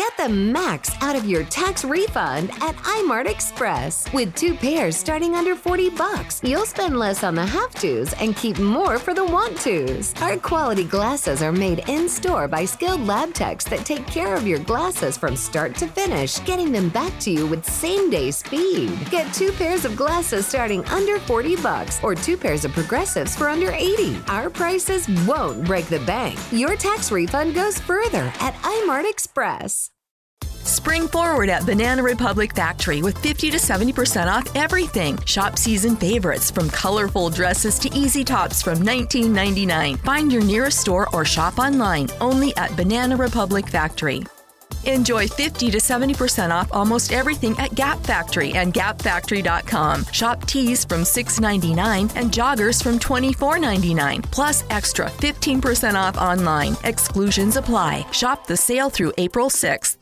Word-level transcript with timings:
Get 0.00 0.16
the 0.16 0.30
max 0.30 0.90
out 1.02 1.14
of 1.14 1.26
your 1.26 1.44
tax 1.44 1.84
refund 1.84 2.48
at 2.62 2.74
Eyemart 2.76 3.26
Express. 3.26 4.10
With 4.14 4.34
two 4.34 4.54
pairs 4.54 4.96
starting 4.96 5.34
under 5.34 5.54
40 5.54 5.90
bucks, 5.90 6.40
you'll 6.42 6.64
spend 6.64 6.98
less 6.98 7.22
on 7.22 7.34
the 7.34 7.44
have 7.44 7.74
tos 7.74 8.14
and 8.14 8.34
keep 8.34 8.58
more 8.58 8.98
for 8.98 9.12
the 9.12 9.26
want 9.26 9.58
tos. 9.58 10.14
Our 10.22 10.38
quality 10.38 10.84
glasses 10.84 11.42
are 11.42 11.52
made 11.52 11.86
in 11.86 12.08
store 12.08 12.48
by 12.48 12.64
skilled 12.64 13.06
lab 13.06 13.34
techs 13.34 13.66
that 13.66 13.84
take 13.84 14.06
care 14.06 14.34
of 14.34 14.46
your 14.46 14.60
glasses 14.60 15.18
from 15.18 15.36
start 15.36 15.74
to 15.74 15.86
finish, 15.86 16.38
getting 16.46 16.72
them 16.72 16.88
back 16.88 17.12
to 17.20 17.30
you 17.30 17.46
with 17.46 17.66
same 17.66 18.08
day 18.08 18.30
speed. 18.30 18.98
Get 19.10 19.34
two 19.34 19.52
pairs 19.52 19.84
of 19.84 19.96
glasses 19.96 20.46
starting 20.46 20.82
under 20.86 21.18
40 21.18 21.56
bucks 21.56 22.02
or 22.02 22.14
two 22.14 22.38
pairs 22.38 22.64
of 22.64 22.72
progressives 22.72 23.36
for 23.36 23.50
under 23.50 23.70
80. 23.70 24.18
Our 24.28 24.48
prices 24.48 25.06
won't 25.26 25.66
break 25.66 25.88
the 25.88 26.00
bank. 26.06 26.38
Your 26.50 26.74
tax 26.74 27.12
refund 27.12 27.54
goes 27.54 27.78
further 27.78 28.32
at 28.40 28.54
Eyemart 28.62 29.04
Express. 29.04 29.89
Spring 30.70 31.08
forward 31.08 31.48
at 31.48 31.66
Banana 31.66 32.00
Republic 32.00 32.54
Factory 32.54 33.02
with 33.02 33.18
50 33.18 33.50
to 33.50 33.56
70% 33.56 34.28
off 34.32 34.54
everything. 34.54 35.18
Shop 35.24 35.58
season 35.58 35.96
favorites 35.96 36.48
from 36.48 36.70
colorful 36.70 37.28
dresses 37.28 37.76
to 37.80 37.90
easy 37.92 38.22
tops 38.22 38.62
from 38.62 38.78
$19.99. 38.78 39.98
Find 39.98 40.30
your 40.30 40.44
nearest 40.44 40.78
store 40.78 41.08
or 41.12 41.24
shop 41.24 41.58
online 41.58 42.08
only 42.20 42.56
at 42.56 42.76
Banana 42.76 43.16
Republic 43.16 43.66
Factory. 43.66 44.22
Enjoy 44.84 45.26
50 45.26 45.72
to 45.72 45.78
70% 45.78 46.52
off 46.52 46.72
almost 46.72 47.12
everything 47.12 47.58
at 47.58 47.74
Gap 47.74 47.98
Factory 48.04 48.52
and 48.52 48.72
gapfactory.com. 48.72 50.06
Shop 50.12 50.46
tees 50.46 50.84
from 50.84 51.00
$6.99 51.00 52.14
and 52.14 52.30
joggers 52.30 52.80
from 52.80 53.00
$24.99, 53.00 54.22
plus 54.30 54.62
extra 54.70 55.06
15% 55.06 55.94
off 55.94 56.16
online. 56.16 56.76
Exclusions 56.84 57.56
apply. 57.56 58.06
Shop 58.12 58.46
the 58.46 58.56
sale 58.56 58.88
through 58.88 59.12
April 59.18 59.50
6th. 59.50 59.99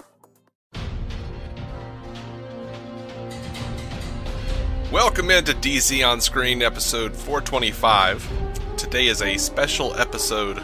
Welcome 4.92 5.30
into 5.30 5.52
DC 5.52 6.08
on 6.08 6.22
Screen 6.22 6.62
episode 6.62 7.14
425. 7.14 8.26
Today 8.78 9.08
is 9.08 9.20
a 9.20 9.36
special 9.36 9.94
episode 9.96 10.62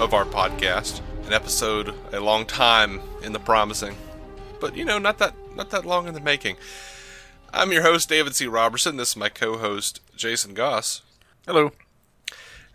of 0.00 0.14
our 0.14 0.24
podcast. 0.24 1.02
An 1.26 1.34
episode 1.34 1.94
a 2.10 2.18
long 2.18 2.46
time 2.46 3.02
in 3.22 3.34
the 3.34 3.38
promising. 3.38 3.94
But 4.62 4.78
you 4.78 4.86
know, 4.86 4.98
not 4.98 5.18
that 5.18 5.34
not 5.54 5.68
that 5.70 5.84
long 5.84 6.08
in 6.08 6.14
the 6.14 6.20
making. 6.20 6.56
I'm 7.52 7.70
your 7.70 7.82
host 7.82 8.08
David 8.08 8.34
C. 8.34 8.46
Roberson. 8.46 8.96
This 8.96 9.10
is 9.10 9.16
my 9.16 9.28
co-host 9.28 10.00
Jason 10.16 10.54
Goss. 10.54 11.02
Hello. 11.46 11.72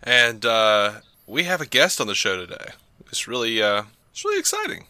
And 0.04 0.46
uh, 0.46 1.00
we 1.26 1.42
have 1.42 1.60
a 1.60 1.66
guest 1.66 2.00
on 2.00 2.06
the 2.06 2.14
show 2.14 2.36
today. 2.36 2.74
It's 3.08 3.26
really 3.26 3.60
uh, 3.60 3.84
it's 4.12 4.24
really 4.24 4.38
exciting. 4.38 4.86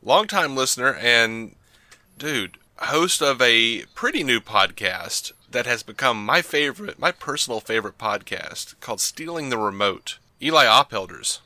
Longtime 0.00 0.54
listener 0.54 0.94
and 0.94 1.56
dude, 2.16 2.56
host 2.78 3.20
of 3.20 3.42
a 3.42 3.82
pretty 3.96 4.22
new 4.22 4.38
podcast 4.38 5.32
that 5.50 5.66
has 5.66 5.82
become 5.82 6.24
my 6.24 6.42
favorite, 6.42 6.98
my 6.98 7.12
personal 7.12 7.60
favorite 7.60 7.98
podcast 7.98 8.78
called 8.80 9.00
Stealing 9.00 9.48
the 9.50 9.58
Remote. 9.58 10.18
Eli 10.42 10.64
Ophelders. 10.64 11.40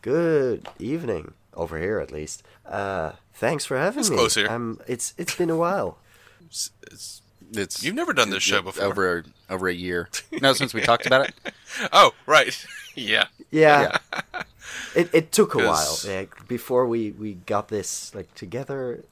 Good 0.00 0.68
evening 0.78 1.34
over 1.54 1.78
here, 1.78 1.98
at 2.00 2.10
least. 2.10 2.42
Uh, 2.66 3.12
thanks 3.34 3.64
for 3.64 3.76
having 3.78 4.00
It's 4.00 4.10
me. 4.10 4.16
close 4.16 4.34
here. 4.34 4.48
I'm, 4.48 4.80
it's 4.88 5.14
it's 5.16 5.36
been 5.36 5.50
a 5.50 5.56
while. 5.56 5.98
It's, 6.46 6.70
it's, 6.90 7.22
It's 7.52 7.82
you've 7.84 7.94
never 7.94 8.12
done 8.12 8.30
this 8.30 8.42
show 8.42 8.62
before. 8.62 8.84
over 8.84 9.24
over 9.48 9.68
a 9.68 9.74
year. 9.74 10.08
No, 10.40 10.52
since 10.54 10.74
we 10.74 10.80
talked 10.80 11.06
about 11.06 11.28
it. 11.28 11.34
Oh, 11.92 12.12
right. 12.26 12.66
yeah. 12.94 13.26
Yeah, 13.50 13.96
it 14.94 15.08
it 15.14 15.32
took 15.32 15.54
a 15.54 15.58
while 15.58 15.96
like, 16.06 16.46
before 16.48 16.86
we 16.86 17.12
we 17.12 17.34
got 17.34 17.68
this 17.68 18.14
like 18.14 18.34
together. 18.34 19.04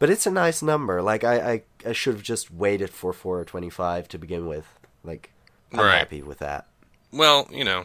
But 0.00 0.10
it's 0.10 0.26
a 0.26 0.30
nice 0.32 0.62
number. 0.62 1.00
Like 1.02 1.22
I 1.24 1.52
I, 1.52 1.62
I 1.86 1.92
should 1.92 2.14
have 2.14 2.22
just 2.22 2.50
waited 2.52 2.90
for 2.90 3.12
four 3.12 3.44
twenty 3.44 3.70
five 3.70 4.08
to 4.08 4.18
begin 4.18 4.46
with. 4.46 4.66
Like 5.04 5.30
I'm 5.72 5.80
Right. 5.80 5.98
happy 5.98 6.22
with 6.22 6.38
that. 6.38 6.66
Well, 7.12 7.48
you 7.50 7.64
know, 7.64 7.84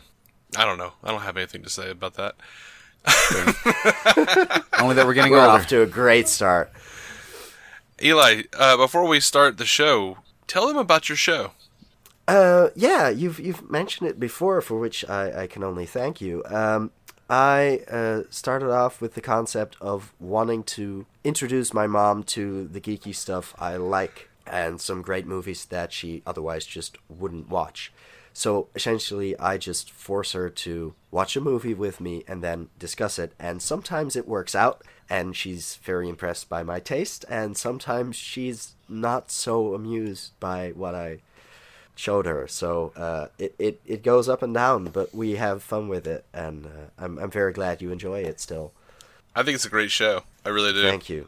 I 0.57 0.65
don't 0.65 0.77
know. 0.77 0.93
I 1.03 1.11
don't 1.11 1.21
have 1.21 1.37
anything 1.37 1.63
to 1.63 1.69
say 1.69 1.89
about 1.89 2.13
that. 2.15 2.35
Only 4.79 4.95
that 4.95 5.05
we're 5.05 5.13
getting 5.13 5.31
We're 5.31 5.39
off 5.39 5.67
to 5.67 5.81
a 5.81 5.85
great 5.85 6.27
start. 6.27 6.71
Eli, 8.01 8.43
uh, 8.53 8.77
before 8.77 9.07
we 9.07 9.19
start 9.19 9.57
the 9.57 9.65
show, 9.65 10.17
tell 10.45 10.67
them 10.67 10.77
about 10.77 11.09
your 11.09 11.15
show. 11.15 11.51
Uh, 12.27 12.69
yeah, 12.75 13.09
you've 13.09 13.39
you've 13.39 13.69
mentioned 13.71 14.09
it 14.09 14.19
before, 14.19 14.61
for 14.61 14.77
which 14.77 15.07
I, 15.09 15.43
I 15.43 15.47
can 15.47 15.63
only 15.63 15.85
thank 15.85 16.19
you. 16.21 16.43
Um, 16.45 16.91
I 17.29 17.81
uh, 17.89 18.23
started 18.29 18.69
off 18.69 19.01
with 19.01 19.15
the 19.15 19.21
concept 19.21 19.77
of 19.81 20.13
wanting 20.19 20.63
to 20.63 21.05
introduce 21.27 21.73
my 21.73 21.87
mom 21.87 22.23
to 22.23 22.69
the 22.69 22.79
geeky 22.79 23.13
stuff 23.13 23.53
I 23.59 23.75
like 23.75 24.29
and 24.45 24.79
some 24.79 25.01
great 25.01 25.27
movies 25.27 25.65
that 25.65 25.91
she 25.91 26.23
otherwise 26.25 26.65
just 26.65 26.97
wouldn't 27.09 27.49
watch. 27.49 27.91
So 28.31 28.69
essentially, 28.75 29.37
I 29.37 29.57
just 29.57 29.91
force 29.91 30.31
her 30.31 30.49
to 30.49 30.93
watch 31.11 31.35
a 31.35 31.41
movie 31.41 31.73
with 31.73 31.99
me 31.99 32.23
and 32.29 32.41
then 32.41 32.69
discuss 32.79 33.19
it. 33.19 33.33
And 33.39 33.61
sometimes 33.61 34.15
it 34.15 34.27
works 34.27 34.55
out, 34.55 34.83
and 35.09 35.35
she's 35.35 35.75
very 35.83 36.07
impressed 36.07 36.47
by 36.47 36.63
my 36.63 36.79
taste, 36.79 37.25
and 37.29 37.57
sometimes 37.57 38.15
she's 38.15 38.75
not 38.87 39.29
so 39.29 39.73
amused 39.73 40.39
by 40.39 40.69
what 40.69 40.95
I 40.95 41.17
showed 41.95 42.25
her. 42.25 42.47
So 42.47 42.93
uh, 42.95 43.27
it, 43.37 43.55
it 43.59 43.81
it 43.85 44.03
goes 44.03 44.29
up 44.29 44.43
and 44.43 44.53
down, 44.53 44.85
but 44.85 45.13
we 45.13 45.31
have 45.31 45.63
fun 45.63 45.89
with 45.89 46.07
it, 46.07 46.23
and 46.33 46.67
uh, 46.67 46.69
I'm 47.03 47.17
I'm 47.17 47.31
very 47.31 47.51
glad 47.51 47.81
you 47.81 47.91
enjoy 47.91 48.19
it 48.19 48.39
still. 48.39 48.71
I 49.37 49.43
think 49.43 49.53
it's 49.53 49.65
a 49.65 49.69
great 49.69 49.91
show. 49.91 50.23
I 50.43 50.49
really 50.49 50.73
do. 50.73 50.81
Thank 50.81 51.09
you. 51.09 51.27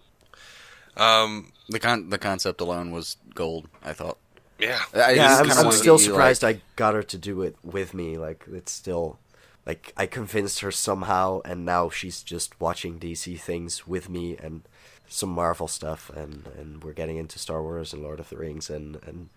Um, 0.97 1.51
The 1.69 1.79
con 1.79 2.09
the 2.09 2.17
concept 2.17 2.59
alone 2.59 2.91
was 2.91 3.17
gold. 3.35 3.69
I 3.83 3.93
thought. 3.93 4.17
yeah. 4.57 4.79
I 4.95 5.11
yeah. 5.11 5.37
I'm, 5.37 5.51
I'm 5.51 5.71
still 5.71 5.99
surprised 5.99 6.41
like- 6.41 6.57
I 6.57 6.61
got 6.75 6.95
her 6.95 7.03
to 7.03 7.17
do 7.17 7.43
it 7.43 7.55
with 7.63 7.93
me. 7.93 8.17
Like 8.17 8.45
it's 8.51 8.71
still 8.71 9.19
like 9.67 9.93
I 9.95 10.07
convinced 10.07 10.61
her 10.61 10.71
somehow, 10.71 11.41
and 11.45 11.63
now 11.65 11.89
she's 11.91 12.23
just 12.23 12.59
watching 12.59 12.99
DC 12.99 13.39
things 13.39 13.87
with 13.87 14.09
me 14.09 14.35
and 14.37 14.63
some 15.07 15.29
Marvel 15.29 15.67
stuff, 15.67 16.09
and 16.09 16.47
and 16.57 16.83
we're 16.83 16.93
getting 16.93 17.17
into 17.17 17.37
Star 17.37 17.61
Wars 17.61 17.93
and 17.93 18.01
Lord 18.01 18.19
of 18.19 18.29
the 18.29 18.37
Rings, 18.37 18.71
and 18.71 18.97
and 19.05 19.29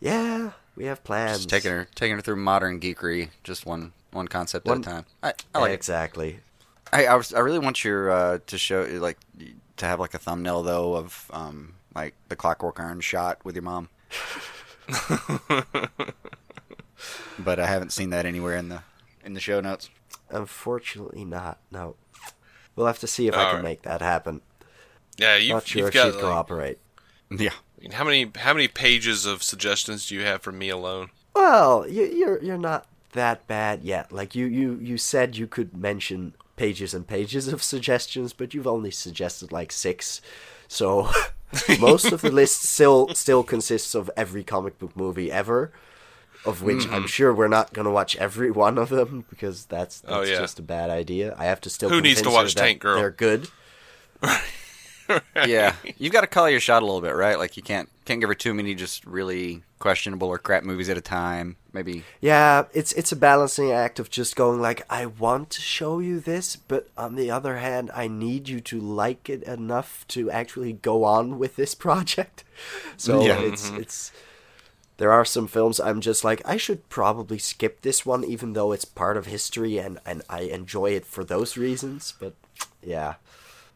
yeah, 0.00 0.52
we 0.76 0.86
have 0.86 1.04
plans. 1.04 1.38
Just 1.38 1.50
taking 1.50 1.72
her 1.72 1.88
taking 1.94 2.16
her 2.16 2.22
through 2.22 2.36
modern 2.36 2.80
geekery, 2.80 3.28
just 3.44 3.66
one 3.66 3.92
one 4.12 4.28
concept 4.28 4.64
One- 4.66 4.78
at 4.78 4.86
a 4.86 4.90
time. 4.90 5.04
I, 5.22 5.32
I 5.54 5.58
like 5.60 5.70
it. 5.72 5.74
Exactly. 6.92 7.06
I 7.06 7.12
I, 7.12 7.16
was, 7.16 7.34
I 7.34 7.38
really 7.40 7.58
want 7.58 7.84
your 7.84 8.10
uh, 8.10 8.38
to 8.46 8.58
show 8.58 8.82
like 9.00 9.18
to 9.76 9.86
have 9.86 10.00
like 10.00 10.14
a 10.14 10.18
thumbnail 10.18 10.62
though 10.62 10.96
of 10.96 11.30
um 11.32 11.74
like 11.94 12.14
the 12.28 12.36
Clockwork 12.36 12.78
Orange 12.80 13.04
shot 13.04 13.44
with 13.44 13.54
your 13.54 13.62
mom. 13.62 13.88
but 17.38 17.60
I 17.60 17.66
haven't 17.66 17.92
seen 17.92 18.10
that 18.10 18.26
anywhere 18.26 18.56
in 18.56 18.68
the 18.68 18.82
in 19.24 19.34
the 19.34 19.40
show 19.40 19.60
notes. 19.60 19.90
Unfortunately, 20.30 21.24
not. 21.24 21.58
No, 21.70 21.96
we'll 22.76 22.86
have 22.86 22.98
to 23.00 23.06
see 23.06 23.28
if 23.28 23.34
I 23.34 23.44
All 23.44 23.46
can 23.50 23.56
right. 23.56 23.64
make 23.64 23.82
that 23.82 24.00
happen. 24.00 24.40
Yeah, 25.16 25.36
you've, 25.36 25.54
Not 25.54 25.66
sure 25.66 25.80
you've 25.80 25.88
if 25.88 25.94
got 25.94 26.06
she'd 26.06 26.14
like, 26.14 26.22
cooperate. 26.22 26.78
Yeah. 27.30 27.50
How 27.92 28.04
many 28.04 28.30
how 28.36 28.54
many 28.54 28.68
pages 28.68 29.26
of 29.26 29.42
suggestions 29.42 30.08
do 30.08 30.14
you 30.14 30.22
have 30.22 30.42
for 30.42 30.52
me 30.52 30.68
alone? 30.68 31.10
Well, 31.34 31.86
you, 31.88 32.04
you're 32.04 32.42
you're 32.42 32.58
not 32.58 32.86
that 33.12 33.46
bad 33.46 33.82
yet. 33.82 34.12
Like 34.12 34.34
you, 34.34 34.46
you 34.46 34.78
you 34.80 34.98
said 34.98 35.36
you 35.36 35.46
could 35.46 35.76
mention 35.76 36.34
pages 36.58 36.92
and 36.92 37.06
pages 37.06 37.48
of 37.48 37.62
suggestions, 37.74 38.32
but 38.34 38.52
you've 38.52 38.66
only 38.66 38.90
suggested 38.90 39.50
like 39.52 39.72
six. 39.72 40.20
So 40.68 41.08
most 41.80 42.12
of 42.12 42.20
the 42.20 42.30
list 42.30 42.64
still 42.64 43.08
still 43.14 43.42
consists 43.42 43.94
of 43.94 44.10
every 44.16 44.44
comic 44.44 44.78
book 44.78 44.94
movie 44.96 45.32
ever, 45.32 45.72
of 46.44 46.62
which 46.62 46.80
Mm-hmm. 46.84 46.94
I'm 46.94 47.06
sure 47.06 47.32
we're 47.32 47.48
not 47.48 47.72
gonna 47.72 47.90
watch 47.90 48.16
every 48.16 48.50
one 48.50 48.76
of 48.76 48.90
them 48.90 49.24
because 49.30 49.64
that's 49.64 50.00
that's 50.00 50.12
Oh, 50.14 50.22
yeah. 50.22 50.38
just 50.38 50.58
a 50.58 50.62
bad 50.62 50.90
idea. 50.90 51.34
I 51.38 51.46
have 51.46 51.60
to 51.62 51.70
still 51.70 51.88
Who 51.88 52.00
needs 52.02 52.20
to 52.22 52.30
watch 52.30 52.54
Tank 52.54 52.80
Girl? 52.80 52.96
They're 52.98 53.10
good. 53.10 53.48
yeah, 55.46 55.74
you've 55.96 56.12
got 56.12 56.20
to 56.22 56.26
call 56.26 56.50
your 56.50 56.60
shot 56.60 56.82
a 56.82 56.86
little 56.86 57.00
bit, 57.00 57.14
right? 57.14 57.38
Like 57.38 57.56
you 57.56 57.62
can't 57.62 57.88
can't 58.04 58.20
give 58.20 58.28
her 58.28 58.34
too 58.34 58.52
many 58.52 58.74
just 58.74 59.06
really 59.06 59.62
questionable 59.78 60.28
or 60.28 60.38
crap 60.38 60.64
movies 60.64 60.88
at 60.88 60.98
a 60.98 61.02
time. 61.02 61.56
Maybe 61.72 62.04
Yeah, 62.20 62.64
it's 62.72 62.92
it's 62.92 63.12
a 63.12 63.16
balancing 63.16 63.70
act 63.70 63.98
of 63.98 64.10
just 64.10 64.36
going 64.36 64.60
like 64.60 64.82
I 64.90 65.06
want 65.06 65.50
to 65.50 65.60
show 65.60 65.98
you 65.98 66.20
this, 66.20 66.56
but 66.56 66.88
on 66.96 67.14
the 67.14 67.30
other 67.30 67.58
hand, 67.58 67.90
I 67.94 68.08
need 68.08 68.48
you 68.48 68.60
to 68.60 68.80
like 68.80 69.28
it 69.28 69.42
enough 69.44 70.04
to 70.08 70.30
actually 70.30 70.72
go 70.72 71.04
on 71.04 71.38
with 71.38 71.56
this 71.56 71.74
project. 71.86 72.44
So 72.96 73.22
Yeah. 73.22 73.38
it's 73.40 73.68
mm-hmm. 73.70 73.80
it's 73.80 74.12
there 74.96 75.12
are 75.12 75.24
some 75.24 75.46
films 75.46 75.78
I'm 75.78 76.00
just 76.00 76.24
like 76.24 76.42
I 76.44 76.56
should 76.56 76.88
probably 76.88 77.38
skip 77.38 77.82
this 77.82 78.04
one 78.04 78.24
even 78.24 78.52
though 78.54 78.72
it's 78.72 78.84
part 78.84 79.16
of 79.16 79.26
history 79.26 79.78
and 79.78 79.98
and 80.04 80.22
I 80.28 80.40
enjoy 80.42 80.90
it 80.90 81.06
for 81.06 81.24
those 81.24 81.56
reasons, 81.56 82.14
but 82.18 82.34
yeah. 82.82 83.14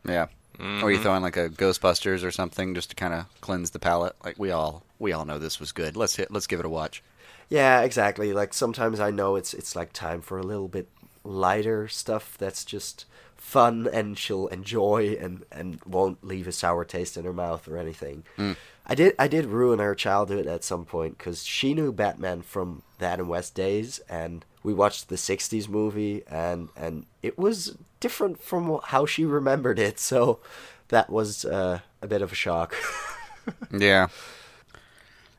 yeah. 0.05 0.26
Or 0.60 0.93
you 0.93 0.99
throw 0.99 1.14
in 1.14 1.22
like 1.22 1.37
a 1.37 1.49
Ghostbusters 1.49 2.25
or 2.25 2.31
something 2.31 2.75
just 2.75 2.90
to 2.90 2.96
kind 2.96 3.14
of 3.14 3.26
cleanse 3.40 3.70
the 3.70 3.78
palate. 3.78 4.14
Like 4.25 4.38
we 4.38 4.50
all 4.50 4.84
we 4.99 5.12
all 5.12 5.25
know 5.25 5.38
this 5.38 5.58
was 5.58 5.72
good. 5.72 5.96
Let's 5.96 6.16
hit. 6.16 6.31
Let's 6.31 6.46
give 6.46 6.60
it 6.60 6.66
a 6.66 6.69
watch. 6.69 7.02
Yeah, 7.49 7.82
exactly. 7.82 8.32
Like 8.32 8.54
sometimes 8.54 9.00
I 9.00 9.10
know 9.10 9.37
it's 9.37 9.54
it's 9.54 9.75
like 9.75 9.93
time 9.93 10.20
for 10.20 10.38
a 10.38 10.43
little 10.43 10.69
bit 10.69 10.88
lighter 11.25 11.88
stuff 11.88 12.37
that's 12.38 12.64
just 12.64 13.04
fun 13.37 13.88
and 13.93 14.16
she'll 14.16 14.46
enjoy 14.49 15.16
and 15.20 15.44
and 15.50 15.81
won't 15.84 16.25
leave 16.25 16.46
a 16.46 16.52
sour 16.52 16.84
taste 16.84 17.16
in 17.16 17.25
her 17.25 17.32
mouth 17.32 17.66
or 17.66 17.76
anything. 17.76 18.25
Mm. 18.38 18.56
I 18.87 18.94
did 18.94 19.14
I 19.19 19.28
did 19.28 19.46
ruin 19.46 19.78
her 19.78 19.94
childhood 19.94 20.46
at 20.46 20.64
some 20.64 20.84
point 20.84 21.19
because 21.19 21.44
she 21.44 21.75
knew 21.75 21.93
Batman 21.93 22.43
from 22.43 22.82
the 22.98 23.06
Adam 23.06 23.28
West 23.28 23.55
days, 23.55 24.00
and 24.08 24.44
we 24.62 24.72
watched 24.72 25.08
the 25.08 25.16
'60s 25.16 25.69
movie, 25.69 26.22
and 26.28 26.69
and 26.76 27.06
it 27.22 27.38
was 27.38 27.76
different 28.02 28.43
from 28.43 28.81
how 28.84 29.06
she 29.06 29.25
remembered 29.25 29.78
it. 29.78 29.99
So 29.99 30.40
that 30.88 31.08
was 31.08 31.44
uh, 31.46 31.81
a 32.02 32.06
bit 32.06 32.20
of 32.22 32.32
a 32.32 32.34
shock. 32.37 32.75
Yeah, 33.72 34.06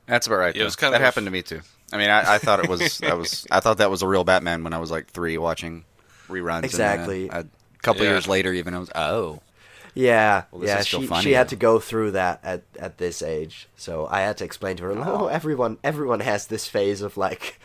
that's 0.07 0.27
about 0.27 0.37
right. 0.39 0.55
Yeah, 0.55 0.63
it 0.63 0.65
was 0.65 0.75
though. 0.75 0.81
kind 0.81 0.93
that 0.93 1.01
of- 1.01 1.05
happened 1.05 1.27
to 1.27 1.31
me 1.31 1.41
too. 1.41 1.61
I 1.93 1.97
mean, 1.97 2.09
I, 2.09 2.33
I 2.35 2.37
thought 2.39 2.59
it 2.59 2.67
was 2.67 2.97
that 2.99 3.17
was 3.17 3.45
I 3.51 3.59
thought 3.61 3.77
that 3.77 3.89
was 3.91 4.01
a 4.01 4.07
real 4.07 4.23
Batman 4.25 4.63
when 4.65 4.73
I 4.73 4.79
was 4.79 4.91
like 4.91 5.07
three 5.07 5.37
watching 5.37 5.85
reruns. 6.27 6.55
and, 6.55 6.63
uh, 6.63 6.67
Exactly. 6.67 7.29
a 7.29 7.45
couple 7.81 8.03
Yeah. 8.03 8.09
years 8.11 8.27
later, 8.27 8.51
even 8.51 8.73
I 8.73 8.79
was 8.79 8.89
oh 8.95 9.39
Yeah, 9.93 10.43
Well, 10.51 10.65
yeah. 10.65 10.81
She 10.81 11.05
funny, 11.07 11.23
she 11.23 11.31
had 11.33 11.49
to 11.49 11.55
go 11.55 11.79
through 11.79 12.11
that 12.11 12.39
at 12.43 12.63
at 12.79 12.97
this 12.97 13.21
age, 13.21 13.69
so 13.77 14.07
I 14.09 14.21
had 14.21 14.37
to 14.37 14.43
explain 14.43 14.75
to 14.77 14.83
her. 14.85 14.95
No, 14.95 15.27
everyone 15.27 15.77
everyone 15.83 16.19
has 16.21 16.47
this 16.47 16.67
phase 16.67 17.01
of 17.01 17.15
like, 17.15 17.59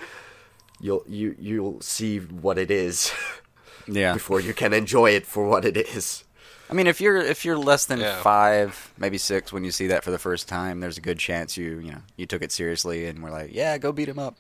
you'll 0.79 1.05
you 1.09 1.35
you'll 1.39 1.81
see 1.81 2.19
what 2.19 2.59
it 2.59 2.71
is 2.71 3.11
yeah. 3.89 4.13
before 4.13 4.41
you 4.41 4.55
can 4.55 4.73
enjoy 4.73 5.11
it 5.11 5.27
for 5.27 5.47
what 5.47 5.65
it 5.65 5.77
is. 5.77 6.25
I 6.71 6.75
mean, 6.75 6.87
if 6.87 7.01
you're 7.01 7.17
if 7.17 7.45
you're 7.45 7.57
less 7.57 7.87
than 7.87 8.01
Yeah. 8.01 8.21
five, 8.21 8.93
maybe 8.99 9.17
six, 9.19 9.53
when 9.53 9.65
you 9.65 9.71
see 9.71 9.87
that 9.87 10.05
for 10.05 10.11
the 10.11 10.19
first 10.19 10.49
time, 10.49 10.81
there's 10.81 10.99
a 10.99 11.01
good 11.01 11.19
chance 11.19 11.57
you 11.57 11.79
you 11.79 11.93
know 11.93 12.03
you 12.17 12.27
took 12.27 12.43
it 12.43 12.53
seriously 12.53 13.07
and 13.07 13.23
were 13.23 13.31
like, 13.31 13.51
yeah, 13.53 13.79
go 13.79 13.91
beat 13.93 14.09
him 14.09 14.19
up. 14.19 14.37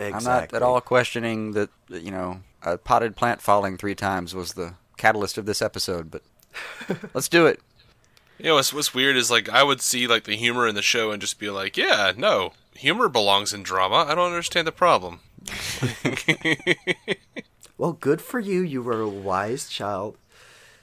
I'm 0.00 0.22
not 0.24 0.52
at 0.54 0.62
all 0.62 0.80
questioning 0.80 1.52
that 1.52 1.70
you 1.88 2.10
know 2.10 2.40
a 2.62 2.76
potted 2.78 3.16
plant 3.16 3.40
falling 3.40 3.76
three 3.76 3.94
times 3.94 4.34
was 4.34 4.54
the 4.54 4.74
catalyst 4.96 5.38
of 5.38 5.46
this 5.46 5.62
episode, 5.62 6.10
but 6.10 6.22
let's 7.14 7.28
do 7.28 7.46
it. 7.46 7.60
You 8.38 8.46
know, 8.46 8.54
what's, 8.54 8.72
what's 8.72 8.94
weird 8.94 9.16
is 9.16 9.30
like 9.30 9.48
I 9.48 9.62
would 9.62 9.80
see 9.80 10.06
like 10.06 10.24
the 10.24 10.36
humor 10.36 10.66
in 10.68 10.74
the 10.74 10.82
show 10.82 11.10
and 11.10 11.20
just 11.20 11.38
be 11.38 11.50
like, 11.50 11.76
yeah, 11.76 12.12
no, 12.16 12.52
humor 12.74 13.08
belongs 13.08 13.52
in 13.52 13.62
drama. 13.62 14.06
I 14.08 14.14
don't 14.14 14.30
understand 14.30 14.66
the 14.66 14.72
problem. 14.72 15.20
Well, 17.78 17.92
good 17.92 18.20
for 18.20 18.40
you. 18.40 18.60
You 18.60 18.82
were 18.82 19.00
a 19.00 19.08
wise 19.08 19.68
child. 19.68 20.18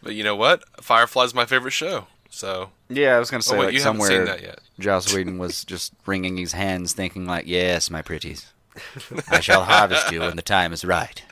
But 0.02 0.16
you 0.16 0.24
know 0.24 0.36
what? 0.36 0.64
Firefly's 0.82 1.34
my 1.34 1.46
favorite 1.46 1.72
show. 1.72 2.08
So 2.30 2.72
Yeah, 2.90 3.16
I 3.16 3.20
was 3.20 3.30
gonna 3.30 3.40
oh, 3.40 3.42
say 3.42 3.56
Oh, 3.56 3.60
wait, 3.60 3.66
like 3.66 3.74
you 3.76 3.82
haven't 3.82 4.02
seen 4.02 4.10
somewhere 4.10 4.26
that 4.26 4.42
yet. 4.42 4.60
Joss 4.80 5.14
Whedon 5.14 5.38
was 5.38 5.64
just 5.66 5.94
wringing 6.06 6.38
his 6.38 6.54
hands, 6.54 6.94
thinking 6.94 7.26
like, 7.26 7.46
"Yes, 7.48 7.90
my 7.90 8.02
pretties, 8.02 8.52
I 9.30 9.40
shall 9.40 9.64
harvest 9.66 10.12
you 10.12 10.22
when 10.22 10.36
the 10.36 10.42
time 10.42 10.74
is 10.74 10.84
right." 10.84 11.24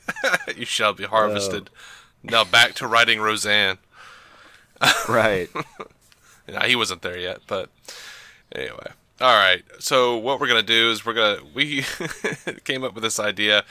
you 0.56 0.64
shall 0.64 0.92
be 0.92 1.04
harvested. 1.04 1.70
Now 2.22 2.44
back 2.44 2.74
to 2.74 2.86
writing 2.86 3.20
Roseanne. 3.20 3.78
Right. 5.08 5.48
Yeah, 6.46 6.66
he 6.66 6.76
wasn't 6.76 7.02
there 7.02 7.18
yet, 7.18 7.38
but 7.46 7.70
anyway. 8.54 8.92
All 9.20 9.34
right. 9.34 9.64
So 9.78 10.18
what 10.18 10.40
we're 10.40 10.48
gonna 10.48 10.62
do 10.62 10.90
is 10.90 11.04
we're 11.04 11.14
gonna 11.14 11.40
we 11.54 11.84
came 12.64 12.84
up 12.84 12.94
with 12.94 13.02
this 13.02 13.18
idea 13.18 13.64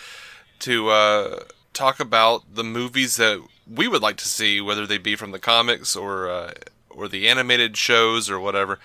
to 0.63 0.89
uh, 0.89 1.39
talk 1.73 1.99
about 1.99 2.55
the 2.55 2.63
movies 2.63 3.15
that 3.17 3.41
we 3.71 3.87
would 3.87 4.01
like 4.01 4.17
to 4.17 4.27
see, 4.27 4.59
whether 4.61 4.85
they 4.85 4.97
be 4.97 5.15
from 5.15 5.31
the 5.31 5.39
comics 5.39 5.95
or 5.95 6.29
uh, 6.29 6.51
or 6.89 7.07
the 7.07 7.27
animated 7.27 7.77
shows 7.77 8.29
or 8.29 8.39
whatever. 8.39 8.79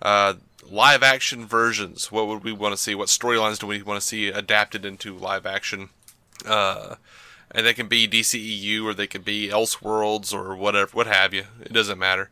Uh, 0.00 0.34
live 0.70 1.02
action 1.02 1.46
versions. 1.46 2.10
What 2.12 2.26
would 2.28 2.44
we 2.44 2.52
want 2.52 2.72
to 2.74 2.80
see? 2.80 2.94
What 2.94 3.08
storylines 3.08 3.58
do 3.58 3.66
we 3.66 3.82
want 3.82 4.00
to 4.00 4.06
see 4.06 4.28
adapted 4.28 4.84
into 4.84 5.16
live 5.16 5.44
action? 5.46 5.90
Uh, 6.46 6.94
and 7.50 7.66
they 7.66 7.74
can 7.74 7.88
be 7.88 8.06
DCEU 8.08 8.84
or 8.84 8.94
they 8.94 9.06
can 9.08 9.22
be 9.22 9.48
Elseworlds 9.48 10.32
or 10.32 10.54
whatever, 10.56 10.90
what 10.92 11.06
have 11.08 11.34
you. 11.34 11.44
It 11.60 11.72
doesn't 11.72 11.98
matter. 11.98 12.30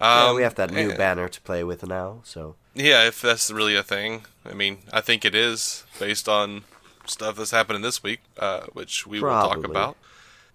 Yeah, 0.00 0.26
Um, 0.28 0.36
we 0.36 0.42
have 0.42 0.56
that 0.56 0.70
new 0.70 0.90
and- 0.90 0.98
banner 0.98 1.28
to 1.28 1.40
play 1.42 1.64
with 1.64 1.86
now. 1.86 2.20
So 2.24 2.56
yeah, 2.74 3.06
if 3.06 3.20
that's 3.22 3.50
really 3.50 3.76
a 3.76 3.82
thing. 3.82 4.24
I 4.44 4.52
mean, 4.54 4.78
I 4.92 5.00
think 5.00 5.24
it 5.24 5.34
is 5.34 5.84
based 5.98 6.28
on 6.28 6.64
stuff 7.08 7.36
that's 7.36 7.50
happening 7.50 7.82
this 7.82 8.02
week, 8.02 8.20
uh, 8.38 8.62
which 8.72 9.06
we 9.06 9.20
will 9.20 9.28
talk 9.30 9.64
about. 9.64 9.96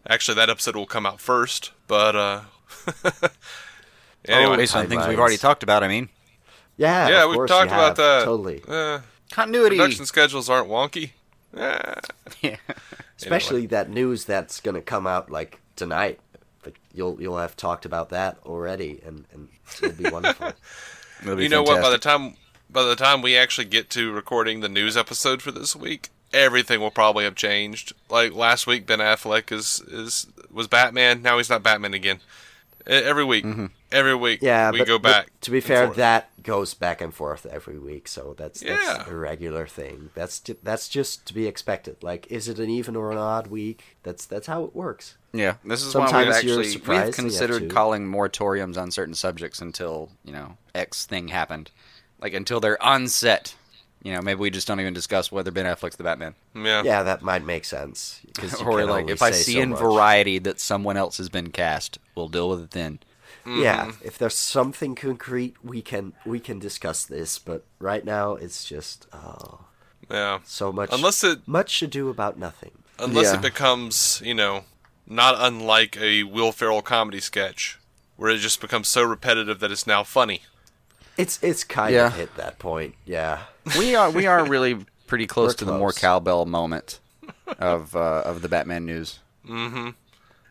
Actually, 0.08 0.36
that 0.36 0.50
episode 0.50 0.76
will 0.76 0.86
come 0.86 1.06
out 1.06 1.20
first, 1.22 1.72
but 1.88 2.16
uh, 2.16 2.42
anyway, 4.26 4.58
Based 4.58 4.76
on 4.76 4.88
things 4.88 5.08
we've 5.08 5.20
already 5.20 5.38
talked 5.38 5.64
about, 5.64 5.84
I 5.84 5.88
mean, 5.88 6.10
yeah, 6.78 7.08
yeah, 7.08 7.22
Oh, 7.22 7.26
of 7.26 7.30
we 7.32 7.36
course 7.36 7.50
talked 7.50 7.70
you 7.72 7.76
about 7.78 7.88
have. 7.88 7.98
that. 7.98 8.26
totally. 8.26 8.62
Uh, 8.68 9.00
continuity. 9.32 9.78
production 9.78 10.06
schedules 10.06 10.50
aren't 10.50 10.70
wonky. 10.70 11.12
Eh. 11.56 11.94
Yeah. 12.42 12.58
Especially 13.18 13.68
that 13.68 13.90
news 13.90 14.26
that's 14.26 14.60
gonna 14.60 14.82
come 14.82 15.08
out 15.08 15.30
like 15.30 15.62
tonight. 15.78 16.20
Like 16.66 16.78
you'll 16.94 17.22
you'll 17.22 17.38
have 17.38 17.56
talked 17.56 17.86
about 17.86 18.10
that 18.10 18.38
already, 18.46 19.00
and 19.06 19.26
and 19.32 19.48
it'll 19.82 19.96
be 19.96 20.10
wonderful. 20.10 20.52
It'll 21.22 21.38
be 21.38 21.44
you 21.44 21.50
know 21.50 21.64
what? 21.64 21.82
By 21.82 21.90
the 21.90 21.98
time 22.00 22.36
by 22.70 22.84
the 22.84 22.98
time 22.98 23.22
we 23.22 23.38
actually 23.38 23.66
get 23.66 23.90
to 23.92 24.12
recording 24.12 24.60
the 24.60 24.68
news 24.68 24.98
episode 24.98 25.42
for 25.42 25.52
this 25.52 25.74
week, 25.74 26.10
everything 26.34 26.80
will 26.82 26.92
probably 26.92 27.24
have 27.24 27.36
changed. 27.36 27.94
Like 28.10 28.34
last 28.34 28.68
week, 28.68 28.86
Ben 28.86 29.00
Affleck 29.00 29.52
is 29.52 29.82
is 29.88 30.28
was 30.52 30.68
Batman. 30.68 31.22
Now 31.22 31.38
he's 31.38 31.50
not 31.50 31.64
Batman 31.64 31.94
again. 31.94 32.20
Every 32.86 33.24
week, 33.24 33.46
mm-hmm. 33.46 33.68
every 33.94 34.14
week, 34.14 34.40
Yeah, 34.42 34.70
we 34.72 34.80
but, 34.80 34.88
go 34.88 35.00
back. 35.00 35.30
to 35.40 35.52
be 35.52 35.62
fair, 35.62 35.86
forth. 35.86 35.96
that 35.96 36.30
goes 36.44 36.74
back 36.74 37.00
and 37.00 37.14
forth 37.14 37.46
every 37.46 37.80
week, 37.80 38.10
so 38.10 38.36
that's 38.38 38.62
Yeah. 38.62 38.78
that's 38.98 39.10
a 39.10 39.16
regular 39.16 39.68
thing. 39.68 40.10
That's 40.16 40.42
ju- 40.42 40.58
that's 40.62 40.90
just 40.90 41.26
to 41.28 41.34
be 41.34 41.48
expected. 41.48 42.04
Like, 42.04 42.30
is 42.30 42.50
it 42.50 42.60
an 42.60 42.70
even 42.70 42.98
or 42.98 43.14
an 43.14 43.18
odd 43.18 43.48
week? 43.48 43.96
That's 44.04 44.26
that's 44.26 44.48
how 44.48 44.66
it 44.66 44.76
works. 44.76 45.16
Yeah, 45.32 45.56
this 45.64 45.82
is 45.82 45.96
why 45.96 46.02
we've 46.02 46.10
Sometimes 46.10 46.36
actually 46.36 46.66
surprised 46.66 46.74
we've 46.74 46.92
and 46.92 47.32
you 47.32 47.40
have 47.40 47.48
considered 47.48 47.72
calling 47.72 48.06
moratoriums 48.12 48.78
on 48.78 48.92
certain 48.92 49.16
subjects 49.16 49.62
until 49.62 50.10
you 50.26 50.34
know 50.34 50.58
X 50.76 51.06
thing 51.06 51.30
happened, 51.30 51.72
like 52.20 52.34
until 52.34 52.60
they're 52.60 52.78
unset. 52.82 53.56
You 54.04 54.12
know, 54.14 54.22
maybe 54.22 54.40
we 54.42 54.50
just 54.50 54.68
don't 54.68 54.82
even 54.82 54.94
discuss 54.94 55.32
whether 55.32 55.50
Ben 55.50 55.66
Affleck's 55.66 55.96
the 55.96 56.04
Batman, 56.04 56.36
yeah, 56.54 56.84
Yeah, 56.84 57.04
that 57.04 57.22
might 57.22 57.46
make 57.46 57.64
sense. 57.64 58.20
or 58.66 58.84
like 58.86 59.10
if 59.10 59.22
I 59.22 59.32
see 59.32 59.54
so 59.54 59.60
in 59.62 59.70
much. 59.70 59.80
Variety 59.80 60.40
that 60.40 60.60
someone 60.60 60.98
else 60.98 61.18
has 61.20 61.30
been 61.30 61.52
cast, 61.52 62.00
we'll 62.14 62.28
deal 62.28 62.50
with 62.50 62.62
it 62.64 62.72
then. 62.72 63.00
Yeah, 63.46 63.86
Mm-hmm. 63.88 64.06
if 64.08 64.18
there's 64.18 64.38
something 64.38 64.94
concrete, 64.96 65.56
we 65.64 65.82
can 65.82 66.14
we 66.26 66.40
can 66.42 66.60
discuss 66.60 67.06
this. 67.06 67.40
But 67.40 67.64
right 67.80 68.04
now, 68.06 68.34
it's 68.36 68.66
just 68.66 69.08
oh, 69.14 69.66
yeah. 70.12 70.40
so 70.46 70.72
much. 70.74 70.90
Unless 70.92 71.24
it 71.24 71.48
much 71.48 71.80
to 71.80 71.88
do 71.88 72.10
about 72.10 72.38
nothing. 72.38 72.72
unless 73.00 73.28
Yeah. 73.32 73.36
it 73.36 73.42
becomes 73.42 74.22
you 74.24 74.34
know 74.34 74.64
not 75.08 75.36
unlike 75.38 75.98
a 75.98 76.24
Will 76.24 76.52
Ferrell 76.52 76.82
comedy 76.82 77.20
sketch 77.22 77.80
where 78.18 78.30
it 78.32 78.38
just 78.40 78.62
becomes 78.62 78.88
so 78.90 79.02
repetitive 79.04 79.60
that 79.60 79.72
it's 79.72 79.88
now 79.88 80.04
funny. 80.04 80.42
It's 81.18 81.42
it's 81.44 81.64
kind 81.64 81.94
Yeah. 81.94 82.08
of 82.08 82.16
hit 82.16 82.36
that 82.38 82.60
point. 82.60 82.96
Yeah. 83.06 83.44
We 83.78 83.96
are 83.96 84.10
we 84.10 84.26
are 84.26 84.46
really 84.46 84.86
pretty 85.08 85.28
close 85.28 85.50
We're 85.52 85.54
to 85.56 85.66
the 85.66 85.78
more 85.78 85.92
cowbell 85.94 86.46
moment 86.46 87.00
of 87.60 87.96
uh, 87.96 88.22
of 88.26 88.42
the 88.42 88.50
Batman 88.50 88.86
news. 88.86 89.20
Mhm. 89.48 89.96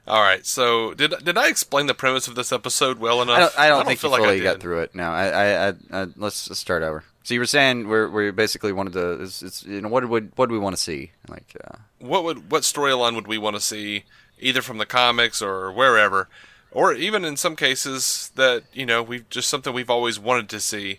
All 0.07 0.21
right, 0.21 0.45
so 0.45 0.95
did 0.95 1.15
did 1.25 1.39
I 1.39 1.49
explain 1.49 1.87
the 1.87 1.95
premise 1.95 2.27
of 2.27 2.35
this 2.35 2.51
episode 2.53 2.99
well 2.99 3.23
enough? 3.23 3.37
I 3.37 3.41
don't, 3.41 3.59
I 3.59 3.69
don't 3.69 3.87
think 3.87 4.01
feel 4.01 4.11
you 4.11 4.17
like 4.17 4.23
I 4.23 4.33
fully 4.33 4.41
got 4.41 4.61
through 4.61 4.81
it. 4.83 4.95
No, 4.95 5.05
I, 5.05 5.27
I, 5.29 5.69
I, 5.69 5.75
I 5.93 6.07
let's 6.17 6.49
let's 6.51 6.59
start 6.59 6.83
over. 6.83 7.05
So 7.23 7.35
you 7.35 7.41
were 7.41 7.47
saying 7.47 7.87
we're 7.87 8.09
we 8.09 8.31
basically 8.33 8.73
wanted 8.73 8.95
to. 8.95 9.23
It's, 9.23 9.43
it's 9.43 9.65
you 9.65 9.81
know 9.81 9.89
what 9.89 10.09
would 10.09 10.33
what 10.37 10.49
do 10.49 10.53
we 10.55 10.59
want 10.59 10.75
to 10.77 10.83
see? 10.83 11.13
Like 11.29 11.57
uh, 11.65 11.77
what 12.01 12.25
would 12.25 12.51
what 12.51 12.63
storyline 12.65 13.15
would 13.15 13.29
we 13.29 13.39
want 13.39 13.55
to 13.55 13.63
see 13.63 14.05
either 14.41 14.61
from 14.61 14.79
the 14.79 14.87
comics 14.87 15.41
or 15.41 15.71
wherever 15.71 16.29
or 16.73 16.93
even 16.95 17.25
in 17.25 17.37
some 17.37 17.57
cases 17.57 18.31
that 18.35 18.63
you 18.73 18.87
know 18.87 19.03
we've 19.03 19.29
just 19.31 19.49
something 19.49 19.73
we've 19.75 19.91
always 19.91 20.19
wanted 20.19 20.49
to 20.49 20.61
see 20.61 20.99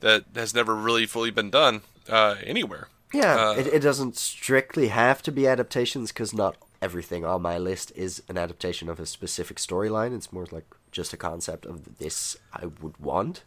that 0.00 0.24
has 0.34 0.54
never 0.54 0.74
really 0.74 1.06
fully 1.06 1.30
been 1.30 1.50
done 1.50 1.80
uh, 2.08 2.34
anywhere 2.44 2.88
Yeah, 3.12 3.34
Uh, 3.36 3.54
it, 3.60 3.66
it 3.66 3.80
doesn't 3.80 4.16
strictly 4.16 4.88
have 4.88 5.22
to 5.22 5.32
be 5.32 5.46
adaptations 5.46 6.10
because 6.12 6.34
not 6.34 6.56
everything 6.82 7.24
on 7.24 7.40
my 7.42 7.56
list 7.58 7.92
is 7.96 8.22
an 8.28 8.36
adaptation 8.36 8.88
of 8.90 9.00
a 9.00 9.06
specific 9.06 9.56
storyline. 9.58 10.14
It's 10.16 10.32
more 10.32 10.46
like 10.50 10.66
just 10.92 11.12
a 11.14 11.16
concept 11.16 11.64
of 11.64 11.98
this 11.98 12.36
I 12.52 12.66
would 12.82 12.98
want. 12.98 13.42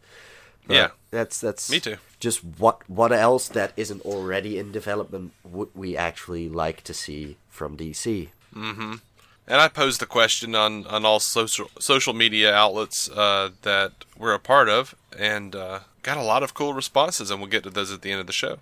But 0.67 0.73
Yeah. 0.75 0.89
that's 1.11 1.39
that's 1.41 1.69
Me 1.69 1.79
too. 1.79 1.97
Just 2.19 2.39
what 2.59 2.77
what 2.89 3.11
else 3.11 3.47
that 3.49 3.71
isn't 3.77 4.01
already 4.05 4.57
in 4.57 4.71
development 4.71 5.31
would 5.43 5.69
we 5.75 5.95
actually 5.97 6.49
like 6.49 6.81
to 6.83 6.93
see 6.93 7.35
from 7.49 7.77
DC? 7.77 8.29
And 9.47 9.61
I 9.61 9.67
posed 9.67 10.01
the 10.01 10.05
question 10.05 10.55
on, 10.55 10.85
on 10.87 11.05
all 11.05 11.19
social 11.19 11.69
social 11.79 12.13
media 12.13 12.53
outlets 12.53 13.09
uh, 13.09 13.51
that 13.61 13.91
we're 14.17 14.33
a 14.33 14.39
part 14.39 14.69
of, 14.69 14.95
and 15.17 15.55
uh, 15.55 15.79
got 16.03 16.17
a 16.17 16.23
lot 16.23 16.43
of 16.43 16.53
cool 16.53 16.73
responses, 16.73 17.31
and 17.31 17.39
we'll 17.39 17.49
get 17.49 17.63
to 17.63 17.69
those 17.69 17.91
at 17.91 18.01
the 18.01 18.11
end 18.11 18.19
of 18.19 18.27
the 18.27 18.33
show. 18.33 18.59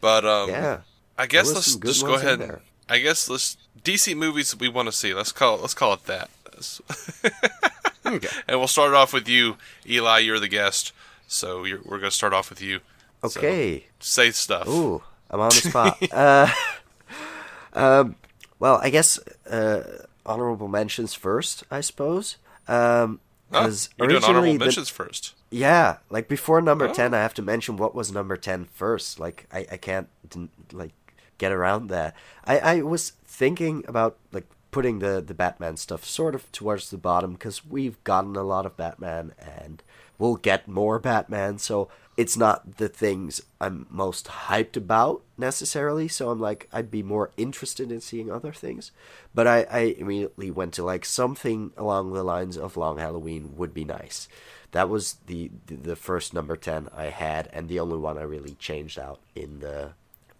But 0.00 0.24
um, 0.24 0.50
Yeah, 0.50 0.80
I 1.18 1.26
guess 1.26 1.52
let's 1.54 1.76
just 1.76 2.04
go 2.04 2.14
ahead. 2.14 2.60
I 2.88 2.98
guess 2.98 3.28
let's 3.28 3.56
DC 3.84 4.16
movies 4.16 4.58
we 4.58 4.68
want 4.68 4.88
to 4.88 4.92
see. 4.92 5.14
Let's 5.14 5.32
call 5.32 5.58
let's 5.58 5.74
call 5.74 5.92
it 5.92 6.04
that. 6.06 6.30
okay. 8.06 8.28
And 8.48 8.58
we'll 8.58 8.68
start 8.68 8.94
off 8.94 9.12
with 9.12 9.28
you, 9.28 9.56
Eli. 9.88 10.18
You're 10.20 10.38
the 10.38 10.48
guest, 10.48 10.92
so 11.26 11.64
you're, 11.64 11.80
we're 11.84 11.98
going 11.98 12.10
to 12.10 12.16
start 12.16 12.32
off 12.32 12.50
with 12.50 12.60
you. 12.60 12.80
So, 13.26 13.40
okay. 13.40 13.86
say 13.98 14.30
stuff. 14.30 14.68
Ooh, 14.68 15.02
I'm 15.30 15.40
on 15.40 15.48
the 15.48 15.54
spot. 15.54 16.02
uh, 16.12 16.48
um, 17.74 18.16
well, 18.60 18.78
I 18.82 18.90
guess 18.90 19.18
uh, 19.50 19.82
honorable 20.24 20.68
mentions 20.68 21.14
first, 21.14 21.64
I 21.70 21.80
suppose. 21.80 22.36
Um, 22.68 23.18
because 23.50 23.88
you're 23.98 24.06
originally 24.06 24.20
doing 24.20 24.36
honorable 24.36 24.64
mentions 24.66 24.88
the, 24.88 24.94
first. 24.94 25.34
Yeah, 25.50 25.96
like 26.08 26.28
before 26.28 26.62
number 26.62 26.86
oh. 26.86 26.94
ten, 26.94 27.14
I 27.14 27.18
have 27.18 27.34
to 27.34 27.42
mention 27.42 27.76
what 27.76 27.96
was 27.96 28.12
number 28.12 28.36
ten 28.36 28.66
first. 28.66 29.18
Like 29.18 29.48
I, 29.52 29.66
I 29.72 29.76
can't 29.76 30.08
like 30.72 30.92
get 31.38 31.50
around 31.50 31.88
that. 31.88 32.14
I, 32.44 32.58
I 32.58 32.82
was 32.82 33.10
thinking 33.24 33.84
about 33.88 34.18
like 34.30 34.46
putting 34.70 35.00
the 35.00 35.20
the 35.20 35.34
Batman 35.34 35.76
stuff 35.76 36.04
sort 36.04 36.36
of 36.36 36.50
towards 36.52 36.90
the 36.90 36.96
bottom 36.96 37.32
because 37.32 37.66
we've 37.66 38.02
gotten 38.04 38.36
a 38.36 38.44
lot 38.44 38.66
of 38.66 38.76
Batman 38.76 39.32
and 39.38 39.82
we'll 40.16 40.36
get 40.36 40.68
more 40.68 41.00
Batman. 41.00 41.58
So 41.58 41.88
it's 42.20 42.36
not 42.36 42.76
the 42.76 42.90
things 42.90 43.40
I'm 43.62 43.86
most 43.88 44.26
hyped 44.26 44.76
about 44.76 45.22
necessarily. 45.38 46.06
So 46.06 46.28
I'm 46.28 46.38
like, 46.38 46.68
I'd 46.70 46.90
be 46.90 47.02
more 47.02 47.30
interested 47.38 47.90
in 47.90 48.02
seeing 48.02 48.30
other 48.30 48.52
things. 48.52 48.92
But 49.34 49.46
I, 49.46 49.62
I 49.70 49.78
immediately 49.96 50.50
went 50.50 50.74
to 50.74 50.84
like 50.84 51.06
something 51.06 51.72
along 51.78 52.12
the 52.12 52.22
lines 52.22 52.58
of 52.58 52.76
Long 52.76 52.98
Halloween 52.98 53.54
would 53.56 53.72
be 53.72 53.86
nice. 53.86 54.28
That 54.72 54.90
was 54.90 55.16
the 55.28 55.50
the 55.66 55.96
first 55.96 56.34
number 56.34 56.56
ten 56.56 56.88
I 56.94 57.06
had, 57.06 57.48
and 57.54 57.70
the 57.70 57.80
only 57.80 57.96
one 57.96 58.18
I 58.18 58.22
really 58.22 58.54
changed 58.56 58.98
out 58.98 59.20
in 59.34 59.60
the 59.60 59.92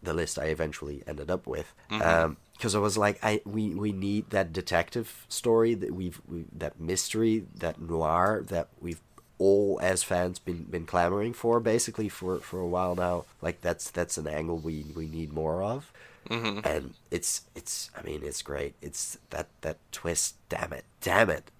the 0.02 0.12
list 0.12 0.38
I 0.38 0.46
eventually 0.46 1.02
ended 1.06 1.30
up 1.30 1.46
with. 1.46 1.72
Mm-hmm. 1.90 2.02
Um, 2.02 2.36
because 2.52 2.74
I 2.74 2.78
was 2.78 2.98
like, 2.98 3.18
I 3.22 3.40
we, 3.46 3.70
we 3.74 3.90
need 3.90 4.28
that 4.30 4.52
detective 4.52 5.24
story 5.30 5.72
that 5.72 5.94
we've 5.94 6.20
we, 6.28 6.44
that 6.52 6.78
mystery, 6.78 7.46
that 7.54 7.80
noir 7.80 8.44
that 8.48 8.68
we've 8.82 9.00
all 9.40 9.80
as 9.82 10.02
fans 10.02 10.38
been 10.38 10.64
been 10.64 10.84
clamoring 10.84 11.32
for 11.32 11.58
basically 11.58 12.08
for 12.08 12.38
for 12.38 12.60
a 12.60 12.68
while 12.68 12.94
now. 12.94 13.24
Like 13.40 13.62
that's 13.62 13.90
that's 13.90 14.18
an 14.18 14.28
angle 14.28 14.58
we 14.58 14.84
we 14.94 15.06
need 15.06 15.32
more 15.32 15.62
of. 15.62 15.90
Mm-hmm. 16.28 16.60
And 16.64 16.94
it's 17.10 17.42
it's 17.56 17.90
I 17.98 18.02
mean 18.02 18.20
it's 18.22 18.42
great. 18.42 18.74
It's 18.82 19.18
that 19.30 19.48
that 19.62 19.78
twist. 19.90 20.36
Damn 20.50 20.72
it, 20.74 20.84
damn 21.00 21.30
it. 21.30 21.50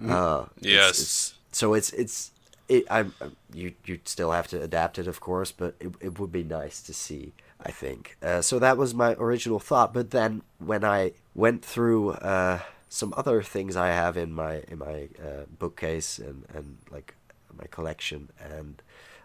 Mm-hmm. 0.00 0.10
Uh, 0.10 0.46
yes. 0.60 0.88
It's, 0.90 1.00
it's, 1.00 1.58
so 1.58 1.74
it's 1.74 1.92
it's 1.92 2.30
it. 2.68 2.84
I'm 2.90 3.14
you 3.52 3.74
you 3.84 4.00
still 4.04 4.32
have 4.32 4.48
to 4.48 4.62
adapt 4.62 4.98
it, 4.98 5.06
of 5.06 5.20
course, 5.20 5.52
but 5.52 5.74
it 5.78 5.92
it 6.00 6.18
would 6.18 6.32
be 6.32 6.42
nice 6.42 6.80
to 6.82 6.94
see. 6.94 7.34
I 7.64 7.70
think. 7.70 8.16
Uh, 8.20 8.42
so 8.42 8.58
that 8.58 8.76
was 8.76 8.92
my 8.92 9.12
original 9.20 9.60
thought. 9.60 9.94
But 9.94 10.10
then 10.10 10.42
when 10.58 10.82
I 10.82 11.12
went 11.32 11.64
through 11.64 12.10
uh, 12.10 12.58
some 12.92 13.14
other 13.16 13.42
things 13.42 13.74
I 13.74 13.88
have 13.88 14.18
in 14.18 14.32
my 14.34 14.62
in 14.68 14.78
my 14.78 15.08
uh, 15.18 15.46
bookcase 15.58 16.18
and 16.18 16.44
and 16.54 16.76
like 16.90 17.14
my 17.56 17.64
collection, 17.70 18.30
and 18.38 18.82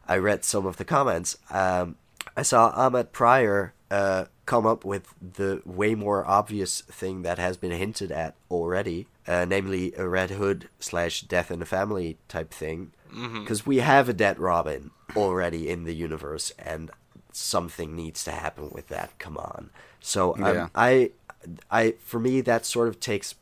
I 0.08 0.18
read 0.18 0.46
some 0.46 0.66
of 0.66 0.78
the 0.78 0.86
comments. 0.86 1.38
Um, 1.50 1.98
I 2.36 2.44
saw 2.44 2.70
Ahmed 2.70 3.12
Pryor 3.12 3.74
uh, 3.92 4.26
come 4.46 4.66
up 4.66 4.86
with 4.86 5.14
the 5.22 5.62
way 5.66 5.96
more 5.96 6.26
obvious 6.26 6.82
thing 6.82 7.24
that 7.24 7.40
has 7.40 7.58
been 7.58 7.72
hinted 7.72 8.12
at 8.12 8.36
already, 8.50 9.08
uh, 9.28 9.46
namely 9.46 9.94
a 9.98 10.08
Red 10.08 10.32
Hood 10.32 10.70
slash 10.80 11.22
Death 11.22 11.52
in 11.52 11.60
the 11.60 11.66
Family 11.66 12.18
type 12.30 12.54
thing. 12.54 12.92
Because 13.10 13.62
mm-hmm. 13.62 13.70
we 13.70 13.78
have 13.78 14.08
a 14.08 14.14
dead 14.14 14.40
Robin 14.40 14.92
already 15.16 15.70
in 15.70 15.84
the 15.84 15.96
universe, 15.96 16.52
and 16.58 16.90
something 17.34 17.96
needs 17.96 18.24
to 18.24 18.32
happen 18.32 18.70
with 18.72 18.88
that. 18.88 19.18
Come 19.20 19.38
on. 19.38 19.72
So 20.00 20.36
um, 20.36 20.42
yeah. 20.42 20.68
I, 20.76 21.12
I, 21.72 21.96
for 22.00 22.20
me, 22.20 22.42
that 22.42 22.66
sort 22.66 22.88
of 22.88 23.00
takes 23.00 23.36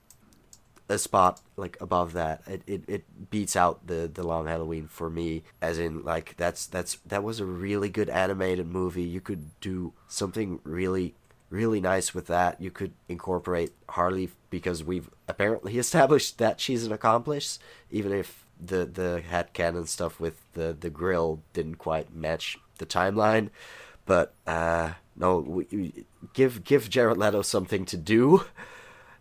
a 0.88 0.98
spot 0.98 1.42
like 1.56 1.78
above 1.82 2.14
that. 2.14 2.42
It, 2.48 2.62
it 2.68 2.84
it 2.88 3.30
beats 3.30 3.56
out 3.56 3.88
the 3.88 4.10
the 4.12 4.26
Long 4.26 4.48
Halloween 4.48 4.88
for 4.88 5.10
me. 5.10 5.44
As 5.62 5.80
in, 5.80 6.04
like 6.04 6.36
that's 6.38 6.66
that's 6.68 6.96
that 7.06 7.24
was 7.24 7.40
a 7.40 7.46
really 7.46 7.90
good 7.90 8.10
animated 8.10 8.68
movie. 8.68 9.04
You 9.04 9.22
could 9.22 9.60
do 9.60 9.94
something 10.08 10.60
really 10.64 11.16
really 11.50 11.80
nice 11.80 12.14
with 12.14 12.28
that. 12.28 12.60
You 12.60 12.72
could 12.72 12.94
incorporate 13.08 13.72
Harley 13.90 14.30
because 14.50 14.84
we've 14.84 15.10
apparently 15.28 15.78
established 15.78 16.38
that 16.38 16.60
she's 16.60 16.86
an 16.86 16.92
accomplice, 16.92 17.60
even 17.92 18.12
if 18.12 18.46
the 18.60 18.86
the 18.86 19.22
hat 19.22 19.54
cannon 19.54 19.86
stuff 19.86 20.20
with 20.20 20.40
the 20.54 20.76
the 20.80 20.90
grill 20.90 21.42
didn't 21.54 21.76
quite 21.76 22.14
match 22.14 22.58
the 22.78 22.86
timeline. 22.86 23.50
But 24.06 24.34
uh, 24.46 24.94
no, 25.16 25.40
we, 25.40 26.06
give 26.34 26.64
give 26.64 26.90
Jared 26.90 27.18
Leto 27.18 27.42
something 27.42 27.86
to 27.86 27.98
do. 27.98 28.46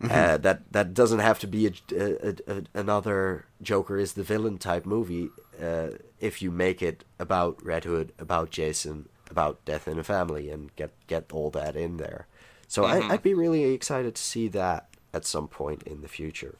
Mm-hmm. 0.01 0.11
Uh, 0.11 0.37
that 0.37 0.71
that 0.73 0.93
doesn't 0.93 1.19
have 1.19 1.39
to 1.39 1.47
be 1.47 1.67
a, 1.67 1.71
a, 1.95 2.35
a, 2.47 2.63
another 2.73 3.45
Joker 3.61 3.97
is 3.97 4.13
the 4.13 4.23
villain 4.23 4.57
type 4.57 4.85
movie. 4.85 5.29
Uh, 5.61 5.91
if 6.19 6.41
you 6.41 6.51
make 6.51 6.81
it 6.81 7.05
about 7.17 7.63
Red 7.63 7.85
Hood, 7.85 8.11
about 8.19 8.49
Jason, 8.49 9.07
about 9.29 9.63
death 9.63 9.87
in 9.87 9.97
a 9.97 10.03
family, 10.03 10.49
and 10.49 10.75
get 10.75 10.91
get 11.07 11.31
all 11.31 11.49
that 11.51 11.75
in 11.75 11.97
there. 11.97 12.27
So 12.67 12.83
mm-hmm. 12.83 13.09
I, 13.09 13.13
would 13.13 13.23
be 13.23 13.33
really 13.33 13.63
excited 13.63 14.15
to 14.15 14.21
see 14.21 14.47
that 14.49 14.87
at 15.13 15.25
some 15.25 15.47
point 15.47 15.83
in 15.83 16.01
the 16.01 16.07
future. 16.07 16.55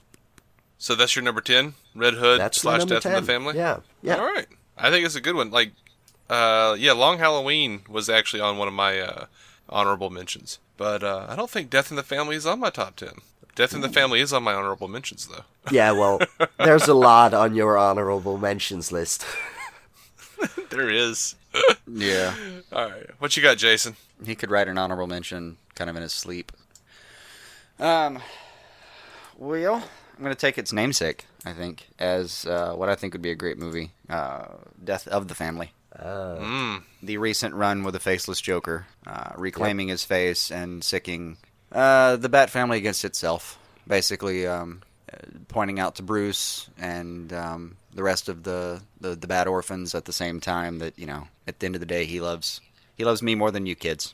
So 0.77 0.96
that's 0.96 1.15
your 1.15 1.24
number 1.24 1.42
ten, 1.42 1.74
Red 1.94 2.13
Hood 2.13 2.39
that's 2.39 2.62
slash 2.62 2.86
Death 2.86 3.04
10. 3.04 3.15
in 3.15 3.22
the 3.22 3.27
Family. 3.27 3.56
Yeah, 3.58 3.80
yeah. 4.01 4.15
All 4.15 4.25
right, 4.25 4.48
I 4.77 4.92
think 4.92 5.06
it's 5.06 5.15
a 5.15 5.22
good 5.22 5.36
one. 5.36 5.51
Like, 5.51 5.72
uh, 6.30 6.75
yeah, 6.80 6.94
Long 6.94 7.18
Halloween 7.18 7.82
was 7.89 8.10
actually 8.10 8.42
on 8.42 8.58
one 8.58 8.68
of 8.70 8.74
my 8.74 9.00
uh, 9.00 9.25
honorable 9.68 10.10
mentions. 10.10 10.60
But 10.77 11.03
uh, 11.03 11.27
I 11.29 11.36
don't 11.36 11.50
think 11.50 11.70
Death 11.70 11.89
in 11.89 11.96
the 11.96 12.03
Family 12.03 12.36
is 12.36 12.46
on 12.46 12.60
my 12.60 12.70
top 12.70 12.96
10. 12.96 13.10
Death 13.55 13.74
in 13.74 13.82
the 13.82 13.89
Family 13.89 14.20
is 14.20 14.34
on 14.34 14.44
my 14.44 14.53
honorable 14.53 14.88
mentions, 14.88 15.27
though. 15.27 15.44
Yeah, 15.72 15.94
well, 15.94 16.20
there's 16.60 16.88
a 16.88 16.94
lot 16.94 17.34
on 17.34 17.55
your 17.55 17.75
honorable 17.75 18.38
mentions 18.38 18.91
list. 18.91 19.25
there 20.70 20.91
is. 20.91 21.34
yeah. 21.88 22.36
All 22.72 22.89
right. 22.89 23.10
What 23.17 23.36
you 23.36 23.41
got, 23.41 23.58
Jason? 23.58 23.96
He 24.24 24.36
could 24.36 24.51
write 24.51 24.67
an 24.67 24.77
honorable 24.77 25.08
mention 25.08 25.58
kind 25.74 25.89
of 25.89 25.96
in 25.96 26.03
his 26.03 26.13
sleep. 26.13 26.51
Um, 27.79 28.20
well, 29.38 29.75
I'm 30.15 30.24
going 30.24 30.36
to 30.36 30.39
take 30.39 30.58
its 30.58 30.72
namesake, 30.72 31.25
I 31.46 31.53
think, 31.53 31.88
as 31.98 32.46
uh, 32.46 32.74
what 32.75 32.89
I 32.89 32.96
think 32.96 33.13
would 33.13 33.22
be 33.24 33.32
a 33.32 33.36
great 33.36 33.58
movie 33.58 33.91
uh, 34.08 34.46
Death 34.84 35.08
of 35.08 35.27
the 35.27 35.36
Family. 35.36 35.72
Oh. 36.00 36.38
Mm. 36.42 36.84
The 37.04 37.18
recent 37.18 37.56
run 37.56 37.84
with 37.84 37.94
the 37.94 38.00
faceless 38.00 38.42
Joker, 38.42 38.88
uh, 39.08 39.32
reclaiming 39.38 39.88
yep. 39.88 39.94
his 39.94 40.04
face 40.04 40.52
and 40.52 40.84
sicking 40.84 41.38
uh, 41.72 42.16
the 42.18 42.30
Bat 42.30 42.50
family 42.50 42.78
against 42.78 43.06
itself. 43.06 43.60
Basically, 43.88 44.48
um, 44.48 44.82
pointing 45.48 45.80
out 45.80 45.96
to 45.96 46.04
Bruce 46.04 46.70
and 46.78 47.32
um, 47.32 47.78
the 47.94 48.04
rest 48.04 48.30
of 48.30 48.44
the, 48.44 48.82
the 49.00 49.16
the 49.16 49.28
Bat 49.28 49.48
orphans 49.48 49.94
at 49.96 50.06
the 50.06 50.14
same 50.14 50.40
time 50.40 50.80
that 50.80 50.98
you 50.98 51.06
know, 51.06 51.28
at 51.48 51.60
the 51.60 51.66
end 51.66 51.75
of 51.75 51.80
the 51.80 51.86
day, 51.86 52.06
he 52.06 52.20
loves 52.20 52.62
he 52.96 53.06
loves 53.06 53.22
me 53.22 53.36
more 53.36 53.52
than 53.52 53.66
you 53.66 53.75
kids. 53.75 54.14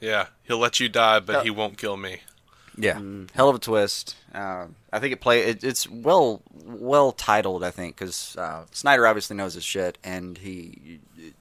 Yeah, 0.00 0.26
he'll 0.44 0.58
let 0.58 0.80
you 0.80 0.88
die, 0.88 1.20
but 1.20 1.44
he 1.44 1.50
won't 1.50 1.78
kill 1.78 1.96
me. 1.96 2.20
Yeah, 2.76 2.94
mm. 2.94 3.30
hell 3.32 3.48
of 3.48 3.56
a 3.56 3.58
twist. 3.58 4.16
Uh, 4.34 4.66
I 4.92 4.98
think 4.98 5.12
it 5.12 5.20
play 5.20 5.42
it, 5.42 5.62
it's 5.62 5.88
well 5.88 6.42
well 6.64 7.12
titled. 7.12 7.62
I 7.62 7.70
think 7.70 7.96
because 7.96 8.36
uh, 8.36 8.64
Snyder 8.70 9.06
obviously 9.06 9.36
knows 9.36 9.54
his 9.54 9.64
shit, 9.64 9.98
and 10.02 10.38
he 10.38 11.00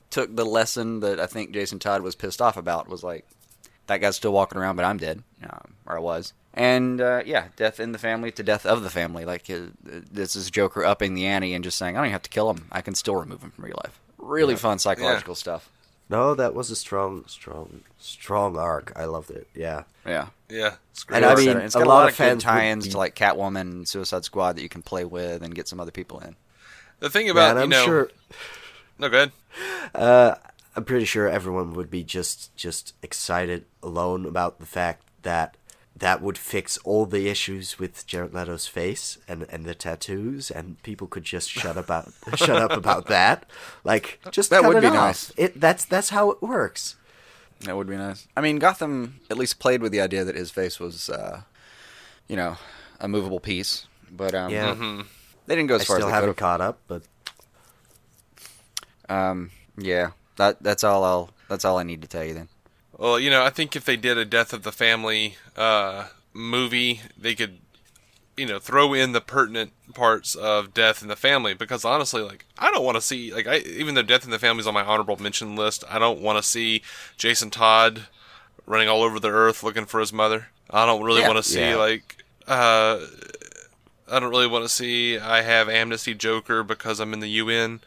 took 0.09 0.35
the 0.35 0.45
lesson 0.45 0.99
that 1.01 1.19
I 1.19 1.25
think 1.25 1.51
Jason 1.51 1.79
Todd 1.79 2.01
was 2.01 2.15
pissed 2.15 2.41
off 2.41 2.57
about. 2.57 2.89
Was 2.89 3.03
like 3.03 3.25
that 3.87 3.97
guy's 3.97 4.15
still 4.15 4.33
walking 4.33 4.57
around, 4.57 4.75
but 4.75 4.85
I'm 4.85 4.97
dead, 4.97 5.23
um, 5.43 5.75
or 5.85 5.97
I 5.97 5.99
was. 5.99 6.33
And 6.53 6.99
uh, 6.99 7.23
yeah, 7.25 7.47
death 7.55 7.79
in 7.79 7.93
the 7.93 7.97
family 7.97 8.31
to 8.31 8.43
death 8.43 8.65
of 8.65 8.83
the 8.83 8.89
family. 8.89 9.25
Like 9.25 9.49
uh, 9.49 9.67
this 9.83 10.35
is 10.35 10.51
Joker 10.51 10.83
upping 10.83 11.13
the 11.13 11.25
ante 11.25 11.53
and 11.53 11.63
just 11.63 11.77
saying, 11.77 11.95
I 11.95 11.99
don't 11.99 12.07
even 12.07 12.13
have 12.13 12.23
to 12.23 12.29
kill 12.29 12.49
him. 12.49 12.67
I 12.71 12.81
can 12.81 12.95
still 12.95 13.15
remove 13.15 13.41
him 13.41 13.51
from 13.51 13.65
real 13.65 13.79
life. 13.83 13.99
Really 14.17 14.53
yeah. 14.53 14.59
fun 14.59 14.79
psychological 14.79 15.31
yeah. 15.31 15.37
stuff. 15.37 15.69
No, 16.11 16.35
that 16.35 16.53
was 16.53 16.69
a 16.69 16.75
strong, 16.75 17.23
strong, 17.27 17.81
strong 17.97 18.57
arc. 18.57 18.91
I 18.97 19.05
loved 19.05 19.31
it. 19.31 19.47
Yeah. 19.55 19.83
Yeah. 20.05 20.27
Yeah. 20.49 20.75
It's 20.91 21.05
great. 21.05 21.23
And 21.23 21.25
I 21.25 21.35
mean, 21.35 21.57
it's 21.57 21.73
got 21.73 21.83
a, 21.83 21.87
lot, 21.87 22.01
lot 22.01 22.09
of 22.09 22.15
fans 22.15 22.43
tie-ins 22.43 22.85
be... 22.85 22.91
to 22.91 22.97
like 22.97 23.15
Catwoman 23.15 23.61
and 23.61 23.87
Suicide 23.87 24.25
Squad 24.25 24.57
that 24.57 24.61
you 24.61 24.67
can 24.67 24.81
play 24.81 25.05
with 25.05 25.41
and 25.41 25.55
get 25.55 25.69
some 25.69 25.79
other 25.79 25.91
people 25.91 26.19
in. 26.19 26.35
The 26.99 27.09
thing 27.09 27.29
about 27.29 27.55
yeah, 27.55 27.61
you 27.63 27.69
know, 27.69 27.85
sure... 27.85 28.11
no, 28.99 29.07
go 29.07 29.17
ahead. 29.17 29.31
Uh, 29.95 30.35
I'm 30.75 30.83
pretty 30.83 31.05
sure 31.05 31.29
everyone 31.29 31.73
would 31.73 31.89
be 31.89 32.03
just 32.03 32.55
just 32.57 32.93
excited 33.01 33.65
alone 33.81 34.25
about 34.25 34.59
the 34.59 34.65
fact 34.65 35.03
that 35.23 35.55
that 36.01 36.19
would 36.19 36.37
fix 36.37 36.79
all 36.79 37.05
the 37.05 37.29
issues 37.29 37.77
with 37.77 38.07
Jared 38.07 38.33
Leto's 38.33 38.65
face 38.65 39.19
and, 39.27 39.45
and 39.49 39.65
the 39.65 39.75
tattoos, 39.75 40.49
and 40.49 40.81
people 40.81 41.05
could 41.05 41.23
just 41.23 41.47
shut 41.47 41.77
about 41.77 42.11
shut 42.35 42.57
up 42.57 42.71
about 42.71 43.05
that. 43.05 43.45
Like, 43.83 44.19
just 44.31 44.49
that 44.49 44.63
would 44.63 44.81
be 44.81 44.87
off. 44.87 44.93
nice. 44.93 45.33
It 45.37 45.61
that's 45.61 45.85
that's 45.85 46.09
how 46.09 46.31
it 46.31 46.41
works. 46.41 46.95
That 47.61 47.77
would 47.77 47.87
be 47.87 47.97
nice. 47.97 48.27
I 48.35 48.41
mean, 48.41 48.57
Gotham 48.57 49.19
at 49.29 49.37
least 49.37 49.59
played 49.59 49.83
with 49.83 49.91
the 49.91 50.01
idea 50.01 50.23
that 50.23 50.35
his 50.35 50.49
face 50.49 50.79
was, 50.79 51.07
uh, 51.07 51.41
you 52.27 52.35
know, 52.35 52.57
a 52.99 53.07
movable 53.07 53.39
piece. 53.39 53.85
But 54.11 54.33
um, 54.33 54.51
yeah, 54.51 54.73
mm-hmm. 54.73 55.01
they 55.45 55.55
didn't 55.55 55.69
go 55.69 55.75
as 55.75 55.81
I 55.81 55.85
far 55.85 55.97
still 55.97 56.07
as 56.07 56.11
they 56.11 56.15
haven't 56.15 56.37
caught 56.37 56.61
up. 56.61 56.79
But 56.87 57.03
um, 59.07 59.51
yeah, 59.77 60.11
that 60.37 60.63
that's 60.63 60.83
all 60.83 61.03
I'll 61.03 61.29
that's 61.47 61.63
all 61.63 61.77
I 61.77 61.83
need 61.83 62.01
to 62.01 62.07
tell 62.07 62.23
you 62.23 62.33
then. 62.33 62.49
Well, 63.01 63.19
you 63.19 63.31
know, 63.31 63.43
I 63.43 63.49
think 63.49 63.75
if 63.75 63.83
they 63.83 63.97
did 63.97 64.19
a 64.19 64.25
Death 64.25 64.53
of 64.53 64.61
the 64.61 64.71
Family 64.71 65.35
uh, 65.57 66.09
movie, 66.33 67.01
they 67.17 67.33
could, 67.33 67.57
you 68.37 68.45
know, 68.45 68.59
throw 68.59 68.93
in 68.93 69.13
the 69.13 69.19
pertinent 69.19 69.71
parts 69.95 70.35
of 70.35 70.75
Death 70.75 71.01
in 71.01 71.07
the 71.07 71.15
Family 71.15 71.55
because 71.55 71.83
honestly, 71.83 72.21
like, 72.21 72.45
I 72.59 72.69
don't 72.69 72.85
want 72.85 72.97
to 72.97 73.01
see 73.01 73.33
like 73.33 73.47
I 73.47 73.57
even 73.57 73.95
though 73.95 74.03
Death 74.03 74.23
in 74.23 74.29
the 74.29 74.37
Family 74.37 74.59
is 74.59 74.67
on 74.67 74.75
my 74.75 74.83
honorable 74.83 75.17
mention 75.17 75.55
list, 75.55 75.83
I 75.89 75.97
don't 75.97 76.21
want 76.21 76.37
to 76.37 76.43
see 76.43 76.83
Jason 77.17 77.49
Todd 77.49 78.03
running 78.67 78.87
all 78.87 79.01
over 79.01 79.19
the 79.19 79.31
earth 79.31 79.63
looking 79.63 79.85
for 79.85 79.99
his 79.99 80.13
mother. 80.13 80.49
I 80.69 80.85
don't 80.85 81.01
really 81.01 81.21
yeah, 81.21 81.27
want 81.27 81.37
to 81.37 81.49
see 81.49 81.59
yeah. 81.59 81.77
like 81.77 82.23
uh, 82.47 82.99
I 84.07 84.19
don't 84.19 84.29
really 84.29 84.45
want 84.45 84.63
to 84.63 84.69
see 84.69 85.17
I 85.17 85.41
have 85.41 85.69
amnesty 85.69 86.13
Joker 86.13 86.61
because 86.61 86.99
I'm 86.99 87.15
in 87.15 87.19
the 87.19 87.29
UN. 87.29 87.79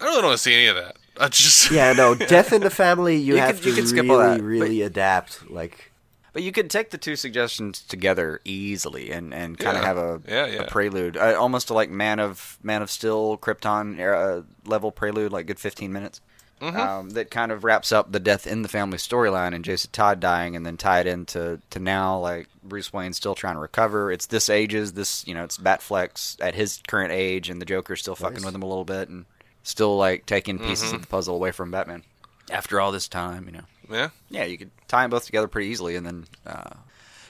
I 0.00 0.04
really 0.04 0.16
don't 0.16 0.30
want 0.30 0.36
to 0.36 0.42
see 0.42 0.54
any 0.54 0.66
of 0.66 0.74
that. 0.74 0.96
I 1.18 1.28
just 1.28 1.70
yeah 1.70 1.92
no 1.92 2.14
death 2.14 2.52
in 2.52 2.62
the 2.62 2.70
family. 2.70 3.16
You, 3.16 3.34
you 3.34 3.40
have 3.40 3.60
can, 3.60 3.74
to 3.74 3.96
you 3.96 4.02
really 4.02 4.40
really 4.40 4.80
but, 4.80 4.86
adapt 4.86 5.50
like. 5.50 5.92
But 6.34 6.42
you 6.42 6.52
could 6.52 6.70
take 6.70 6.90
the 6.90 6.98
two 6.98 7.16
suggestions 7.16 7.80
together 7.80 8.40
easily 8.44 9.10
and, 9.10 9.32
and 9.34 9.58
kind 9.58 9.76
of 9.76 9.82
have 9.82 9.96
a, 9.96 10.20
yeah, 10.28 10.46
yeah. 10.46 10.60
a 10.60 10.66
prelude, 10.68 11.16
uh, 11.16 11.34
almost 11.36 11.70
a 11.70 11.74
like 11.74 11.90
Man 11.90 12.20
of 12.20 12.58
Man 12.62 12.82
of 12.82 12.90
Steel, 12.90 13.38
Krypton 13.38 13.98
era 13.98 14.44
level 14.66 14.92
prelude, 14.92 15.32
like 15.32 15.46
good 15.46 15.58
fifteen 15.58 15.92
minutes. 15.92 16.20
Mm-hmm. 16.60 16.76
Um, 16.76 17.10
that 17.10 17.30
kind 17.30 17.52
of 17.52 17.62
wraps 17.62 17.92
up 17.92 18.10
the 18.10 18.18
death 18.18 18.46
in 18.46 18.62
the 18.62 18.68
family 18.68 18.98
storyline 18.98 19.54
and 19.54 19.64
Jason 19.64 19.90
Todd 19.92 20.18
dying, 20.20 20.56
and 20.56 20.66
then 20.66 20.76
tie 20.76 21.00
it 21.00 21.06
into 21.06 21.60
to 21.70 21.78
now 21.78 22.18
like 22.18 22.48
Bruce 22.64 22.92
Wayne 22.92 23.12
still 23.12 23.34
trying 23.34 23.54
to 23.54 23.60
recover. 23.60 24.10
It's 24.10 24.26
this 24.26 24.50
ages, 24.50 24.92
this 24.92 25.26
you 25.26 25.34
know, 25.34 25.44
it's 25.44 25.56
Batflex 25.56 26.36
at 26.40 26.54
his 26.54 26.82
current 26.86 27.12
age, 27.12 27.48
and 27.48 27.60
the 27.60 27.66
Joker's 27.66 28.00
still 28.00 28.16
fucking 28.16 28.44
with 28.44 28.54
him 28.54 28.62
a 28.62 28.68
little 28.68 28.84
bit, 28.84 29.08
and 29.08 29.24
still 29.68 29.96
like 29.96 30.26
taking 30.26 30.58
pieces 30.58 30.86
mm-hmm. 30.86 30.96
of 30.96 31.00
the 31.02 31.06
puzzle 31.06 31.34
away 31.34 31.50
from 31.50 31.70
Batman. 31.70 32.02
After 32.50 32.80
all 32.80 32.90
this 32.90 33.08
time, 33.08 33.44
you 33.46 33.52
know. 33.52 33.64
Yeah. 33.90 34.08
Yeah, 34.30 34.44
you 34.44 34.56
could 34.56 34.70
tie 34.88 35.02
them 35.02 35.10
both 35.10 35.26
together 35.26 35.48
pretty 35.48 35.68
easily, 35.68 35.96
and 35.96 36.06
then, 36.06 36.26
uh, 36.46 36.70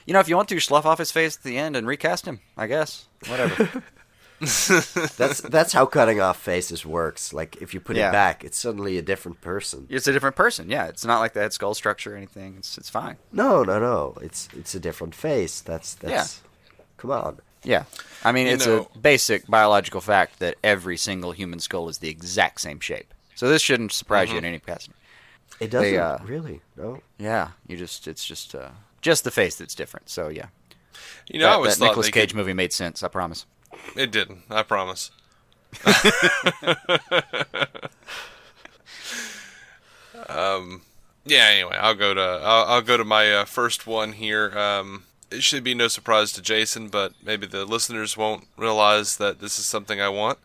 you 0.05 0.13
know, 0.13 0.19
if 0.19 0.29
you 0.29 0.35
want 0.35 0.49
to, 0.49 0.59
slough 0.59 0.85
off 0.85 0.97
his 0.97 1.11
face 1.11 1.35
at 1.35 1.43
the 1.43 1.57
end 1.57 1.75
and 1.75 1.85
recast 1.85 2.25
him. 2.25 2.39
I 2.57 2.67
guess. 2.67 3.07
Whatever. 3.27 3.83
that's 4.39 5.41
that's 5.41 5.73
how 5.73 5.85
cutting 5.85 6.21
off 6.21 6.41
faces 6.41 6.85
works. 6.85 7.33
Like 7.33 7.57
if 7.61 7.73
you 7.73 7.81
put 7.81 7.97
yeah. 7.97 8.07
it 8.07 8.11
back, 8.13 8.45
it's 8.45 8.57
suddenly 8.57 8.97
a 8.97 9.01
different 9.01 9.41
person. 9.41 9.85
It's 9.89 10.07
a 10.07 10.13
different 10.13 10.37
person. 10.37 10.69
Yeah, 10.69 10.87
it's 10.87 11.03
not 11.03 11.19
like 11.19 11.33
the 11.33 11.41
head 11.41 11.51
skull 11.51 11.73
structure 11.73 12.13
or 12.13 12.17
anything. 12.17 12.55
It's 12.57 12.77
it's 12.77 12.89
fine. 12.89 13.17
No, 13.33 13.63
no, 13.63 13.79
no. 13.79 14.15
It's 14.21 14.47
it's 14.55 14.73
a 14.73 14.79
different 14.79 15.13
face. 15.13 15.59
That's 15.59 15.95
that's. 15.95 16.41
Yeah. 16.41 16.79
Come 16.95 17.11
on. 17.11 17.39
Yeah, 17.63 17.83
I 18.23 18.31
mean 18.31 18.47
you 18.47 18.53
it's 18.53 18.65
know, 18.65 18.89
a 18.93 18.97
basic 18.97 19.47
biological 19.47 20.01
fact 20.01 20.39
that 20.39 20.55
every 20.63 20.97
single 20.97 21.31
human 21.31 21.59
skull 21.59 21.89
is 21.89 21.97
the 21.99 22.09
exact 22.09 22.61
same 22.61 22.79
shape. 22.79 23.13
So 23.35 23.47
this 23.47 23.61
shouldn't 23.61 23.91
surprise 23.93 24.27
mm-hmm. 24.27 24.35
you 24.35 24.39
in 24.39 24.45
any 24.45 24.59
capacity. 24.59 24.93
It 25.59 25.71
doesn't 25.71 25.91
they, 25.91 25.97
uh, 25.97 26.19
really. 26.23 26.61
No. 26.77 27.01
Yeah, 27.17 27.49
you 27.67 27.75
just 27.77 28.07
it's 28.07 28.25
just 28.25 28.55
uh, 28.55 28.69
just 29.01 29.23
the 29.23 29.31
face 29.31 29.55
that's 29.57 29.75
different. 29.75 30.09
So 30.09 30.29
yeah. 30.29 30.47
You 31.27 31.39
know, 31.39 31.45
that, 31.45 31.51
I 31.51 31.55
always 31.55 31.77
that 31.77 31.85
Nicolas 31.85 32.09
Cage 32.09 32.29
could... 32.29 32.37
movie 32.37 32.53
made 32.53 32.73
sense. 32.73 33.03
I 33.03 33.07
promise. 33.07 33.45
It 33.95 34.11
didn't. 34.11 34.43
I 34.49 34.63
promise. 34.63 35.11
um. 40.27 40.81
Yeah. 41.25 41.47
Anyway, 41.49 41.75
I'll 41.75 41.95
go 41.95 42.13
to 42.13 42.21
I'll, 42.21 42.65
I'll 42.65 42.81
go 42.81 42.97
to 42.97 43.05
my 43.05 43.31
uh, 43.33 43.45
first 43.45 43.85
one 43.85 44.13
here. 44.13 44.57
Um. 44.57 45.03
It 45.31 45.43
should 45.43 45.63
be 45.63 45.73
no 45.73 45.87
surprise 45.87 46.31
to 46.33 46.41
Jason, 46.41 46.87
but 46.89 47.13
maybe 47.23 47.45
the 47.45 47.65
listeners 47.65 48.17
won't 48.17 48.47
realize 48.57 49.17
that 49.17 49.39
this 49.39 49.59
is 49.59 49.65
something 49.65 50.01
I 50.01 50.09
want, 50.09 50.39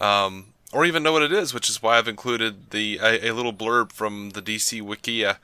um, 0.00 0.46
or 0.72 0.84
even 0.84 1.02
know 1.02 1.12
what 1.12 1.22
it 1.22 1.32
is, 1.32 1.54
which 1.54 1.70
is 1.70 1.82
why 1.82 1.98
I've 1.98 2.08
included 2.08 2.70
the 2.70 2.98
a, 3.02 3.28
a 3.28 3.32
little 3.32 3.52
blurb 3.52 3.92
from 3.92 4.30
the 4.30 4.42
DC 4.42 4.82
Wikia. 4.82 5.36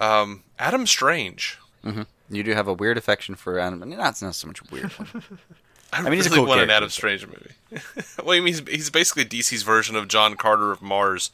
Um, 0.00 0.42
Adam 0.58 0.86
Strange. 0.86 1.58
Mm-hmm. 1.84 2.02
You 2.30 2.42
do 2.42 2.52
have 2.52 2.68
a 2.68 2.72
weird 2.72 2.98
affection 2.98 3.34
for 3.34 3.58
Adam. 3.58 3.80
Not, 3.88 4.20
not 4.20 4.34
so 4.34 4.46
much 4.46 4.70
weird. 4.70 4.92
I, 5.92 5.98
I 5.98 6.02
mean, 6.02 6.14
he's 6.14 6.26
really 6.26 6.38
a 6.38 6.40
cool 6.40 6.48
want 6.48 6.60
an 6.60 6.70
Adam 6.70 6.90
Strange 6.90 7.26
movie. 7.26 7.52
well, 8.22 8.36
I 8.36 8.40
mean, 8.40 8.46
he's, 8.48 8.60
he's 8.68 8.90
basically 8.90 9.24
DC's 9.24 9.62
version 9.62 9.96
of 9.96 10.08
John 10.08 10.36
Carter 10.36 10.72
of 10.72 10.82
Mars. 10.82 11.30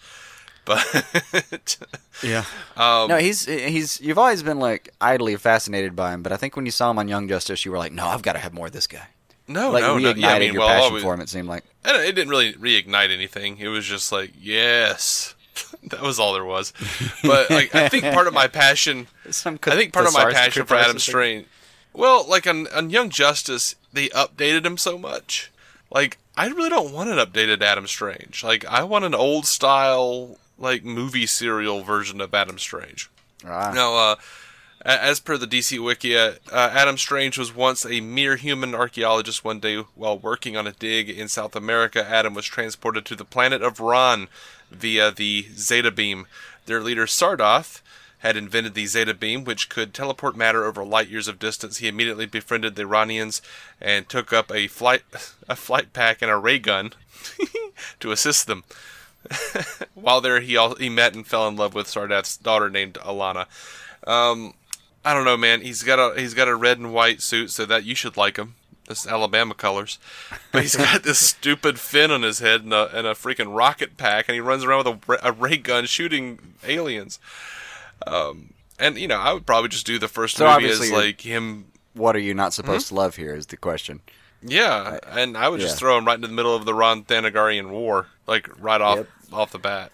But 0.64 1.78
yeah, 2.23 2.45
um, 2.76 3.09
no, 3.09 3.16
he's 3.16 3.47
he's. 3.47 4.00
You've 4.00 4.19
always 4.19 4.42
been 4.42 4.61
like 4.61 4.90
idly 5.00 5.37
fascinated 5.37 5.97
by 5.97 6.14
him, 6.14 6.23
but 6.23 6.33
I 6.33 6.37
think 6.37 6.54
when 6.54 6.66
you 6.66 6.73
saw 6.73 6.90
him 6.90 6.99
on 6.99 7.09
Young 7.09 7.28
Justice, 7.28 7.64
you 7.64 7.73
were 7.73 7.78
like, 7.78 7.92
no, 7.92 8.07
I've 8.07 8.23
got 8.23 8.35
to 8.35 8.38
have 8.38 8.52
more 8.52 8.66
of 8.66 8.73
this 8.73 8.87
guy. 8.87 9.09
No, 9.49 9.71
like, 9.71 9.83
no, 9.83 9.97
reignited 9.97 10.16
no. 10.16 10.28
Yeah, 10.28 10.35
I 10.35 10.38
mean, 10.38 10.52
your 10.52 10.61
well, 10.61 10.69
passion 10.69 10.85
always, 10.85 11.02
for 11.02 11.14
him. 11.14 11.21
It 11.21 11.28
seemed 11.28 11.49
like 11.49 11.64
it 11.85 12.14
didn't 12.14 12.28
really 12.28 12.52
reignite 12.54 13.11
anything. 13.11 13.59
It 13.59 13.69
was 13.69 13.85
just 13.85 14.12
like, 14.12 14.33
yes, 14.38 15.34
that 15.84 16.00
was 16.00 16.19
all 16.19 16.32
there 16.32 16.45
was. 16.45 16.73
But 17.23 17.50
like, 17.50 17.75
I 17.75 17.89
think 17.89 18.04
part 18.04 18.26
of 18.26 18.34
my 18.34 18.47
passion, 18.49 19.08
Some 19.30 19.58
I 19.67 19.76
think 19.76 19.93
part 19.93 20.06
of 20.06 20.15
my 20.15 20.32
passion 20.32 20.65
for 20.65 20.76
Adam 20.76 20.99
Strange. 20.99 21.47
Well, 21.93 22.26
like 22.28 22.47
on 22.47 22.69
on 22.69 22.91
Young 22.91 23.10
Justice, 23.10 23.75
they 23.93 24.08
updated 24.10 24.65
him 24.65 24.78
so 24.78 24.97
much. 24.97 25.50
Like, 25.91 26.19
I 26.36 26.47
really 26.47 26.71
don't 26.71 26.93
want 26.93 27.10
an 27.10 27.19
updated 27.19 27.60
Adam 27.60 27.86
Strange. 27.86 28.43
Like, 28.43 28.65
I 28.65 28.82
want 28.82 29.04
an 29.04 29.15
old 29.15 29.45
style, 29.45 30.39
like 30.62 30.84
movie 30.84 31.26
serial 31.26 31.82
version 31.82 32.20
of 32.20 32.34
Adam 32.34 32.58
Strange. 32.58 33.10
Ah. 33.44 33.72
Now, 33.75 33.94
uh, 33.94 34.16
as 34.84 35.20
per 35.20 35.36
the 35.36 35.46
DC 35.46 35.78
Wikia, 35.78 36.38
uh, 36.50 36.70
Adam 36.72 36.96
Strange 36.96 37.38
was 37.38 37.54
once 37.54 37.84
a 37.84 38.00
mere 38.00 38.36
human 38.36 38.75
archaeologist. 38.75 39.44
One 39.44 39.60
day, 39.60 39.76
while 39.94 40.18
working 40.18 40.56
on 40.56 40.66
a 40.66 40.72
dig 40.72 41.08
in 41.08 41.28
South 41.28 41.54
America, 41.54 42.04
Adam 42.04 42.34
was 42.34 42.46
transported 42.46 43.04
to 43.06 43.16
the 43.16 43.25
planet 43.25 43.62
of 43.62 43.80
Rann 43.80 44.28
via 44.70 45.10
the 45.10 45.46
Zeta 45.54 45.90
Beam. 45.90 46.26
Their 46.66 46.80
leader, 46.80 47.06
Sardath, 47.06 47.80
had 48.22 48.36
invented 48.36 48.75
the 48.75 48.86
Zeta 48.86 49.14
Beam, 49.14 49.44
which 49.44 49.68
could 49.68 49.92
teleport 49.92 50.36
matter 50.36 50.64
over 50.64 50.84
light 50.84 51.08
years 51.08 51.26
of 51.26 51.40
distance. 51.40 51.78
He 51.78 51.88
immediately 51.88 52.26
befriended 52.26 52.76
the 52.76 52.84
Rannians 52.84 53.40
and 53.80 54.08
took 54.08 54.32
up 54.32 54.52
a 54.52 54.68
flight 54.68 55.02
a 55.48 55.56
flight 55.56 55.92
pack 55.92 56.22
and 56.22 56.30
a 56.30 56.36
ray 56.36 56.58
gun 56.58 56.92
to 58.00 58.12
assist 58.12 58.46
them. 58.46 58.64
While 59.95 60.21
there, 60.21 60.40
he 60.40 60.56
all, 60.56 60.75
he 60.75 60.88
met 60.88 61.14
and 61.14 61.26
fell 61.26 61.49
in 61.49 61.56
love 61.56 61.75
with 61.75 61.86
Sardath's 61.86 62.36
daughter 62.36 62.71
named 62.71 62.95
Alanna. 62.95 63.47
Um, 64.06 64.54
I 65.04 65.14
don't 65.14 65.25
know, 65.25 65.36
man. 65.36 65.60
He's 65.60 65.82
got 65.82 65.99
a 65.99 66.18
he's 66.18 66.34
got 66.34 66.49
a 66.49 66.54
red 66.54 66.78
and 66.78 66.92
white 66.92 67.23
suit, 67.23 67.50
so 67.50 67.66
that 67.66 67.84
you 67.84 67.95
should 67.95 68.16
like 68.16 68.36
him. 68.36 68.54
This 68.86 69.06
Alabama 69.06 69.54
colors, 69.54 69.99
but 70.50 70.62
he's 70.62 70.75
got 70.75 71.04
this 71.04 71.18
stupid 71.28 71.78
fin 71.78 72.10
on 72.10 72.23
his 72.23 72.40
head 72.40 72.62
and 72.62 72.73
a, 72.73 72.97
and 72.97 73.06
a 73.06 73.14
freaking 73.14 73.56
rocket 73.56 73.97
pack, 73.97 74.28
and 74.28 74.34
he 74.34 74.40
runs 74.40 74.64
around 74.64 74.84
with 74.84 75.08
a, 75.08 75.28
a 75.28 75.32
ray 75.32 75.56
gun 75.56 75.86
shooting 75.86 76.54
aliens. 76.66 77.21
Um, 78.06 78.54
and 78.80 78.99
you 78.99 79.06
know, 79.06 79.18
I 79.18 79.32
would 79.32 79.47
probably 79.47 79.68
just 79.68 79.86
do 79.86 79.99
the 79.99 80.08
first 80.08 80.36
so 80.36 80.52
movie 80.52 80.68
as 80.68 80.90
like 80.90 81.21
him. 81.21 81.66
What 81.95 82.16
are 82.16 82.21
you 82.21 82.34
not 82.34 82.52
supposed 82.52 82.86
mm-hmm. 82.86 82.97
to 82.97 83.00
love 83.00 83.16
here? 83.16 83.34
Is 83.34 83.47
the 83.47 83.56
question. 83.56 84.00
Yeah, 84.42 84.99
and 85.06 85.36
I 85.36 85.49
would 85.49 85.60
yeah. 85.60 85.66
just 85.66 85.78
throw 85.78 85.97
him 85.97 86.04
right 86.04 86.16
into 86.16 86.26
the 86.26 86.34
middle 86.34 86.54
of 86.54 86.64
the 86.64 86.75
Rann 86.75 87.04
Thanagarian 87.04 87.71
War, 87.71 88.08
like 88.26 88.49
right 88.60 88.80
off 88.80 88.99
yep. 88.99 89.08
Off 89.32 89.52
the 89.52 89.58
bat. 89.58 89.92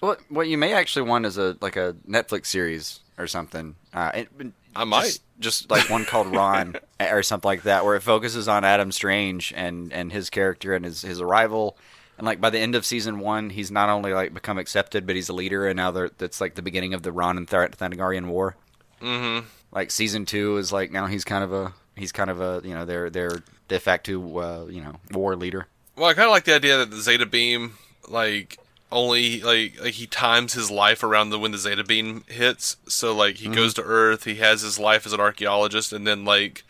What 0.00 0.20
what 0.28 0.48
you 0.48 0.56
may 0.58 0.72
actually 0.72 1.08
want 1.08 1.26
is 1.26 1.36
a 1.38 1.56
like 1.60 1.76
a 1.76 1.94
Netflix 2.08 2.46
series 2.46 3.00
or 3.18 3.26
something. 3.26 3.76
Uh, 3.92 4.10
it, 4.14 4.28
I 4.74 4.84
might 4.84 5.04
just, 5.04 5.22
just 5.38 5.70
like 5.70 5.90
one 5.90 6.04
called 6.04 6.26
Rann 6.34 6.76
or 7.00 7.22
something 7.22 7.48
like 7.48 7.62
that, 7.62 7.84
where 7.84 7.96
it 7.96 8.00
focuses 8.00 8.48
on 8.48 8.64
Adam 8.64 8.92
Strange 8.92 9.52
and 9.54 9.92
and 9.92 10.10
his 10.10 10.30
character 10.30 10.74
and 10.74 10.84
his 10.84 11.02
his 11.02 11.20
arrival 11.20 11.76
and 12.20 12.26
like 12.26 12.38
by 12.38 12.50
the 12.50 12.58
end 12.58 12.74
of 12.74 12.84
season 12.84 13.18
one, 13.18 13.48
he's 13.48 13.70
not 13.70 13.88
only 13.88 14.12
like 14.12 14.34
become 14.34 14.58
accepted, 14.58 15.06
but 15.06 15.16
he's 15.16 15.30
a 15.30 15.32
leader, 15.32 15.66
and 15.66 15.74
now 15.78 15.90
that's 15.90 16.38
like 16.38 16.54
the 16.54 16.60
beginning 16.60 16.92
of 16.92 17.02
the 17.02 17.12
Rann 17.12 17.38
and 17.38 17.48
Th- 17.48 17.70
Thanagarian 17.70 18.26
War. 18.26 18.56
Mm-hmm. 19.00 19.46
Like 19.72 19.90
season 19.90 20.26
two 20.26 20.58
is 20.58 20.70
like 20.70 20.92
now 20.92 21.06
he's 21.06 21.24
kind 21.24 21.42
of 21.42 21.54
a 21.54 21.72
he's 21.96 22.12
kind 22.12 22.28
of 22.28 22.42
a 22.42 22.60
you 22.62 22.74
know 22.74 22.84
their 22.84 23.08
their 23.08 23.42
de 23.68 23.80
facto 23.80 24.38
uh, 24.38 24.66
you 24.66 24.82
know 24.82 24.96
war 25.12 25.34
leader. 25.34 25.66
Well, 25.96 26.10
I 26.10 26.12
kind 26.12 26.26
of 26.26 26.32
like 26.32 26.44
the 26.44 26.54
idea 26.54 26.76
that 26.76 26.90
the 26.90 27.00
Zeta 27.00 27.24
Beam 27.24 27.78
like 28.06 28.58
only 28.92 29.40
like 29.40 29.80
like 29.80 29.94
he 29.94 30.06
times 30.06 30.52
his 30.52 30.70
life 30.70 31.02
around 31.02 31.30
the 31.30 31.38
when 31.38 31.52
the 31.52 31.58
Zeta 31.58 31.84
Beam 31.84 32.24
hits. 32.26 32.76
So 32.88 33.14
like 33.14 33.36
he 33.36 33.46
mm-hmm. 33.46 33.54
goes 33.54 33.74
to 33.74 33.82
Earth, 33.82 34.24
he 34.24 34.36
has 34.36 34.62
his 34.62 34.78
life 34.78 35.06
as 35.06 35.12
an 35.12 35.20
archaeologist, 35.20 35.92
and 35.92 36.06
then 36.06 36.24
like 36.24 36.64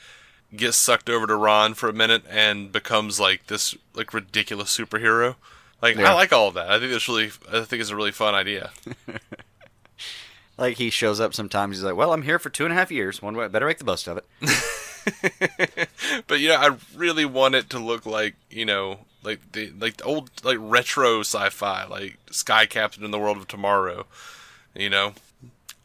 gets 0.54 0.76
sucked 0.76 1.08
over 1.08 1.26
to 1.26 1.36
Rann 1.36 1.74
for 1.74 1.88
a 1.88 1.92
minute 1.92 2.24
and 2.28 2.72
becomes 2.72 3.20
like 3.20 3.46
this 3.46 3.74
like 3.94 4.12
ridiculous 4.12 4.76
superhero. 4.76 5.36
Like 5.80 5.96
yeah. 5.96 6.10
I 6.10 6.14
like 6.14 6.32
all 6.32 6.48
of 6.48 6.54
that. 6.54 6.70
I 6.70 6.78
think 6.78 6.92
it's 6.92 7.08
really 7.08 7.30
I 7.50 7.62
think 7.62 7.80
it's 7.80 7.90
a 7.90 7.96
really 7.96 8.12
fun 8.12 8.34
idea. 8.34 8.70
like 10.58 10.76
he 10.76 10.90
shows 10.90 11.20
up 11.20 11.34
sometimes. 11.34 11.76
He's 11.76 11.84
like, 11.84 11.96
"Well, 11.96 12.12
I'm 12.12 12.22
here 12.22 12.38
for 12.38 12.50
two 12.50 12.64
and 12.64 12.72
a 12.72 12.76
half 12.76 12.90
years. 12.90 13.22
One 13.22 13.36
way, 13.36 13.48
better 13.48 13.66
make 13.66 13.78
the 13.78 13.84
most 13.84 14.06
of 14.06 14.18
it." 14.18 14.26
but 16.26 16.40
you 16.40 16.48
know, 16.48 16.56
I 16.56 16.76
really 16.94 17.24
want 17.24 17.54
it 17.54 17.70
to 17.70 17.78
look 17.78 18.04
like 18.04 18.34
you 18.50 18.66
know, 18.66 18.98
like 19.22 19.52
the 19.52 19.72
like 19.78 19.98
the 19.98 20.04
old 20.04 20.30
like 20.44 20.58
retro 20.60 21.20
sci-fi, 21.20 21.84
like 21.86 22.18
Sky 22.30 22.66
Captain 22.66 23.04
in 23.04 23.10
the 23.10 23.18
World 23.18 23.36
of 23.36 23.48
Tomorrow. 23.48 24.06
You 24.74 24.90
know, 24.90 25.14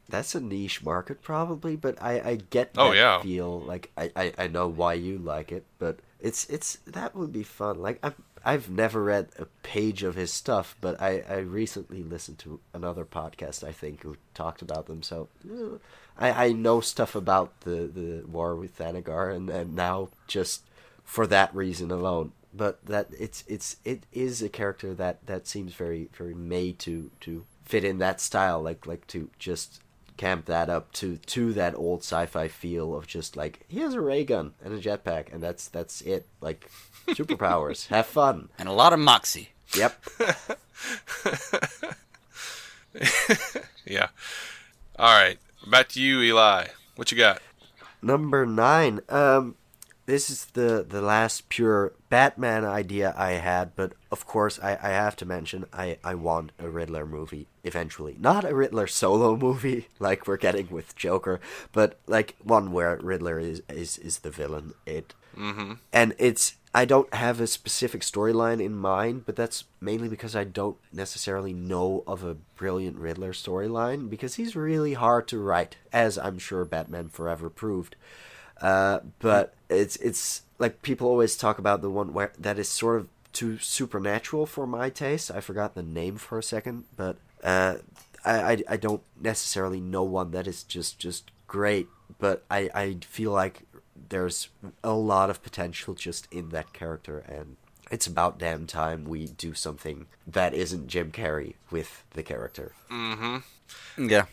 that's 0.09 0.35
a 0.35 0.39
niche 0.39 0.83
market 0.83 1.21
probably, 1.21 1.75
but 1.75 2.01
I, 2.01 2.19
I 2.19 2.35
get 2.49 2.71
oh, 2.77 2.85
that 2.85 2.89
oh, 2.89 2.93
yeah. 2.93 3.21
feel 3.21 3.59
like 3.61 3.91
I, 3.97 4.11
I, 4.15 4.33
I 4.37 4.47
know 4.47 4.67
why 4.67 4.93
you 4.93 5.17
like 5.17 5.51
it, 5.51 5.65
but 5.79 5.99
it's 6.19 6.45
it's 6.49 6.77
that 6.87 7.15
would 7.15 7.33
be 7.33 7.43
fun. 7.43 7.81
Like 7.81 7.99
I've 8.03 8.15
I've 8.43 8.69
never 8.69 9.03
read 9.03 9.29
a 9.39 9.45
page 9.63 10.03
of 10.03 10.15
his 10.15 10.31
stuff, 10.31 10.75
but 10.79 11.01
I, 11.01 11.23
I 11.27 11.37
recently 11.37 12.03
listened 12.03 12.37
to 12.39 12.59
another 12.73 13.03
podcast 13.03 13.63
I 13.63 13.71
think 13.71 14.03
who 14.03 14.17
talked 14.35 14.61
about 14.61 14.85
them, 14.85 15.01
so 15.01 15.29
eh, 15.49 15.77
I, 16.17 16.45
I 16.45 16.51
know 16.51 16.79
stuff 16.79 17.15
about 17.15 17.61
the, 17.61 17.89
the 17.91 18.23
war 18.27 18.55
with 18.55 18.77
Thanagar 18.77 19.35
and, 19.35 19.49
and 19.49 19.75
now 19.75 20.09
just 20.27 20.61
for 21.03 21.25
that 21.27 21.53
reason 21.55 21.89
alone. 21.89 22.33
But 22.55 22.85
that 22.85 23.07
it's 23.17 23.43
it's 23.47 23.77
it 23.83 24.03
is 24.13 24.41
a 24.41 24.49
character 24.49 24.93
that, 24.93 25.25
that 25.25 25.47
seems 25.47 25.73
very 25.73 26.09
very 26.17 26.33
made 26.33 26.79
to, 26.79 27.11
to 27.21 27.45
fit 27.65 27.83
in 27.83 27.97
that 27.97 28.21
style, 28.21 28.61
like 28.61 28.85
like 28.85 29.07
to 29.07 29.29
just 29.39 29.81
camp 30.17 30.45
that 30.45 30.69
up 30.69 30.93
to 30.93 31.17
to 31.17 31.51
that 31.53 31.75
old 31.75 31.99
sci-fi 31.99 32.47
feel 32.47 32.95
of 32.95 33.05
just 33.05 33.35
like 33.35 33.65
he 33.67 33.79
has 33.79 33.93
a 33.93 33.99
ray 33.99 34.23
gun 34.23 34.53
and 34.63 34.73
a 34.73 34.79
jetpack 34.79 35.33
and 35.33 35.43
that's 35.43 35.67
that's 35.67 35.99
it. 36.01 36.25
Like 36.39 36.69
superpowers, 37.09 37.87
have 37.87 38.05
fun 38.05 38.49
and 38.57 38.69
a 38.69 38.73
lot 38.73 38.93
of 38.93 38.99
moxie. 38.99 39.49
Yep. 39.75 40.01
yeah. 43.85 44.07
All 44.97 45.19
right. 45.19 45.37
Back 45.69 45.89
to 45.89 46.01
you, 46.01 46.21
Eli. 46.21 46.67
What 46.95 47.11
you 47.11 47.17
got? 47.17 47.41
Number 48.01 48.45
nine. 48.45 49.01
Um, 49.09 49.55
this 50.05 50.29
is 50.29 50.45
the 50.45 50.85
the 50.87 51.01
last 51.01 51.49
pure 51.49 51.93
Batman 52.09 52.63
idea 52.63 53.13
I 53.17 53.33
had, 53.33 53.75
but 53.75 53.93
of 54.11 54.25
course 54.25 54.59
I, 54.61 54.77
I 54.81 54.89
have 54.89 55.15
to 55.17 55.25
mention 55.25 55.65
I, 55.73 55.97
I 56.03 56.15
want 56.15 56.51
a 56.59 56.69
Riddler 56.69 57.05
movie 57.05 57.47
eventually. 57.63 58.15
Not 58.19 58.45
a 58.45 58.55
Riddler 58.55 58.87
solo 58.87 59.35
movie 59.35 59.87
like 59.99 60.27
we're 60.27 60.37
getting 60.37 60.69
with 60.69 60.95
Joker, 60.95 61.39
but 61.71 61.99
like 62.07 62.35
one 62.43 62.71
where 62.71 62.97
Riddler 62.97 63.39
is 63.39 63.61
is, 63.69 63.97
is 63.97 64.19
the 64.19 64.29
villain. 64.29 64.73
It 64.85 65.13
mm-hmm. 65.35 65.73
and 65.91 66.13
it's 66.19 66.55
I 66.73 66.83
don't 66.83 67.13
have 67.13 67.39
a 67.39 67.47
specific 67.47 68.01
storyline 68.01 68.61
in 68.61 68.75
mind, 68.75 69.25
but 69.25 69.37
that's 69.37 69.63
mainly 69.79 70.09
because 70.09 70.35
I 70.35 70.43
don't 70.43 70.75
necessarily 70.91 71.53
know 71.53 72.03
of 72.05 72.21
a 72.21 72.33
brilliant 72.33 72.97
Riddler 72.97 73.31
storyline 73.31 74.09
because 74.09 74.35
he's 74.35 74.57
really 74.57 74.93
hard 74.93 75.27
to 75.29 75.39
write, 75.39 75.77
as 75.93 76.17
I'm 76.17 76.37
sure 76.37 76.65
Batman 76.65 77.07
Forever 77.07 77.49
proved. 77.49 77.95
Uh, 78.61 78.99
but 79.19 79.53
it's 79.69 79.95
it's 79.97 80.43
like 80.59 80.81
people 80.81 81.07
always 81.07 81.35
talk 81.35 81.59
about 81.59 81.81
the 81.81 81.89
one 81.89 82.13
where 82.13 82.31
that 82.39 82.57
is 82.57 82.69
sort 82.69 82.99
of 82.99 83.09
too 83.33 83.57
supernatural 83.59 84.45
for 84.45 84.65
my 84.65 84.89
taste. 84.89 85.29
I 85.29 85.41
forgot 85.41 85.75
the 85.75 85.83
name 85.83 86.17
for 86.17 86.39
a 86.39 86.43
second, 86.43 86.85
but 86.95 87.17
uh, 87.43 87.75
I, 88.23 88.51
I 88.53 88.63
I 88.69 88.77
don't 88.77 89.01
necessarily 89.19 89.81
know 89.81 90.03
one 90.03 90.31
that 90.31 90.47
is 90.47 90.63
just 90.63 90.99
just 90.99 91.31
great. 91.47 91.87
But 92.19 92.45
I 92.49 92.69
I 92.73 92.97
feel 93.01 93.31
like 93.31 93.63
there's 94.09 94.49
a 94.83 94.93
lot 94.93 95.29
of 95.29 95.43
potential 95.43 95.93
just 95.93 96.27
in 96.31 96.49
that 96.49 96.73
character, 96.73 97.19
and 97.19 97.57
it's 97.91 98.07
about 98.07 98.39
damn 98.39 98.67
time 98.67 99.05
we 99.05 99.27
do 99.27 99.53
something 99.53 100.07
that 100.25 100.53
isn't 100.53 100.87
Jim 100.87 101.11
Carrey 101.11 101.55
with 101.71 102.03
the 102.11 102.23
character. 102.23 102.71
Mm-hmm. 102.89 104.09
Yeah. 104.09 104.25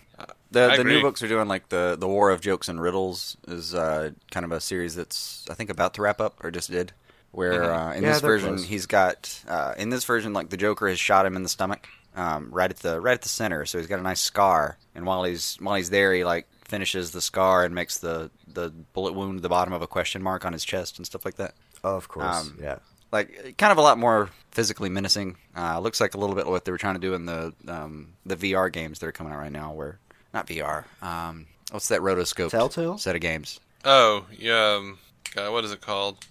The 0.51 0.75
the 0.77 0.85
new 0.85 1.01
books 1.01 1.23
are 1.23 1.29
doing 1.29 1.49
like 1.49 1.69
the 1.71 1.97
the 1.99 2.09
War 2.09 2.31
of 2.31 2.41
Jokes 2.41 2.69
and 2.69 2.81
Riddles 2.81 3.37
is 3.49 3.75
uh, 3.75 4.11
kind 4.31 4.45
of 4.45 4.53
a 4.53 4.61
series 4.61 4.95
that's 4.95 5.47
I 5.51 5.55
think 5.55 5.71
about 5.71 5.95
to 5.95 6.03
wrap 6.03 6.21
up 6.21 6.45
or 6.45 6.51
just 6.51 6.71
did. 6.71 6.93
Where 7.31 7.63
mm-hmm. 7.63 7.89
uh, 7.89 7.93
in 7.93 8.03
yeah, 8.03 8.13
this 8.13 8.21
version 8.21 8.57
close. 8.57 8.65
he's 8.65 8.87
got 8.87 9.43
uh, 9.49 9.75
in 9.79 9.89
this 9.89 10.05
version 10.05 10.35
like 10.35 10.51
the 10.51 10.59
Joker 10.59 10.89
has 10.89 11.01
shot 11.01 11.25
him 11.25 11.35
in 11.35 11.43
the 11.43 11.49
stomach, 11.49 11.89
um, 12.15 12.51
right 12.51 12.71
at 12.71 12.79
the 12.79 13.01
right 13.01 13.15
at 13.15 13.23
the 13.23 13.31
center, 13.31 13.65
so 13.65 13.79
he's 13.79 13.87
got 13.87 13.99
a 13.99 14.03
nice 14.03 14.21
scar. 14.21 14.77
And 14.95 15.07
while 15.07 15.25
he's 15.25 15.57
while 15.61 15.77
he's 15.77 15.91
there, 15.91 16.13
he 16.13 16.25
like 16.25 16.47
finishes 16.65 17.13
the 17.13 17.21
scar 17.21 17.65
and 17.65 17.75
makes 17.75 17.99
the 17.99 18.31
the 18.47 18.71
bullet 18.93 19.15
wound 19.15 19.41
the 19.41 19.49
bottom 19.49 19.73
of 19.73 19.83
a 19.83 19.87
question 19.87 20.23
mark 20.23 20.45
on 20.45 20.53
his 20.53 20.65
chest 20.65 20.99
and 20.99 21.07
stuff 21.07 21.25
like 21.25 21.37
that. 21.37 21.55
Oh, 21.83 21.97
of 21.97 22.09
course, 22.09 22.49
um, 22.49 22.59
yeah. 22.61 22.79
Like 23.11 23.57
kind 23.59 23.73
of 23.73 23.79
a 23.79 23.83
lot 23.83 23.99
more 23.99 24.31
physically 24.53 24.89
menacing. 24.89 25.37
Uh, 25.57 25.81
looks 25.81 26.01
like 26.01 26.15
a 26.15 26.19
little 26.19 26.37
bit 26.37 26.47
what 26.47 26.65
they 26.65 26.73
were 26.73 26.79
trying 26.79 26.95
to 26.95 27.01
do 27.01 27.15
in 27.15 27.27
the 27.27 27.53
um, 27.69 28.15
the 28.25 28.37
VR 28.37 28.73
games 28.73 28.99
that 28.99 29.07
are 29.07 29.13
coming 29.13 29.33
out 29.33 29.39
right 29.39 29.53
now, 29.53 29.73
where 29.73 29.99
not 30.33 30.47
VR. 30.47 30.85
Um, 31.03 31.47
what's 31.71 31.89
that 31.89 32.01
rotoscope? 32.01 32.51
Telltale 32.51 32.99
set 32.99 33.15
of 33.15 33.21
games. 33.21 33.61
Oh 33.85 34.27
yeah. 34.37 34.75
Um, 34.77 34.99
God, 35.35 35.53
what 35.53 35.65
is 35.65 35.73
it 35.73 35.81
called? 35.81 36.25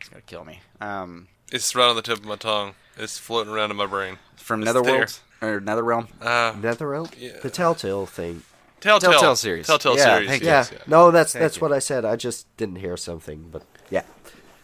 it's 0.00 0.08
gonna 0.08 0.22
kill 0.22 0.44
me. 0.44 0.60
Um, 0.80 1.28
it's 1.52 1.74
right 1.74 1.88
on 1.88 1.96
the 1.96 2.02
tip 2.02 2.18
of 2.18 2.24
my 2.24 2.36
tongue. 2.36 2.74
It's 2.96 3.18
floating 3.18 3.52
around 3.52 3.70
in 3.70 3.76
my 3.76 3.86
brain. 3.86 4.18
From 4.36 4.60
it's 4.60 4.66
Netherworld 4.66 5.18
or 5.40 5.60
Netherrealm? 5.60 6.08
Uh, 6.20 6.52
Netherrealm. 6.52 7.12
Yeah. 7.18 7.38
The 7.42 7.50
Telltale 7.50 8.06
thing. 8.06 8.42
Telltale, 8.80 9.12
Telltale 9.12 9.36
series. 9.36 9.66
Telltale 9.66 9.96
yeah, 9.96 10.04
series. 10.04 10.42
Yeah. 10.42 10.66
yeah. 10.70 10.78
No, 10.86 11.10
that's 11.10 11.32
thank 11.32 11.42
that's 11.42 11.56
you. 11.56 11.62
what 11.62 11.72
I 11.72 11.78
said. 11.78 12.04
I 12.04 12.16
just 12.16 12.54
didn't 12.56 12.76
hear 12.76 12.96
something, 12.96 13.48
but 13.50 13.62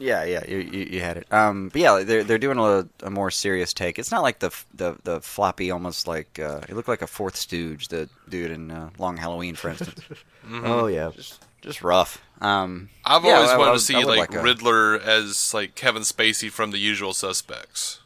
yeah. 0.00 0.24
Yeah, 0.24 0.24
yeah, 0.24 0.44
you, 0.48 0.58
you, 0.58 0.84
you 0.92 1.00
had 1.00 1.18
it. 1.18 1.32
Um, 1.32 1.68
but 1.68 1.80
yeah, 1.80 2.02
they're 2.02 2.24
they're 2.24 2.38
doing 2.38 2.58
a, 2.58 2.88
a, 3.04 3.10
more 3.10 3.30
serious 3.30 3.72
take. 3.72 3.98
It's 3.98 4.10
not 4.10 4.22
like 4.22 4.38
the 4.38 4.50
the 4.74 4.96
the 5.04 5.20
floppy, 5.20 5.70
almost 5.70 6.06
like 6.06 6.38
uh, 6.38 6.60
it 6.68 6.74
looked 6.74 6.88
like 6.88 7.02
a 7.02 7.06
Fourth 7.06 7.36
Stooge, 7.36 7.88
the 7.88 8.08
dude 8.28 8.50
in 8.50 8.70
uh, 8.70 8.90
Long 8.98 9.16
Halloween, 9.16 9.54
for 9.54 9.68
instance. 9.68 10.00
mm-hmm. 10.44 10.66
Oh 10.66 10.86
yeah, 10.86 11.10
just 11.14 11.44
just 11.60 11.82
rough. 11.82 12.22
Um, 12.40 12.88
I've 13.04 13.24
yeah, 13.24 13.34
always 13.34 13.50
I, 13.50 13.58
wanted 13.58 13.72
I, 13.72 13.74
to 13.74 13.80
see 13.80 14.04
like, 14.04 14.32
like 14.32 14.42
Riddler 14.42 14.98
as 14.98 15.52
like 15.52 15.74
Kevin 15.74 16.02
Spacey 16.02 16.50
from 16.50 16.70
The 16.70 16.78
Usual 16.78 17.12
Suspects. 17.12 18.00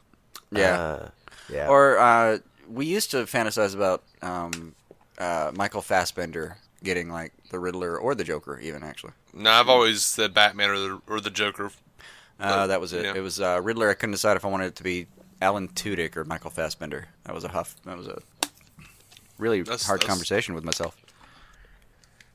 Yeah, 0.51 0.81
uh, 0.81 1.09
yeah. 1.49 1.69
Or 1.69 1.99
uh, 1.99 2.39
we 2.69 2.87
used 2.87 3.11
to 3.13 3.19
fantasize 3.19 3.75
about 3.75 4.03
um, 4.23 4.75
uh, 5.19 5.53
Michael 5.55 5.83
Fassbender 5.83 6.59
getting 6.83 7.11
like 7.11 7.33
the 7.51 7.59
Riddler 7.59 7.97
or 7.97 8.15
the 8.15 8.25
Joker, 8.25 8.59
even 8.59 8.83
actually. 8.83 9.13
No, 9.33 9.51
I've 9.51 9.69
always 9.69 10.03
said 10.03 10.35
Batman 10.35 10.71
or 10.71 10.79
the 10.79 11.01
or 11.07 11.21
the 11.21 11.31
Joker. 11.31 11.71
Uh, 12.45 12.67
that 12.67 12.81
was 12.81 12.93
it. 12.93 13.05
Yeah. 13.05 13.15
It 13.15 13.21
was 13.21 13.41
uh, 13.41 13.61
Riddler. 13.63 13.91
I 13.91 13.95
couldn't 13.95 14.13
decide 14.13 14.37
if 14.37 14.45
I 14.45 14.49
wanted 14.49 14.67
it 14.67 14.77
to 14.77 14.83
be 14.83 15.07
Alan 15.41 15.69
Tudyk 15.69 16.17
or 16.17 16.25
Michael 16.25 16.51
Fassbender. 16.51 17.09
That 17.25 17.35
was 17.35 17.45
a 17.45 17.49
huff. 17.49 17.77
That 17.85 17.97
was 17.97 18.07
a 18.07 18.21
really 19.39 19.63
that's, 19.63 19.87
hard 19.87 20.01
that's... 20.01 20.09
conversation 20.09 20.55
with 20.55 20.65
myself. 20.65 20.97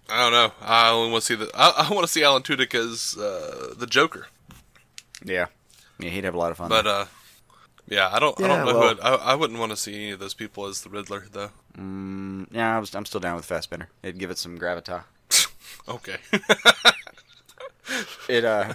I 0.09 0.23
don't 0.23 0.31
know. 0.31 0.51
I 0.61 0.89
only 0.89 1.11
want 1.11 1.23
to 1.23 1.27
see 1.27 1.35
the. 1.35 1.51
I, 1.53 1.87
I 1.89 1.93
want 1.93 2.05
to 2.05 2.11
see 2.11 2.23
Alan 2.23 2.41
Tudyk 2.41 2.73
as 2.73 3.17
uh, 3.17 3.73
the 3.77 3.85
Joker. 3.85 4.27
Yeah, 5.23 5.47
yeah, 5.99 6.09
he'd 6.09 6.23
have 6.23 6.35
a 6.35 6.37
lot 6.37 6.51
of 6.51 6.57
fun. 6.57 6.69
But 6.69 6.87
uh, 6.87 7.05
yeah, 7.87 8.09
I 8.11 8.19
don't. 8.19 8.37
Yeah, 8.39 8.45
I 8.45 8.47
don't 8.49 8.65
know 8.65 8.79
well, 8.79 8.95
who. 8.95 9.01
I, 9.01 9.15
I 9.31 9.35
wouldn't 9.35 9.59
want 9.59 9.71
to 9.71 9.77
see 9.77 9.93
any 9.93 10.11
of 10.11 10.19
those 10.19 10.33
people 10.33 10.65
as 10.65 10.81
the 10.81 10.89
Riddler, 10.89 11.25
though. 11.31 11.49
Mm, 11.77 12.47
yeah, 12.51 12.75
I 12.75 12.79
was, 12.79 12.95
I'm 12.95 13.05
still 13.05 13.19
down 13.19 13.35
with 13.35 13.45
Fassbender. 13.45 13.89
It'd 14.01 14.19
give 14.19 14.31
it 14.31 14.37
some 14.37 14.57
gravitas. 14.57 15.03
okay. 15.87 16.17
it 18.29 18.45
uh, 18.45 18.73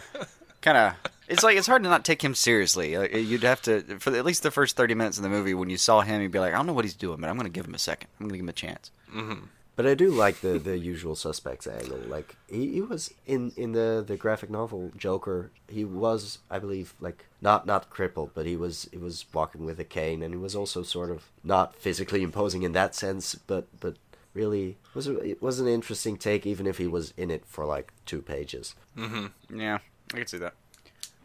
kind 0.61 0.79
of. 0.79 0.95
It's 1.29 1.43
like 1.43 1.57
it's 1.57 1.67
hard 1.67 1.83
to 1.83 1.89
not 1.89 2.05
take 2.05 2.23
him 2.23 2.35
seriously. 2.35 2.97
Like, 2.97 3.15
you'd 3.15 3.43
have 3.43 3.63
to 3.63 3.99
for 3.99 4.15
at 4.15 4.25
least 4.25 4.43
the 4.43 4.51
first 4.51 4.77
thirty 4.77 4.95
minutes 4.95 5.17
of 5.17 5.23
the 5.23 5.29
movie. 5.29 5.55
When 5.55 5.71
you 5.71 5.77
saw 5.77 6.01
him, 6.03 6.21
you'd 6.21 6.33
be 6.33 6.39
like, 6.39 6.53
I 6.53 6.57
don't 6.57 6.67
know 6.67 6.73
what 6.73 6.85
he's 6.85 6.95
doing, 6.95 7.21
but 7.21 7.31
I'm 7.31 7.37
going 7.37 7.47
to 7.47 7.53
give 7.53 7.67
him 7.67 7.75
a 7.75 7.79
second. 7.79 8.09
I'm 8.19 8.27
going 8.27 8.33
to 8.33 8.37
give 8.39 8.45
him 8.45 8.49
a 8.49 8.53
chance. 8.53 8.91
Mm-hmm. 9.15 9.47
But 9.77 9.87
I 9.87 9.95
do 9.95 10.11
like 10.11 10.41
the 10.41 10.59
the 10.59 10.79
usual 10.79 11.17
suspects 11.17 11.67
angle. 11.67 11.99
Like 12.07 12.37
he, 12.49 12.75
he 12.75 12.81
was 12.81 13.13
in 13.27 13.53
in 13.57 13.73
the 13.73 14.05
the 14.07 14.17
graphic 14.17 14.49
novel 14.49 14.93
Joker. 14.97 15.51
He 15.67 15.85
was, 15.85 16.39
I 16.49 16.61
believe, 16.61 16.95
like 17.01 17.25
not 17.41 17.67
not 17.67 17.91
crippled, 17.91 18.31
but 18.35 18.47
he 18.47 18.55
was 18.55 18.89
he 18.93 18.99
was 18.99 19.25
walking 19.33 19.65
with 19.65 19.81
a 19.81 19.85
cane, 19.85 20.23
and 20.23 20.33
he 20.33 20.39
was 20.39 20.55
also 20.55 20.83
sort 20.85 21.11
of 21.11 21.25
not 21.43 21.75
physically 21.75 22.23
imposing 22.23 22.63
in 22.63 22.73
that 22.73 22.95
sense, 22.95 23.35
but 23.35 23.67
but 23.81 23.97
really 24.33 24.77
was 24.95 25.09
it 25.09 25.43
was 25.43 25.59
an 25.59 25.67
interesting 25.67 26.17
take, 26.17 26.47
even 26.47 26.69
if 26.69 26.79
he 26.79 26.87
was 26.87 27.13
in 27.17 27.33
it 27.33 27.45
for 27.45 27.65
like 27.65 27.93
two 28.07 28.23
pages. 28.23 28.77
Mm-hmm. 28.97 29.59
Yeah, 29.59 29.79
I 30.13 30.19
can 30.19 30.27
see 30.29 30.39
that. 30.39 30.55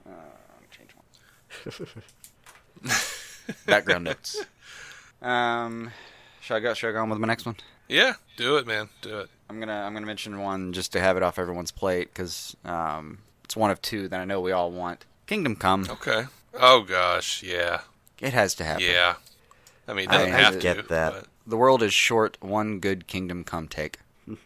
Uh, 0.10 0.14
change 0.72 0.92
one. 2.84 2.88
Background 3.66 4.06
notes. 4.06 4.44
Um, 5.22 5.92
should 6.42 6.56
I 6.56 6.60
go? 6.60 6.74
Should 6.74 6.90
I 6.90 6.92
go 6.94 7.02
on 7.02 7.10
with 7.10 7.20
my 7.20 7.28
next 7.28 7.46
one? 7.46 7.56
Yeah, 7.88 8.14
do 8.38 8.58
it, 8.58 8.68
man. 8.68 8.90
Do 9.02 9.20
it. 9.20 9.30
I'm 9.50 9.60
gonna 9.60 9.74
I'm 9.74 9.94
gonna 9.94 10.06
mention 10.06 10.40
one 10.40 10.74
just 10.74 10.92
to 10.94 11.00
have 11.00 11.18
it 11.18 11.24
off 11.24 11.40
everyone's 11.40 11.72
plate 11.72 12.10
because 12.14 12.56
um, 12.64 13.20
it's 13.44 13.56
one 13.56 13.72
of 13.72 13.82
two 13.82 14.08
that 14.08 14.20
I 14.20 14.26
know 14.26 14.40
we 14.40 14.52
all 14.52 14.72
want. 14.72 15.06
Kingdom 15.26 15.56
Come. 15.56 15.88
Okay. 15.90 16.26
Oh 16.54 16.82
gosh, 16.82 17.44
yeah. 17.44 17.82
It 18.22 18.34
has 18.34 18.54
to 18.56 18.64
happen. 18.64 18.86
Yeah. 18.86 19.16
I 19.88 19.94
mean, 19.94 20.10
I, 20.10 20.28
have 20.28 20.54
to, 20.54 20.60
get 20.60 20.88
that. 20.90 21.14
But... 21.14 21.26
The 21.48 21.58
world 21.58 21.82
is 21.82 21.94
short. 21.94 22.38
One 22.42 22.80
good 22.80 23.08
Kingdom 23.08 23.44
Come 23.44 23.68
take. 23.68 24.00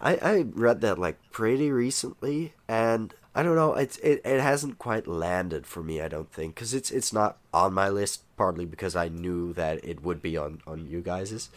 I 0.00 0.16
I 0.16 0.44
read 0.54 0.80
that 0.82 0.98
like 0.98 1.18
pretty 1.32 1.70
recently, 1.72 2.54
and 2.68 3.12
I 3.34 3.42
don't 3.42 3.54
know. 3.54 3.74
It's 3.74 3.96
it, 3.98 4.20
it 4.24 4.40
hasn't 4.40 4.78
quite 4.78 5.06
landed 5.06 5.66
for 5.66 5.82
me. 5.82 6.00
I 6.00 6.08
don't 6.08 6.32
think 6.32 6.54
because 6.54 6.74
it's 6.74 6.90
it's 6.90 7.12
not 7.12 7.38
on 7.54 7.72
my 7.72 7.88
list. 7.88 8.22
Partly 8.36 8.64
because 8.64 8.96
I 8.96 9.08
knew 9.08 9.52
that 9.52 9.84
it 9.84 10.02
would 10.02 10.22
be 10.22 10.36
on 10.36 10.62
on 10.66 10.86
you 10.86 11.00
guys's. 11.00 11.50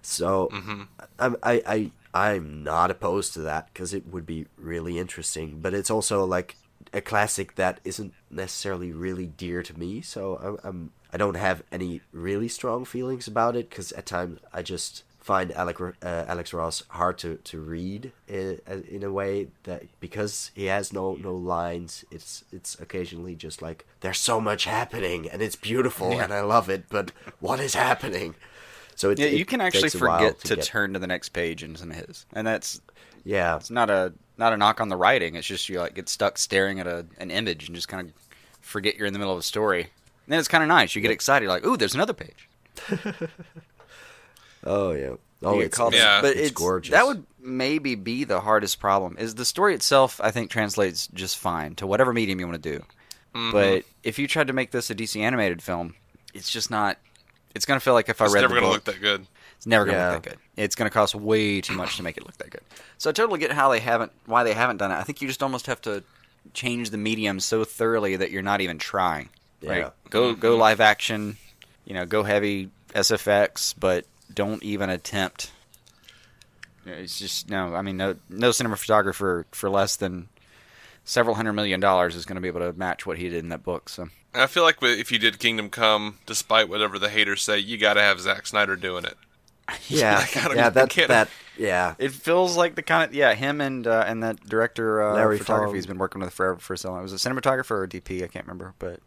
So 0.00 0.48
mm-hmm. 0.52 0.82
I'm 1.18 1.36
I, 1.42 1.62
I 1.66 1.90
I'm 2.14 2.64
not 2.64 2.90
opposed 2.90 3.34
to 3.34 3.40
that 3.40 3.68
because 3.72 3.94
it 3.94 4.06
would 4.08 4.26
be 4.26 4.46
really 4.56 4.98
interesting. 4.98 5.60
But 5.60 5.74
it's 5.74 5.90
also 5.90 6.24
like 6.24 6.56
a 6.92 7.00
classic 7.00 7.54
that 7.54 7.80
isn't 7.84 8.12
necessarily 8.30 8.92
really 8.92 9.26
dear 9.26 9.62
to 9.62 9.78
me. 9.78 10.00
So 10.00 10.38
I'm, 10.42 10.58
I'm 10.64 10.90
I 11.12 11.18
don't 11.18 11.36
have 11.36 11.62
any 11.70 12.00
really 12.10 12.48
strong 12.48 12.84
feelings 12.84 13.28
about 13.28 13.54
it 13.54 13.70
because 13.70 13.92
at 13.92 14.06
times 14.06 14.40
I 14.52 14.62
just 14.62 15.04
find 15.22 15.52
Alex, 15.52 15.80
uh, 15.80 16.24
Alex 16.26 16.52
Ross 16.52 16.82
hard 16.88 17.16
to, 17.18 17.36
to 17.36 17.60
read 17.60 18.12
in, 18.26 18.60
uh, 18.68 18.78
in 18.88 19.02
a 19.02 19.12
way 19.12 19.48
that 19.62 19.84
because 20.00 20.50
he 20.54 20.66
has 20.66 20.92
no 20.92 21.14
no 21.14 21.34
lines, 21.34 22.04
it's 22.10 22.44
it's 22.52 22.78
occasionally 22.80 23.34
just 23.34 23.62
like 23.62 23.86
there's 24.00 24.18
so 24.18 24.40
much 24.40 24.64
happening 24.64 25.28
and 25.30 25.40
it's 25.40 25.56
beautiful 25.56 26.12
yeah. 26.12 26.24
and 26.24 26.32
I 26.32 26.40
love 26.42 26.68
it, 26.68 26.84
but 26.88 27.12
what 27.40 27.60
is 27.60 27.74
happening? 27.74 28.34
So 28.94 29.10
it, 29.10 29.18
yeah, 29.18 29.26
you 29.26 29.44
can 29.44 29.60
actually 29.60 29.88
forget 29.88 30.40
to, 30.40 30.48
to 30.48 30.56
get... 30.56 30.64
turn 30.64 30.92
to 30.92 30.98
the 30.98 31.06
next 31.06 31.30
page 31.30 31.62
in 31.62 31.76
some 31.76 31.90
of 31.90 31.96
his, 31.96 32.26
and 32.32 32.46
that's 32.46 32.80
yeah, 33.24 33.56
it's 33.56 33.70
not 33.70 33.90
a 33.90 34.12
not 34.36 34.52
a 34.52 34.56
knock 34.56 34.80
on 34.80 34.88
the 34.88 34.96
writing. 34.96 35.36
It's 35.36 35.46
just 35.46 35.68
you 35.68 35.78
like 35.78 35.94
get 35.94 36.08
stuck 36.08 36.36
staring 36.36 36.80
at 36.80 36.86
a 36.86 37.06
an 37.18 37.30
image 37.30 37.68
and 37.68 37.74
just 37.74 37.88
kind 37.88 38.08
of 38.08 38.14
forget 38.60 38.96
you're 38.96 39.06
in 39.06 39.12
the 39.12 39.18
middle 39.18 39.32
of 39.32 39.38
a 39.38 39.44
story. 39.44 39.82
And 39.82 40.32
then 40.32 40.38
it's 40.38 40.48
kind 40.48 40.62
of 40.62 40.68
nice. 40.68 40.94
You 40.94 41.02
get 41.02 41.10
excited, 41.10 41.48
like, 41.48 41.66
ooh, 41.66 41.76
there's 41.76 41.94
another 41.94 42.12
page. 42.12 42.48
oh 44.64 44.92
yeah. 44.92 45.14
Oh, 45.44 45.58
it's, 45.58 45.76
called 45.76 45.92
yeah. 45.94 46.20
but 46.20 46.32
it's 46.36 46.40
it's, 46.40 46.50
gorgeous. 46.52 46.92
That 46.92 47.04
would 47.06 47.24
maybe 47.40 47.96
be 47.96 48.22
the 48.22 48.40
hardest 48.40 48.78
problem. 48.78 49.16
Is 49.18 49.34
the 49.34 49.44
story 49.44 49.74
itself? 49.74 50.20
I 50.22 50.30
think 50.30 50.50
translates 50.50 51.08
just 51.08 51.36
fine 51.36 51.74
to 51.76 51.86
whatever 51.86 52.12
medium 52.12 52.38
you 52.38 52.46
want 52.46 52.62
to 52.62 52.70
do. 52.78 52.84
Mm-hmm. 53.34 53.50
But 53.50 53.84
if 54.04 54.20
you 54.20 54.28
tried 54.28 54.46
to 54.46 54.52
make 54.52 54.70
this 54.70 54.88
a 54.90 54.94
DC 54.94 55.20
animated 55.20 55.60
film, 55.60 55.94
it's 56.32 56.48
just 56.50 56.70
not. 56.70 56.98
It's 57.54 57.64
going 57.66 57.78
to 57.78 57.82
feel 57.84 57.92
like 57.94 58.08
if 58.08 58.20
I 58.20 58.26
It's 58.26 58.34
read 58.34 58.42
never 58.42 58.54
the 58.54 58.60
going 58.60 58.72
to 58.72 58.78
book, 58.78 58.86
look 58.86 58.94
that 58.94 59.00
good. 59.02 59.26
it's 59.56 59.66
never 59.66 59.84
going 59.84 59.96
to 59.96 60.00
Yeah. 60.00 60.12
look 60.12 60.22
that 60.22 60.30
good. 60.30 60.38
It's 60.56 60.74
going 60.76 60.88
to 60.88 60.94
cost 60.94 61.14
way 61.14 61.60
too 61.60 61.74
much 61.74 61.96
to 61.96 62.02
make 62.04 62.16
it 62.16 62.24
look 62.24 62.36
that 62.38 62.50
good. 62.50 62.62
So 62.98 63.10
I 63.10 63.12
totally 63.12 63.40
get 63.40 63.50
how 63.50 63.68
they 63.70 63.80
haven't, 63.80 64.12
why 64.26 64.44
they 64.44 64.54
haven't 64.54 64.76
done 64.76 64.90
it. 64.92 64.94
I 64.94 65.02
think 65.02 65.20
you 65.20 65.28
just 65.28 65.42
almost 65.42 65.66
have 65.66 65.80
to 65.82 66.02
change 66.54 66.90
the 66.90 66.98
medium 66.98 67.40
so 67.40 67.64
thoroughly 67.64 68.16
that 68.16 68.30
you're 68.30 68.42
not 68.42 68.60
even 68.60 68.78
trying. 68.78 69.28
Right? 69.62 69.78
Yeah. 69.78 69.90
Go 70.10 70.34
go 70.34 70.56
live 70.56 70.80
action, 70.80 71.36
you 71.84 71.94
know, 71.94 72.06
go 72.06 72.22
heavy 72.22 72.70
SFX, 72.94 73.74
but 73.78 74.06
don't 74.34 74.62
even 74.62 74.90
attempt. 74.90 75.50
It's 76.84 77.18
just 77.18 77.48
no. 77.48 77.74
I 77.74 77.82
mean, 77.82 77.96
no 77.96 78.16
no 78.28 78.50
cinematographer 78.50 79.44
for 79.52 79.70
less 79.70 79.96
than 79.96 80.28
several 81.04 81.36
hundred 81.36 81.52
million 81.52 81.80
dollars 81.80 82.16
is 82.16 82.24
going 82.24 82.34
to 82.36 82.40
be 82.40 82.48
able 82.48 82.60
to 82.60 82.72
match 82.72 83.06
what 83.06 83.18
he 83.18 83.28
did 83.28 83.38
in 83.44 83.50
that 83.50 83.62
book. 83.62 83.88
So 83.88 84.08
I 84.34 84.46
feel 84.46 84.64
like 84.64 84.76
if 84.82 85.12
you 85.12 85.18
did 85.18 85.38
Kingdom 85.38 85.70
Come, 85.70 86.18
despite 86.26 86.68
whatever 86.68 86.98
the 86.98 87.08
haters 87.08 87.42
say, 87.42 87.58
you 87.58 87.78
got 87.78 87.94
to 87.94 88.00
have 88.00 88.20
Zack 88.20 88.46
Snyder 88.46 88.74
doing 88.76 89.04
it. 89.04 89.16
yeah, 89.88 90.26
gotta- 90.34 90.56
yeah. 90.56 90.70
That 90.70 90.90
that 91.08 91.28
yeah. 91.56 91.94
It 91.98 92.10
feels 92.10 92.56
like 92.56 92.74
the 92.74 92.82
kind 92.82 93.08
of 93.08 93.14
yeah 93.14 93.34
him 93.34 93.60
and 93.60 93.86
uh, 93.86 94.04
and 94.06 94.22
that 94.24 94.40
director 94.40 95.02
uh, 95.02 95.14
Larry 95.14 95.38
photography 95.38 95.68
Fong. 95.68 95.74
he's 95.76 95.86
been 95.86 95.98
working 95.98 96.20
with 96.20 96.32
forever 96.32 96.58
for 96.58 96.76
so 96.76 96.90
long. 96.90 96.98
It 96.98 97.02
Was 97.02 97.12
a 97.12 97.16
cinematographer 97.16 97.70
or 97.70 97.86
DP? 97.86 98.24
I 98.24 98.26
can't 98.26 98.44
remember, 98.46 98.74
but 98.80 98.98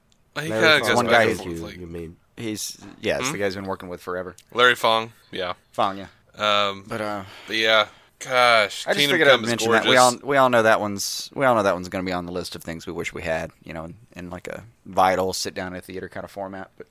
He 0.42 0.48
Larry 0.48 0.80
kind 0.80 0.90
of 0.92 0.96
one 0.96 1.08
guy 1.08 1.24
and 1.24 1.32
is 1.32 1.46
you, 1.46 1.56
Like, 1.56 1.78
you 1.78 1.88
mean? 1.88 2.16
He's 2.38 2.78
yeah, 3.02 3.20
it's 3.20 3.32
the 3.32 3.38
guy's 3.38 3.56
been 3.56 3.66
working 3.66 3.90
with 3.90 4.02
forever. 4.02 4.36
Larry 4.54 4.76
Fong, 4.76 5.12
yeah. 5.32 5.54
Fong, 5.72 5.98
yeah. 5.98 6.08
Um, 6.38 6.84
But 6.88 7.02
uh, 7.02 7.24
but 7.48 7.56
yeah, 7.56 7.88
gosh, 8.20 8.86
I 8.88 8.92
just 8.92 9.00
Kingdom 9.00 9.12
figured 9.12 9.28
I'd 9.30 9.42
mention 9.42 9.70
gorgeous. 9.70 9.84
that 9.86 9.90
we 9.90 9.98
all 9.98 10.16
we 10.24 10.38
all 10.38 10.50
know 10.50 10.64
that 10.64 10.80
one's 10.82 11.30
we 11.34 11.46
all 11.46 11.56
know 11.56 11.64
that 11.64 11.74
one's 11.74 11.90
going 11.90 12.04
to 12.04 12.10
be 12.10 12.14
on 12.14 12.26
the 12.26 12.32
list 12.32 12.56
of 12.56 12.64
things 12.64 12.86
we 12.86 12.94
wish 12.94 13.14
we 13.14 13.22
had, 13.22 13.52
you 13.64 13.74
know, 13.74 13.86
in, 13.86 13.96
in 14.16 14.30
like 14.30 14.48
a 14.48 14.64
vital 14.86 15.32
sit 15.34 15.54
down 15.54 15.74
at 15.74 15.80
a 15.80 15.82
theater 15.82 16.10
kind 16.10 16.24
of 16.24 16.32
format. 16.32 16.72
But 16.78 16.88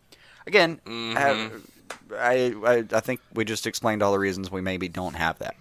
again, 0.47 0.81
Mm-hmm. 0.87 1.17
have- 1.17 1.53
I, 2.19 2.55
I 2.65 2.97
I 2.97 3.01
think 3.01 3.21
we 3.35 3.45
just 3.45 3.67
explained 3.67 4.03
all 4.03 4.13
the 4.13 4.19
reasons 4.19 4.51
we 4.51 4.61
maybe 4.63 4.89
don't 4.89 5.15
have 5.15 5.39
that. 5.41 5.55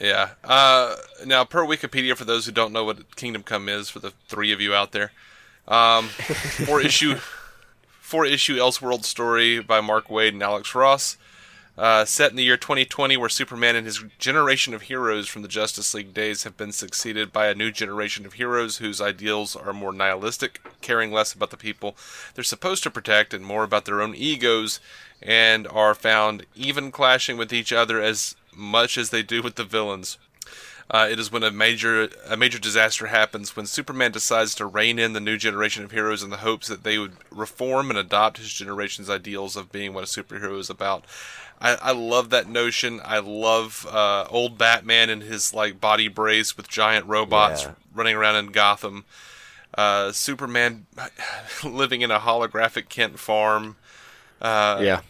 Yeah. 0.00 0.30
Uh, 0.44 0.96
now, 1.24 1.44
per 1.44 1.64
Wikipedia, 1.64 2.16
for 2.16 2.24
those 2.24 2.44
who 2.44 2.52
don't 2.52 2.72
know 2.72 2.84
what 2.84 3.14
Kingdom 3.16 3.42
Come 3.44 3.68
is, 3.68 3.88
for 3.88 4.00
the 4.00 4.12
three 4.28 4.52
of 4.52 4.60
you 4.60 4.74
out 4.74 4.92
there, 4.92 5.12
um, 5.68 6.08
four 6.08 6.80
issue, 6.82 7.14
four 8.06 8.24
issue 8.24 8.56
Elseworld 8.56 9.04
story 9.04 9.58
by 9.58 9.80
Mark 9.80 10.06
Waid 10.06 10.28
and 10.28 10.42
Alex 10.42 10.76
Ross, 10.76 11.16
uh, 11.76 12.04
set 12.04 12.30
in 12.30 12.36
the 12.36 12.44
year 12.44 12.56
2020, 12.56 13.16
where 13.16 13.28
Superman 13.28 13.74
and 13.74 13.84
his 13.84 14.04
generation 14.20 14.74
of 14.74 14.82
heroes 14.82 15.26
from 15.26 15.42
the 15.42 15.48
Justice 15.48 15.92
League 15.92 16.14
days 16.14 16.44
have 16.44 16.56
been 16.56 16.70
succeeded 16.70 17.32
by 17.32 17.48
a 17.48 17.54
new 17.56 17.72
generation 17.72 18.24
of 18.24 18.34
heroes 18.34 18.76
whose 18.76 19.00
ideals 19.00 19.56
are 19.56 19.72
more 19.72 19.92
nihilistic, 19.92 20.60
caring 20.80 21.10
less 21.10 21.32
about 21.32 21.50
the 21.50 21.56
people 21.56 21.96
they're 22.36 22.44
supposed 22.44 22.84
to 22.84 22.92
protect 22.92 23.34
and 23.34 23.44
more 23.44 23.64
about 23.64 23.86
their 23.86 24.00
own 24.00 24.14
egos, 24.14 24.78
and 25.20 25.66
are 25.66 25.92
found 25.92 26.46
even 26.54 26.92
clashing 26.92 27.36
with 27.36 27.52
each 27.52 27.72
other 27.72 28.00
as 28.00 28.36
much 28.54 28.96
as 28.96 29.10
they 29.10 29.24
do 29.24 29.42
with 29.42 29.56
the 29.56 29.64
villains. 29.64 30.16
Uh, 30.88 31.08
it 31.10 31.18
is 31.18 31.32
when 31.32 31.42
a 31.42 31.50
major 31.50 32.08
a 32.28 32.36
major 32.36 32.58
disaster 32.60 33.08
happens 33.08 33.56
when 33.56 33.66
Superman 33.66 34.12
decides 34.12 34.54
to 34.54 34.66
rein 34.66 34.98
in 35.00 35.14
the 35.14 35.20
new 35.20 35.36
generation 35.36 35.82
of 35.82 35.90
heroes 35.90 36.22
in 36.22 36.30
the 36.30 36.36
hopes 36.38 36.68
that 36.68 36.84
they 36.84 36.96
would 36.96 37.16
reform 37.30 37.90
and 37.90 37.98
adopt 37.98 38.38
his 38.38 38.52
generation's 38.52 39.10
ideals 39.10 39.56
of 39.56 39.72
being 39.72 39.94
what 39.94 40.04
a 40.04 40.06
superhero 40.06 40.58
is 40.60 40.70
about. 40.70 41.04
I, 41.60 41.74
I 41.82 41.90
love 41.92 42.30
that 42.30 42.48
notion. 42.48 43.00
I 43.04 43.18
love 43.18 43.84
uh, 43.90 44.26
old 44.30 44.58
Batman 44.58 45.10
and 45.10 45.22
his 45.22 45.52
like 45.52 45.80
body 45.80 46.06
brace 46.06 46.56
with 46.56 46.68
giant 46.68 47.06
robots 47.06 47.62
Yeah. 47.64 47.72
running 47.94 48.14
around 48.14 48.36
in 48.36 48.46
Gotham. 48.52 49.04
Uh, 49.74 50.12
Superman 50.12 50.86
living 51.64 52.02
in 52.02 52.10
a 52.12 52.20
holographic 52.20 52.88
Kent 52.88 53.18
farm. 53.18 53.74
Uh, 54.40 54.80
yeah, 54.82 55.00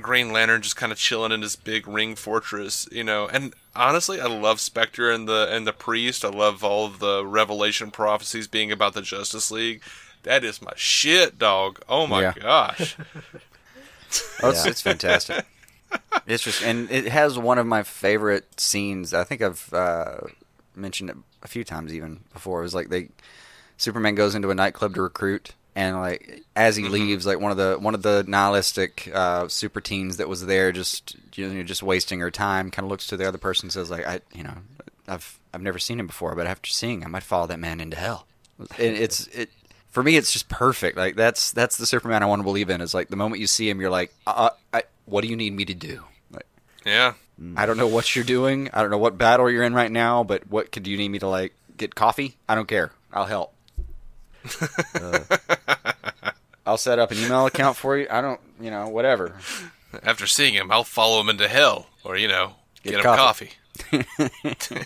Green 0.00 0.32
Lantern 0.32 0.62
just 0.62 0.76
kind 0.76 0.92
of 0.92 0.98
chilling 0.98 1.32
in 1.32 1.42
his 1.42 1.56
big 1.56 1.86
ring 1.88 2.14
fortress, 2.16 2.88
you 2.92 3.02
know. 3.04 3.26
And 3.28 3.54
honestly, 3.74 4.20
I 4.20 4.26
love 4.26 4.60
Spectre 4.60 5.10
and 5.10 5.28
the 5.28 5.48
and 5.50 5.66
the 5.66 5.72
Priest. 5.72 6.24
I 6.24 6.28
love 6.28 6.62
all 6.64 6.86
of 6.86 6.98
the 6.98 7.24
Revelation 7.26 7.90
prophecies 7.90 8.46
being 8.48 8.70
about 8.72 8.94
the 8.94 9.02
Justice 9.02 9.50
League. 9.50 9.82
That 10.22 10.44
is 10.44 10.60
my 10.60 10.72
shit, 10.76 11.38
dog. 11.38 11.80
Oh 11.88 12.06
my 12.06 12.22
Yeah. 12.22 12.32
gosh. 12.38 12.96
oh, 14.42 14.50
it's, 14.50 14.66
it's 14.66 14.82
fantastic. 14.82 15.44
It's 16.24 16.44
just 16.44 16.62
and 16.62 16.88
it 16.88 17.06
has 17.08 17.36
one 17.36 17.58
of 17.58 17.66
my 17.66 17.82
favorite 17.82 18.60
scenes. 18.60 19.12
I 19.12 19.24
think 19.24 19.42
I've 19.42 19.72
uh, 19.74 20.18
mentioned 20.76 21.10
it 21.10 21.16
a 21.42 21.48
few 21.48 21.64
times 21.64 21.92
even 21.92 22.20
before. 22.32 22.60
It 22.60 22.62
was 22.62 22.74
like 22.76 22.90
they 22.90 23.08
Superman 23.76 24.14
goes 24.14 24.36
into 24.36 24.50
a 24.50 24.54
nightclub 24.54 24.94
to 24.94 25.02
recruit, 25.02 25.54
and 25.74 25.98
like 25.98 26.42
as 26.56 26.76
he 26.76 26.84
leaves, 26.88 27.26
like 27.26 27.40
one 27.40 27.50
of 27.52 27.56
the 27.56 27.76
one 27.80 27.94
of 27.94 28.02
the 28.02 28.24
nihilistic 28.26 29.10
uh, 29.14 29.48
super 29.48 29.80
teens 29.80 30.16
that 30.18 30.28
was 30.28 30.46
there, 30.46 30.72
just 30.72 31.16
you 31.34 31.48
know, 31.48 31.62
just 31.62 31.82
wasting 31.82 32.20
her 32.20 32.30
time, 32.30 32.70
kind 32.70 32.84
of 32.84 32.90
looks 32.90 33.06
to 33.08 33.16
the 33.16 33.26
other 33.26 33.38
person 33.38 33.66
and 33.66 33.72
says 33.72 33.90
like, 33.90 34.06
I 34.06 34.20
you 34.34 34.42
know, 34.42 34.54
I've 35.06 35.38
I've 35.54 35.62
never 35.62 35.78
seen 35.78 36.00
him 36.00 36.06
before, 36.06 36.34
but 36.34 36.46
after 36.46 36.70
seeing 36.70 37.02
him, 37.02 37.14
I'd 37.14 37.22
follow 37.22 37.46
that 37.46 37.58
man 37.58 37.80
into 37.80 37.96
hell. 37.96 38.26
And 38.58 38.96
it's 38.96 39.26
it 39.28 39.50
for 39.90 40.02
me, 40.02 40.16
it's 40.16 40.32
just 40.32 40.48
perfect. 40.48 40.96
Like 40.96 41.16
that's 41.16 41.52
that's 41.52 41.76
the 41.76 41.86
Superman 41.86 42.22
I 42.22 42.26
want 42.26 42.40
to 42.40 42.44
believe 42.44 42.70
in. 42.70 42.80
Is 42.80 42.94
like 42.94 43.08
the 43.08 43.16
moment 43.16 43.40
you 43.40 43.46
see 43.46 43.68
him, 43.68 43.80
you're 43.80 43.90
like, 43.90 44.12
uh, 44.26 44.50
I, 44.72 44.84
what 45.06 45.22
do 45.22 45.28
you 45.28 45.36
need 45.36 45.52
me 45.52 45.64
to 45.64 45.74
do? 45.74 46.04
Like, 46.30 46.46
Yeah. 46.84 47.14
I 47.56 47.64
don't 47.64 47.78
know 47.78 47.86
what 47.86 48.14
you're 48.14 48.24
doing. 48.24 48.68
I 48.72 48.82
don't 48.82 48.90
know 48.90 48.98
what 48.98 49.16
battle 49.16 49.50
you're 49.50 49.62
in 49.64 49.72
right 49.72 49.90
now, 49.90 50.22
but 50.24 50.48
what 50.50 50.70
could 50.72 50.86
you 50.86 50.98
need 50.98 51.08
me 51.08 51.18
to 51.20 51.26
like 51.26 51.54
get 51.78 51.94
coffee? 51.94 52.36
I 52.46 52.54
don't 52.54 52.68
care. 52.68 52.92
I'll 53.12 53.24
help. 53.24 53.54
Uh, 54.94 55.20
I'll 56.66 56.76
set 56.78 56.98
up 56.98 57.10
an 57.10 57.18
email 57.18 57.46
account 57.46 57.76
for 57.76 57.96
you. 57.96 58.06
I 58.10 58.20
don't, 58.20 58.40
you 58.60 58.70
know, 58.70 58.88
whatever. 58.88 59.34
After 60.02 60.26
seeing 60.26 60.54
him, 60.54 60.70
I'll 60.70 60.84
follow 60.84 61.20
him 61.20 61.28
into 61.28 61.48
hell, 61.48 61.86
or 62.04 62.16
you 62.16 62.28
know, 62.28 62.54
get, 62.82 62.90
Get 62.92 62.98
him 63.00 63.04
coffee. 63.04 63.50
coffee. 63.90 64.04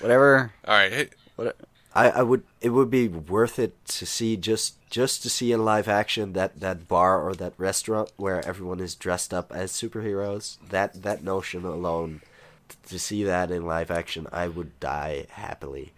Whatever. 0.00 0.52
All 0.66 0.74
right. 0.74 1.10
What? 1.36 1.56
I, 1.94 2.10
I 2.10 2.22
would 2.22 2.44
it 2.60 2.70
would 2.70 2.88
be 2.90 3.08
worth 3.08 3.58
it 3.58 3.84
to 3.86 4.06
see 4.06 4.36
just 4.36 4.76
just 4.90 5.22
to 5.22 5.30
see 5.30 5.52
in 5.52 5.64
live 5.64 5.88
action 5.88 6.32
that, 6.34 6.60
that 6.60 6.88
bar 6.88 7.20
or 7.20 7.34
that 7.34 7.52
restaurant 7.58 8.10
where 8.16 8.44
everyone 8.46 8.80
is 8.80 8.94
dressed 8.94 9.34
up 9.34 9.52
as 9.52 9.72
superheroes. 9.72 10.56
That 10.70 11.02
that 11.02 11.22
notion 11.24 11.64
alone 11.64 12.22
to 12.88 12.98
see 12.98 13.24
that 13.24 13.50
in 13.50 13.66
live 13.66 13.90
action, 13.90 14.26
I 14.32 14.48
would 14.48 14.78
die 14.80 15.26
happily. 15.30 15.92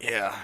Yeah. 0.00 0.36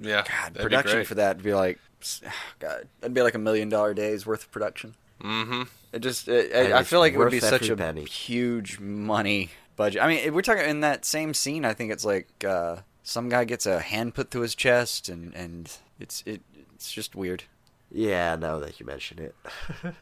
yeah. 0.00 0.24
God, 0.28 0.54
production 0.54 1.04
for 1.04 1.14
that 1.16 1.36
would 1.36 1.44
be 1.44 1.54
like, 1.54 1.78
God, 2.58 2.88
that'd 3.00 3.14
be 3.14 3.22
like 3.22 3.34
a 3.34 3.38
million 3.38 3.68
dollar 3.68 3.94
days 3.94 4.26
worth 4.26 4.44
of 4.44 4.50
production. 4.50 4.94
Mm-hmm. 5.22 5.62
It 5.92 5.98
just, 6.00 6.28
it, 6.28 6.54
I, 6.54 6.78
I 6.78 6.82
feel 6.84 7.00
like 7.00 7.14
it 7.14 7.18
would 7.18 7.30
be 7.30 7.40
such 7.40 7.68
a 7.68 7.76
penny. 7.76 8.04
huge 8.04 8.78
money 8.78 9.50
budget. 9.80 10.02
I 10.02 10.08
mean, 10.08 10.18
if 10.18 10.34
we're 10.34 10.42
talking 10.42 10.68
in 10.68 10.80
that 10.80 11.04
same 11.06 11.32
scene. 11.32 11.64
I 11.64 11.72
think 11.72 11.90
it's 11.90 12.04
like 12.04 12.28
uh, 12.44 12.76
some 13.02 13.28
guy 13.30 13.44
gets 13.44 13.64
a 13.64 13.80
hand 13.80 14.14
put 14.14 14.30
through 14.30 14.42
his 14.42 14.54
chest, 14.54 15.08
and 15.08 15.34
and 15.34 15.72
it's 15.98 16.22
it 16.26 16.42
it's 16.74 16.92
just 16.92 17.16
weird. 17.16 17.44
Yeah, 17.90 18.36
now 18.36 18.58
that 18.58 18.78
you 18.78 18.86
mention 18.86 19.18
it. 19.18 19.34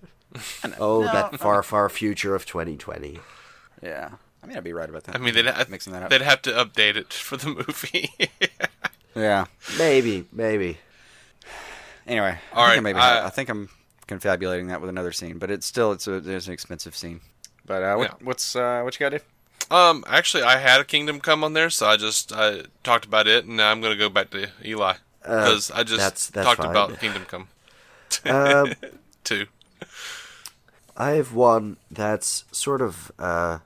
oh, 0.79 1.05
that 1.05 1.39
far, 1.39 1.63
far 1.63 1.89
future 1.89 2.35
of 2.35 2.45
2020. 2.45 3.21
Yeah, 3.83 4.11
I 4.43 4.47
mean, 4.47 4.57
I'd 4.57 4.65
be 4.65 4.73
right 4.73 4.89
about 4.89 5.05
that. 5.05 5.17
I 5.17 5.19
mean, 5.19 5.35
they'd, 5.35 5.47
ha- 5.47 5.65
mixing 5.69 5.93
that 5.93 6.03
up. 6.05 6.11
they'd 6.11 6.23
have 6.23 6.43
to 6.43 6.51
update 6.53 6.97
it 6.97 7.13
for 7.13 7.37
the 7.37 7.49
movie. 7.49 8.11
yeah. 9.15 9.47
Maybe, 9.79 10.27
maybe. 10.33 10.79
Anyway, 12.07 12.39
All 12.55 12.65
I 12.65 12.69
right, 12.69 12.75
think 12.75 12.79
I, 12.79 12.83
maybe 12.83 12.99
I- 13.01 13.27
I 13.27 13.31
think 13.31 13.49
I'm 13.49 13.69
confabulating 14.07 14.69
that 14.69 14.81
with 14.81 14.89
another 14.89 15.13
scene, 15.13 15.39
but 15.39 15.51
it's 15.51 15.67
still 15.67 15.93
it's 15.93 16.07
a 16.07 16.15
it's 16.15 16.47
an 16.47 16.53
expensive 16.53 16.97
scene. 16.97 17.21
But 17.67 17.83
uh, 17.83 17.97
what, 17.97 18.05
Yeah. 18.11 18.15
what's 18.27 18.57
uh, 18.57 18.81
what 18.83 18.95
you 18.95 19.01
got, 19.05 19.11
Dave? 19.11 19.25
um, 19.71 20.05
actually, 20.07 20.43
I 20.45 20.57
had 20.57 20.81
a 20.81 20.85
Kingdom 20.85 21.21
Come 21.21 21.45
on 21.45 21.53
there, 21.53 21.69
so 21.69 21.87
I 21.87 21.97
just 21.99 22.33
I 22.33 22.63
talked 22.85 23.05
about 23.05 23.27
it, 23.27 23.45
and 23.45 23.57
now 23.59 23.71
I'm 23.71 23.81
going 23.83 23.93
to 23.93 23.99
go 23.99 24.09
back 24.09 24.31
to 24.31 24.49
Eli 24.65 24.95
because 25.21 25.71
I 25.71 25.83
just 25.83 25.99
that's- 25.99 26.27
that's 26.29 26.47
talked 26.47 26.63
fine. 26.63 26.71
about 26.71 26.99
Kingdom 27.01 27.27
Come 27.27 27.49
Um, 28.25 28.73
too. 29.25 29.47
I 30.97 31.11
have 31.11 31.35
one 31.35 31.77
that's 31.91 32.45
sort 32.51 32.81
of 32.81 33.13
uh, 33.19 33.59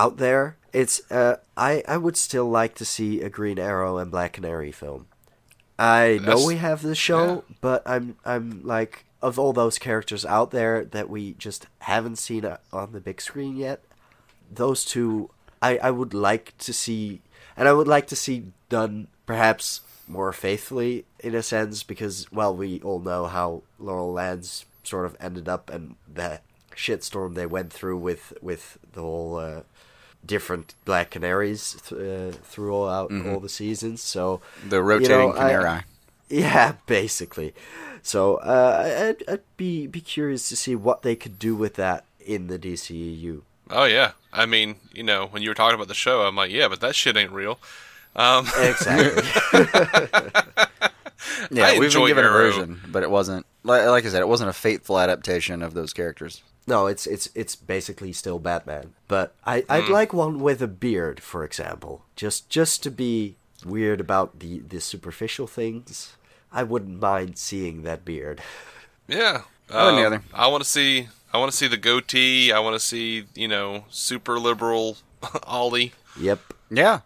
out 0.00 0.16
there. 0.16 0.56
It's 0.72 1.10
uh, 1.10 1.36
I 1.56 1.82
I 1.86 1.96
would 1.96 2.16
still 2.16 2.48
like 2.48 2.74
to 2.76 2.84
see 2.84 3.20
a 3.20 3.28
Green 3.28 3.58
Arrow 3.58 3.98
and 3.98 4.10
Black 4.10 4.32
Canary 4.34 4.72
film. 4.72 5.06
I 5.78 6.20
know 6.22 6.46
we 6.46 6.56
have 6.56 6.82
the 6.82 6.94
show, 6.94 7.26
yeah. 7.48 7.56
but 7.60 7.82
I'm 7.86 8.16
I'm 8.24 8.62
like 8.64 9.04
of 9.20 9.38
all 9.38 9.52
those 9.52 9.78
characters 9.78 10.24
out 10.24 10.50
there 10.50 10.84
that 10.84 11.10
we 11.10 11.34
just 11.34 11.66
haven't 11.80 12.16
seen 12.16 12.44
uh, 12.44 12.58
on 12.72 12.92
the 12.92 13.00
big 13.00 13.20
screen 13.20 13.56
yet. 13.56 13.82
Those 14.50 14.84
two, 14.84 15.30
I 15.60 15.78
I 15.78 15.90
would 15.90 16.14
like 16.14 16.56
to 16.58 16.72
see, 16.72 17.20
and 17.56 17.68
I 17.68 17.72
would 17.72 17.88
like 17.88 18.06
to 18.08 18.16
see 18.16 18.44
done 18.68 19.08
perhaps 19.26 19.80
more 20.06 20.32
faithfully 20.32 21.04
in 21.20 21.34
a 21.34 21.42
sense 21.42 21.82
because 21.82 22.26
well 22.32 22.54
we 22.54 22.80
all 22.80 23.00
know 23.00 23.26
how 23.26 23.62
Laurel 23.78 24.12
Lance 24.12 24.64
sort 24.82 25.06
of 25.06 25.16
ended 25.20 25.48
up 25.48 25.70
and 25.70 25.94
the 26.12 26.40
shitstorm 26.74 27.34
they 27.34 27.46
went 27.46 27.72
through 27.72 27.98
with 27.98 28.32
with 28.40 28.78
the 28.92 29.02
whole 29.02 29.36
uh, 29.36 29.62
different 30.24 30.74
Black 30.84 31.10
Canaries 31.10 31.80
th- 31.86 32.00
uh, 32.00 32.36
throughout 32.42 33.10
mm-hmm. 33.10 33.30
all 33.30 33.40
the 33.40 33.48
seasons. 33.48 34.02
So 34.02 34.40
the 34.68 34.82
rotating 34.82 35.10
you 35.12 35.26
know, 35.26 35.32
Canary. 35.32 35.64
I, 35.64 35.84
yeah, 36.28 36.74
basically. 36.86 37.54
So 38.02 38.36
uh, 38.36 39.14
I'd, 39.18 39.28
I'd 39.28 39.40
be 39.56 39.86
be 39.86 40.00
curious 40.00 40.48
to 40.48 40.56
see 40.56 40.74
what 40.74 41.02
they 41.02 41.16
could 41.16 41.38
do 41.38 41.54
with 41.54 41.74
that 41.74 42.04
in 42.18 42.46
the 42.46 42.58
DCEU. 42.58 43.42
Oh 43.70 43.84
yeah, 43.84 44.12
I 44.32 44.46
mean, 44.46 44.76
you 44.92 45.02
know, 45.02 45.26
when 45.26 45.42
you 45.42 45.50
were 45.50 45.54
talking 45.54 45.74
about 45.74 45.88
the 45.88 45.94
show, 45.94 46.22
I'm 46.22 46.36
like, 46.36 46.50
yeah, 46.50 46.68
but 46.68 46.80
that 46.80 46.94
shit 46.94 47.16
ain't 47.16 47.32
real. 47.32 47.58
Um, 48.16 48.46
exactly. 48.58 49.22
yeah, 51.50 51.66
I 51.66 51.78
we've 51.78 51.92
been 51.92 52.06
given 52.06 52.24
Arrow. 52.24 52.34
a 52.34 52.50
version, 52.50 52.80
but 52.88 53.02
it 53.02 53.10
wasn't 53.10 53.46
like, 53.62 53.86
like 53.86 54.04
I 54.04 54.08
said, 54.08 54.20
it 54.20 54.28
wasn't 54.28 54.50
a 54.50 54.54
faithful 54.54 54.98
adaptation 54.98 55.62
of 55.62 55.74
those 55.74 55.92
characters. 55.92 56.42
No, 56.66 56.86
it's 56.86 57.06
it's 57.06 57.28
it's 57.34 57.56
basically 57.56 58.12
still 58.12 58.38
Batman. 58.38 58.94
But 59.08 59.34
I 59.44 59.64
I'd 59.68 59.84
mm. 59.84 59.90
like 59.90 60.12
one 60.12 60.40
with 60.40 60.62
a 60.62 60.68
beard, 60.68 61.20
for 61.20 61.44
example, 61.44 62.04
just 62.16 62.48
just 62.48 62.82
to 62.84 62.90
be 62.90 63.36
weird 63.64 64.00
about 64.00 64.38
the 64.38 64.60
the 64.60 64.80
superficial 64.80 65.46
things. 65.46 66.16
I 66.52 66.62
wouldn't 66.62 67.00
mind 67.00 67.38
seeing 67.38 67.82
that 67.82 68.04
beard. 68.04 68.40
Yeah, 69.08 69.42
um, 69.70 70.22
I 70.32 70.46
want 70.46 70.62
to 70.62 70.68
see 70.70 71.08
I 71.34 71.38
want 71.38 71.50
to 71.50 71.56
see 71.56 71.66
the 71.66 71.76
goatee. 71.76 72.52
I 72.52 72.60
want 72.60 72.74
to 72.74 72.80
see 72.80 73.24
you 73.34 73.48
know 73.48 73.84
super 73.90 74.38
liberal 74.38 74.98
Ollie. 75.42 75.94
Yep. 76.16 76.38
Yeah. 76.70 77.00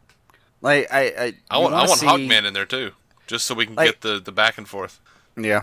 Like 0.61 0.93
I 0.93 1.01
I, 1.01 1.35
I 1.51 1.59
want 1.59 1.73
I 1.73 1.87
want 1.87 2.01
see... 2.01 2.07
Hawkman 2.07 2.45
in 2.45 2.53
there 2.53 2.67
too, 2.67 2.93
just 3.27 3.47
so 3.47 3.55
we 3.55 3.65
can 3.65 3.75
like, 3.75 3.87
get 3.87 4.01
the 4.03 4.21
the 4.21 4.33
back 4.33 4.59
and 4.59 4.69
forth. 4.69 5.01
Yeah. 5.35 5.63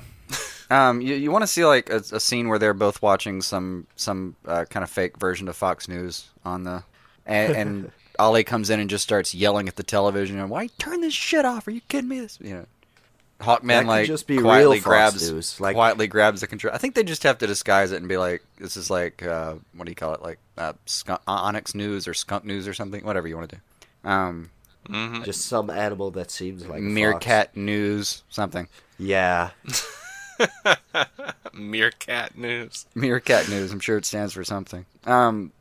Um, 0.72 1.02
you, 1.02 1.16
you 1.16 1.32
want 1.32 1.44
to 1.44 1.48
see 1.48 1.66
like 1.66 1.90
a, 1.90 1.98
a, 1.98 2.20
scene 2.20 2.48
where 2.48 2.58
they're 2.58 2.74
both 2.74 3.02
watching 3.02 3.42
some 3.42 3.88
some 3.98 4.36
uh, 4.46 4.66
kind 4.70 4.84
of 4.84 4.90
fake 4.90 5.18
version 5.18 5.50
of 5.50 5.56
Fox 5.56 5.90
News 5.90 6.30
on 6.46 6.64
the, 6.64 6.84
and, 7.26 7.56
and 7.56 7.92
Ollie 8.20 8.46
comes 8.46 8.70
in 8.70 8.80
and 8.80 8.90
just 8.90 9.04
starts 9.04 9.36
yelling 9.36 9.68
at 9.68 9.76
the 9.76 9.84
television 9.84 10.40
and 10.40 10.50
why 10.50 10.68
turn 10.78 11.02
this 11.02 11.14
shit 11.14 11.44
off? 11.44 11.68
Are 11.68 11.72
you 11.72 11.82
kidding 11.90 12.08
me? 12.08 12.22
This 12.22 12.40
you 12.42 12.54
know 12.54 12.66
Hawkman 13.42 13.86
like 13.86 14.08
just 14.08 14.28
be 14.28 14.38
quietly 14.38 14.80
grabs 14.80 15.30
news. 15.30 15.60
Like, 15.60 15.76
quietly 15.76 16.08
grabs 16.08 16.40
the 16.40 16.48
control. 16.48 16.74
I 16.74 16.78
think 16.78 16.96
they 16.96 17.04
just 17.04 17.24
have 17.24 17.40
to 17.40 17.48
disguise 17.48 17.92
it 17.92 17.98
and 17.98 18.08
be 18.08 18.18
like, 18.18 18.42
"This 18.58 18.78
is 18.78 18.90
like 18.90 19.24
uh, 19.24 19.56
what 19.76 19.86
do 19.86 19.92
you 19.92 19.96
call 19.96 20.14
it? 20.14 20.22
Like 20.22 20.40
uh, 20.58 20.74
skunk, 20.86 21.20
Onyx 21.28 21.76
News 21.76 22.08
or 22.08 22.14
Skunk 22.14 22.46
News 22.46 22.68
or 22.68 22.74
something. 22.74 23.04
Whatever 23.04 23.28
you 23.28 23.36
want 23.36 23.50
to 23.50 23.56
do." 23.58 24.10
Um, 24.10 24.52
mm-hmm. 24.88 25.24
Just 25.24 25.42
some 25.42 25.70
animal 25.70 26.12
that 26.12 26.32
seems 26.32 26.66
like 26.66 26.82
meerkat 26.82 27.58
news 27.58 28.24
something. 28.30 28.70
Yeah. 28.98 29.50
meerkat 31.54 32.38
news. 32.38 32.86
Meerkat 32.96 33.50
news. 33.50 33.72
I'm 33.72 33.80
sure 33.80 33.98
it 33.98 34.06
stands 34.06 34.34
for 34.34 34.44
something. 34.44 34.86
Um, 35.06 35.52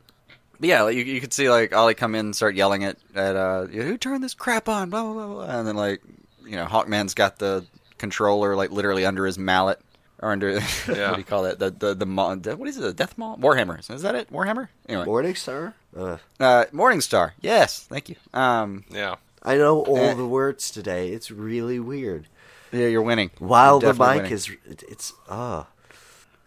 yeah, 0.59 0.87
you 0.89 1.03
you 1.03 1.21
could 1.21 1.33
see 1.33 1.49
like 1.49 1.75
Ollie 1.75 1.95
come 1.95 2.15
in 2.15 2.27
and 2.27 2.35
start 2.35 2.55
yelling 2.55 2.83
at 2.83 2.97
at 3.15 3.35
uh, 3.35 3.65
who 3.65 3.97
turned 3.97 4.23
this 4.23 4.33
crap 4.33 4.69
on, 4.69 4.89
blah 4.89 5.03
blah 5.03 5.13
blah, 5.13 5.27
blah. 5.27 5.59
and 5.59 5.67
then 5.67 5.75
like 5.75 6.01
you 6.45 6.55
know, 6.55 6.65
Hawkman's 6.65 7.13
got 7.13 7.39
the 7.39 7.65
controller 7.97 8.55
like 8.55 8.71
literally 8.71 9.05
under 9.05 9.25
his 9.25 9.37
mallet 9.37 9.79
or 10.21 10.31
under 10.31 10.51
yeah. 10.87 11.09
what 11.09 11.13
do 11.13 11.17
you 11.17 11.23
call 11.23 11.43
that? 11.43 11.59
The 11.59 11.71
the 11.71 11.95
the, 11.95 12.05
the 12.35 12.55
what 12.55 12.67
is 12.67 12.77
it? 12.77 12.81
The 12.81 12.93
Death 12.93 13.17
Maul? 13.17 13.37
Warhammer? 13.37 13.89
Is 13.89 14.01
that 14.03 14.15
it? 14.15 14.31
Warhammer? 14.31 14.69
Anyway, 14.87 15.05
Morningstar. 15.05 15.73
Uh. 15.95 16.17
Uh, 16.39 16.65
Morningstar. 16.65 17.31
Yes, 17.41 17.79
thank 17.83 18.09
you. 18.09 18.15
Um, 18.33 18.85
yeah. 18.89 19.15
I 19.43 19.57
know 19.57 19.81
all 19.81 19.97
uh, 19.97 20.13
the 20.13 20.27
words 20.27 20.69
today. 20.69 21.09
It's 21.09 21.31
really 21.31 21.79
weird. 21.79 22.27
Yeah, 22.71 22.87
you're 22.87 23.01
winning. 23.01 23.31
While 23.39 23.81
you're 23.81 23.93
the 23.93 23.99
mic 23.99 24.23
winning. 24.23 24.31
is, 24.31 24.49
it's 24.65 25.13
ah. 25.29 25.67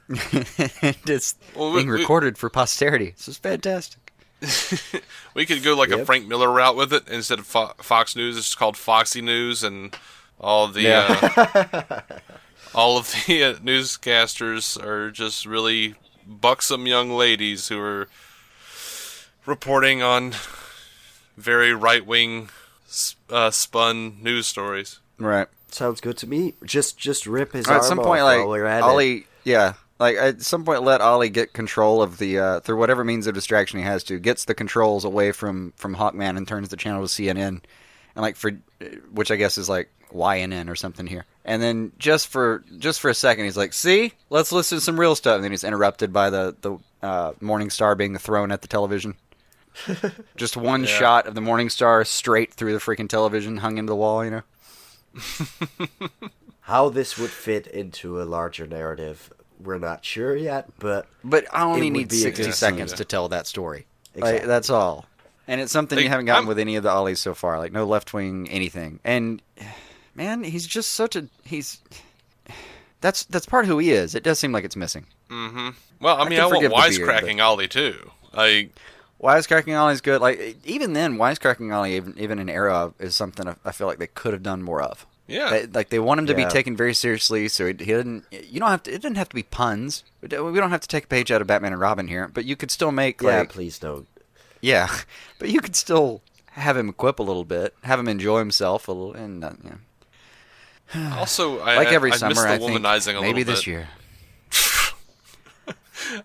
it's 0.09 1.35
well, 1.57 1.75
being 1.75 1.89
we, 1.89 2.01
recorded 2.01 2.37
for 2.37 2.51
posterity. 2.51 3.15
This 3.17 3.29
is 3.29 3.39
fantastic. 3.39 4.13
we 5.35 5.47
could 5.47 5.63
go 5.63 5.77
like 5.77 5.91
yep. 5.91 6.01
a 6.01 6.05
Frank 6.05 6.27
Miller 6.27 6.51
route 6.51 6.77
with 6.77 6.93
it 6.93 7.09
instead 7.09 7.39
of 7.39 7.47
Fo- 7.47 7.75
Fox 7.79 8.15
News. 8.15 8.37
It's 8.37 8.55
called 8.55 8.77
Foxy 8.77 9.23
News, 9.23 9.63
and 9.63 9.97
all 10.39 10.69
the 10.69 10.83
yeah. 10.83 11.31
uh, 11.37 12.01
all 12.75 12.99
of 12.99 13.11
the 13.27 13.45
uh, 13.45 13.55
newscasters 13.55 14.83
are 14.83 15.11
just 15.11 15.47
really 15.47 15.95
buxom 16.27 16.87
young 16.87 17.11
ladies 17.11 17.69
who 17.69 17.81
are 17.81 18.09
reporting 19.47 20.03
on 20.03 20.35
very 21.37 21.73
right 21.73 22.05
wing 22.05 22.49
uh, 23.31 23.51
spun 23.51 24.23
news 24.23 24.47
stories. 24.47 25.01
Right. 25.19 25.49
Sounds 25.75 26.01
good 26.01 26.17
to 26.19 26.29
me. 26.29 26.55
Just 26.65 26.97
just 26.97 27.27
rip 27.27 27.53
his 27.53 27.67
arm 27.67 27.79
at 27.79 27.85
some 27.85 27.99
point, 27.99 28.23
like 28.23 28.41
Ollie, 28.83 29.17
it. 29.17 29.27
yeah, 29.43 29.73
like 29.99 30.17
at 30.17 30.41
some 30.41 30.65
point, 30.65 30.85
let 30.85 31.01
Ollie 31.01 31.31
get 31.31 31.53
control 31.53 32.01
of 32.01 32.19
the 32.19 32.39
uh, 32.39 32.61
through 32.61 32.79
whatever 32.79 33.03
means 33.03 33.27
of 33.27 33.35
distraction 33.35 33.81
he 33.81 33.85
has 33.85 34.05
to. 34.05 34.21
Gets 34.21 34.45
the 34.45 34.55
controls 34.55 35.05
away 35.05 35.33
from 35.33 35.73
from 35.77 35.97
Hawkman 35.97 36.37
and 36.37 36.47
turns 36.47 36.69
the 36.69 36.77
channel 36.77 37.05
to 37.05 37.09
CNN, 37.09 37.49
and 37.49 37.63
like 38.15 38.37
for 38.37 38.53
which 39.13 39.33
I 39.33 39.37
guess 39.37 39.59
is 39.59 39.69
like 39.69 39.91
YNN 40.13 40.69
or 40.69 40.77
something 40.77 41.09
here. 41.09 41.27
And 41.45 41.61
then 41.61 41.91
just 41.99 42.29
for 42.29 42.65
just 42.79 43.01
for 43.01 43.09
a 43.09 43.15
second, 43.15 43.45
he's 43.45 43.57
like, 43.57 43.73
"See, 43.73 44.13
let's 44.31 44.53
listen 44.53 44.79
to 44.79 44.85
some 44.85 44.99
real 44.99 45.17
stuff." 45.17 45.35
And 45.35 45.45
then 45.45 45.51
he's 45.51 45.65
interrupted 45.65 46.13
by 46.13 46.31
the 46.31 46.55
the 46.61 46.79
uh, 47.05 47.33
Morning 47.41 47.71
Star 47.71 47.97
being 47.97 48.17
thrown 48.17 48.53
at 48.53 48.63
the 48.63 48.69
television. 48.69 49.17
just 50.37 50.57
one 50.57 50.83
yeah. 50.83 50.89
shot 50.89 51.27
of 51.27 51.35
the 51.35 51.41
Morning 51.41 51.69
Star 51.69 52.05
straight 52.05 52.55
through 52.55 52.75
the 52.75 52.79
freaking 52.79 53.09
television, 53.09 53.57
hung 53.57 53.77
into 53.77 53.91
the 53.91 53.97
wall. 53.97 54.25
You 54.25 54.31
know. 54.31 54.43
How 56.62 56.88
this 56.88 57.18
would 57.18 57.31
fit 57.31 57.66
into 57.66 58.22
a 58.22 58.24
larger 58.24 58.66
narrative 58.66 59.31
we're 59.61 59.79
not 59.79 60.05
sure 60.05 60.37
yet, 60.37 60.68
but 60.79 61.07
but 61.22 61.46
I 61.53 61.64
only 61.64 61.90
need 61.90 62.12
sixty 62.12 62.53
seconds 62.53 62.92
to 62.94 63.05
tell 63.05 63.29
that 63.29 63.46
story. 63.46 63.87
Exactly. 64.14 64.38
Like, 64.40 64.46
that's 64.46 64.70
all, 64.70 65.07
and 65.48 65.61
it's 65.61 65.72
something 65.72 65.96
like, 65.96 66.05
you 66.05 66.09
haven't 66.09 66.27
gotten 66.27 66.44
I'm... 66.44 66.48
with 66.48 66.59
any 66.59 66.77
of 66.77 66.83
the 66.83 66.90
ollies 66.90 67.20
so 67.20 67.35
far. 67.35 67.59
Like 67.59 67.72
no 67.72 67.85
left 67.85 68.12
wing 68.12 68.48
anything, 68.50 69.00
and 69.05 69.42
man, 70.14 70.44
he's 70.44 70.66
just 70.66 70.90
such 70.90 71.16
a 71.16 71.27
he's. 71.44 71.81
That's 73.00 73.24
that's 73.24 73.46
part 73.46 73.64
of 73.64 73.68
who 73.68 73.79
he 73.79 73.90
is. 73.90 74.14
It 74.14 74.22
does 74.22 74.38
seem 74.38 74.53
like 74.53 74.64
it's 74.64 74.77
missing. 74.77 75.07
Mm-hmm. 75.31 75.70
Well, 76.00 76.20
I 76.20 76.29
mean, 76.29 76.40
I, 76.40 76.44
I 76.44 76.46
want 76.46 76.64
wisecracking 76.64 77.42
Ollie 77.42 77.68
too. 77.68 78.11
Like 78.33 78.70
wisecracking 79.25 79.81
Ollie's 79.81 80.01
good. 80.01 80.21
Like 80.21 80.59
even 80.65 80.93
then, 80.93 81.17
wisecracking 81.17 81.75
Ollie, 81.75 81.97
even, 81.97 82.15
even 82.19 82.39
in 82.39 82.49
Arrow, 82.49 82.95
is 82.99 83.17
something 83.17 83.57
I 83.65 83.73
feel 83.73 83.87
like 83.87 83.99
they 83.99 84.07
could 84.07 84.35
have 84.35 84.43
done 84.43 84.63
more 84.63 84.83
of. 84.83 85.07
Yeah, 85.27 85.51
they, 85.51 85.67
like 85.67 85.89
they 85.89 85.99
want 85.99 86.21
him 86.21 86.27
to 86.27 86.39
yeah. 86.39 86.45
be 86.45 86.53
taken 86.53 86.77
very 86.77 86.93
seriously, 86.93 87.49
so 87.49 87.65
he, 87.65 87.73
he, 87.73 87.87
didn't. 87.87 88.25
You 88.31 88.61
don't 88.61 88.69
have 88.69 88.83
to. 88.83 88.93
It 88.93 89.01
didn't 89.01 89.17
have 89.17 89.31
to 89.31 89.35
be 89.35 89.43
puns. 89.43 90.05
We 90.21 90.29
don't 90.29 90.71
have 90.71 90.83
to 90.83 90.89
take 90.89 91.05
a 91.05 91.09
page 91.09 91.33
out 91.33 91.41
of 91.41 91.47
Batman 91.47 91.73
and 91.73 91.81
Robin 91.81 92.09
here, 92.09 92.29
but 92.29 92.45
you 92.45 92.57
could 92.57 92.71
still 92.71 92.93
make. 92.93 93.23
Yeah, 93.23 93.41
like, 93.41 93.49
please 93.49 93.79
don't. 93.79 94.07
Yeah, 94.61 94.95
but 95.39 95.49
you 95.49 95.61
could 95.61 95.77
still 95.77 96.21
have 96.53 96.77
him 96.77 96.93
quip 96.93 97.19
a 97.19 97.23
little 97.23 97.45
bit, 97.45 97.75
have 97.83 97.99
him 97.99 98.09
enjoy 98.09 98.39
himself 98.39 98.87
a 98.87 98.93
little, 98.93 99.15
and 99.15 99.43
uh, 99.43 99.53
yeah. 100.95 101.17
also, 101.19 101.59
I, 101.61 101.77
like 101.77 101.89
every 101.89 102.13
I, 102.13 102.17
summer, 102.17 102.47
I 102.47 102.59
think 102.59 102.83
maybe 102.83 103.45
this 103.45 103.61
bit. 103.61 103.67
year. 103.67 103.89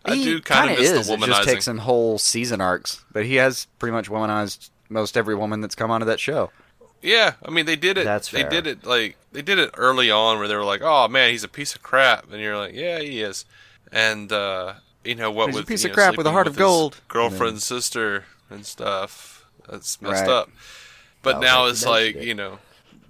I 0.06 0.16
he 0.16 0.24
do 0.24 0.42
kind 0.42 0.72
of 0.72 0.80
miss 0.80 0.92
is. 0.92 1.08
the 1.08 1.14
womanizing. 1.14 1.24
It 1.24 1.28
just 1.28 1.44
takes 1.44 1.68
him 1.68 1.78
whole 1.80 2.18
season 2.18 2.62
arcs, 2.62 3.04
but 3.12 3.26
he 3.26 3.36
has 3.36 3.68
pretty 3.78 3.94
much 3.94 4.10
womanized 4.10 4.70
most 4.90 5.18
every 5.18 5.36
woman 5.36 5.62
that's 5.62 5.76
come 5.76 5.92
onto 5.92 6.06
that 6.06 6.20
show. 6.20 6.52
Yeah, 7.02 7.34
I 7.44 7.50
mean 7.50 7.66
they 7.66 7.76
did 7.76 7.98
it. 7.98 8.04
That's 8.04 8.28
fair. 8.28 8.44
They 8.44 8.50
did 8.50 8.68
it 8.68 8.86
like 8.86 9.16
they 9.32 9.42
did 9.42 9.60
it 9.60 9.72
early 9.78 10.12
on 10.12 10.38
where 10.38 10.48
they 10.48 10.56
were 10.56 10.66
like, 10.66 10.82
"Oh 10.84 11.08
man, 11.08 11.32
he's 11.32 11.44
a 11.44 11.48
piece 11.48 11.76
of 11.76 11.82
crap," 11.82 12.32
and 12.32 12.42
you're 12.42 12.58
like, 12.58 12.74
"Yeah, 12.74 13.00
he 13.00 13.22
is." 13.22 13.46
And 13.92 14.32
uh, 14.32 14.74
you 15.04 15.16
know 15.16 15.32
what? 15.32 15.48
He's 15.48 15.56
with 15.56 15.64
a 15.64 15.68
piece 15.68 15.86
of 15.86 15.92
know, 15.92 15.96
crap 15.96 16.18
with 16.18 16.28
a 16.28 16.32
heart 16.32 16.48
of 16.48 16.58
gold. 16.58 17.00
Girlfriend, 17.08 17.54
and 17.54 17.62
sister, 17.62 18.26
and 18.50 18.66
stuff. 18.66 19.46
That's 19.70 20.02
messed 20.02 20.24
right. 20.24 20.30
up. 20.30 20.50
But 21.22 21.40
now 21.40 21.68
it's 21.68 21.86
like 21.86 22.16
you 22.16 22.34
know, 22.34 22.60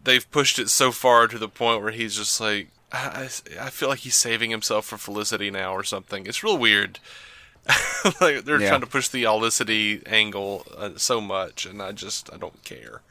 they've 0.03 0.29
pushed 0.29 0.60
it 0.60 0.69
so 0.69 0.91
far 0.91 1.27
to 1.27 1.38
the 1.38 1.49
point 1.49 1.82
where 1.82 1.91
he's 1.91 2.15
just 2.15 2.39
like, 2.39 2.69
I, 2.91 3.30
I 3.60 3.69
feel 3.69 3.89
like 3.89 3.99
he's 3.99 4.15
saving 4.15 4.49
himself 4.49 4.86
for 4.86 4.97
Felicity 4.97 5.52
now 5.52 5.73
or 5.73 5.84
something. 5.84 6.25
It's 6.25 6.43
real 6.43 6.58
weird. 6.58 6.99
like 8.21 8.45
they're 8.45 8.60
yeah. 8.60 8.69
trying 8.69 8.82
to 8.82 8.88
push 8.88 9.10
the 9.10 9.25
Olicity 9.25 10.02
angle 10.08 10.65
uh, 10.75 10.92
so 10.96 11.21
much, 11.21 11.65
and 11.65 11.81
I 11.81 11.92
just 11.92 12.33
I 12.33 12.37
don't 12.37 12.63
care 12.63 13.02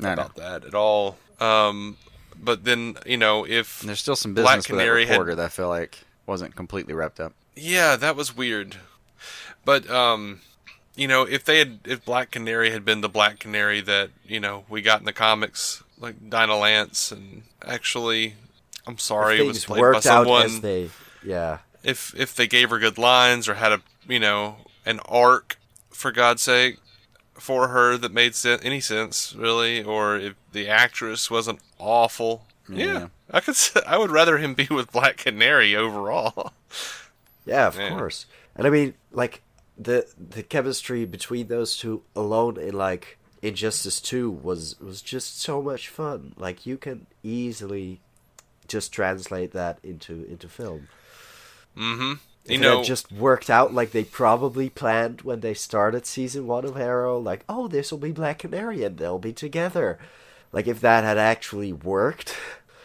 about 0.00 0.34
that 0.36 0.64
at 0.64 0.74
all. 0.74 1.18
Um, 1.40 1.96
but 2.42 2.64
then 2.64 2.96
you 3.06 3.16
know 3.16 3.46
if 3.46 3.80
and 3.80 3.88
there's 3.88 4.00
still 4.00 4.16
some 4.16 4.34
business 4.34 4.50
Black 4.50 4.64
Canary 4.64 5.00
with 5.00 5.08
that 5.08 5.12
reporter 5.14 5.30
had, 5.32 5.38
that 5.38 5.44
I 5.44 5.48
feel 5.48 5.68
like 5.68 5.98
wasn't 6.26 6.56
completely 6.56 6.94
wrapped 6.94 7.20
up. 7.20 7.32
Yeah, 7.54 7.96
that 7.96 8.16
was 8.16 8.36
weird. 8.36 8.76
But 9.64 9.88
um, 9.90 10.40
you 10.96 11.06
know, 11.06 11.22
if 11.22 11.44
they 11.44 11.58
had, 11.58 11.80
if 11.84 12.04
Black 12.04 12.30
Canary 12.30 12.70
had 12.70 12.84
been 12.84 13.02
the 13.02 13.08
Black 13.08 13.38
Canary 13.38 13.80
that 13.82 14.10
you 14.26 14.40
know 14.40 14.64
we 14.68 14.82
got 14.82 15.00
in 15.00 15.06
the 15.06 15.12
comics, 15.12 15.82
like 15.98 16.30
Dinah 16.30 16.56
Lance, 16.56 17.12
and 17.12 17.42
actually, 17.64 18.34
I'm 18.86 18.98
sorry, 18.98 19.38
it 19.38 19.46
was 19.46 19.64
played 19.64 19.80
by 19.80 20.00
someone. 20.00 20.60
They, 20.60 20.90
yeah. 21.24 21.58
If 21.82 22.14
if 22.16 22.34
they 22.34 22.46
gave 22.46 22.70
her 22.70 22.78
good 22.78 22.98
lines 22.98 23.48
or 23.48 23.54
had 23.54 23.72
a 23.72 23.80
you 24.08 24.20
know 24.20 24.56
an 24.84 25.00
arc, 25.06 25.58
for 25.96 26.12
God's 26.12 26.42
sake, 26.42 26.78
for 27.34 27.68
her 27.68 27.96
that 27.96 28.12
made 28.12 28.34
any 28.44 28.80
sense 28.80 29.34
really, 29.34 29.82
or 29.82 30.16
if 30.16 30.34
the 30.52 30.68
actress 30.68 31.30
wasn't 31.30 31.60
awful. 31.78 32.44
Yeah, 32.68 32.86
yeah 32.86 33.06
I 33.30 33.40
could. 33.40 33.56
I 33.86 33.98
would 33.98 34.10
rather 34.10 34.38
him 34.38 34.54
be 34.54 34.66
with 34.70 34.92
Black 34.92 35.16
Canary 35.16 35.74
overall. 35.74 36.52
Yeah, 37.44 37.66
of 37.66 37.76
yeah. 37.76 37.90
course. 37.90 38.26
And 38.54 38.66
I 38.66 38.70
mean, 38.70 38.94
like 39.12 39.42
the 39.78 40.06
the 40.18 40.42
chemistry 40.42 41.04
between 41.04 41.48
those 41.48 41.76
two 41.76 42.02
alone 42.14 42.58
in 42.58 42.74
like 42.74 43.18
Injustice 43.42 44.00
Two 44.00 44.30
was 44.30 44.78
was 44.80 45.02
just 45.02 45.40
so 45.40 45.62
much 45.62 45.88
fun. 45.88 46.34
Like 46.36 46.66
you 46.66 46.76
can 46.76 47.06
easily 47.22 48.00
just 48.68 48.92
translate 48.92 49.52
that 49.52 49.78
into 49.82 50.24
into 50.24 50.48
film. 50.48 50.88
Mm-hmm. 51.76 52.12
You 52.48 52.54
If 52.54 52.60
it 52.60 52.60
know, 52.60 52.76
had 52.78 52.86
just 52.86 53.10
worked 53.12 53.50
out 53.50 53.74
like 53.74 53.90
they 53.90 54.04
probably 54.04 54.70
planned 54.70 55.22
when 55.22 55.40
they 55.40 55.54
started 55.54 56.06
season 56.06 56.46
one 56.46 56.64
of 56.64 56.76
Arrow, 56.76 57.18
like, 57.18 57.44
oh, 57.48 57.66
this 57.68 57.90
will 57.90 57.98
be 57.98 58.12
Black 58.12 58.38
Canary 58.38 58.84
and 58.84 58.96
they'll 58.96 59.18
be 59.18 59.32
together. 59.32 59.98
Like, 60.52 60.66
if 60.68 60.80
that 60.80 61.02
had 61.02 61.18
actually 61.18 61.72
worked, 61.72 62.36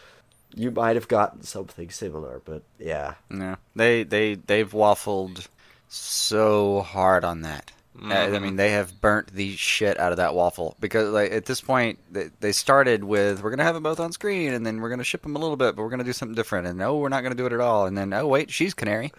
you 0.54 0.70
might 0.70 0.96
have 0.96 1.08
gotten 1.08 1.42
something 1.42 1.90
similar, 1.90 2.42
but 2.44 2.62
yeah. 2.78 3.14
Yeah, 3.30 3.56
they 3.76 4.02
they 4.02 4.34
they've 4.34 4.70
waffled 4.70 5.46
so 5.88 6.80
hard 6.80 7.24
on 7.24 7.42
that. 7.42 7.72
Uh, 8.00 8.14
I 8.14 8.38
mean, 8.38 8.56
they 8.56 8.70
have 8.70 9.00
burnt 9.00 9.28
the 9.28 9.54
shit 9.56 10.00
out 10.00 10.12
of 10.12 10.16
that 10.16 10.34
waffle 10.34 10.76
because, 10.80 11.10
like, 11.12 11.30
at 11.30 11.44
this 11.44 11.60
point, 11.60 11.98
they, 12.10 12.30
they 12.40 12.52
started 12.52 13.04
with 13.04 13.42
we're 13.42 13.50
gonna 13.50 13.64
have 13.64 13.74
them 13.74 13.82
both 13.82 14.00
on 14.00 14.12
screen, 14.12 14.54
and 14.54 14.64
then 14.64 14.80
we're 14.80 14.88
gonna 14.88 15.04
ship 15.04 15.22
them 15.22 15.36
a 15.36 15.38
little 15.38 15.56
bit, 15.56 15.76
but 15.76 15.82
we're 15.82 15.90
gonna 15.90 16.02
do 16.04 16.12
something 16.12 16.34
different, 16.34 16.66
and 16.66 16.78
no, 16.78 16.96
we're 16.96 17.10
not 17.10 17.22
gonna 17.22 17.34
do 17.34 17.46
it 17.46 17.52
at 17.52 17.60
all, 17.60 17.86
and 17.86 17.96
then 17.96 18.12
oh 18.14 18.26
wait, 18.26 18.50
she's 18.50 18.72
Canary. 18.72 19.12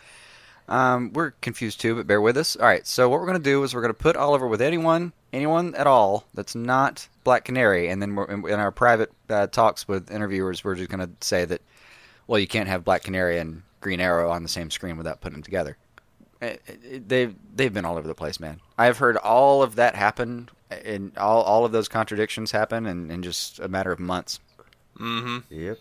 Um, 0.67 1.11
we're 1.13 1.31
confused 1.31 1.81
too, 1.81 1.95
but 1.95 2.07
bear 2.07 2.19
with 2.21 2.35
us. 2.35 2.55
All 2.55 2.65
right, 2.65 2.85
so 2.87 3.09
what 3.09 3.19
we're 3.19 3.27
gonna 3.27 3.39
do 3.39 3.61
is 3.63 3.75
we're 3.75 3.81
gonna 3.81 3.93
put 3.93 4.15
Oliver 4.15 4.47
with 4.47 4.61
anyone, 4.61 5.13
anyone 5.31 5.75
at 5.75 5.85
all 5.85 6.25
that's 6.33 6.55
not 6.55 7.07
Black 7.23 7.45
Canary, 7.45 7.89
and 7.89 8.01
then 8.01 8.15
we're, 8.15 8.25
in, 8.25 8.47
in 8.47 8.59
our 8.59 8.71
private 8.71 9.11
uh, 9.29 9.45
talks 9.47 9.87
with 9.87 10.09
interviewers, 10.09 10.63
we're 10.63 10.75
just 10.75 10.89
gonna 10.89 11.09
say 11.21 11.45
that, 11.45 11.61
well, 12.25 12.39
you 12.39 12.47
can't 12.47 12.69
have 12.69 12.83
Black 12.83 13.03
Canary 13.03 13.37
and 13.37 13.61
Green 13.81 13.99
Arrow 13.99 14.31
on 14.31 14.41
the 14.41 14.49
same 14.49 14.71
screen 14.71 14.97
without 14.97 15.21
putting 15.21 15.35
them 15.35 15.43
together. 15.43 15.77
It- 16.43 16.61
it- 16.83 17.09
they've 17.09 17.35
they've 17.55 17.73
been 17.73 17.85
all 17.85 17.97
over 17.97 18.07
the 18.07 18.15
place, 18.15 18.39
man. 18.39 18.59
I've 18.77 18.97
heard 18.97 19.17
all 19.17 19.63
of 19.63 19.75
that 19.75 19.95
happen, 19.95 20.49
and 20.69 21.17
all 21.17 21.41
all 21.43 21.65
of 21.65 21.71
those 21.71 21.87
contradictions 21.87 22.51
happen 22.51 22.85
in, 22.85 23.09
in 23.11 23.23
just 23.23 23.59
a 23.59 23.67
matter 23.67 23.91
of 23.91 23.99
months. 23.99 24.39
Mm-hmm. 24.99 25.39
Yep. 25.53 25.79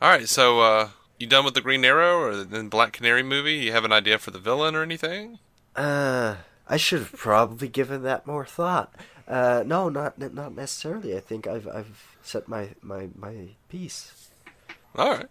all 0.00 0.08
right. 0.10 0.28
So, 0.28 0.60
uh, 0.60 0.88
you 1.18 1.26
done 1.26 1.44
with 1.44 1.54
the 1.54 1.60
Green 1.60 1.84
Arrow 1.84 2.18
or 2.20 2.36
the 2.44 2.62
Black 2.64 2.92
Canary 2.92 3.22
movie? 3.22 3.54
You 3.54 3.72
have 3.72 3.84
an 3.84 3.92
idea 3.92 4.18
for 4.18 4.30
the 4.30 4.38
villain 4.38 4.74
or 4.76 4.82
anything? 4.82 5.38
Uh, 5.74 6.36
I 6.68 6.76
should 6.76 7.00
have 7.00 7.12
probably 7.12 7.68
given 7.68 8.02
that 8.02 8.26
more 8.26 8.44
thought. 8.46 8.94
Uh, 9.26 9.62
no, 9.66 9.88
not 9.88 10.18
not 10.34 10.54
necessarily. 10.54 11.16
I 11.16 11.20
think 11.20 11.46
I've 11.46 11.66
I've 11.68 12.16
set 12.22 12.48
my 12.48 12.70
my 12.82 13.08
my 13.16 13.48
piece. 13.68 14.30
All 14.96 15.10
right. 15.12 15.26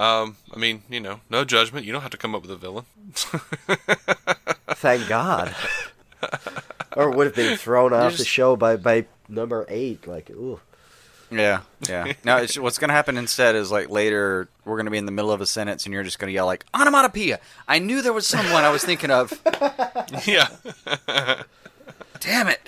Um, 0.00 0.36
I 0.54 0.56
mean, 0.56 0.82
you 0.88 0.98
know, 0.98 1.20
no 1.28 1.44
judgment. 1.44 1.84
You 1.84 1.92
don't 1.92 2.00
have 2.00 2.10
to 2.12 2.16
come 2.16 2.34
up 2.34 2.40
with 2.40 2.50
a 2.50 2.56
villain. 2.56 2.86
Thank 4.76 5.06
God. 5.08 5.54
or 6.96 7.10
would 7.10 7.26
have 7.26 7.36
been 7.36 7.58
thrown 7.58 7.92
off 7.92 8.16
the 8.16 8.24
show 8.24 8.56
by 8.56 8.76
by 8.76 9.04
number 9.28 9.66
eight. 9.68 10.06
Like, 10.06 10.30
ooh. 10.30 10.58
Yeah, 11.30 11.60
yeah. 11.86 12.14
now, 12.24 12.38
it's, 12.38 12.58
what's 12.58 12.78
going 12.78 12.88
to 12.88 12.94
happen 12.94 13.16
instead 13.16 13.54
is 13.54 13.70
like 13.70 13.88
later 13.88 14.48
we're 14.64 14.76
going 14.76 14.86
to 14.86 14.90
be 14.90 14.98
in 14.98 15.06
the 15.06 15.12
middle 15.12 15.30
of 15.30 15.40
a 15.40 15.46
sentence, 15.46 15.84
and 15.84 15.92
you're 15.92 16.02
just 16.02 16.18
going 16.18 16.28
to 16.28 16.32
yell 16.32 16.46
like 16.46 16.64
onomatopoeia. 16.74 17.38
I 17.68 17.78
knew 17.78 18.00
there 18.02 18.12
was 18.14 18.26
someone 18.26 18.64
I 18.64 18.70
was 18.70 18.82
thinking 18.82 19.10
of. 19.10 19.32
yeah. 20.26 20.48
Damn 22.20 22.48
it! 22.48 22.60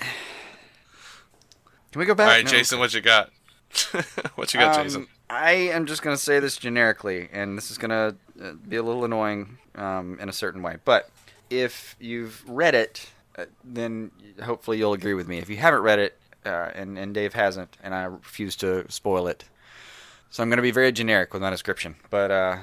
Can 1.91 1.99
we 1.99 2.05
go 2.05 2.13
back? 2.15 2.27
All 2.27 2.33
right, 2.33 2.45
No. 2.45 2.51
Jason, 2.51 2.79
what 2.79 2.93
you 2.93 3.01
got? 3.01 3.31
what 4.35 4.53
you 4.53 4.59
got, 4.59 4.77
Um, 4.77 4.83
Jason? 4.83 5.07
I 5.33 5.51
am 5.51 5.87
just 5.87 6.03
going 6.03 6.15
to 6.15 6.21
say 6.21 6.39
this 6.39 6.57
generically, 6.57 7.27
and 7.33 7.57
this 7.57 7.71
is 7.71 7.77
going 7.77 7.89
to 7.89 8.15
uh, 8.43 8.53
be 8.67 8.75
a 8.75 8.83
little 8.83 9.03
annoying 9.03 9.57
um, 9.75 10.19
in 10.19 10.29
a 10.29 10.33
certain 10.33 10.61
way. 10.61 10.77
But 10.85 11.09
if 11.49 11.95
you've 11.99 12.47
read 12.47 12.75
it, 12.75 13.09
uh, 13.37 13.45
then 13.63 14.11
hopefully 14.43 14.77
you'll 14.77 14.93
agree 14.93 15.15
with 15.15 15.27
me. 15.27 15.39
If 15.39 15.49
you 15.49 15.57
haven't 15.57 15.81
read 15.81 15.99
it, 15.99 16.19
uh, 16.45 16.69
and, 16.75 16.99
and 16.99 17.13
Dave 17.13 17.33
hasn't, 17.33 17.77
and 17.81 17.95
I 17.95 18.03
refuse 18.03 18.55
to 18.57 18.89
spoil 18.91 19.27
it, 19.27 19.45
so 20.29 20.43
I'm 20.43 20.49
going 20.49 20.57
to 20.57 20.63
be 20.63 20.71
very 20.71 20.91
generic 20.91 21.33
with 21.33 21.41
my 21.41 21.49
description. 21.49 21.95
But 22.09 22.29
uh, 22.29 22.57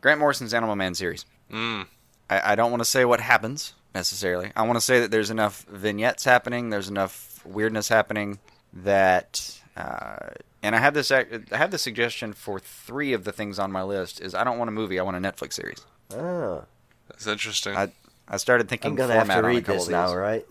Grant 0.00 0.18
Morrison's 0.20 0.54
Animal 0.54 0.74
Man 0.74 0.94
series. 0.94 1.26
Mm. 1.52 1.86
I, 2.28 2.52
I 2.52 2.54
don't 2.54 2.70
want 2.70 2.80
to 2.80 2.88
say 2.88 3.04
what 3.04 3.20
happens 3.20 3.74
necessarily. 3.94 4.52
I 4.56 4.62
want 4.62 4.76
to 4.76 4.80
say 4.80 5.00
that 5.00 5.10
there's 5.10 5.30
enough 5.30 5.64
vignettes 5.68 6.24
happening, 6.24 6.70
there's 6.70 6.88
enough 6.88 7.44
weirdness 7.44 7.88
happening 7.88 8.38
that, 8.72 9.60
uh, 9.76 10.30
and 10.66 10.74
I 10.74 10.80
have 10.80 10.94
this 10.94 11.12
I 11.12 11.24
have 11.52 11.70
the 11.70 11.78
suggestion 11.78 12.32
for 12.32 12.58
three 12.58 13.12
of 13.12 13.22
the 13.22 13.30
things 13.30 13.56
on 13.60 13.70
my 13.70 13.84
list 13.84 14.20
is 14.20 14.34
I 14.34 14.42
don't 14.42 14.58
want 14.58 14.68
a 14.68 14.72
movie, 14.72 14.98
I 14.98 15.04
want 15.04 15.16
a 15.16 15.20
Netflix 15.20 15.52
series. 15.52 15.86
Oh, 16.12 16.64
That's 17.08 17.26
interesting. 17.28 17.76
I 17.76 17.92
I 18.26 18.36
started 18.36 18.68
thinking 18.68 18.90
I'm 18.90 18.96
gonna 18.96 19.12
have 19.12 19.28
format 19.28 19.34
to 19.36 19.38
on 19.38 19.44
a 19.44 19.54
read 19.54 19.64
couple 19.64 19.84
this 19.84 19.88
now, 19.88 20.12
right? 20.14 20.44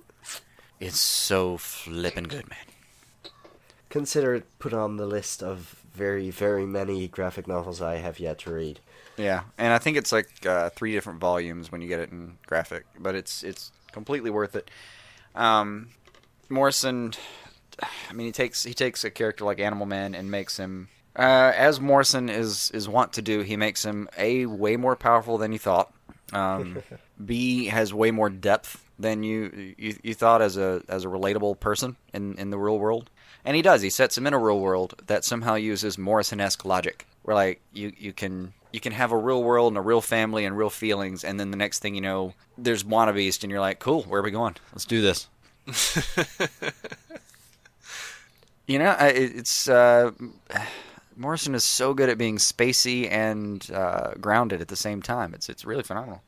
It's 0.79 0.99
so 0.99 1.57
flippin' 1.57 2.29
good, 2.29 2.49
man. 2.49 3.31
Consider 3.89 4.35
it 4.35 4.45
put 4.57 4.73
on 4.73 4.95
the 4.95 5.05
list 5.05 5.43
of 5.43 5.81
very, 5.93 6.29
very 6.29 6.65
many 6.65 7.09
graphic 7.09 7.45
novels 7.47 7.81
I 7.81 7.95
have 7.95 8.17
yet 8.19 8.39
to 8.39 8.53
read. 8.53 8.79
Yeah, 9.17 9.41
and 9.57 9.73
I 9.73 9.79
think 9.79 9.97
it's 9.97 10.13
like 10.13 10.45
uh, 10.45 10.69
three 10.69 10.93
different 10.93 11.19
volumes 11.19 11.71
when 11.73 11.81
you 11.81 11.89
get 11.89 11.99
it 11.99 12.11
in 12.11 12.37
graphic, 12.45 12.85
but 12.97 13.15
it's 13.15 13.43
it's 13.43 13.73
completely 13.91 14.29
worth 14.29 14.55
it. 14.55 14.71
Um, 15.35 15.89
Morrison, 16.47 17.13
I 17.81 18.13
mean, 18.13 18.27
he 18.27 18.31
takes 18.31 18.63
he 18.63 18.73
takes 18.73 19.03
a 19.03 19.11
character 19.11 19.45
like 19.45 19.59
Animal 19.59 19.85
Man 19.85 20.15
and 20.15 20.31
makes 20.31 20.57
him, 20.57 20.89
uh, 21.15 21.51
as 21.55 21.79
Morrison 21.79 22.29
is 22.29 22.71
is 22.71 22.87
wont 22.87 23.13
to 23.13 23.21
do, 23.21 23.41
he 23.41 23.57
makes 23.57 23.83
him 23.83 24.09
a 24.17 24.45
way 24.45 24.77
more 24.77 24.95
powerful 24.95 25.37
than 25.37 25.51
you 25.51 25.59
thought. 25.59 25.93
Um, 26.33 26.81
B 27.25 27.65
has 27.65 27.93
way 27.93 28.11
more 28.11 28.29
depth 28.29 28.83
than 28.97 29.23
you, 29.23 29.75
you 29.77 29.97
you 30.03 30.13
thought 30.13 30.41
as 30.41 30.57
a 30.57 30.81
as 30.87 31.03
a 31.03 31.07
relatable 31.07 31.59
person 31.59 31.95
in 32.13 32.37
in 32.37 32.49
the 32.49 32.57
real 32.57 32.79
world. 32.79 33.09
And 33.43 33.55
he 33.55 33.61
does. 33.61 33.83
He 33.83 33.91
sets 33.91 34.17
him 34.17 34.25
in 34.25 34.33
a 34.33 34.39
real 34.39 34.59
world 34.59 34.99
that 35.05 35.23
somehow 35.23 35.53
uses 35.53 35.99
Morrison-esque 35.99 36.65
logic, 36.65 37.05
where 37.21 37.35
like 37.35 37.61
you 37.73 37.93
you 37.97 38.11
can 38.11 38.53
you 38.75 38.79
can 38.79 38.91
have 38.91 39.11
a 39.11 39.17
real 39.17 39.43
world 39.43 39.71
and 39.71 39.77
a 39.77 39.81
real 39.81 40.01
family 40.01 40.45
and 40.45 40.57
real 40.57 40.69
feelings, 40.69 41.23
and 41.23 41.39
then 41.39 41.51
the 41.51 41.57
next 41.57 41.79
thing 41.79 41.95
you 41.95 42.01
know, 42.01 42.33
there's 42.57 42.83
B'wana 42.83 43.13
Beast, 43.13 43.43
and 43.43 43.51
you're 43.51 43.61
like, 43.61 43.79
cool, 43.79 44.03
where 44.03 44.19
are 44.19 44.23
we 44.23 44.31
going? 44.31 44.55
Let's 44.73 44.85
do 44.85 45.01
this. 45.01 45.27
you 48.67 48.79
know, 48.79 48.95
it's 48.99 49.67
uh, 49.69 50.11
Morrison 51.15 51.55
is 51.55 51.63
so 51.63 51.93
good 51.93 52.09
at 52.09 52.17
being 52.17 52.37
spacey 52.37 53.09
and 53.09 53.69
uh, 53.73 54.13
grounded 54.19 54.61
at 54.61 54.67
the 54.67 54.75
same 54.75 55.01
time. 55.01 55.33
It's 55.33 55.49
it's 55.49 55.65
really 55.65 55.83
phenomenal. 55.83 56.21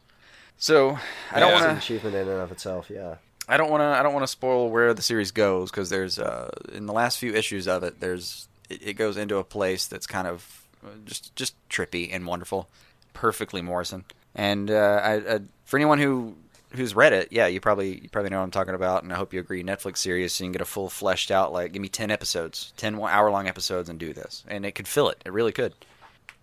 So 0.57 0.97
I 1.31 1.39
don't 1.39 1.49
Yeah. 1.49 1.61
Want 1.65 1.71
to. 1.73 1.77
achievement 1.77 2.15
in 2.15 2.27
and 2.27 2.41
of 2.41 2.51
itself, 2.51 2.89
yeah. 2.89 3.15
I 3.49 3.57
don't 3.57 3.69
want 3.69 3.81
to. 3.81 3.85
I 3.85 4.03
don't 4.03 4.13
want 4.13 4.23
to 4.23 4.27
spoil 4.31 4.69
where 4.69 4.93
the 4.93 5.01
series 5.01 5.31
goes 5.31 5.71
because 5.71 5.89
there's 5.89 6.19
uh, 6.19 6.49
in 6.73 6.85
the 6.85 6.93
last 6.93 7.17
few 7.17 7.33
issues 7.33 7.67
of 7.67 7.83
it, 7.83 7.99
there's 7.99 8.47
it, 8.69 8.81
it 8.89 8.93
goes 8.93 9.17
into 9.17 9.37
a 9.37 9.43
place 9.43 9.87
that's 9.87 10.07
kind 10.07 10.27
of 10.27 10.67
uh, 10.85 10.89
just 11.05 11.35
just 11.35 11.53
trippy 11.69 12.09
and 12.13 12.25
wonderful, 12.25 12.67
perfectly 13.13 13.61
Morrison. 13.61 14.03
And 14.35 14.69
uh, 14.69 15.01
I, 15.03 15.13
I, 15.35 15.39
for 15.65 15.77
anyone 15.77 15.97
who 15.99 16.35
who's 16.71 16.95
read 16.95 17.13
it, 17.13 17.29
yeah, 17.31 17.47
you 17.47 17.59
probably 17.59 18.01
you 18.01 18.09
probably 18.09 18.29
know 18.29 18.37
what 18.37 18.43
I'm 18.43 18.51
talking 18.51 18.75
about, 18.75 19.03
and 19.03 19.11
I 19.11 19.15
hope 19.15 19.33
you 19.33 19.39
agree. 19.39 19.63
Netflix 19.63 19.97
series, 19.97 20.33
so 20.33 20.43
you 20.43 20.47
can 20.47 20.53
get 20.53 20.61
a 20.61 20.65
full 20.65 20.89
fleshed 20.89 21.31
out 21.31 21.53
like 21.53 21.71
give 21.73 21.81
me 21.81 21.89
ten 21.89 22.11
episodes, 22.11 22.73
ten 22.77 22.99
hour 22.99 23.31
long 23.31 23.47
episodes, 23.47 23.89
and 23.89 23.99
do 23.99 24.13
this, 24.13 24.43
and 24.47 24.65
it 24.65 24.73
could 24.75 24.87
fill 24.87 25.09
it. 25.09 25.21
It 25.25 25.33
really 25.33 25.51
could. 25.51 25.73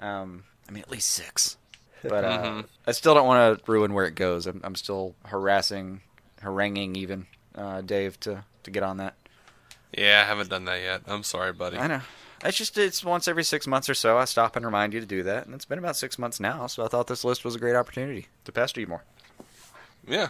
Um, 0.01 0.45
I 0.68 0.72
mean, 0.72 0.83
at 0.83 0.91
least 0.91 1.09
six. 1.09 1.57
But 2.07 2.22
uh, 2.22 2.62
I 2.87 2.93
still 2.93 3.14
don't 3.14 3.27
want 3.27 3.64
to 3.64 3.72
ruin 3.72 3.95
where 3.95 4.05
it 4.05 4.14
goes. 4.14 4.47
I'm, 4.47 4.61
I'm 4.62 4.75
still 4.75 5.14
harassing, 5.25 6.03
haranguing 6.43 6.97
even 6.97 7.27
uh, 7.55 7.81
Dave 7.81 8.20
to, 8.20 8.45
to 8.64 8.70
get 8.70 8.83
on 8.83 8.99
that. 8.99 9.14
yeah, 9.97 10.22
I 10.22 10.29
haven't 10.29 10.51
done 10.51 10.66
that 10.66 10.83
yet. 10.83 11.01
I'm 11.07 11.22
sorry, 11.22 11.55
buddy. 11.55 11.79
I 11.79 11.87
know. 11.87 12.03
It's 12.45 12.59
just 12.59 12.77
it's 12.77 13.03
once 13.03 13.27
every 13.27 13.43
six 13.43 13.66
months 13.66 13.89
or 13.89 13.95
so. 13.95 14.18
I 14.18 14.27
stop 14.27 14.55
and 14.55 14.66
remind 14.66 14.93
you 14.93 15.01
to 15.01 15.07
do 15.07 15.22
that, 15.22 15.47
and 15.47 15.55
it's 15.55 15.64
been 15.64 15.79
about 15.79 15.97
six 15.97 16.18
months 16.18 16.41
now. 16.41 16.66
So 16.66 16.85
I 16.85 16.89
thought 16.89 17.07
this 17.07 17.25
list 17.25 17.43
was 17.43 17.55
a 17.55 17.59
great 17.59 17.75
opportunity 17.75 18.27
to 18.45 18.53
pester 18.53 18.83
you 18.83 18.87
more. 18.87 19.05
Yeah. 20.07 20.28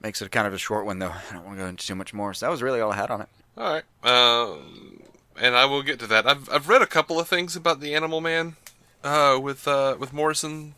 Makes 0.00 0.20
it 0.20 0.32
kind 0.32 0.48
of 0.48 0.52
a 0.52 0.58
short 0.58 0.84
one 0.84 0.98
though. 0.98 1.12
I 1.12 1.32
don't 1.32 1.44
want 1.44 1.58
to 1.58 1.62
go 1.62 1.68
into 1.68 1.86
too 1.86 1.94
much 1.94 2.12
more. 2.12 2.34
So 2.34 2.46
that 2.46 2.50
was 2.50 2.60
really 2.60 2.80
all 2.80 2.90
I 2.90 2.96
had 2.96 3.10
on 3.10 3.20
it. 3.20 3.28
All 3.56 3.72
right. 3.72 3.84
Um, 4.02 5.00
and 5.40 5.54
I 5.54 5.64
will 5.64 5.82
get 5.82 6.00
to 6.00 6.08
that. 6.08 6.26
I've 6.26 6.50
I've 6.50 6.68
read 6.68 6.82
a 6.82 6.86
couple 6.86 7.20
of 7.20 7.28
things 7.28 7.54
about 7.54 7.80
the 7.80 7.94
Animal 7.94 8.20
Man, 8.20 8.56
uh, 9.04 9.38
with 9.40 9.68
uh, 9.68 9.96
with 9.98 10.12
Morrison, 10.12 10.74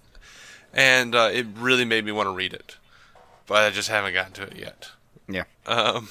and 0.75 1.15
uh, 1.15 1.31
it 1.33 1.47
really 1.57 1.87
made 1.87 2.05
me 2.05 2.13
want 2.13 2.27
to 2.27 2.33
read 2.35 2.53
it, 2.53 2.77
but 3.47 3.65
I 3.65 3.71
just 3.71 3.89
haven't 3.89 4.13
gotten 4.13 4.33
to 4.35 4.43
it 4.43 4.57
yet. 4.57 4.91
Yeah. 5.29 5.45
Um, 5.67 6.09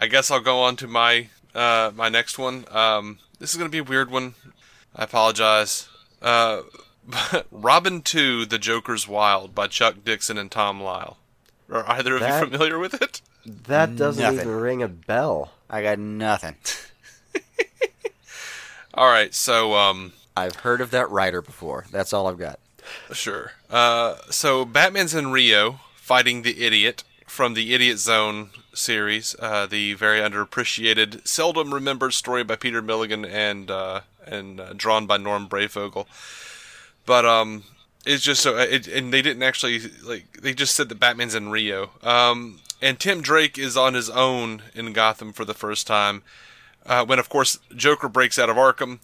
I 0.00 0.08
guess 0.08 0.30
I'll 0.30 0.40
go 0.40 0.60
on 0.60 0.76
to 0.76 0.86
my 0.86 1.28
uh, 1.54 1.90
my 1.94 2.10
next 2.10 2.38
one. 2.38 2.66
Um, 2.70 3.18
this 3.38 3.50
is 3.50 3.56
gonna 3.56 3.70
be 3.70 3.78
a 3.78 3.84
weird 3.84 4.10
one. 4.10 4.34
I 4.94 5.04
apologize. 5.04 5.88
Robin 7.50 8.02
Two: 8.02 8.44
The 8.46 8.58
Joker's 8.58 9.06
Wild 9.08 9.54
by 9.54 9.66
Chuck 9.66 9.96
Dixon 10.04 10.38
and 10.38 10.50
Tom 10.50 10.80
Lyle. 10.82 11.18
Are 11.70 11.88
either 11.90 12.14
of 12.14 12.20
That- 12.20 12.40
you 12.42 12.50
familiar 12.50 12.78
with 12.78 13.00
it? 13.00 13.20
That 13.46 13.96
doesn't 13.96 14.22
Nothing. 14.22 14.40
even 14.40 14.50
ring 14.60 14.82
a 14.82 14.88
bell. 14.88 15.52
I 15.70 15.82
got 15.82 15.98
nothing. 15.98 16.56
All 18.94 19.08
right, 19.10 19.32
so 19.34 19.74
um, 19.74 20.12
I've 20.36 20.56
heard 20.56 20.80
of 20.80 20.90
that 20.90 21.08
writer 21.10 21.40
before. 21.40 21.86
That's 21.90 22.12
all 22.12 22.26
I've 22.26 22.38
got. 22.38 22.58
Sure. 23.12 23.52
Uh, 23.70 24.16
so 24.30 24.64
Batman's 24.64 25.14
in 25.14 25.30
Rio 25.30 25.80
fighting 25.94 26.42
the 26.42 26.64
idiot 26.64 27.04
from 27.26 27.54
the 27.54 27.74
Idiot 27.74 27.98
Zone 27.98 28.50
series, 28.74 29.36
uh, 29.38 29.66
the 29.66 29.92
very 29.94 30.20
underappreciated, 30.20 31.26
seldom 31.28 31.72
remembered 31.72 32.14
story 32.14 32.42
by 32.42 32.56
Peter 32.56 32.80
Milligan 32.82 33.24
and 33.24 33.70
uh, 33.70 34.00
and 34.26 34.58
uh, 34.60 34.72
drawn 34.74 35.06
by 35.06 35.16
Norm 35.18 35.48
Breyfogle. 35.48 36.06
But 37.08 37.24
um, 37.24 37.64
it's 38.04 38.22
just 38.22 38.42
so, 38.42 38.58
it, 38.58 38.86
and 38.86 39.14
they 39.14 39.22
didn't 39.22 39.42
actually 39.42 39.80
like 40.04 40.42
they 40.42 40.52
just 40.52 40.76
said 40.76 40.90
that 40.90 41.00
Batman's 41.00 41.34
in 41.34 41.48
Rio. 41.48 41.90
Um, 42.02 42.60
and 42.82 43.00
Tim 43.00 43.22
Drake 43.22 43.56
is 43.56 43.78
on 43.78 43.94
his 43.94 44.10
own 44.10 44.62
in 44.74 44.92
Gotham 44.92 45.32
for 45.32 45.46
the 45.46 45.54
first 45.54 45.86
time. 45.86 46.22
Uh, 46.84 47.06
when 47.06 47.18
of 47.18 47.30
course 47.30 47.58
Joker 47.74 48.10
breaks 48.10 48.38
out 48.38 48.50
of 48.50 48.56
Arkham. 48.56 48.98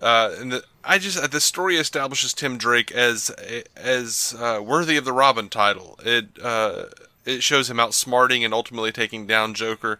Uh, 0.00 0.36
and 0.38 0.52
the, 0.52 0.64
I 0.84 0.98
just 0.98 1.32
the 1.32 1.40
story 1.40 1.74
establishes 1.74 2.32
Tim 2.32 2.58
Drake 2.58 2.92
as 2.92 3.30
as 3.76 4.36
uh, 4.38 4.60
worthy 4.62 4.96
of 4.96 5.04
the 5.04 5.12
Robin 5.12 5.48
title. 5.48 5.98
It 6.04 6.28
uh, 6.40 6.84
it 7.24 7.42
shows 7.42 7.68
him 7.68 7.78
outsmarting 7.78 8.44
and 8.44 8.54
ultimately 8.54 8.92
taking 8.92 9.26
down 9.26 9.54
Joker. 9.54 9.98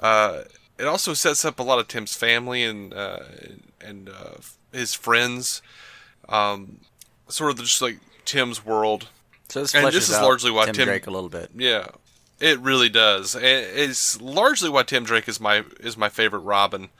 Uh, 0.00 0.42
it 0.76 0.86
also 0.86 1.14
sets 1.14 1.44
up 1.44 1.60
a 1.60 1.62
lot 1.62 1.78
of 1.78 1.86
Tim's 1.86 2.16
family 2.16 2.64
and 2.64 2.92
uh, 2.92 3.20
and 3.80 4.08
uh, 4.08 4.38
his 4.72 4.94
friends, 4.94 5.62
um, 6.28 6.80
sort 7.28 7.50
of 7.50 7.58
just 7.58 7.82
like 7.82 7.98
Tim's 8.24 8.64
world. 8.64 9.08
So 9.48 9.62
this, 9.62 9.74
and 9.74 9.86
this 9.86 10.08
is 10.08 10.20
largely 10.20 10.50
why 10.50 10.66
Tim, 10.66 10.74
Tim, 10.74 10.84
Drake 10.86 11.06
a 11.06 11.10
little 11.10 11.30
bit. 11.30 11.50
Yeah, 11.56 11.86
it 12.40 12.58
really 12.60 12.88
does. 12.88 13.34
It's 13.34 14.20
largely 14.20 14.68
why 14.68 14.82
Tim 14.82 15.04
Drake 15.04 15.28
is 15.28 15.40
my 15.40 15.64
is 15.80 15.96
my 15.96 16.08
favorite 16.08 16.40
Robin. 16.40 16.90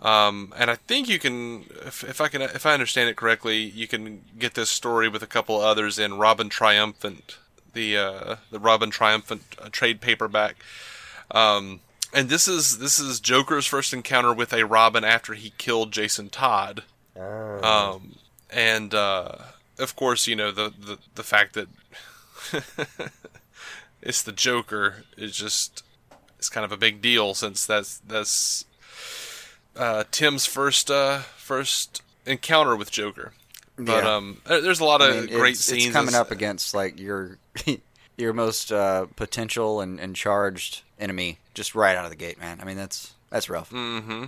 Um, 0.00 0.54
and 0.56 0.70
I 0.70 0.76
think 0.76 1.08
you 1.08 1.18
can, 1.18 1.64
if, 1.84 2.04
if, 2.04 2.20
I 2.20 2.28
can, 2.28 2.40
if 2.40 2.64
I 2.64 2.72
understand 2.72 3.10
it 3.10 3.16
correctly, 3.16 3.58
you 3.58 3.88
can 3.88 4.22
get 4.38 4.54
this 4.54 4.70
story 4.70 5.08
with 5.08 5.24
a 5.24 5.26
couple 5.26 5.60
others 5.60 5.98
in 5.98 6.18
Robin 6.18 6.48
Triumphant 6.48 7.36
the 7.78 7.96
uh, 7.96 8.36
the 8.50 8.58
Robin 8.58 8.90
Triumphant 8.90 9.42
uh, 9.60 9.68
trade 9.70 10.00
paperback. 10.00 10.56
Um, 11.30 11.80
and 12.12 12.28
this 12.28 12.48
is 12.48 12.78
this 12.78 12.98
is 12.98 13.20
Joker's 13.20 13.66
first 13.66 13.92
encounter 13.92 14.32
with 14.32 14.52
a 14.52 14.64
Robin 14.64 15.04
after 15.04 15.34
he 15.34 15.52
killed 15.58 15.92
Jason 15.92 16.28
Todd. 16.28 16.82
Oh. 17.16 17.94
Um, 17.94 18.16
and 18.50 18.94
uh, 18.94 19.36
of 19.78 19.96
course, 19.96 20.26
you 20.26 20.36
know 20.36 20.50
the 20.50 20.72
the, 20.78 20.98
the 21.14 21.22
fact 21.22 21.54
that 21.54 21.68
it's 24.02 24.22
the 24.22 24.32
Joker 24.32 25.04
is 25.16 25.36
just 25.36 25.84
it's 26.38 26.48
kind 26.48 26.64
of 26.64 26.72
a 26.72 26.76
big 26.76 27.00
deal 27.00 27.34
since 27.34 27.66
that's 27.66 27.98
that's 27.98 28.64
uh, 29.76 30.04
Tim's 30.10 30.46
first 30.46 30.90
uh, 30.90 31.20
first 31.36 32.02
encounter 32.26 32.76
with 32.76 32.90
Joker. 32.90 33.32
But 33.76 34.04
yeah. 34.04 34.16
um, 34.16 34.40
there's 34.44 34.80
a 34.80 34.84
lot 34.84 35.00
of 35.00 35.16
I 35.16 35.20
mean, 35.20 35.28
great 35.28 35.52
it's, 35.52 35.60
scenes. 35.64 35.86
It's 35.86 35.92
coming 35.92 36.14
up 36.14 36.30
against 36.30 36.74
like 36.74 36.98
your 36.98 37.38
your 38.16 38.32
most 38.32 38.72
uh, 38.72 39.06
potential 39.16 39.80
and, 39.80 40.00
and 40.00 40.16
charged 40.16 40.82
enemy 40.98 41.38
just 41.54 41.74
right 41.74 41.96
out 41.96 42.04
of 42.04 42.10
the 42.10 42.16
gate, 42.16 42.40
man. 42.40 42.58
I 42.60 42.64
mean 42.64 42.76
that's 42.76 43.14
that's 43.30 43.48
rough. 43.48 43.70
Mm-hmm. 43.70 44.24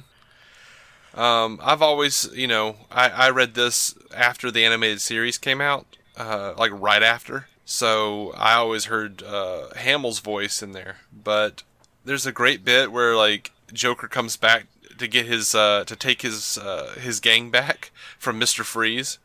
Um, 1.15 1.59
I've 1.63 1.83
always, 1.83 2.29
you 2.35 2.47
know, 2.47 2.77
I, 2.91 3.09
I 3.09 3.31
read 3.31 3.55
this 3.55 3.95
after 4.15 4.51
the 4.51 4.65
animated 4.65 5.01
series 5.01 5.39
came 5.39 5.61
out, 5.61 5.87
uh, 6.17 6.55
like 6.57 6.71
right 6.73 7.03
after. 7.03 7.49
So 7.65 8.33
I 8.37 8.55
always 8.55 8.87
heard 8.87 9.23
uh, 9.23 9.69
Hamill's 9.77 10.21
voice 10.21 10.63
in 10.63 10.73
there. 10.73 10.99
But 11.13 11.63
there's 12.05 12.27
a 12.27 12.33
great 12.33 12.65
bit 12.65 12.93
where 12.93 13.17
like 13.17 13.53
Joker 13.73 14.09
comes 14.09 14.37
back 14.37 14.67
to 14.99 15.09
get 15.09 15.27
his 15.27 15.55
uh, 15.55 15.85
to 15.87 15.97
take 15.97 16.23
his 16.23 16.59
uh, 16.59 16.95
his 16.99 17.21
gang 17.21 17.51
back 17.51 17.91
from 18.19 18.39
Mister 18.39 18.65
Freeze, 18.65 19.19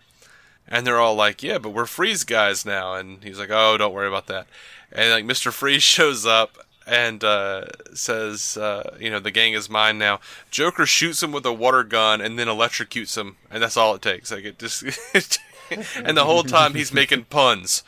and 0.67 0.86
they're 0.86 0.99
all 0.99 1.15
like, 1.15 1.43
"Yeah, 1.43 1.57
but 1.57 1.71
we're 1.71 1.86
Freeze 1.86 2.23
guys 2.23 2.65
now." 2.65 2.95
And 2.95 3.23
he's 3.23 3.39
like, 3.39 3.49
"Oh, 3.51 3.77
don't 3.77 3.93
worry 3.93 4.07
about 4.07 4.27
that." 4.27 4.47
And 4.91 5.11
like 5.11 5.25
Mister 5.25 5.51
Freeze 5.51 5.83
shows 5.95 6.25
up 6.25 6.64
and 6.88 7.23
uh, 7.23 7.65
says, 7.93 8.57
uh, 8.57 8.95
"You 8.99 9.09
know, 9.09 9.19
the 9.19 9.31
gang 9.31 9.53
is 9.53 9.69
mine 9.69 9.97
now." 9.97 10.19
Joker 10.51 10.86
shoots 10.86 11.23
him 11.23 11.31
with 11.31 11.45
a 11.45 11.53
water 11.53 11.83
gun 11.83 12.21
and 12.21 12.38
then 12.38 12.47
electrocutes 12.47 13.17
him, 13.17 13.38
and 13.49 13.61
that's 13.61 13.77
all 13.77 13.95
it 13.95 14.01
takes. 14.01 14.31
Like 14.31 14.45
it 14.45 14.59
just, 14.59 14.83
and 15.95 16.17
the 16.17 16.25
whole 16.25 16.43
time 16.43 16.75
he's 16.75 16.93
making 16.93 17.25
puns. 17.25 17.83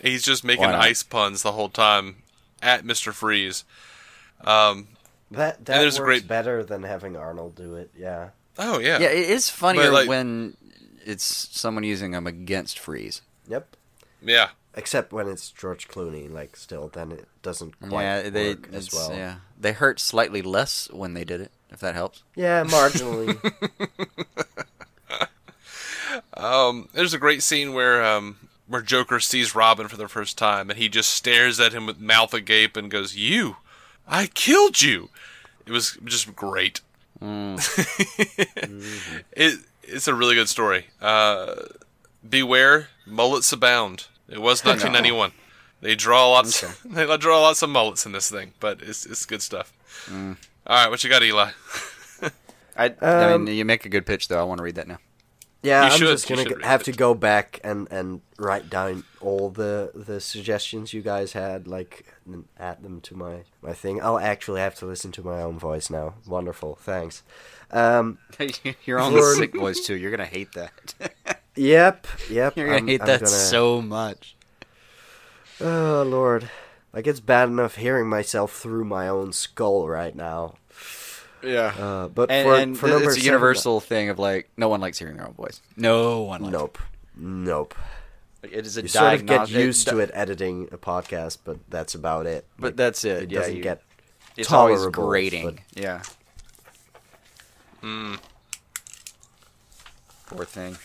He's 0.00 0.22
just 0.22 0.42
making 0.42 0.64
ice 0.64 1.02
puns 1.02 1.42
the 1.42 1.52
whole 1.52 1.68
time 1.68 2.16
at 2.60 2.84
Mister 2.84 3.12
Freeze. 3.12 3.64
Um, 4.44 4.88
that 5.30 5.64
that 5.66 5.82
works 5.82 5.98
great... 5.98 6.28
better 6.28 6.64
than 6.64 6.82
having 6.82 7.16
Arnold 7.16 7.54
do 7.54 7.76
it. 7.76 7.90
Yeah. 7.96 8.30
Oh 8.58 8.78
yeah. 8.78 8.98
Yeah, 8.98 9.08
it 9.08 9.30
is 9.30 9.48
funnier 9.48 9.90
like, 9.90 10.08
when 10.08 10.56
it's 11.04 11.24
someone 11.24 11.84
using 11.84 12.12
them 12.12 12.26
against 12.26 12.78
Freeze. 12.78 13.22
Yep. 13.48 13.76
Yeah. 14.22 14.50
Except 14.74 15.12
when 15.12 15.28
it's 15.28 15.50
George 15.50 15.88
Clooney, 15.88 16.32
like 16.32 16.56
still, 16.56 16.88
then 16.88 17.12
it 17.12 17.28
doesn't 17.42 17.78
quite 17.78 18.02
yeah, 18.02 18.30
they, 18.30 18.48
work 18.50 18.68
as 18.72 18.92
well. 18.92 19.12
Yeah, 19.12 19.36
they 19.58 19.72
hurt 19.72 20.00
slightly 20.00 20.40
less 20.40 20.88
when 20.90 21.12
they 21.12 21.24
did 21.24 21.40
it. 21.42 21.52
If 21.70 21.80
that 21.80 21.94
helps. 21.94 22.22
Yeah, 22.34 22.64
marginally. 22.64 23.38
um, 26.36 26.88
there's 26.92 27.14
a 27.14 27.18
great 27.18 27.42
scene 27.42 27.74
where 27.74 28.04
um, 28.04 28.48
where 28.66 28.82
Joker 28.82 29.20
sees 29.20 29.54
Robin 29.54 29.88
for 29.88 29.96
the 29.96 30.08
first 30.08 30.38
time, 30.38 30.70
and 30.70 30.78
he 30.78 30.88
just 30.88 31.10
stares 31.10 31.60
at 31.60 31.72
him 31.72 31.86
with 31.86 32.00
mouth 32.00 32.32
agape 32.32 32.76
and 32.76 32.90
goes, 32.90 33.16
"You, 33.16 33.56
I 34.06 34.26
killed 34.26 34.80
you." 34.80 35.10
It 35.66 35.72
was 35.72 35.98
just 36.04 36.34
great. 36.34 36.80
Mm. 37.20 37.56
mm-hmm. 37.56 39.18
It 39.32 39.60
it's 39.82 40.08
a 40.08 40.14
really 40.14 40.34
good 40.34 40.48
story. 40.48 40.86
Uh, 41.00 41.54
beware, 42.28 42.88
mullets 43.06 43.52
abound. 43.52 44.06
It 44.32 44.40
was 44.40 44.64
1991. 44.64 45.30
no. 45.30 45.34
They 45.82 45.94
draw 45.94 46.30
lots. 46.30 46.62
Okay. 46.62 46.72
they 47.06 47.16
draw 47.16 47.40
lots 47.40 47.62
of 47.62 47.70
mullets 47.70 48.06
in 48.06 48.12
this 48.12 48.30
thing, 48.30 48.52
but 48.60 48.80
it's 48.82 49.04
it's 49.04 49.26
good 49.26 49.42
stuff. 49.42 49.72
Mm. 50.06 50.36
All 50.66 50.76
right, 50.76 50.90
what 50.90 51.02
you 51.02 51.10
got, 51.10 51.22
Eli? 51.22 51.50
I, 52.76 52.86
um, 52.86 52.96
I 53.00 53.36
mean, 53.36 53.56
you 53.56 53.64
make 53.64 53.84
a 53.84 53.88
good 53.88 54.06
pitch, 54.06 54.28
though. 54.28 54.40
I 54.40 54.44
want 54.44 54.58
to 54.58 54.64
read 54.64 54.76
that 54.76 54.88
now. 54.88 54.98
Yeah, 55.62 55.82
you 55.82 55.92
I'm 55.92 55.98
should, 55.98 56.08
just 56.08 56.28
gonna 56.28 56.66
have 56.66 56.82
to 56.84 56.92
go 56.92 57.14
back 57.14 57.60
and, 57.62 57.86
and 57.90 58.20
write 58.36 58.68
down 58.68 59.04
all 59.20 59.48
the 59.48 59.92
the 59.94 60.20
suggestions 60.20 60.92
you 60.92 61.02
guys 61.02 61.34
had, 61.34 61.68
like 61.68 62.06
add 62.58 62.82
them 62.82 63.00
to 63.02 63.14
my 63.14 63.44
my 63.60 63.72
thing. 63.72 64.02
I'll 64.02 64.18
actually 64.18 64.60
have 64.60 64.74
to 64.76 64.86
listen 64.86 65.12
to 65.12 65.22
my 65.22 65.40
own 65.40 65.58
voice 65.58 65.88
now. 65.88 66.14
Wonderful, 66.26 66.76
thanks. 66.76 67.22
Um, 67.70 68.18
You're 68.84 68.98
on 68.98 69.12
the 69.12 69.22
sick 69.22 69.54
voice 69.54 69.80
too. 69.80 69.94
You're 69.94 70.10
gonna 70.10 70.24
hate 70.24 70.52
that. 70.52 71.38
Yep, 71.56 72.06
yep. 72.30 72.56
You're 72.56 72.66
gonna 72.66 72.78
I'm, 72.78 72.88
hate 72.88 73.00
I'm 73.00 73.06
that 73.06 73.20
gonna... 73.20 73.30
so 73.30 73.82
much. 73.82 74.36
Oh 75.60 76.04
lord, 76.06 76.50
like 76.92 77.06
it's 77.06 77.20
bad 77.20 77.48
enough 77.48 77.76
hearing 77.76 78.08
myself 78.08 78.56
through 78.56 78.84
my 78.84 79.08
own 79.08 79.32
skull 79.32 79.88
right 79.88 80.14
now. 80.14 80.54
Yeah, 81.42 81.74
uh, 81.78 82.08
but 82.08 82.30
and, 82.30 82.46
for, 82.46 82.54
and 82.54 82.78
for 82.78 82.86
number 82.88 83.10
it's 83.10 83.18
a 83.18 83.24
universal 83.24 83.80
thing 83.80 84.08
of 84.08 84.18
like 84.18 84.48
no 84.56 84.68
one 84.68 84.80
likes 84.80 84.98
hearing 84.98 85.16
their 85.16 85.26
own 85.26 85.34
voice. 85.34 85.60
No 85.76 86.22
one. 86.22 86.42
Likes 86.42 86.52
nope. 86.52 86.78
It. 86.80 87.22
Nope. 87.22 87.74
It 88.42 88.66
is 88.66 88.76
a 88.76 88.82
you 88.82 88.88
sort 88.88 89.14
of 89.14 89.26
get 89.26 89.50
used 89.50 89.86
to 89.88 89.98
it 89.98 90.10
editing 90.14 90.68
a 90.72 90.78
podcast, 90.78 91.38
but 91.44 91.58
that's 91.68 91.94
about 91.94 92.26
it. 92.26 92.46
But 92.58 92.68
like, 92.68 92.76
that's 92.76 93.04
it. 93.04 93.24
It 93.24 93.30
yeah, 93.30 93.38
doesn't 93.38 93.56
you, 93.56 93.62
get 93.62 93.82
it's 94.36 94.52
always 94.52 94.84
grating. 94.86 95.44
But, 95.74 95.82
yeah. 95.82 96.02
Hmm. 97.80 98.14
Poor 100.26 100.44
thing. 100.44 100.76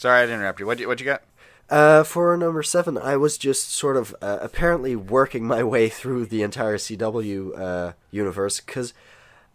Sorry, 0.00 0.22
I 0.22 0.22
didn't 0.22 0.40
interrupt 0.40 0.60
you. 0.60 0.64
What 0.64 0.78
you 0.78 0.88
what 0.88 0.98
you 0.98 1.04
got? 1.04 1.22
Uh, 1.68 2.04
for 2.04 2.34
number 2.34 2.62
seven, 2.62 2.96
I 2.96 3.18
was 3.18 3.36
just 3.36 3.68
sort 3.68 3.98
of 3.98 4.16
uh, 4.22 4.38
apparently 4.40 4.96
working 4.96 5.46
my 5.46 5.62
way 5.62 5.90
through 5.90 6.24
the 6.24 6.42
entire 6.42 6.78
CW 6.78 7.58
uh, 7.60 7.92
universe 8.10 8.60
because 8.60 8.94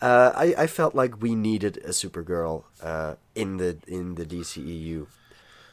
uh, 0.04 0.34
I, 0.36 0.54
I 0.56 0.68
felt 0.68 0.94
like 0.94 1.20
we 1.20 1.34
needed 1.34 1.78
a 1.78 1.90
Supergirl 1.90 2.66
uh, 2.80 3.16
in 3.34 3.58
the 3.58 3.80
in 3.88 4.14
the 4.14 4.24
DCEU, 4.24 5.08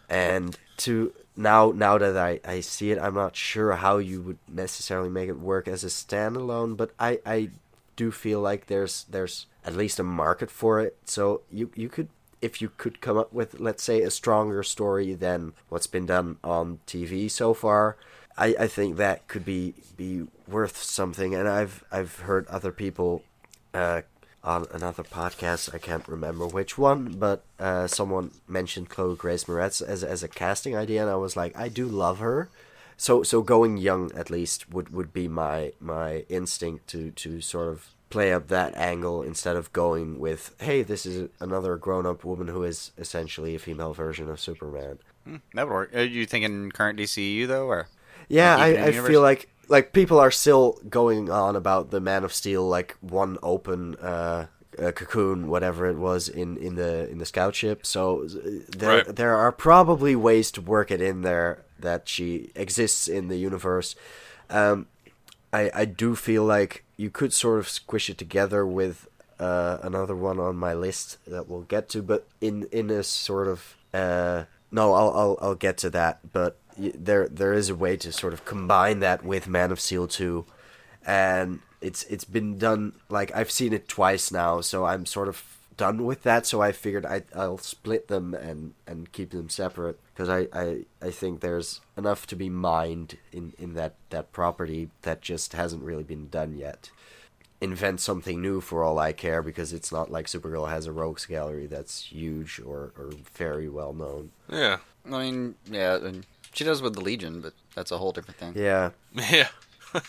and 0.09 0.57
to 0.79 1.13
now 1.37 1.71
now 1.73 1.99
that 1.99 2.17
I, 2.17 2.41
I 2.43 2.61
see 2.61 2.93
it, 2.93 2.99
I'm 2.99 3.13
not 3.13 3.37
sure 3.37 3.73
how 3.73 3.99
you 3.99 4.23
would 4.23 4.39
necessarily 4.49 5.11
make 5.11 5.29
it 5.29 5.39
work 5.39 5.69
as 5.69 5.85
a 5.85 5.89
standalone, 5.89 6.79
but 6.79 6.93
I, 6.99 7.21
I 7.27 7.51
do 7.95 8.11
feel 8.11 8.41
like 8.41 8.69
there's 8.69 9.05
there's 9.05 9.45
at 9.67 9.77
least 9.77 10.01
a 10.01 10.03
market 10.03 10.51
for 10.51 10.81
it. 10.81 10.97
So 11.05 11.43
you 11.51 11.71
you 11.75 11.91
could 11.91 12.09
if 12.43 12.61
you 12.61 12.71
could 12.77 13.01
come 13.01 13.17
up 13.17 13.33
with 13.33 13.61
let's 13.61 13.83
say 13.83 14.03
a 14.03 14.11
stronger 14.11 14.63
story 14.63 15.15
than 15.15 15.55
what's 15.69 15.87
been 15.87 16.07
done 16.07 16.37
on 16.43 16.81
TV 16.87 17.31
so 17.31 17.55
far, 17.55 17.97
I, 18.37 18.55
I 18.59 18.67
think 18.67 18.97
that 18.97 19.29
could 19.29 19.45
be 19.45 19.75
be 19.97 20.27
worth 20.49 20.77
something. 20.83 21.35
And 21.35 21.49
I've 21.49 21.85
I've 21.91 22.21
heard 22.21 22.47
other 22.49 22.73
people 22.73 23.23
uh, 23.73 24.03
on 24.43 24.67
another 24.73 25.05
podcast. 25.05 25.75
I 25.75 25.79
can't 25.79 26.07
remember 26.09 26.47
which 26.47 26.77
one, 26.77 27.15
but 27.19 27.45
uh, 27.61 27.87
someone 27.87 28.33
mentioned 28.49 28.89
Chloe 28.91 29.17
Grace 29.17 29.45
Moretz 29.45 29.81
as 29.81 30.03
as 30.03 30.23
a 30.23 30.29
casting 30.29 30.77
idea, 30.77 31.03
and 31.03 31.11
I 31.11 31.17
was 31.17 31.37
like, 31.37 31.57
I 31.57 31.69
do 31.69 31.87
love 31.87 32.19
her. 32.19 32.51
So 32.97 33.23
so 33.23 33.43
going 33.43 33.77
young 33.77 34.13
at 34.13 34.31
least 34.31 34.71
would, 34.73 34.93
would 34.93 35.13
be 35.13 35.29
my 35.29 35.73
my 35.81 36.25
instinct 36.29 36.89
to, 36.89 37.11
to 37.13 37.41
sort 37.41 37.69
of 37.69 37.89
play 38.13 38.33
up 38.33 38.49
that 38.49 38.77
angle 38.77 39.23
instead 39.23 39.57
of 39.57 39.73
going 39.73 40.21
with, 40.21 40.55
hey, 40.61 40.83
this 40.83 41.07
is 41.07 41.31
another 41.41 41.77
grown 41.77 42.07
up 42.07 42.25
woman 42.25 42.49
who 42.49 42.63
is 42.63 42.93
essentially 42.99 43.55
a 43.55 43.59
female 43.59 43.95
version 43.95 44.29
of 44.29 44.39
Superman. 44.39 44.99
Hmm, 45.25 45.37
that 45.55 45.67
would 45.67 45.75
work. 45.75 45.95
Are 45.95 46.03
you 46.03 46.27
thinking 46.27 46.71
current 46.71 46.99
DCU 46.99 47.47
though, 47.47 47.67
or 47.67 47.89
yeah, 48.29 48.57
I, 48.57 48.87
I 48.87 48.93
feel 48.93 49.21
like 49.21 49.49
like 49.69 49.93
people 49.93 50.19
are 50.19 50.31
still 50.31 50.79
going 50.89 51.31
on 51.31 51.57
about 51.57 51.91
the 51.91 52.01
Man 52.01 52.25
of 52.25 52.33
Steel 52.33 52.69
like 52.69 52.97
one 53.01 53.39
open 53.43 53.97
uh, 53.97 54.47
uh, 54.79 54.93
cocoon, 54.93 55.49
whatever 55.49 55.87
it 55.87 55.97
was 55.97 56.29
in, 56.29 56.57
in 56.57 56.75
the 56.75 57.09
in 57.09 57.19
the 57.19 57.27
scout 57.27 57.55
ship. 57.55 57.87
So 57.87 58.27
there 58.69 59.05
right. 59.05 59.17
there 59.17 59.37
are 59.37 59.53
probably 59.53 60.17
ways 60.17 60.51
to 60.53 60.61
work 60.61 60.91
it 60.91 61.01
in 61.01 61.23
there 61.23 61.65
that 61.79 62.09
she 62.09 62.51
exists 62.55 63.09
in 63.09 63.29
the 63.29 63.37
universe. 63.37 63.95
Um, 64.51 64.87
I 65.53 65.71
I 65.75 65.85
do 65.85 66.15
feel 66.17 66.45
like 66.45 66.85
you 66.97 67.11
could 67.11 67.33
sort 67.33 67.59
of 67.59 67.69
squish 67.69 68.09
it 68.11 68.19
together 68.19 68.67
with 68.67 69.09
uh, 69.39 69.79
another 69.83 70.15
one 70.15 70.39
on 70.39 70.57
my 70.57 70.75
list 70.75 71.19
that 71.27 71.49
we'll 71.49 71.63
get 71.63 71.89
to, 71.91 72.03
but 72.03 72.27
in 72.41 72.69
in 72.73 72.91
a 72.91 73.03
sort 73.03 73.49
of 73.49 73.77
uh, 73.93 74.45
no, 74.71 74.95
I'll 74.95 75.11
I'll 75.11 75.39
I'll 75.41 75.55
get 75.55 75.77
to 75.79 75.91
that, 75.91 76.33
but 76.33 76.57
there 76.77 77.29
there 77.29 77.53
is 77.53 77.69
a 77.69 77.75
way 77.75 77.97
to 77.99 78.13
sort 78.13 78.33
of 78.33 78.45
combine 78.45 79.01
that 79.01 79.25
with 79.25 79.47
Man 79.47 79.71
of 79.71 79.81
Steel 79.81 80.09
2 80.09 80.45
and 81.05 81.61
it's 81.81 82.05
it's 82.05 82.25
been 82.25 82.59
done 82.59 82.95
like 83.09 83.35
I've 83.35 83.51
seen 83.51 83.73
it 83.73 83.89
twice 83.89 84.31
now 84.31 84.61
so 84.61 84.85
I'm 84.87 85.05
sort 85.05 85.29
of 85.29 85.43
done 85.77 86.05
with 86.05 86.23
that 86.23 86.47
so 86.47 86.63
I 86.63 86.73
figured 86.73 87.05
I 87.05 87.25
I'll 87.35 87.59
split 87.59 88.09
them 88.09 88.35
and 88.35 88.75
and 88.87 89.11
keep 89.13 89.31
them 89.31 89.49
separate 89.49 89.99
because 90.15 90.29
I, 90.29 90.49
I 90.53 90.85
I 91.01 91.11
think 91.11 91.41
there's 91.41 91.81
enough 91.97 92.27
to 92.29 92.37
be 92.37 92.49
mined 92.49 93.19
in 93.33 93.53
in 93.59 93.75
that 93.75 93.95
that 94.11 94.33
property 94.33 94.91
that 95.03 95.21
just 95.21 95.53
hasn't 95.53 95.83
really 95.83 96.05
been 96.05 96.29
done 96.29 96.57
yet 96.57 96.91
invent 97.63 98.01
something 98.01 98.43
new 98.43 98.61
for 98.61 98.83
all 98.83 98.99
I 98.99 99.13
care 99.13 99.41
because 99.41 99.73
it's 99.73 99.93
not 99.93 100.11
like 100.11 100.27
Supergirl 100.27 100.69
has 100.69 100.87
a 100.87 100.93
rogues 100.93 101.27
gallery 101.27 101.69
that's 101.69 102.07
huge 102.07 102.61
or, 102.61 102.93
or 102.99 103.13
very 103.35 103.69
well 103.69 103.93
known. 103.93 104.33
Yeah. 104.51 104.79
I 105.07 105.09
mean, 105.09 105.55
yeah, 105.71 105.95
and 105.95 106.27
she 106.53 106.65
does 106.65 106.83
with 106.83 106.95
the 106.95 107.01
Legion, 107.01 107.41
but 107.41 107.55
that's 107.77 107.93
a 107.93 107.99
whole 107.99 108.11
different 108.11 108.39
thing. 108.39 108.55
Yeah. 108.57 108.91
Yeah. 109.15 109.47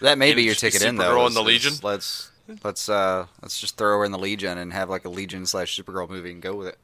that 0.00 0.16
may 0.16 0.32
be 0.32 0.44
your 0.44 0.54
ticket 0.54 0.82
in 0.82 0.96
though. 0.96 1.14
Supergirl 1.14 1.26
in 1.28 1.34
the 1.34 1.42
Legion. 1.42 1.74
Let's 1.82 2.30
let's 2.62 2.88
uh 2.88 3.26
let's 3.42 3.60
just 3.60 3.76
throw 3.76 3.98
her 3.98 4.04
in 4.04 4.12
the 4.12 4.18
Legion 4.18 4.56
and 4.56 4.72
have 4.72 4.88
like 4.88 5.04
a 5.04 5.10
Legion 5.10 5.44
slash 5.44 5.78
Supergirl 5.78 6.08
movie 6.08 6.32
and 6.32 6.40
go 6.40 6.54
with 6.54 6.68
it. 6.68 6.78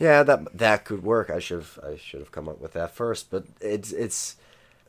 Yeah, 0.00 0.22
that 0.24 0.58
that 0.58 0.84
could 0.84 1.04
work. 1.04 1.30
I 1.30 1.38
should 1.38 1.58
have 1.58 1.78
I 1.84 1.96
should 1.96 2.20
have 2.20 2.32
come 2.32 2.48
up 2.48 2.60
with 2.60 2.72
that 2.72 2.94
first, 2.94 3.30
but 3.30 3.44
it's 3.60 3.92
it's 3.92 4.36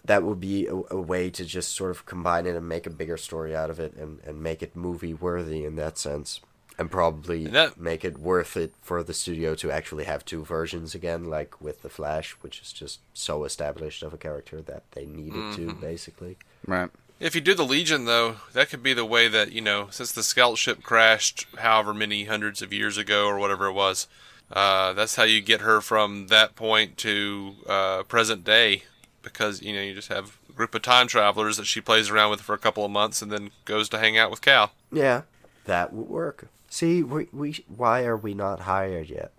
that 0.06 0.24
would 0.24 0.40
be 0.40 0.66
a, 0.66 0.76
a, 0.90 1.00
way 1.00 1.30
to 1.30 1.46
just 1.46 1.76
sort 1.76 1.92
of 1.92 2.08
combine 2.08 2.48
it 2.48 2.56
and 2.56 2.68
make 2.68 2.88
a 2.88 2.90
bigger 2.90 3.18
story 3.18 3.56
out 3.56 3.70
of 3.70 3.80
it 3.80 3.94
and, 3.94 4.20
and 4.26 4.42
make 4.42 4.64
it 4.64 4.76
movie 4.76 5.14
worthy 5.14 5.64
in 5.64 5.76
that 5.76 5.96
sense 5.96 6.40
and 6.82 6.90
probably 6.90 7.46
and 7.46 7.54
that, 7.54 7.80
make 7.80 8.04
it 8.04 8.18
worth 8.18 8.58
it 8.58 8.74
for 8.82 9.04
the 9.04 9.14
studio 9.14 9.54
to 9.56 9.70
actually 9.70 10.06
have 10.06 10.26
two 10.26 10.44
versions 10.44 10.96
again, 10.96 11.26
like 11.26 11.62
with 11.62 11.84
the 11.84 11.90
Flash, 11.90 12.32
which 12.42 12.62
is 12.62 12.74
just 12.74 13.00
so 13.14 13.44
established 13.44 14.02
of 14.02 14.14
a 14.14 14.18
character 14.18 14.62
that 14.62 14.84
they 14.94 15.06
needed 15.06 15.34
mm-hmm. 15.34 15.68
to 15.68 15.74
basically. 15.76 16.38
Right. 16.66 16.90
If 17.20 17.36
you 17.36 17.42
do 17.42 17.54
the 17.54 17.64
Legion, 17.64 18.06
though, 18.06 18.38
that 18.54 18.70
could 18.70 18.82
be 18.82 18.94
the 18.94 19.06
way 19.06 19.28
that 19.28 19.52
you 19.52 19.62
know, 19.62 19.90
since 19.92 20.12
the 20.12 20.24
scout 20.24 20.58
ship 20.58 20.82
crashed, 20.82 21.46
however 21.60 21.94
many 21.94 22.24
hundreds 22.24 22.64
of 22.64 22.74
years 22.74 22.98
ago 22.98 23.28
or 23.28 23.38
whatever 23.38 23.68
it 23.68 23.74
was, 23.74 24.08
uh, 24.54 24.94
that's 24.94 25.16
how 25.16 25.24
you 25.24 25.42
get 25.42 25.62
her 25.62 25.82
from 25.82 26.28
that 26.28 26.56
point 26.56 26.98
to 26.98 27.56
uh, 27.68 28.04
present 28.04 28.44
day, 28.44 28.84
because 29.22 29.62
you 29.62 29.74
know 29.74 29.82
you 29.82 29.94
just 29.94 30.10
have 30.10 30.38
a 30.50 30.54
group 30.54 30.76
of 30.76 30.82
time 30.82 31.08
travelers 31.08 31.58
that 31.58 31.66
she 31.66 31.82
plays 31.82 32.10
around 32.10 32.32
with 32.32 32.42
for 32.42 32.54
a 32.54 32.58
couple 32.58 32.84
of 32.86 32.92
months 32.92 33.22
and 33.22 33.32
then 33.32 33.52
goes 33.66 33.90
to 33.90 33.98
hang 33.98 34.18
out 34.18 34.30
with 34.32 34.42
Kal. 34.42 34.72
Yeah, 34.92 35.22
that 35.66 35.94
would 35.94 36.08
work. 36.10 36.48
See, 36.70 37.04
we, 37.04 37.28
we 37.34 37.64
why 37.68 38.04
are 38.06 38.18
we 38.18 38.34
not 38.34 38.62
hired 38.62 39.10
yet? 39.10 39.32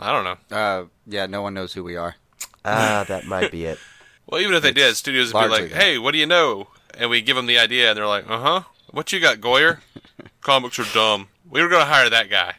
I 0.00 0.12
don't 0.12 0.24
know. 0.24 0.56
Uh, 0.56 0.84
yeah, 1.06 1.26
no 1.26 1.42
one 1.42 1.54
knows 1.54 1.72
who 1.74 1.84
we 1.84 1.96
are. 1.96 2.16
Ah, 2.64 3.04
that 3.06 3.26
might 3.26 3.50
be 3.50 3.64
it. 3.64 3.78
Well, 4.26 4.40
even 4.40 4.54
if 4.54 4.62
they 4.62 4.72
did, 4.72 4.96
studios 4.96 5.34
would 5.34 5.42
be 5.42 5.48
like, 5.48 5.70
"Hey, 5.70 5.98
what 5.98 6.12
do 6.12 6.18
you 6.18 6.24
know?" 6.24 6.68
And 6.94 7.10
we 7.10 7.20
give 7.20 7.36
them 7.36 7.44
the 7.44 7.58
idea, 7.58 7.90
and 7.90 7.98
they're 7.98 8.06
like, 8.06 8.24
"Uh 8.28 8.38
huh. 8.38 8.62
What 8.90 9.12
you 9.12 9.20
got, 9.20 9.36
Goyer? 9.36 9.80
Comics 10.40 10.78
are 10.78 10.90
dumb. 10.94 11.28
We 11.46 11.62
were 11.62 11.68
gonna 11.68 11.84
hire 11.84 12.08
that 12.08 12.30
guy." 12.30 12.54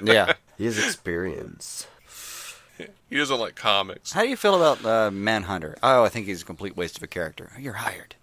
yeah, 0.00 0.34
he 0.62 0.66
has 0.66 0.78
experience. 0.78 1.88
He 3.10 3.16
doesn't 3.16 3.40
like 3.40 3.56
comics. 3.56 4.12
How 4.12 4.22
do 4.22 4.28
you 4.28 4.36
feel 4.36 4.54
about 4.54 4.86
uh, 4.86 5.10
Manhunter? 5.10 5.76
Oh, 5.82 6.04
I 6.04 6.08
think 6.08 6.26
he's 6.26 6.42
a 6.42 6.44
complete 6.44 6.76
waste 6.76 6.98
of 6.98 7.02
a 7.02 7.08
character. 7.08 7.50
You're 7.58 7.74
hired. 7.74 8.14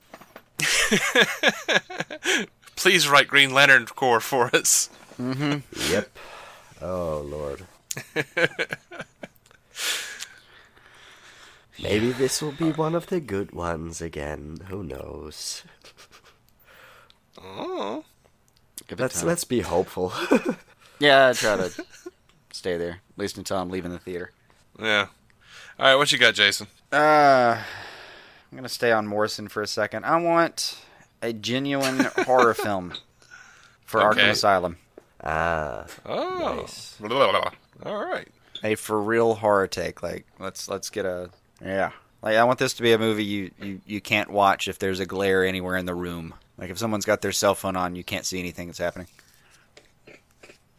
please 2.78 3.10
write 3.10 3.28
Green 3.28 3.54
Lantern 3.54 3.88
Corps 3.88 4.22
for 4.22 4.56
us. 4.56 4.90
Mm-hmm. 5.20 5.58
Yep. 5.92 6.18
Oh 6.82 7.26
Lord. 7.28 7.66
Maybe 11.84 12.14
this 12.14 12.42
will 12.42 12.54
be 12.54 12.72
one 12.72 12.96
of 12.96 13.08
the 13.08 13.20
good 13.20 13.52
ones 13.52 14.02
again. 14.02 14.60
Who 14.70 14.82
knows? 14.82 15.64
Oh. 17.38 18.06
Let's 18.98 19.24
let's 19.24 19.44
be 19.44 19.60
hopeful. 19.60 20.14
yeah, 21.00 21.28
I 21.28 21.34
try 21.34 21.58
to 21.58 21.70
stay 22.60 22.78
there, 22.78 22.92
at 22.92 23.18
least 23.18 23.38
until 23.38 23.58
I'm 23.58 23.70
leaving 23.70 23.92
the 23.92 24.00
theater. 24.00 24.32
Yeah. 24.80 25.08
All 25.80 25.86
right, 25.86 25.96
what 25.96 26.12
you 26.12 26.18
got, 26.18 26.36
Jason? 26.36 26.68
Uh, 26.92 27.58
I'm 28.52 28.56
gonna 28.56 28.70
stay 28.70 28.92
on 28.92 29.08
Morrison 29.08 29.48
for 29.48 29.62
a 29.62 29.68
second. 29.68 30.06
I 30.06 30.18
want 30.18 30.78
a 31.22 31.34
genuine 31.34 32.00
horror 32.18 32.54
film 32.54 32.94
for 33.86 34.04
okay. 34.04 34.22
Arkham 34.22 34.30
Asylum. 34.30 34.78
Ah, 35.24 35.86
oh, 36.06 36.58
nice. 36.62 36.98
All 37.86 38.06
right, 38.06 38.28
a 38.64 38.76
for 38.76 39.02
real 39.02 39.36
horror 39.36 39.68
take. 39.68 40.04
Like 40.04 40.26
let's 40.38 40.70
let's 40.70 40.90
get 40.90 41.06
a 41.06 41.30
yeah. 41.64 41.92
Like 42.22 42.36
I 42.36 42.44
want 42.44 42.60
this 42.60 42.74
to 42.74 42.84
be 42.84 42.92
a 42.92 42.98
movie 42.98 43.24
you, 43.24 43.52
you, 43.62 43.82
you 43.86 44.02
can't 44.02 44.30
watch 44.30 44.68
if 44.68 44.78
there's 44.80 45.00
a 45.00 45.06
glare 45.06 45.46
anywhere 45.46 45.78
in 45.78 45.86
the 45.86 45.96
room. 45.96 46.34
Like 46.58 46.70
if 46.70 46.78
someone's 46.78 47.06
got 47.06 47.22
their 47.22 47.32
cell 47.32 47.56
phone 47.56 47.78
on, 47.78 47.96
you 47.96 48.04
can't 48.04 48.26
see 48.26 48.40
anything 48.40 48.68
that's 48.68 48.80
happening. 48.80 49.08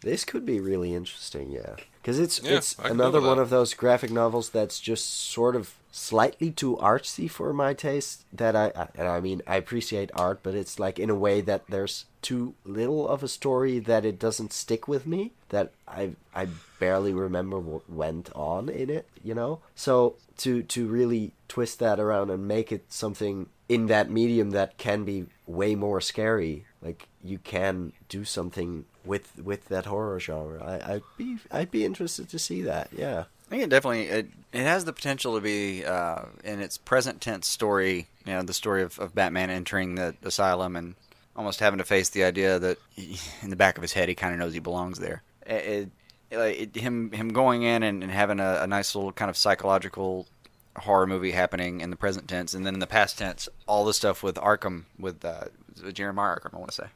This 0.03 0.25
could 0.25 0.47
be 0.47 0.61
really 0.61 0.95
interesting, 0.95 1.51
yeah, 1.51 1.77
because 2.01 2.19
it's 2.19 2.43
yeah, 2.43 2.57
it's 2.57 2.77
another 2.79 3.21
one 3.21 3.39
of 3.39 3.51
those 3.51 3.75
graphic 3.75 4.11
novels 4.11 4.51
that's 4.51 4.81
just 4.81 5.07
sort 5.11 5.55
of 5.55 5.75
slightly 5.93 6.51
too 6.51 6.77
artsy 6.81 7.29
for 7.29 7.53
my 7.53 7.75
taste. 7.75 8.25
That 8.33 8.57
I, 8.57 8.89
and 8.95 9.09
I 9.09 9.21
mean 9.21 9.43
I 9.47 9.57
appreciate 9.57 10.11
art, 10.15 10.41
but 10.43 10.55
it's 10.55 10.79
like 10.79 10.99
in 10.99 11.11
a 11.11 11.15
way 11.15 11.41
that 11.43 11.67
there's 11.69 12.07
too 12.23 12.55
little 12.65 13.09
of 13.09 13.23
a 13.23 13.29
story 13.29 13.79
that 13.79 14.05
it 14.05 14.19
doesn't 14.19 14.53
stick 14.53 14.89
with 14.89 15.07
me. 15.07 15.33
That 15.51 15.73
I 15.87 16.13
I 16.35 16.49
barely 16.79 17.13
remember 17.13 17.59
what 17.59 17.91
went 17.91 18.31
on 18.35 18.69
in 18.69 18.89
it, 18.89 19.07
you 19.23 19.35
know. 19.35 19.61
So 19.75 20.17
to 20.39 20.63
to 20.63 20.87
really 20.87 21.33
twist 21.49 21.79
that 21.81 22.01
around 22.01 22.31
and 22.31 22.49
make 22.49 22.73
it 22.73 22.85
something 22.89 23.47
in 23.69 23.87
that 23.87 24.11
medium 24.11 24.51
that 24.51 24.79
can 24.79 25.05
be 25.05 25.27
way 25.47 25.75
more 25.75 26.01
scary, 26.01 26.65
like 26.81 27.09
you 27.23 27.39
can 27.39 27.93
do 28.09 28.25
something 28.25 28.85
with 29.11 29.43
with 29.43 29.67
that 29.67 29.87
horror 29.87 30.21
genre. 30.21 30.63
I, 30.65 30.95
I'd 30.95 31.03
be 31.19 31.39
I'd 31.51 31.71
be 31.73 31.85
interested 31.85 32.29
to 32.31 32.39
see 32.39 32.63
that. 32.63 32.91
Yeah. 32.97 33.25
I 33.47 33.51
think 33.51 33.65
it 33.65 33.69
definitely 33.69 34.05
it, 34.07 34.29
it 34.53 34.63
has 34.63 34.85
the 34.85 34.93
potential 34.93 35.35
to 35.35 35.41
be 35.41 35.85
uh, 35.85 36.27
in 36.45 36.61
its 36.61 36.79
present 36.79 37.21
tense 37.21 37.49
story. 37.49 38.07
You 38.25 38.35
know, 38.35 38.43
the 38.43 38.55
story 38.55 38.83
of, 38.85 38.99
of 39.01 39.13
Batman 39.13 39.51
entering 39.51 39.97
the 39.97 40.15
asylum 40.23 40.77
and 40.77 40.95
almost 41.35 41.59
having 41.59 41.79
to 41.79 41.85
face 41.85 42.11
the 42.11 42.23
idea 42.23 42.61
that 42.61 42.79
he, 42.95 43.19
in 43.43 43.51
the 43.51 43.57
back 43.57 43.77
of 43.77 43.83
his 43.83 43.93
head 43.93 44.09
he 44.09 44.15
kind 44.15 44.33
of 44.33 44.39
knows 44.39 44.55
he 44.55 44.61
belongs 44.61 45.01
there. 45.01 45.23
It, 45.45 45.91
it, 46.31 46.77
him 46.77 47.11
him 47.11 47.31
going 47.31 47.65
in 47.65 47.83
and, 47.83 48.05
and 48.05 48.13
having 48.13 48.39
a, 48.39 48.61
a, 48.63 48.67
nice 48.69 48.95
little 48.95 49.11
kind 49.11 49.29
of 49.29 49.37
psychological 49.37 50.29
horror 50.77 51.09
movie 51.09 51.33
happening 51.33 51.81
in 51.81 51.91
the 51.91 51.97
present 51.97 52.29
tense, 52.29 52.55
and 52.55 52.65
then 52.65 52.75
in 52.75 52.81
the 52.81 52.87
past 52.87 53.19
tense, 53.19 53.49
all 53.67 53.85
the 53.85 53.93
stuff 53.93 54.23
with 54.23 54.37
Arkham 54.37 54.85
with 54.97 55.25
uh, 55.25 55.47
Jeremiah 55.93 56.37
Arkham, 56.37 56.55
I 56.55 56.59
want 56.59 56.71
to 56.71 56.77
say. 56.77 56.89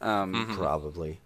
Um, 0.00 0.34
mm-hmm. 0.34 0.54
Probably. 0.56 1.20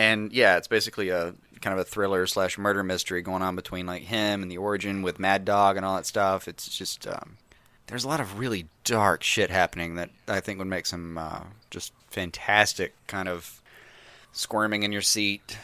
And 0.00 0.32
yeah, 0.32 0.56
it's 0.56 0.66
basically 0.66 1.10
a 1.10 1.34
kind 1.60 1.74
of 1.74 1.78
a 1.78 1.84
thriller 1.84 2.26
slash 2.26 2.56
murder 2.56 2.82
mystery 2.82 3.20
going 3.20 3.42
on 3.42 3.54
between 3.54 3.84
like 3.84 4.02
him 4.02 4.40
and 4.40 4.50
the 4.50 4.56
origin 4.56 5.02
with 5.02 5.18
Mad 5.18 5.44
Dog 5.44 5.76
and 5.76 5.84
all 5.84 5.96
that 5.96 6.06
stuff. 6.06 6.48
It's 6.48 6.66
just 6.66 7.06
um, 7.06 7.36
there's 7.86 8.04
a 8.04 8.08
lot 8.08 8.18
of 8.18 8.38
really 8.38 8.66
dark 8.84 9.22
shit 9.22 9.50
happening 9.50 9.96
that 9.96 10.08
I 10.26 10.40
think 10.40 10.58
would 10.58 10.68
make 10.68 10.86
some 10.86 11.18
uh, 11.18 11.40
just 11.68 11.92
fantastic 12.08 12.94
kind 13.08 13.28
of 13.28 13.60
squirming 14.32 14.84
in 14.84 14.90
your 14.90 15.02
seat. 15.02 15.58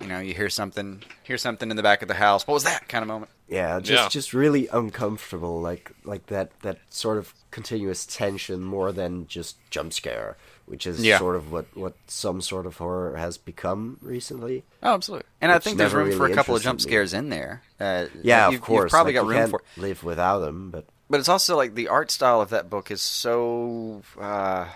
You 0.00 0.06
know, 0.06 0.20
you 0.20 0.34
hear 0.34 0.50
something, 0.50 1.02
hear 1.24 1.36
something 1.36 1.68
in 1.68 1.76
the 1.76 1.82
back 1.82 2.00
of 2.00 2.06
the 2.06 2.14
house. 2.14 2.46
What 2.46 2.54
was 2.54 2.64
that 2.64 2.88
kind 2.88 3.02
of 3.02 3.08
moment? 3.08 3.32
Yeah, 3.48 3.80
just 3.80 4.04
yeah. 4.04 4.08
just 4.08 4.32
really 4.32 4.68
uncomfortable, 4.68 5.60
like 5.60 5.90
like 6.04 6.26
that 6.26 6.52
that 6.60 6.78
sort 6.90 7.18
of 7.18 7.34
continuous 7.50 8.06
tension 8.06 8.62
more 8.62 8.92
than 8.92 9.26
just 9.26 9.56
jump 9.68 9.92
scare 9.92 10.36
which 10.70 10.86
is 10.86 11.04
yeah. 11.04 11.18
sort 11.18 11.36
of 11.36 11.50
what, 11.50 11.66
what 11.74 11.94
some 12.06 12.40
sort 12.40 12.64
of 12.64 12.76
horror 12.76 13.16
has 13.16 13.36
become 13.36 13.98
recently. 14.00 14.62
Oh, 14.82 14.94
absolutely. 14.94 15.26
And 15.40 15.50
I 15.50 15.58
think 15.58 15.78
there's 15.78 15.92
room 15.92 16.06
really 16.06 16.16
for 16.16 16.26
a 16.26 16.34
couple 16.34 16.54
of 16.54 16.62
jump 16.62 16.80
scares 16.80 17.12
me. 17.12 17.18
in 17.18 17.28
there. 17.28 17.62
Uh, 17.78 18.06
yeah, 18.22 18.48
of 18.48 18.60
course. 18.60 18.84
You've 18.84 18.90
probably 18.90 19.14
like, 19.14 19.26
got 19.26 19.40
room 19.40 19.50
for 19.50 19.62
live 19.76 20.04
without 20.04 20.38
them, 20.38 20.70
but 20.70 20.84
but 21.10 21.18
it's 21.18 21.28
also 21.28 21.56
like 21.56 21.74
the 21.74 21.88
art 21.88 22.10
style 22.10 22.40
of 22.40 22.50
that 22.50 22.70
book 22.70 22.90
is 22.90 23.02
so 23.02 24.02
uh, 24.18 24.66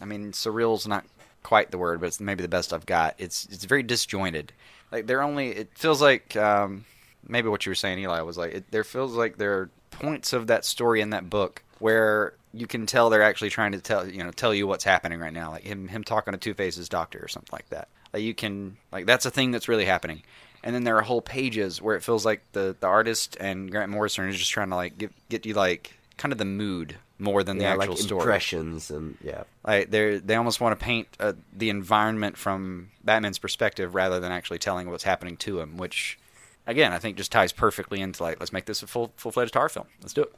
I 0.00 0.04
mean, 0.04 0.32
surreal's 0.32 0.86
not 0.86 1.04
quite 1.42 1.70
the 1.70 1.78
word, 1.78 2.00
but 2.00 2.06
it's 2.06 2.20
maybe 2.20 2.42
the 2.42 2.48
best 2.48 2.72
I've 2.72 2.86
got. 2.86 3.14
It's 3.18 3.46
it's 3.50 3.64
very 3.64 3.82
disjointed. 3.82 4.52
Like 4.92 5.06
they're 5.06 5.22
only. 5.22 5.48
It 5.48 5.70
feels 5.74 6.02
like 6.02 6.36
um, 6.36 6.84
maybe 7.26 7.48
what 7.48 7.64
you 7.64 7.70
were 7.70 7.76
saying, 7.76 7.98
Eli, 7.98 8.20
was 8.20 8.36
like 8.36 8.54
it, 8.54 8.70
there 8.70 8.84
feels 8.84 9.14
like 9.14 9.38
there 9.38 9.52
are 9.54 9.70
points 9.90 10.32
of 10.32 10.48
that 10.48 10.64
story 10.64 11.00
in 11.00 11.10
that 11.10 11.30
book 11.30 11.62
where 11.78 12.34
you 12.56 12.66
can 12.66 12.86
tell 12.86 13.10
they're 13.10 13.22
actually 13.22 13.50
trying 13.50 13.72
to 13.72 13.80
tell 13.80 14.08
you 14.08 14.24
know 14.24 14.30
tell 14.30 14.54
you 14.54 14.66
what's 14.66 14.84
happening 14.84 15.20
right 15.20 15.32
now, 15.32 15.50
like 15.50 15.64
him 15.64 15.88
him 15.88 16.02
talking 16.02 16.32
to 16.32 16.38
Two 16.38 16.54
Face's 16.54 16.88
doctor 16.88 17.18
or 17.22 17.28
something 17.28 17.50
like 17.52 17.68
that. 17.68 17.88
Like 18.12 18.22
you 18.22 18.34
can 18.34 18.76
like 18.92 19.06
that's 19.06 19.26
a 19.26 19.30
thing 19.30 19.50
that's 19.50 19.68
really 19.68 19.84
happening. 19.84 20.22
And 20.62 20.74
then 20.74 20.84
there 20.84 20.96
are 20.96 21.02
whole 21.02 21.22
pages 21.22 21.80
where 21.80 21.94
it 21.94 22.02
feels 22.02 22.24
like 22.24 22.42
the, 22.52 22.74
the 22.80 22.88
artist 22.88 23.36
and 23.38 23.70
Grant 23.70 23.92
Morrison 23.92 24.28
is 24.28 24.36
just 24.36 24.50
trying 24.50 24.70
to 24.70 24.76
like 24.76 24.98
get 24.98 25.12
get 25.28 25.46
you 25.46 25.54
like 25.54 25.96
kind 26.16 26.32
of 26.32 26.38
the 26.38 26.44
mood 26.44 26.96
more 27.18 27.42
than 27.42 27.60
yeah, 27.60 27.76
the 27.76 27.82
actual 27.82 27.94
like 27.94 28.02
story. 28.02 28.20
impressions 28.20 28.90
and 28.90 29.16
yeah. 29.22 29.44
Like 29.64 29.90
they 29.90 30.18
they 30.18 30.34
almost 30.34 30.60
want 30.60 30.78
to 30.78 30.84
paint 30.84 31.08
uh, 31.20 31.34
the 31.52 31.70
environment 31.70 32.36
from 32.36 32.90
Batman's 33.04 33.38
perspective 33.38 33.94
rather 33.94 34.18
than 34.20 34.32
actually 34.32 34.58
telling 34.58 34.90
what's 34.90 35.04
happening 35.04 35.36
to 35.38 35.60
him, 35.60 35.76
which 35.76 36.18
again 36.66 36.92
I 36.92 36.98
think 36.98 37.16
just 37.16 37.32
ties 37.32 37.52
perfectly 37.52 38.00
into 38.00 38.22
like 38.22 38.40
let's 38.40 38.52
make 38.52 38.66
this 38.66 38.82
a 38.82 38.86
full 38.86 39.12
full 39.16 39.32
fledged 39.32 39.54
horror 39.54 39.68
film. 39.68 39.86
Let's 40.00 40.14
do 40.14 40.22
it. 40.22 40.34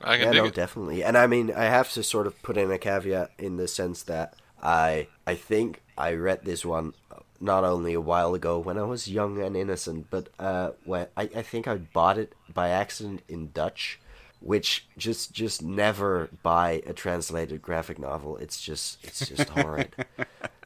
I 0.00 0.16
can 0.16 0.32
yeah, 0.32 0.40
no, 0.40 0.44
it. 0.46 0.54
definitely. 0.54 1.02
And 1.02 1.16
I 1.18 1.26
mean, 1.26 1.52
I 1.54 1.64
have 1.64 1.92
to 1.92 2.02
sort 2.02 2.26
of 2.26 2.40
put 2.42 2.56
in 2.56 2.70
a 2.70 2.78
caveat 2.78 3.32
in 3.38 3.56
the 3.56 3.68
sense 3.68 4.02
that 4.04 4.34
I 4.62 5.08
I 5.26 5.34
think 5.34 5.82
I 5.96 6.14
read 6.14 6.44
this 6.44 6.64
one 6.64 6.94
not 7.40 7.64
only 7.64 7.94
a 7.94 8.00
while 8.00 8.34
ago 8.34 8.58
when 8.58 8.78
I 8.78 8.82
was 8.82 9.08
young 9.08 9.40
and 9.40 9.56
innocent, 9.56 10.08
but 10.10 10.28
uh, 10.38 10.70
when 10.84 11.06
I, 11.16 11.22
I 11.34 11.42
think 11.42 11.68
I 11.68 11.76
bought 11.76 12.18
it 12.18 12.34
by 12.52 12.70
accident 12.70 13.22
in 13.28 13.50
Dutch, 13.52 14.00
which 14.40 14.86
just 14.96 15.32
just 15.32 15.62
never 15.62 16.30
buy 16.42 16.82
a 16.86 16.92
translated 16.92 17.62
graphic 17.62 17.98
novel. 17.98 18.36
It's 18.38 18.60
just 18.60 19.04
it's 19.04 19.26
just 19.26 19.48
horrid. 19.50 19.94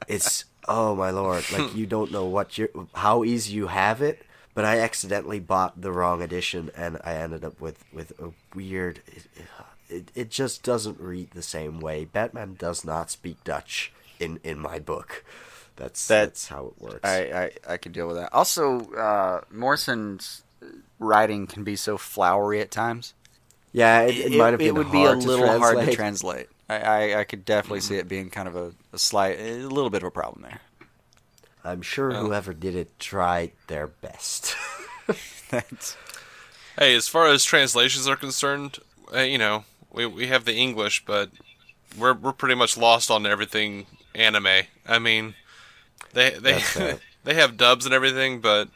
It's 0.08 0.44
oh 0.68 0.94
my 0.94 1.10
lord, 1.10 1.50
like 1.52 1.74
you 1.74 1.86
don't 1.86 2.12
know 2.12 2.26
what 2.26 2.58
you 2.58 2.88
how 2.94 3.24
easy 3.24 3.54
you 3.54 3.66
have 3.68 4.02
it. 4.02 4.24
But 4.54 4.64
I 4.66 4.80
accidentally 4.80 5.40
bought 5.40 5.80
the 5.80 5.92
wrong 5.92 6.20
edition, 6.22 6.70
and 6.76 6.98
I 7.04 7.14
ended 7.14 7.44
up 7.44 7.60
with 7.60 7.84
with 7.92 8.12
a 8.20 8.32
weird. 8.54 9.00
It, 9.06 9.26
it, 9.88 10.10
it 10.14 10.30
just 10.30 10.62
doesn't 10.62 11.00
read 11.00 11.30
the 11.32 11.42
same 11.42 11.80
way. 11.80 12.04
Batman 12.04 12.54
does 12.58 12.84
not 12.84 13.10
speak 13.10 13.42
Dutch 13.44 13.92
in 14.20 14.40
in 14.44 14.58
my 14.58 14.78
book. 14.78 15.24
That's 15.76 16.06
That- 16.08 16.26
that's 16.26 16.48
how 16.48 16.66
it 16.66 16.82
works. 16.82 17.00
I, 17.08 17.50
I, 17.66 17.72
I 17.74 17.76
could 17.78 17.92
deal 17.92 18.06
with 18.06 18.16
that. 18.16 18.32
Also, 18.32 18.92
uh, 18.92 19.40
Morrison's 19.50 20.42
writing 20.98 21.46
can 21.46 21.64
be 21.64 21.74
so 21.76 21.96
flowery 21.96 22.60
at 22.60 22.70
times. 22.70 23.14
yeah, 23.72 24.02
it, 24.02 24.32
it, 24.32 24.38
might 24.38 24.50
have 24.50 24.58
been 24.58 24.68
it 24.68 24.74
would 24.74 24.92
be 24.92 25.04
a 25.04 25.12
little 25.12 25.46
hard 25.58 25.78
to 25.78 25.94
translate. 25.94 25.96
translate. 25.96 26.48
I, 26.68 26.76
I, 27.14 27.20
I 27.20 27.24
could 27.24 27.44
definitely 27.44 27.80
see 27.80 27.96
it 27.96 28.06
being 28.06 28.30
kind 28.30 28.48
of 28.48 28.54
a, 28.54 28.72
a 28.92 28.98
slight, 28.98 29.38
a 29.40 29.66
little 29.66 29.90
bit 29.90 30.02
of 30.02 30.08
a 30.08 30.10
problem 30.10 30.42
there. 30.42 30.60
I'm 31.64 31.82
sure 31.82 32.12
whoever 32.12 32.52
did 32.52 32.74
it 32.74 32.98
tried 32.98 33.52
their 33.68 33.86
best. 33.86 34.56
That's, 35.50 35.96
Hey, 36.78 36.94
as 36.94 37.06
far 37.06 37.26
as 37.26 37.44
translations 37.44 38.08
are 38.08 38.16
concerned, 38.16 38.78
uh, 39.14 39.20
you 39.20 39.36
know, 39.36 39.64
we 39.92 40.06
we 40.06 40.28
have 40.28 40.44
the 40.44 40.54
English, 40.56 41.04
but 41.04 41.30
we're 41.98 42.14
we're 42.14 42.32
pretty 42.32 42.54
much 42.54 42.78
lost 42.78 43.10
on 43.10 43.26
everything 43.26 43.86
anime. 44.14 44.64
I 44.86 44.98
mean, 44.98 45.34
they 46.14 46.30
they 46.30 46.62
they 47.24 47.34
have 47.34 47.58
dubs 47.58 47.84
and 47.84 47.94
everything, 47.94 48.40
but 48.40 48.68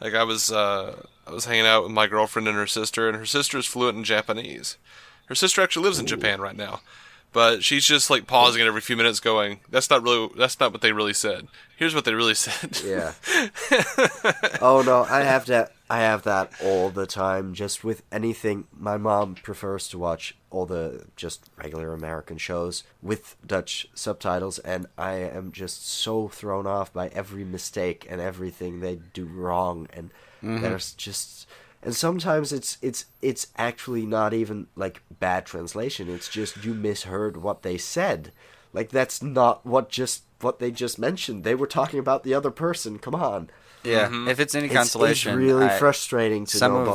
like 0.00 0.14
I 0.14 0.22
was 0.22 0.52
uh, 0.52 1.02
I 1.26 1.32
was 1.32 1.46
hanging 1.46 1.66
out 1.66 1.82
with 1.82 1.92
my 1.92 2.06
girlfriend 2.06 2.46
and 2.46 2.56
her 2.56 2.68
sister, 2.68 3.08
and 3.08 3.16
her 3.16 3.26
sister 3.26 3.58
is 3.58 3.66
fluent 3.66 3.98
in 3.98 4.04
Japanese. 4.04 4.76
Her 5.26 5.34
sister 5.34 5.60
actually 5.60 5.84
lives 5.84 5.98
in 5.98 6.06
Japan 6.06 6.40
right 6.40 6.56
now, 6.56 6.80
but 7.32 7.62
she's 7.62 7.84
just 7.84 8.10
like 8.10 8.26
pausing 8.26 8.60
it 8.60 8.66
every 8.66 8.80
few 8.80 8.96
minutes, 8.96 9.20
going, 9.20 9.60
"That's 9.68 9.90
not 9.90 10.02
really 10.02 10.30
that's 10.36 10.58
not 10.58 10.72
what 10.72 10.80
they 10.80 10.92
really 10.92 11.14
said. 11.14 11.48
Here's 11.76 11.94
what 11.94 12.04
they 12.04 12.14
really 12.14 12.34
said." 12.34 12.80
Yeah. 12.84 13.12
oh 14.60 14.82
no, 14.84 15.06
I 15.08 15.20
have 15.20 15.46
that. 15.46 15.72
I 15.88 16.00
have 16.00 16.22
that 16.24 16.52
all 16.62 16.90
the 16.90 17.06
time. 17.06 17.54
Just 17.54 17.84
with 17.84 18.02
anything, 18.10 18.66
my 18.76 18.96
mom 18.96 19.34
prefers 19.36 19.88
to 19.88 19.98
watch 19.98 20.36
all 20.50 20.66
the 20.66 21.04
just 21.16 21.50
regular 21.56 21.92
American 21.92 22.38
shows 22.38 22.84
with 23.02 23.36
Dutch 23.46 23.88
subtitles, 23.94 24.58
and 24.60 24.86
I 24.98 25.14
am 25.14 25.52
just 25.52 25.86
so 25.88 26.28
thrown 26.28 26.66
off 26.66 26.92
by 26.92 27.08
every 27.08 27.44
mistake 27.44 28.06
and 28.10 28.20
everything 28.20 28.80
they 28.80 28.96
do 29.12 29.26
wrong, 29.26 29.88
and 29.92 30.10
mm-hmm. 30.42 30.62
there's 30.62 30.92
just. 30.94 31.46
And 31.82 31.96
sometimes 31.96 32.52
it's 32.52 32.76
it's 32.82 33.06
it's 33.22 33.46
actually 33.56 34.04
not 34.04 34.34
even 34.34 34.66
like 34.76 35.02
bad 35.18 35.46
translation. 35.46 36.10
It's 36.10 36.28
just 36.28 36.62
you 36.64 36.74
misheard 36.74 37.38
what 37.38 37.62
they 37.62 37.78
said. 37.78 38.32
Like 38.72 38.90
that's 38.90 39.22
not 39.22 39.64
what 39.64 39.88
just 39.88 40.24
what 40.40 40.58
they 40.58 40.70
just 40.70 40.98
mentioned. 40.98 41.42
They 41.44 41.54
were 41.54 41.66
talking 41.66 41.98
about 41.98 42.22
the 42.22 42.34
other 42.34 42.50
person. 42.50 42.98
Come 42.98 43.14
on. 43.14 43.48
yeah, 43.82 44.10
if 44.28 44.38
it's 44.40 44.54
any 44.54 44.66
It's, 44.66 44.74
consolation, 44.74 45.32
it's 45.32 45.38
really 45.38 45.66
I- 45.66 45.78
frustrating 45.78 46.44
to 46.46 46.56
some 46.58 46.72
know 46.74 46.80
of 46.80 46.86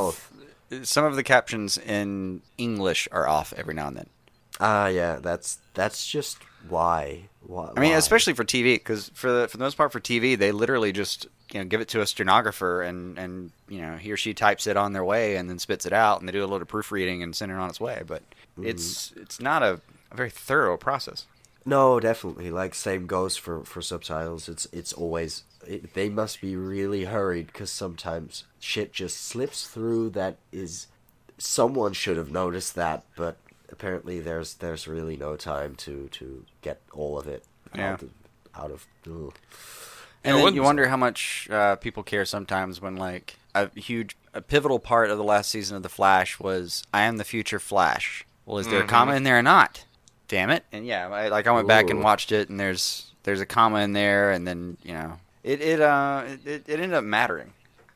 both. 0.70 0.88
some 0.88 1.04
of 1.04 1.16
the 1.16 1.24
captions 1.24 1.76
in 1.76 2.42
English 2.56 3.08
are 3.10 3.26
off 3.28 3.52
every 3.56 3.74
now 3.74 3.88
and 3.88 3.96
then. 3.96 4.06
Ah, 4.60 4.86
yeah, 4.86 5.16
that's 5.20 5.58
that's 5.74 6.06
just 6.06 6.38
why. 6.68 7.22
why 7.42 7.72
I 7.76 7.80
mean, 7.80 7.90
why? 7.90 7.98
especially 7.98 8.34
for 8.34 8.44
TV, 8.44 8.74
because 8.76 9.10
for 9.14 9.30
the 9.32 9.48
for 9.48 9.56
the 9.58 9.64
most 9.64 9.76
part 9.76 9.90
for 9.92 10.00
TV, 10.00 10.38
they 10.38 10.52
literally 10.52 10.92
just 10.92 11.26
you 11.56 11.62
know 11.62 11.68
give 11.68 11.80
it 11.80 11.88
to 11.88 12.02
a 12.02 12.06
stenographer 12.06 12.82
and 12.82 13.18
and 13.18 13.50
you 13.66 13.80
know 13.80 13.96
he 13.96 14.12
or 14.12 14.16
she 14.18 14.34
types 14.34 14.66
it 14.66 14.76
on 14.76 14.92
their 14.92 15.04
way 15.04 15.36
and 15.36 15.48
then 15.48 15.58
spits 15.58 15.86
it 15.86 15.92
out 15.92 16.20
and 16.20 16.28
they 16.28 16.32
do 16.32 16.44
a 16.44 16.46
little 16.46 16.66
proofreading 16.66 17.22
and 17.22 17.34
send 17.34 17.50
it 17.50 17.54
on 17.54 17.70
its 17.70 17.80
way. 17.80 18.02
But 18.06 18.22
mm-hmm. 18.58 18.66
it's 18.66 19.12
it's 19.16 19.40
not 19.40 19.62
a, 19.62 19.80
a 20.10 20.14
very 20.14 20.28
thorough 20.28 20.76
process. 20.76 21.24
No, 21.64 21.98
definitely. 21.98 22.50
Like 22.50 22.74
same 22.74 23.06
goes 23.06 23.38
for 23.38 23.64
for 23.64 23.80
subtitles. 23.80 24.50
It's 24.50 24.66
it's 24.70 24.92
always 24.92 25.44
it, 25.66 25.94
they 25.94 26.10
must 26.10 26.42
be 26.42 26.56
really 26.56 27.04
hurried 27.06 27.46
because 27.46 27.70
sometimes 27.70 28.44
shit 28.60 28.92
just 28.92 29.24
slips 29.24 29.66
through 29.66 30.10
that 30.10 30.36
is 30.52 30.88
someone 31.38 31.94
should 31.94 32.18
have 32.18 32.30
noticed 32.30 32.74
that, 32.74 33.04
but 33.16 33.38
apparently 33.70 34.20
there's 34.20 34.54
there's 34.54 34.86
really 34.86 35.16
no 35.16 35.36
time 35.36 35.74
to 35.76 36.08
to 36.12 36.44
get 36.60 36.82
all 36.92 37.18
of 37.18 37.26
it 37.26 37.44
Yeah. 37.74 37.94
out 37.94 38.02
of 38.02 38.10
out 38.54 38.70
of. 38.70 38.86
And 40.26 40.36
Yeah, 40.36 40.44
then 40.44 40.54
you 40.54 40.62
wonder 40.62 40.88
how 40.88 40.96
much 40.96 41.48
uh, 41.50 41.76
people 41.76 42.02
care 42.02 42.24
sometimes 42.24 42.80
when 42.80 42.96
like 42.96 43.36
a 43.54 43.70
huge, 43.78 44.16
a 44.34 44.42
pivotal 44.42 44.80
part 44.80 45.10
of 45.10 45.18
the 45.18 45.24
last 45.24 45.50
season 45.50 45.76
of 45.76 45.82
the 45.82 45.88
Flash 45.88 46.40
was 46.40 46.82
"I 46.92 47.02
am 47.02 47.16
the 47.16 47.24
future 47.24 47.60
Flash." 47.60 48.26
Well, 48.44 48.58
is 48.58 48.68
there 48.68 48.82
a 48.82 48.86
comma 48.86 49.14
in 49.14 49.22
there 49.22 49.38
or 49.38 49.42
not? 49.42 49.84
Damn 50.28 50.50
it! 50.50 50.64
And 50.72 50.84
yeah, 50.84 51.08
I, 51.08 51.28
like 51.28 51.46
I 51.46 51.52
went 51.52 51.68
back 51.68 51.90
and 51.90 52.02
watched 52.02 52.32
it, 52.32 52.48
and 52.48 52.58
there's 52.58 53.12
there's 53.22 53.40
a 53.40 53.46
comma 53.46 53.78
in 53.80 53.92
there, 53.92 54.32
and 54.32 54.46
then 54.46 54.76
you 54.82 54.94
know 54.94 55.18
it 55.44 55.60
it 55.60 55.80
uh 55.80 56.24
it, 56.44 56.68
it 56.68 56.80
ended 56.80 56.94
up 56.94 57.04
mattering. 57.04 57.52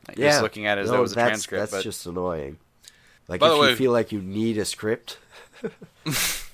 Like, 0.07 0.17
Yeah, 0.17 0.29
just 0.29 0.41
looking 0.41 0.65
at 0.65 0.77
it 0.77 0.81
as 0.81 0.87
no, 0.87 0.93
though 0.93 0.99
it 0.99 1.01
was 1.01 1.11
a 1.11 1.15
transcript, 1.15 1.59
That's 1.59 1.71
but 1.71 1.83
just 1.83 2.05
annoying. 2.05 2.57
Like 3.27 3.41
if 3.41 3.49
the 3.49 3.69
you 3.69 3.75
feel 3.75 3.91
like 3.91 4.11
you 4.13 4.21
need 4.21 4.57
a 4.57 4.65
script. 4.65 5.19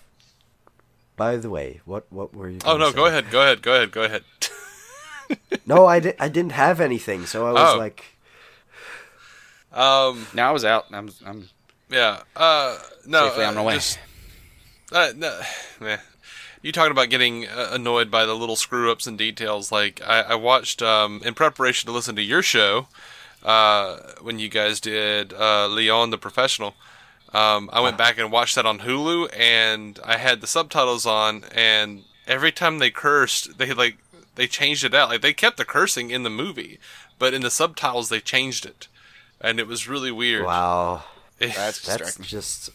By 1.16 1.38
the 1.38 1.50
way, 1.50 1.82
what 1.86 2.06
what 2.12 2.34
were 2.34 2.50
you? 2.50 2.60
Oh 2.66 2.78
no, 2.78 2.90
say? 2.90 2.96
go 2.96 3.06
ahead, 3.06 3.30
go 3.32 3.42
ahead, 3.42 3.62
go 3.62 3.74
ahead, 3.74 3.92
go 3.92 4.04
ahead. 4.04 4.24
No, 5.66 5.86
I, 5.86 6.00
di- 6.00 6.14
I 6.20 6.30
didn't 6.30 6.54
have 6.54 6.80
anything, 6.80 7.26
so 7.26 7.46
I 7.48 7.52
was 7.52 7.74
Oh. 7.76 7.78
like, 7.78 8.06
Um, 9.72 10.28
now 10.34 10.50
I 10.50 10.52
was 10.52 10.66
out. 10.66 10.86
I'm 10.92 11.10
I'm 11.26 11.50
yeah. 11.90 12.22
Uh, 12.36 12.78
no, 13.06 13.28
safely 13.30 13.46
on 13.46 13.56
my 13.56 13.62
uh, 13.62 13.64
way. 13.66 13.74
just 13.76 14.00
uh, 14.92 15.12
no, 15.16 15.40
meh. 15.80 15.98
You 16.62 16.72
talking 16.72 16.92
about 16.92 17.10
getting 17.10 17.46
uh, 17.48 17.70
annoyed 17.72 18.10
by 18.10 18.26
the 18.26 18.34
little 18.34 18.56
screw 18.56 18.92
ups 18.92 19.08
and 19.08 19.18
details? 19.18 19.72
Like 19.72 20.02
I, 20.06 20.22
I 20.22 20.36
watched 20.36 20.82
um, 20.82 21.22
in 21.24 21.34
preparation 21.34 21.88
to 21.88 21.94
listen 21.94 22.16
to 22.16 22.22
your 22.22 22.42
show 22.42 22.88
uh, 23.44 23.98
when 24.22 24.40
you 24.40 24.50
guys 24.50 24.80
did 24.80 25.34
uh, 25.34 25.68
Leon 25.68 26.10
the 26.10 26.18
Professional. 26.18 26.76
Um, 27.34 27.70
I 27.74 27.82
went 27.82 27.98
back 27.98 28.18
and 28.18 28.32
watched 28.32 28.56
that 28.56 28.66
on 28.66 28.80
Hulu, 28.80 29.30
and 29.38 30.00
I 30.04 30.18
had 30.18 30.40
the 30.42 30.48
subtitles 30.48 31.06
on, 31.06 31.44
and 31.54 32.04
every 32.26 32.52
time 32.54 32.80
they 32.80 32.90
cursed, 32.90 33.58
they 33.58 33.74
like 33.74 33.98
they 34.38 34.48
changed 34.48 34.86
it 34.86 34.94
out. 34.94 35.10
Like 35.10 35.22
they 35.22 35.34
kept 35.34 35.58
the 35.58 35.66
cursing 35.66 36.10
in 36.10 36.24
the 36.24 36.30
movie, 36.30 36.80
but 37.20 37.34
in 37.34 37.42
the 37.42 37.52
subtitles 37.52 38.08
they 38.08 38.22
changed 38.22 38.66
it, 38.66 38.88
and 39.42 39.60
it 39.60 39.68
was 39.68 39.88
really 39.90 40.12
weird. 40.12 40.46
wow, 40.46 41.04
that's 41.40 41.82
that's 41.86 42.18
just 42.20 42.70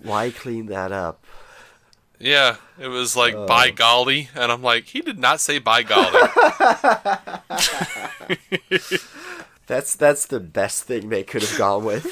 why 0.00 0.30
clean 0.30 0.66
that 0.66 0.92
up? 0.92 1.24
Yeah, 2.20 2.56
it 2.78 2.86
was 2.88 3.16
like 3.16 3.34
Oh. 3.34 3.44
by 3.46 3.70
golly, 3.70 4.28
and 4.36 4.52
I'm 4.52 4.62
like, 4.62 4.84
he 4.84 5.00
did 5.00 5.18
not 5.18 5.40
say 5.40 5.58
by 5.58 5.82
golly. 5.82 6.20
That's 9.66 9.94
that's 9.96 10.26
the 10.26 10.40
best 10.40 10.84
thing 10.84 11.08
they 11.08 11.22
could 11.22 11.40
have 11.42 11.56
gone 11.56 11.84
with. 11.86 12.04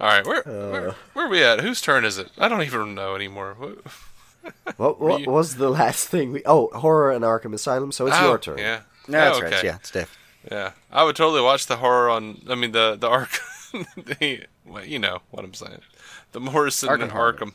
All 0.00 0.06
right, 0.08 0.26
where, 0.26 0.48
Uh. 0.48 0.70
where 0.72 0.94
where 1.12 1.26
are 1.26 1.28
we 1.28 1.42
at? 1.44 1.60
Whose 1.60 1.80
turn 1.80 2.04
is 2.04 2.18
it? 2.18 2.30
I 2.38 2.48
don't 2.48 2.62
even 2.62 2.94
know 2.94 3.14
anymore. 3.14 3.56
What- 4.42 4.76
What 4.78 4.98
what 5.00 5.20
you- 5.22 5.30
was 5.30 5.56
the 5.56 5.68
last 5.70 6.08
thing 6.08 6.32
we? 6.32 6.42
Oh, 6.46 6.68
horror 6.74 7.10
and 7.12 7.24
Arkham 7.24 7.52
Asylum. 7.54 7.92
So 7.92 8.06
it's 8.06 8.16
Oh, 8.18 8.28
your 8.28 8.38
turn. 8.38 8.58
Yeah, 8.58 8.80
no, 9.08 9.18
that's 9.20 9.38
Oh, 9.38 9.42
right. 9.42 9.64
Yeah, 9.64 9.76
it's 9.76 9.90
Dave. 9.90 10.16
yeah. 10.50 10.72
I 10.90 11.04
would 11.04 11.16
totally 11.16 11.42
watch 11.42 11.66
the 11.66 11.76
horror 11.76 12.08
on. 12.10 12.42
I 12.48 12.54
mean, 12.54 12.72
the 12.72 12.96
the 12.98 13.08
arc. 13.08 13.38
the, 13.72 14.44
well, 14.64 14.84
you 14.84 14.98
know 14.98 15.20
what 15.30 15.44
I'm 15.44 15.54
saying. 15.54 15.80
The 16.32 16.40
Morrison 16.40 16.88
Arkham 16.88 17.02
and 17.02 17.12
horror. 17.12 17.32
Arkham. 17.34 17.52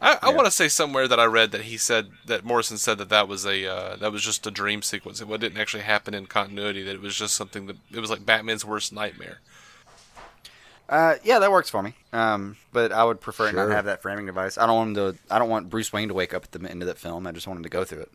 I, 0.00 0.18
I 0.20 0.28
yeah. 0.30 0.34
want 0.34 0.46
to 0.46 0.50
say 0.50 0.68
somewhere 0.68 1.06
that 1.08 1.20
I 1.20 1.24
read 1.24 1.52
that 1.52 1.62
he 1.62 1.76
said 1.76 2.08
that 2.26 2.44
Morrison 2.44 2.76
said 2.78 2.98
that 2.98 3.08
that 3.10 3.28
was 3.28 3.46
a 3.46 3.66
uh, 3.66 3.96
that 3.96 4.10
was 4.12 4.22
just 4.22 4.46
a 4.46 4.50
dream 4.50 4.82
sequence. 4.82 5.20
It 5.20 5.28
didn't 5.40 5.56
actually 5.58 5.84
happen 5.84 6.12
in 6.14 6.26
continuity. 6.26 6.82
That 6.82 6.94
it 6.96 7.00
was 7.00 7.16
just 7.16 7.34
something 7.34 7.66
that 7.66 7.76
it 7.92 8.00
was 8.00 8.10
like 8.10 8.26
Batman's 8.26 8.64
worst 8.64 8.92
nightmare. 8.92 9.40
Uh, 10.88 11.16
yeah, 11.24 11.38
that 11.38 11.50
works 11.50 11.70
for 11.70 11.82
me. 11.82 11.94
Um, 12.12 12.56
but 12.72 12.92
I 12.92 13.04
would 13.04 13.20
prefer 13.20 13.50
sure. 13.50 13.66
not 13.66 13.74
have 13.74 13.86
that 13.86 14.02
framing 14.02 14.26
device. 14.26 14.58
I 14.58 14.66
don't 14.66 14.76
want 14.76 14.88
him 14.96 15.14
to. 15.14 15.34
I 15.34 15.38
don't 15.38 15.48
want 15.48 15.70
Bruce 15.70 15.92
Wayne 15.92 16.08
to 16.08 16.14
wake 16.14 16.34
up 16.34 16.44
at 16.44 16.52
the 16.52 16.70
end 16.70 16.82
of 16.82 16.88
that 16.88 16.98
film. 16.98 17.26
I 17.26 17.32
just 17.32 17.46
want 17.46 17.58
him 17.58 17.64
to 17.64 17.70
go 17.70 17.84
through 17.84 18.02
it. 18.02 18.12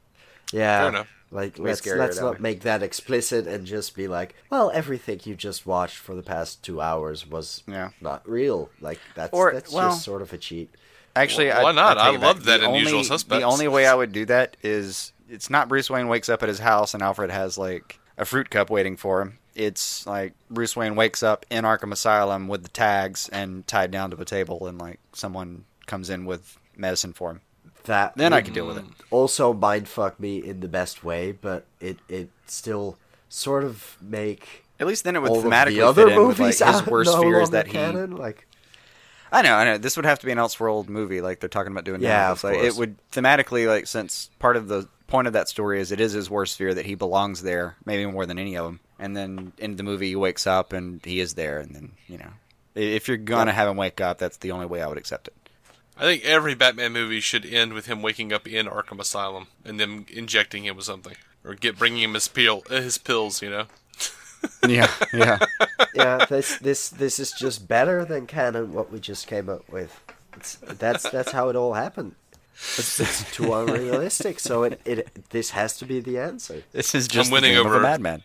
Yeah, 0.52 1.04
like 1.32 1.60
let's 1.60 1.86
let's 1.86 2.20
not 2.20 2.36
way. 2.36 2.40
make 2.40 2.62
that 2.62 2.82
explicit 2.82 3.46
and 3.46 3.66
just 3.66 3.96
be 3.96 4.08
like, 4.08 4.36
well, 4.50 4.72
everything 4.74 5.20
you 5.24 5.36
just 5.36 5.66
watched 5.66 5.98
for 5.98 6.16
the 6.16 6.24
past 6.24 6.64
two 6.64 6.82
hours 6.82 7.28
was 7.28 7.64
yeah. 7.68 7.90
not 8.02 8.28
real. 8.28 8.70
Like 8.82 9.00
that's 9.14 9.34
or, 9.34 9.54
that's 9.54 9.72
well, 9.72 9.90
just 9.90 10.04
sort 10.04 10.22
of 10.22 10.34
a 10.34 10.38
cheat. 10.38 10.74
Actually, 11.16 11.48
well, 11.48 11.64
why 11.64 11.72
not? 11.72 11.98
I, 11.98 12.14
I 12.14 12.18
love 12.18 12.46
that 12.46 12.64
in 12.64 12.74
Usual 12.74 13.04
Suspects. 13.04 13.42
The 13.42 13.48
only 13.48 13.68
way 13.68 13.86
I 13.86 13.94
would 13.94 14.12
do 14.12 14.26
that 14.26 14.58
is 14.64 15.12
it's 15.30 15.50
not 15.50 15.70
Bruce 15.70 15.90
Wayne 15.90 16.08
wakes 16.08 16.30
up 16.30 16.42
at 16.42 16.50
his 16.50 16.60
house 16.60 16.94
and 16.94 17.04
Alfred 17.04 17.30
has 17.30 17.58
like 17.58 18.00
a 18.18 18.26
fruit 18.26 18.50
cup 18.50 18.70
waiting 18.70 18.98
for 18.98 19.22
him. 19.22 19.38
It's 19.60 20.08
like 20.08 20.34
Bruce 20.50 20.74
Wayne 20.74 20.96
wakes 20.96 21.22
up 21.22 21.46
in 21.50 21.66
Arkham 21.66 21.92
Asylum 21.92 22.48
with 22.48 22.64
the 22.64 22.70
tags 22.70 23.28
and 23.28 23.68
tied 23.68 23.92
down 23.92 24.10
to 24.12 24.22
a 24.22 24.24
table, 24.24 24.68
and 24.68 24.80
like 24.80 25.00
someone 25.12 25.66
comes 25.86 26.10
in 26.10 26.26
with 26.26 26.58
medicine 26.78 27.12
for 27.12 27.32
him. 27.32 27.42
That 27.84 28.16
then 28.16 28.32
I 28.32 28.40
can 28.42 28.54
deal 28.54 28.68
with 28.68 28.78
it. 28.78 28.86
Also, 29.12 29.52
mind 29.54 29.90
fuck 29.90 30.18
me 30.18 30.38
in 30.38 30.62
the 30.62 30.70
best 30.70 31.04
way, 31.04 31.34
but 31.34 31.66
it 31.82 31.98
it 32.08 32.30
still 32.46 32.98
sort 33.28 33.66
of 33.66 33.98
make 34.02 34.64
at 34.80 34.88
least 34.88 35.04
then 35.04 35.18
it 35.18 35.22
would 35.22 35.32
thematically 35.32 35.76
the 35.76 35.82
other 35.82 36.04
fit 36.06 36.14
in 36.14 36.20
movies 36.20 36.40
with, 36.40 36.62
like, 36.62 36.76
his 36.76 36.88
worst 36.88 37.12
no 37.12 37.22
fears 37.22 37.50
that 37.50 37.68
canon, 37.68 38.12
he 38.14 38.18
like 38.18 38.48
I 39.32 39.42
know, 39.42 39.56
I 39.56 39.66
know. 39.66 39.78
This 39.78 39.96
would 39.96 40.06
have 40.06 40.20
to 40.20 40.26
be 40.26 40.32
an 40.32 40.38
Elseworld 40.38 40.88
movie, 40.88 41.22
like 41.22 41.42
they're 41.42 41.50
talking 41.50 41.72
about 41.72 41.84
doing. 41.84 42.02
Yeah, 42.02 42.10
now. 42.10 42.32
of 42.32 42.44
like, 42.44 42.58
It 42.58 42.76
would 42.76 42.96
thematically, 43.12 43.68
like, 43.68 43.88
since 43.88 44.30
part 44.40 44.56
of 44.56 44.68
the 44.68 44.88
point 45.08 45.28
of 45.28 45.34
that 45.34 45.50
story 45.50 45.82
is 45.82 45.92
it 45.92 46.00
is 46.00 46.14
his 46.14 46.30
worst 46.30 46.58
fear 46.58 46.74
that 46.74 46.86
he 46.86 46.96
belongs 46.96 47.42
there, 47.42 47.76
maybe 47.86 48.06
more 48.06 48.26
than 48.26 48.40
any 48.40 48.56
of 48.56 48.66
them. 48.66 48.80
And 49.00 49.16
then 49.16 49.54
in 49.58 49.78
the 49.78 49.84
movie, 49.84 50.10
he 50.10 50.16
wakes 50.16 50.46
up 50.46 50.74
and 50.74 51.04
he 51.06 51.20
is 51.20 51.36
there, 51.36 51.60
and 51.60 51.74
then 51.74 51.92
you 52.08 52.18
know, 52.18 52.32
if 52.76 53.08
you're 53.08 53.18
gonna 53.18 53.54
have 53.54 53.70
him 53.70 53.78
wake 53.78 54.02
up, 54.02 54.18
that's 54.18 54.38
the 54.38 54.52
only 54.52 54.66
way 54.66 54.82
I 54.82 54.88
would 54.88 54.98
accept 54.98 55.28
it. 55.28 55.34
I 55.98 56.04
think 56.04 56.24
every 56.24 56.56
Batman 56.56 56.94
movie 56.94 57.20
should 57.20 57.46
end 57.46 57.74
with 57.74 57.88
him 57.88 58.02
waking 58.02 58.32
up 58.32 58.48
in 58.48 58.68
Arkham 58.68 59.00
Asylum 59.00 59.48
and 59.66 59.80
them 59.80 60.06
injecting 60.10 60.66
him 60.66 60.78
with 60.78 60.86
something, 60.86 61.16
or 61.44 61.56
get 61.56 61.78
bringing 61.78 62.04
him 62.04 62.14
his 62.14 62.28
pill, 62.28 62.64
his 62.70 62.98
pills. 62.98 63.42
You 63.42 63.50
know. 63.50 63.66
yeah, 64.68 64.90
yeah, 65.14 65.40
yeah. 65.94 66.26
This 66.26 66.58
this 66.60 66.90
this 66.90 67.20
is 67.20 67.32
just 67.32 67.68
better 67.68 68.06
than 68.06 68.28
canon. 68.28 68.74
What 68.74 68.92
we 68.92 69.00
just 69.00 69.28
came 69.28 69.50
up 69.50 69.70
with. 69.70 70.02
It's, 70.36 70.56
that's 70.56 71.10
that's 71.10 71.32
how 71.32 71.50
it 71.50 71.56
all 71.58 71.74
happened. 71.74 72.16
It's, 72.78 73.00
it's 73.00 73.32
too 73.34 73.54
unrealistic. 73.54 74.40
So 74.40 74.64
it, 74.64 74.82
it 74.86 75.30
this 75.32 75.52
has 75.52 75.78
to 75.78 75.86
be 75.86 76.00
the 76.00 76.20
answer. 76.20 76.64
This 76.72 76.96
is 76.96 77.08
just 77.08 77.30
I'm 77.30 77.34
winning 77.34 77.58
over 77.58 77.78
a 77.78 77.82
madman. 77.82 78.24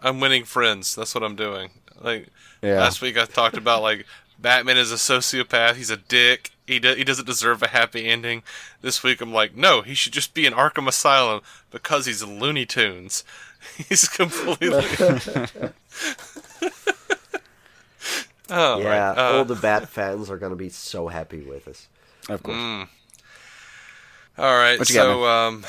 I'm 0.00 0.20
winning 0.20 0.44
friends. 0.44 0.94
That's 0.94 1.14
what 1.14 1.24
I'm 1.24 1.36
doing. 1.36 1.70
Like 2.00 2.28
yeah. 2.62 2.80
last 2.80 3.00
week, 3.00 3.16
I 3.18 3.24
talked 3.24 3.56
about 3.56 3.82
like 3.82 4.06
Batman 4.38 4.76
is 4.76 4.92
a 4.92 4.96
sociopath. 4.96 5.76
He's 5.76 5.90
a 5.90 5.96
dick. 5.96 6.50
He 6.66 6.78
do, 6.78 6.94
he 6.94 7.04
doesn't 7.04 7.26
deserve 7.26 7.62
a 7.62 7.68
happy 7.68 8.06
ending. 8.06 8.42
This 8.80 9.02
week, 9.02 9.20
I'm 9.20 9.32
like, 9.32 9.56
no, 9.56 9.82
he 9.82 9.94
should 9.94 10.12
just 10.12 10.34
be 10.34 10.46
in 10.46 10.54
Arkham 10.54 10.88
Asylum 10.88 11.40
because 11.70 12.06
he's 12.06 12.22
Looney 12.22 12.66
Tunes. 12.66 13.24
He's 13.88 14.06
completely. 14.08 14.68
oh, 18.50 18.78
yeah, 18.78 19.08
right. 19.08 19.18
uh, 19.18 19.38
all 19.38 19.44
the 19.46 19.54
Bat 19.54 19.88
fans 19.88 20.28
are 20.30 20.36
going 20.36 20.50
to 20.50 20.56
be 20.56 20.68
so 20.68 21.08
happy 21.08 21.40
with 21.40 21.66
us. 21.66 21.88
Of 22.28 22.42
course. 22.42 22.58
Mm. 22.58 22.88
All 24.36 24.54
right, 24.54 24.86
so 24.86 24.94
got, 24.94 25.48
um, 25.48 25.64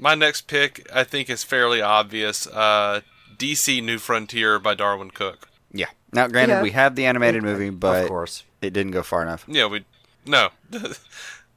my 0.00 0.14
next 0.14 0.42
pick 0.48 0.88
I 0.92 1.04
think 1.04 1.30
is 1.30 1.44
fairly 1.44 1.80
obvious. 1.80 2.46
Uh, 2.46 3.02
DC 3.36 3.82
New 3.82 3.98
Frontier 3.98 4.58
by 4.58 4.74
Darwyn 4.74 5.10
Cooke. 5.12 5.48
Yeah. 5.72 5.86
Now, 6.12 6.26
granted, 6.26 6.54
yeah. 6.54 6.62
we 6.62 6.72
have 6.72 6.96
the 6.96 7.06
animated 7.06 7.42
movie, 7.42 7.70
but 7.70 8.02
of 8.02 8.08
course. 8.08 8.42
it 8.60 8.72
didn't 8.72 8.92
go 8.92 9.02
far 9.02 9.22
enough. 9.22 9.44
Yeah, 9.46 9.66
we 9.66 9.84
no. 10.26 10.48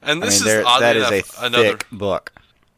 and 0.02 0.22
this 0.22 0.42
I 0.42 0.46
mean, 0.46 0.58
is 0.58 0.64
that 0.64 0.96
is 0.96 1.08
enough, 1.10 1.42
a 1.42 1.46
another 1.46 1.80
book 1.92 2.32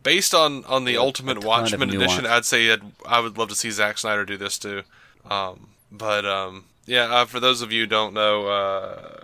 based 0.05 0.34
on 0.34 0.63
on 0.66 0.86
the 0.86 0.95
Ultimate 0.95 1.43
Watchmen 1.43 1.89
edition, 1.89 2.26
I'd 2.26 2.45
say 2.45 2.72
I'd, 2.72 2.84
I 3.05 3.20
would 3.20 3.38
love 3.38 3.49
to 3.49 3.55
see 3.55 3.72
Zack 3.72 3.97
Snyder 3.97 4.24
do 4.24 4.38
this 4.38 4.57
too. 4.57 4.84
Um, 5.30 5.68
but 5.91 6.26
um, 6.26 6.66
yeah, 6.86 7.03
uh, 7.13 7.26
for 7.26 7.41
those 7.41 7.61
of 7.61 7.74
you 7.74 7.82
who 7.82 7.88
don't 7.88 8.13
know, 8.13 8.47
uh, 8.47 9.24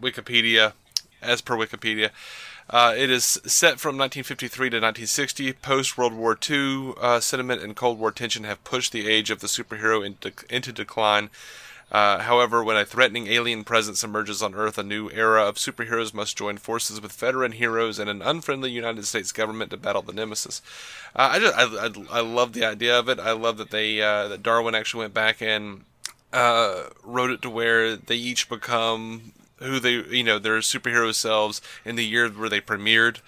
Wikipedia, 0.00 0.72
as 1.20 1.42
per 1.42 1.56
Wikipedia, 1.56 2.10
uh, 2.70 2.94
it 2.96 3.10
is 3.10 3.24
set 3.24 3.80
from 3.80 3.96
1953 3.96 4.70
to 4.70 4.76
1960. 4.76 5.52
Post 5.54 5.96
World 5.96 6.12
War 6.12 6.38
II, 6.48 6.92
uh, 7.00 7.20
sentiment 7.20 7.62
and 7.62 7.74
Cold 7.74 7.98
War 7.98 8.12
tension 8.12 8.44
have 8.44 8.62
pushed 8.64 8.92
the 8.92 9.08
age 9.08 9.30
of 9.30 9.40
the 9.40 9.46
superhero 9.46 10.04
into, 10.04 10.32
into 10.50 10.72
decline. 10.72 11.30
Uh, 11.90 12.18
however, 12.18 12.62
when 12.62 12.76
a 12.76 12.84
threatening 12.84 13.28
alien 13.28 13.64
presence 13.64 14.04
emerges 14.04 14.42
on 14.42 14.54
Earth, 14.54 14.76
a 14.76 14.82
new 14.82 15.10
era 15.10 15.42
of 15.42 15.54
superheroes 15.54 16.12
must 16.12 16.36
join 16.36 16.58
forces 16.58 17.00
with 17.00 17.12
veteran 17.12 17.52
heroes 17.52 17.98
and 17.98 18.10
an 18.10 18.20
unfriendly 18.20 18.70
United 18.70 19.06
States 19.06 19.32
government 19.32 19.70
to 19.70 19.76
battle 19.78 20.02
the 20.02 20.12
nemesis. 20.12 20.60
Uh, 21.16 21.30
I 21.32 21.38
just 21.38 21.56
I, 21.56 21.62
I, 21.62 22.18
I, 22.18 22.20
love 22.20 22.52
the 22.52 22.66
idea 22.66 22.98
of 22.98 23.08
it. 23.08 23.18
I 23.18 23.32
love 23.32 23.56
that 23.56 23.70
they 23.70 24.02
uh, 24.02 24.28
that 24.28 24.42
Darwyn 24.42 24.74
actually 24.74 25.04
went 25.04 25.14
back 25.14 25.40
and 25.40 25.84
uh, 26.30 26.84
wrote 27.02 27.30
it 27.30 27.40
to 27.42 27.48
where 27.48 27.96
they 27.96 28.16
each 28.16 28.50
become 28.50 29.32
who 29.58 29.80
they 29.80 29.94
you 30.14 30.24
know 30.24 30.38
their 30.38 30.58
superhero 30.58 31.14
selves 31.14 31.60
in 31.84 31.96
the 31.96 32.04
year 32.04 32.28
where 32.28 32.48
they 32.48 32.60
premiered. 32.60 33.18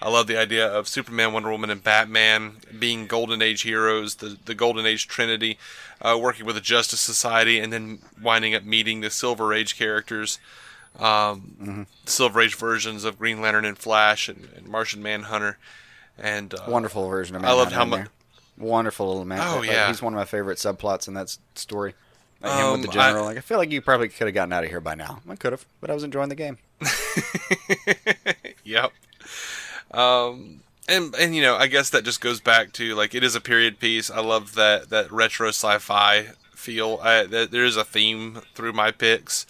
I 0.00 0.10
love 0.10 0.28
the 0.28 0.36
idea 0.36 0.64
of 0.64 0.86
Superman, 0.86 1.32
Wonder 1.32 1.50
Woman, 1.50 1.70
and 1.70 1.82
Batman 1.82 2.58
being 2.78 3.08
Golden 3.08 3.42
Age 3.42 3.62
heroes, 3.62 4.16
the 4.16 4.38
the 4.44 4.54
Golden 4.54 4.86
Age 4.86 5.08
Trinity, 5.08 5.58
uh, 6.00 6.18
working 6.20 6.46
with 6.46 6.54
the 6.54 6.60
Justice 6.60 7.00
Society, 7.00 7.58
and 7.58 7.72
then 7.72 7.98
winding 8.22 8.54
up 8.54 8.64
meeting 8.64 9.00
the 9.00 9.10
Silver 9.10 9.52
Age 9.52 9.76
characters, 9.76 10.38
um, 10.98 11.56
mm-hmm. 11.60 11.82
Silver 12.04 12.40
Age 12.40 12.54
versions 12.54 13.04
of 13.04 13.18
Green 13.18 13.40
Lantern 13.40 13.64
and 13.64 13.76
Flash 13.76 14.28
and, 14.28 14.48
and 14.56 14.68
Martian 14.68 15.02
Manhunter, 15.02 15.58
and 16.16 16.54
uh, 16.54 16.58
wonderful 16.68 17.08
version 17.08 17.34
of 17.34 17.42
Manhunter. 17.42 17.60
I 17.60 17.64
loved 17.64 17.74
how 17.74 17.84
much. 17.84 18.08
Wonderful 18.56 19.06
little 19.06 19.24
man. 19.24 19.40
Oh 19.40 19.62
yeah, 19.62 19.86
he's 19.86 20.02
one 20.02 20.12
of 20.12 20.18
my 20.18 20.24
favorite 20.24 20.58
subplots 20.58 21.06
in 21.06 21.14
that 21.14 21.36
story. 21.54 21.94
Um, 22.42 22.58
him 22.58 22.72
with 22.72 22.82
the 22.82 22.88
um, 22.88 22.94
general. 22.94 23.24
I, 23.24 23.28
like 23.28 23.36
I 23.38 23.40
feel 23.40 23.58
like 23.58 23.70
you 23.70 23.80
probably 23.80 24.08
could 24.08 24.26
have 24.26 24.34
gotten 24.34 24.52
out 24.52 24.64
of 24.64 24.70
here 24.70 24.80
by 24.80 24.94
now. 24.94 25.20
I 25.28 25.36
could 25.36 25.52
have, 25.52 25.66
but 25.80 25.90
I 25.90 25.94
was 25.94 26.04
enjoying 26.04 26.28
the 26.28 26.34
game. 26.34 26.58
yep. 28.64 28.92
Um, 29.90 30.60
and 30.88 31.14
and 31.16 31.34
you 31.34 31.42
know, 31.42 31.56
I 31.56 31.66
guess 31.66 31.90
that 31.90 32.04
just 32.04 32.20
goes 32.20 32.40
back 32.40 32.72
to 32.74 32.94
like 32.94 33.14
it 33.14 33.24
is 33.24 33.34
a 33.34 33.40
period 33.40 33.80
piece. 33.80 34.10
I 34.10 34.20
love 34.20 34.54
that 34.54 34.90
that 34.90 35.10
retro 35.10 35.48
sci-fi 35.48 36.28
feel. 36.54 36.98
I, 37.02 37.24
that 37.24 37.50
there 37.50 37.64
is 37.64 37.76
a 37.76 37.84
theme 37.84 38.40
through 38.54 38.72
my 38.72 38.90
picks, 38.90 39.46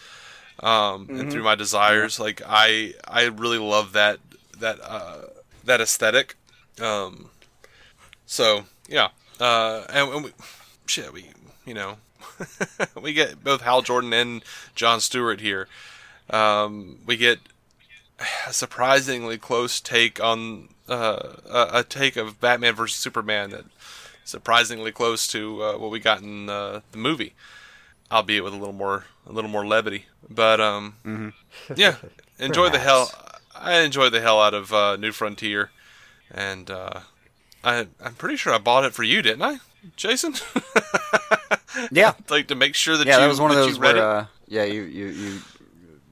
um, 0.60 1.06
mm-hmm. 1.06 1.20
and 1.20 1.32
through 1.32 1.44
my 1.44 1.54
desires. 1.54 2.18
Yeah. 2.18 2.24
Like 2.24 2.42
I 2.46 2.94
I 3.06 3.24
really 3.26 3.58
love 3.58 3.92
that 3.92 4.18
that 4.58 4.78
uh, 4.82 5.22
that 5.64 5.80
aesthetic. 5.80 6.36
Um, 6.80 7.30
so 8.26 8.64
yeah, 8.88 9.08
uh, 9.38 9.84
and, 9.90 10.12
and 10.12 10.24
we, 10.24 10.32
shit, 10.86 11.12
we 11.12 11.26
you 11.66 11.74
know 11.74 11.98
we 13.00 13.12
get 13.12 13.42
both 13.42 13.62
Hal 13.62 13.82
Jordan 13.82 14.12
and 14.12 14.42
John 14.74 15.00
Stewart 15.00 15.40
here. 15.40 15.68
Um, 16.30 16.98
we 17.06 17.16
get 17.16 17.38
a 18.46 18.52
surprisingly 18.52 19.38
close 19.38 19.80
take 19.80 20.22
on 20.22 20.68
uh, 20.88 21.36
a, 21.48 21.68
a, 21.74 21.84
take 21.84 22.16
of 22.16 22.40
Batman 22.40 22.74
versus 22.74 22.98
Superman 22.98 23.50
that 23.50 23.64
surprisingly 24.24 24.92
close 24.92 25.26
to 25.28 25.62
uh, 25.62 25.78
what 25.78 25.90
we 25.90 26.00
got 26.00 26.22
in 26.22 26.48
uh, 26.48 26.80
the 26.92 26.98
movie, 26.98 27.34
albeit 28.10 28.44
with 28.44 28.52
a 28.52 28.56
little 28.56 28.74
more 28.74 29.04
a 29.26 29.32
little 29.32 29.50
more 29.50 29.66
levity. 29.66 30.06
But 30.28 30.60
um, 30.60 30.96
mm-hmm. 31.04 31.72
yeah, 31.76 31.96
enjoy 32.38 32.70
the 32.70 32.78
hell. 32.78 33.10
I 33.54 33.80
enjoyed 33.80 34.12
the 34.12 34.20
hell 34.20 34.40
out 34.40 34.54
of 34.54 34.72
uh, 34.72 34.96
New 34.96 35.12
Frontier, 35.12 35.70
and 36.30 36.70
uh, 36.70 37.00
I 37.64 37.86
I'm 38.02 38.14
pretty 38.14 38.36
sure 38.36 38.54
I 38.54 38.58
bought 38.58 38.84
it 38.84 38.94
for 38.94 39.02
you, 39.02 39.22
didn't 39.22 39.42
I, 39.42 39.58
Jason? 39.96 40.34
yeah, 41.90 42.14
like 42.28 42.48
to 42.48 42.54
make 42.54 42.74
sure 42.74 42.96
that 42.96 43.06
yeah, 43.06 43.14
you, 43.14 43.20
that 43.20 43.28
was 43.28 43.40
one 43.40 43.50
of 43.50 43.56
those 43.56 43.78
where 43.78 43.96
uh, 43.96 44.26
yeah 44.46 44.64
you 44.64 44.82
you 44.82 45.06
you 45.06 45.40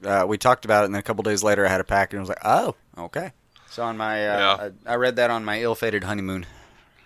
uh, 0.03 0.25
we 0.27 0.37
talked 0.37 0.65
about 0.65 0.83
it, 0.83 0.85
and 0.85 0.95
then 0.95 0.99
a 0.99 1.03
couple 1.03 1.23
days 1.23 1.43
later, 1.43 1.65
I 1.65 1.69
had 1.69 1.81
a 1.81 1.85
pack, 1.85 2.13
and 2.13 2.19
I 2.19 2.21
was 2.21 2.29
like, 2.29 2.41
"Oh, 2.43 2.75
okay." 2.97 3.31
So 3.69 3.83
on 3.83 3.97
my, 3.97 4.27
uh, 4.27 4.39
yeah. 4.39 4.69
I, 4.87 4.93
I, 4.93 4.95
read 4.95 5.17
that 5.17 5.29
on 5.29 5.45
my 5.45 5.61
ill-fated 5.61 6.03
honeymoon. 6.03 6.47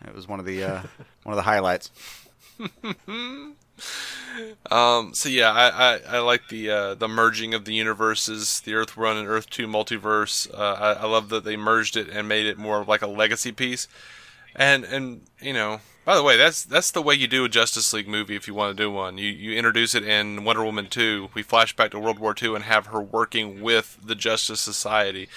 It 0.06 0.16
was 0.16 0.28
one 0.28 0.40
of 0.40 0.46
the 0.46 0.64
uh, 0.64 0.82
one 1.24 1.34
of 1.34 1.36
the 1.36 1.42
highlights. 1.42 1.92
um, 4.72 5.14
so 5.14 5.30
yeah, 5.30 5.52
I, 5.52 5.96
I, 5.96 6.00
I 6.08 6.20
like 6.20 6.48
the 6.50 6.70
uh, 6.70 6.96
the 6.96 7.08
merging 7.08 7.54
of 7.54 7.66
the 7.66 7.74
universes, 7.74 8.62
the 8.62 8.76
Earth 8.76 8.96
One 8.96 9.18
and 9.18 9.28
Earth 9.28 9.50
Two 9.50 9.68
multiverse. 9.68 10.50
Uh, 10.54 10.58
I, 10.58 10.94
I, 10.94 11.06
love 11.08 11.30
that 11.30 11.44
they 11.44 11.58
merged 11.58 11.98
it 11.98 12.10
and 12.10 12.28
made 12.28 12.46
it 12.46 12.58
more 12.58 12.80
of 12.82 12.88
like 12.88 13.02
a 13.02 13.08
legacy 13.08 13.52
piece. 13.52 13.88
And 14.56 14.84
and 14.84 15.22
you 15.42 15.54
know, 15.54 15.80
by 16.04 16.16
the 16.16 16.24
way, 16.24 16.38
that's 16.38 16.64
that's 16.64 16.92
the 16.92 17.02
way 17.02 17.16
you 17.16 17.28
do 17.28 17.46
a 17.46 17.50
Justice 17.50 17.94
League 17.94 18.08
movie 18.08 18.36
if 18.36 18.48
you 18.48 18.54
want 18.54 18.76
to 18.76 18.84
do 18.84 18.92
one. 18.92 19.18
You 19.18 19.30
you 19.30 19.58
introduce 19.58 19.96
it 19.96 20.04
in 20.04 20.44
Wonder 20.44 20.64
Woman 20.64 20.88
2. 20.88 21.30
We 21.34 21.44
flash 21.44 21.76
back 21.76 21.92
to 21.92 22.00
World 22.00 22.20
War 22.20 22.36
II 22.40 22.56
and 22.56 22.64
have 22.64 22.88
her 22.88 23.02
working 23.02 23.62
with 23.62 23.98
the 24.04 24.16
Justice 24.16 24.62
Society. 24.62 25.30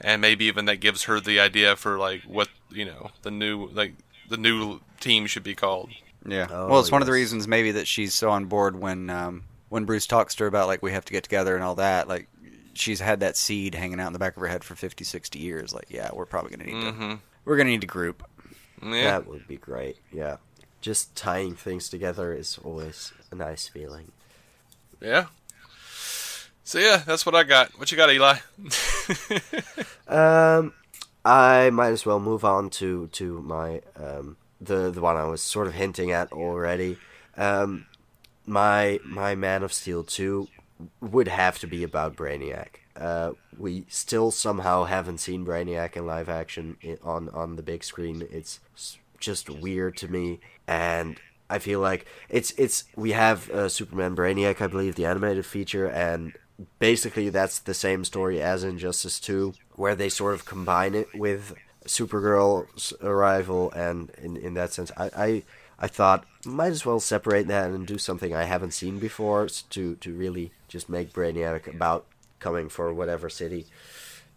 And 0.00 0.20
maybe 0.20 0.44
even 0.44 0.66
that 0.66 0.76
gives 0.76 1.04
her 1.04 1.18
the 1.18 1.40
idea 1.40 1.74
for 1.74 1.98
like 1.98 2.22
what, 2.22 2.48
you 2.70 2.84
know, 2.84 3.10
the 3.22 3.30
new 3.30 3.68
like 3.68 3.94
the 4.28 4.36
new 4.36 4.80
team 5.00 5.26
should 5.26 5.42
be 5.42 5.54
called. 5.54 5.90
Yeah. 6.26 6.46
Oh, 6.50 6.68
well, 6.68 6.80
it's 6.80 6.88
yes. 6.88 6.92
one 6.92 7.02
of 7.02 7.06
the 7.06 7.12
reasons 7.12 7.48
maybe 7.48 7.72
that 7.72 7.86
she's 7.86 8.14
so 8.14 8.30
on 8.30 8.46
board 8.46 8.78
when 8.78 9.10
um, 9.10 9.44
when 9.68 9.84
Bruce 9.84 10.06
talks 10.06 10.34
to 10.36 10.44
her 10.44 10.48
about 10.48 10.68
like 10.68 10.82
we 10.82 10.92
have 10.92 11.04
to 11.04 11.12
get 11.12 11.22
together 11.22 11.54
and 11.54 11.64
all 11.64 11.74
that. 11.76 12.08
Like 12.08 12.28
she's 12.74 13.00
had 13.00 13.20
that 13.20 13.36
seed 13.36 13.74
hanging 13.74 14.00
out 14.00 14.06
in 14.06 14.12
the 14.12 14.18
back 14.18 14.36
of 14.36 14.40
her 14.40 14.48
head 14.48 14.64
for 14.64 14.74
50, 14.74 15.04
60 15.04 15.38
years. 15.38 15.74
Like, 15.74 15.86
yeah, 15.90 16.10
we're 16.12 16.26
probably 16.26 16.50
gonna 16.50 16.64
need 16.64 16.84
mm-hmm. 16.84 17.10
to 17.10 17.18
we're 17.44 17.56
gonna 17.56 17.70
need 17.70 17.80
to 17.82 17.86
group. 17.86 18.26
Yeah. 18.82 19.18
That 19.18 19.26
would 19.26 19.46
be 19.46 19.56
great. 19.56 19.98
Yeah. 20.12 20.36
Just 20.80 21.16
tying 21.16 21.54
things 21.54 21.88
together 21.88 22.32
is 22.32 22.58
always 22.62 23.12
a 23.30 23.34
nice 23.34 23.66
feeling. 23.68 24.12
Yeah. 25.00 25.26
So 26.64 26.78
yeah, 26.78 26.98
that's 26.98 27.24
what 27.24 27.34
I 27.34 27.44
got. 27.44 27.78
What 27.78 27.90
you 27.90 27.96
got, 27.96 28.12
Eli? 28.12 28.36
um, 30.08 30.74
I 31.24 31.70
might 31.70 31.92
as 31.92 32.04
well 32.04 32.20
move 32.20 32.44
on 32.44 32.70
to 32.70 33.08
to 33.08 33.40
my 33.42 33.80
um 33.96 34.36
the 34.60 34.90
the 34.90 35.00
one 35.00 35.16
I 35.16 35.24
was 35.24 35.42
sort 35.42 35.66
of 35.66 35.74
hinting 35.74 36.10
at 36.10 36.32
already. 36.32 36.98
Um, 37.36 37.86
my 38.46 39.00
my 39.04 39.34
Man 39.34 39.62
of 39.62 39.72
Steel 39.72 40.04
two 40.04 40.48
would 41.00 41.28
have 41.28 41.58
to 41.60 41.66
be 41.66 41.82
about 41.82 42.16
Brainiac. 42.16 42.80
Uh, 42.98 43.32
we 43.56 43.84
still 43.88 44.30
somehow 44.30 44.84
haven't 44.84 45.18
seen 45.18 45.44
Brainiac 45.46 45.96
in 45.96 46.06
live 46.06 46.28
action 46.28 46.76
on 47.02 47.28
on 47.30 47.56
the 47.56 47.62
big 47.62 47.84
screen. 47.84 48.26
It's 48.30 48.60
just 49.18 49.48
weird 49.50 49.96
to 49.98 50.08
me, 50.08 50.40
and 50.66 51.18
I 51.48 51.58
feel 51.58 51.80
like 51.80 52.06
it's 52.28 52.50
it's 52.52 52.84
we 52.96 53.12
have 53.12 53.50
uh, 53.50 53.68
Superman 53.68 54.16
Brainiac, 54.16 54.60
I 54.60 54.66
believe, 54.66 54.96
the 54.96 55.06
animated 55.06 55.46
feature, 55.46 55.86
and 55.86 56.32
basically 56.78 57.28
that's 57.28 57.58
the 57.58 57.74
same 57.74 58.04
story 58.04 58.42
as 58.42 58.64
Injustice 58.64 59.20
Two, 59.20 59.54
where 59.76 59.94
they 59.94 60.08
sort 60.08 60.34
of 60.34 60.44
combine 60.44 60.94
it 60.94 61.08
with 61.14 61.54
Supergirl's 61.86 62.92
arrival, 63.00 63.70
and 63.72 64.10
in 64.22 64.36
in 64.36 64.54
that 64.54 64.72
sense, 64.72 64.90
I. 64.96 65.10
I 65.16 65.42
I 65.80 65.86
thought 65.86 66.24
might 66.44 66.72
as 66.72 66.84
well 66.84 66.98
separate 66.98 67.46
that 67.46 67.70
and 67.70 67.86
do 67.86 67.98
something 67.98 68.34
I 68.34 68.42
haven't 68.44 68.72
seen 68.72 68.98
before 68.98 69.46
to 69.46 69.94
to 69.94 70.12
really 70.12 70.50
just 70.66 70.88
make 70.88 71.12
Brainiac 71.12 71.72
about 71.72 72.04
coming 72.38 72.68
for 72.68 72.92
whatever 72.92 73.28
city, 73.28 73.66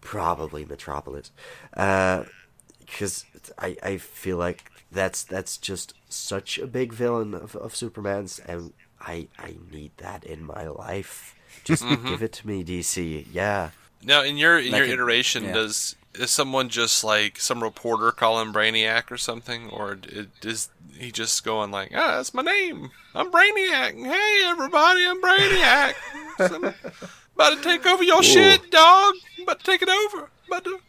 probably 0.02 0.66
Metropolis, 0.66 1.32
because 1.72 3.26
uh, 3.36 3.54
I 3.60 3.78
I 3.84 3.98
feel 3.98 4.38
like 4.38 4.72
that's 4.92 5.24
that's 5.24 5.58
just 5.58 5.94
such 6.10 6.58
a 6.58 6.68
big 6.68 6.94
villain 6.94 7.34
of, 7.34 7.56
of 7.56 7.76
Superman's, 7.76 8.40
and 8.40 8.74
I 9.00 9.28
I 9.38 9.56
need 9.72 9.92
that 9.98 10.24
in 10.24 10.44
my 10.44 10.68
life. 10.68 11.36
Just 11.64 11.84
mm-hmm. 11.84 12.08
give 12.08 12.24
it 12.24 12.34
to 12.34 12.48
me, 12.48 12.64
DC. 12.64 13.28
Yeah. 13.32 13.72
Now, 14.04 14.24
in 14.24 14.38
your 14.38 14.60
in 14.60 14.74
your 14.74 14.86
iteration, 14.86 15.46
yeah. 15.46 15.54
does 15.54 15.96
is 16.16 16.32
someone 16.32 16.70
just 16.70 17.04
like 17.04 17.40
some 17.40 17.64
reporter 17.64 18.12
call 18.12 18.42
him 18.42 18.54
Brainiac 18.54 19.12
or 19.12 19.18
something, 19.18 19.70
or 19.70 19.98
is 20.42 20.70
he 20.98 21.12
just 21.12 21.44
going 21.44 21.72
like, 21.72 21.92
"Ah, 21.96 22.18
that's 22.18 22.34
my 22.34 22.42
name. 22.42 22.92
I'm 23.16 23.32
Brainiac. 23.32 23.94
Hey, 23.96 24.42
everybody, 24.46 25.06
I'm 25.08 25.22
Brainiac. 25.22 27.06
about 27.42 27.58
to 27.58 27.64
take 27.64 27.86
over 27.86 28.04
your 28.04 28.20
Ooh. 28.20 28.24
shit, 28.24 28.72
dog. 28.72 29.16
about 29.42 29.60
to 29.60 29.66
take 29.66 29.82
it 29.82 29.90
over. 29.90 30.30
About 30.48 30.64
to." 30.66 30.80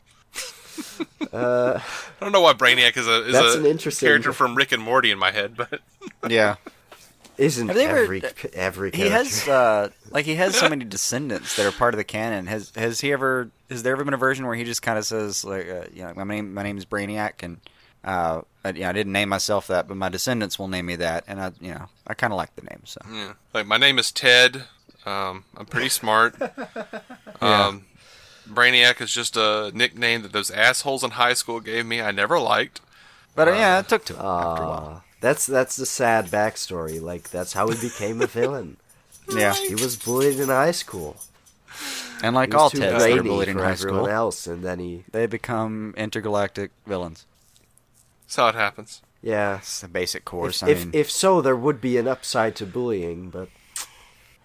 uh, 1.32 1.80
I 2.20 2.24
don't 2.24 2.32
know 2.32 2.40
why 2.40 2.52
Brainiac 2.52 2.96
is 2.96 3.06
a 3.06 3.26
is 3.26 3.32
that's 3.32 3.54
a 3.54 3.58
an 3.60 3.66
interesting 3.66 4.06
character 4.06 4.32
from 4.32 4.54
Rick 4.54 4.72
and 4.72 4.82
Morty 4.82 5.10
in 5.10 5.18
my 5.18 5.30
head, 5.30 5.56
but 5.56 5.80
yeah. 6.28 6.56
Isn't 7.38 7.70
every 7.70 8.22
ever, 8.22 8.50
every 8.52 8.90
he 8.92 9.08
has 9.08 9.48
uh, 9.48 9.88
like 10.10 10.26
he 10.26 10.34
has 10.34 10.54
so 10.54 10.68
many 10.68 10.84
descendants 10.84 11.56
that 11.56 11.64
are 11.64 11.72
part 11.72 11.94
of 11.94 11.98
the 11.98 12.04
canon. 12.04 12.46
Has 12.46 12.72
has 12.76 13.00
he 13.00 13.10
ever? 13.10 13.48
Has 13.70 13.82
there 13.82 13.94
ever 13.94 14.04
been 14.04 14.12
a 14.12 14.18
version 14.18 14.46
where 14.46 14.54
he 14.54 14.64
just 14.64 14.82
kind 14.82 14.98
of 14.98 15.06
says 15.06 15.42
like, 15.42 15.66
uh, 15.66 15.84
you 15.94 16.02
know, 16.02 16.12
my 16.14 16.24
name 16.24 16.52
my 16.52 16.62
name 16.62 16.76
is 16.76 16.84
Brainiac, 16.84 17.42
and 17.42 17.56
uh, 18.04 18.42
I, 18.64 18.68
you 18.70 18.80
know, 18.80 18.90
I 18.90 18.92
didn't 18.92 19.14
name 19.14 19.30
myself 19.30 19.66
that, 19.68 19.88
but 19.88 19.96
my 19.96 20.10
descendants 20.10 20.58
will 20.58 20.68
name 20.68 20.84
me 20.84 20.96
that, 20.96 21.24
and 21.26 21.40
I, 21.40 21.52
you 21.58 21.72
know, 21.72 21.86
I 22.06 22.12
kind 22.12 22.34
of 22.34 22.36
like 22.36 22.54
the 22.54 22.62
name. 22.62 22.82
So 22.84 23.00
yeah, 23.10 23.32
like 23.54 23.66
my 23.66 23.78
name 23.78 23.98
is 23.98 24.12
Ted. 24.12 24.64
Um, 25.04 25.44
I'm 25.56 25.66
pretty 25.66 25.88
smart. 25.88 26.36
yeah. 26.40 27.66
Um, 27.66 27.84
Brainiac 28.48 29.00
is 29.00 29.12
just 29.12 29.36
a 29.36 29.70
nickname 29.74 30.22
that 30.22 30.32
those 30.32 30.50
assholes 30.50 31.02
in 31.04 31.12
high 31.12 31.34
school 31.34 31.60
gave 31.60 31.86
me. 31.86 32.00
I 32.00 32.10
never 32.10 32.38
liked. 32.38 32.80
But 33.34 33.48
uh, 33.48 33.52
yeah, 33.52 33.78
it 33.80 33.88
took 33.88 34.04
to 34.06 34.14
after 34.14 34.62
a 34.62 34.68
while. 34.68 35.04
That's 35.20 35.46
that's 35.46 35.76
the 35.76 35.86
sad 35.86 36.26
backstory. 36.26 37.00
Like 37.00 37.30
that's 37.30 37.52
how 37.52 37.68
he 37.68 37.80
became 37.80 38.20
a 38.20 38.26
villain. 38.26 38.76
yeah, 39.34 39.54
he 39.54 39.74
was 39.74 39.96
bullied 39.96 40.38
in 40.38 40.48
high 40.48 40.72
school. 40.72 41.16
And 42.22 42.34
like 42.34 42.54
all 42.54 42.70
Teds 42.70 42.98
that 42.98 43.18
are 43.18 43.22
bullied 43.22 43.48
in 43.48 43.58
high 43.58 43.74
school, 43.74 44.06
else, 44.06 44.46
and 44.46 44.62
then 44.62 44.78
he 44.78 45.04
they 45.10 45.26
become 45.26 45.94
intergalactic 45.96 46.70
villains. 46.86 47.24
That's 48.24 48.36
how 48.36 48.48
it 48.48 48.54
happens. 48.54 49.02
Yeah, 49.22 49.58
it's 49.58 49.80
the 49.80 49.88
basic 49.88 50.24
course. 50.24 50.62
If, 50.62 50.68
I 50.68 50.84
mean, 50.84 50.88
if, 50.88 50.94
if 50.94 51.10
so, 51.10 51.40
there 51.40 51.56
would 51.56 51.80
be 51.80 51.96
an 51.96 52.08
upside 52.08 52.56
to 52.56 52.66
bullying, 52.66 53.30
but 53.30 53.48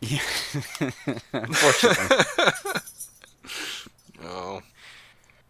yeah, 0.01 0.21
unfortunately. 1.33 2.09
oh, 4.23 4.61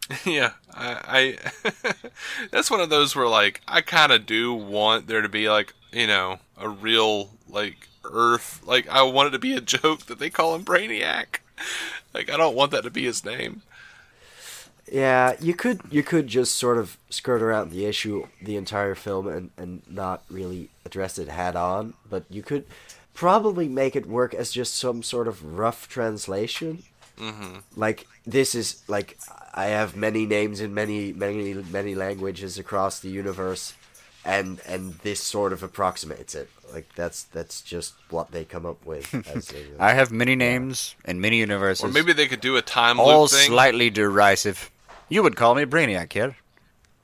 Yeah, 0.25 0.51
I, 0.73 1.37
I 1.63 1.73
that's 2.51 2.71
one 2.71 2.79
of 2.79 2.89
those 2.89 3.15
where 3.15 3.27
like 3.27 3.61
I 3.67 3.81
kind 3.81 4.11
of 4.11 4.25
do 4.25 4.53
want 4.53 5.07
there 5.07 5.21
to 5.21 5.29
be 5.29 5.49
like 5.49 5.73
you 5.91 6.07
know 6.07 6.39
a 6.57 6.69
real 6.69 7.31
like 7.49 7.87
Earth 8.05 8.61
like 8.65 8.87
I 8.87 9.01
want 9.03 9.29
it 9.29 9.31
to 9.31 9.39
be 9.39 9.53
a 9.53 9.61
joke 9.61 10.05
that 10.05 10.19
they 10.19 10.29
call 10.29 10.55
him 10.55 10.63
Brainiac. 10.63 11.39
Like 12.13 12.29
I 12.29 12.37
don't 12.37 12.55
want 12.55 12.71
that 12.71 12.83
to 12.83 12.89
be 12.89 13.03
his 13.03 13.25
name. 13.25 13.63
Yeah, 14.89 15.35
you 15.41 15.53
could 15.53 15.81
you 15.89 16.03
could 16.03 16.27
just 16.27 16.55
sort 16.55 16.77
of 16.77 16.97
skirt 17.09 17.41
around 17.41 17.71
the 17.71 17.85
issue 17.85 18.27
the 18.41 18.55
entire 18.55 18.95
film 18.95 19.27
and 19.27 19.51
and 19.57 19.81
not 19.89 20.23
really 20.29 20.69
address 20.85 21.19
it 21.19 21.27
head 21.27 21.57
on, 21.57 21.95
but 22.09 22.23
you 22.29 22.41
could 22.41 22.65
probably 23.18 23.68
make 23.68 23.95
it 23.95 24.05
work 24.05 24.36
as 24.36 24.51
just 24.51 24.76
some 24.76 25.01
sort 25.01 25.28
of 25.28 25.57
rough 25.57 25.89
translation. 25.89 26.84
Mm-hmm. 27.18 27.57
Like 27.76 28.07
this 28.28 28.53
is 28.53 28.84
like 28.88 29.18
I 29.53 29.65
have 29.65 29.95
many 29.95 30.28
names 30.28 30.61
in 30.61 30.74
many 30.74 31.11
many 31.11 31.55
many 31.55 31.95
languages 31.95 32.59
across 32.59 32.99
the 32.99 33.09
universe, 33.09 33.74
and 34.24 34.61
and 34.68 34.93
this 34.99 35.22
sort 35.22 35.51
of 35.51 35.63
approximates 35.63 36.36
it. 36.36 36.47
Like 36.72 36.93
that's 36.95 37.24
that's 37.24 37.61
just 37.61 37.95
what 38.11 38.32
they 38.32 38.45
come 38.45 38.68
up 38.68 38.86
with. 38.86 39.11
A, 39.80 39.84
I 39.84 39.93
have 39.93 40.11
many 40.11 40.36
names 40.36 40.95
yeah. 41.03 41.11
in 41.11 41.20
many 41.20 41.39
universes. 41.39 41.84
Or 41.84 41.91
maybe 41.91 42.13
they 42.13 42.28
could 42.28 42.41
do 42.41 42.55
a 42.55 42.61
time 42.61 42.99
all 42.99 43.22
loop 43.22 43.32
thing. 43.32 43.47
slightly 43.47 43.89
derisive. 43.89 44.70
You 45.09 45.24
would 45.24 45.36
call 45.36 45.55
me 45.55 45.65
Brainiac 45.65 46.13
here. 46.13 46.36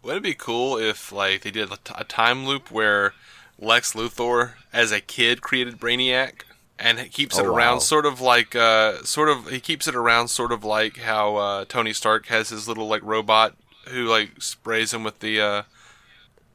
Would 0.03 0.18
it 0.18 0.24
be 0.24 0.36
cool 0.36 0.78
if 0.78 1.11
like 1.11 1.41
they 1.41 1.49
did 1.49 1.72
a, 1.72 1.78
t- 1.78 1.95
a 1.97 2.03
time 2.03 2.45
loop 2.45 2.70
where 2.70 3.14
Lex 3.60 3.93
Luthor 3.93 4.54
as 4.72 4.91
a 4.91 5.01
kid 5.01 5.41
created 5.41 5.80
Brainiac? 5.80 6.43
and 6.80 6.99
he 6.99 7.08
keeps 7.08 7.38
it 7.38 7.45
oh, 7.45 7.54
around 7.54 7.76
wow. 7.76 7.80
sort 7.80 8.06
of 8.06 8.20
like 8.20 8.56
uh, 8.56 9.01
sort 9.04 9.30
of 9.30 9.49
he 9.49 9.60
keeps 9.60 9.88
it 9.88 9.95
around 9.95 10.28
sort 10.28 10.51
of 10.51 10.64
like 10.64 10.97
how 10.97 11.36
uh, 11.36 11.66
Tony 11.66 11.93
Stark 11.93 12.26
has 12.28 12.49
his 12.49 12.68
little 12.68 12.88
like 12.88 13.04
robot 13.04 13.56
who 13.89 14.06
like 14.06 14.41
sprays 14.41 14.93
him 14.93 15.04
with 15.04 15.20
the 15.20 15.39
uh, 15.39 15.64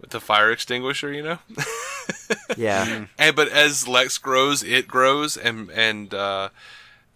with 0.01 0.11
the 0.11 0.21
fire 0.21 0.51
extinguisher, 0.51 1.13
you 1.13 1.23
know. 1.23 1.39
yeah. 2.57 3.07
And 3.19 3.37
but 3.37 3.49
as 3.49 3.89
Lex 3.89 4.19
grows, 4.19 4.63
it 4.63 4.89
grows, 4.89 5.37
and 5.37 5.71
and 5.71 6.13
uh, 6.15 6.51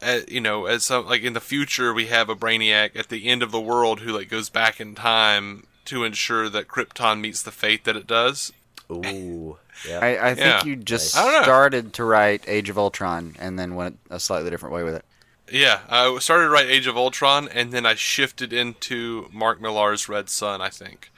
as, 0.01 0.24
you 0.28 0.41
know, 0.41 0.66
as 0.66 0.85
some 0.85 1.07
like 1.07 1.22
in 1.22 1.33
the 1.33 1.41
future, 1.41 1.93
we 1.95 2.07
have 2.07 2.28
a 2.28 2.37
Brainiac 2.37 2.97
at 2.97 3.09
the 3.09 3.28
end 3.28 3.43
of 3.43 3.53
the 3.53 3.61
world 3.61 4.01
who 4.01 4.12
like 4.12 4.28
goes 4.28 4.49
back 4.49 4.80
in 4.80 4.95
time 4.95 5.66
to 5.87 6.05
ensure 6.05 6.49
that 6.49 6.68
Krypton 6.68 7.20
meets 7.20 7.43
the 7.43 7.51
fate 7.51 7.85
that 7.85 7.97
it 7.97 8.07
does. 8.07 8.53
Ooh. 8.97 9.59
Yeah. 9.88 9.99
I, 10.01 10.30
I 10.30 10.34
think 10.34 10.47
yeah. 10.47 10.64
you 10.64 10.76
just 10.76 11.11
started 11.11 11.95
to 11.95 12.05
write 12.05 12.45
Age 12.47 12.68
of 12.68 12.78
Ultron 12.78 13.36
and 13.38 13.59
then 13.59 13.74
went 13.74 13.99
a 14.11 14.20
slightly 14.20 14.51
different 14.51 14.74
way 14.74 14.82
with 14.82 14.95
it. 14.95 15.05
Yeah, 15.51 15.80
I 15.88 16.18
started 16.18 16.45
to 16.45 16.51
write 16.51 16.66
Age 16.66 16.86
of 16.86 16.97
Ultron 16.97 17.49
and 17.49 17.72
then 17.72 17.84
I 17.84 17.95
shifted 17.95 18.53
into 18.53 19.28
Mark 19.32 19.61
Millar's 19.61 20.09
Red 20.09 20.28
Son, 20.28 20.61
I 20.61 20.68
think. 20.68 21.11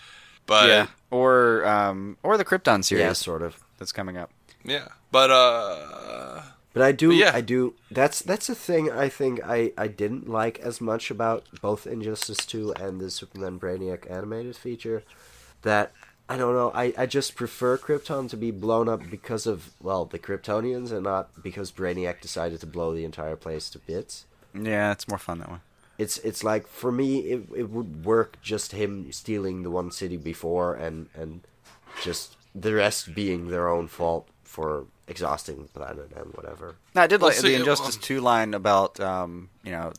But 0.46 0.68
yeah, 0.68 0.86
or 1.10 1.64
um, 1.66 2.18
or 2.22 2.36
the 2.36 2.44
Krypton 2.44 2.84
series, 2.84 3.02
yeah, 3.02 3.12
sort 3.12 3.42
of 3.42 3.62
that's 3.78 3.92
coming 3.92 4.18
up. 4.18 4.30
Yeah, 4.62 4.88
but 5.10 5.30
uh, 5.30 6.42
but 6.74 6.82
I 6.82 6.92
do, 6.92 7.08
but 7.08 7.16
yeah. 7.16 7.30
I 7.32 7.40
do. 7.40 7.74
That's 7.90 8.20
that's 8.20 8.48
a 8.48 8.54
thing 8.54 8.90
I 8.90 9.08
think 9.08 9.40
I 9.42 9.72
I 9.78 9.86
didn't 9.88 10.28
like 10.28 10.58
as 10.58 10.80
much 10.80 11.10
about 11.10 11.46
both 11.62 11.86
Injustice 11.86 12.44
Two 12.44 12.72
and 12.74 13.00
the 13.00 13.10
Superman 13.10 13.58
Brainiac 13.58 14.10
animated 14.10 14.56
feature. 14.56 15.02
That 15.62 15.92
I 16.28 16.36
don't 16.36 16.54
know. 16.54 16.70
I, 16.74 16.94
I 16.96 17.06
just 17.06 17.34
prefer 17.34 17.76
Krypton 17.76 18.30
to 18.30 18.36
be 18.36 18.50
blown 18.50 18.88
up 18.88 19.10
because 19.10 19.46
of 19.46 19.70
well 19.82 20.04
the 20.06 20.18
Kryptonians 20.18 20.90
and 20.90 21.02
not 21.04 21.42
because 21.42 21.70
Brainiac 21.70 22.20
decided 22.20 22.60
to 22.60 22.66
blow 22.66 22.94
the 22.94 23.04
entire 23.04 23.36
place 23.36 23.68
to 23.70 23.78
bits. 23.78 24.24
Yeah, 24.54 24.92
it's 24.92 25.06
more 25.08 25.18
fun 25.18 25.38
that 25.40 25.50
way. 25.50 25.58
it's 25.98 26.18
it's 26.18 26.42
like 26.42 26.66
for 26.66 26.90
me 26.90 27.18
it 27.32 27.42
it 27.54 27.70
would 27.70 28.04
work 28.04 28.40
just 28.42 28.72
him 28.72 29.10
stealing 29.12 29.62
the 29.62 29.70
one 29.70 29.90
city 29.90 30.16
before 30.16 30.74
and 30.74 31.08
and 31.14 31.42
just 32.02 32.36
the 32.54 32.74
rest 32.74 33.14
being 33.14 33.48
their 33.48 33.68
own 33.68 33.86
fault 33.88 34.26
for 34.44 34.86
exhausting 35.08 35.62
the 35.62 35.68
planet 35.78 36.10
and 36.16 36.32
whatever. 36.34 36.76
No, 36.94 37.02
I 37.02 37.06
did 37.06 37.20
like 37.20 37.36
the 37.36 37.54
Injustice 37.54 37.96
Two 37.96 38.20
line 38.20 38.54
about 38.54 38.98
um, 39.00 39.50
you 39.62 39.72
know 39.72 39.92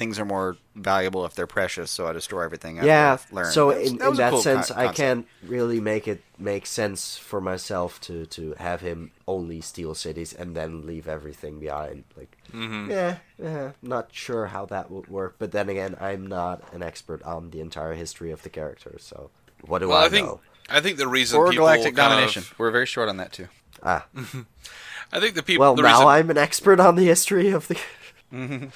things 0.00 0.18
are 0.18 0.24
more 0.24 0.56
valuable 0.74 1.26
if 1.26 1.34
they're 1.34 1.46
precious, 1.46 1.90
so 1.90 2.06
I 2.06 2.14
destroy 2.14 2.42
everything. 2.42 2.76
yeah, 2.76 3.16
so 3.50 3.68
in, 3.68 3.98
that, 3.98 4.08
in 4.08 4.16
that 4.16 4.30
cool 4.30 4.40
sense, 4.40 4.70
con- 4.70 4.78
I 4.78 4.92
can't 4.94 5.28
really 5.46 5.78
make 5.78 6.08
it 6.08 6.22
make 6.38 6.64
sense 6.64 7.18
for 7.18 7.38
myself 7.38 8.00
to 8.08 8.24
to 8.36 8.54
have 8.54 8.80
him 8.80 9.12
only 9.28 9.60
steal 9.60 9.94
cities 9.94 10.32
and 10.32 10.56
then 10.56 10.86
leave 10.86 11.06
everything 11.06 11.60
behind. 11.60 12.04
Like, 12.16 12.34
mm-hmm. 12.50 12.90
yeah, 12.90 13.18
yeah, 13.38 13.72
not 13.82 14.08
sure 14.10 14.46
how 14.46 14.64
that 14.66 14.90
would 14.90 15.08
work. 15.08 15.34
But 15.38 15.52
then 15.52 15.68
again, 15.68 15.94
I'm 16.00 16.26
not 16.26 16.64
an 16.72 16.82
expert 16.82 17.22
on 17.24 17.50
the 17.50 17.60
entire 17.60 17.92
history 17.92 18.30
of 18.30 18.42
the 18.42 18.48
character, 18.48 18.96
so 18.98 19.28
what 19.60 19.80
do 19.80 19.88
well, 19.88 19.98
I, 19.98 20.06
I 20.06 20.08
think, 20.08 20.26
know? 20.26 20.40
I 20.70 20.80
think 20.80 20.96
the 20.96 21.08
reason 21.08 21.38
or 21.38 21.52
galactic 21.52 21.94
domination. 21.94 22.40
Of... 22.40 22.58
We're 22.58 22.70
very 22.70 22.86
short 22.86 23.10
on 23.10 23.18
that 23.18 23.32
too. 23.32 23.48
Ah. 23.82 24.06
I 25.12 25.20
think 25.20 25.34
the 25.34 25.42
people. 25.42 25.60
Well, 25.60 25.74
the 25.74 25.82
now 25.82 25.98
reason... 25.98 26.06
I'm 26.06 26.30
an 26.30 26.38
expert 26.38 26.80
on 26.80 26.96
the 26.96 27.04
history 27.04 27.50
of 27.50 27.68
the. 27.68 27.78
Mm-hmm. 28.32 28.66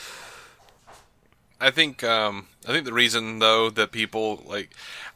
I 1.64 1.70
think 1.70 2.04
um, 2.04 2.48
I 2.68 2.72
think 2.72 2.84
the 2.84 2.92
reason 2.92 3.38
though 3.38 3.70
that 3.70 3.90
people 3.90 4.42
like 4.46 4.68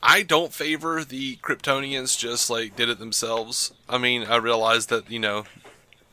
I 0.02 0.22
don't 0.22 0.50
favor 0.50 1.04
the 1.04 1.36
Kryptonians 1.36 2.18
just 2.18 2.48
like 2.48 2.74
did 2.74 2.88
it 2.88 2.98
themselves. 2.98 3.74
I 3.86 3.98
mean, 3.98 4.24
I 4.24 4.36
realize 4.36 4.86
that 4.86 5.10
you 5.10 5.18
know 5.18 5.44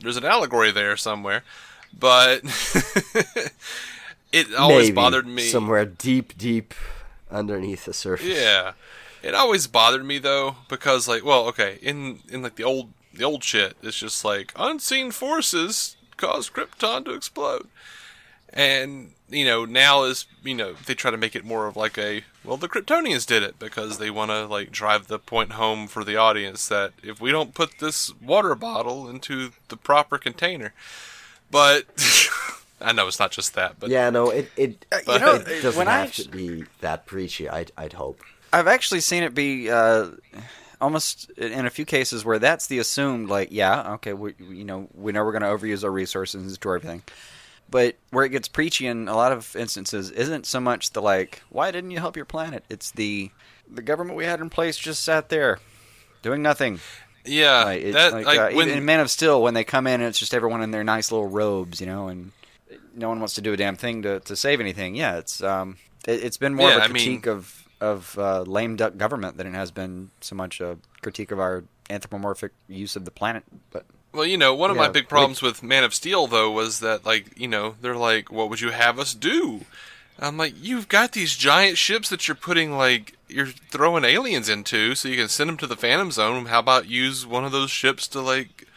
there's 0.02 0.18
an 0.18 0.26
allegory 0.26 0.72
there 0.72 0.98
somewhere, 0.98 1.44
but 1.98 2.42
it 4.34 4.54
always 4.54 4.88
Maybe 4.88 4.96
bothered 4.96 5.26
me 5.26 5.44
somewhere 5.44 5.86
deep, 5.86 6.38
deep 6.38 6.74
underneath 7.32 7.86
the 7.86 7.94
surface. 7.94 8.28
Yeah, 8.28 8.74
it 9.24 9.34
always 9.34 9.68
bothered 9.68 10.06
me 10.06 10.18
though 10.18 10.58
because 10.68 11.08
like, 11.08 11.24
well, 11.24 11.48
okay, 11.48 11.80
in 11.82 12.20
in 12.28 12.42
like 12.42 12.56
the 12.56 12.66
old 12.66 12.92
the 13.14 13.24
old 13.24 13.42
shit, 13.42 13.78
it's 13.82 13.98
just 13.98 14.26
like 14.26 14.52
unseen 14.58 15.12
forces 15.12 15.96
cause 16.18 16.50
Krypton 16.50 17.06
to 17.06 17.14
explode. 17.14 17.70
And 18.56 19.12
you 19.30 19.46
know, 19.46 19.66
now 19.66 20.04
is 20.04 20.26
you 20.44 20.56
know 20.56 20.74
they 20.86 20.94
try 20.94 21.12
to 21.12 21.18
make 21.18 21.36
it 21.36 21.44
more 21.44 21.68
of 21.68 21.76
like 21.76 21.98
a 21.98 22.24
well, 22.44 22.58
the 22.58 22.70
Kryptonians 22.70 23.26
did 23.26 23.44
it 23.44 23.60
because 23.60 23.98
they 23.98 24.10
want 24.10 24.32
to 24.32 24.46
like 24.46 24.72
drive 24.72 25.08
the 25.08 25.20
point 25.20 25.54
home 25.54 25.88
for 25.88 26.04
the 26.04 26.16
audience 26.16 26.68
that 26.68 26.94
if 27.04 27.20
we 27.20 27.32
don't 27.32 27.54
put 27.54 27.80
this 27.80 28.14
water 28.22 28.56
bottle 28.56 29.10
into 29.10 29.52
the 29.70 29.78
proper 29.78 30.18
container, 30.18 30.74
but 31.52 31.86
I 32.82 32.92
know 32.92 33.08
it's 33.08 33.20
not 33.20 33.32
just 33.32 33.56
that, 33.56 33.80
but 33.80 33.90
yeah, 33.90 34.10
no, 34.10 34.30
it 34.30 34.52
it, 34.56 34.86
uh, 34.92 35.00
you 35.14 35.20
know, 35.20 35.36
it 35.36 35.62
doesn't 35.62 35.88
have 35.88 36.08
I, 36.08 36.12
to 36.12 36.30
be 36.30 36.64
that 36.82 37.06
preachy. 37.06 37.50
I'd 37.50 37.72
I'd 37.78 37.94
hope. 37.94 38.22
I've 38.54 38.68
actually 38.68 39.02
seen 39.02 39.24
it 39.24 39.34
be. 39.34 39.70
Uh, 39.70 40.12
almost 40.82 41.30
in 41.32 41.66
a 41.66 41.70
few 41.70 41.86
cases 41.86 42.26
where 42.26 42.38
that's 42.38 42.68
the 42.68 42.80
assumed 42.80 43.30
like 43.30 43.48
yeah 43.50 43.94
okay 43.94 44.12
we 44.12 44.36
you 44.40 44.66
know 44.66 44.90
we 44.94 45.14
know 45.14 45.24
we're 45.24 45.32
going 45.32 45.42
to 45.42 45.48
overuse 45.48 45.86
our 45.86 45.90
resources 45.90 46.36
and 46.36 46.50
destroy 46.50 46.76
everything 46.76 47.02
but 47.70 47.96
where 48.12 48.26
it 48.26 48.30
gets 48.30 48.48
preachy 48.48 48.88
in 48.88 49.08
a 49.08 49.16
lot 49.16 49.32
of 49.32 49.56
instances 49.56 50.12
isn't 50.12 50.46
so 50.46 50.60
much 50.60 50.92
the 50.92 51.02
like, 51.02 51.42
why 51.50 51.72
didn't 51.72 51.92
you 51.92 52.00
help 52.00 52.16
your 52.16 52.26
planet? 52.26 52.64
It's 52.70 52.92
the 52.92 53.32
the 53.70 53.82
government 53.82 54.18
we 54.18 54.26
had 54.26 54.40
in 54.40 54.50
place 54.50 54.78
just 54.78 55.04
sat 55.04 55.30
there 55.30 55.60
doing 56.22 56.42
nothing. 56.42 56.80
Yeah, 57.26 57.64
like, 57.64 57.82
it, 57.82 57.94
that, 57.94 58.14
like, 58.14 58.26
like 58.26 58.40
uh, 58.40 58.56
when, 58.56 58.70
in 58.70 58.86
Man 58.86 59.00
of 59.00 59.10
Steel, 59.10 59.42
when 59.42 59.56
they 59.56 59.64
come 59.64 59.88
in 59.88 59.96
and 59.96 60.04
it's 60.04 60.20
just 60.20 60.34
everyone 60.34 60.62
in 60.62 60.70
their 60.70 60.84
nice 60.84 61.12
little 61.12 61.28
robes, 61.28 61.82
you 61.82 61.88
know, 61.88 62.08
and 62.08 62.32
no 62.94 63.10
one 63.10 63.20
wants 63.20 63.36
to 63.36 63.42
do 63.42 63.54
a 63.54 63.58
damn 63.58 63.76
thing 63.76 64.04
to, 64.04 64.20
to 64.22 64.36
save 64.36 64.60
anything. 64.60 64.96
Yeah, 64.96 65.18
it's 65.18 65.42
um, 65.42 65.78
it, 66.08 66.22
has 66.22 66.38
been 66.38 66.54
more 66.54 66.70
yeah, 66.70 66.78
of 66.78 66.84
a 66.84 66.90
critique 66.90 67.28
I 67.28 67.32
mean, 67.32 67.38
of 67.38 67.68
of 67.82 68.18
uh, 68.20 68.42
lame 68.44 68.76
duck 68.76 68.98
government 68.98 69.38
than 69.38 69.48
it 69.48 69.54
has 69.54 69.72
been 69.72 70.12
so 70.22 70.36
much 70.36 70.62
a 70.62 70.78
critique 71.02 71.32
of 71.32 71.40
our 71.40 71.64
anthropomorphic 71.90 72.52
use 72.68 72.96
of 72.96 73.06
the 73.06 73.12
planet. 73.12 73.44
But 73.72 73.86
well, 74.16 74.26
you 74.26 74.38
know, 74.38 74.54
one 74.54 74.72
of 74.72 74.78
yeah, 74.78 74.84
my 74.84 74.90
big 74.90 75.08
problems 75.08 75.42
with 75.42 75.62
Man 75.64 75.84
of 75.84 75.94
Steel 75.94 76.28
though 76.28 76.52
was 76.52 76.80
that 76.80 77.06
like, 77.06 77.38
you 77.38 77.48
know, 77.48 77.76
they're 77.82 77.96
like, 77.96 78.32
"What 78.32 78.50
would 78.50 78.62
you 78.62 78.72
have 78.72 78.98
us 79.00 79.14
do?" 79.14 79.62
I'm 80.18 80.38
like, 80.38 80.54
"You've 80.60 80.88
got 80.88 81.12
these 81.12 81.36
giant 81.36 81.78
ships 81.78 82.10
that 82.10 82.28
you're 82.28 82.36
putting 82.36 82.72
like 82.72 83.18
you're 83.28 83.48
throwing 83.48 84.04
aliens 84.04 84.50
into 84.50 84.96
so 84.96 85.10
you 85.10 85.18
can 85.18 85.28
send 85.28 85.50
them 85.50 85.58
to 85.58 85.68
the 85.68 85.76
Phantom 85.76 86.12
Zone. 86.12 86.46
How 86.46 86.60
about 86.60 86.88
use 86.88 87.26
one 87.26 87.44
of 87.44 87.52
those 87.52 87.72
ships 87.72 88.08
to 88.10 88.22
like 88.22 88.68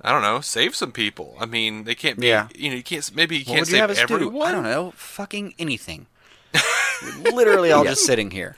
I 0.00 0.12
don't 0.12 0.22
know, 0.22 0.40
save 0.40 0.76
some 0.76 0.92
people. 0.92 1.36
I 1.40 1.46
mean, 1.46 1.84
they 1.84 1.94
can't 1.94 2.20
be. 2.20 2.28
Yeah. 2.28 2.48
You 2.54 2.70
know, 2.70 2.76
you 2.76 2.82
can't. 2.82 3.14
Maybe 3.14 3.38
you 3.38 3.44
can't 3.44 3.60
what 3.60 3.68
save 3.68 3.98
everyone. 3.98 4.46
I 4.46 4.52
don't 4.52 4.62
know. 4.62 4.92
Fucking 4.92 5.54
anything. 5.58 6.06
literally 7.20 7.72
all 7.72 7.84
yeah. 7.84 7.90
just 7.90 8.04
sitting 8.04 8.30
here. 8.30 8.56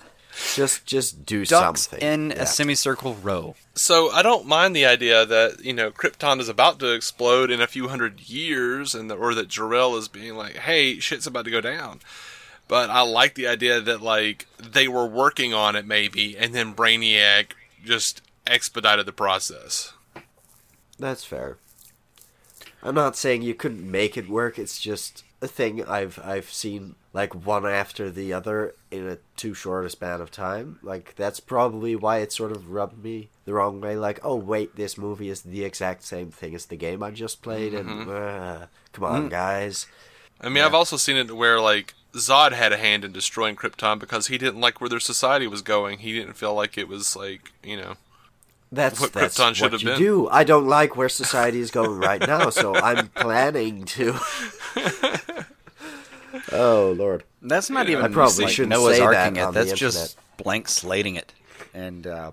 Just 0.55 0.86
just 0.86 1.26
do 1.26 1.45
Ducks 1.45 1.82
something. 1.82 2.07
in 2.07 2.30
yeah. 2.30 2.43
a 2.43 2.47
semicircle 2.47 3.14
row. 3.16 3.57
So 3.74 4.11
I 4.11 4.22
don't 4.22 4.47
mind 4.47 4.74
the 4.74 4.86
idea 4.86 5.26
that 5.26 5.64
you 5.64 5.72
know 5.72 5.91
Krypton 5.91 6.41
is 6.41 6.49
about 6.49 6.78
to 6.80 6.93
explode 6.93 7.51
in 7.51 7.61
a 7.61 7.66
few 7.66 7.89
hundred 7.89 8.28
years, 8.28 8.95
and 8.95 9.11
the, 9.11 9.16
or 9.16 9.34
that 9.34 9.49
Jor-El 9.49 9.97
is 9.97 10.09
being 10.09 10.36
like, 10.36 10.57
"Hey, 10.57 10.99
shit's 11.01 11.26
about 11.26 11.45
to 11.45 11.51
go 11.51 11.61
down." 11.61 12.01
But 12.68 12.91
I 12.91 13.01
like 13.01 13.34
the 13.34 13.49
idea 13.49 13.80
that 13.80 14.03
like 14.03 14.47
they 14.59 14.89
were 14.89 15.07
working 15.07 15.55
on 15.55 15.74
it 15.74 15.86
maybe, 15.86 16.36
and 16.36 16.55
then 16.55 16.74
Brainiac 16.74 17.53
just 17.84 18.20
expedited 18.47 19.07
the 19.07 19.12
process. 19.12 19.93
That's 20.99 21.24
fair. 21.24 21.57
I'm 22.82 22.95
not 22.95 23.16
saying 23.16 23.43
you 23.43 23.55
couldn't 23.55 23.91
make 23.91 24.16
it 24.16 24.28
work. 24.28 24.59
It's 24.59 24.80
just 24.80 25.24
a 25.41 25.49
thing 25.49 25.84
I've 25.84 26.18
I've 26.22 26.51
seen 26.51 26.95
like 27.18 27.34
one 27.34 27.66
after 27.66 28.10
the 28.10 28.32
other 28.32 28.76
in 28.92 29.08
a 29.08 29.18
too 29.36 29.52
short 29.52 29.84
a 29.84 29.90
span 29.90 30.20
of 30.20 30.30
time. 30.30 30.78
Like 30.84 31.16
that's 31.16 31.40
probably 31.40 31.96
why 31.96 32.18
it 32.18 32.32
sort 32.32 32.52
of 32.52 32.70
rubbed 32.70 33.02
me 33.02 33.28
the 33.44 33.54
wrong 33.54 33.80
way. 33.80 33.96
Like, 33.96 34.20
oh 34.22 34.36
wait, 34.36 34.76
this 34.76 34.96
movie 34.96 35.28
is 35.28 35.42
the 35.42 35.64
exact 35.64 36.04
same 36.04 36.30
thing 36.30 36.54
as 36.54 36.66
the 36.66 36.76
game 36.76 37.02
I 37.02 37.10
just 37.10 37.42
played, 37.42 37.72
mm-hmm. 37.72 38.02
and 38.02 38.08
uh, 38.08 38.66
come 38.92 39.02
on, 39.02 39.26
mm. 39.26 39.30
guys. 39.30 39.86
I 40.40 40.46
mean, 40.46 40.58
yeah. 40.58 40.66
I've 40.66 40.74
also 40.74 40.96
seen 40.96 41.16
it 41.16 41.34
where 41.34 41.60
like 41.60 41.94
Zod 42.14 42.52
had 42.52 42.72
a 42.72 42.76
hand 42.76 43.04
in 43.04 43.10
destroying 43.10 43.56
Krypton 43.56 43.98
because 43.98 44.28
he 44.28 44.38
didn't 44.38 44.60
like 44.60 44.80
where 44.80 44.88
their 44.88 45.00
society 45.00 45.48
was 45.48 45.60
going. 45.60 45.98
He 45.98 46.12
didn't 46.12 46.34
feel 46.34 46.54
like 46.54 46.78
it 46.78 46.86
was 46.86 47.16
like 47.16 47.50
you 47.64 47.76
know. 47.76 47.94
That's 48.70 49.00
what 49.00 49.12
that's 49.12 49.36
Krypton 49.36 49.56
should 49.56 49.64
what 49.64 49.72
have 49.72 49.82
you 49.82 49.88
been. 49.88 49.98
do. 49.98 50.28
I 50.28 50.44
don't 50.44 50.68
like 50.68 50.96
where 50.96 51.08
society 51.08 51.58
is 51.58 51.72
going 51.72 51.98
right 51.98 52.24
now, 52.24 52.50
so 52.50 52.76
I'm 52.76 53.08
planning 53.16 53.86
to. 53.86 54.20
oh 56.53 56.94
Lord, 56.96 57.24
that's 57.42 57.70
not 57.70 57.88
even. 57.88 58.05
I 58.05 58.09
probably 58.09 58.44
like 58.44 58.53
shouldn't 58.53 58.70
Noah's 58.70 58.96
say 58.96 59.03
arcing 59.03 59.34
that 59.34 59.51
it. 59.51 59.53
That's 59.53 59.72
just 59.72 60.18
blank 60.36 60.68
slating 60.68 61.16
it. 61.16 61.32
And 61.74 62.07
uh, 62.07 62.32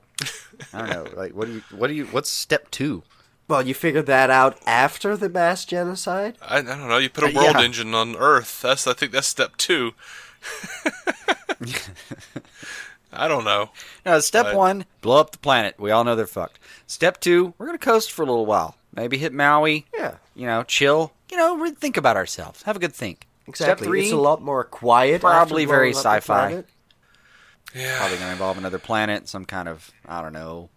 I 0.73 0.79
don't 0.79 0.89
know, 0.89 1.07
like 1.15 1.33
what 1.33 1.47
do 1.47 1.53
you, 1.55 1.61
what 1.71 1.87
do 1.87 1.93
you, 1.93 2.05
what's 2.07 2.29
step 2.29 2.71
two? 2.71 3.03
Well, 3.47 3.65
you 3.65 3.75
figured 3.75 4.07
that 4.07 4.31
out 4.31 4.57
after 4.65 5.15
the 5.15 5.29
mass 5.29 5.65
genocide. 5.65 6.37
I, 6.41 6.59
I 6.59 6.61
don't 6.61 6.87
know. 6.87 6.97
You 6.97 7.09
put 7.09 7.25
a 7.25 7.27
uh, 7.27 7.41
world 7.41 7.55
yeah. 7.57 7.63
engine 7.63 7.93
on 7.93 8.15
Earth. 8.15 8.61
That's 8.61 8.87
I 8.87 8.93
think 8.93 9.11
that's 9.11 9.27
step 9.27 9.57
two. 9.57 9.93
I 13.13 13.27
don't 13.27 13.45
know. 13.45 13.69
No, 14.05 14.19
step 14.19 14.47
but... 14.47 14.55
one, 14.55 14.85
blow 15.01 15.19
up 15.19 15.31
the 15.31 15.37
planet. 15.37 15.75
We 15.79 15.91
all 15.91 16.03
know 16.03 16.15
they're 16.15 16.27
fucked. 16.27 16.59
Step 16.87 17.19
two, 17.19 17.53
we're 17.57 17.67
gonna 17.67 17.77
coast 17.77 18.11
for 18.11 18.23
a 18.23 18.25
little 18.25 18.45
while. 18.45 18.77
Maybe 18.93 19.17
hit 19.17 19.33
Maui. 19.33 19.85
Yeah. 19.95 20.15
You 20.35 20.47
know, 20.47 20.63
chill. 20.63 21.13
You 21.29 21.37
know, 21.37 21.69
think 21.71 21.97
about 21.97 22.17
ourselves. 22.17 22.63
Have 22.63 22.77
a 22.77 22.79
good 22.79 22.93
think. 22.93 23.27
Exactly. 23.47 23.75
Step 23.75 23.79
three, 23.79 24.03
it's 24.03 24.11
a 24.11 24.17
lot 24.17 24.41
more 24.41 24.63
quiet. 24.63 25.21
Probably 25.21 25.65
very 25.65 25.93
sci-fi. 25.93 26.63
Yeah. 27.75 27.97
Probably 27.97 28.17
going 28.17 28.27
to 28.27 28.31
involve 28.31 28.57
another 28.57 28.79
planet, 28.79 29.27
some 29.27 29.45
kind 29.45 29.67
of 29.67 29.91
I 30.07 30.21
don't 30.21 30.33
know, 30.33 30.69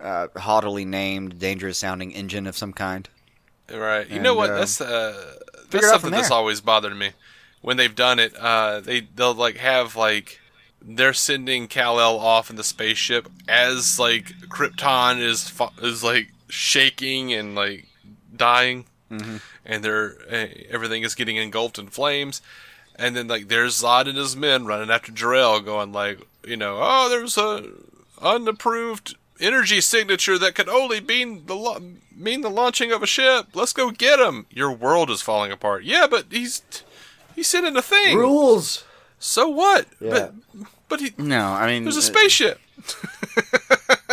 uh, 0.00 0.28
haughtily 0.36 0.84
named, 0.84 1.38
dangerous 1.38 1.78
sounding 1.78 2.12
engine 2.12 2.46
of 2.46 2.56
some 2.56 2.72
kind. 2.72 3.08
Right. 3.70 4.08
You 4.08 4.16
and, 4.16 4.24
know 4.24 4.34
what? 4.34 4.50
Uh, 4.50 4.56
that's 4.56 4.80
uh, 4.80 5.34
that's 5.70 5.88
something 5.88 6.10
that's 6.10 6.30
always 6.30 6.60
bothered 6.60 6.96
me 6.96 7.12
when 7.60 7.76
they've 7.76 7.94
done 7.94 8.18
it. 8.18 8.34
Uh, 8.36 8.80
they 8.80 9.00
they'll 9.00 9.34
like 9.34 9.56
have 9.56 9.96
like 9.96 10.40
they're 10.80 11.14
sending 11.14 11.68
Kal 11.68 12.00
El 12.00 12.18
off 12.18 12.50
in 12.50 12.56
the 12.56 12.64
spaceship 12.64 13.28
as 13.48 13.98
like 13.98 14.26
Krypton 14.48 15.20
is 15.20 15.52
is 15.80 16.02
like 16.02 16.32
shaking 16.48 17.32
and 17.32 17.54
like 17.54 17.86
dying, 18.34 18.86
mm-hmm. 19.10 19.36
And 19.64 19.84
they're 19.84 20.16
eh, 20.28 20.48
everything 20.70 21.02
is 21.02 21.14
getting 21.14 21.36
engulfed 21.36 21.78
in 21.78 21.88
flames 21.88 22.42
and 22.96 23.16
then 23.16 23.28
like 23.28 23.48
there's 23.48 23.82
Zod 23.82 24.08
and 24.08 24.18
his 24.18 24.36
men 24.36 24.66
running 24.66 24.90
after 24.90 25.12
Jor-El, 25.12 25.60
going 25.60 25.92
like, 25.92 26.20
you 26.46 26.56
know, 26.56 26.78
oh, 26.80 27.08
there's 27.08 27.38
a 27.38 27.64
unapproved 28.20 29.16
energy 29.40 29.80
signature 29.80 30.38
that 30.38 30.54
could 30.54 30.68
only 30.68 31.00
mean 31.00 31.46
the 31.46 31.56
lo- 31.56 31.80
mean 32.14 32.42
the 32.42 32.50
launching 32.50 32.92
of 32.92 33.02
a 33.02 33.06
ship. 33.06 33.48
Let's 33.54 33.72
go 33.72 33.90
get 33.90 34.20
him. 34.20 34.46
Your 34.50 34.72
world 34.72 35.10
is 35.10 35.22
falling 35.22 35.52
apart. 35.52 35.84
Yeah, 35.84 36.06
but 36.08 36.26
he's 36.30 36.62
he's 37.34 37.48
sending 37.48 37.76
a 37.76 37.82
thing. 37.82 38.18
Rules. 38.18 38.84
So 39.18 39.48
what? 39.48 39.86
Yeah. 40.00 40.10
But 40.10 40.34
but 40.88 41.00
he 41.00 41.12
no. 41.18 41.46
I 41.46 41.66
mean, 41.66 41.84
there's 41.84 41.96
a 41.96 42.02
spaceship. 42.02 42.60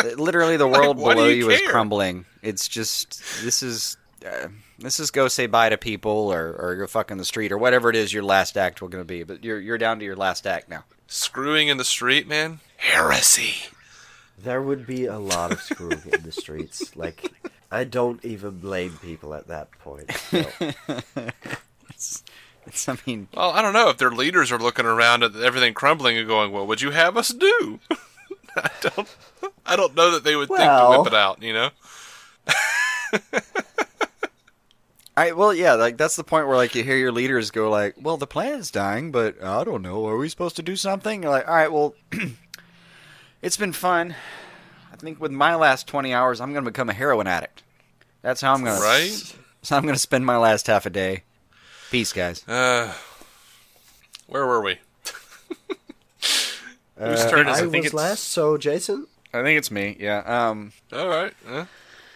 literally, 0.17 0.57
the 0.57 0.67
world 0.67 0.97
like, 0.97 1.15
below 1.15 1.27
you, 1.27 1.45
you 1.45 1.49
is 1.49 1.61
crumbling. 1.67 2.26
It's 2.41 2.67
just 2.67 3.21
this 3.43 3.61
is 3.61 3.97
uh, 4.26 4.47
let's 4.81 4.97
just 4.97 5.14
go 5.14 5.27
say 5.27 5.47
bye 5.47 5.69
to 5.69 5.77
people 5.77 6.11
or 6.31 6.56
or 6.57 6.76
go 6.76 6.88
fuck 6.88 7.11
in 7.11 7.18
the 7.18 7.26
street 7.26 7.51
or 7.51 7.57
whatever 7.57 7.89
it 7.89 7.95
is 7.95 8.14
your 8.14 8.23
last 8.23 8.57
act 8.57 8.81
will 8.81 8.89
going 8.89 9.01
to 9.03 9.07
be. 9.07 9.23
But 9.23 9.43
you're 9.43 9.60
you're 9.60 9.77
down 9.77 9.99
to 9.99 10.06
your 10.06 10.15
last 10.15 10.47
act 10.47 10.69
now. 10.69 10.84
Screwing 11.07 11.68
in 11.68 11.77
the 11.77 11.85
street, 11.85 12.27
man. 12.27 12.60
Heresy. 12.77 13.69
There 14.38 14.61
would 14.61 14.88
be 14.88 15.06
a 15.06 15.18
lot 15.19 15.51
of 15.51 15.61
screwing 15.61 16.01
in 16.14 16.23
the 16.23 16.31
streets. 16.31 16.91
Like, 16.95 17.31
I 17.72 17.84
don't 17.84 18.23
even 18.23 18.60
blame 18.60 18.97
people 19.01 19.34
at 19.34 19.47
that 19.47 19.72
point. 19.80 20.11
So. 20.11 20.45
it's, 21.89 22.23
it's, 22.65 22.89
I 22.89 22.97
mean, 23.06 23.27
well, 23.34 23.51
I 23.51 23.61
don't 23.61 23.73
know 23.73 23.89
if 23.89 23.97
their 23.97 24.11
leaders 24.11 24.51
are 24.51 24.60
looking 24.60 24.85
around 24.85 25.23
at 25.23 25.35
everything 25.35 25.73
crumbling 25.73 26.18
and 26.18 26.27
going, 26.27 26.51
"What 26.51 26.68
would 26.68 26.81
you 26.81 26.91
have 26.91 27.18
us 27.18 27.30
do?" 27.30 27.80
I 28.56 28.69
don't, 28.81 29.15
I 29.65 29.76
don't 29.76 29.95
know 29.95 30.11
that 30.11 30.23
they 30.23 30.35
would 30.35 30.49
well, 30.49 30.57
think 30.57 30.95
to 30.95 30.99
whip 30.99 31.07
it 31.07 31.18
out. 31.18 31.41
You 31.41 31.53
know. 31.53 31.69
I 35.20 35.32
well, 35.34 35.54
yeah, 35.54 35.74
like 35.74 35.98
that's 35.98 36.16
the 36.16 36.24
point 36.24 36.48
where 36.48 36.56
like 36.56 36.76
you 36.76 36.84
hear 36.84 36.96
your 36.96 37.12
leaders 37.12 37.52
go 37.52 37.70
like, 37.70 37.96
"Well, 38.00 38.18
the 38.18 38.28
planet's 38.28 38.72
dying, 38.72 39.12
but 39.12 39.44
I 39.44 39.64
don't 39.64 39.82
know. 39.82 40.08
Are 40.08 40.18
we 40.18 40.30
supposed 40.30 40.56
to 40.56 40.64
do 40.64 40.76
something?" 40.76 41.24
You're 41.24 41.32
like, 41.32 41.48
"All 41.48 41.56
right, 41.56 41.72
well." 41.72 41.96
It's 43.41 43.56
been 43.56 43.72
fun. 43.72 44.16
I 44.91 44.98
think 44.98 45.22
with 45.22 45.32
my 45.32 45.56
last 45.56 45.88
20 45.88 46.14
hours, 46.14 46.41
I'm 46.41 46.52
going 46.52 46.66
to 46.66 46.72
become 46.72 46.90
a 46.90 46.94
heroin 46.94 47.26
addict. 47.26 47.64
That's 48.22 48.41
how 48.41 48.54
I'm 48.54 48.64
going 48.64 48.78
to. 48.78 48.84
Right? 48.84 49.36
So 49.62 49.76
I'm 49.76 49.84
going 49.84 49.94
to 49.94 50.00
spend 50.00 50.26
my 50.26 50.38
last 50.38 50.68
half 50.68 50.86
a 50.86 50.90
day. 50.90 51.24
Peace, 51.91 52.14
guys. 52.14 52.48
Uh, 52.48 52.94
where 54.28 54.48
were 54.48 54.62
we? 54.62 54.78
Whose 56.22 56.56
uh, 56.98 57.30
turn 57.30 57.50
is 57.50 57.60
I, 57.60 57.66
I 57.66 57.70
think 57.70 57.84
was 57.84 57.86
it's... 57.88 57.94
last, 57.94 58.24
so 58.30 58.58
Jason? 58.58 59.06
I 59.34 59.44
think 59.44 59.58
it's 59.58 59.70
me, 59.70 59.98
yeah. 60.00 60.20
Um, 60.20 60.72
All 60.94 61.10
right. 61.10 61.34
Uh, 61.46 61.66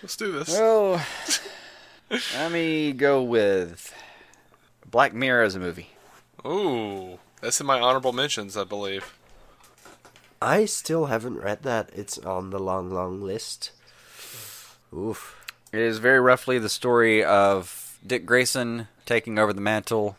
let's 0.01 0.15
do 0.15 0.31
this. 0.31 0.57
Well, 0.57 1.05
let 2.35 2.51
me 2.51 2.91
go 2.93 3.23
with 3.23 3.93
Black 4.89 5.13
Mirror 5.13 5.43
as 5.43 5.55
a 5.55 5.59
movie. 5.59 5.89
Ooh, 6.45 7.19
that's 7.41 7.59
in 7.59 7.65
my 7.65 7.79
honorable 7.79 8.13
mentions, 8.13 8.55
I 8.55 8.63
believe. 8.63 9.17
I 10.41 10.65
still 10.65 11.05
haven't 11.05 11.39
read 11.39 11.63
that. 11.63 11.89
It's 11.93 12.17
on 12.17 12.49
the 12.49 12.59
long, 12.59 12.89
long 12.89 13.21
list. 13.21 13.71
Oof. 14.93 15.39
It 15.71 15.79
is 15.79 15.97
very 15.97 16.19
roughly 16.19 16.59
the 16.59 16.69
story 16.69 17.23
of 17.23 17.97
Dick 18.05 18.25
Grayson 18.25 18.87
taking 19.05 19.39
over 19.39 19.53
the 19.53 19.61
mantle, 19.61 20.17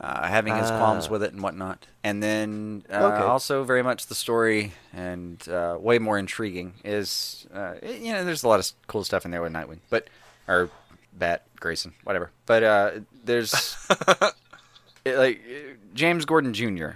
uh, 0.00 0.26
having 0.26 0.56
his 0.56 0.70
qualms 0.70 1.06
ah. 1.06 1.10
with 1.10 1.22
it 1.22 1.32
and 1.32 1.42
whatnot, 1.42 1.86
and 2.02 2.22
then 2.22 2.84
uh, 2.90 3.12
okay. 3.12 3.22
also 3.22 3.62
very 3.62 3.82
much 3.82 4.06
the 4.06 4.14
story 4.14 4.72
and 4.92 5.48
uh, 5.48 5.76
way 5.78 6.00
more 6.00 6.18
intriguing 6.18 6.74
is 6.84 7.46
uh, 7.54 7.74
you 7.82 8.12
know 8.12 8.24
there's 8.24 8.42
a 8.42 8.48
lot 8.48 8.58
of 8.58 8.72
cool 8.88 9.04
stuff 9.04 9.24
in 9.24 9.30
there 9.30 9.42
with 9.42 9.52
Nightwing, 9.52 9.78
but 9.90 10.08
or 10.48 10.70
Bat 11.14 11.46
Grayson, 11.60 11.94
whatever. 12.04 12.30
But 12.46 12.62
uh, 12.62 12.90
there's 13.24 13.76
it, 15.04 15.16
like 15.16 15.40
James 15.94 16.24
Gordon 16.24 16.54
Jr. 16.54 16.92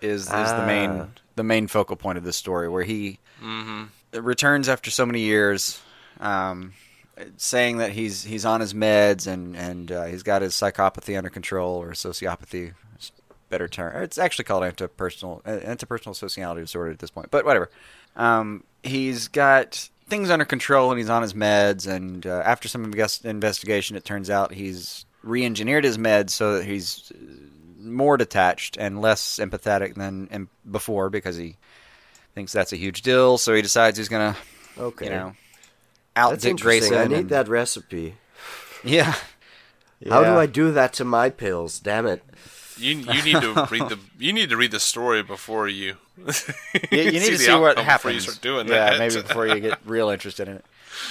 is 0.00 0.22
is 0.22 0.28
the 0.28 0.64
main 0.66 0.90
ah 0.90 1.06
the 1.38 1.44
main 1.44 1.68
focal 1.68 1.96
point 1.96 2.18
of 2.18 2.24
this 2.24 2.36
story, 2.36 2.68
where 2.68 2.84
he 2.84 3.18
mm-hmm. 3.42 3.84
returns 4.12 4.68
after 4.68 4.90
so 4.90 5.06
many 5.06 5.20
years, 5.20 5.80
um, 6.20 6.74
saying 7.38 7.78
that 7.78 7.92
he's 7.92 8.24
he's 8.24 8.44
on 8.44 8.60
his 8.60 8.74
meds 8.74 9.26
and 9.26 9.56
and 9.56 9.90
uh, 9.90 10.04
he's 10.04 10.22
got 10.22 10.42
his 10.42 10.52
psychopathy 10.52 11.16
under 11.16 11.30
control 11.30 11.76
or 11.76 11.92
sociopathy. 11.92 12.74
Better 13.48 13.66
term. 13.66 14.02
It's 14.02 14.18
actually 14.18 14.44
called 14.44 14.62
interpersonal 14.62 15.40
uh, 15.46 15.60
interpersonal 15.60 16.14
sociality 16.14 16.60
disorder 16.60 16.90
at 16.90 16.98
this 16.98 17.10
point, 17.10 17.30
but 17.30 17.46
whatever. 17.46 17.70
Um, 18.14 18.62
he's 18.82 19.28
got 19.28 19.88
things 20.08 20.30
under 20.30 20.44
control 20.44 20.90
and 20.90 20.98
he's 20.98 21.10
on 21.10 21.22
his 21.22 21.34
meds. 21.34 21.86
And 21.86 22.26
uh, 22.26 22.42
after 22.44 22.68
some 22.68 22.84
investigation, 22.84 23.96
it 23.96 24.04
turns 24.04 24.30
out 24.30 24.52
he's 24.52 25.06
re-engineered 25.22 25.84
his 25.84 25.98
meds 25.98 26.30
so 26.30 26.58
that 26.58 26.64
he's 26.64 27.12
more 27.78 28.16
detached 28.16 28.76
and 28.76 29.00
less 29.00 29.38
empathetic 29.38 29.94
than 29.94 30.48
before 30.70 31.10
because 31.10 31.36
he 31.36 31.56
thinks 32.34 32.52
that's 32.52 32.72
a 32.72 32.76
huge 32.76 33.02
deal. 33.02 33.38
So 33.38 33.54
he 33.54 33.62
decides 33.62 33.98
he's 33.98 34.08
gonna, 34.08 34.36
okay, 34.78 35.06
you 35.06 35.10
know, 35.10 35.34
out 36.16 36.30
that's 36.30 36.42
Dick 36.42 36.56
Grayson. 36.56 36.96
I 36.96 37.06
need 37.06 37.18
and, 37.18 37.28
that 37.30 37.48
recipe. 37.48 38.14
Yeah. 38.84 39.14
yeah. 40.00 40.10
How 40.10 40.22
do 40.22 40.38
I 40.38 40.46
do 40.46 40.72
that 40.72 40.92
to 40.94 41.04
my 41.04 41.30
pills? 41.30 41.80
Damn 41.80 42.06
it. 42.06 42.22
You 42.76 42.96
you 42.96 43.22
need 43.24 43.40
to 43.40 43.66
read 43.70 43.88
the 43.88 43.98
you 44.18 44.32
need 44.32 44.50
to 44.50 44.56
read 44.56 44.70
the 44.70 44.80
story 44.80 45.22
before 45.22 45.66
you. 45.66 45.96
you, 46.90 46.98
you 46.98 47.12
need 47.12 47.22
see 47.22 47.30
to 47.30 47.38
see 47.38 47.54
what 47.54 47.78
happens. 47.78 48.14
You 48.14 48.20
start 48.20 48.40
doing 48.40 48.68
yeah, 48.68 48.90
that. 48.90 48.98
maybe 48.98 49.22
before 49.22 49.46
you 49.46 49.60
get 49.60 49.78
real 49.84 50.08
interested 50.08 50.48
in 50.48 50.56
it. 50.56 50.64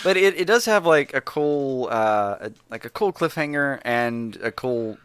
But 0.03 0.17
it, 0.17 0.39
it 0.39 0.45
does 0.45 0.65
have 0.65 0.85
like 0.85 1.13
a 1.13 1.21
cool 1.21 1.87
uh, 1.89 2.49
like 2.69 2.85
a 2.85 2.89
cool 2.89 3.13
cliffhanger 3.13 3.79
and 3.83 4.35
a 4.37 4.51
cool 4.51 4.97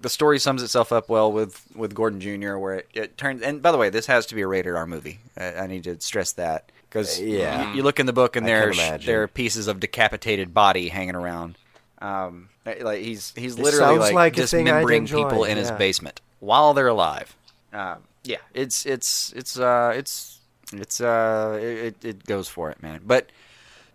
the 0.00 0.08
story 0.08 0.38
sums 0.38 0.62
itself 0.62 0.92
up 0.92 1.08
well 1.08 1.30
with 1.30 1.64
with 1.74 1.94
Gordon 1.94 2.20
Jr. 2.20 2.56
Where 2.56 2.76
it, 2.76 2.88
it 2.94 3.18
turns 3.18 3.42
and 3.42 3.60
by 3.60 3.72
the 3.72 3.78
way, 3.78 3.90
this 3.90 4.06
has 4.06 4.26
to 4.26 4.34
be 4.34 4.42
a 4.42 4.46
rated 4.46 4.74
R 4.74 4.86
movie. 4.86 5.20
I, 5.36 5.54
I 5.54 5.66
need 5.66 5.84
to 5.84 6.00
stress 6.00 6.32
that 6.32 6.70
because 6.88 7.20
uh, 7.20 7.24
yeah. 7.24 7.70
you, 7.70 7.78
you, 7.78 7.82
look 7.82 8.00
in 8.00 8.06
the 8.06 8.12
book 8.12 8.36
and 8.36 8.46
there's 8.46 8.78
there 9.04 9.22
are 9.22 9.28
pieces 9.28 9.68
of 9.68 9.80
decapitated 9.80 10.54
body 10.54 10.88
hanging 10.88 11.16
around. 11.16 11.56
Um, 11.98 12.48
like 12.64 13.02
he's 13.02 13.32
he's 13.36 13.58
literally 13.58 13.98
like, 13.98 14.14
like 14.14 14.34
dismembering 14.34 15.06
people 15.06 15.44
in 15.44 15.56
yeah. 15.56 15.62
his 15.62 15.70
basement 15.72 16.20
while 16.40 16.74
they're 16.74 16.88
alive. 16.88 17.34
Um, 17.72 17.98
yeah, 18.24 18.38
it's 18.52 18.86
it's 18.86 19.32
it's 19.34 19.58
uh 19.58 19.92
it's 19.94 20.40
it's 20.72 21.00
uh 21.00 21.58
it, 21.60 22.04
it 22.04 22.24
goes 22.24 22.48
for 22.48 22.70
it, 22.70 22.82
man. 22.82 23.00
But 23.06 23.30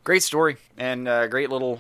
great 0.04 0.24
story 0.24 0.58
and 0.78 1.08
uh, 1.08 1.28
great 1.28 1.50
little 1.50 1.80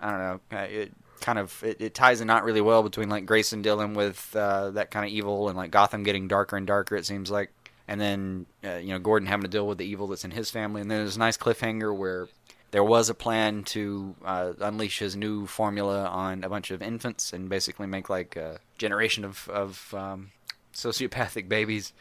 I 0.00 0.10
don't 0.10 0.20
know. 0.20 0.58
Uh, 0.58 0.62
it, 0.62 0.92
kind 1.20 1.38
of 1.38 1.62
it, 1.62 1.80
it, 1.80 1.94
ties 1.94 2.20
a 2.20 2.24
not 2.24 2.44
really 2.44 2.60
well 2.60 2.82
between 2.82 3.08
like 3.08 3.24
Grayson 3.24 3.62
dealing 3.62 3.94
with 3.94 4.34
uh, 4.34 4.70
that 4.72 4.90
kind 4.90 5.06
of 5.06 5.12
evil 5.12 5.48
and 5.48 5.56
like 5.56 5.70
Gotham 5.70 6.02
getting 6.02 6.26
darker 6.26 6.56
and 6.56 6.66
darker. 6.66 6.96
It 6.96 7.06
seems 7.06 7.30
like, 7.30 7.50
and 7.86 8.00
then 8.00 8.46
uh, 8.64 8.76
you 8.76 8.88
know 8.88 8.98
Gordon 8.98 9.28
having 9.28 9.44
to 9.44 9.48
deal 9.48 9.66
with 9.66 9.78
the 9.78 9.86
evil 9.86 10.08
that's 10.08 10.24
in 10.24 10.32
his 10.32 10.50
family. 10.50 10.80
And 10.80 10.90
then 10.90 10.98
there's 10.98 11.16
a 11.16 11.20
nice 11.20 11.36
cliffhanger 11.36 11.96
where 11.96 12.28
there 12.72 12.82
was 12.82 13.08
a 13.08 13.14
plan 13.14 13.62
to 13.64 14.14
uh, 14.24 14.52
unleash 14.60 14.98
his 14.98 15.14
new 15.14 15.46
formula 15.46 16.06
on 16.06 16.42
a 16.42 16.48
bunch 16.48 16.70
of 16.70 16.82
infants 16.82 17.32
and 17.32 17.48
basically 17.48 17.86
make 17.86 18.10
like 18.10 18.36
a 18.36 18.58
generation 18.78 19.24
of 19.24 19.48
of 19.48 19.94
um, 19.94 20.32
sociopathic 20.72 21.48
babies. 21.48 21.92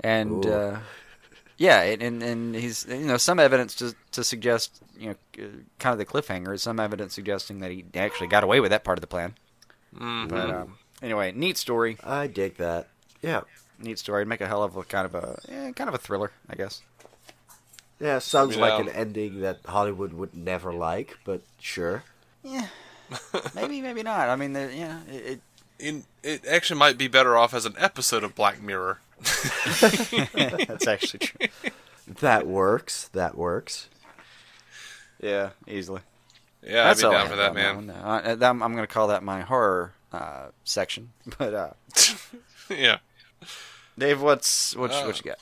And 0.00 0.44
uh, 0.44 0.78
yeah, 1.56 1.80
and 1.82 2.22
and 2.22 2.54
he's 2.54 2.86
you 2.86 3.06
know 3.06 3.16
some 3.16 3.38
evidence 3.38 3.74
to 3.76 3.94
to 4.12 4.22
suggest 4.22 4.82
you 4.98 5.08
know 5.08 5.48
kind 5.78 5.92
of 5.92 5.98
the 5.98 6.04
cliffhanger 6.04 6.54
is 6.54 6.62
some 6.62 6.78
evidence 6.78 7.14
suggesting 7.14 7.60
that 7.60 7.70
he 7.70 7.84
actually 7.94 8.28
got 8.28 8.44
away 8.44 8.60
with 8.60 8.70
that 8.70 8.84
part 8.84 8.98
of 8.98 9.00
the 9.00 9.06
plan. 9.06 9.34
Mm-hmm. 9.94 10.28
But 10.28 10.50
um, 10.50 10.78
anyway, 11.02 11.32
neat 11.32 11.56
story. 11.56 11.96
I 12.04 12.26
dig 12.26 12.56
that. 12.56 12.88
Yeah, 13.22 13.42
neat 13.78 13.98
story. 13.98 14.22
It'd 14.22 14.28
make 14.28 14.42
a 14.42 14.46
hell 14.46 14.62
of 14.62 14.76
a 14.76 14.84
kind 14.84 15.06
of 15.06 15.14
a 15.14 15.38
yeah, 15.48 15.70
kind 15.72 15.88
of 15.88 15.94
a 15.94 15.98
thriller, 15.98 16.32
I 16.50 16.56
guess. 16.56 16.82
Yeah, 17.98 18.18
sounds 18.18 18.56
like 18.58 18.78
an 18.78 18.90
ending 18.90 19.40
that 19.40 19.60
Hollywood 19.64 20.12
would 20.12 20.36
never 20.36 20.72
like, 20.74 21.16
but 21.24 21.40
sure. 21.58 22.04
Yeah, 22.42 22.66
maybe, 23.54 23.80
maybe 23.80 24.02
not. 24.02 24.28
I 24.28 24.36
mean, 24.36 24.52
yeah, 24.54 25.00
it, 25.10 25.26
it 25.26 25.40
in, 25.78 26.04
it 26.22 26.46
actually 26.46 26.78
might 26.78 26.98
be 26.98 27.08
better 27.08 27.36
off 27.36 27.54
as 27.54 27.66
an 27.66 27.74
episode 27.78 28.24
of 28.24 28.34
Black 28.34 28.62
Mirror. 28.62 29.00
That's 29.20 30.86
actually 30.86 31.20
true. 31.20 31.48
That 32.06 32.46
works. 32.46 33.08
That 33.12 33.36
works. 33.36 33.88
Yeah, 35.20 35.50
easily. 35.66 36.02
Yeah, 36.62 36.84
That's 36.84 37.02
I'd 37.02 37.10
be 37.10 37.14
down 37.14 37.28
for 37.28 37.36
that, 37.36 37.54
man. 37.54 37.90
Uh, 37.90 38.36
I'm, 38.40 38.62
I'm 38.62 38.72
going 38.72 38.86
to 38.86 38.92
call 38.92 39.08
that 39.08 39.22
my 39.22 39.40
horror 39.42 39.92
uh, 40.12 40.48
section. 40.64 41.10
But 41.38 41.54
uh, 41.54 41.70
yeah, 42.70 42.98
Dave, 43.98 44.20
what's 44.22 44.74
what, 44.76 44.90
what 44.90 45.18
you 45.18 45.30
got? 45.30 45.38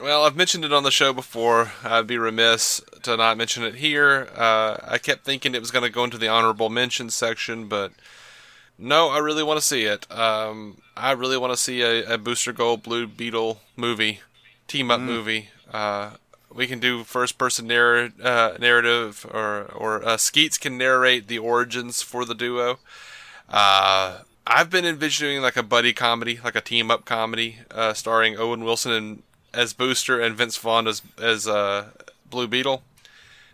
Well, 0.00 0.24
I've 0.24 0.36
mentioned 0.36 0.64
it 0.64 0.72
on 0.72 0.84
the 0.84 0.92
show 0.92 1.12
before. 1.12 1.72
I'd 1.82 2.06
be 2.06 2.18
remiss 2.18 2.80
to 3.02 3.16
not 3.16 3.36
mention 3.36 3.64
it 3.64 3.76
here. 3.76 4.28
Uh, 4.36 4.76
I 4.86 4.98
kept 4.98 5.24
thinking 5.24 5.54
it 5.54 5.60
was 5.60 5.72
going 5.72 5.84
to 5.84 5.90
go 5.90 6.04
into 6.04 6.18
the 6.18 6.28
honorable 6.28 6.68
mention 6.70 7.10
section, 7.10 7.66
but 7.66 7.92
no, 8.78 9.08
I 9.08 9.18
really 9.18 9.42
want 9.42 9.58
to 9.58 9.66
see 9.66 9.84
it. 9.84 10.10
Um, 10.10 10.80
I 10.96 11.12
really 11.12 11.36
want 11.36 11.52
to 11.52 11.56
see 11.56 11.82
a, 11.82 12.14
a, 12.14 12.18
Booster 12.18 12.52
Gold 12.52 12.82
Blue 12.84 13.08
Beetle 13.08 13.60
movie, 13.76 14.20
team 14.68 14.90
up 14.90 15.00
mm. 15.00 15.04
movie. 15.04 15.48
Uh, 15.72 16.12
we 16.52 16.66
can 16.66 16.78
do 16.78 17.02
first 17.02 17.38
person 17.38 17.66
narr- 17.66 18.12
uh, 18.22 18.56
narrative, 18.60 19.26
or 19.32 19.64
or 19.74 20.06
uh, 20.06 20.16
Skeets 20.16 20.58
can 20.58 20.78
narrate 20.78 21.26
the 21.26 21.38
origins 21.38 22.02
for 22.02 22.24
the 22.24 22.34
duo. 22.34 22.78
Uh, 23.48 24.18
I've 24.46 24.70
been 24.70 24.86
envisioning 24.86 25.42
like 25.42 25.56
a 25.56 25.62
buddy 25.62 25.92
comedy, 25.92 26.40
like 26.42 26.54
a 26.56 26.60
team 26.60 26.90
up 26.90 27.04
comedy, 27.04 27.58
uh, 27.70 27.92
starring 27.94 28.38
Owen 28.38 28.64
Wilson 28.64 28.92
and, 28.92 29.22
as 29.52 29.72
Booster 29.72 30.20
and 30.20 30.36
Vince 30.36 30.56
Vaughn 30.56 30.86
as 30.86 31.02
as 31.20 31.48
uh, 31.48 31.86
Blue 32.30 32.46
Beetle. 32.46 32.82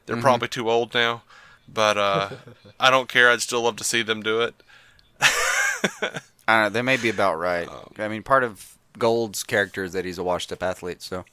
They're 0.05 0.16
mm-hmm. 0.16 0.22
probably 0.22 0.48
too 0.48 0.70
old 0.70 0.92
now, 0.92 1.22
but 1.66 1.96
I 2.78 2.90
don't 2.90 3.09
care. 3.09 3.30
I'd 3.30 3.40
still 3.40 3.62
love 3.62 3.76
to 3.76 3.84
see 3.84 4.02
them 4.02 4.22
do 4.22 4.42
it. 4.42 4.55
I 5.20 6.20
don't 6.46 6.62
know. 6.62 6.68
They 6.70 6.82
may 6.82 6.96
be 6.96 7.08
about 7.08 7.38
right. 7.38 7.68
Um, 7.68 7.92
I 7.98 8.08
mean, 8.08 8.22
part 8.22 8.44
of 8.44 8.76
Gold's 8.98 9.42
character 9.42 9.84
is 9.84 9.92
that 9.92 10.04
he's 10.04 10.18
a 10.18 10.24
washed-up 10.24 10.62
athlete. 10.62 11.02
So. 11.02 11.24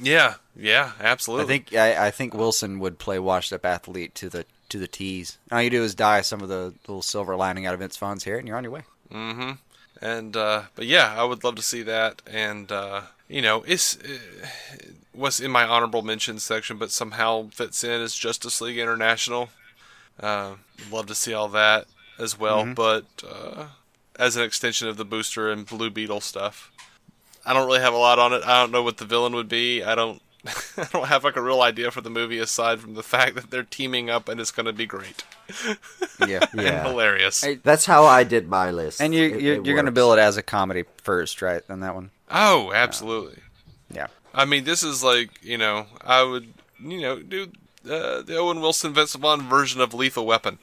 Yeah. 0.00 0.34
Yeah. 0.56 0.92
Absolutely. 1.00 1.44
I 1.44 1.46
think 1.46 1.74
I, 1.74 2.06
I 2.06 2.10
think 2.10 2.34
Wilson 2.34 2.78
would 2.80 2.98
play 2.98 3.18
washed-up 3.18 3.64
athlete 3.64 4.14
to 4.16 4.28
the 4.28 4.46
to 4.68 4.78
the 4.78 4.86
T's. 4.86 5.38
All 5.50 5.62
you 5.62 5.70
do 5.70 5.82
is 5.82 5.94
dye 5.94 6.20
some 6.20 6.40
of 6.42 6.48
the 6.48 6.74
little 6.86 7.02
silver 7.02 7.36
lining 7.36 7.66
out 7.66 7.74
of 7.74 7.80
Vince 7.80 7.96
Vaughn's 7.96 8.24
hair, 8.24 8.38
and 8.38 8.46
you're 8.46 8.56
on 8.56 8.64
your 8.64 8.72
way. 8.72 8.82
Mm-hmm. 9.10 9.52
And 10.00 10.36
uh, 10.36 10.62
but 10.74 10.86
yeah, 10.86 11.14
I 11.16 11.24
would 11.24 11.42
love 11.42 11.56
to 11.56 11.62
see 11.62 11.82
that. 11.82 12.22
And 12.26 12.70
uh, 12.70 13.02
you 13.28 13.42
know, 13.42 13.64
it's 13.66 13.96
it 13.96 14.20
was 15.14 15.40
in 15.40 15.50
my 15.50 15.64
honorable 15.64 16.02
mention 16.02 16.38
section, 16.38 16.76
but 16.76 16.90
somehow 16.90 17.48
fits 17.48 17.82
in 17.82 18.00
as 18.00 18.14
Justice 18.14 18.60
League 18.60 18.78
International. 18.78 19.50
Uh, 20.20 20.54
love 20.90 21.06
to 21.06 21.14
see 21.14 21.32
all 21.32 21.48
that 21.48 21.86
as 22.18 22.38
well, 22.38 22.64
mm-hmm. 22.64 22.74
but 22.74 23.04
uh, 23.28 23.66
as 24.18 24.36
an 24.36 24.42
extension 24.42 24.88
of 24.88 24.96
the 24.96 25.04
Booster 25.04 25.50
and 25.50 25.66
Blue 25.66 25.90
Beetle 25.90 26.20
stuff. 26.20 26.72
I 27.46 27.54
don't 27.54 27.66
really 27.66 27.80
have 27.80 27.94
a 27.94 27.98
lot 27.98 28.18
on 28.18 28.32
it. 28.32 28.42
I 28.44 28.60
don't 28.60 28.72
know 28.72 28.82
what 28.82 28.98
the 28.98 29.04
villain 29.04 29.34
would 29.34 29.48
be. 29.48 29.82
I 29.82 29.94
don't. 29.94 30.20
I 30.76 30.86
don't 30.92 31.08
have 31.08 31.24
like 31.24 31.36
a 31.36 31.42
real 31.42 31.62
idea 31.62 31.90
for 31.90 32.00
the 32.00 32.10
movie 32.10 32.38
aside 32.38 32.80
from 32.80 32.94
the 32.94 33.02
fact 33.02 33.34
that 33.34 33.50
they're 33.50 33.64
teaming 33.64 34.08
up 34.08 34.28
and 34.28 34.40
it's 34.40 34.52
going 34.52 34.66
to 34.66 34.72
be 34.72 34.86
great. 34.86 35.24
Yeah, 36.26 36.44
yeah, 36.54 36.86
hilarious. 36.86 37.44
That's 37.64 37.86
how 37.86 38.04
I 38.04 38.22
did 38.22 38.48
my 38.48 38.70
list. 38.70 39.00
And 39.00 39.14
you, 39.14 39.24
it, 39.24 39.40
you're, 39.40 39.64
you're 39.64 39.74
going 39.74 39.86
to 39.86 39.92
bill 39.92 40.12
it 40.12 40.18
as 40.18 40.36
a 40.36 40.42
comedy 40.42 40.84
first, 40.98 41.42
right? 41.42 41.62
On 41.68 41.80
that 41.80 41.94
one. 41.94 42.10
Oh, 42.30 42.72
absolutely. 42.72 43.38
Uh, 43.38 43.94
yeah. 43.94 44.06
I 44.34 44.44
mean, 44.44 44.64
this 44.64 44.82
is 44.82 45.02
like 45.02 45.42
you 45.42 45.58
know, 45.58 45.86
I 46.04 46.22
would 46.22 46.52
you 46.80 47.00
know 47.00 47.18
do 47.18 47.50
uh, 47.84 48.22
the 48.22 48.36
Owen 48.36 48.60
Wilson 48.60 48.92
Vince 48.92 49.14
Vaughn 49.14 49.48
version 49.48 49.80
of 49.80 49.94
Lethal 49.94 50.26
Weapon. 50.26 50.58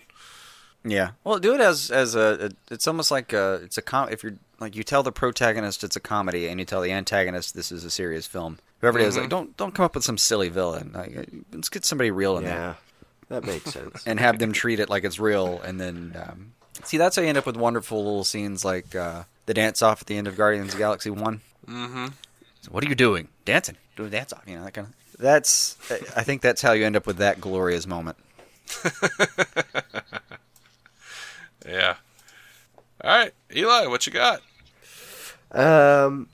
Yeah. 0.85 1.11
Well, 1.23 1.39
do 1.39 1.55
it 1.55 1.61
as 1.61 1.89
as 1.89 2.15
a. 2.15 2.51
It's 2.69 2.87
almost 2.87 3.09
like 3.09 3.33
a, 3.33 3.55
it's 3.63 3.77
a 3.77 3.81
com. 3.81 4.09
If 4.09 4.23
you're 4.23 4.35
like 4.59 4.75
you 4.75 4.83
tell 4.83 5.03
the 5.03 5.11
protagonist 5.11 5.83
it's 5.83 5.95
a 5.95 5.99
comedy, 5.99 6.47
and 6.47 6.59
you 6.59 6.65
tell 6.65 6.81
the 6.81 6.91
antagonist 6.91 7.55
this 7.55 7.71
is 7.71 7.83
a 7.83 7.89
serious 7.89 8.27
film. 8.27 8.59
Whoever 8.81 8.99
mm-hmm. 8.99 9.05
it 9.05 9.09
is, 9.09 9.15
like 9.15 9.23
mm-hmm. 9.23 9.29
don't 9.29 9.57
don't 9.57 9.73
come 9.73 9.85
up 9.85 9.95
with 9.95 10.03
some 10.03 10.17
silly 10.17 10.49
villain. 10.49 10.91
Like, 10.93 11.29
let's 11.51 11.69
get 11.69 11.85
somebody 11.85 12.11
real 12.11 12.37
in 12.37 12.43
yeah, 12.43 12.49
there. 12.49 12.59
Yeah, 12.59 12.75
that 13.29 13.43
makes 13.45 13.71
sense. 13.71 14.03
and 14.05 14.19
have 14.19 14.37
them 14.37 14.53
treat 14.53 14.79
it 14.79 14.89
like 14.89 15.03
it's 15.03 15.19
real, 15.19 15.59
and 15.61 15.81
then 15.81 16.15
um, 16.15 16.53
see 16.83 16.97
that's 16.97 17.15
how 17.15 17.23
you 17.23 17.29
end 17.29 17.39
up 17.39 17.47
with 17.47 17.57
wonderful 17.57 17.97
little 17.97 18.23
scenes 18.23 18.63
like 18.63 18.95
uh, 18.95 19.23
the 19.47 19.55
dance 19.55 19.81
off 19.81 20.01
at 20.01 20.07
the 20.07 20.17
end 20.17 20.27
of 20.27 20.37
Guardians 20.37 20.67
of 20.67 20.73
the 20.73 20.79
Galaxy 20.79 21.09
One. 21.09 21.41
Mm-hmm. 21.67 22.07
So 22.61 22.71
what 22.71 22.85
are 22.85 22.87
you 22.87 22.95
doing? 22.95 23.27
Dancing? 23.43 23.77
Do 23.95 24.05
a 24.05 24.09
dance 24.09 24.33
off? 24.33 24.43
You 24.45 24.57
know 24.57 24.65
that 24.65 24.73
kind 24.73 24.87
of. 24.87 24.93
That's. 25.17 25.77
I 26.15 26.23
think 26.23 26.41
that's 26.41 26.61
how 26.61 26.73
you 26.73 26.85
end 26.85 26.95
up 26.95 27.07
with 27.07 27.17
that 27.17 27.41
glorious 27.41 27.87
moment. 27.87 28.17
Yeah. 31.67 31.95
All 33.03 33.17
right, 33.17 33.33
Eli, 33.53 33.87
what 33.87 34.05
you 34.07 34.13
got? 34.13 34.41
Um, 35.51 36.29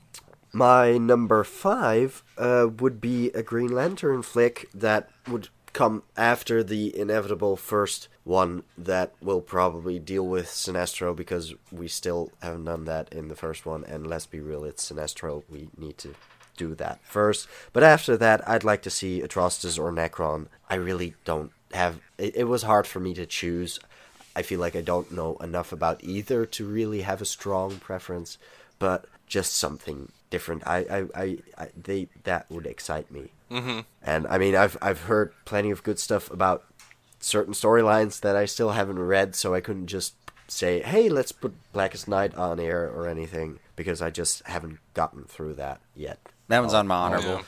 my 0.52 0.98
number 0.98 1.44
five 1.44 2.22
uh, 2.38 2.68
would 2.78 3.00
be 3.00 3.30
a 3.30 3.42
Green 3.42 3.72
Lantern 3.72 4.22
flick 4.22 4.68
that 4.74 5.08
would 5.28 5.48
come 5.72 6.02
after 6.16 6.62
the 6.62 6.96
inevitable 6.96 7.56
first 7.56 8.08
one 8.24 8.62
that 8.76 9.12
will 9.20 9.40
probably 9.40 9.98
deal 9.98 10.26
with 10.26 10.46
Sinestro 10.46 11.16
because 11.16 11.54
we 11.70 11.88
still 11.88 12.30
haven't 12.42 12.64
done 12.64 12.84
that 12.84 13.12
in 13.12 13.28
the 13.28 13.34
first 13.34 13.64
one. 13.64 13.84
And 13.84 14.06
let's 14.06 14.26
be 14.26 14.40
real, 14.40 14.64
it's 14.64 14.90
Sinestro. 14.90 15.42
We 15.48 15.68
need 15.76 15.98
to 15.98 16.14
do 16.56 16.74
that 16.74 17.00
first. 17.02 17.48
But 17.72 17.82
after 17.82 18.16
that, 18.18 18.46
I'd 18.48 18.64
like 18.64 18.82
to 18.82 18.90
see 18.90 19.22
Atrocitus 19.22 19.78
or 19.78 19.90
Nekron. 19.90 20.46
I 20.68 20.74
really 20.74 21.14
don't 21.24 21.52
have. 21.72 22.00
It, 22.18 22.36
it 22.36 22.44
was 22.44 22.62
hard 22.64 22.86
for 22.86 23.00
me 23.00 23.14
to 23.14 23.26
choose. 23.26 23.80
I 24.34 24.42
feel 24.42 24.60
like 24.60 24.76
I 24.76 24.80
don't 24.80 25.12
know 25.12 25.36
enough 25.36 25.72
about 25.72 26.02
either 26.02 26.46
to 26.46 26.66
really 26.66 27.02
have 27.02 27.20
a 27.20 27.26
strong 27.26 27.78
preference, 27.78 28.38
but 28.78 29.06
just 29.26 29.54
something 29.54 30.10
different. 30.30 30.66
I, 30.66 30.78
I, 30.78 31.22
I, 31.22 31.38
I 31.58 31.68
they 31.80 32.08
that 32.24 32.50
would 32.50 32.66
excite 32.66 33.10
me. 33.10 33.30
Mm-hmm. 33.50 33.80
And 34.02 34.26
I 34.26 34.38
mean, 34.38 34.56
I've 34.56 34.76
I've 34.80 35.02
heard 35.02 35.32
plenty 35.44 35.70
of 35.70 35.82
good 35.82 35.98
stuff 35.98 36.30
about 36.30 36.64
certain 37.20 37.54
storylines 37.54 38.20
that 38.20 38.36
I 38.36 38.46
still 38.46 38.70
haven't 38.70 38.98
read, 38.98 39.34
so 39.34 39.54
I 39.54 39.60
couldn't 39.60 39.86
just 39.86 40.14
say, 40.48 40.82
"Hey, 40.82 41.08
let's 41.08 41.32
put 41.32 41.54
Blackest 41.72 42.08
Night 42.08 42.34
on 42.34 42.58
air" 42.58 42.90
or 42.90 43.06
anything 43.08 43.58
because 43.76 44.02
I 44.02 44.10
just 44.10 44.46
haven't 44.46 44.78
gotten 44.94 45.24
through 45.24 45.54
that 45.54 45.80
yet. 45.94 46.18
That 46.48 46.60
one's 46.60 46.74
on 46.74 46.86
my 46.86 46.96
honorable. 46.96 47.42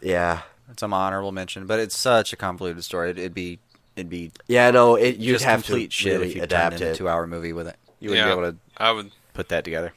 Yeah. 0.00 0.10
yeah. 0.10 0.42
It's 0.70 0.82
on 0.82 0.90
my 0.90 1.06
honorable 1.06 1.32
mention, 1.32 1.66
but 1.66 1.78
it's 1.78 1.98
such 1.98 2.32
a 2.32 2.36
convoluted 2.36 2.84
story. 2.84 3.10
It'd 3.10 3.34
be 3.34 3.58
it'd 3.96 4.10
be 4.10 4.32
yeah 4.46 4.70
no 4.70 4.96
it 4.96 5.16
you'd 5.16 5.34
just 5.34 5.44
have 5.44 5.64
complete 5.64 5.90
to 5.90 5.96
shit 5.96 6.12
really 6.14 6.28
if 6.28 6.36
you 6.36 6.42
adapt 6.42 6.76
it. 6.76 6.82
it 6.82 6.90
a 6.92 6.94
two 6.94 7.08
hour 7.08 7.26
movie 7.26 7.52
with 7.52 7.68
it. 7.68 7.76
You 8.00 8.10
wouldn't 8.10 8.26
yeah, 8.26 8.34
be 8.34 8.40
able 8.40 8.52
to. 8.52 8.58
I 8.76 8.92
would 8.92 9.12
put 9.32 9.48
that 9.48 9.64
together. 9.64 9.94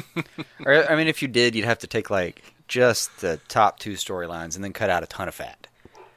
or 0.64 0.90
I 0.90 0.96
mean, 0.96 1.06
if 1.06 1.22
you 1.22 1.28
did, 1.28 1.54
you'd 1.54 1.64
have 1.64 1.78
to 1.78 1.86
take 1.86 2.10
like 2.10 2.42
just 2.66 3.20
the 3.20 3.38
top 3.48 3.78
two 3.78 3.92
storylines 3.92 4.56
and 4.56 4.64
then 4.64 4.72
cut 4.72 4.90
out 4.90 5.02
a 5.02 5.06
ton 5.06 5.28
of 5.28 5.34
fat. 5.34 5.68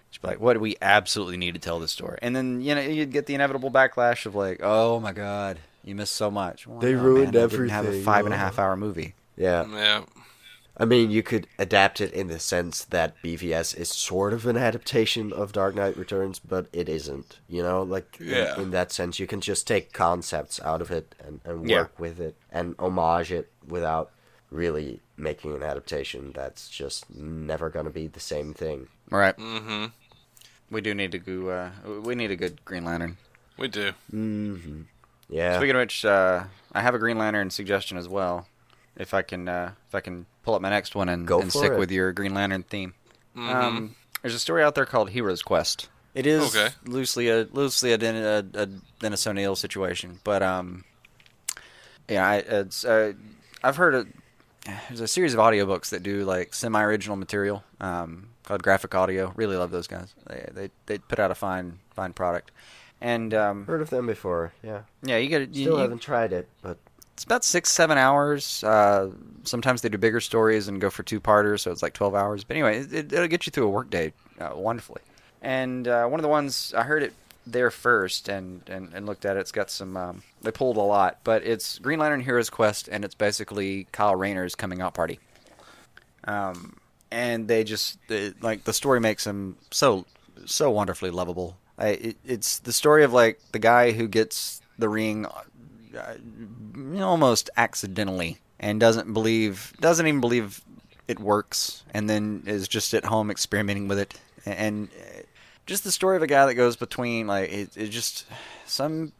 Just 0.09 0.21
be 0.21 0.27
like, 0.27 0.39
what 0.39 0.53
do 0.53 0.59
we 0.59 0.75
absolutely 0.81 1.37
need 1.37 1.53
to 1.53 1.59
tell 1.59 1.79
this 1.79 1.91
story? 1.91 2.17
And 2.21 2.35
then 2.35 2.61
you 2.61 2.73
know 2.73 2.81
you'd 2.81 3.11
get 3.11 3.27
the 3.27 3.35
inevitable 3.35 3.69
backlash 3.69 4.25
of 4.25 4.35
like, 4.35 4.61
oh 4.63 4.99
my 4.99 5.11
god, 5.11 5.59
you 5.83 5.95
missed 5.95 6.13
so 6.13 6.31
much. 6.31 6.65
Well, 6.65 6.79
they 6.79 6.95
ruined 6.95 7.33
man, 7.33 7.43
everything. 7.43 7.69
Have 7.69 7.85
a 7.85 8.01
five 8.01 8.25
and 8.25 8.33
a 8.33 8.37
half 8.37 8.59
hour 8.59 8.75
movie. 8.75 9.13
Yeah. 9.37 9.65
Yeah. 9.67 10.01
I 10.81 10.85
mean, 10.85 11.11
you 11.11 11.21
could 11.21 11.45
adapt 11.57 11.99
it 11.99 12.13
in 12.13 12.27
the 12.27 12.39
sense 12.39 12.85
that 12.85 13.21
BVS 13.21 13.77
is 13.77 13.89
sort 13.89 14.31
of 14.31 14.45
an 14.45 14.55
adaptation 14.55 15.33
of 15.33 15.51
Dark 15.51 15.75
Knight 15.75 15.97
Returns, 15.97 16.39
but 16.39 16.67
it 16.71 16.87
isn't. 16.87 17.39
You 17.49 17.63
know, 17.63 17.83
like 17.83 18.17
yeah. 18.19 18.55
in, 18.55 18.61
in, 18.61 18.71
that 18.71 18.93
sense, 18.93 19.19
you 19.19 19.27
can 19.27 19.41
just 19.41 19.67
take 19.67 19.91
concepts 19.91 20.61
out 20.61 20.81
of 20.81 20.89
it 20.89 21.15
and, 21.19 21.41
and 21.43 21.61
work 21.61 21.67
yeah. 21.69 21.85
with 22.01 22.21
it 22.21 22.37
and 22.49 22.75
homage 22.79 23.29
it 23.29 23.51
without 23.67 24.11
really 24.51 25.01
making 25.17 25.53
an 25.53 25.63
adaptation 25.63 26.31
that's 26.33 26.69
just 26.69 27.13
never 27.13 27.69
going 27.69 27.85
to 27.85 27.91
be 27.91 28.07
the 28.07 28.21
same 28.21 28.53
thing. 28.53 28.87
Right. 29.09 29.35
Mm-hmm. 29.37 29.87
We 30.71 30.79
do 30.79 30.93
need 30.93 31.11
to 31.11 31.19
go. 31.19 31.49
Uh, 31.49 31.71
we 32.05 32.15
need 32.15 32.31
a 32.31 32.37
good 32.37 32.63
Green 32.63 32.85
Lantern. 32.85 33.17
We 33.57 33.67
do. 33.67 33.91
Mm-hmm. 34.13 34.83
Yeah. 35.29 35.57
Speaking 35.57 35.75
of 35.75 35.81
which, 35.81 36.05
uh, 36.05 36.45
I 36.71 36.81
have 36.81 36.95
a 36.95 36.99
Green 36.99 37.17
Lantern 37.17 37.49
suggestion 37.49 37.97
as 37.97 38.07
well. 38.07 38.47
If 38.99 39.13
I 39.13 39.23
can, 39.23 39.47
uh, 39.47 39.71
if 39.87 39.95
I 39.95 40.01
can 40.01 40.27
pull 40.43 40.53
up 40.53 40.61
my 40.61 40.69
next 40.69 40.93
one 40.93 41.09
and, 41.09 41.29
and 41.29 41.51
stick 41.51 41.71
it. 41.71 41.79
with 41.79 41.89
your 41.89 42.11
Green 42.11 42.33
Lantern 42.33 42.63
theme. 42.63 42.93
Mm-hmm. 43.35 43.49
Um, 43.49 43.95
there's 44.21 44.35
a 44.35 44.39
story 44.39 44.61
out 44.61 44.75
there 44.75 44.85
called 44.85 45.09
Hero's 45.09 45.41
Quest. 45.41 45.89
It 46.13 46.25
is 46.25 46.55
okay. 46.55 46.73
loosely 46.85 47.29
a 47.29 47.47
loosely 47.51 47.93
a, 47.93 47.97
a, 47.97 48.45
a 48.53 48.65
Dennis 48.99 49.25
O'Neil 49.25 49.55
situation, 49.55 50.19
but 50.23 50.41
um, 50.43 50.83
yeah, 52.09 52.27
I, 52.27 52.35
it's 52.37 52.83
uh, 52.83 53.13
I've 53.63 53.77
heard 53.77 53.95
a, 53.95 54.05
there's 54.89 55.01
a 55.01 55.07
series 55.07 55.33
of 55.33 55.39
audiobooks 55.39 55.89
that 55.89 56.03
do 56.03 56.25
like 56.25 56.53
semi-original 56.53 57.15
material 57.15 57.63
um, 57.79 58.29
called 58.43 58.63
Graphic 58.63 58.93
Audio. 58.95 59.31
Really 59.35 59.55
love 59.55 59.71
those 59.71 59.87
guys. 59.87 60.13
They 60.27 60.49
they 60.51 60.69
they 60.87 60.97
put 60.97 61.19
out 61.19 61.31
a 61.31 61.35
fine 61.35 61.79
fine 61.91 62.13
product. 62.13 62.51
And 63.01 63.33
um, 63.33 63.65
heard 63.65 63.81
of 63.81 63.89
them 63.89 64.07
before, 64.07 64.51
yeah. 64.61 64.81
Yeah, 65.03 65.17
you 65.17 65.29
get 65.29 65.49
still 65.51 65.75
you, 65.75 65.75
haven't 65.77 66.01
tried 66.01 66.33
it, 66.33 66.49
but 66.61 66.77
it's 67.19 67.25
about 67.25 67.43
six 67.43 67.69
seven 67.69 67.97
hours. 67.97 68.63
Uh, 68.63 69.09
sometimes 69.43 69.81
they 69.81 69.89
do 69.89 69.97
bigger 69.97 70.21
stories 70.21 70.69
and 70.69 70.79
go 70.79 70.89
for 70.89 71.03
two 71.03 71.19
parters, 71.19 71.61
so 71.61 71.69
it's 71.69 71.83
like 71.83 71.91
twelve 71.91 72.15
hours. 72.15 72.45
But 72.45 72.55
anyway, 72.55 72.79
it, 72.79 73.11
will 73.11 73.27
get 73.27 73.45
you 73.45 73.51
through 73.51 73.65
a 73.65 73.69
workday 73.69 74.13
uh, 74.39 74.51
wonderfully. 74.55 75.01
And 75.41 75.85
uh, 75.85 76.07
one 76.07 76.21
of 76.21 76.21
the 76.21 76.29
ones 76.29 76.73
I 76.73 76.83
heard 76.83 77.03
it 77.03 77.11
there 77.45 77.71
first 77.71 78.29
and, 78.29 78.61
and, 78.69 78.93
and 78.93 79.05
looked 79.05 79.25
at 79.25 79.35
it. 79.35 79.41
It's 79.41 79.51
got 79.51 79.69
some. 79.69 79.97
Um, 79.97 80.23
they 80.41 80.51
pulled 80.51 80.77
a 80.77 80.81
lot, 80.81 81.17
but 81.25 81.43
it's 81.43 81.77
Green 81.79 81.99
Lantern 81.99 82.21
Heroes 82.21 82.49
Quest, 82.49 82.87
and 82.87 83.03
it's 83.03 83.15
basically 83.15 83.87
Kyle 83.91 84.15
Rayner's 84.15 84.55
coming 84.55 84.79
out 84.79 84.93
party. 84.93 85.19
Um, 86.23 86.77
and 87.11 87.49
they 87.49 87.65
just 87.65 87.99
like 88.39 88.63
the 88.63 88.71
story 88.71 89.01
makes 89.01 89.27
him 89.27 89.57
so 89.71 90.05
so 90.45 90.71
wonderfully 90.71 91.11
lovable. 91.11 91.57
I, 91.77 91.87
it, 91.89 92.17
it's 92.25 92.59
the 92.59 92.71
story 92.71 93.03
of 93.03 93.11
like 93.11 93.41
the 93.51 93.59
guy 93.59 93.91
who 93.91 94.07
gets 94.07 94.61
the 94.77 94.87
ring 94.87 95.25
almost 96.99 97.49
accidentally 97.57 98.39
and 98.59 98.79
doesn't 98.79 99.13
believe 99.13 99.73
doesn't 99.79 100.07
even 100.07 100.21
believe 100.21 100.61
it 101.07 101.19
works 101.19 101.83
and 101.93 102.09
then 102.09 102.43
is 102.45 102.67
just 102.67 102.93
at 102.93 103.05
home 103.05 103.31
experimenting 103.31 103.87
with 103.87 103.99
it. 103.99 104.19
And 104.45 104.89
uh, 104.89 105.21
just 105.65 105.83
the 105.83 105.91
story 105.91 106.17
of 106.17 106.23
a 106.23 106.27
guy 106.27 106.45
that 106.45 106.55
goes 106.55 106.75
between 106.75 107.27
like 107.27 107.51
it, 107.51 107.77
it 107.77 107.87
just 107.89 108.25
some 108.65 109.11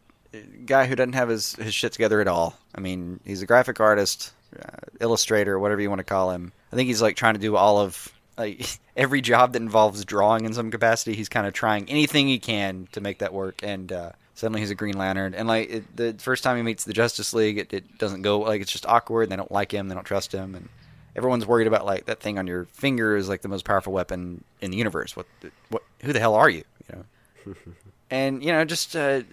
guy 0.66 0.86
who 0.86 0.96
doesn't 0.96 1.14
have 1.14 1.30
his 1.30 1.56
his 1.56 1.74
shit 1.74 1.92
together 1.92 2.22
at 2.22 2.28
all. 2.28 2.58
I 2.76 2.80
mean 2.80 3.20
he's 3.26 3.42
a 3.42 3.48
graphic 3.48 3.80
artist 3.80 4.34
uh, 4.60 4.78
illustrator 5.00 5.60
whatever 5.60 5.82
you 5.82 5.90
want 5.90 6.00
to 6.00 6.04
call 6.04 6.32
him. 6.32 6.52
I 6.72 6.76
think 6.76 6.88
he's 6.88 7.02
like 7.02 7.16
trying 7.16 7.36
to 7.36 7.40
do 7.40 7.56
all 7.56 7.80
of 7.80 8.12
like 8.38 8.80
every 8.96 9.22
job 9.22 9.54
that 9.54 9.62
involves 9.62 10.06
drawing 10.06 10.46
in 10.46 10.54
some 10.54 10.72
capacity. 10.72 11.16
He's 11.16 11.30
kind 11.30 11.48
of 11.48 11.54
trying 11.54 11.90
anything 11.90 12.28
he 12.28 12.40
can 12.40 12.88
to 12.92 13.02
make 13.02 13.20
that 13.20 13.34
work 13.34 13.62
and 13.64 13.92
uh, 13.92 14.12
Suddenly 14.40 14.62
he's 14.62 14.72
a 14.72 14.76
Green 14.76 14.98
Lantern, 14.98 15.34
and 15.34 15.50
like 15.50 15.70
it, 15.70 15.98
the 15.98 16.16
first 16.18 16.46
time 16.46 16.56
he 16.56 16.64
meets 16.64 16.86
the 16.86 16.94
Justice 16.94 17.34
League, 17.34 17.58
it, 17.58 17.74
it 17.74 17.98
doesn't 17.98 18.22
go 18.22 18.40
like 18.40 18.62
it's 18.62 18.72
just 18.72 18.86
awkward. 18.86 19.30
They 19.30 19.36
don't 19.36 19.52
like 19.52 19.74
him, 19.74 19.90
they 19.90 19.96
don't 19.96 20.06
trust 20.06 20.32
him, 20.32 20.56
and 20.56 20.70
everyone's 21.14 21.46
worried 21.46 21.68
about 21.68 21.86
like 21.86 22.06
that 22.06 22.22
thing 22.22 22.40
on 22.40 22.48
your 22.48 22.64
finger 22.68 23.18
is 23.18 23.28
like 23.28 23.42
the 23.42 23.50
most 23.50 23.66
powerful 23.66 23.92
weapon 23.92 24.46
in 24.62 24.72
the 24.72 24.78
universe. 24.78 25.14
What, 25.18 25.26
what, 25.68 25.84
who 26.04 26.14
the 26.14 26.22
hell 26.22 26.36
are 26.36 26.50
you? 26.50 26.64
You 26.90 27.04
know, 27.46 27.56
and 28.10 28.42
you 28.42 28.54
know, 28.54 28.64
just 28.64 28.96
uh, 28.96 29.24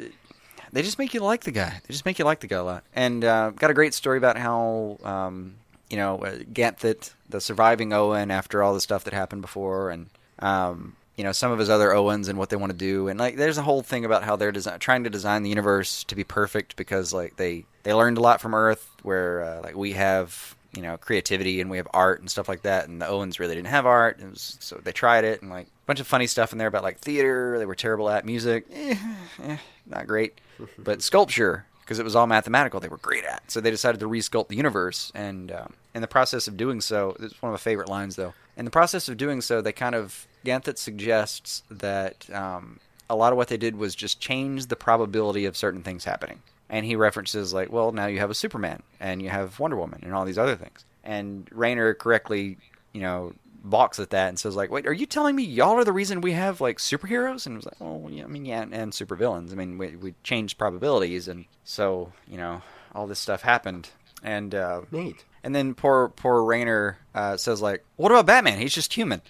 they 0.73 0.83
just 0.83 0.99
make 0.99 1.15
you 1.15 1.21
like 1.21 1.45
the 1.45 1.53
guy. 1.53 1.81
They 1.87 1.93
just 1.93 2.05
make 2.05 2.19
you 2.19 2.25
like 2.25 2.41
the 2.41 2.49
guy 2.49 2.57
a 2.57 2.65
lot. 2.65 2.83
And 2.93 3.25
uh, 3.25 3.51
got 3.51 3.71
a 3.71 3.75
great 3.75 3.95
story 3.95 4.19
about 4.19 4.37
how 4.37 4.99
um, 5.05 5.55
you 5.89 5.99
know 5.99 6.19
uh, 6.19 6.39
Ganthet, 6.53 7.13
the 7.29 7.41
surviving 7.41 7.93
Oan 7.93 8.33
after 8.33 8.61
all 8.61 8.75
the 8.75 8.81
stuff 8.81 9.05
that 9.05 9.15
happened 9.15 9.43
before, 9.43 9.91
and 9.91 10.09
um, 10.41 10.97
you 11.17 11.25
know 11.25 11.33
some 11.33 11.51
of 11.51 11.59
his 11.59 11.71
other 11.71 11.89
Oans 11.89 12.29
and 12.29 12.39
what 12.39 12.51
they 12.51 12.57
want 12.57 12.73
to 12.73 12.79
do, 12.79 13.09
and 13.09 13.19
like 13.19 13.37
there's 13.37 13.59
a 13.59 13.63
whole 13.63 13.83
thing 13.83 14.05
about 14.05 14.23
how 14.23 14.37
they're 14.37 14.53
design- 14.53 14.79
trying 14.79 15.05
to 15.05 15.11
design 15.11 15.43
the 15.43 15.49
universe 15.49 16.05
to 16.05 16.15
be 16.15 16.25
perfect 16.25 16.77
because 16.77 17.13
like 17.13 17.37
they 17.37 17.65
they 17.83 17.95
learned 17.95 18.19
a 18.19 18.21
lot 18.21 18.41
from 18.41 18.55
Earth, 18.55 18.89
where 19.03 19.43
uh, 19.43 19.63
like 19.63 19.77
we 19.77 19.93
have 19.93 20.55
you 20.75 20.83
know 20.83 20.97
creativity 20.99 21.61
and 21.61 21.71
we 21.71 21.79
have 21.79 21.89
art 21.95 22.21
and 22.21 22.31
stuff 22.31 22.49
like 22.49 22.63
that, 22.63 22.89
and 22.89 23.01
the 23.01 23.07
Oans 23.07 23.39
really 23.39 23.55
didn't 23.55 23.69
have 23.69 23.87
art, 23.87 24.21
was, 24.23 24.59
so 24.61 24.79
they 24.83 24.93
tried 24.93 25.25
it 25.25 25.41
and 25.41 25.51
like 25.51 25.67
a 25.67 25.87
bunch 25.87 26.01
of 26.01 26.07
funny 26.07 26.27
stuff 26.27 26.53
in 26.53 26.59
there 26.59 26.69
about 26.69 26.83
like 26.83 26.99
theater 26.99 27.59
they 27.59 27.67
were 27.67 27.75
terrible 27.75 28.11
at 28.11 28.27
music, 28.27 28.67
eh, 28.71 28.97
eh, 29.43 29.57
not 29.87 30.07
great, 30.07 30.39
but 30.79 31.03
sculpture 31.03 31.67
because 31.81 31.99
it 32.01 32.05
was 32.05 32.17
all 32.17 32.27
mathematical 32.27 32.81
they 32.81 32.89
were 32.89 32.97
great 32.97 33.25
at. 33.25 33.49
So 33.49 33.61
they 33.61 33.71
decided 33.71 34.01
to 34.01 34.09
resculpt 34.09 34.49
the 34.49 34.57
universe, 34.57 35.13
and 35.15 35.51
um, 35.51 35.73
in 35.95 36.03
the 36.03 36.09
process 36.09 36.47
of 36.47 36.59
doing 36.59 36.83
so, 36.83 37.17
it's 37.21 37.41
one 37.41 37.51
of 37.51 37.55
my 37.55 37.63
favorite 37.63 37.89
lines 37.89 38.17
though. 38.17 38.35
In 38.57 38.65
the 38.65 38.71
process 38.71 39.09
of 39.09 39.17
doing 39.17 39.41
so, 39.41 39.63
they 39.63 39.73
kind 39.73 39.95
of 39.95 40.27
Ganthet 40.47 40.79
suggests 40.79 41.63
that 41.71 42.29
um, 42.33 42.81
a 43.11 43.17
lot 43.17 43.33
of 43.33 43.37
what 43.37 43.49
they 43.49 43.57
did 43.57 43.77
was 43.77 43.95
just 43.95 44.21
change 44.21 44.67
the 44.67 44.77
probability 44.77 45.45
of 45.45 45.57
certain 45.57 45.83
things 45.83 46.05
happening. 46.05 46.41
And 46.69 46.87
he 46.87 46.97
references 46.97 47.53
like, 47.53 47.71
well, 47.71 47.93
now 47.93 48.07
you 48.07 48.19
have 48.19 48.31
a 48.31 48.35
Superman 48.35 48.83
and 48.99 49.23
you 49.23 49.29
have 49.29 49.59
Wonder 49.61 49.77
Woman 49.77 50.01
and 50.03 50.15
all 50.15 50.25
these 50.25 50.39
other 50.39 50.57
things. 50.57 50.85
And 51.05 51.49
Rayner 51.53 51.95
correctly, 51.95 52.59
you 52.93 53.01
know, 53.01 53.35
balks 53.63 53.99
at 53.99 54.11
that 54.11 54.29
and 54.29 54.39
says 54.39 54.57
like, 54.57 54.71
"Wait, 54.71 54.87
are 54.87 54.93
you 54.93 55.07
telling 55.07 55.37
me 55.37 55.43
y'all 55.43 55.77
are 55.77 55.85
the 55.85 55.93
reason 55.93 56.21
we 56.21 56.33
have 56.33 56.61
like 56.61 56.79
superheroes?" 56.79 57.47
And 57.47 57.55
it 57.55 57.59
was 57.59 57.67
like, 57.67 57.81
"Well, 57.81 58.11
yeah, 58.11 58.25
I 58.25 58.27
mean, 58.27 58.45
yeah, 58.45 58.63
and, 58.63 58.75
and 58.75 58.93
supervillains. 58.93 59.53
I 59.53 59.55
mean, 59.55 59.79
we 59.79 59.97
we 59.97 60.15
changed 60.23 60.59
probabilities, 60.59 61.29
and 61.29 61.45
so 61.65 62.13
you 62.27 62.37
know, 62.37 62.63
all 62.95 63.07
this 63.07 63.19
stuff 63.19 63.43
happened." 63.43 63.91
And 64.23 64.55
uh, 64.55 64.83
neat. 64.91 65.25
And 65.45 65.55
then 65.55 65.75
poor 65.75 66.09
poor 66.09 66.43
Rayner 66.43 66.99
uh, 67.15 67.37
says 67.37 67.61
like, 67.61 67.85
"What 67.97 68.13
about 68.13 68.27
Batman? 68.27 68.59
He's 68.59 68.75
just 68.75 68.95
human." 68.95 69.21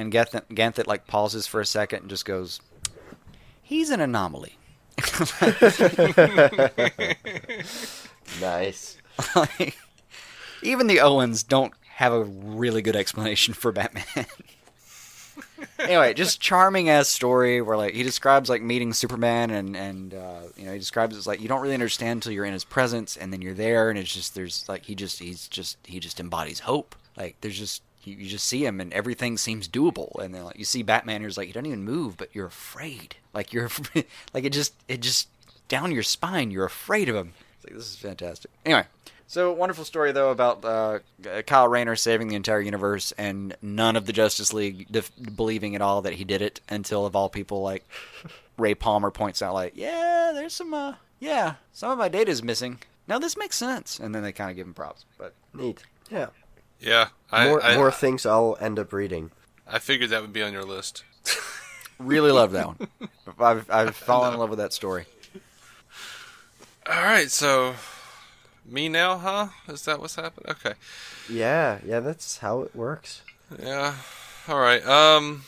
And 0.00 0.10
Ganthet, 0.10 0.48
Ganthet 0.48 0.86
like 0.86 1.06
pauses 1.06 1.46
for 1.46 1.60
a 1.60 1.66
second 1.66 2.00
and 2.00 2.08
just 2.08 2.24
goes, 2.24 2.62
"He's 3.60 3.90
an 3.90 4.00
anomaly." 4.00 4.56
nice. 8.40 8.96
like, 9.36 9.76
even 10.62 10.86
the 10.86 10.96
Oans 10.96 11.46
don't 11.46 11.74
have 11.86 12.14
a 12.14 12.24
really 12.24 12.80
good 12.80 12.96
explanation 12.96 13.52
for 13.52 13.72
Batman. 13.72 14.24
anyway, 15.78 16.14
just 16.14 16.40
charming 16.40 16.88
ass 16.88 17.08
story 17.08 17.60
where 17.60 17.76
like 17.76 17.92
he 17.92 18.02
describes 18.02 18.48
like 18.48 18.62
meeting 18.62 18.94
Superman 18.94 19.50
and 19.50 19.76
and 19.76 20.14
uh, 20.14 20.44
you 20.56 20.64
know 20.64 20.72
he 20.72 20.78
describes 20.78 21.14
it 21.14 21.18
as 21.18 21.26
like 21.26 21.42
you 21.42 21.48
don't 21.48 21.60
really 21.60 21.74
understand 21.74 22.16
until 22.16 22.32
you're 22.32 22.46
in 22.46 22.54
his 22.54 22.64
presence 22.64 23.18
and 23.18 23.34
then 23.34 23.42
you're 23.42 23.52
there 23.52 23.90
and 23.90 23.98
it's 23.98 24.14
just 24.14 24.34
there's 24.34 24.66
like 24.66 24.86
he 24.86 24.94
just 24.94 25.18
he's 25.18 25.46
just 25.46 25.76
he 25.84 26.00
just 26.00 26.18
embodies 26.20 26.60
hope. 26.60 26.96
Like 27.18 27.36
there's 27.42 27.58
just 27.58 27.82
you, 28.10 28.16
you 28.16 28.28
just 28.28 28.46
see 28.46 28.64
him 28.64 28.80
and 28.80 28.92
everything 28.92 29.36
seems 29.36 29.68
doable 29.68 30.18
and 30.22 30.34
then 30.34 30.44
like 30.44 30.58
you 30.58 30.64
see 30.64 30.82
Batman 30.82 31.22
who's 31.22 31.36
like 31.36 31.46
he 31.46 31.52
doesn't 31.52 31.66
even 31.66 31.84
move 31.84 32.16
but 32.16 32.28
you're 32.34 32.46
afraid. 32.46 33.16
Like 33.32 33.52
you're 33.52 33.70
like 34.34 34.44
it 34.44 34.52
just 34.52 34.74
it 34.88 35.00
just 35.00 35.28
down 35.68 35.92
your 35.92 36.02
spine 36.02 36.50
you're 36.50 36.64
afraid 36.64 37.08
of 37.08 37.16
him. 37.16 37.32
It's 37.56 37.64
like 37.66 37.74
this 37.74 37.90
is 37.90 37.96
fantastic. 37.96 38.50
Anyway, 38.64 38.84
so 39.26 39.52
wonderful 39.52 39.84
story 39.84 40.10
though 40.12 40.30
about 40.30 40.64
uh, 40.64 40.98
Kyle 41.46 41.68
Rayner 41.68 41.94
saving 41.94 42.28
the 42.28 42.34
entire 42.34 42.60
universe 42.60 43.12
and 43.12 43.56
none 43.62 43.94
of 43.94 44.06
the 44.06 44.12
Justice 44.12 44.52
League 44.52 44.90
def- 44.90 45.12
believing 45.36 45.76
at 45.76 45.80
all 45.82 46.02
that 46.02 46.14
he 46.14 46.24
did 46.24 46.42
it 46.42 46.60
until 46.68 47.06
of 47.06 47.14
all 47.14 47.28
people 47.28 47.62
like 47.62 47.88
Ray 48.58 48.74
Palmer 48.74 49.10
points 49.12 49.40
out 49.40 49.54
like 49.54 49.74
yeah 49.76 50.32
there's 50.34 50.54
some 50.54 50.74
uh, 50.74 50.94
yeah 51.20 51.54
some 51.72 51.92
of 51.92 51.98
my 51.98 52.08
data 52.08 52.30
is 52.30 52.42
missing 52.42 52.80
now 53.06 53.18
this 53.20 53.36
makes 53.36 53.56
sense 53.56 54.00
and 54.00 54.12
then 54.14 54.22
they 54.24 54.32
kind 54.32 54.50
of 54.50 54.56
give 54.56 54.66
him 54.66 54.74
props 54.74 55.04
but 55.16 55.32
neat 55.54 55.84
yeah 56.10 56.26
yeah 56.80 57.08
I, 57.30 57.46
more, 57.46 57.62
I, 57.62 57.76
more 57.76 57.92
things 57.92 58.26
I'll 58.26 58.56
end 58.60 58.78
up 58.78 58.92
reading 58.92 59.30
I 59.66 59.78
figured 59.78 60.10
that 60.10 60.22
would 60.22 60.32
be 60.32 60.42
on 60.42 60.52
your 60.52 60.64
list 60.64 61.04
really 61.98 62.32
love 62.32 62.52
that 62.52 62.66
one 62.66 62.88
I've 63.38 63.70
I've 63.70 63.96
fallen 63.96 64.34
in 64.34 64.40
love 64.40 64.50
with 64.50 64.58
that 64.58 64.72
story 64.72 65.06
all 66.86 67.02
right 67.02 67.30
so 67.30 67.74
me 68.70 68.88
now, 68.88 69.18
huh? 69.18 69.48
Is 69.68 69.84
that 69.84 70.00
what's 70.00 70.14
happening? 70.14 70.50
Okay. 70.50 70.74
Yeah, 71.28 71.78
yeah, 71.84 72.00
that's 72.00 72.38
how 72.38 72.60
it 72.62 72.74
works. 72.74 73.22
Yeah. 73.60 73.94
All 74.48 74.58
right. 74.58 74.84
Um. 74.86 75.44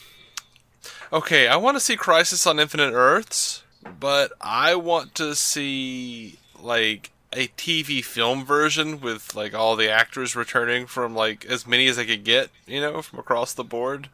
Okay, 1.13 1.47
I 1.47 1.57
want 1.57 1.77
to 1.77 1.81
see 1.81 1.97
Crisis 1.97 2.47
on 2.47 2.59
Infinite 2.59 2.93
Earths, 2.93 3.63
but 4.01 4.33
I 4.41 4.75
want 4.75 5.15
to 5.17 5.35
see 5.35 6.39
like 6.61 7.12
a 7.33 7.49
TV 7.49 8.05
film 8.05 8.45
version 8.45 9.01
with 9.01 9.35
like 9.35 9.55
all 9.55 9.77
the 9.77 9.91
actors 9.91 10.37
returning 10.37 10.87
from 10.87 11.15
like 11.15 11.45
as 11.47 11.67
many 11.67 11.87
as 11.87 11.99
I 11.99 12.05
could 12.05 12.25
get, 12.25 12.51
you 12.67 12.81
know, 12.81 13.03
from 13.03 13.19
across 13.19 13.53
the 13.53 13.65
board. 13.65 14.09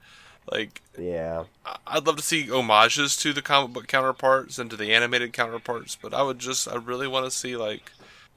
Like, 0.51 0.81
yeah, 0.99 1.45
I'd 1.86 2.07
love 2.07 2.16
to 2.16 2.23
see 2.23 2.47
homages 2.47 3.16
to 3.19 3.35
the 3.35 3.43
comic 3.43 3.74
book 3.74 3.86
counterparts 3.86 4.59
and 4.59 4.70
to 4.70 4.77
the 4.77 4.95
animated 4.95 5.35
counterparts, 5.35 5.97
but 6.01 6.15
I 6.15 6.23
would 6.23 6.39
just, 6.39 6.66
I 6.66 6.77
really 6.77 7.07
want 7.07 7.27
to 7.27 7.31
see 7.31 7.55
like 7.55 7.93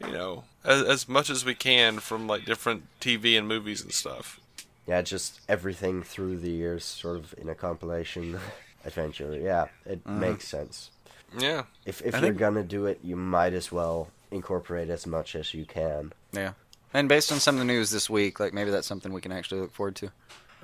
you 0.06 0.12
know, 0.12 0.44
as, 0.64 0.82
as 0.84 1.10
much 1.10 1.30
as 1.30 1.46
we 1.46 1.56
can 1.56 2.00
from 2.00 2.28
like 2.28 2.46
different 2.46 2.84
TV 3.00 3.38
and 3.38 3.48
movies 3.48 3.82
and 3.82 3.92
stuff. 3.92 4.40
Yeah, 4.88 5.02
just 5.02 5.42
everything 5.48 6.04
through 6.04 6.38
the 6.38 6.50
years, 6.50 6.84
sort 6.84 7.18
of 7.18 7.36
in 7.38 7.50
a 7.50 7.56
compilation 7.56 8.40
adventure. 8.86 9.38
Yeah, 9.40 9.68
it 9.86 10.04
mm. 10.04 10.18
makes 10.20 10.48
sense. 10.48 10.92
Yeah. 11.38 11.64
If 11.86 12.02
if 12.02 12.16
I 12.16 12.18
you're 12.18 12.28
think... 12.30 12.40
gonna 12.40 12.64
do 12.64 12.88
it, 12.88 13.00
you 13.04 13.16
might 13.16 13.54
as 13.54 13.72
well 13.72 14.10
incorporate 14.32 14.90
as 14.90 15.06
much 15.06 15.36
as 15.36 15.54
you 15.54 15.66
can. 15.66 16.14
Yeah. 16.32 16.54
And 16.94 17.08
based 17.08 17.32
on 17.32 17.40
some 17.40 17.56
of 17.56 17.60
the 17.60 17.66
news 17.66 17.92
this 17.92 18.10
week, 18.10 18.40
like 18.40 18.54
maybe 18.54 18.72
that's 18.72 18.88
something 18.88 19.14
we 19.14 19.22
can 19.22 19.32
actually 19.32 19.62
look 19.62 19.74
forward 19.74 19.96
to. 19.98 20.12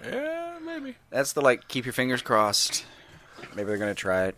Yeah, 0.04 0.58
maybe. 0.64 0.96
That's 1.10 1.34
the 1.34 1.42
like 1.42 1.68
keep 1.68 1.86
your 1.86 1.94
fingers 1.94 2.22
crossed. 2.22 2.86
Maybe 3.56 3.68
they're 3.68 3.78
gonna 3.78 3.96
try 3.96 4.26
it. 4.26 4.36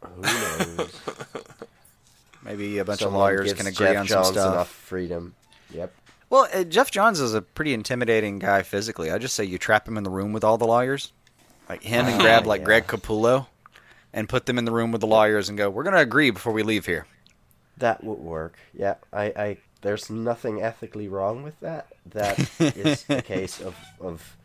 Who 0.00 0.22
knows? 0.22 1.00
Maybe 2.44 2.78
a 2.78 2.84
bunch 2.84 3.00
Someone 3.00 3.14
of 3.14 3.20
lawyers 3.20 3.52
can 3.52 3.66
agree 3.66 3.86
Geoff 3.86 3.96
on 3.98 4.06
Johns 4.06 4.26
some 4.26 4.34
stuff. 4.34 4.54
Enough 4.54 4.68
freedom. 4.68 5.34
Yep. 5.72 5.94
Well, 6.28 6.48
uh, 6.52 6.64
Geoff 6.64 6.90
Johns 6.90 7.20
is 7.20 7.34
a 7.34 7.42
pretty 7.42 7.72
intimidating 7.72 8.38
guy 8.38 8.62
physically. 8.62 9.10
I 9.10 9.18
just 9.18 9.36
say 9.36 9.44
you 9.44 9.58
trap 9.58 9.86
him 9.86 9.96
in 9.96 10.02
the 10.02 10.10
room 10.10 10.32
with 10.32 10.42
all 10.42 10.58
the 10.58 10.66
lawyers, 10.66 11.12
like 11.68 11.82
him, 11.82 12.06
and 12.06 12.20
grab 12.20 12.46
like 12.46 12.62
yeah. 12.62 12.64
Greg 12.64 12.86
Capullo, 12.86 13.46
and 14.12 14.28
put 14.28 14.46
them 14.46 14.58
in 14.58 14.64
the 14.64 14.72
room 14.72 14.90
with 14.90 15.02
the 15.02 15.06
lawyers 15.06 15.48
and 15.48 15.56
go, 15.56 15.70
"We're 15.70 15.84
going 15.84 15.94
to 15.94 16.00
agree 16.00 16.30
before 16.30 16.52
we 16.52 16.62
leave 16.62 16.86
here." 16.86 17.06
That 17.78 18.04
would 18.04 18.18
work. 18.18 18.58
Yeah, 18.74 18.96
I, 19.12 19.24
I 19.24 19.56
there's 19.80 20.10
nothing 20.10 20.62
ethically 20.62 21.08
wrong 21.08 21.42
with 21.42 21.58
that. 21.60 21.88
That 22.06 22.38
is 22.60 23.04
a 23.08 23.22
case 23.22 23.60
of 23.60 23.76
of 24.00 24.36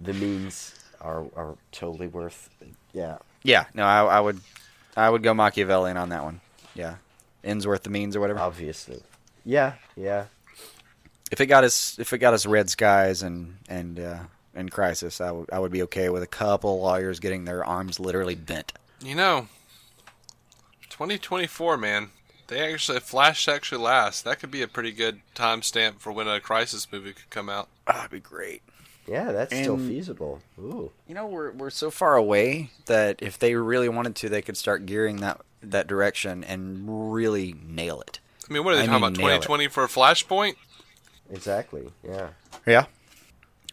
the 0.00 0.12
means 0.12 0.74
are 1.00 1.26
are 1.36 1.56
totally 1.72 2.06
worth. 2.06 2.50
Yeah. 2.92 3.18
Yeah. 3.42 3.64
No, 3.74 3.84
I, 3.84 4.04
I 4.04 4.20
would 4.20 4.40
I 4.96 5.08
would 5.08 5.22
go 5.22 5.34
Machiavellian 5.34 5.96
on 5.96 6.10
that 6.10 6.24
one. 6.24 6.40
Yeah 6.74 6.96
ends 7.44 7.66
worth 7.66 7.82
the 7.82 7.90
means 7.90 8.16
or 8.16 8.20
whatever. 8.20 8.38
Obviously, 8.38 9.02
yeah, 9.44 9.74
yeah. 9.96 10.26
If 11.30 11.40
it 11.40 11.46
got 11.46 11.64
us, 11.64 11.98
if 11.98 12.12
it 12.12 12.18
got 12.18 12.34
us 12.34 12.46
red 12.46 12.70
skies 12.70 13.22
and 13.22 13.56
and 13.68 13.98
uh, 13.98 14.18
and 14.54 14.70
crisis, 14.70 15.20
I 15.20 15.30
would 15.30 15.50
I 15.52 15.58
would 15.58 15.72
be 15.72 15.82
okay 15.82 16.08
with 16.08 16.22
a 16.22 16.28
couple 16.28 16.80
lawyers 16.80 17.20
getting 17.20 17.44
their 17.44 17.64
arms 17.64 18.00
literally 18.00 18.34
bent. 18.34 18.72
You 19.00 19.14
know, 19.14 19.48
2024, 20.90 21.76
man. 21.76 22.10
They 22.48 22.72
actually 22.72 23.00
Flash 23.00 23.46
actually 23.46 23.82
lasts. 23.82 24.22
That 24.22 24.40
could 24.40 24.50
be 24.50 24.62
a 24.62 24.68
pretty 24.68 24.92
good 24.92 25.20
timestamp 25.34 26.00
for 26.00 26.12
when 26.12 26.26
a 26.26 26.40
crisis 26.40 26.88
movie 26.90 27.12
could 27.12 27.30
come 27.30 27.48
out. 27.48 27.68
Oh, 27.86 27.92
that'd 27.92 28.10
be 28.10 28.20
great. 28.20 28.62
Yeah, 29.06 29.32
that's 29.32 29.52
and, 29.52 29.64
still 29.64 29.78
feasible. 29.78 30.40
Ooh. 30.58 30.90
You 31.06 31.14
know, 31.14 31.26
we're 31.26 31.52
we're 31.52 31.70
so 31.70 31.90
far 31.90 32.16
away 32.16 32.70
that 32.86 33.22
if 33.22 33.38
they 33.38 33.54
really 33.54 33.88
wanted 33.88 34.16
to, 34.16 34.28
they 34.28 34.42
could 34.42 34.56
start 34.56 34.86
gearing 34.86 35.18
that 35.18 35.40
that 35.62 35.86
direction 35.86 36.44
and 36.44 37.12
really 37.12 37.54
nail 37.66 38.00
it. 38.00 38.20
I 38.48 38.52
mean, 38.52 38.64
what 38.64 38.74
are 38.74 38.76
they 38.76 38.82
I 38.84 38.86
talking 38.86 39.04
about? 39.04 39.14
Twenty 39.14 39.40
twenty 39.40 39.68
for 39.68 39.84
a 39.84 39.88
Flashpoint? 39.88 40.56
Exactly. 41.30 41.90
Yeah. 42.02 42.28
Yeah. 42.66 42.86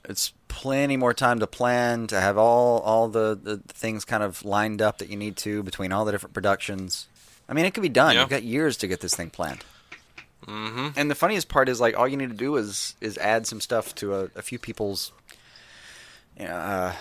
It's 0.04 0.34
plenty 0.48 0.98
more 0.98 1.14
time 1.14 1.40
to 1.40 1.48
plan 1.48 2.08
to 2.08 2.20
have 2.20 2.38
all 2.38 2.80
all 2.80 3.08
the, 3.08 3.40
the 3.42 3.58
things 3.68 4.06
kind 4.06 4.24
of 4.24 4.44
lined 4.44 4.82
up 4.82 4.98
that 4.98 5.10
you 5.10 5.18
need 5.18 5.38
to 5.38 5.64
between 5.64 5.92
all 5.92 6.06
the 6.06 6.12
different 6.12 6.34
productions. 6.34 7.08
I 7.48 7.54
mean, 7.54 7.66
it 7.66 7.74
could 7.74 7.84
be 7.84 7.90
done. 7.90 8.16
Yeah. 8.16 8.22
You've 8.22 8.30
got 8.30 8.44
years 8.44 8.78
to 8.78 8.88
get 8.88 9.02
this 9.02 9.16
thing 9.16 9.30
planned. 9.30 9.64
Mm-hmm. 10.48 10.90
And 10.96 11.10
the 11.10 11.16
funniest 11.16 11.48
part 11.48 11.70
is 11.70 11.80
like 11.82 11.98
all 11.98 12.08
you 12.08 12.18
need 12.18 12.30
to 12.30 12.36
do 12.36 12.56
is 12.56 12.96
is 13.02 13.18
add 13.18 13.48
some 13.48 13.60
stuff 13.60 13.96
to 13.96 14.14
a, 14.14 14.30
a 14.36 14.42
few 14.42 14.60
people's 14.60 15.12
you 16.38 16.46
know, 16.46 16.54
uh, 16.54 16.94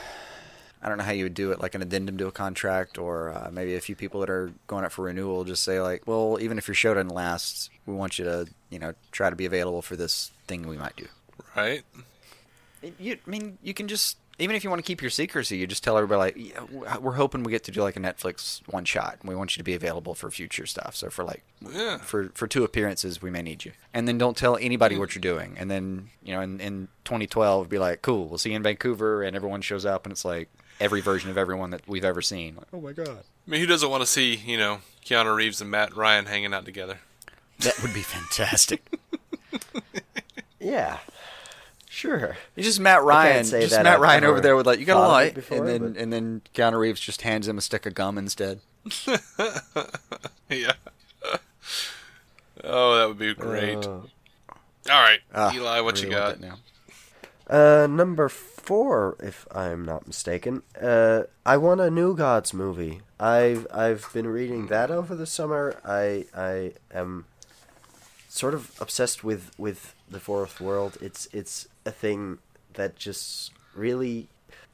I 0.83 0.89
don't 0.89 0.99
know 0.99 1.05
how 1.05 1.13
you 1.13 1.25
would 1.25 1.35
do 1.35 1.51
it, 1.51 1.61
like 1.61 1.75
an 1.75 1.83
addendum 1.83 2.19
to 2.19 2.27
a 2.27 2.33
contract, 2.33 2.99
or 2.99 3.31
uh, 3.31 3.51
maybe 3.51 3.75
a 3.75 3.81
few 3.81 3.97
people 3.97 4.21
that 4.21 4.31
are 4.31 4.53
going 4.67 4.85
up 4.85 4.93
for 4.93 5.07
renewal 5.07 5.45
just 5.45 5.63
say 5.63 5.81
like, 5.81 6.07
well, 6.07 6.39
even 6.41 6.59
if 6.59 6.69
your 6.69 6.75
show 6.75 6.95
doesn't 6.95 7.09
last, 7.09 7.71
we 7.87 7.95
want 7.95 8.19
you 8.19 8.25
to, 8.25 8.47
you 8.71 8.79
know, 8.79 8.93
try 9.11 9.31
to 9.31 9.37
be 9.37 9.47
available 9.47 9.83
for 9.83 9.97
this 9.97 10.31
thing 10.47 10.67
we 10.69 10.77
might 10.77 10.97
do. 10.97 11.07
Right. 11.57 11.83
You, 12.99 13.17
I 13.27 13.31
mean, 13.31 13.59
you 13.63 13.73
can 13.73 13.89
just 13.89 14.19
even 14.39 14.57
if 14.57 14.65
you 14.65 14.71
want 14.71 14.85
to 14.85 14.87
keep 14.87 15.01
your 15.01 15.11
secrecy, 15.11 15.57
you 15.57 15.67
just 15.67 15.85
tell 15.85 15.97
everybody 15.97 16.19
like, 16.19 16.37
yeah, 16.37 16.99
we're 16.99 17.13
hoping 17.13 17.45
we 17.45 17.53
get 17.53 17.65
to 17.65 17.71
do 17.71 17.83
like 17.83 17.97
a 17.97 18.01
Netflix 18.01 18.61
one 18.69 18.85
shot. 18.85 19.19
We 19.23 19.35
want 19.35 19.57
you 19.57 19.61
to 19.61 19.65
be 19.65 19.75
available 19.75 20.15
for 20.15 20.31
future 20.31 20.67
stuff. 20.67 20.97
So 20.97 21.11
for 21.11 21.25
like, 21.25 21.43
yeah. 21.61 21.99
for 21.99 22.31
for 22.35 22.47
two 22.47 22.65
appearances, 22.65 23.23
we 23.23 23.31
may 23.31 23.43
need 23.43 23.65
you. 23.65 23.73
And 23.93 24.09
then 24.09 24.19
don't 24.19 24.37
tell 24.37 24.57
anybody 24.57 24.97
what 24.97 25.15
you're 25.15 25.21
doing. 25.21 25.57
And 25.59 25.71
then 25.71 26.11
you 26.23 26.35
know, 26.35 26.41
in, 26.41 26.61
in 26.61 26.89
2012, 27.05 27.69
be 27.69 27.79
like, 27.79 28.03
cool, 28.03 28.27
we'll 28.27 28.39
see 28.39 28.51
you 28.51 28.57
in 28.57 28.63
Vancouver, 28.63 29.23
and 29.23 29.37
everyone 29.37 29.61
shows 29.61 29.87
up, 29.87 30.05
and 30.05 30.13
it's 30.13 30.25
like 30.25 30.49
every 30.81 31.01
version 31.01 31.31
of 31.31 31.39
everyone 31.39 31.71
that 31.71 31.87
we've 31.87 32.05
ever 32.05 32.23
seen. 32.23 32.57
Like, 32.57 32.69
oh 32.73 32.81
my 32.81 32.93
god. 32.93 33.23
I 33.47 33.51
mean, 33.51 33.61
who 33.61 33.67
doesn't 33.67 33.91
want 33.91 34.03
to 34.03 34.07
see 34.07 34.35
you 34.35 34.59
know 34.59 34.81
Keanu 35.05 35.35
Reeves 35.37 35.61
and 35.61 35.71
Matt 35.71 35.95
Ryan 35.95 36.27
hanging 36.27 36.53
out 36.53 36.65
together? 36.65 36.99
That 37.61 37.81
would 37.83 37.95
be 37.95 38.03
fantastic. 38.03 38.99
yeah. 40.59 40.99
Sure. 41.95 42.37
You 42.57 42.65
just 42.65 42.81
Matt 42.81 43.05
Ryan, 43.05 43.45
just 43.45 43.73
Matt 43.81 43.87
I've 43.87 44.01
Ryan 44.01 44.25
over 44.25 44.41
there 44.41 44.57
with 44.57 44.67
like 44.67 44.81
you 44.81 44.85
got 44.85 44.97
a 44.97 45.07
light, 45.07 45.35
before, 45.37 45.59
and 45.59 45.69
then 45.69 45.93
but... 45.93 46.03
and 46.03 46.13
then 46.13 46.43
Keanu 46.53 46.77
Reeves 46.77 46.99
just 46.99 47.23
hands 47.23 47.47
him 47.47 47.57
a 47.57 47.61
stick 47.61 47.87
of 47.87 47.95
gum 47.95 48.19
instead. 48.19 48.59
yeah. 50.51 50.73
Oh, 52.65 52.99
that 52.99 53.07
would 53.07 53.19
be 53.19 53.33
great. 53.33 53.87
Uh, 53.87 53.91
All 53.91 54.09
right, 54.89 55.21
uh, 55.33 55.53
Eli, 55.55 55.81
what 55.83 55.95
really 55.95 56.09
you 56.09 56.13
got 56.13 56.41
now? 56.41 56.59
Uh, 57.49 57.87
number 57.89 58.29
four, 58.29 59.17
if 59.21 59.47
I'm 59.55 59.85
not 59.85 60.09
mistaken. 60.09 60.63
Uh, 60.81 61.23
I 61.47 61.59
want 61.59 61.81
a 61.81 61.93
New 61.93 62.17
Gods 62.17 62.53
movie. 62.53 63.03
I've 63.21 63.69
I've 63.73 64.13
been 64.13 64.27
reading 64.27 64.67
that 64.67 64.91
over 64.91 65.15
the 65.15 65.27
summer. 65.27 65.81
I 65.85 66.25
I 66.37 66.73
am 66.93 67.27
sort 68.35 68.53
of 68.53 68.73
obsessed 68.81 69.23
with 69.23 69.53
with 69.57 69.95
the 70.11 70.19
fourth 70.19 70.61
world. 70.61 70.99
It's 71.01 71.29
it's 71.33 71.69
a 71.87 71.93
thing 71.93 72.39
that 72.75 72.97
just 72.97 73.53
really 73.75 74.29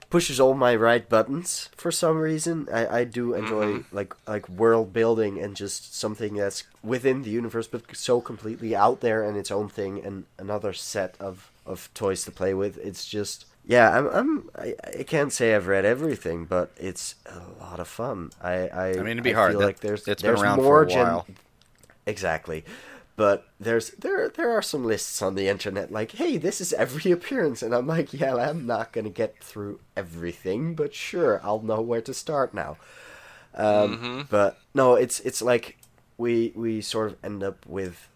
pushes 0.09 0.41
all 0.41 0.55
my 0.55 0.75
right 0.75 1.09
buttons 1.09 1.69
for 1.77 1.93
some 1.93 2.19
reason. 2.19 2.69
I, 2.73 3.01
I 3.01 3.05
do 3.05 3.35
enjoy 3.35 3.67
mm-hmm. 3.67 3.97
like 3.97 4.15
like 4.27 4.49
world 4.49 4.93
building 4.93 5.39
and 5.39 5.55
just 5.55 5.95
something 5.95 6.35
that's 6.35 6.65
within 6.83 7.23
the 7.23 7.31
universe 7.31 7.67
but 7.69 7.95
so 7.95 8.21
completely 8.21 8.75
out 8.75 9.01
there 9.01 9.23
and 9.23 9.37
its 9.37 9.51
own 9.51 9.69
thing 9.69 10.03
and 10.05 10.25
another 10.39 10.73
set 10.73 11.15
of, 11.21 11.51
of 11.67 11.91
toys 11.93 12.25
to 12.25 12.31
play 12.31 12.55
with. 12.55 12.79
It's 12.79 13.05
just 13.05 13.45
yeah, 13.67 13.91
I'm 13.91 14.09
I'm 14.09 14.51
I, 14.57 14.75
I 15.01 15.03
can't 15.03 15.35
say 15.35 15.55
I've 15.55 15.67
read 15.67 15.85
everything, 15.85 16.47
but 16.47 16.71
it's 16.79 17.15
a 17.27 17.63
lot 17.63 17.79
of 17.79 17.89
fun. 17.89 18.31
I 18.43 18.69
I, 18.69 18.87
I 18.93 18.97
mean 18.97 19.19
it'd 19.19 19.23
be 19.23 19.35
I 19.35 19.37
hard. 19.37 19.53
Feel 19.53 19.61
that, 19.61 19.67
like 19.67 19.81
there's 19.81 20.09
it's 20.09 20.23
there's 20.23 20.41
been 20.41 20.49
around 20.49 20.57
more 20.63 20.89
for 20.89 20.99
a 20.99 21.05
while. 21.05 21.25
Gen- 21.27 21.37
exactly 22.07 22.65
but 23.21 23.49
there's 23.61 23.91
there 23.99 24.31
there 24.31 24.51
are 24.51 24.63
some 24.63 24.83
lists 24.83 25.21
on 25.21 25.35
the 25.35 25.47
internet 25.47 25.93
like 25.93 26.13
hey 26.13 26.39
this 26.39 26.59
is 26.59 26.73
every 26.73 27.13
appearance 27.17 27.63
and 27.63 27.75
i'm 27.75 27.87
like 27.87 28.15
yeah 28.15 28.35
i'm 28.35 28.65
not 28.65 28.93
going 28.93 29.05
to 29.05 29.11
get 29.11 29.45
through 29.45 29.79
everything 29.95 30.75
but 30.75 30.95
sure 30.95 31.39
i'll 31.45 31.61
know 31.61 31.83
where 31.83 32.01
to 32.01 32.15
start 32.15 32.55
now 32.55 32.79
um, 33.55 33.99
mm-hmm. 33.99 34.21
but 34.31 34.59
no 34.73 34.95
it's 34.95 35.21
it's 35.21 35.43
like 35.43 35.77
we 36.17 36.51
we 36.57 36.81
sort 36.81 37.13
of 37.13 37.19
end 37.23 37.43
up 37.43 37.67
with 37.67 38.09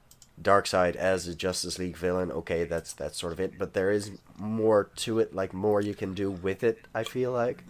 Darkseid 0.43 0.97
as 0.97 1.29
a 1.29 1.35
Justice 1.35 1.79
League 1.79 1.97
villain. 1.97 2.33
Okay, 2.33 2.65
that's 2.65 2.93
that's 2.93 3.17
sort 3.17 3.33
of 3.33 3.39
it, 3.39 3.57
but 3.57 3.73
there 3.73 3.93
is 3.93 4.11
more 4.37 4.91
to 4.97 5.21
it, 5.21 5.33
like 5.33 5.55
more 5.55 5.81
you 5.81 5.95
can 5.95 6.13
do 6.13 6.29
with 6.29 6.65
it. 6.65 6.87
I 6.93 7.05
feel 7.05 7.31
like, 7.31 7.63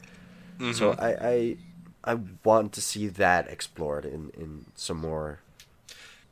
mm-hmm. 0.59 0.73
so 0.73 0.93
I, 0.93 1.29
I 1.29 1.57
I 2.05 2.19
want 2.43 2.73
to 2.73 2.81
see 2.81 3.07
that 3.09 3.49
explored 3.49 4.07
in 4.07 4.31
in 4.31 4.65
some 4.75 4.97
more 4.97 5.41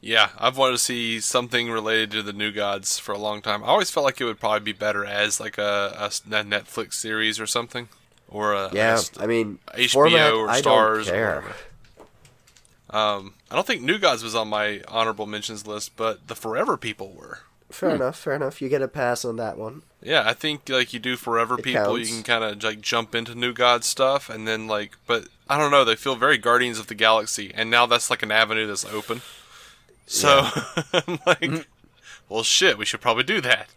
yeah, 0.02 0.30
I've 0.36 0.58
wanted 0.58 0.72
to 0.72 0.78
see 0.78 1.20
something 1.20 1.70
related 1.70 2.10
to 2.10 2.22
the 2.22 2.32
New 2.32 2.50
Gods 2.50 2.98
for 2.98 3.12
a 3.12 3.18
long 3.18 3.40
time. 3.40 3.62
I 3.62 3.68
always 3.68 3.88
felt 3.88 4.04
like 4.04 4.20
it 4.20 4.24
would 4.24 4.40
probably 4.40 4.60
be 4.60 4.72
better 4.72 5.04
as 5.04 5.38
like 5.38 5.58
a, 5.58 5.94
a 5.96 6.08
Netflix 6.08 6.94
series 6.94 7.38
or 7.38 7.46
something, 7.46 7.88
or 8.28 8.52
a 8.52 8.70
yeah. 8.72 9.00
A, 9.18 9.22
I 9.22 9.26
mean, 9.26 9.60
HBO 9.72 9.92
format, 9.92 10.32
or 10.32 10.48
Starz. 10.48 11.02
I 11.02 11.04
don't 11.04 11.04
care. 11.04 11.44
Um, 12.90 13.34
I 13.48 13.54
don't 13.54 13.66
think 13.66 13.82
New 13.82 13.98
Gods 13.98 14.24
was 14.24 14.34
on 14.34 14.48
my 14.48 14.82
honorable 14.88 15.24
mentions 15.24 15.68
list, 15.68 15.96
but 15.96 16.26
the 16.26 16.34
Forever 16.34 16.76
People 16.76 17.12
were. 17.12 17.38
Fair 17.70 17.90
hmm. 17.90 17.96
enough. 17.96 18.18
Fair 18.18 18.34
enough. 18.34 18.60
You 18.60 18.68
get 18.68 18.82
a 18.82 18.88
pass 18.88 19.24
on 19.24 19.36
that 19.36 19.56
one. 19.56 19.82
Yeah, 20.02 20.24
I 20.26 20.34
think 20.34 20.68
like 20.68 20.92
you 20.92 20.98
do 20.98 21.16
Forever 21.16 21.60
it 21.60 21.62
People, 21.62 21.84
counts. 21.84 22.10
you 22.10 22.16
can 22.16 22.24
kind 22.24 22.42
of 22.42 22.62
like 22.64 22.80
jump 22.80 23.14
into 23.14 23.36
New 23.36 23.52
Gods 23.52 23.86
stuff, 23.86 24.28
and 24.28 24.48
then 24.48 24.66
like, 24.66 24.96
but 25.06 25.28
I 25.48 25.58
don't 25.58 25.70
know. 25.70 25.84
They 25.84 25.94
feel 25.94 26.16
very 26.16 26.38
Guardians 26.38 26.80
of 26.80 26.88
the 26.88 26.96
Galaxy, 26.96 27.52
and 27.54 27.70
now 27.70 27.86
that's 27.86 28.10
like 28.10 28.24
an 28.24 28.32
avenue 28.32 28.66
that's 28.66 28.84
open. 28.84 29.22
So 30.06 30.28
yeah. 30.28 30.74
I'm 31.06 31.18
like, 31.26 31.40
mm-hmm. 31.40 31.60
well, 32.28 32.42
shit, 32.42 32.78
we 32.78 32.84
should 32.84 33.00
probably 33.00 33.24
do 33.24 33.40
that. 33.40 33.68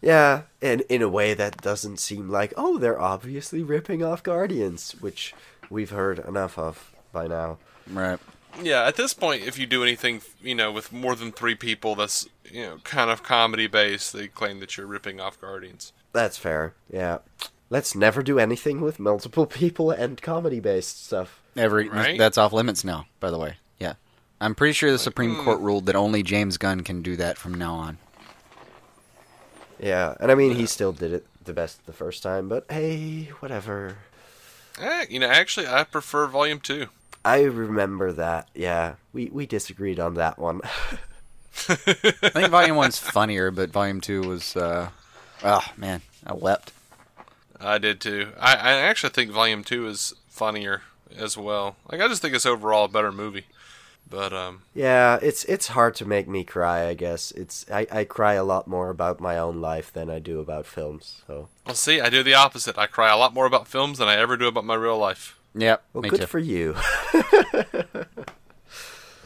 Yeah, 0.00 0.42
and 0.60 0.82
in 0.82 1.00
a 1.00 1.08
way 1.08 1.32
that 1.32 1.62
doesn't 1.62 1.98
seem 1.98 2.28
like, 2.28 2.52
oh, 2.58 2.76
they're 2.76 3.00
obviously 3.00 3.62
ripping 3.62 4.04
off 4.04 4.22
Guardians, 4.22 4.92
which 5.00 5.34
we've 5.70 5.90
heard 5.90 6.18
enough 6.18 6.58
of 6.58 6.92
by 7.10 7.26
now. 7.26 7.56
Right. 7.90 8.18
Yeah, 8.62 8.86
at 8.86 8.96
this 8.96 9.14
point, 9.14 9.44
if 9.44 9.58
you 9.58 9.66
do 9.66 9.82
anything, 9.82 10.20
you 10.42 10.54
know, 10.54 10.70
with 10.70 10.92
more 10.92 11.16
than 11.16 11.32
three 11.32 11.54
people, 11.54 11.94
that's 11.94 12.28
you 12.44 12.62
know 12.62 12.78
kind 12.84 13.10
of 13.10 13.22
comedy 13.22 13.66
based, 13.66 14.12
they 14.12 14.28
claim 14.28 14.60
that 14.60 14.76
you're 14.76 14.86
ripping 14.86 15.20
off 15.20 15.40
Guardians. 15.40 15.92
That's 16.12 16.36
fair. 16.36 16.74
Yeah. 16.92 17.18
Let's 17.70 17.94
never 17.94 18.22
do 18.22 18.38
anything 18.38 18.80
with 18.80 19.00
multiple 19.00 19.46
people 19.60 19.90
and 19.90 20.20
comedy 20.20 20.60
based 20.60 21.06
stuff. 21.06 21.40
Every 21.56 21.88
right? 21.88 22.18
that's 22.18 22.38
off 22.38 22.52
limits 22.52 22.84
now, 22.84 23.06
by 23.20 23.30
the 23.30 23.38
way. 23.38 23.56
I'm 24.44 24.54
pretty 24.54 24.74
sure 24.74 24.92
the 24.92 24.98
Supreme 24.98 25.36
Court 25.36 25.58
hmm. 25.58 25.64
ruled 25.64 25.86
that 25.86 25.96
only 25.96 26.22
James 26.22 26.58
Gunn 26.58 26.82
can 26.82 27.00
do 27.00 27.16
that 27.16 27.38
from 27.38 27.54
now 27.54 27.74
on. 27.76 27.96
Yeah, 29.80 30.14
and 30.20 30.30
I 30.30 30.34
mean 30.34 30.54
he 30.54 30.66
still 30.66 30.92
did 30.92 31.14
it 31.14 31.26
the 31.42 31.54
best 31.54 31.84
the 31.86 31.94
first 31.94 32.22
time, 32.22 32.48
but 32.48 32.66
hey, 32.68 33.30
whatever. 33.40 33.96
Eh, 34.78 35.06
you 35.08 35.18
know, 35.18 35.28
actually, 35.28 35.66
I 35.66 35.84
prefer 35.84 36.26
Volume 36.26 36.60
Two. 36.60 36.88
I 37.24 37.42
remember 37.44 38.12
that. 38.12 38.48
Yeah, 38.54 38.96
we 39.14 39.30
we 39.32 39.46
disagreed 39.46 39.98
on 39.98 40.12
that 40.14 40.38
one. 40.38 40.60
I 41.68 41.74
think 41.74 42.50
Volume 42.50 42.76
One's 42.76 42.98
funnier, 42.98 43.50
but 43.50 43.70
Volume 43.70 44.02
Two 44.02 44.28
was. 44.28 44.56
uh 44.56 44.90
Oh 45.42 45.64
man, 45.78 46.02
I 46.26 46.34
wept. 46.34 46.72
I 47.58 47.78
did 47.78 47.98
too. 47.98 48.32
I, 48.38 48.54
I 48.54 48.72
actually 48.72 49.10
think 49.10 49.30
Volume 49.30 49.64
Two 49.64 49.86
is 49.86 50.12
funnier 50.28 50.82
as 51.16 51.38
well. 51.38 51.76
Like 51.90 52.02
I 52.02 52.08
just 52.08 52.20
think 52.20 52.34
it's 52.34 52.44
overall 52.44 52.84
a 52.84 52.88
better 52.88 53.10
movie. 53.10 53.46
But 54.14 54.32
um 54.32 54.62
Yeah, 54.74 55.18
it's 55.20 55.44
it's 55.44 55.66
hard 55.68 55.96
to 55.96 56.04
make 56.04 56.28
me 56.28 56.44
cry, 56.44 56.86
I 56.86 56.94
guess. 56.94 57.32
It's 57.32 57.66
I, 57.68 57.86
I 57.90 58.04
cry 58.04 58.34
a 58.34 58.44
lot 58.44 58.68
more 58.68 58.90
about 58.90 59.18
my 59.18 59.36
own 59.36 59.60
life 59.60 59.92
than 59.92 60.08
I 60.08 60.20
do 60.20 60.38
about 60.38 60.66
films. 60.66 61.22
So 61.26 61.48
Well 61.66 61.74
see, 61.74 62.00
I 62.00 62.10
do 62.10 62.22
the 62.22 62.34
opposite. 62.34 62.78
I 62.78 62.86
cry 62.86 63.12
a 63.12 63.16
lot 63.16 63.34
more 63.34 63.46
about 63.46 63.66
films 63.66 63.98
than 63.98 64.06
I 64.06 64.14
ever 64.14 64.36
do 64.36 64.46
about 64.46 64.64
my 64.64 64.76
real 64.76 64.98
life. 64.98 65.36
Yep. 65.56 65.82
Well 65.92 66.02
good 66.02 66.20
too. 66.20 66.26
for 66.26 66.38
you. 66.38 66.76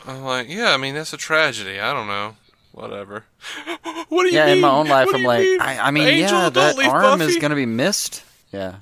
I'm 0.06 0.24
like, 0.24 0.48
yeah, 0.48 0.73
I 0.73 0.78
mean 0.78 0.94
that's 0.94 1.12
a 1.12 1.19
tragedy. 1.19 1.78
I 1.78 1.93
don't 1.93 2.06
know. 2.06 2.36
Whatever. 2.73 3.24
what 4.09 4.23
do 4.23 4.28
you 4.28 4.35
yeah, 4.36 4.47
mean? 4.47 4.55
in 4.56 4.60
my 4.62 4.70
own 4.70 4.89
life, 4.89 5.06
what 5.06 5.16
I'm 5.16 5.23
like, 5.23 5.43
mean? 5.43 5.60
I, 5.60 5.78
I, 5.81 5.90
mean, 5.90 6.06
Angel, 6.06 6.39
yeah, 6.39 6.48
that 6.48 6.78
arm 6.78 7.19
Buffy? 7.19 7.24
is 7.24 7.36
gonna 7.39 7.56
be 7.56 7.66
missed. 7.66 8.23
Yeah. 8.52 8.77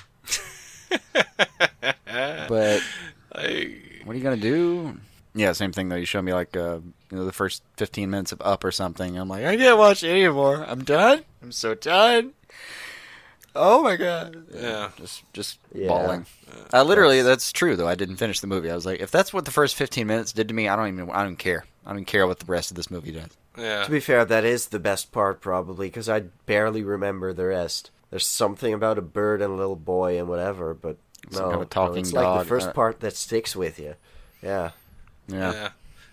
but 2.49 2.83
I... 3.33 3.75
what 4.05 4.15
are 4.15 4.19
you 4.19 4.23
gonna 4.23 4.37
do? 4.37 5.01
Yeah, 5.37 5.53
same 5.53 5.71
thing 5.71 5.91
though. 5.91 5.97
You 5.97 6.07
show 6.07 6.23
me 6.23 6.33
like 6.33 6.57
uh, 6.57 6.81
you 7.11 7.17
know 7.17 7.27
the 7.27 7.33
first 7.33 7.63
fifteen 7.77 8.11
minutes 8.11 8.33
of 8.33 8.41
Up 8.41 8.65
or 8.65 8.73
something. 8.73 9.19
I'm 9.19 9.29
like, 9.29 9.45
I 9.45 9.57
can't 9.57 9.79
watch 9.79 10.03
anymore. 10.03 10.65
I'm 10.67 10.83
done. 10.83 11.25
I'm 11.43 11.53
so 11.53 11.75
done. 11.75 12.33
Oh 13.55 13.83
my 13.83 13.97
god. 13.97 14.45
Yeah. 14.55 14.91
Just 14.97 15.31
just 15.35 15.59
yeah. 15.75 15.89
bawling. 15.89 16.27
Uh, 16.73 16.83
literally, 16.83 17.19
that's... 17.19 17.45
that's 17.45 17.53
true 17.53 17.77
though. 17.77 17.87
I 17.87 17.95
didn't 17.95 18.17
finish 18.17 18.41
the 18.41 18.47
movie. 18.47 18.71
I 18.71 18.75
was 18.75 18.87
like, 18.87 19.01
if 19.01 19.11
that's 19.11 19.33
what 19.33 19.45
the 19.45 19.51
first 19.51 19.77
fifteen 19.77 20.07
minutes 20.07 20.33
did 20.33 20.49
to 20.49 20.55
me, 20.55 20.69
I 20.69 20.77
don't 20.77 20.89
even 20.89 21.11
I 21.11 21.23
don't 21.23 21.39
care. 21.39 21.67
I 21.85 21.93
don't 21.93 22.07
care 22.07 22.27
what 22.27 22.39
the 22.39 22.47
rest 22.47 22.71
of 22.71 22.77
this 22.77 22.91
movie 22.91 23.13
does. 23.13 23.31
Yeah. 23.59 23.85
To 23.85 23.91
be 23.91 24.01
fair, 24.01 24.25
that 24.25 24.45
is 24.45 24.69
the 24.69 24.79
best 24.79 25.13
part 25.13 25.41
probably 25.41 25.89
because 25.89 26.09
I 26.09 26.21
barely 26.47 26.83
remember 26.83 27.33
the 27.33 27.47
rest. 27.47 27.91
There's 28.11 28.27
something 28.27 28.73
about 28.73 28.99
a 28.99 29.03
bird 29.03 29.43
and 29.43 29.53
a 29.53 29.57
little 29.57 29.77
boy 29.77 30.19
and 30.19 30.29
whatever, 30.29 30.73
but 30.73 30.97
Some 31.31 31.45
no, 31.45 31.51
kind 31.51 31.63
of 31.63 31.71
talking 31.71 31.95
no, 31.95 32.01
it's 32.01 32.13
dog. 32.13 32.25
like 32.25 32.45
the 32.45 32.49
first 32.49 32.69
uh, 32.69 32.73
part 32.73 33.01
that 33.01 33.17
sticks 33.17 33.55
with 33.55 33.79
you. 33.79 33.95
Yeah. 34.43 34.71
Yeah. 35.29 35.53
yeah. 35.53 35.69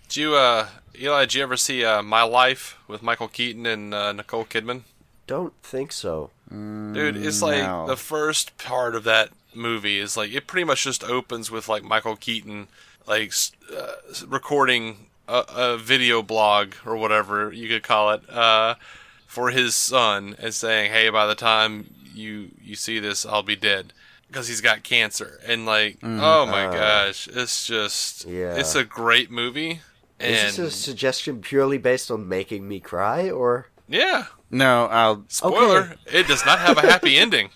Did 0.08 0.16
you, 0.16 0.34
uh, 0.34 0.68
Eli? 0.98 1.24
Did 1.24 1.34
you 1.34 1.42
ever 1.42 1.56
see 1.56 1.84
uh, 1.84 2.02
My 2.02 2.22
Life 2.22 2.78
with 2.86 3.02
Michael 3.02 3.28
Keaton 3.28 3.66
and 3.66 3.94
uh, 3.94 4.12
Nicole 4.12 4.44
Kidman? 4.44 4.82
Don't 5.26 5.54
think 5.62 5.92
so. 5.92 6.30
Dude, 6.50 7.16
it's 7.16 7.42
like 7.42 7.62
no. 7.62 7.86
the 7.86 7.96
first 7.96 8.56
part 8.58 8.94
of 8.94 9.02
that 9.04 9.30
movie 9.54 9.98
is 9.98 10.16
like 10.16 10.32
it 10.32 10.46
pretty 10.46 10.64
much 10.64 10.84
just 10.84 11.02
opens 11.02 11.50
with 11.50 11.68
like 11.68 11.82
Michael 11.82 12.16
Keaton 12.16 12.68
like 13.06 13.32
uh, 13.76 13.92
recording 14.26 15.06
a, 15.26 15.44
a, 15.48 15.78
video 15.78 16.22
blog 16.22 16.74
or 16.84 16.96
whatever 16.96 17.52
you 17.52 17.68
could 17.68 17.82
call 17.82 18.10
it 18.10 18.28
uh, 18.30 18.74
for 19.26 19.50
his 19.50 19.74
son 19.74 20.36
and 20.38 20.54
saying, 20.54 20.92
"Hey, 20.92 21.08
by 21.08 21.26
the 21.26 21.34
time 21.34 21.92
you 22.14 22.50
you 22.62 22.76
see 22.76 22.98
this, 22.98 23.24
I'll 23.24 23.42
be 23.42 23.56
dead." 23.56 23.92
Because 24.28 24.48
he's 24.48 24.60
got 24.60 24.82
cancer 24.82 25.40
and 25.46 25.66
like 25.66 26.00
mm, 26.00 26.18
oh 26.20 26.46
my 26.46 26.66
uh, 26.66 26.72
gosh 26.72 27.28
it's 27.28 27.66
just 27.66 28.26
yeah 28.26 28.56
it's 28.56 28.74
a 28.74 28.84
great 28.84 29.30
movie 29.30 29.80
and 30.18 30.34
is 30.34 30.56
this 30.56 30.74
a 30.74 30.76
suggestion 30.76 31.40
purely 31.40 31.78
based 31.78 32.10
on 32.10 32.28
making 32.28 32.66
me 32.66 32.80
cry 32.80 33.30
or 33.30 33.68
yeah 33.88 34.26
no 34.50 34.86
i'll 34.86 35.24
spoiler 35.28 35.96
okay. 36.06 36.18
it 36.18 36.26
does 36.26 36.44
not 36.44 36.58
have 36.58 36.78
a 36.78 36.82
happy 36.82 37.16
ending 37.18 37.50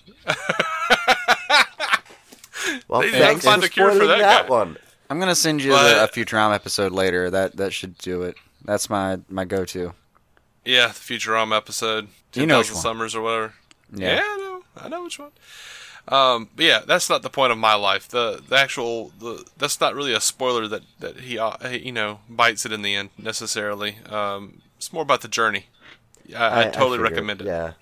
well, 2.89 3.01
they 3.01 3.11
thanks 3.11 3.45
for 3.45 3.63
spoiling 3.63 4.09
that, 4.09 4.19
that 4.19 4.49
one. 4.49 4.77
I'm 5.11 5.19
gonna 5.19 5.35
send 5.35 5.63
you 5.63 5.73
but, 5.73 5.95
the, 5.95 6.05
a 6.05 6.09
Futurama 6.09 6.55
episode 6.55 6.93
later. 6.93 7.31
That 7.31 7.57
that 7.57 7.73
should 7.73 7.97
do 7.99 8.23
it. 8.23 8.37
That's 8.65 8.91
my 8.91 9.19
my 9.29 9.45
go-to. 9.45 9.95
Yeah, 10.65 10.89
the 10.89 10.93
Futurama 10.93 11.57
episode. 11.57 12.09
You 12.35 12.47
know 12.47 12.63
Summers 12.63 13.15
or 13.15 13.23
whatever. 13.23 13.55
Yeah. 13.95 14.17
yeah, 14.17 14.23
I 14.23 14.37
know. 14.37 14.63
I 14.77 14.89
know 14.89 15.05
which 15.05 15.19
one. 15.19 15.31
Um, 16.09 16.49
but 16.57 16.65
yeah, 16.65 16.81
that's 16.87 17.11
not 17.11 17.23
the 17.23 17.31
point 17.31 17.53
of 17.53 17.59
my 17.59 17.75
life. 17.75 18.09
The 18.09 18.43
the 18.47 18.57
actual 18.57 19.13
the 19.19 19.45
that's 19.59 19.81
not 19.81 19.95
really 19.95 20.15
a 20.15 20.21
spoiler 20.21 20.67
that 20.69 20.83
that 21.01 21.21
he 21.21 21.39
uh, 21.39 21.69
you 21.69 21.93
know 21.93 22.21
bites 22.29 22.65
it 22.65 22.73
in 22.73 22.83
the 22.83 22.95
end 22.95 23.11
necessarily. 23.19 23.99
Um, 24.09 24.63
it's 24.79 24.93
more 24.93 25.03
about 25.03 25.21
the 25.21 25.29
journey. 25.29 25.67
I, 26.35 26.47
I, 26.47 26.61
I 26.61 26.71
totally 26.71 26.99
I 26.99 27.03
recommend 27.03 27.43
it. 27.43 27.47
Yeah. 27.47 27.73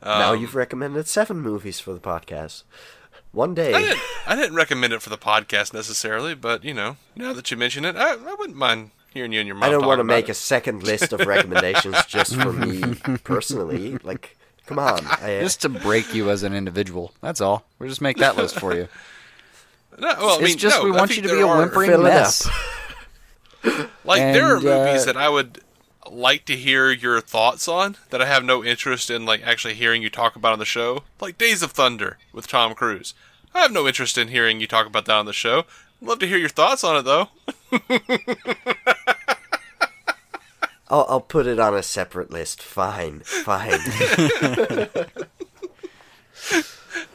Um, 0.00 0.18
now 0.20 0.32
you've 0.32 0.54
recommended 0.54 1.08
seven 1.08 1.40
movies 1.40 1.80
for 1.80 1.92
the 1.92 2.00
podcast. 2.00 2.62
One 3.32 3.54
day. 3.54 3.74
I 3.74 3.80
didn't, 3.80 4.00
I 4.26 4.36
didn't, 4.36 4.54
recommend 4.54 4.92
it 4.92 5.02
for 5.02 5.10
the 5.10 5.18
podcast 5.18 5.74
necessarily, 5.74 6.34
but 6.34 6.64
you 6.64 6.72
know, 6.72 6.96
now 7.14 7.32
that 7.34 7.50
you 7.50 7.56
mention 7.56 7.84
it, 7.84 7.94
I, 7.94 8.12
I 8.12 8.34
wouldn't 8.38 8.56
mind 8.56 8.92
hearing 9.12 9.32
you 9.32 9.40
and 9.40 9.46
your 9.46 9.56
mom. 9.56 9.64
I 9.64 9.70
don't 9.70 9.86
want 9.86 9.98
to 9.98 10.04
make 10.04 10.28
it. 10.28 10.32
a 10.32 10.34
second 10.34 10.82
list 10.82 11.12
of 11.12 11.20
recommendations 11.20 12.06
just 12.06 12.34
for 12.36 12.52
me 12.52 12.94
personally. 13.24 13.98
Like, 14.02 14.37
come 14.68 14.78
on, 14.78 15.06
I, 15.22 15.38
uh, 15.38 15.40
just 15.40 15.62
to 15.62 15.68
break 15.68 16.14
you 16.14 16.30
as 16.30 16.42
an 16.42 16.54
individual. 16.54 17.12
That's 17.20 17.40
all. 17.40 17.64
We'll 17.78 17.88
just 17.88 18.00
make 18.00 18.18
that 18.18 18.36
list 18.36 18.58
for 18.58 18.74
you. 18.74 18.88
No, 20.00 20.14
well, 20.16 20.38
I 20.38 20.42
mean, 20.42 20.52
it's 20.52 20.62
just 20.62 20.78
no, 20.78 20.84
we 20.84 20.92
want 20.92 21.16
you 21.16 21.22
to 21.22 21.28
be 21.28 21.40
a 21.40 21.46
whimpering 21.48 22.00
mess. 22.00 22.48
like 24.04 24.20
and, 24.20 24.32
there 24.32 24.54
are 24.54 24.60
movies 24.60 25.02
uh, 25.02 25.06
that 25.06 25.16
I 25.16 25.28
would 25.28 25.60
like 26.08 26.44
to 26.44 26.56
hear 26.56 26.92
your 26.92 27.20
thoughts 27.20 27.66
on 27.66 27.96
that 28.10 28.22
I 28.22 28.26
have 28.26 28.44
no 28.44 28.62
interest 28.62 29.10
in 29.10 29.26
like 29.26 29.42
actually 29.42 29.74
hearing 29.74 30.00
you 30.00 30.08
talk 30.08 30.36
about 30.36 30.52
on 30.52 30.60
the 30.60 30.64
show, 30.64 31.02
like 31.20 31.36
Days 31.36 31.64
of 31.64 31.72
Thunder 31.72 32.16
with 32.32 32.46
Tom 32.46 32.74
Cruise. 32.74 33.12
I 33.52 33.58
have 33.62 33.72
no 33.72 33.88
interest 33.88 34.16
in 34.16 34.28
hearing 34.28 34.60
you 34.60 34.68
talk 34.68 34.86
about 34.86 35.06
that 35.06 35.16
on 35.16 35.26
the 35.26 35.32
show. 35.32 35.64
Love 36.00 36.20
to 36.20 36.28
hear 36.28 36.38
your 36.38 36.48
thoughts 36.48 36.84
on 36.84 36.96
it 36.98 37.02
though. 37.02 37.30
I'll, 40.88 41.06
I'll 41.08 41.20
put 41.20 41.46
it 41.46 41.60
on 41.60 41.74
a 41.74 41.82
separate 41.82 42.30
list. 42.30 42.62
Fine, 42.62 43.20
fine. 43.20 43.80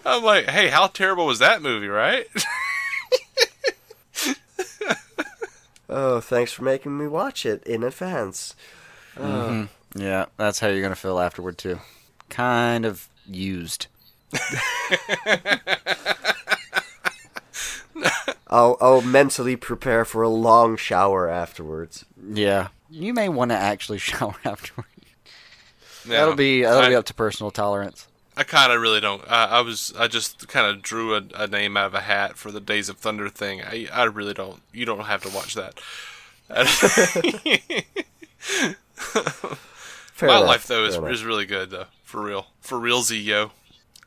I'm 0.05 0.23
like, 0.23 0.49
hey, 0.49 0.69
how 0.69 0.87
terrible 0.87 1.25
was 1.25 1.39
that 1.39 1.61
movie, 1.61 1.87
right? 1.87 2.27
oh, 5.89 6.19
thanks 6.19 6.53
for 6.53 6.63
making 6.63 6.97
me 6.97 7.07
watch 7.07 7.45
it 7.45 7.63
in 7.63 7.83
advance. 7.83 8.55
Mm-hmm. 9.15 9.65
Yeah, 9.99 10.25
that's 10.37 10.59
how 10.59 10.67
you're 10.67 10.81
gonna 10.81 10.95
feel 10.95 11.19
afterward 11.19 11.57
too. 11.57 11.79
Kind 12.29 12.85
of 12.85 13.07
used. 13.25 13.87
I'll 18.47 18.77
I'll 18.81 19.01
mentally 19.01 19.55
prepare 19.55 20.05
for 20.05 20.21
a 20.21 20.29
long 20.29 20.77
shower 20.77 21.29
afterwards. 21.29 22.05
Yeah, 22.31 22.67
you 22.93 23.13
may 23.13 23.29
want 23.29 23.51
to 23.51 23.57
actually 23.57 23.97
shower 23.99 24.35
afterwards. 24.45 24.89
Yeah, 26.05 26.19
that'll 26.19 26.35
be 26.35 26.63
that'll 26.63 26.81
I, 26.81 26.89
be 26.89 26.95
up 26.95 27.05
to 27.05 27.13
personal 27.13 27.51
tolerance. 27.51 28.07
I 28.35 28.43
kind 28.43 28.71
of 28.71 28.81
really 28.81 28.99
don't. 28.99 29.21
I, 29.29 29.45
I, 29.45 29.61
was 29.61 29.93
I 29.97 30.07
just 30.07 30.47
kind 30.47 30.67
of 30.67 30.81
drew 30.81 31.15
a, 31.15 31.21
a, 31.35 31.47
name 31.47 31.77
out 31.77 31.85
of 31.85 31.93
a 31.93 32.01
hat 32.01 32.35
for 32.35 32.51
the 32.51 32.59
Days 32.59 32.89
of 32.89 32.97
Thunder 32.97 33.29
thing. 33.29 33.61
I 33.61 33.87
I 33.93 34.03
really 34.05 34.33
don't. 34.33 34.61
You 34.71 34.85
don't 34.85 35.05
have 35.05 35.21
to 35.23 35.29
watch 35.29 35.55
that. 35.55 35.79
My 40.21 40.37
enough, 40.37 40.47
life 40.47 40.67
though 40.67 40.85
is, 40.85 40.95
is 40.95 41.23
really 41.23 41.45
good 41.45 41.69
though. 41.69 41.85
For 42.03 42.21
real. 42.21 42.47
For 42.59 42.79
real 42.79 43.01
Z 43.01 43.19
yo. 43.19 43.51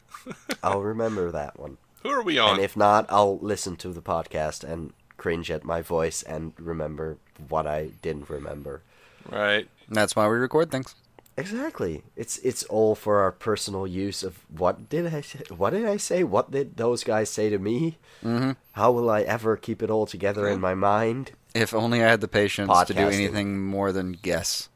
I'll 0.63 0.83
remember 0.83 1.31
that 1.31 1.59
one. 1.59 1.79
Who 2.03 2.11
are 2.11 2.23
we 2.23 2.39
on? 2.39 2.55
And 2.57 2.61
if 2.63 2.77
not, 2.77 3.07
I'll 3.09 3.39
listen 3.39 3.77
to 3.77 3.89
the 3.89 4.03
podcast 4.03 4.65
and 4.65 4.93
cringe 5.17 5.51
at 5.51 5.65
my 5.65 5.83
voice 5.83 6.23
and 6.23 6.53
remember 6.59 7.19
what 7.49 7.67
I 7.67 7.91
didn't 8.03 8.29
remember. 8.29 8.83
Right. 9.31 9.69
that's 9.89 10.15
why 10.15 10.29
we 10.29 10.37
record 10.37 10.71
things. 10.71 10.95
Exactly. 11.39 12.03
It's 12.17 12.39
it's 12.39 12.63
all 12.65 12.95
for 12.95 13.19
our 13.19 13.33
personal 13.33 13.87
use 13.87 14.23
of 14.23 14.39
what 14.51 14.89
did 14.89 15.13
I 15.13 15.21
say? 15.21 15.41
What 15.55 15.71
did 15.71 15.85
I 15.85 15.99
say? 15.99 16.25
What 16.25 16.51
did 16.51 16.77
those 16.79 17.05
guys 17.05 17.29
say 17.29 17.51
to 17.51 17.59
me? 17.59 17.99
Mm-hmm. 18.25 18.53
How 18.73 18.91
will 18.91 19.11
I 19.11 19.21
ever 19.23 19.57
keep 19.57 19.83
it 19.83 19.91
all 19.91 20.07
together 20.07 20.49
in 20.49 20.61
my 20.61 20.75
mind? 20.75 21.33
If 21.55 21.75
only 21.75 22.03
I 22.03 22.09
had 22.09 22.23
the 22.23 22.29
patience 22.29 22.71
Podcasting. 22.71 22.87
to 22.87 22.95
do 22.95 23.09
anything 23.09 23.61
more 23.63 23.93
than 23.93 24.13
guess. 24.13 24.71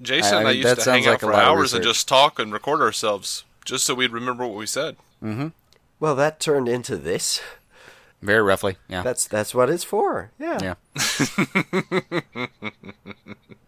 Jason 0.00 0.34
I, 0.34 0.42
I, 0.42 0.48
I 0.48 0.50
used 0.52 0.80
to 0.80 0.90
hang 0.90 1.06
out 1.06 1.10
like 1.10 1.20
for 1.20 1.34
hours 1.34 1.74
and 1.74 1.84
just 1.84 2.08
talk 2.08 2.38
and 2.38 2.52
record 2.52 2.80
ourselves 2.80 3.44
just 3.64 3.84
so 3.84 3.94
we'd 3.94 4.12
remember 4.12 4.46
what 4.46 4.56
we 4.56 4.66
said. 4.66 4.96
Mm-hmm. 5.22 5.48
Well, 6.00 6.14
that 6.14 6.40
turned 6.40 6.68
into 6.68 6.96
this. 6.96 7.40
Very 8.20 8.42
roughly, 8.42 8.76
yeah. 8.88 9.02
That's 9.02 9.26
that's 9.26 9.54
what 9.54 9.70
it's 9.70 9.84
for. 9.84 10.32
Yeah. 10.38 10.58
Yeah. 10.60 10.74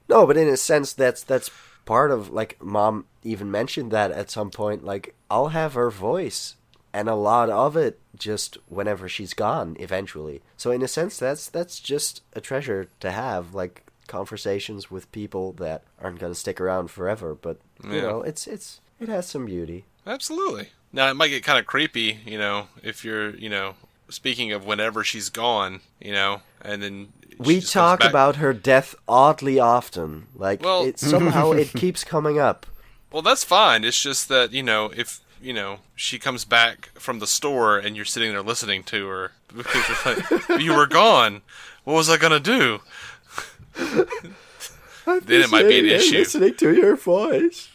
no, 0.09 0.27
but 0.27 0.37
in 0.37 0.49
a 0.49 0.57
sense, 0.57 0.93
that's 0.93 1.23
that's 1.23 1.51
part 1.85 2.11
of 2.11 2.31
like 2.31 2.61
mom 2.63 3.07
even 3.23 3.51
mentioned 3.51 3.91
that 3.93 4.11
at 4.11 4.31
some 4.31 4.51
point. 4.51 4.85
Like 4.85 5.15
I'll 5.31 5.49
have 5.49 5.75
her 5.75 5.91
voice, 5.91 6.57
and 6.93 7.09
a 7.09 7.15
lot 7.15 7.49
of 7.49 7.77
it 7.77 8.01
just 8.17 8.59
whenever 8.69 9.09
she's 9.09 9.35
gone. 9.35 9.77
Eventually, 9.79 10.43
so 10.57 10.73
in 10.73 10.83
a 10.83 10.89
sense, 10.89 11.17
that's 11.17 11.49
that's 11.49 11.79
just 11.79 12.23
a 12.33 12.41
treasure 12.41 12.89
to 13.01 13.13
have. 13.13 13.55
Like 13.55 13.85
conversations 14.09 14.91
with 14.91 15.13
people 15.13 15.53
that 15.53 15.85
aren't 16.03 16.19
going 16.19 16.33
to 16.33 16.39
stick 16.39 16.61
around 16.61 16.91
forever, 16.91 17.37
but 17.41 17.61
you 17.85 17.95
yeah. 17.95 18.01
know, 18.03 18.23
it's 18.23 18.49
it's 18.49 18.81
it 18.99 19.09
has 19.09 19.29
some 19.29 19.47
beauty. 19.47 19.85
Absolutely. 20.07 20.71
Now 20.93 21.09
it 21.09 21.15
might 21.15 21.29
get 21.29 21.45
kind 21.45 21.59
of 21.59 21.67
creepy, 21.67 22.19
you 22.27 22.37
know, 22.37 22.67
if 22.83 23.05
you're, 23.05 23.37
you 23.37 23.49
know, 23.49 23.75
speaking 24.11 24.53
of 24.53 24.65
whenever 24.65 25.03
she's 25.05 25.29
gone, 25.29 25.81
you 26.01 26.13
know, 26.13 26.43
and 26.63 26.83
then 26.83 27.13
we 27.39 27.61
talk 27.61 28.05
about 28.05 28.37
her 28.37 28.53
death 28.53 28.95
oddly 29.09 29.59
often. 29.59 30.27
Like 30.35 30.63
well, 30.63 30.85
it 30.85 30.99
somehow 30.99 31.53
it 31.53 31.73
keeps 31.73 32.05
coming 32.05 32.39
up. 32.39 32.67
Well, 33.11 33.23
that's 33.23 33.45
fine. 33.45 33.83
It's 33.85 34.01
just 34.01 34.29
that 34.29 34.53
you 34.53 34.63
know 34.63 34.93
if 34.95 35.21
you 35.41 35.53
know 35.53 35.79
she 35.97 36.19
comes 36.19 36.45
back 36.45 36.91
from 36.99 37.19
the 37.19 37.27
store 37.27 37.79
and 37.79 37.97
you're 37.97 38.05
sitting 38.05 38.31
there 38.31 38.43
listening 38.43 38.83
to 38.85 39.07
her 39.09 39.33
because 39.57 40.07
like, 40.07 40.49
you 40.61 40.75
were 40.75 40.87
gone. 40.87 41.43
What 41.85 41.95
was 41.95 42.11
I 42.11 42.19
gonna 42.19 42.41
do? 42.41 42.81
then 43.75 44.07
it 45.07 45.51
might 45.51 45.67
be 45.67 45.79
an 45.79 45.87
issue. 45.87 46.19
Listening 46.19 46.55
to 46.57 46.75
your 46.75 46.97
voice. 46.97 47.71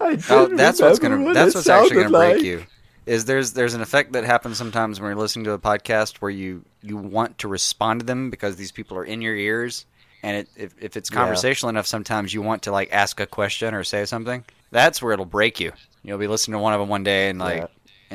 oh, 0.00 0.48
that's 0.56 0.80
what's 0.80 0.98
gonna. 0.98 1.34
That's 1.34 1.54
what's 1.54 1.68
actually 1.68 1.96
gonna 1.96 2.08
like. 2.08 2.32
break 2.36 2.44
you. 2.44 2.64
Is 3.06 3.24
there's 3.24 3.52
there's 3.52 3.74
an 3.74 3.82
effect 3.82 4.12
that 4.12 4.24
happens 4.24 4.58
sometimes 4.58 5.00
when 5.00 5.10
you're 5.10 5.18
listening 5.18 5.44
to 5.44 5.52
a 5.52 5.58
podcast 5.58 6.16
where 6.16 6.30
you 6.30 6.64
you 6.82 6.96
want 6.96 7.38
to 7.38 7.48
respond 7.48 8.00
to 8.00 8.06
them 8.06 8.30
because 8.30 8.56
these 8.56 8.72
people 8.72 8.98
are 8.98 9.04
in 9.04 9.22
your 9.22 9.36
ears, 9.36 9.86
and 10.24 10.38
it, 10.38 10.48
if 10.56 10.74
if 10.80 10.96
it's 10.96 11.08
conversational 11.08 11.68
yeah. 11.68 11.76
enough, 11.76 11.86
sometimes 11.86 12.34
you 12.34 12.42
want 12.42 12.62
to 12.62 12.72
like 12.72 12.92
ask 12.92 13.20
a 13.20 13.26
question 13.26 13.74
or 13.74 13.84
say 13.84 14.04
something. 14.06 14.44
That's 14.72 15.00
where 15.00 15.12
it'll 15.12 15.24
break 15.24 15.60
you. 15.60 15.72
You'll 16.02 16.18
be 16.18 16.26
listening 16.26 16.54
to 16.54 16.58
one 16.58 16.72
of 16.72 16.80
them 16.80 16.88
one 16.88 17.04
day 17.04 17.30
and 17.30 17.38
like 17.38 17.58
yeah. 17.58 17.66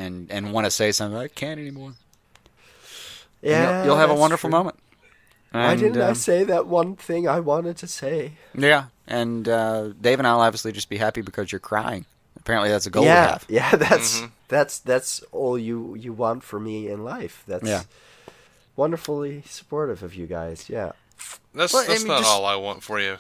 and 0.04 0.30
and 0.30 0.52
want 0.52 0.66
to 0.66 0.72
say 0.72 0.92
something. 0.92 1.18
I 1.18 1.30
can't 1.30 1.60
anymore. 1.60 1.94
Yeah, 3.42 3.78
you'll, 3.78 3.86
you'll, 3.86 3.98
have 3.98 4.10
a 4.10 4.16
wonderful 4.16 4.50
true. 4.50 4.60
moment. 4.60 4.76
And, 5.54 5.64
Why 5.64 5.76
didn't 5.76 6.02
I 6.02 6.14
say 6.14 6.44
that 6.44 6.68
one 6.68 6.96
thing 6.96 7.28
I 7.28 7.40
wanted 7.40 7.78
to 7.78 7.88
say? 7.88 8.34
Yeah, 8.54 8.86
and 9.08 9.48
uh, 9.48 9.90
Dave 10.00 10.20
and 10.20 10.28
I'll 10.28 10.42
obviously 10.42 10.72
just 10.72 10.90
be 10.90 10.98
happy 10.98 11.22
because 11.22 11.52
you're 11.52 11.60
crying. 11.60 12.06
Apparently, 12.38 12.70
that's 12.70 12.86
a 12.86 12.90
goal 12.90 13.04
yeah, 13.04 13.26
we 13.26 13.32
have. 13.32 13.46
Yeah, 13.50 13.76
that's 13.78 14.20
mm-hmm. 14.20 14.28
That's 14.52 14.78
that's 14.80 15.22
all 15.32 15.58
you 15.58 15.96
you 15.96 16.14
want 16.14 16.44
for 16.44 16.60
me 16.60 16.88
in 16.88 17.04
life. 17.04 17.44
That's 17.48 17.68
yeah. 17.68 17.84
wonderfully 18.76 19.44
supportive 19.46 20.04
of 20.04 20.14
you 20.14 20.28
guys. 20.28 20.70
Yeah. 20.70 20.92
That's 21.54 21.74
well, 21.74 21.86
that's 21.88 22.02
I 22.02 22.04
mean, 22.04 22.08
not 22.08 22.20
just, 22.20 22.30
all 22.30 22.46
I 22.46 22.56
want 22.56 22.84
for 22.84 23.00
you. 23.00 23.18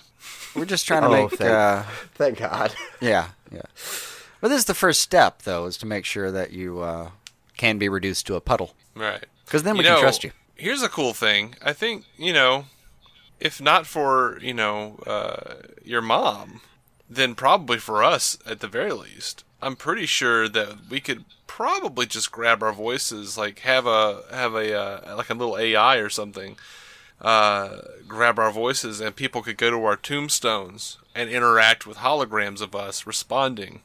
We're 0.55 0.65
just 0.65 0.87
trying 0.87 1.01
to 1.01 1.07
oh, 1.07 1.11
make. 1.11 1.31
Thank, 1.31 1.51
uh, 1.51 1.83
thank 2.15 2.37
God. 2.37 2.73
Yeah, 3.01 3.29
yeah. 3.51 3.61
But 4.39 4.49
this 4.49 4.59
is 4.59 4.65
the 4.65 4.73
first 4.73 5.01
step, 5.01 5.43
though, 5.43 5.65
is 5.65 5.77
to 5.77 5.85
make 5.85 6.05
sure 6.05 6.31
that 6.31 6.51
you 6.51 6.79
uh, 6.81 7.11
can 7.57 7.77
be 7.77 7.89
reduced 7.89 8.27
to 8.27 8.35
a 8.35 8.41
puddle. 8.41 8.73
Right. 8.95 9.25
Because 9.45 9.63
then 9.63 9.75
we 9.75 9.83
you 9.83 9.89
can 9.89 9.95
know, 9.95 10.01
trust 10.01 10.23
you 10.23 10.31
here's 10.61 10.83
a 10.83 10.89
cool 10.89 11.13
thing. 11.13 11.55
I 11.61 11.73
think 11.73 12.05
you 12.17 12.31
know, 12.31 12.65
if 13.39 13.59
not 13.59 13.87
for 13.87 14.39
you 14.41 14.53
know 14.53 14.99
uh, 15.05 15.55
your 15.83 16.01
mom, 16.01 16.61
then 17.09 17.35
probably 17.35 17.79
for 17.79 18.03
us 18.03 18.37
at 18.45 18.59
the 18.59 18.67
very 18.67 18.93
least. 18.93 19.43
I'm 19.61 19.75
pretty 19.75 20.05
sure 20.05 20.47
that 20.49 20.89
we 20.89 20.99
could 20.99 21.25
probably 21.47 22.05
just 22.05 22.31
grab 22.31 22.63
our 22.63 22.73
voices, 22.73 23.37
like 23.37 23.59
have 23.59 23.85
a 23.85 24.23
have 24.31 24.55
a 24.55 24.73
uh, 24.73 25.15
like 25.15 25.29
a 25.29 25.33
little 25.33 25.57
AI 25.57 25.97
or 25.97 26.09
something, 26.09 26.57
uh, 27.21 27.77
grab 28.07 28.39
our 28.39 28.51
voices, 28.51 28.99
and 28.99 29.15
people 29.15 29.41
could 29.41 29.57
go 29.57 29.69
to 29.69 29.83
our 29.85 29.95
tombstones 29.95 30.97
and 31.13 31.29
interact 31.29 31.85
with 31.85 31.97
holograms 31.97 32.61
of 32.61 32.75
us 32.75 33.05
responding 33.05 33.81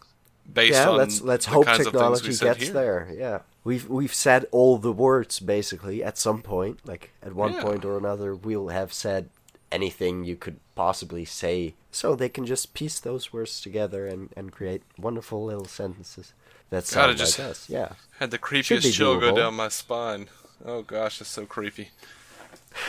based 0.52 0.74
yeah, 0.74 0.88
on 0.88 0.96
let's 0.96 1.20
let's 1.20 1.46
hope 1.46 1.66
technology 1.66 2.34
gets 2.36 2.62
here. 2.64 2.72
there. 2.72 3.08
Yeah, 3.12 3.40
we've 3.64 3.88
we've 3.88 4.14
said 4.14 4.46
all 4.52 4.78
the 4.78 4.92
words 4.92 5.40
basically 5.40 6.02
at 6.02 6.18
some 6.18 6.42
point. 6.42 6.80
Like 6.86 7.12
at 7.22 7.34
one 7.34 7.54
yeah. 7.54 7.62
point 7.62 7.84
or 7.84 7.98
another, 7.98 8.34
we'll 8.34 8.68
have 8.68 8.92
said 8.92 9.28
anything 9.72 10.24
you 10.24 10.36
could 10.36 10.60
possibly 10.74 11.24
say. 11.24 11.74
So 11.90 12.14
they 12.14 12.28
can 12.28 12.46
just 12.46 12.74
piece 12.74 13.00
those 13.00 13.32
words 13.32 13.60
together 13.60 14.06
and, 14.06 14.30
and 14.36 14.52
create 14.52 14.82
wonderful 14.98 15.44
little 15.44 15.64
sentences. 15.64 16.32
that 16.70 16.86
sound 16.86 17.10
like 17.10 17.16
just 17.18 17.40
us. 17.40 17.68
Yeah. 17.68 17.92
Had 18.18 18.30
the 18.30 18.38
creepiest 18.38 18.92
chill 18.92 19.18
go 19.18 19.34
down 19.34 19.54
my 19.54 19.68
spine. 19.68 20.28
Oh 20.64 20.82
gosh, 20.82 21.18
that's 21.18 21.30
so 21.30 21.46
creepy. 21.46 21.90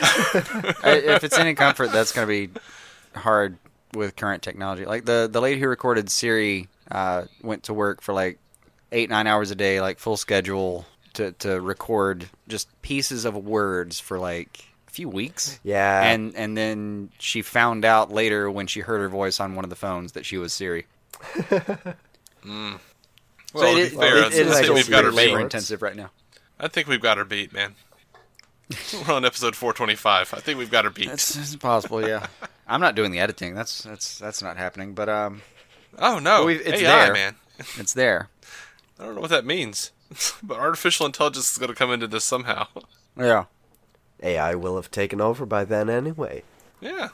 if 0.00 1.24
it's 1.24 1.38
any 1.38 1.54
comfort, 1.54 1.92
that's 1.92 2.12
going 2.12 2.26
to 2.26 2.48
be 2.48 2.60
hard 3.18 3.58
with 3.94 4.16
current 4.16 4.42
technology. 4.42 4.84
Like 4.84 5.04
the 5.04 5.28
the 5.30 5.40
lady 5.40 5.60
who 5.60 5.68
recorded 5.68 6.10
Siri 6.10 6.68
uh, 6.90 7.24
went 7.42 7.64
to 7.64 7.74
work 7.74 8.02
for 8.02 8.12
like 8.12 8.38
eight 8.92 9.10
nine 9.10 9.26
hours 9.26 9.50
a 9.50 9.54
day, 9.54 9.80
like 9.80 9.98
full 9.98 10.16
schedule 10.16 10.86
to 11.14 11.32
to 11.32 11.60
record 11.60 12.28
just 12.48 12.68
pieces 12.82 13.24
of 13.24 13.34
words 13.34 14.00
for 14.00 14.18
like 14.18 14.60
a 14.60 14.64
few 14.98 15.08
weeks. 15.08 15.60
Yeah, 15.62 16.02
and 16.02 16.34
and 16.34 16.56
then 16.56 17.10
she 17.20 17.42
found 17.42 17.84
out 17.84 18.10
later 18.10 18.50
when 18.50 18.66
she 18.66 18.80
heard 18.80 19.00
her 19.00 19.08
voice 19.08 19.38
on 19.38 19.54
one 19.54 19.64
of 19.64 19.70
the 19.70 19.76
phones 19.76 20.12
that 20.12 20.26
she 20.26 20.36
was 20.38 20.52
Siri. 20.52 20.86
mm. 21.12 21.94
Well, 22.44 22.80
so 23.54 23.76
it, 23.76 23.92
fair, 23.92 24.16
it, 24.24 24.34
it, 24.34 24.46
it 24.46 24.64
is 24.64 24.70
we've 24.70 24.90
got 24.90 25.04
her 25.04 25.12
labor 25.12 25.40
intensive 25.40 25.82
right 25.82 25.94
now. 25.94 26.10
I 26.58 26.66
think 26.66 26.88
we've 26.88 27.00
got 27.00 27.16
her 27.16 27.24
beat, 27.24 27.52
man. 27.52 27.76
We're 29.06 29.14
on 29.14 29.24
episode 29.24 29.54
425. 29.54 30.34
I 30.34 30.40
think 30.40 30.58
we've 30.58 30.70
got 30.70 30.84
her 30.84 30.90
beat. 30.90 31.08
It's, 31.08 31.54
possible, 31.56 32.06
yeah. 32.06 32.26
I'm 32.66 32.80
not 32.80 32.96
doing 32.96 33.12
the 33.12 33.20
editing. 33.20 33.54
That's 33.54 33.84
that's 33.84 34.18
that's 34.18 34.42
not 34.42 34.56
happening. 34.56 34.94
But 34.94 35.08
um. 35.08 35.42
Oh 35.96 36.18
no! 36.18 36.48
It's 36.48 36.82
AI, 36.82 37.04
there, 37.04 37.12
man. 37.12 37.36
It's 37.76 37.94
there. 37.94 38.30
I 38.98 39.04
don't 39.04 39.14
know 39.14 39.20
what 39.20 39.30
that 39.30 39.44
means, 39.44 39.92
but 40.42 40.58
artificial 40.58 41.06
intelligence 41.06 41.52
is 41.52 41.58
going 41.58 41.70
to 41.70 41.76
come 41.76 41.92
into 41.92 42.08
this 42.08 42.24
somehow. 42.24 42.66
Yeah. 43.16 43.44
AI 44.22 44.54
will 44.54 44.76
have 44.76 44.90
taken 44.90 45.20
over 45.20 45.46
by 45.46 45.64
then 45.64 45.88
anyway. 45.88 46.42
Yeah. 46.80 47.08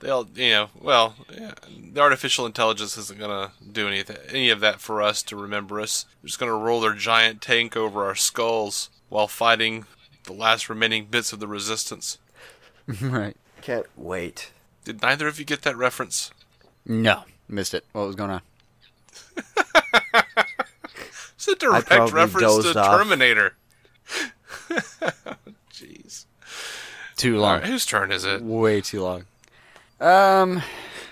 They'll, 0.00 0.28
you 0.34 0.50
know, 0.50 0.68
well, 0.78 1.14
yeah, 1.34 1.54
the 1.68 2.00
artificial 2.00 2.44
intelligence 2.44 2.98
isn't 2.98 3.18
going 3.18 3.30
to 3.30 3.50
do 3.66 3.88
anything, 3.88 4.18
any 4.28 4.50
of 4.50 4.60
that 4.60 4.80
for 4.80 5.00
us 5.00 5.22
to 5.24 5.36
remember 5.36 5.80
us. 5.80 6.04
They're 6.20 6.28
just 6.28 6.38
going 6.38 6.52
to 6.52 6.56
roll 6.56 6.80
their 6.80 6.92
giant 6.92 7.40
tank 7.40 7.76
over 7.76 8.04
our 8.04 8.14
skulls 8.14 8.90
while 9.08 9.26
fighting 9.26 9.86
the 10.24 10.34
last 10.34 10.68
remaining 10.68 11.06
bits 11.06 11.32
of 11.32 11.40
the 11.40 11.48
resistance. 11.48 12.18
right. 13.00 13.36
Can't 13.62 13.86
wait. 13.96 14.50
Did 14.84 15.00
neither 15.00 15.26
of 15.28 15.38
you 15.38 15.46
get 15.46 15.62
that 15.62 15.76
reference? 15.76 16.30
No, 16.84 17.22
missed 17.48 17.74
it. 17.74 17.84
What 17.92 18.06
was 18.06 18.16
going 18.16 18.30
on? 18.30 18.42
it's 21.34 21.48
a 21.48 21.54
direct 21.56 21.90
reference 21.90 22.64
to 22.64 22.78
off. 22.78 22.98
Terminator. 22.98 23.56
Jeez. 25.76 26.24
Too 27.16 27.38
long. 27.38 27.60
Right, 27.60 27.68
whose 27.68 27.84
turn 27.84 28.10
is 28.10 28.24
it? 28.24 28.42
Way 28.42 28.80
too 28.80 29.02
long. 29.02 29.26
Um, 30.00 30.62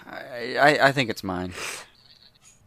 I, 0.06 0.56
I, 0.56 0.88
I 0.88 0.92
think 0.92 1.10
it's 1.10 1.22
mine. 1.22 1.52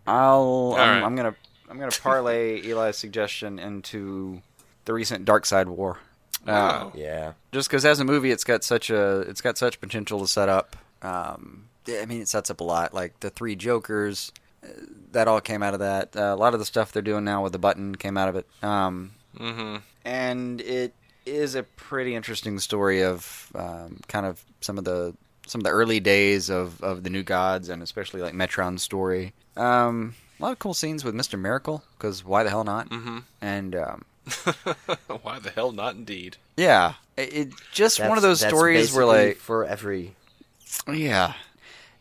I'll. 0.06 0.76
I'm, 0.78 0.90
right. 0.90 1.04
I'm, 1.04 1.16
gonna. 1.16 1.36
I'm 1.70 1.80
gonna 1.80 1.92
parlay 1.92 2.62
Eli's 2.70 2.98
suggestion 2.98 3.58
into 3.58 4.42
the 4.86 4.94
recent 4.94 5.26
Darkseid 5.26 5.66
War. 5.66 5.98
Uh, 6.46 6.92
yeah. 6.94 7.34
Just 7.52 7.68
because 7.70 7.84
as 7.84 8.00
a 8.00 8.06
movie, 8.06 8.32
it's 8.32 8.44
got 8.44 8.64
such 8.64 8.90
a 8.90 9.22
it's 9.22 9.42
got 9.42 9.58
such 9.58 9.82
potential 9.82 10.20
to 10.20 10.28
set 10.28 10.50
up. 10.50 10.76
Um, 11.02 11.70
I 11.88 12.06
mean, 12.06 12.22
it 12.22 12.28
sets 12.28 12.50
up 12.50 12.62
a 12.62 12.64
lot. 12.64 12.94
Like 12.94 13.20
the 13.20 13.30
three 13.30 13.56
Jokers, 13.56 14.32
uh, 14.64 14.68
that 15.12 15.28
all 15.28 15.42
came 15.42 15.64
out 15.64 15.74
of 15.74 15.80
that. 15.80 16.16
Uh, 16.16 16.34
a 16.34 16.36
lot 16.36 16.54
of 16.54 16.60
the 16.60 16.66
stuff 16.66 16.92
they're 16.92 17.02
doing 17.02 17.24
now 17.24 17.44
with 17.44 17.54
the 17.54 17.60
button 17.60 17.96
came 17.96 18.18
out 18.18 18.30
of 18.30 18.36
it. 18.36 18.48
Um, 18.62 19.12
mm-hmm. 19.38 19.78
And 20.06 20.62
it 20.62 20.94
is 21.28 21.56
a 21.56 21.64
pretty 21.64 22.16
interesting 22.16 22.60
story 22.60 23.04
of 23.04 23.52
um, 23.56 24.00
kind 24.08 24.26
of 24.26 24.44
some 24.62 24.78
of 24.78 24.84
the 24.84 25.14
some 25.46 25.62
of 25.62 25.64
the 25.64 25.70
early 25.70 26.00
days 26.00 26.50
of, 26.50 26.84
of 26.84 27.04
the 27.04 27.10
New 27.10 27.24
Gods, 27.24 27.70
and 27.70 27.82
especially 27.82 28.22
like 28.22 28.34
Metron's 28.34 28.84
story. 28.84 29.34
Um, 29.56 30.16
a 30.40 30.44
lot 30.44 30.52
of 30.52 30.60
cool 30.60 30.74
scenes 30.74 31.04
with 31.04 31.16
Mister 31.16 31.38
Miracle, 31.38 31.84
because 31.98 32.24
why 32.24 32.44
the 32.44 32.50
hell 32.50 32.64
not? 32.64 32.90
Mm-hmm. 32.90 33.20
And 33.42 33.76
um, 33.76 34.06
why 35.22 35.40
the 35.40 35.52
hell 35.52 35.72
not? 35.72 35.96
Indeed. 35.96 36.38
Yeah, 36.56 36.94
it, 37.16 37.34
it 37.34 37.54
just 37.72 37.98
that's, 37.98 38.10
one 38.10 38.18
of 38.18 38.22
those 38.22 38.40
stories 38.40 38.94
where 38.94 39.06
like 39.06 39.38
for 39.38 39.66
every. 39.66 40.16
Yeah, 40.88 41.34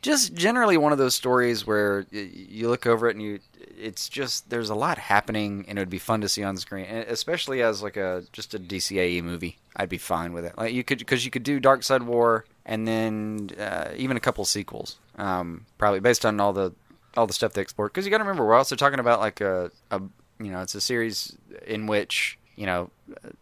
just 0.06 0.34
generally 0.34 0.76
one 0.76 0.92
of 0.92 0.98
those 0.98 1.14
stories 1.14 1.66
where 1.66 2.06
you 2.10 2.68
look 2.68 2.86
over 2.86 3.08
it 3.08 3.16
and 3.16 3.22
you 3.22 3.40
it's 3.78 4.08
just 4.08 4.48
there's 4.48 4.70
a 4.70 4.74
lot 4.74 4.96
happening 4.96 5.64
and 5.68 5.78
it 5.78 5.80
would 5.82 5.90
be 5.90 5.98
fun 5.98 6.20
to 6.22 6.28
see 6.28 6.42
on 6.42 6.56
screen 6.56 6.86
especially 6.86 7.62
as 7.62 7.82
like 7.82 7.96
a 7.96 8.24
just 8.32 8.54
a 8.54 8.58
DCAE 8.58 9.22
movie 9.22 9.58
I'd 9.76 9.88
be 9.88 9.98
fine 9.98 10.32
with 10.32 10.44
it 10.44 10.56
like 10.56 10.72
you 10.72 10.82
could 10.82 10.98
because 10.98 11.24
you 11.24 11.30
could 11.30 11.42
do 11.42 11.60
Darkseid 11.60 12.02
War 12.02 12.46
and 12.66 12.86
then 12.86 13.50
uh, 13.58 13.92
even 13.96 14.16
a 14.16 14.20
couple 14.20 14.44
sequels, 14.44 14.98
um, 15.16 15.64
probably 15.78 16.00
based 16.00 16.26
on 16.26 16.38
all 16.40 16.52
the 16.52 16.74
all 17.16 17.26
the 17.26 17.32
stuff 17.32 17.52
they 17.52 17.62
explored. 17.62 17.92
Because 17.92 18.04
you 18.04 18.10
got 18.10 18.18
to 18.18 18.24
remember, 18.24 18.44
we're 18.44 18.54
also 18.54 18.76
talking 18.76 18.98
about 18.98 19.20
like 19.20 19.40
a, 19.40 19.70
a 19.90 20.02
you 20.40 20.50
know, 20.50 20.60
it's 20.60 20.74
a 20.74 20.80
series 20.80 21.36
in 21.66 21.86
which 21.86 22.38
you 22.56 22.66
know 22.66 22.90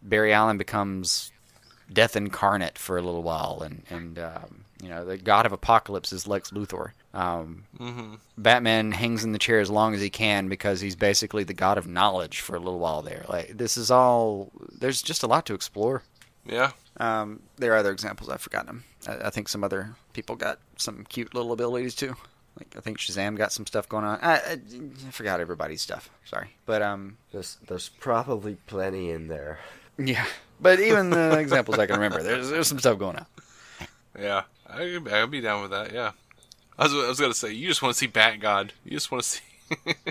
Barry 0.01 0.31
Allen 0.31 0.57
becomes 0.57 1.31
death 1.91 2.15
incarnate 2.15 2.77
for 2.77 2.97
a 2.97 3.01
little 3.01 3.23
while, 3.23 3.61
and 3.65 3.83
and 3.89 4.19
um, 4.19 4.65
you 4.81 4.89
know 4.89 5.05
the 5.05 5.17
god 5.17 5.45
of 5.45 5.51
apocalypse 5.51 6.11
is 6.11 6.27
Lex 6.27 6.51
Luthor. 6.51 6.91
Um, 7.13 7.63
mm-hmm. 7.79 8.15
Batman 8.37 8.91
hangs 8.91 9.23
in 9.23 9.31
the 9.31 9.39
chair 9.39 9.59
as 9.59 9.69
long 9.69 9.93
as 9.93 10.01
he 10.01 10.09
can 10.09 10.49
because 10.49 10.81
he's 10.81 10.95
basically 10.95 11.43
the 11.43 11.53
god 11.53 11.77
of 11.77 11.87
knowledge 11.87 12.41
for 12.41 12.55
a 12.55 12.59
little 12.59 12.79
while 12.79 13.01
there. 13.01 13.25
Like 13.29 13.57
this 13.57 13.77
is 13.77 13.91
all. 13.91 14.51
There's 14.77 15.01
just 15.01 15.23
a 15.23 15.27
lot 15.27 15.45
to 15.47 15.53
explore. 15.53 16.03
Yeah. 16.45 16.71
Um, 16.97 17.41
there 17.57 17.73
are 17.73 17.77
other 17.77 17.91
examples. 17.91 18.29
I've 18.29 18.41
forgotten 18.41 18.67
them. 18.67 18.83
I, 19.07 19.27
I, 19.27 19.29
think 19.29 19.49
some 19.49 19.63
other 19.63 19.95
people 20.13 20.35
got 20.35 20.59
some 20.77 21.05
cute 21.09 21.33
little 21.33 21.51
abilities 21.51 21.95
too. 21.95 22.15
Like 22.57 22.75
I 22.77 22.79
think 22.79 22.99
Shazam 22.99 23.35
got 23.35 23.51
some 23.51 23.65
stuff 23.65 23.89
going 23.89 24.05
on. 24.05 24.19
I, 24.21 24.35
I, 24.35 24.59
I 25.07 25.11
forgot 25.11 25.41
everybody's 25.41 25.81
stuff. 25.81 26.09
Sorry, 26.23 26.55
but 26.65 26.81
um, 26.81 27.17
there's 27.33 27.57
there's 27.67 27.89
probably 27.89 28.57
plenty 28.67 29.11
in 29.11 29.27
there. 29.27 29.59
Yeah, 29.97 30.25
but 30.61 30.79
even 30.79 31.09
the 31.09 31.37
examples 31.39 31.79
I 31.79 31.85
can 31.85 31.95
remember, 31.95 32.23
there's 32.23 32.49
there's 32.49 32.67
some 32.67 32.79
stuff 32.79 32.97
going 32.97 33.17
on. 33.17 33.25
Yeah, 34.17 34.43
I 34.69 34.99
I'd 35.11 35.31
be 35.31 35.41
down 35.41 35.61
with 35.61 35.71
that. 35.71 35.93
Yeah, 35.93 36.11
I 36.77 36.83
was 36.83 36.93
I 36.93 37.07
was 37.07 37.19
gonna 37.19 37.33
say 37.33 37.53
you 37.53 37.67
just 37.67 37.81
want 37.81 37.93
to 37.93 37.97
see 37.99 38.07
Bat 38.07 38.39
God. 38.39 38.73
You 38.83 38.91
just 38.91 39.11
want 39.11 39.23
to 39.23 39.29
see. 39.29 39.43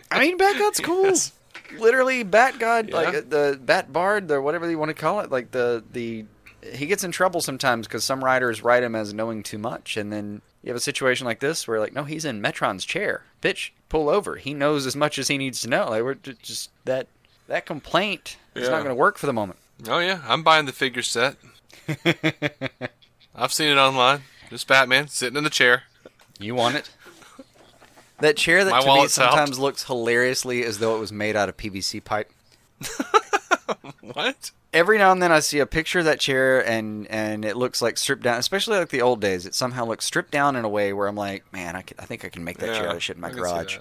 I 0.10 0.20
mean, 0.20 0.36
Bat 0.36 0.58
God's 0.58 0.80
cool. 0.80 1.04
Yes. 1.04 1.32
Literally, 1.78 2.22
Bat 2.22 2.58
God, 2.58 2.88
yeah. 2.88 2.94
like 2.94 3.30
the 3.30 3.58
Bat 3.60 3.92
Bard, 3.92 4.30
or 4.30 4.42
whatever 4.42 4.68
you 4.68 4.78
want 4.78 4.90
to 4.90 4.94
call 4.94 5.20
it, 5.20 5.30
like 5.30 5.50
the 5.50 5.82
the 5.92 6.24
he 6.72 6.86
gets 6.86 7.04
in 7.04 7.12
trouble 7.12 7.40
sometimes 7.40 7.86
because 7.86 8.04
some 8.04 8.24
writers 8.24 8.62
write 8.62 8.82
him 8.82 8.94
as 8.94 9.12
knowing 9.12 9.42
too 9.42 9.58
much, 9.58 9.96
and 9.96 10.12
then 10.12 10.40
you 10.62 10.70
have 10.70 10.76
a 10.76 10.80
situation 10.80 11.26
like 11.26 11.40
this 11.40 11.68
where 11.68 11.80
like, 11.80 11.92
no, 11.92 12.04
he's 12.04 12.24
in 12.24 12.40
Metron's 12.40 12.84
chair. 12.84 13.22
Bitch, 13.42 13.70
pull 13.88 14.08
over. 14.08 14.36
He 14.36 14.54
knows 14.54 14.86
as 14.86 14.96
much 14.96 15.18
as 15.18 15.28
he 15.28 15.36
needs 15.36 15.60
to 15.62 15.68
know. 15.68 15.90
Like 15.90 16.02
we're 16.02 16.14
just 16.14 16.70
that 16.84 17.06
that 17.48 17.66
complaint 17.66 18.36
yeah. 18.54 18.62
is 18.62 18.68
not 18.68 18.78
going 18.78 18.88
to 18.88 18.94
work 18.94 19.18
for 19.18 19.26
the 19.26 19.32
moment. 19.32 19.58
Oh 19.88 19.98
yeah, 19.98 20.22
I'm 20.26 20.42
buying 20.42 20.66
the 20.66 20.72
figure 20.72 21.02
set. 21.02 21.36
I've 23.34 23.52
seen 23.52 23.68
it 23.68 23.78
online. 23.78 24.22
Just 24.54 24.68
Batman 24.68 25.08
sitting 25.08 25.36
in 25.36 25.42
the 25.42 25.50
chair. 25.50 25.82
You 26.38 26.54
want 26.54 26.76
it? 26.76 26.88
That 28.20 28.36
chair 28.36 28.64
that 28.64 28.70
My 28.70 28.82
to 28.82 28.86
me 28.86 29.08
sometimes 29.08 29.56
helped. 29.56 29.58
looks 29.58 29.82
hilariously 29.82 30.62
as 30.62 30.78
though 30.78 30.94
it 30.94 31.00
was 31.00 31.10
made 31.10 31.34
out 31.34 31.48
of 31.48 31.56
PVC 31.56 32.04
pipe. 32.04 32.30
what? 34.00 34.52
Every 34.72 34.96
now 34.96 35.10
and 35.10 35.20
then 35.20 35.32
I 35.32 35.40
see 35.40 35.58
a 35.58 35.66
picture 35.66 35.98
of 35.98 36.04
that 36.04 36.20
chair 36.20 36.64
and 36.64 37.08
and 37.08 37.44
it 37.44 37.56
looks 37.56 37.82
like 37.82 37.98
stripped 37.98 38.22
down, 38.22 38.38
especially 38.38 38.78
like 38.78 38.90
the 38.90 39.02
old 39.02 39.20
days. 39.20 39.44
It 39.44 39.56
somehow 39.56 39.86
looks 39.86 40.04
stripped 40.04 40.30
down 40.30 40.54
in 40.54 40.64
a 40.64 40.68
way 40.68 40.92
where 40.92 41.08
I'm 41.08 41.16
like, 41.16 41.52
man, 41.52 41.74
I, 41.74 41.82
can, 41.82 41.96
I 41.98 42.04
think 42.04 42.24
I 42.24 42.28
can 42.28 42.44
make 42.44 42.58
that 42.58 42.68
yeah, 42.68 42.78
chair 42.78 42.88
out 42.90 42.94
of 42.94 43.02
shit 43.02 43.16
in 43.16 43.22
my 43.22 43.32
garage. 43.32 43.78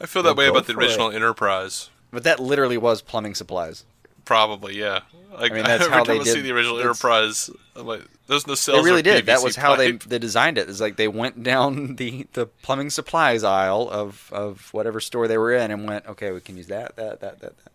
I 0.00 0.06
feel 0.06 0.22
that 0.22 0.38
way 0.38 0.46
about 0.46 0.66
the 0.66 0.74
original 0.74 1.10
it. 1.10 1.16
Enterprise. 1.16 1.90
But 2.10 2.24
that 2.24 2.40
literally 2.40 2.78
was 2.78 3.02
plumbing 3.02 3.34
supplies. 3.34 3.84
Probably, 4.28 4.78
yeah. 4.78 5.00
Like, 5.32 5.52
I 5.52 5.54
mean, 5.54 5.64
that's 5.64 5.86
how 5.86 6.04
they 6.04 6.18
did. 6.18 6.26
see 6.26 6.42
the 6.42 6.52
original 6.52 6.78
Enterprise, 6.78 7.48
I'm 7.74 7.86
like, 7.86 8.02
there's 8.26 8.46
no 8.46 8.54
cells. 8.54 8.84
They 8.84 8.90
really 8.90 9.00
did. 9.00 9.24
PVC 9.24 9.26
that 9.26 9.42
was 9.42 9.56
pipe. 9.56 9.64
how 9.64 9.74
they 9.74 9.92
they 9.92 10.18
designed 10.18 10.58
it. 10.58 10.68
It's 10.68 10.82
like 10.82 10.96
they 10.96 11.08
went 11.08 11.42
down 11.42 11.96
the, 11.96 12.26
the 12.34 12.44
plumbing 12.44 12.90
supplies 12.90 13.42
aisle 13.42 13.88
of, 13.88 14.28
of 14.30 14.68
whatever 14.74 15.00
store 15.00 15.28
they 15.28 15.38
were 15.38 15.54
in 15.54 15.70
and 15.70 15.88
went, 15.88 16.06
okay, 16.06 16.30
we 16.30 16.42
can 16.42 16.58
use 16.58 16.66
that, 16.66 16.94
that, 16.96 17.20
that, 17.20 17.40
that, 17.40 17.56
that. 17.56 17.72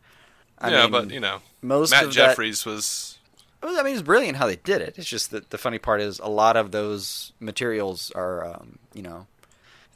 I 0.60 0.70
yeah, 0.70 0.84
mean, 0.84 0.92
but 0.92 1.10
you 1.10 1.20
know, 1.20 1.40
most 1.64 1.90
Matt 1.90 2.12
Jefferies 2.12 2.64
that, 2.66 2.70
was. 2.70 3.18
I 3.64 3.82
mean, 3.82 3.94
it's 3.94 4.04
brilliant 4.04 4.38
how 4.38 4.46
they 4.46 4.58
did 4.58 4.84
it. 4.84 5.00
It's 5.00 5.10
just 5.10 5.32
that 5.32 5.50
the 5.50 5.58
funny 5.58 5.80
part 5.80 6.02
is 6.02 6.20
a 6.20 6.30
lot 6.30 6.56
of 6.56 6.72
those 6.72 7.34
materials 7.40 8.12
are, 8.12 8.46
um, 8.46 8.78
you 8.94 9.02
know, 9.02 9.26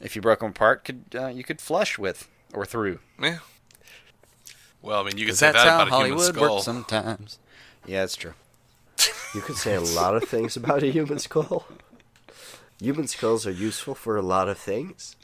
if 0.00 0.16
you 0.16 0.22
broke 0.22 0.40
them 0.40 0.50
apart, 0.50 0.84
could 0.84 1.04
uh, 1.14 1.28
you 1.28 1.44
could 1.44 1.60
flush 1.60 1.98
with 1.98 2.28
or 2.52 2.66
through. 2.66 2.98
Yeah. 3.22 3.38
Well, 4.82 5.00
I 5.00 5.04
mean, 5.04 5.18
you 5.18 5.26
could 5.26 5.36
say 5.36 5.52
that 5.52 5.66
about 5.66 5.88
Hollywood 5.88 6.20
a 6.20 6.22
human 6.22 6.34
skull. 6.34 6.54
works 6.54 6.64
sometimes. 6.64 7.38
Yeah, 7.86 8.04
it's 8.04 8.16
true. 8.16 8.34
You 9.34 9.40
could 9.40 9.56
say 9.56 9.74
a 9.74 9.80
lot 9.80 10.16
of 10.16 10.24
things 10.24 10.56
about 10.56 10.82
a 10.82 10.90
human 10.90 11.18
skull. 11.18 11.66
Human 12.80 13.06
skulls 13.08 13.46
are 13.46 13.50
useful 13.50 13.94
for 13.94 14.16
a 14.16 14.22
lot 14.22 14.48
of 14.48 14.58
things. 14.58 15.16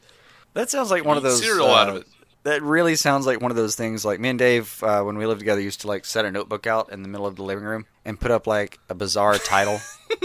That 0.54 0.70
sounds 0.70 0.90
like 0.90 1.04
one 1.04 1.16
of 1.16 1.22
those 1.22 1.42
cereal 1.42 1.66
uh, 1.66 1.74
out 1.74 1.88
of 1.88 1.96
it. 1.96 2.06
That 2.42 2.62
really 2.62 2.96
sounds 2.96 3.26
like 3.26 3.40
one 3.40 3.50
of 3.50 3.56
those 3.56 3.74
things. 3.76 4.04
Like 4.04 4.20
me 4.20 4.28
and 4.28 4.38
Dave, 4.38 4.82
uh, 4.82 5.02
when 5.02 5.16
we 5.16 5.24
lived 5.26 5.40
together, 5.40 5.60
used 5.60 5.80
to 5.82 5.88
like 5.88 6.04
set 6.04 6.24
a 6.24 6.30
notebook 6.30 6.66
out 6.66 6.92
in 6.92 7.02
the 7.02 7.08
middle 7.08 7.26
of 7.26 7.36
the 7.36 7.42
living 7.42 7.64
room 7.64 7.86
and 8.04 8.20
put 8.20 8.30
up 8.30 8.46
like 8.46 8.78
a 8.88 8.94
bizarre 8.94 9.38
title 9.38 9.80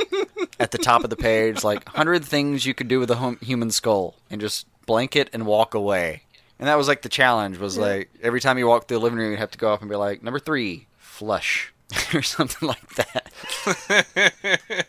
at 0.60 0.72
the 0.72 0.78
top 0.78 1.04
of 1.04 1.10
the 1.10 1.16
page, 1.16 1.64
like 1.64 1.88
hundred 1.90 2.26
things 2.26 2.66
you 2.66 2.74
could 2.74 2.88
do 2.88 3.00
with 3.00 3.10
a 3.12 3.16
hum- 3.16 3.40
human 3.42 3.72
skull, 3.72 4.16
and 4.30 4.42
just 4.42 4.66
blanket 4.86 5.30
and 5.32 5.46
walk 5.46 5.74
away. 5.74 6.24
And 6.60 6.68
that 6.68 6.78
was 6.78 6.88
like 6.90 7.02
the 7.02 7.10
challenge 7.10 7.58
was 7.58 7.78
yeah. 7.78 7.84
like 7.84 8.10
every 8.22 8.42
time 8.42 8.58
you 8.58 8.68
walk 8.68 8.88
through 8.88 8.98
the 8.98 9.04
living 9.04 9.18
room, 9.18 9.32
you'd 9.32 9.40
have 9.40 9.52
to 9.52 9.58
go 9.58 9.74
up 9.74 9.82
and 9.82 9.90
be 9.90 9.96
like, 9.96 10.22
number 10.22 10.40
three, 10.40 10.88
flush, 10.98 11.74
or 12.14 12.22
something 12.22 12.68
like 12.68 12.90
that. 12.96 13.32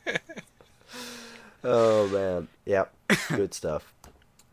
oh 1.65 2.09
man, 2.09 2.49
yep, 2.67 2.93
good 3.29 3.55
stuff. 3.55 3.93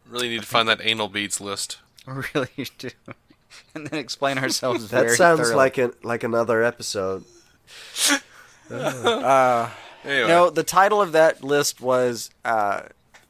Really 0.08 0.30
need 0.30 0.42
to 0.42 0.48
find 0.48 0.70
that 0.70 0.80
anal 0.82 1.10
beads 1.10 1.42
list. 1.42 1.80
Really 2.34 2.48
do, 2.78 2.90
and 3.76 3.88
then 3.88 4.00
explain 4.00 4.38
ourselves. 4.38 4.92
that 4.92 5.12
sounds 5.12 5.42
thoroughly. 5.42 5.56
like 5.56 5.78
a 5.78 5.92
like 6.04 6.24
another 6.24 6.64
episode. 6.64 7.26
uh, 8.72 9.70
anyway. 10.06 10.28
No, 10.30 10.50
the 10.50 10.64
title 10.64 11.02
of 11.02 11.12
that 11.12 11.44
list 11.44 11.82
was 11.82 12.30
uh, 12.46 12.84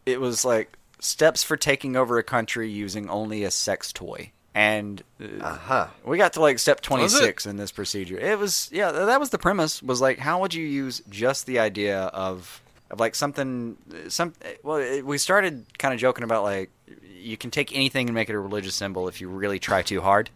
it 0.05 0.21
was 0.21 0.45
like 0.45 0.76
steps 0.99 1.43
for 1.43 1.57
taking 1.57 1.95
over 1.95 2.17
a 2.17 2.23
country 2.23 2.69
using 2.69 3.09
only 3.09 3.43
a 3.43 3.51
sex 3.51 3.93
toy. 3.93 4.31
And 4.53 5.03
uh, 5.21 5.43
uh-huh. 5.43 5.87
we 6.03 6.17
got 6.17 6.33
to 6.33 6.41
like 6.41 6.57
step 6.57 6.81
26 6.81 7.45
in 7.45 7.57
this 7.57 7.71
procedure. 7.71 8.17
It 8.17 8.39
was 8.39 8.69
yeah, 8.71 8.91
that 8.91 9.19
was 9.19 9.29
the 9.29 9.37
premise 9.37 9.83
was 9.83 10.01
like 10.01 10.17
how 10.17 10.41
would 10.41 10.53
you 10.53 10.65
use 10.65 11.01
just 11.09 11.45
the 11.45 11.59
idea 11.59 12.01
of 12.01 12.61
of 12.89 12.99
like 12.99 13.15
something 13.15 13.77
some 14.07 14.33
well 14.63 14.77
it, 14.77 15.05
we 15.05 15.17
started 15.17 15.65
kind 15.77 15.93
of 15.93 15.99
joking 15.99 16.23
about 16.23 16.43
like 16.43 16.71
you 17.19 17.37
can 17.37 17.51
take 17.51 17.75
anything 17.75 18.07
and 18.07 18.15
make 18.15 18.29
it 18.29 18.35
a 18.35 18.39
religious 18.39 18.75
symbol 18.75 19.07
if 19.07 19.19
you 19.19 19.29
really 19.29 19.59
try 19.59 19.81
too 19.81 20.01
hard 20.01 20.29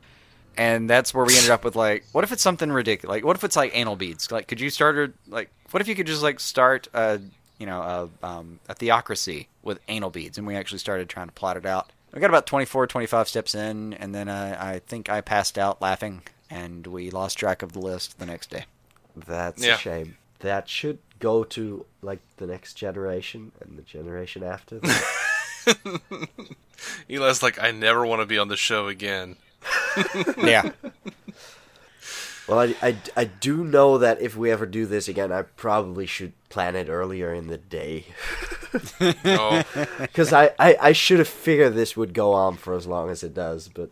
and 0.57 0.89
that's 0.89 1.13
where 1.13 1.25
we 1.25 1.35
ended 1.35 1.49
up 1.51 1.63
with 1.63 1.75
like 1.75 2.03
what 2.11 2.23
if 2.23 2.31
it's 2.31 2.43
something 2.43 2.71
ridiculous 2.71 3.09
like 3.09 3.23
what 3.23 3.35
if 3.35 3.43
it's 3.43 3.55
like 3.55 3.71
anal 3.75 3.95
beads 3.95 4.31
like 4.31 4.47
could 4.47 4.59
you 4.59 4.69
start 4.69 4.97
a, 4.97 5.13
like 5.29 5.49
what 5.71 5.81
if 5.81 5.88
you 5.88 5.95
could 5.95 6.07
just 6.07 6.21
like 6.21 6.39
start 6.39 6.88
a 6.93 7.21
you 7.61 7.67
know 7.67 8.09
a, 8.23 8.25
um, 8.25 8.59
a 8.67 8.73
theocracy 8.73 9.47
with 9.61 9.79
anal 9.88 10.09
beads. 10.09 10.39
And 10.39 10.47
we 10.47 10.55
actually 10.55 10.79
started 10.79 11.07
trying 11.07 11.27
to 11.27 11.33
plot 11.33 11.57
it 11.57 11.65
out. 11.65 11.91
We 12.11 12.19
got 12.19 12.31
about 12.31 12.47
24 12.47 12.88
25 12.88 13.29
steps 13.29 13.55
in 13.55 13.93
and 13.93 14.13
then 14.13 14.27
uh, 14.27 14.57
i 14.59 14.79
think 14.79 15.09
i 15.09 15.21
passed 15.21 15.57
out 15.57 15.81
laughing 15.81 16.23
and 16.49 16.85
we 16.85 17.09
lost 17.09 17.38
track 17.38 17.61
of 17.61 17.71
the 17.71 17.79
list 17.79 18.19
the 18.19 18.25
next 18.25 18.49
day. 18.49 18.65
That's 19.15 19.63
yeah. 19.63 19.75
a 19.75 19.77
shame. 19.77 20.17
That 20.39 20.67
should 20.67 20.97
go 21.19 21.45
to 21.45 21.85
like 22.01 22.19
the 22.35 22.47
next 22.47 22.73
generation 22.73 23.53
and 23.61 23.77
the 23.77 23.83
generation 23.83 24.43
after. 24.43 24.79
That 24.79 25.77
eli's 27.07 27.43
like 27.43 27.61
i 27.61 27.69
never 27.69 28.03
want 28.03 28.21
to 28.21 28.25
be 28.25 28.39
on 28.39 28.47
the 28.47 28.57
show 28.57 28.88
again. 28.88 29.38
Yeah. 30.38 30.71
Well, 32.47 32.59
I, 32.59 32.76
I, 32.81 32.95
I 33.15 33.26
do 33.26 33.63
know 33.63 33.97
that 33.97 34.22
if 34.22 34.35
we 34.35 34.51
ever 34.51 34.65
do 34.65 34.85
this 34.85 35.07
again, 35.07 35.31
I 35.31 35.43
probably 35.43 36.05
should 36.05 36.34
plan 36.49 36.76
it 36.76 36.89
earlier 36.89 37.34
in 37.34 37.47
the 37.47 37.57
day. 37.57 38.05
Because 39.99 40.34
I, 40.34 40.51
I, 40.57 40.77
I 40.80 40.91
should 40.93 41.19
have 41.19 41.27
figured 41.27 41.76
this 41.76 41.97
would 41.97 42.13
go 42.13 42.34
on 42.34 42.55
for 42.57 42.73
as 42.76 42.88
long 42.88 43.09
as 43.09 43.23
it 43.23 43.34
does, 43.34 43.68
but. 43.68 43.89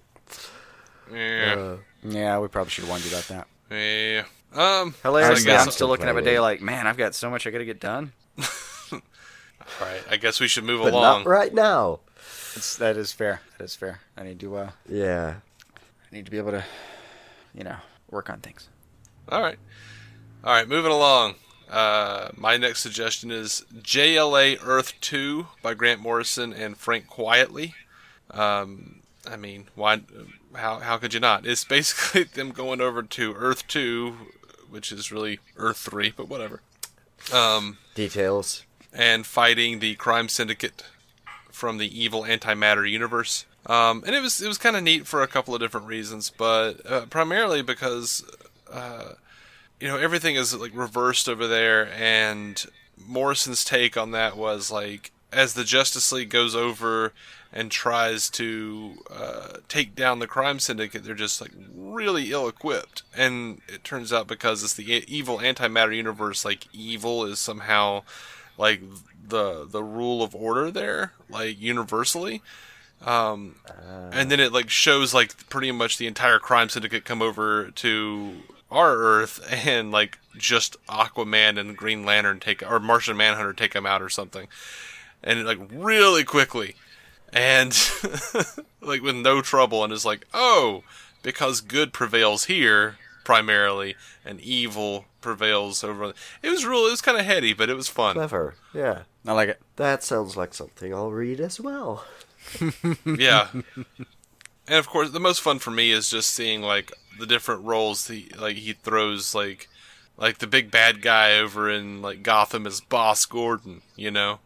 Yeah. 1.12 1.56
Uh, 1.58 1.78
yeah, 2.04 2.40
we 2.40 2.48
probably 2.48 2.70
should 2.72 2.84
have 2.84 2.90
warned 2.90 3.04
you 3.04 3.12
about 3.12 3.28
that. 3.28 3.48
Yeah. 3.72 4.24
Um, 4.54 4.96
Hilarious. 5.04 5.46
I'm 5.48 5.72
still 5.72 5.88
looking 5.88 6.08
at 6.08 6.16
my 6.16 6.22
day 6.22 6.40
like, 6.40 6.62
man, 6.62 6.88
I've 6.88 6.98
got 6.98 7.14
so 7.14 7.30
much 7.30 7.46
I 7.46 7.52
got 7.52 7.60
to 7.60 7.66
get 7.66 7.80
done. 7.80 8.14
All 8.92 9.00
right, 9.82 10.02
I 10.10 10.18
guess 10.18 10.40
we 10.40 10.48
should 10.48 10.64
move 10.64 10.82
but 10.82 10.94
along. 10.94 11.24
Not 11.24 11.30
right 11.30 11.54
now. 11.54 12.00
It's, 12.56 12.76
that 12.78 12.98
is 12.98 13.12
fair. 13.12 13.42
That 13.58 13.66
is 13.66 13.76
fair. 13.76 14.00
I 14.18 14.24
need 14.24 14.40
to. 14.40 14.56
Uh, 14.56 14.70
yeah. 14.88 15.36
I 16.12 16.16
need 16.16 16.26
to 16.26 16.32
be 16.32 16.38
able 16.38 16.52
to, 16.52 16.64
you 17.54 17.64
know, 17.64 17.76
work 18.12 18.30
on 18.30 18.40
things. 18.40 18.70
All 19.30 19.42
right. 19.42 19.60
All 20.44 20.54
right, 20.54 20.68
moving 20.68 20.92
along. 20.92 21.36
Uh, 21.70 22.30
my 22.36 22.58
next 22.58 22.82
suggestion 22.82 23.30
is 23.30 23.64
JLA 23.76 24.58
Earth 24.64 24.94
2 25.02 25.48
by 25.62 25.74
Grant 25.74 26.02
Morrison 26.02 26.52
and 26.52 26.78
Frank 26.78 27.08
Quitely. 27.08 27.74
Um, 28.32 29.02
I 29.30 29.36
mean, 29.36 29.68
why? 29.76 30.02
How 30.56 30.80
how 30.80 30.98
could 30.98 31.14
you 31.14 31.20
not? 31.20 31.46
It's 31.46 31.64
basically 31.64 32.24
them 32.34 32.52
going 32.52 32.82
over 32.82 33.04
to 33.04 33.34
Earth 33.36 33.68
2, 33.68 34.16
which 34.70 34.92
is 34.92 35.12
really 35.12 35.40
Earth 35.58 35.78
3, 35.78 36.14
but 36.16 36.28
whatever. 36.28 36.62
Um, 37.34 37.78
Details. 37.94 38.66
And 38.92 39.26
fighting 39.26 39.80
the 39.80 39.96
crime 39.96 40.30
syndicate 40.30 40.84
from 41.52 41.78
the 41.78 42.02
evil 42.02 42.24
antimatter 42.24 42.90
universe. 42.90 43.46
Um, 43.66 44.04
and 44.06 44.16
it 44.16 44.22
was 44.22 44.42
it 44.42 44.48
was 44.48 44.58
kind 44.58 44.76
of 44.76 44.84
neat 44.84 45.06
for 45.06 45.22
a 45.22 45.28
couple 45.28 45.54
of 45.54 45.62
different 45.62 45.88
reasons, 45.88 46.32
but 46.36 46.86
uh, 46.90 47.06
primarily 47.08 47.62
because 47.62 48.24
uh, 48.72 49.14
you 49.80 49.88
know 49.88 49.98
everything 49.98 50.36
is 50.36 50.56
like 50.56 50.72
reversed 50.74 51.28
over 51.28 51.48
there, 51.48 51.92
and 51.94 52.66
Morrison's 52.98 53.64
take 53.64 53.98
on 53.98 54.12
that 54.12 54.38
was 54.38 54.72
like 54.72 55.12
as 55.32 55.54
the 55.54 55.64
Justice 55.64 56.12
League 56.12 56.30
goes 56.30 56.56
over 56.56 57.14
and 57.52 57.72
tries 57.72 58.30
to 58.30 59.04
uh, 59.12 59.58
take 59.68 59.96
down 59.96 60.20
the 60.20 60.28
crime 60.28 60.60
syndicate, 60.60 61.04
they're 61.04 61.16
just 61.16 61.42
like 61.42 61.52
really 61.76 62.32
ill 62.32 62.48
equipped. 62.48 63.04
And 63.16 63.62
it 63.68 63.84
turns 63.84 64.14
out 64.14 64.28
because 64.28 64.64
it's 64.64 64.74
the 64.74 65.04
evil 65.08 65.40
antimatter 65.40 65.96
universe, 65.96 66.46
like 66.46 66.68
evil 66.74 67.26
is 67.26 67.40
somehow 67.40 68.04
like 68.58 68.82
the 69.28 69.68
the 69.68 69.84
rule 69.84 70.24
of 70.24 70.36
order 70.36 70.72
there, 70.72 71.14
like 71.30 71.60
universally. 71.60 72.42
Um, 73.06 73.56
uh. 73.68 74.10
and 74.12 74.30
then 74.30 74.40
it 74.40 74.52
like 74.52 74.70
shows 74.70 75.14
like 75.14 75.50
pretty 75.50 75.72
much 75.72 75.98
the 75.98 76.08
entire 76.08 76.40
crime 76.40 76.68
syndicate 76.68 77.06
come 77.06 77.22
over 77.22 77.72
to 77.72 78.34
our 78.70 78.98
Earth 78.98 79.42
and 79.50 79.92
like 79.92 80.20
just 80.38 80.76
Aquaman 80.88 81.58
and 81.58 81.78
Green 81.78 82.06
Lantern 82.06 82.40
take 82.40 82.62
or 82.70 82.80
Martian 82.80 83.18
Manhunter 83.18 83.54
take 83.54 83.74
them 83.74 83.86
out 83.86 84.02
or 84.02 84.10
something, 84.10 84.48
and 85.24 85.46
like 85.46 85.60
really 85.72 86.24
quickly, 86.24 86.76
and 87.32 87.78
like 88.82 89.02
with 89.02 89.16
no 89.16 89.42
trouble, 89.42 89.84
and 89.84 89.94
it's 89.94 90.06
like 90.06 90.28
oh 90.34 90.84
because 91.24 91.62
good 91.62 91.94
prevails 91.94 92.46
here 92.46 92.98
primarily 93.24 93.96
and 94.26 94.40
evil 94.42 95.06
prevails 95.22 95.84
over. 95.84 96.14
It 96.42 96.50
was 96.50 96.66
real. 96.66 96.86
It 96.88 96.92
was 96.92 97.02
kind 97.02 97.18
of 97.18 97.26
heady, 97.26 97.54
but 97.54 97.70
it 97.70 97.76
was 97.76 97.88
fun. 97.88 98.16
Clever, 98.16 98.56
yeah. 98.74 99.04
I 99.26 99.34
like 99.34 99.50
it. 99.50 99.62
That 99.76 100.04
sounds 100.04 100.36
like 100.36 100.54
something 100.54 100.94
I'll 100.94 101.12
read 101.12 101.40
as 101.40 101.60
well. 101.60 102.06
yeah. 103.06 103.48
And 104.68 104.78
of 104.78 104.88
course, 104.88 105.12
the 105.12 105.20
most 105.20 105.42
fun 105.42 105.60
for 105.60 105.72
me 105.72 105.92
is 105.92 106.10
just 106.10 106.32
seeing 106.32 106.62
like 106.62 106.92
the 107.20 107.26
different 107.26 107.64
roles 107.64 108.08
he 108.08 108.30
like 108.40 108.56
he 108.56 108.74
throws 108.74 109.36
like 109.36 109.68
like 110.18 110.38
the 110.38 110.48
big 110.48 110.70
bad 110.70 111.02
guy 111.02 111.38
over 111.38 111.70
in 111.70 112.02
like 112.02 112.24
Gotham 112.24 112.68
is 112.68 112.82
Boss 112.82 113.26
Gordon, 113.26 113.82
you 113.96 114.12
know. 114.12 114.40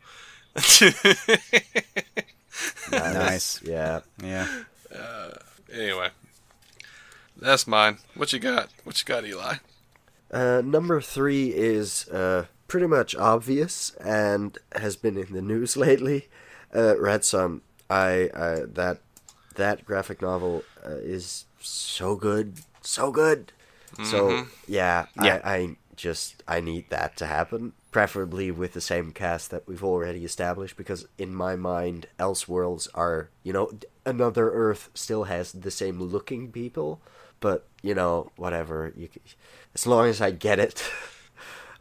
nice. 2.91 3.61
Yeah. 3.63 4.01
Yeah. 4.21 4.47
Uh, 4.93 5.31
anyway, 5.71 6.09
that's 7.37 7.67
mine. 7.67 7.97
What 8.15 8.31
you 8.31 8.39
got? 8.39 8.69
What 8.83 8.99
you 9.01 9.05
got, 9.05 9.25
Eli? 9.25 9.55
Uh, 10.31 10.61
number 10.63 11.01
three 11.01 11.49
is 11.49 12.07
uh, 12.09 12.45
pretty 12.67 12.87
much 12.87 13.15
obvious 13.15 13.91
and 13.95 14.57
has 14.75 14.95
been 14.95 15.17
in 15.17 15.33
the 15.33 15.41
news 15.41 15.75
lately. 15.77 16.27
Uh, 16.75 16.99
Red 16.99 17.23
Son 17.23 17.61
I, 17.93 18.29
I 18.35 18.61
that 18.73 18.99
that 19.55 19.85
graphic 19.85 20.21
novel 20.21 20.63
uh, 20.85 20.95
is 20.95 21.45
so 21.59 22.15
good, 22.15 22.59
so 22.81 23.11
good. 23.11 23.51
Mm-hmm. 23.93 24.05
So 24.05 24.47
yeah, 24.67 25.05
yeah. 25.21 25.39
I, 25.43 25.55
I 25.55 25.75
just 25.95 26.43
I 26.47 26.59
need 26.59 26.89
that 26.89 27.15
to 27.17 27.27
happen, 27.27 27.73
preferably 27.91 28.49
with 28.49 28.73
the 28.73 28.81
same 28.81 29.11
cast 29.11 29.51
that 29.51 29.67
we've 29.67 29.83
already 29.83 30.25
established. 30.25 30.75
Because 30.75 31.07
in 31.17 31.35
my 31.35 31.55
mind, 31.55 32.07
Elseworlds 32.19 32.87
are 32.95 33.29
you 33.43 33.53
know 33.53 33.71
another 34.05 34.51
Earth 34.51 34.89
still 34.95 35.25
has 35.25 35.51
the 35.51 35.71
same 35.71 36.01
looking 36.01 36.51
people, 36.51 36.99
but 37.39 37.67
you 37.83 37.93
know 37.93 38.31
whatever 38.37 38.91
you, 38.95 39.09
as 39.75 39.85
long 39.85 40.07
as 40.07 40.19
I 40.19 40.31
get 40.31 40.59
it. 40.59 40.83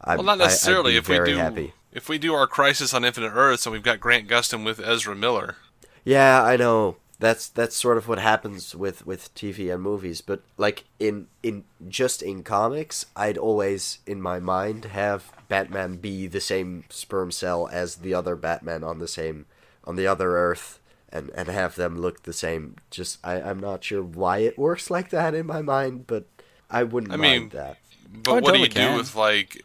I'm, 0.05 0.17
well, 0.17 0.25
not 0.25 0.37
necessarily. 0.37 0.95
I, 0.95 0.97
if 0.97 1.07
we 1.07 1.17
do, 1.23 1.37
happy. 1.37 1.73
if 1.91 2.09
we 2.09 2.17
do 2.17 2.33
our 2.33 2.45
Crisis 2.45 2.93
on 2.93 3.05
Infinite 3.05 3.31
Earths 3.31 3.65
and 3.65 3.71
we've 3.71 3.81
got 3.81 4.01
Grant 4.01 4.27
Gustin 4.27 4.65
with 4.65 4.79
Ezra 4.81 5.15
Miller, 5.15 5.55
yeah, 6.03 6.43
I 6.43 6.57
know. 6.57 6.97
That's 7.19 7.47
that's 7.47 7.75
sort 7.75 7.97
of 7.97 8.07
what 8.07 8.19
happens 8.19 8.75
with 8.75 9.05
with 9.05 9.33
TV 9.33 9.73
and 9.73 9.81
movies, 9.81 10.19
but 10.19 10.41
like 10.57 10.83
in 10.99 11.27
in 11.41 11.63
just 11.87 12.21
in 12.21 12.43
comics, 12.43 13.05
I'd 13.15 13.37
always 13.37 13.99
in 14.05 14.21
my 14.21 14.39
mind 14.39 14.85
have 14.85 15.31
Batman 15.47 15.95
be 15.95 16.27
the 16.27 16.41
same 16.41 16.83
sperm 16.89 17.31
cell 17.31 17.69
as 17.71 17.97
the 17.97 18.13
other 18.13 18.35
Batman 18.35 18.83
on 18.83 18.99
the 18.99 19.07
same 19.07 19.45
on 19.85 19.95
the 19.95 20.07
other 20.07 20.37
Earth 20.37 20.79
and 21.13 21.29
and 21.35 21.47
have 21.47 21.75
them 21.75 22.01
look 22.01 22.23
the 22.23 22.33
same. 22.33 22.75
Just 22.89 23.19
I 23.23 23.39
I'm 23.41 23.59
not 23.59 23.85
sure 23.85 24.03
why 24.03 24.39
it 24.39 24.57
works 24.57 24.89
like 24.89 25.09
that 25.11 25.33
in 25.33 25.45
my 25.45 25.61
mind, 25.61 26.07
but 26.07 26.25
I 26.69 26.83
wouldn't 26.83 27.13
I 27.13 27.17
mind 27.17 27.41
mean, 27.41 27.49
that. 27.49 27.77
But 28.11 28.31
oh, 28.31 28.39
what 28.41 28.53
do 28.53 28.59
you 28.59 28.67
can. 28.67 28.91
do 28.91 28.97
with 28.97 29.15
like 29.15 29.63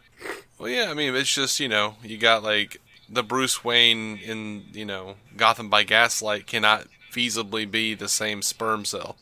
well 0.59 0.69
yeah, 0.69 0.91
I 0.91 0.95
mean 0.95 1.17
it's 1.17 1.35
just, 1.35 1.59
you 1.59 1.69
know, 1.69 1.97
you 2.05 2.19
got 2.19 2.45
like 2.45 2.81
the 3.09 3.23
Bruce 3.23 3.65
Wayne 3.65 4.19
in 4.19 4.65
you 4.73 4.85
know 4.85 5.15
Gotham 5.37 5.69
by 5.69 5.85
Gaslight 5.85 6.47
cannot 6.47 6.87
feasibly 7.13 7.71
be 7.71 7.95
the 7.95 8.09
same 8.09 8.43
sperm 8.43 8.85
cell. 8.85 9.17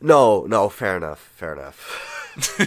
No, 0.00 0.46
no, 0.46 0.68
fair 0.68 0.96
enough, 0.96 1.32
fair 1.36 1.54
enough. 1.54 2.04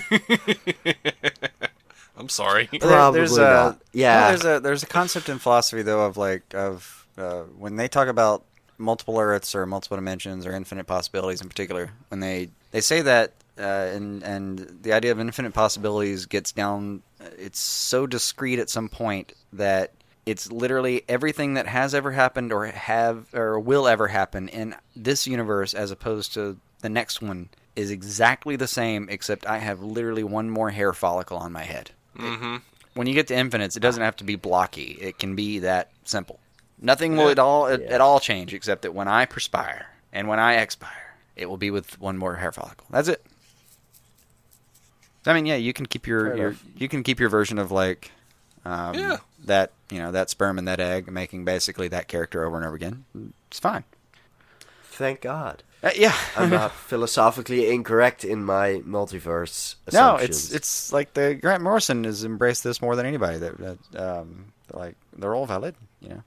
I'm 2.18 2.30
sorry. 2.30 2.70
Probably 2.80 3.20
there's 3.20 3.38
not. 3.38 3.76
A, 3.76 3.80
yeah, 3.94 4.30
there's 4.30 4.46
a 4.46 4.60
there's 4.60 4.84
a 4.84 4.88
concept 4.88 5.30
in 5.30 5.40
philosophy 5.40 5.82
though 5.82 6.06
of 6.06 6.18
like 6.18 6.54
of 6.54 7.08
uh, 7.18 7.42
when 7.58 7.78
they 7.78 7.88
talk 7.88 8.08
about 8.08 8.44
multiple 8.78 9.20
Earths 9.20 9.56
or 9.56 9.66
multiple 9.66 9.98
dimensions 9.98 10.46
or 10.46 10.52
infinite 10.52 10.88
possibilities 10.88 11.42
in 11.42 11.48
particular, 11.48 11.92
when 12.10 12.20
they 12.20 12.50
they 12.72 12.82
say 12.82 13.02
that, 13.02 13.34
uh, 13.58 13.90
and 13.94 14.24
and 14.24 14.80
the 14.82 14.92
idea 14.92 15.12
of 15.12 15.20
infinite 15.20 15.54
possibilities 15.54 16.26
gets 16.26 16.52
down, 16.52 17.02
it's 17.38 17.60
so 17.60 18.06
discrete 18.06 18.60
at 18.60 18.70
some 18.70 18.90
point 18.90 19.34
that 19.54 19.92
it's 20.32 20.50
literally 20.52 21.04
everything 21.10 21.56
that 21.56 21.68
has 21.68 21.94
ever 21.94 22.12
happened 22.12 22.54
or 22.54 22.66
have 22.68 23.34
or 23.34 23.60
will 23.60 23.86
ever 23.88 24.08
happen 24.08 24.48
in 24.50 24.76
this 24.96 25.28
universe 25.28 25.74
as 25.74 25.92
opposed 25.92 26.34
to 26.34 26.58
the 26.80 26.90
next 26.90 27.22
one 27.22 27.50
is 27.76 27.92
exactly 27.92 28.56
the 28.56 28.68
same 28.68 29.10
except 29.10 29.46
I 29.46 29.58
have 29.58 29.82
literally 29.82 30.24
one 30.24 30.50
more 30.50 30.70
hair 30.70 30.94
follicle 30.94 31.38
on 31.38 31.52
my 31.52 31.64
head. 31.64 31.92
Mm-hmm. 32.18 32.58
When 32.94 33.08
you 33.08 33.14
get 33.14 33.28
to 33.28 33.36
infinites, 33.36 33.76
it 33.76 33.82
doesn't 33.82 34.04
have 34.04 34.16
to 34.18 34.24
be 34.24 34.36
blocky. 34.36 34.98
It 35.02 35.20
can 35.20 35.36
be 35.36 35.60
that 35.60 35.92
simple. 36.06 36.40
Nothing 36.82 37.16
will 37.18 37.30
at 37.30 37.40
all 37.40 37.68
at, 37.68 37.82
at 37.82 38.02
all 38.02 38.20
change 38.20 38.54
except 38.54 38.82
that 38.84 38.94
when 38.94 39.08
I 39.08 39.26
perspire 39.26 39.88
and 40.14 40.28
when 40.28 40.40
I 40.40 40.56
expire, 40.56 41.16
it 41.36 41.50
will 41.50 41.58
be 41.58 41.72
with 41.72 42.00
one 42.00 42.18
more 42.18 42.36
hair 42.38 42.52
follicle. 42.52 42.88
That's 42.90 43.08
it. 43.08 43.24
I 45.26 45.34
mean, 45.34 45.46
yeah, 45.46 45.56
you 45.58 45.74
can 45.74 45.86
keep 45.86 46.08
your, 46.08 46.36
your 46.36 46.56
you 46.78 46.90
can 46.90 47.04
keep 47.04 47.20
your 47.20 47.30
version 47.30 47.60
of 47.60 47.72
like 47.72 48.12
um, 48.66 48.96
Yeah. 48.96 49.18
that 49.46 49.72
you 49.92 50.00
know 50.00 50.12
that 50.12 50.30
sperm 50.30 50.58
and 50.58 50.68
that 50.68 50.80
egg, 50.80 51.12
making 51.12 51.46
basically 51.46 51.88
that 51.90 52.08
character 52.08 52.44
over 52.44 52.58
and 52.58 52.66
over 52.66 52.76
again. 52.76 53.06
It's 53.48 53.60
fine. 53.60 53.84
Thank 54.84 55.22
God. 55.22 55.64
Uh, 55.84 55.92
yeah, 55.96 56.16
I'm 56.38 56.50
not 56.50 56.72
philosophically 56.88 57.70
incorrect 57.70 58.24
in 58.24 58.44
my 58.44 58.82
multiverse 58.86 59.76
no, 59.92 60.16
it's 60.16 60.52
it's 60.52 60.94
like 60.94 61.14
the 61.14 61.36
Grant 61.36 61.64
Morrison 61.64 62.04
has 62.04 62.24
embraced 62.24 62.64
this 62.64 62.82
more 62.82 62.96
than 62.96 63.06
anybody. 63.06 63.38
That, 63.38 63.58
that 63.58 64.20
um, 64.20 64.54
like 64.74 64.96
they're 65.18 65.36
all 65.36 65.46
valid. 65.46 65.76
You 66.02 66.10
know. 66.10 66.24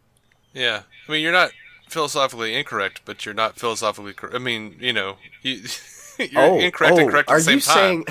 Yeah, 0.52 0.82
I 1.08 1.12
mean, 1.12 1.22
you're 1.22 1.32
not 1.32 1.50
philosophically 1.88 2.54
incorrect, 2.54 3.02
but 3.04 3.24
you're 3.24 3.34
not 3.34 3.56
philosophically. 3.56 4.12
Cor- 4.12 4.34
I 4.34 4.38
mean, 4.38 4.76
you 4.80 4.92
know, 4.92 5.16
you, 5.42 5.62
you're 6.18 6.42
oh, 6.42 6.58
incorrect 6.58 6.94
oh, 6.94 7.00
and 7.00 7.10
correct 7.10 7.30
at 7.30 7.34
are 7.34 7.38
the 7.38 7.44
same 7.44 7.56
you 7.56 7.62
time. 7.62 7.74
saying? 7.74 8.04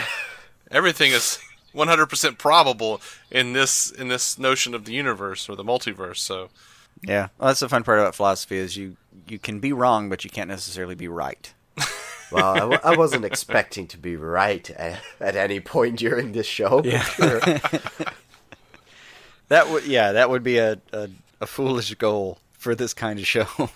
Everything 0.72 1.12
is 1.12 1.40
100% 1.74 2.38
probable 2.38 3.02
in 3.32 3.54
this 3.54 3.90
in 3.92 4.08
this 4.08 4.38
notion 4.38 4.74
of 4.74 4.86
the 4.86 4.94
universe 4.94 5.48
or 5.50 5.56
the 5.56 5.64
multiverse. 5.64 6.18
So, 6.18 6.50
Yeah, 7.02 7.30
well, 7.38 7.48
that's 7.48 7.60
the 7.62 7.70
fun 7.70 7.84
part 7.84 8.00
about 8.00 8.16
philosophy 8.16 8.58
is 8.58 8.78
you 8.78 8.98
you 9.28 9.40
can 9.40 9.60
be 9.60 9.74
wrong, 9.74 10.10
but 10.10 10.24
you 10.24 10.30
can't 10.30 10.50
necessarily 10.50 10.96
be 10.96 11.08
right. 11.08 11.54
Well, 12.32 12.56
I, 12.56 12.60
w- 12.62 12.80
I 12.84 12.96
wasn't 12.98 13.26
expecting 13.26 13.86
to 13.90 13.98
be 14.00 14.16
right 14.16 14.68
at, 14.72 15.00
at 15.20 15.36
any 15.36 15.60
point 15.60 16.00
during 16.00 16.32
this 16.32 16.48
show. 16.48 16.82
Yeah. 16.84 17.04
sure. 17.04 17.40
That 19.50 19.70
would 19.70 19.86
yeah, 19.86 20.14
that 20.14 20.30
would 20.30 20.42
be 20.44 20.58
a, 20.58 20.80
a 20.92 21.10
a 21.42 21.46
foolish 21.46 21.94
goal 21.96 22.40
for 22.54 22.74
this 22.76 22.94
kind 22.94 23.20
of 23.20 23.28
show. 23.28 23.48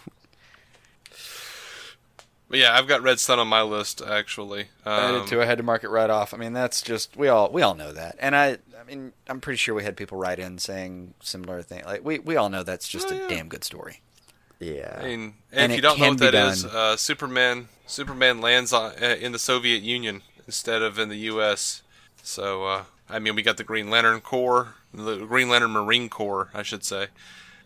but 2.50 2.60
yeah, 2.60 2.78
I've 2.78 2.88
got 2.88 3.02
Red 3.02 3.20
Son 3.20 3.40
on 3.40 3.48
my 3.48 3.62
list 3.62 4.02
actually. 4.02 4.68
I 4.86 5.08
Um, 5.10 5.20
did 5.22 5.28
too. 5.30 5.42
I 5.42 5.46
had 5.46 5.58
to 5.58 5.64
mark 5.64 5.84
it 5.84 5.90
right 5.90 6.10
off. 6.10 6.34
I 6.34 6.38
mean, 6.38 6.54
that's 6.54 6.82
just 6.82 7.16
we 7.18 7.28
all 7.28 7.52
we 7.52 7.62
all 7.62 7.76
know 7.76 7.92
that, 7.94 8.16
and 8.20 8.36
I 8.36 8.58
I 8.80 8.84
mean 8.86 9.14
I'm 9.28 9.42
pretty 9.42 9.58
sure 9.58 9.76
we 9.76 9.84
had 9.84 9.98
people 9.98 10.18
write 10.18 10.40
in 10.40 10.58
saying 10.58 11.14
similar 11.22 11.62
thing. 11.62 11.84
Like 11.86 12.04
we 12.06 12.20
we 12.20 12.36
all 12.36 12.50
know 12.50 12.64
that's 12.64 12.88
just 12.88 13.12
Oh, 13.12 13.16
a 13.16 13.20
yeah. 13.20 13.28
damn 13.28 13.48
good 13.50 13.64
story. 13.64 14.02
yeah. 14.60 14.98
I 15.00 15.04
mean, 15.06 15.34
and, 15.52 15.60
And 15.64 15.72
if 15.72 15.76
you 15.78 15.82
don't 15.82 16.00
know 16.00 16.10
what 16.10 16.20
be 16.20 16.26
that 16.32 16.34
is, 16.52 16.64
done. 16.64 16.76
uh, 16.76 16.96
Superman 16.96 17.68
Superman 17.86 18.42
lands 18.42 18.74
on, 18.74 18.92
uh, 19.02 19.16
in 19.20 19.32
the 19.32 19.40
Soviet 19.40 19.82
Union 19.82 20.22
instead 20.46 20.82
of 20.82 20.98
in 21.00 21.10
the 21.10 21.18
U.S. 21.32 21.84
So 22.24 22.66
uh, 22.66 22.84
I 23.10 23.20
mean, 23.20 23.36
we 23.36 23.42
got 23.44 23.58
the 23.58 23.64
Green 23.64 23.90
Lantern 23.90 24.20
Corps, 24.22 24.76
the 24.94 25.18
Green 25.26 25.48
Lantern 25.50 25.72
Marine 25.72 26.10
Corps, 26.10 26.50
I 26.54 26.64
should 26.64 26.84
say. 26.84 27.08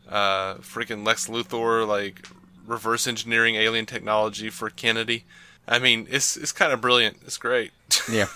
Uh, 0.10 0.56
freaking 0.56 1.06
Lex 1.06 1.28
Luthor, 1.28 1.88
like 1.88 2.28
reverse 2.66 3.08
engineering 3.08 3.56
alien 3.56 3.86
technology 3.86 4.50
for 4.50 4.70
Kennedy. 4.70 5.26
I 5.68 5.80
mean, 5.80 6.08
it's 6.10 6.36
it's 6.38 6.52
kind 6.52 6.74
of 6.74 6.82
brilliant. 6.82 7.18
It's 7.26 7.38
great. 7.38 7.72
Yeah. 8.12 8.28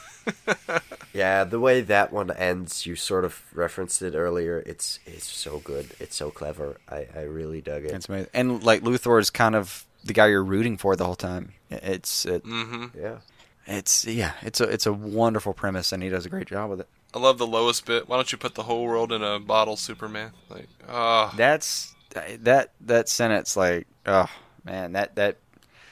Yeah, 1.13 1.43
the 1.43 1.59
way 1.59 1.81
that 1.81 2.11
one 2.11 2.31
ends, 2.31 2.85
you 2.85 2.95
sort 2.95 3.25
of 3.25 3.41
referenced 3.53 4.01
it 4.01 4.15
earlier. 4.15 4.61
It's 4.65 4.99
it's 5.05 5.31
so 5.31 5.59
good. 5.59 5.91
It's 5.99 6.15
so 6.15 6.29
clever. 6.31 6.77
I, 6.89 7.07
I 7.15 7.21
really 7.21 7.61
dug 7.61 7.85
it. 7.85 7.91
It's 7.91 8.09
amazing. 8.09 8.29
And 8.33 8.63
like 8.63 8.81
Luthor 8.81 9.19
is 9.19 9.29
kind 9.29 9.55
of 9.55 9.85
the 10.03 10.13
guy 10.13 10.27
you're 10.27 10.43
rooting 10.43 10.77
for 10.77 10.95
the 10.95 11.05
whole 11.05 11.15
time. 11.15 11.53
It's 11.69 12.25
it, 12.25 12.41
hmm 12.43 12.87
yeah. 12.99 13.17
it's 13.65 14.05
yeah, 14.05 14.33
it's 14.41 14.59
a 14.59 14.63
it's 14.65 14.85
a 14.85 14.93
wonderful 14.93 15.53
premise, 15.53 15.91
and 15.91 16.03
he 16.03 16.09
does 16.09 16.25
a 16.25 16.29
great 16.29 16.47
job 16.47 16.69
with 16.69 16.81
it. 16.81 16.87
I 17.13 17.19
love 17.19 17.37
the 17.37 17.47
lowest 17.47 17.85
bit. 17.85 18.09
Why 18.09 18.17
don't 18.17 18.31
you 18.31 18.37
put 18.37 18.55
the 18.55 18.63
whole 18.63 18.83
world 18.83 19.13
in 19.13 19.23
a 19.23 19.39
bottle, 19.39 19.77
Superman? 19.77 20.31
Like, 20.49 20.67
ah, 20.89 21.33
That's 21.37 21.95
that 22.41 22.71
that 22.81 23.07
sentence 23.09 23.55
like 23.55 23.87
oh 24.05 24.29
man 24.63 24.93
that 24.93 25.15
that 25.15 25.37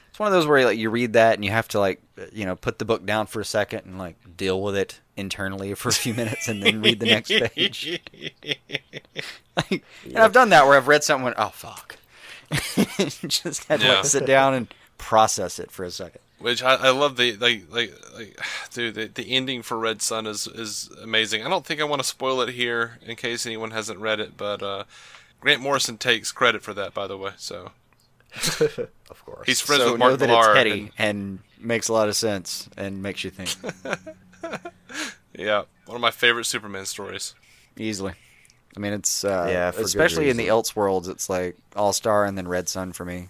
it's 0.10 0.20
one 0.20 0.28
of 0.28 0.34
those 0.34 0.46
where 0.46 0.64
like 0.66 0.78
you 0.78 0.90
read 0.90 1.14
that 1.14 1.36
and 1.36 1.44
you 1.44 1.52
have 1.52 1.68
to 1.70 1.80
like 1.80 2.02
you 2.32 2.46
know 2.46 2.56
put 2.56 2.78
the 2.80 2.86
book 2.86 3.06
down 3.06 3.26
for 3.26 3.40
a 3.40 3.46
second 3.46 3.86
and 3.86 3.98
like 3.98 4.16
deal 4.38 4.62
with 4.62 4.76
it 4.76 5.00
internally 5.18 5.74
for 5.74 5.90
a 5.90 5.94
few 5.94 6.14
minutes 6.14 6.48
and 6.48 6.62
then 6.62 6.82
read 6.82 7.00
the 7.00 7.06
next 7.08 7.30
page. 7.30 8.00
Like, 9.56 9.84
And 10.06 10.18
I've 10.18 10.34
done 10.34 10.50
that 10.50 10.66
where 10.66 10.76
I've 10.78 10.88
read 10.88 11.04
something 11.04 11.28
and 11.28 11.36
went 11.36 11.38
oh 11.38 11.52
fuck, 11.54 11.98
just 13.28 13.66
had 13.66 13.82
to 13.82 13.86
Yeah. 13.86 13.94
like 13.98 14.06
sit 14.06 14.26
down 14.26 14.54
and 14.56 14.74
process 14.98 15.60
it 15.60 15.70
for 15.70 15.84
a 15.84 15.92
second. 15.92 16.20
Which 16.40 16.64
I, 16.64 16.74
I 16.76 16.90
love 16.90 17.18
the 17.18 17.36
like 17.38 17.66
like 17.70 17.94
like 18.18 18.40
dude 18.74 18.96
the, 18.96 19.06
the 19.08 19.32
ending 19.32 19.62
for 19.62 19.78
Red 19.78 20.02
Son 20.02 20.26
is 20.26 20.48
is 20.48 20.90
amazing. 21.02 21.46
I 21.46 21.50
don't 21.50 21.66
think 21.66 21.82
I 21.82 21.84
want 21.84 22.02
to 22.02 22.08
spoil 22.08 22.42
it 22.42 22.50
here 22.50 22.98
in 23.06 23.16
case 23.16 23.46
anyone 23.46 23.72
hasn't 23.72 24.00
read 24.00 24.20
it, 24.20 24.38
but 24.38 24.62
uh, 24.64 24.84
Grant 25.40 25.62
Morrison 25.62 25.98
takes 25.98 26.32
credit 26.32 26.64
for 26.64 26.74
that, 26.74 26.94
by 26.96 27.06
the 27.08 27.18
way. 27.18 27.32
So 27.38 27.72
Of 29.10 29.24
course. 29.26 29.46
he's 29.46 29.62
friends 29.62 29.84
so 29.84 29.92
with 29.92 30.00
know 30.00 30.08
Mark 30.08 30.20
that 30.20 30.28
Millar. 30.28 30.40
it's 30.50 30.58
heady 30.58 30.92
and 30.98 31.40
makes 31.60 31.88
a 31.88 31.94
lot 31.94 32.10
of 32.10 32.16
sense 32.16 32.68
and 32.76 33.04
makes 33.04 33.24
you 33.24 33.30
think 33.30 33.50
yeah, 35.38 35.64
one 35.86 35.96
of 35.96 36.02
my 36.02 36.12
favorite 36.12 36.46
Superman 36.46 36.86
stories. 36.86 37.36
easily. 37.78 38.14
I 38.76 38.80
mean, 38.80 38.94
it's 38.94 39.24
uh, 39.24 39.48
Yeah, 39.50 39.72
especially 39.78 40.30
in 40.32 40.38
the 40.38 40.46
reason. 40.46 40.56
Elseworlds, 40.58 41.08
it's 41.08 41.30
like 41.30 41.58
All 41.76 41.94
Star 41.94 42.26
and 42.26 42.36
then 42.38 42.48
Red 42.48 42.68
Son 42.68 42.92
for 42.92 43.06
me. 43.06 43.28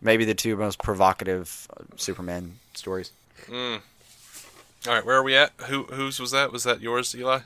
Maybe 0.00 0.24
the 0.24 0.34
two 0.34 0.56
most 0.56 0.78
provocative 0.80 1.68
uh, 1.76 1.84
Superman 1.96 2.58
stories. 2.74 3.12
All 3.48 3.78
right, 4.86 5.04
where 5.06 5.16
are 5.16 5.22
we 5.22 5.36
at? 5.36 5.52
Who 5.68 5.84
whose 5.84 6.18
was 6.20 6.32
that? 6.32 6.52
Was 6.52 6.64
that 6.64 6.80
yours, 6.80 7.14
Eli? 7.14 7.40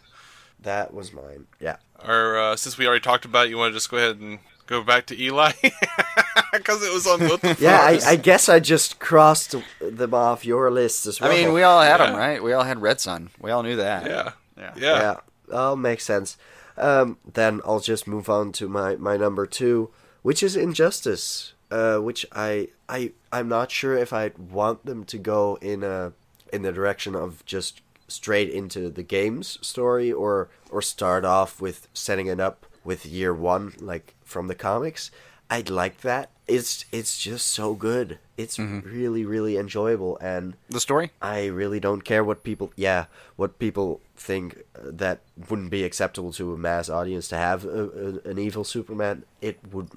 that 0.62 0.92
was 0.92 1.12
mine. 1.12 1.46
Yeah. 1.58 1.76
Or 2.06 2.38
uh, 2.38 2.56
since 2.56 2.76
we 2.76 2.86
already 2.86 3.00
talked 3.02 3.24
about 3.24 3.46
it, 3.46 3.50
you 3.50 3.56
want 3.58 3.70
to 3.72 3.76
just 3.76 3.90
go 3.90 3.96
ahead 3.96 4.18
and 4.18 4.38
go 4.70 4.82
back 4.82 5.04
to 5.06 5.20
Eli 5.20 5.52
because 6.52 6.82
it 6.82 6.94
was 6.94 7.06
on 7.06 7.18
both. 7.18 7.44
of 7.44 7.60
Yeah, 7.60 7.78
I. 7.80 8.00
I 8.06 8.16
guess 8.16 8.48
I 8.48 8.60
just 8.60 8.98
crossed 8.98 9.54
them 9.80 10.14
off 10.14 10.46
your 10.46 10.70
list 10.70 11.04
as 11.06 11.20
well. 11.20 11.30
I 11.30 11.34
mean, 11.34 11.52
we 11.52 11.62
all 11.62 11.82
had 11.82 11.98
them, 11.98 12.14
right? 12.16 12.42
We 12.42 12.54
all 12.54 12.62
had 12.64 12.80
Red 12.80 13.00
Son. 13.00 13.28
We 13.38 13.50
all 13.50 13.62
knew 13.62 13.76
that. 13.76 14.06
yeah, 14.06 14.32
Yeah. 14.56 14.72
yeah, 14.76 15.00
yeah, 15.00 15.16
oh, 15.50 15.76
makes 15.76 16.04
sense. 16.04 16.38
Um, 16.78 17.18
then 17.30 17.60
I'll 17.66 17.80
just 17.80 18.06
move 18.06 18.30
on 18.30 18.52
to 18.52 18.68
my, 18.68 18.96
my 18.96 19.18
number 19.18 19.44
two, 19.44 19.90
which 20.22 20.42
is 20.42 20.56
Injustice, 20.56 21.52
uh, 21.70 21.98
which 21.98 22.24
I 22.32 22.68
I 22.88 23.12
I'm 23.32 23.48
not 23.48 23.70
sure 23.70 23.96
if 23.96 24.12
I'd 24.12 24.38
want 24.38 24.86
them 24.86 25.04
to 25.04 25.18
go 25.18 25.58
in 25.60 25.82
a 25.82 26.12
in 26.52 26.62
the 26.62 26.72
direction 26.72 27.14
of 27.14 27.44
just 27.44 27.82
straight 28.08 28.50
into 28.50 28.88
the 28.90 29.02
game's 29.02 29.58
story 29.64 30.10
or 30.10 30.48
or 30.70 30.80
start 30.82 31.24
off 31.24 31.60
with 31.60 31.86
setting 31.92 32.26
it 32.26 32.40
up 32.40 32.66
with 32.84 33.06
year 33.06 33.34
one 33.34 33.74
like 33.80 34.14
from 34.24 34.48
the 34.48 34.54
comics. 34.54 35.10
I'd 35.52 35.68
like 35.68 36.02
that. 36.02 36.30
It's 36.46 36.84
it's 36.92 37.18
just 37.18 37.46
so 37.48 37.74
good. 37.74 38.18
It's 38.36 38.58
really 38.58 39.24
really 39.24 39.56
enjoyable 39.56 40.16
and 40.20 40.54
The 40.68 40.80
story? 40.80 41.10
I 41.20 41.46
really 41.46 41.80
don't 41.80 42.02
care 42.02 42.22
what 42.24 42.42
people, 42.44 42.72
yeah, 42.76 43.06
what 43.36 43.58
people 43.58 44.00
think 44.16 44.62
uh, 44.76 44.90
that 44.92 45.20
wouldn't 45.48 45.70
be 45.70 45.82
acceptable 45.84 46.32
to 46.32 46.52
a 46.54 46.56
mass 46.56 46.88
audience 46.88 47.28
to 47.28 47.36
have 47.36 47.64
a, 47.64 48.22
a, 48.24 48.30
an 48.30 48.38
evil 48.38 48.64
Superman. 48.64 49.24
It 49.40 49.58
would, 49.72 49.90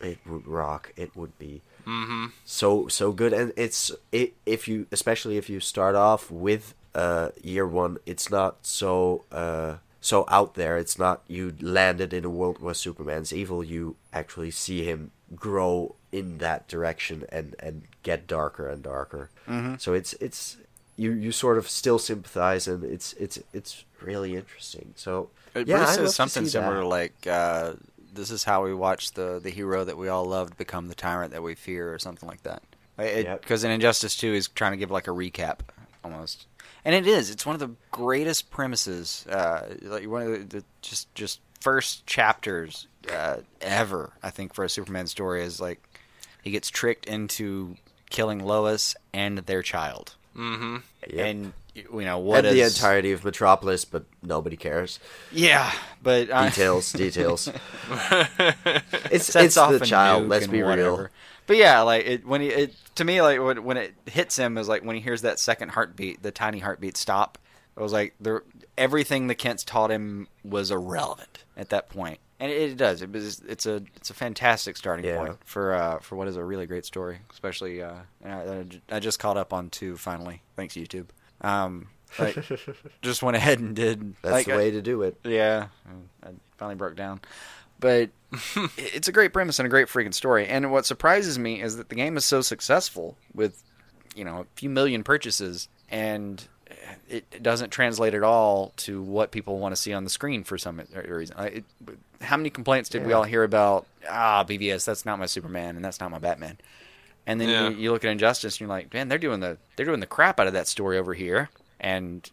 it 0.00 0.18
would 0.26 0.46
rock. 0.46 0.92
It 0.96 1.16
would 1.16 1.36
be 1.38 1.62
so 2.44 2.86
so 2.88 3.10
good, 3.10 3.32
and 3.32 3.52
it's 3.56 3.90
it 4.12 4.34
if 4.46 4.68
you, 4.68 4.86
especially 4.92 5.36
if 5.38 5.50
you 5.50 5.58
start 5.60 5.96
off 5.96 6.30
with 6.30 6.74
uh 6.94 7.30
year 7.42 7.66
one, 7.66 7.98
it's 8.06 8.30
not 8.30 8.58
so 8.62 9.24
uh 9.32 9.76
so 10.00 10.24
out 10.28 10.54
there. 10.54 10.76
It's 10.78 10.98
not 10.98 11.22
you 11.28 11.54
landed 11.60 12.12
in 12.12 12.24
a 12.24 12.30
world 12.30 12.60
where 12.60 12.74
Superman's 12.74 13.32
evil. 13.32 13.62
You 13.62 13.96
actually 14.12 14.50
see 14.50 14.84
him 14.84 15.10
grow 15.34 15.94
in 16.12 16.38
that 16.38 16.68
direction 16.68 17.24
and 17.30 17.54
and 17.60 17.82
get 18.02 18.26
darker 18.26 18.68
and 18.68 18.82
darker. 18.82 19.30
Mm-hmm. 19.48 19.74
So 19.78 19.92
it's 19.94 20.12
it's 20.14 20.56
you 20.96 21.12
you 21.12 21.32
sort 21.32 21.58
of 21.58 21.68
still 21.68 21.98
sympathize, 21.98 22.66
and 22.68 22.84
it's 22.84 23.12
it's 23.14 23.38
it's 23.52 23.84
really 24.02 24.36
interesting. 24.36 24.92
So 24.96 25.30
It 25.54 25.68
yeah, 25.68 25.76
really 25.76 25.86
says 25.86 25.98
love 25.98 26.06
to 26.06 26.12
something 26.12 26.46
similar 26.46 26.74
that. 26.76 26.80
to 26.80 26.86
like, 26.88 27.26
uh, 27.26 27.72
this 28.12 28.30
is 28.30 28.44
how 28.44 28.64
we 28.64 28.74
watch 28.74 29.12
the, 29.12 29.38
the 29.42 29.50
hero 29.50 29.84
that 29.84 29.96
we 29.96 30.08
all 30.08 30.24
loved 30.24 30.56
become 30.56 30.88
the 30.88 30.94
tyrant 30.94 31.32
that 31.32 31.42
we 31.42 31.54
fear, 31.54 31.92
or 31.92 31.98
something 31.98 32.28
like 32.28 32.42
that. 32.42 32.62
Yep. 32.98 33.40
Because 33.42 33.64
in 33.64 33.70
Injustice 33.70 34.16
2, 34.16 34.32
he's 34.32 34.48
trying 34.48 34.72
to 34.72 34.76
give 34.76 34.90
like 34.90 35.06
a 35.08 35.10
recap, 35.10 35.60
almost. 36.04 36.46
And 36.84 36.94
it 36.94 37.06
is. 37.06 37.30
It's 37.30 37.44
one 37.44 37.54
of 37.54 37.60
the 37.60 37.74
greatest 37.90 38.50
premises, 38.50 39.26
uh, 39.28 39.74
like 39.82 40.08
one 40.08 40.22
of 40.22 40.48
the, 40.50 40.58
the 40.58 40.64
just 40.82 41.14
just 41.14 41.40
first 41.60 42.06
chapters 42.06 42.86
uh, 43.12 43.38
ever. 43.60 44.12
I 44.22 44.30
think 44.30 44.54
for 44.54 44.64
a 44.64 44.68
Superman 44.68 45.06
story 45.06 45.42
is 45.42 45.60
like 45.60 45.82
he 46.42 46.50
gets 46.50 46.70
tricked 46.70 47.06
into 47.06 47.76
killing 48.08 48.40
Lois 48.40 48.96
and 49.12 49.38
their 49.38 49.62
child. 49.62 50.14
Mm-hmm. 50.36 50.76
Yep. 51.08 51.26
And 51.26 51.52
you 51.92 52.04
know 52.04 52.18
what 52.18 52.44
and 52.44 52.56
the 52.56 52.62
entirety 52.62 53.12
of 53.12 53.24
Metropolis, 53.24 53.84
but 53.84 54.04
nobody 54.22 54.56
cares. 54.56 54.98
Yeah, 55.32 55.70
but 56.02 56.30
I- 56.32 56.48
Details, 56.48 56.92
details. 57.04 57.48
It's 59.10 59.34
it's 59.34 59.56
off 59.56 59.72
the 59.78 59.84
child. 59.86 60.28
Let's 60.28 60.46
be 60.46 60.62
whatever. 60.62 60.90
real. 60.96 61.08
But 61.46 61.56
yeah, 61.56 61.80
like 61.80 62.06
it 62.06 62.26
when 62.26 62.40
he 62.40 62.48
it 62.48 62.74
to 62.96 63.04
me 63.04 63.20
like 63.22 63.40
when, 63.40 63.64
when 63.64 63.76
it 63.76 63.94
hits 64.06 64.36
him 64.36 64.56
is 64.58 64.68
like 64.68 64.84
when 64.84 64.96
he 64.96 65.02
hears 65.02 65.22
that 65.22 65.38
second 65.38 65.70
heartbeat, 65.70 66.22
the 66.22 66.30
tiny 66.30 66.58
heartbeat 66.58 66.96
stop. 66.96 67.38
It 67.76 67.82
was 67.82 67.92
like 67.92 68.14
the 68.20 68.42
everything 68.76 69.26
the 69.26 69.34
Kents 69.34 69.64
taught 69.64 69.90
him 69.90 70.28
was 70.44 70.70
irrelevant 70.70 71.44
at 71.56 71.70
that 71.70 71.88
point, 71.88 72.18
and 72.38 72.50
it, 72.52 72.72
it 72.72 72.76
does. 72.76 73.00
It 73.00 73.10
was, 73.10 73.40
it's 73.48 73.64
a 73.64 73.82
it's 73.96 74.10
a 74.10 74.14
fantastic 74.14 74.76
starting 74.76 75.04
Yeah. 75.06 75.18
point 75.18 75.38
for 75.44 75.72
uh, 75.74 75.98
for 76.00 76.16
what 76.16 76.28
is 76.28 76.36
a 76.36 76.44
really 76.44 76.66
great 76.66 76.84
story, 76.84 77.20
especially. 77.32 77.82
Uh, 77.82 77.94
and 78.22 78.80
I, 78.90 78.96
I 78.96 79.00
just 79.00 79.18
caught 79.18 79.36
up 79.36 79.52
on 79.52 79.70
two 79.70 79.96
finally, 79.96 80.42
thanks 80.56 80.74
YouTube. 80.74 81.06
Um, 81.40 81.88
like, 82.18 82.36
just 83.02 83.22
went 83.22 83.36
ahead 83.36 83.58
and 83.60 83.74
did. 83.76 84.14
That's 84.22 84.32
like, 84.32 84.46
the 84.46 84.54
I- 84.54 84.56
way 84.56 84.70
to 84.72 84.82
do 84.82 85.02
it. 85.02 85.18
yeah, 85.24 85.68
I 86.24 86.28
finally 86.58 86.74
broke 86.76 86.96
down. 86.96 87.20
But 87.78 88.10
it's 88.76 89.08
a 89.08 89.12
great 89.12 89.32
premise 89.32 89.58
and 89.58 89.66
a 89.66 89.70
great 89.70 89.88
freaking 89.88 90.12
story. 90.12 90.46
And 90.46 90.70
what 90.70 90.84
surprises 90.84 91.38
me 91.38 91.62
is 91.62 91.76
that 91.76 91.88
the 91.88 91.94
game 91.94 92.16
is 92.18 92.24
so 92.26 92.42
successful 92.42 93.16
with, 93.34 93.62
you 94.14 94.24
know, 94.24 94.40
a 94.40 94.46
few 94.56 94.68
million 94.68 95.02
purchases, 95.02 95.68
and 95.90 96.46
it 97.08 97.42
doesn't 97.42 97.70
translate 97.70 98.12
at 98.14 98.22
all 98.22 98.72
to 98.76 99.02
what 99.02 99.30
people 99.30 99.58
want 99.58 99.74
to 99.74 99.80
see 99.80 99.92
on 99.94 100.04
the 100.04 100.10
screen 100.10 100.44
for 100.44 100.58
some 100.58 100.82
reason. 101.08 101.36
I- 101.38 101.46
It, 101.46 101.64
how 102.20 102.36
many 102.36 102.50
complaints 102.50 102.90
did 102.90 103.06
we 103.06 103.14
all 103.14 103.22
hear 103.24 103.44
about? 103.44 103.86
Ah, 104.08 104.44
BVS, 104.44 104.84
that's 104.84 105.06
not 105.06 105.18
my 105.18 105.24
Superman, 105.26 105.76
and 105.76 105.82
that's 105.84 106.00
not 106.00 106.10
my 106.10 106.18
Batman. 106.18 106.58
And 107.26 107.40
then 107.40 107.48
Yeah. 107.48 107.68
you, 107.68 107.76
you 107.76 107.92
look 107.92 108.04
at 108.04 108.10
Injustice, 108.10 108.54
and 108.54 108.60
you're 108.60 108.68
like, 108.68 108.92
man, 108.92 109.08
they're 109.08 109.18
doing 109.18 109.40
the 109.40 109.58
they're 109.76 109.86
doing 109.86 110.00
the 110.00 110.06
crap 110.06 110.40
out 110.40 110.46
of 110.46 110.52
that 110.52 110.66
story 110.68 110.98
over 110.98 111.14
here, 111.14 111.50
and 111.78 112.28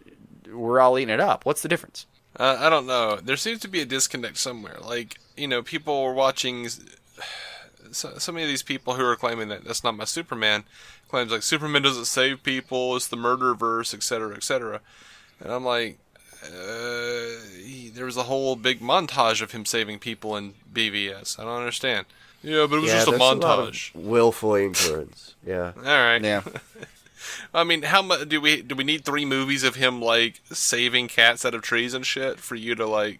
we're 0.51 0.79
all 0.79 0.97
eating 0.97 1.13
it 1.13 1.19
up. 1.19 1.45
What's 1.45 1.61
the 1.61 1.67
difference? 1.69 2.05
Uh, 2.39 2.57
I 2.59 2.69
don't 2.69 2.85
know. 2.85 3.17
There 3.17 3.35
seems 3.37 3.59
to 3.61 3.67
be 3.67 3.81
a 3.81 3.85
disconnect 3.85 4.37
somewhere. 4.37 4.77
Like, 4.79 5.17
you 5.35 5.47
know, 5.47 5.61
people 5.61 6.03
were 6.03 6.13
watching. 6.13 6.67
So, 7.89 8.17
so 8.17 8.33
many 8.33 8.43
of 8.43 8.49
these 8.49 8.63
people 8.63 8.95
who 8.95 9.05
are 9.05 9.15
claiming 9.15 9.47
that 9.47 9.63
that's 9.63 9.81
not 9.81 9.95
my 9.95 10.03
Superman 10.03 10.65
claims 11.07 11.31
like 11.31 11.41
Superman 11.41 11.83
doesn't 11.83 12.03
save 12.03 12.43
people, 12.43 12.97
it's 12.97 13.07
the 13.07 13.15
murder 13.15 13.53
verse, 13.53 13.93
etc., 13.93 14.35
etc. 14.35 14.81
And 15.39 15.53
I'm 15.53 15.63
like, 15.63 15.97
uh, 16.43 16.47
he, 17.63 17.89
there 17.93 18.03
was 18.05 18.17
a 18.17 18.23
whole 18.23 18.57
big 18.57 18.81
montage 18.81 19.41
of 19.41 19.51
him 19.51 19.65
saving 19.65 19.99
people 19.99 20.35
in 20.35 20.55
BVS. 20.71 21.39
I 21.39 21.43
don't 21.43 21.59
understand. 21.59 22.07
Yeah, 22.47 22.65
but 22.69 22.77
it 22.77 22.81
was 22.81 22.91
yeah, 22.91 22.95
just 23.03 23.07
a 23.07 23.11
there's 23.11 23.19
lot 23.21 23.37
of 23.43 23.43
montage. 23.73 23.93
willful 23.93 24.55
ignorance. 24.55 25.35
Yeah. 25.45 25.73
All 25.77 25.83
right. 25.83 26.23
Yeah. 26.23 26.41
I 27.53 27.63
mean, 27.65 27.81
how 27.83 28.01
much 28.01 28.29
do 28.29 28.39
we 28.39 28.61
do? 28.61 28.73
We 28.75 28.83
need 28.85 29.03
three 29.03 29.25
movies 29.25 29.63
of 29.63 29.75
him 29.75 30.01
like 30.01 30.39
saving 30.51 31.09
cats 31.09 31.43
out 31.43 31.53
of 31.53 31.61
trees 31.61 31.93
and 31.93 32.05
shit 32.05 32.39
for 32.39 32.55
you 32.55 32.73
to 32.75 32.85
like. 32.85 33.19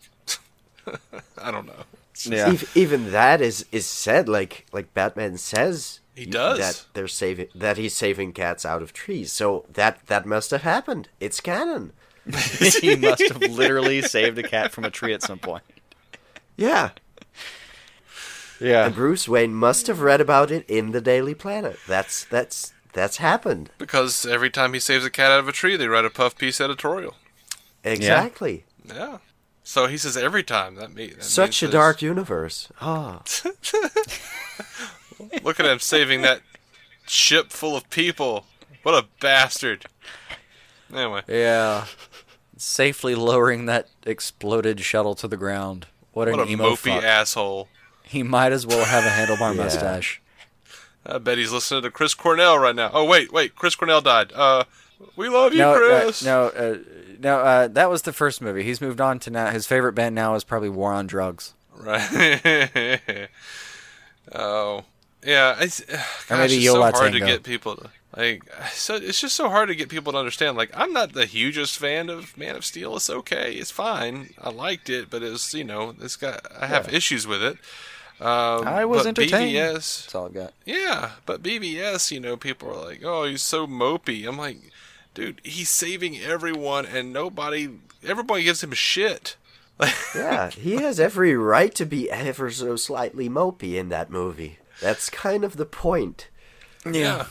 I 1.37 1.51
don't 1.51 1.65
know. 1.65 1.83
Yeah. 2.23 2.47
Ev- 2.47 2.71
even 2.75 3.11
that 3.11 3.41
is 3.41 3.65
is 3.71 3.85
said 3.85 4.29
like 4.29 4.65
like 4.71 4.93
Batman 4.93 5.37
says 5.37 5.99
He 6.15 6.25
does. 6.25 6.57
that 6.59 6.85
they're 6.93 7.07
saving 7.09 7.47
that 7.53 7.77
he's 7.77 7.95
saving 7.95 8.31
cats 8.33 8.65
out 8.65 8.81
of 8.81 8.93
trees. 8.93 9.31
So 9.33 9.65
that 9.73 10.05
that 10.07 10.25
must 10.25 10.51
have 10.51 10.61
happened. 10.63 11.09
It's 11.19 11.41
canon. 11.41 11.91
he 12.81 12.95
must 12.95 13.21
have 13.27 13.41
literally 13.41 14.01
saved 14.01 14.37
a 14.39 14.43
cat 14.43 14.71
from 14.71 14.85
a 14.85 14.89
tree 14.89 15.13
at 15.13 15.21
some 15.21 15.39
point. 15.39 15.63
Yeah. 16.55 16.91
Yeah. 18.59 18.85
And 18.85 18.95
Bruce 18.95 19.27
Wayne 19.27 19.53
must 19.53 19.87
have 19.87 20.01
read 20.01 20.21
about 20.21 20.51
it 20.51 20.65
in 20.69 20.91
the 20.91 21.01
Daily 21.01 21.33
Planet. 21.35 21.77
That's 21.87 22.23
that's 22.25 22.73
that's 22.93 23.17
happened. 23.17 23.69
Because 23.77 24.25
every 24.25 24.49
time 24.49 24.73
he 24.73 24.79
saves 24.79 25.05
a 25.05 25.09
cat 25.09 25.31
out 25.31 25.39
of 25.39 25.47
a 25.47 25.51
tree, 25.51 25.75
they 25.77 25.87
write 25.87 26.05
a 26.05 26.09
puff 26.09 26.37
piece 26.37 26.59
editorial. 26.59 27.15
Exactly. 27.83 28.65
Yeah. 28.85 29.19
So 29.63 29.87
he 29.87 29.97
says 29.97 30.15
every 30.17 30.43
time. 30.43 30.75
That, 30.75 30.93
me, 30.93 31.07
that 31.09 31.23
Such 31.23 31.61
a 31.61 31.65
means 31.65 31.73
dark 31.73 32.01
universe. 32.01 32.69
Ah. 32.81 33.21
there's- 33.43 34.21
Look 35.43 35.59
at 35.59 35.65
him 35.65 35.79
saving 35.79 36.21
that 36.21 36.41
ship 37.07 37.51
full 37.51 37.75
of 37.75 37.89
people. 37.89 38.45
What 38.83 38.95
a 38.95 39.07
bastard. 39.19 39.85
Anyway. 40.93 41.21
Yeah. 41.27 41.85
Safely 42.55 43.13
lowering 43.15 43.65
that 43.65 43.89
exploded 44.05 44.79
shuttle 44.79 45.15
to 45.15 45.27
the 45.27 45.37
ground. 45.37 45.87
What 46.13 46.27
an 46.29 46.39
a 46.39 46.45
emo 46.45 46.71
mopey 46.71 46.95
fuck. 46.95 47.03
asshole. 47.03 47.67
He 48.07 48.23
might 48.23 48.51
as 48.51 48.65
well 48.65 48.85
have 48.85 49.03
a 49.05 49.09
handlebar 49.09 49.55
Yeah. 49.55 49.63
mustache. 49.63 50.21
I 51.05 51.17
bet 51.19 51.37
he's 51.37 51.51
listening 51.51 51.83
to 51.83 51.91
Chris 51.91 52.13
Cornell 52.13 52.57
right 52.59 52.75
now. 52.75 52.91
Oh 52.93 53.05
wait, 53.05 53.31
wait, 53.31 53.55
Chris 53.55 53.75
Cornell 53.75 54.01
died. 54.01 54.31
Uh, 54.33 54.65
we 55.15 55.29
love 55.29 55.53
you, 55.53 55.59
No, 55.59 55.73
uh, 55.73 55.77
Chris. 55.77 56.23
no, 56.25 56.47
uh, 56.47 56.77
no. 57.19 57.39
Uh, 57.39 57.67
that 57.69 57.89
was 57.89 58.01
the 58.01 58.11
first 58.13 58.41
movie. 58.41 58.63
He's 58.63 58.81
moved 58.81 58.99
on 58.99 59.19
to 59.19 59.29
now. 59.29 59.49
His 59.51 59.65
favorite 59.67 59.93
band 59.93 60.15
now 60.15 60.35
is 60.35 60.43
probably 60.43 60.69
War 60.69 60.91
on 60.93 61.07
Drugs. 61.07 61.53
Right. 61.75 62.01
oh, 64.33 64.83
yeah. 65.23 65.55
It's, 65.59 65.81
gosh, 66.27 66.29
maybe 66.29 66.55
it's 66.55 66.65
so 66.65 66.79
La 66.79 66.91
hard 66.91 67.13
to 67.13 67.19
get 67.19 67.43
people 67.43 67.75
to 67.75 67.89
like. 68.15 68.43
So 68.71 68.95
it's 68.95 69.21
just 69.21 69.35
so 69.35 69.49
hard 69.49 69.69
to 69.69 69.75
get 69.75 69.89
people 69.89 70.11
to 70.13 70.17
understand. 70.17 70.57
Like, 70.57 70.71
I'm 70.75 70.91
not 70.93 71.13
the 71.13 71.25
hugest 71.25 71.77
fan 71.77 72.09
of 72.09 72.35
Man 72.37 72.55
of 72.55 72.65
Steel. 72.65 72.95
It's 72.95 73.09
okay. 73.09 73.53
It's 73.53 73.71
fine. 73.71 74.31
I 74.41 74.49
liked 74.49 74.89
it, 74.89 75.09
but 75.09 75.21
it's 75.23 75.53
you 75.53 75.63
know, 75.63 75.95
it's 76.01 76.15
got. 76.15 76.41
I 76.59 76.67
have 76.67 76.91
issues 76.93 77.27
with 77.27 77.43
it. 77.43 77.57
Um, 78.19 78.67
I 78.67 78.85
was 78.85 79.03
but 79.03 79.09
entertained. 79.09 79.55
BVS, 79.55 79.73
That's 80.03 80.15
all 80.15 80.25
I've 80.25 80.33
got. 80.33 80.53
yeah, 80.65 81.11
but 81.25 81.43
BVS, 81.43 82.09
you 82.11 82.19
know, 82.19 82.35
people 82.35 82.69
are 82.71 82.85
like, 82.85 83.01
"Oh, 83.03 83.25
he's 83.25 83.43
so 83.43 83.67
mopey." 83.67 84.27
I'm 84.27 84.37
like, 84.37 84.57
dude, 85.13 85.39
he's 85.43 85.69
saving 85.69 86.17
everyone, 86.19 86.85
and 86.87 87.13
nobody, 87.13 87.69
everybody 88.03 88.43
gives 88.43 88.63
him 88.63 88.71
shit. 88.73 89.35
Yeah, 90.15 90.49
he 90.49 90.77
has 90.77 90.99
every 90.99 91.35
right 91.37 91.73
to 91.75 91.85
be 91.85 92.09
ever 92.09 92.49
so 92.49 92.75
slightly 92.75 93.29
mopey 93.29 93.75
in 93.75 93.89
that 93.89 94.09
movie. 94.09 94.57
That's 94.81 95.09
kind 95.11 95.43
of 95.43 95.57
the 95.57 95.65
point. 95.67 96.29
Yeah. 96.91 97.27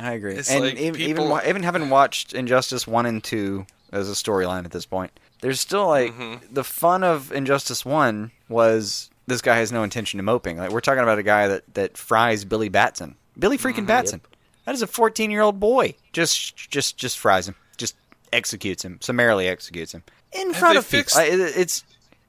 I 0.00 0.12
agree. 0.12 0.34
It's 0.36 0.50
and 0.50 0.64
like 0.64 0.76
even, 0.76 0.94
people- 0.94 1.10
even 1.10 1.28
wa- 1.28 1.42
even 1.46 1.62
having 1.62 1.90
watched 1.90 2.32
Injustice 2.32 2.86
one 2.86 3.04
and 3.06 3.22
two 3.22 3.66
as 3.92 4.08
a 4.10 4.12
storyline 4.14 4.64
at 4.64 4.70
this 4.70 4.86
point, 4.86 5.10
there's 5.42 5.60
still 5.60 5.86
like 5.86 6.12
Mm-hmm. 6.14 6.54
the 6.54 6.64
fun 6.64 7.02
of 7.04 7.30
Injustice 7.32 7.84
one 7.84 8.30
was 8.48 9.10
this 9.26 9.40
guy 9.42 9.56
has 9.56 9.72
no 9.72 9.82
intention 9.82 10.18
of 10.20 10.24
moping. 10.24 10.56
Like 10.58 10.70
we're 10.70 10.80
talking 10.80 11.02
about 11.02 11.18
a 11.18 11.22
guy 11.22 11.48
that 11.48 11.74
that 11.74 11.96
fries 11.98 12.44
Billy 12.44 12.68
Batson. 12.68 13.16
Billy 13.38 13.58
freaking 13.58 13.74
Mm-hmm. 13.78 13.86
Batson. 13.86 14.20
That 14.64 14.74
is 14.74 14.82
a 14.82 14.86
14 14.86 15.30
year 15.30 15.42
old 15.42 15.60
boy. 15.60 15.94
Just 16.12 16.56
just 16.56 16.96
just 16.96 17.18
fries 17.18 17.48
him. 17.48 17.54
Just 17.76 17.96
executes 18.32 18.84
him. 18.84 18.98
Summarily 19.00 19.48
executes 19.48 19.92
him 19.92 20.02
in 20.32 20.48
Have 20.48 20.56
front 20.56 20.78
of 20.78 20.84
people. 20.84 20.98
fixed- 20.98 21.16
I- 21.16 21.24
it- 21.24 21.40
it's 21.56 21.84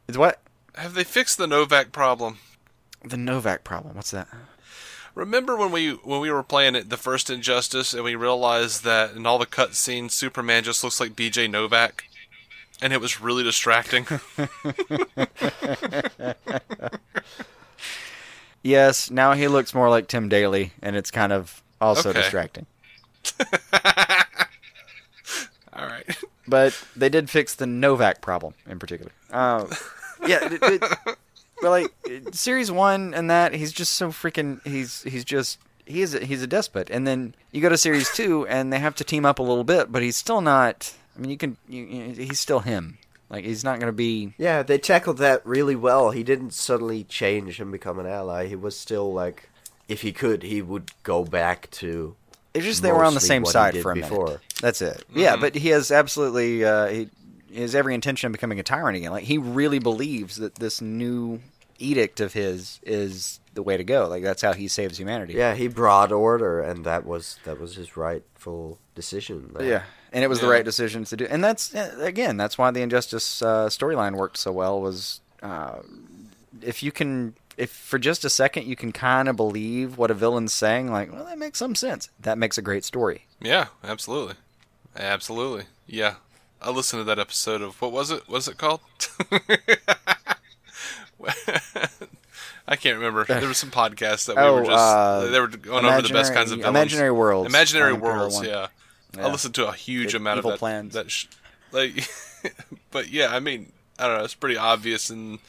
it's 0.08 0.18
what 0.18 0.40
Have 0.76 0.94
they 0.94 1.04
fixed 1.04 1.38
the 1.38 1.48
Novak 1.48 1.92
problem? 1.92 2.38
the 3.04 3.18
Novak 3.18 3.64
problem. 3.64 3.96
What's 3.96 4.12
that? 4.12 4.28
Remember 5.16 5.56
when 5.56 5.72
we 5.72 5.92
when 5.94 6.20
we 6.22 6.30
were 6.30 6.44
playing 6.44 6.76
it, 6.76 6.90
the 6.90 6.98
first 6.98 7.30
Injustice, 7.32 7.94
and 7.94 8.04
we 8.04 8.14
realized 8.16 8.84
that 8.84 9.16
in 9.16 9.26
all 9.26 9.40
the 9.40 9.48
cutscenes, 9.48 10.12
Superman 10.12 10.64
just 10.64 10.84
looks 10.84 11.00
like 11.00 11.16
B.J. 11.16 11.48
Novak, 11.48 12.04
and 12.82 12.94
it 12.94 13.02
was 13.02 13.20
really 13.22 13.44
distracting. 13.44 14.06
Yes. 18.64 19.10
Now 19.10 19.34
he 19.34 19.48
looks 19.48 19.74
more 19.74 19.90
like 19.90 20.08
Tim 20.08 20.28
Daly, 20.30 20.74
and 20.82 20.96
it's 20.96 21.12
kind 21.12 21.32
of 21.32 21.62
also 21.80 22.10
Okay. 22.10 22.22
distracting. 22.22 22.66
all 25.74 25.86
right. 25.86 26.06
but 26.48 26.78
they 26.96 27.10
did 27.10 27.30
fix 27.30 27.56
the 27.56 27.66
Novak 27.68 28.22
problem 28.22 28.54
in 28.70 28.80
particular. 28.80 29.12
Uh, 29.32 29.68
yeah, 30.26 30.52
it, 30.52 30.60
it, 30.64 30.82
but 31.62 31.70
like 31.70 31.88
series 32.34 32.72
one 32.72 33.14
and 33.14 33.30
that 33.30 33.54
he's 33.54 33.72
just 33.72 33.94
so 33.94 34.10
freaking 34.10 34.60
he's 34.66 35.04
he's 35.04 35.24
just 35.26 35.60
he 35.86 36.02
is 36.02 36.14
a, 36.16 36.26
he's 36.26 36.42
a 36.44 36.48
despot. 36.48 36.90
And 36.90 37.06
then 37.08 37.36
you 37.52 37.62
go 37.62 37.70
to 37.70 37.78
series 37.78 38.10
two 38.14 38.48
and 38.48 38.74
they 38.74 38.80
have 38.80 38.96
to 38.96 39.04
team 39.04 39.26
up 39.26 39.40
a 39.40 39.44
little 39.44 39.64
bit, 39.64 39.92
but 39.92 40.02
he's 40.02 40.18
still 40.18 40.42
not. 40.42 40.94
I 41.18 41.22
mean, 41.22 41.32
you 41.32 41.38
can 41.38 41.58
you, 41.68 41.84
you- 41.86 42.14
he's 42.26 42.40
still 42.40 42.60
him. 42.60 42.98
Like 43.30 43.44
he's 43.44 43.64
not 43.64 43.80
going 43.80 43.90
to 43.92 43.96
be. 43.96 44.34
Yeah, 44.38 44.64
they 44.64 44.78
tackled 44.78 45.18
that 45.18 45.46
really 45.46 45.76
well. 45.76 46.12
He 46.12 46.24
didn't 46.24 46.54
suddenly 46.54 47.04
change 47.04 47.60
and 47.60 47.72
become 47.74 48.00
an 48.00 48.06
ally. 48.08 48.48
He 48.48 48.56
was 48.56 48.78
still 48.80 49.12
like, 49.12 49.50
if 49.90 50.02
he 50.02 50.14
could, 50.14 50.44
he 50.44 50.62
would 50.62 50.92
go 51.04 51.26
back 51.26 51.70
to. 51.72 52.16
It's 52.54 52.66
just 52.66 52.82
they 52.82 52.92
were 52.92 53.04
on 53.04 53.14
the 53.16 53.20
same 53.20 53.44
side 53.46 53.78
for 53.82 53.92
a 53.92 53.96
before. 53.96 54.26
minute. 54.26 54.42
That's 54.62 54.82
it. 54.82 55.04
Yeah, 55.14 55.36
but 55.36 55.56
he 55.56 55.70
has 55.70 55.92
absolutely 55.92 56.64
uh, 56.64 56.88
he, 56.88 57.10
he 57.52 57.62
has 57.62 57.76
every 57.76 57.94
intention 57.94 58.28
of 58.28 58.32
becoming 58.32 58.60
a 58.62 58.64
tyrant 58.64 58.96
again. 58.98 59.12
Like 59.12 59.26
he 59.26 59.38
really 59.38 59.80
believes 59.80 60.38
that 60.38 60.56
this 60.56 60.80
new 60.82 61.42
edict 61.80 62.20
of 62.22 62.32
his 62.34 62.80
is 62.84 63.40
the 63.54 63.62
way 63.62 63.76
to 63.78 63.84
go. 63.84 64.08
Like 64.08 64.24
that's 64.24 64.42
how 64.42 64.54
he 64.54 64.70
saves 64.70 64.98
humanity. 64.98 65.34
Yeah, 65.34 65.54
he 65.54 65.68
brought 65.68 66.12
order, 66.14 66.62
and 66.62 66.86
that 66.86 67.06
was 67.06 67.40
that 67.44 67.60
was 67.60 67.76
his 67.76 67.98
rightful 67.98 68.80
decision. 68.96 69.52
Like, 69.54 69.66
yeah, 69.66 69.84
and 70.14 70.24
it 70.24 70.28
was 70.28 70.40
the 70.40 70.48
right 70.48 70.64
decision 70.66 71.04
to 71.06 71.18
do. 71.18 71.26
And 71.30 71.44
that's 71.44 71.74
uh, 71.76 71.98
again, 72.00 72.38
that's 72.38 72.58
why 72.58 72.72
the 72.72 72.82
injustice 72.82 73.42
uh, 73.42 73.68
storyline 73.68 74.16
worked 74.16 74.38
so 74.38 74.52
well. 74.52 74.80
Was 74.82 75.22
uh, 75.42 75.80
if 76.62 76.82
you 76.84 76.92
can 76.92 77.36
if 77.58 77.72
for 77.72 77.98
just 78.00 78.24
a 78.26 78.30
second 78.30 78.66
you 78.68 78.76
can 78.76 78.92
kind 78.92 79.28
of 79.28 79.36
believe 79.36 79.98
what 79.98 80.12
a 80.12 80.14
villain's 80.14 80.54
saying, 80.54 80.92
like, 80.92 81.12
well, 81.12 81.26
that 81.26 81.38
makes 81.38 81.60
some 81.60 81.76
sense. 81.76 82.10
That 82.20 82.38
makes 82.38 82.58
a 82.58 82.62
great 82.62 82.84
story. 82.86 83.26
Yeah, 83.42 83.68
absolutely, 83.84 84.36
absolutely. 84.96 85.66
Yeah, 85.88 86.16
I 86.62 86.70
listened 86.72 87.00
to 87.02 87.04
that 87.06 87.20
episode 87.20 87.62
of 87.62 87.82
what 87.82 87.92
was 87.92 88.12
it? 88.12 88.24
What 88.28 88.36
was 88.36 88.48
it 88.48 88.58
called? 88.58 88.82
I 92.70 92.76
can't 92.76 92.98
remember. 92.98 93.26
There 93.28 93.48
was 93.48 93.58
some 93.58 93.72
podcast 93.72 94.26
that 94.28 94.36
we 94.36 94.42
Oh, 94.42 94.56
were 94.56 94.66
just 94.66 94.72
uh, 94.78 95.26
they 95.28 95.40
were 95.40 95.48
going 95.48 95.86
over 95.86 96.02
the 96.02 96.10
best 96.14 96.34
kinds 96.34 96.52
of 96.52 96.60
villains. 96.60 96.76
Imaginary 96.76 97.12
Worlds. 97.12 97.48
Imaginary 97.50 97.94
worlds. 97.94 98.36
one. 98.36 98.46
Yeah. 99.18 99.24
I 99.24 99.26
Yeah. 99.28 99.32
listened 99.32 99.56
to 99.56 99.68
a 99.68 99.74
huge 99.74 100.12
The 100.14 100.18
amount 100.18 100.40
evil 100.40 100.52
of 100.52 100.56
that. 100.56 100.60
plans. 100.60 100.94
That 100.94 101.12
sh- 101.12 101.26
like, 101.72 102.08
but 102.92 103.10
yeah, 103.10 103.28
I 103.36 103.40
mean, 103.40 103.72
I 104.00 104.08
don't 104.08 104.18
know. 104.18 104.24
It's 104.24 104.34
pretty 104.36 104.58
obvious 104.58 105.10
in 105.10 105.40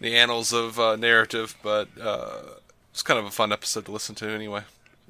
the 0.00 0.16
annals 0.16 0.52
of 0.52 0.78
uh, 0.78 0.96
narrative, 0.96 1.54
but 1.62 1.88
uh, 2.00 2.42
it's 2.92 3.02
kind 3.02 3.18
of 3.18 3.26
a 3.26 3.30
fun 3.30 3.52
episode 3.52 3.84
to 3.86 3.92
listen 3.92 4.14
to 4.16 4.28
anyway. 4.30 4.62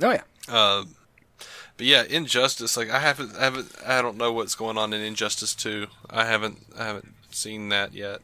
Oh 0.03 0.11
yeah. 0.11 0.23
Uh, 0.49 0.85
but 1.77 1.87
yeah, 1.87 2.05
Injustice. 2.05 2.77
Like 2.77 2.91
I 2.91 3.01
haven't, 3.01 3.37
I 3.37 3.45
haven't, 3.45 3.73
I 3.87 4.01
don't 4.03 4.17
know 4.17 4.33
what's 4.33 4.55
going 4.55 4.79
on 4.79 4.93
in 4.93 5.01
Injustice 5.01 5.55
Two. 5.55 5.89
I 6.09 6.25
haven't, 6.25 6.59
I 6.79 6.85
haven't 6.85 7.15
seen 7.31 7.69
that 7.71 7.93
yet. 7.95 8.21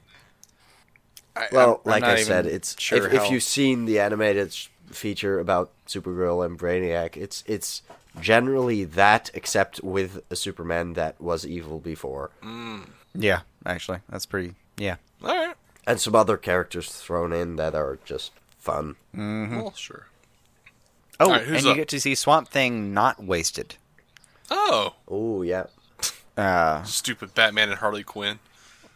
Well, 1.51 1.81
I'm 1.85 1.91
like 1.91 2.03
not 2.03 2.11
I 2.11 2.23
said, 2.23 2.47
it's 2.47 2.79
sure 2.81 3.07
if, 3.07 3.15
if 3.15 3.31
you've 3.31 3.43
seen 3.43 3.87
the 3.87 3.99
animated 4.01 4.55
feature 4.91 5.39
about 5.41 5.71
Supergirl 5.87 6.45
and 6.45 6.59
Brainiac, 6.59 7.17
it's 7.17 7.43
it's 7.47 7.83
generally 8.21 8.85
that, 8.85 9.31
except 9.35 9.83
with 9.83 10.23
a 10.31 10.37
Superman 10.37 10.93
that 10.95 11.21
was 11.21 11.47
evil 11.47 11.79
before, 11.81 12.31
Yeah, 13.15 13.41
actually, 13.67 13.99
that's 14.09 14.27
pretty. 14.27 14.55
Yeah. 14.77 14.97
All 15.23 15.29
right. 15.35 15.55
and 15.87 16.01
some 16.01 16.15
other 16.15 16.37
characters 16.37 16.89
thrown 16.91 17.33
in 17.33 17.57
that 17.57 17.75
are 17.75 17.99
just 18.05 18.33
fun. 18.59 18.97
Well, 19.15 19.73
sure. 19.77 20.07
Oh, 21.21 21.27
All 21.27 21.31
right, 21.33 21.43
who's 21.43 21.59
and 21.59 21.67
you 21.67 21.75
get 21.77 21.89
to 21.89 22.01
see 22.01 22.15
Swamp 22.15 22.49
Thing 22.49 22.93
not 22.95 23.23
wasted. 23.23 23.77
Oh, 24.51 24.95
Oh 25.09 25.43
yeah, 25.43 25.67
Uh, 26.37 26.83
stupid 26.85 27.35
Batman 27.35 27.69
and 27.71 27.79
Harley 27.79 28.03
Quinn. 28.03 28.39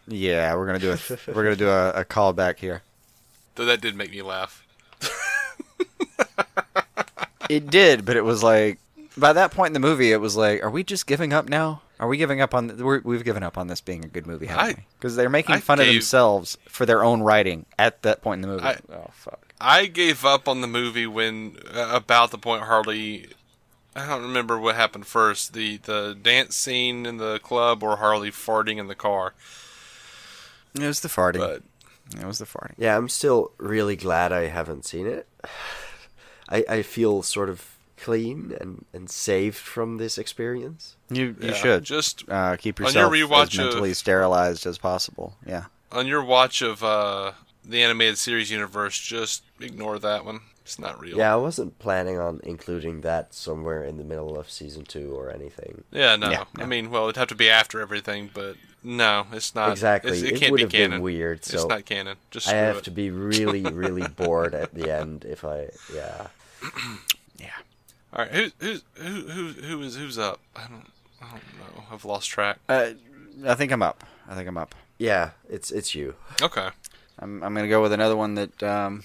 yeah, 0.07 0.53
we're 0.55 0.65
gonna 0.65 0.79
do 0.79 0.91
a 0.91 0.97
we're 1.33 1.43
gonna 1.43 1.55
do 1.55 1.69
a, 1.69 1.91
a 1.91 2.05
callback 2.05 2.57
here. 2.59 2.81
Though 3.55 3.65
that 3.65 3.79
did 3.81 3.95
make 3.95 4.11
me 4.11 4.21
laugh. 4.21 4.63
It 7.49 7.69
did, 7.69 8.03
but 8.05 8.17
it 8.17 8.25
was 8.25 8.43
like 8.43 8.77
by 9.17 9.33
that 9.33 9.51
point 9.51 9.67
in 9.67 9.73
the 9.73 9.79
movie, 9.79 10.11
it 10.11 10.21
was 10.21 10.35
like, 10.35 10.63
are 10.63 10.69
we 10.69 10.83
just 10.83 11.07
giving 11.07 11.33
up 11.33 11.49
now? 11.49 11.81
Are 11.99 12.07
we 12.07 12.17
giving 12.17 12.41
up 12.41 12.53
on? 12.53 12.77
We're, 12.77 13.01
we've 13.03 13.23
given 13.23 13.41
up 13.43 13.57
on 13.57 13.67
this 13.67 13.81
being 13.81 14.05
a 14.05 14.07
good 14.07 14.27
movie, 14.27 14.45
haven't 14.45 14.63
I- 14.65 14.67
we? 14.69 14.85
Because 14.99 15.15
they're 15.15 15.29
making 15.29 15.55
I 15.55 15.59
fun 15.59 15.79
of 15.79 15.87
themselves 15.87 16.57
for 16.69 16.85
their 16.85 17.03
own 17.03 17.21
writing 17.21 17.65
at 17.79 18.03
that 18.03 18.21
point 18.21 18.37
in 18.37 18.41
the 18.49 18.55
movie. 18.55 18.65
I- 18.65 18.79
oh 18.93 19.09
fuck! 19.13 19.53
I 19.59 19.87
gave 19.87 20.23
up 20.23 20.47
on 20.47 20.61
the 20.61 20.67
movie 20.67 21.07
when 21.07 21.57
uh, 21.73 21.89
about 21.93 22.29
the 22.31 22.37
point 22.37 22.63
Harley. 22.63 23.27
I 23.95 24.05
don't 24.05 24.21
remember 24.21 24.59
what 24.59 24.75
happened 24.75 25.07
first 25.07 25.53
the 25.53 25.77
the 25.77 26.15
dance 26.21 26.55
scene 26.55 27.07
in 27.07 27.17
the 27.17 27.39
club 27.39 27.81
or 27.81 27.97
Harley 27.97 28.29
farting 28.29 28.77
in 28.77 28.85
the 28.87 28.93
car. 28.95 29.33
It 30.75 30.81
was 30.83 30.99
the 30.99 31.07
farting. 31.07 31.39
But 31.39 31.63
it 32.21 32.25
was 32.27 32.37
the 32.37 32.45
farting. 32.45 32.75
yeah. 32.77 32.95
I'm 32.95 33.09
still 33.09 33.51
really 33.57 33.95
glad 33.95 34.31
I 34.31 34.49
haven't 34.49 34.85
seen 34.85 35.07
it. 35.07 35.27
I 36.49 36.63
I 36.69 36.81
feel 36.83 37.23
sort 37.23 37.49
of 37.49 37.76
clean 37.97 38.55
and 38.61 38.85
and 38.93 39.09
saved 39.09 39.57
from 39.57 39.97
this 39.97 40.17
experience. 40.17 40.95
You 41.09 41.35
you 41.41 41.49
Yeah, 41.49 41.53
should 41.53 41.83
just 41.83 42.23
uh, 42.29 42.55
keep 42.57 42.79
on 42.79 42.93
your 42.93 43.13
yourself 43.15 43.49
as 43.49 43.57
mentally 43.57 43.91
of- 43.91 43.97
sterilized 43.97 44.65
as 44.65 44.77
possible. 44.77 45.35
Yeah. 45.45 45.65
on 45.91 46.05
your 46.07 46.23
watch 46.23 46.61
of 46.61 46.83
uh, 46.83 47.31
the 47.65 47.81
animated 47.83 48.17
series 48.17 48.51
universe, 48.51 48.97
just 48.99 49.43
ignore 49.59 49.99
that 49.99 50.25
one. 50.25 50.41
It's 50.63 50.77
not 50.79 50.99
real. 50.99 51.17
Yeah, 51.17 51.31
I 51.31 51.37
wasn't 51.37 51.79
planning 51.79 52.19
on 52.19 52.41
including 52.43 52.99
that 53.01 53.33
somewhere 53.33 53.83
in 53.85 53.97
the 53.97 54.03
middle 54.03 54.37
of 54.37 54.49
season 54.51 54.83
two 54.83 55.17
or 55.17 55.31
anything. 55.31 55.85
Yeah, 55.91 56.17
no. 56.17 56.29
Yeah, 56.29 56.43
I 56.57 56.65
mean, 56.65 56.91
well, 56.91 57.03
it'd 57.05 57.15
have 57.15 57.29
to 57.29 57.35
be 57.35 57.49
after 57.49 57.79
everything, 57.79 58.29
but 58.33 58.57
no, 58.83 59.27
it's 59.31 59.55
not. 59.55 59.71
Exactly. 59.71 60.11
It's, 60.11 60.21
it, 60.23 60.33
It 60.33 60.39
can't 60.41 60.51
would 60.51 60.57
be 60.57 60.63
have 60.63 60.71
been 60.73 60.89
canon. 60.91 61.01
weird, 61.01 61.37
It's 61.39 61.65
not 61.65 61.85
canon. 61.85 62.17
Just 62.31 62.49
I 62.49 62.55
have 62.55 62.77
it. 62.79 62.83
to 62.83 62.91
be 62.91 63.09
really, 63.11 63.61
really 63.63 64.07
bored 64.17 64.53
at 64.53 64.73
the 64.73 64.91
end 64.93 65.23
if 65.23 65.45
I, 65.45 65.69
yeah. 65.95 66.27
Yeah. 67.39 67.51
All 68.17 68.23
right, 68.23 68.33
who's 68.33 68.51
who's 68.59 68.83
who 68.95 69.21
who 69.29 69.47
who 69.49 69.81
is 69.83 69.95
who's 69.95 70.17
up? 70.17 70.39
I 70.55 70.61
don't 70.67 70.87
I 71.21 71.29
don't 71.29 71.75
know. 71.77 71.83
I've 71.91 72.03
lost 72.03 72.29
track. 72.29 72.57
Uh, 72.67 72.91
I 73.45 73.53
think 73.53 73.71
I'm 73.71 73.83
up. 73.83 74.03
I 74.27 74.33
think 74.33 74.47
I'm 74.49 74.57
up. 74.57 74.73
Yeah, 74.97 75.31
it's 75.47 75.71
it's 75.71 75.93
you. 75.93 76.15
Okay. 76.41 76.69
I'm 77.19 77.43
I'm 77.43 77.53
gonna 77.53 77.67
go 77.67 77.81
with 77.81 77.93
another 77.93 78.15
one 78.15 78.33
that 78.33 78.63
um, 78.63 79.03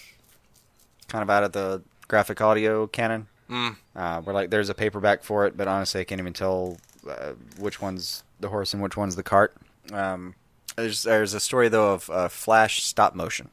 kind 1.08 1.22
of 1.22 1.28
out 1.28 1.44
of 1.44 1.52
the 1.52 1.82
graphic 2.08 2.40
audio 2.40 2.86
canon. 2.86 3.26
Mm. 3.50 3.76
Uh, 3.94 4.22
where 4.22 4.32
like 4.32 4.48
there's 4.48 4.70
a 4.70 4.74
paperback 4.74 5.22
for 5.22 5.44
it, 5.46 5.58
but 5.58 5.68
honestly, 5.68 6.00
I 6.00 6.04
can't 6.04 6.20
even 6.20 6.32
tell 6.32 6.78
uh, 7.06 7.32
which 7.58 7.82
one's 7.82 8.24
the 8.40 8.48
horse 8.48 8.72
and 8.72 8.82
which 8.82 8.96
one's 8.96 9.16
the 9.16 9.22
cart. 9.22 9.54
Um, 9.92 10.34
there's 10.76 11.02
there's 11.02 11.34
a 11.34 11.40
story 11.40 11.68
though 11.68 11.92
of 11.92 12.08
uh, 12.08 12.28
Flash 12.28 12.82
stop 12.82 13.14
motion. 13.14 13.50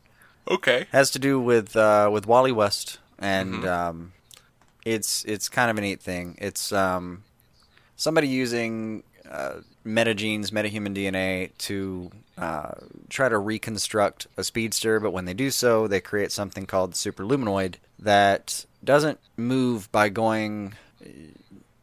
Okay. 0.50 0.88
has 0.92 1.12
to 1.12 1.20
do 1.20 1.40
with 1.40 1.76
uh, 1.76 2.10
with 2.12 2.26
Wally 2.26 2.54
West, 2.54 3.00
and 3.20 3.66
um, 3.66 4.14
it's 4.86 5.24
it's 5.26 5.50
kind 5.50 5.70
of 5.72 5.78
a 5.78 5.82
neat 5.82 6.02
thing. 6.02 6.36
It's 6.40 6.72
um, 6.72 7.24
somebody 7.96 8.28
using 8.28 9.04
uh, 9.30 9.56
metagenes, 9.86 10.50
metahuman 10.52 10.96
DNA 10.96 11.52
to 11.60 12.10
uh, 12.38 12.72
try 13.10 13.30
to 13.30 13.38
reconstruct 13.38 14.28
a 14.38 14.44
speedster, 14.44 15.00
but 15.00 15.12
when 15.12 15.26
they 15.26 15.34
do 15.34 15.52
so, 15.52 15.88
they 15.88 16.00
create 16.02 16.32
something 16.32 16.66
called 16.66 16.94
superluminoid 16.94 17.76
that 18.00 18.66
doesn't 18.84 19.20
move 19.38 19.92
by 19.92 20.10
going. 20.10 20.74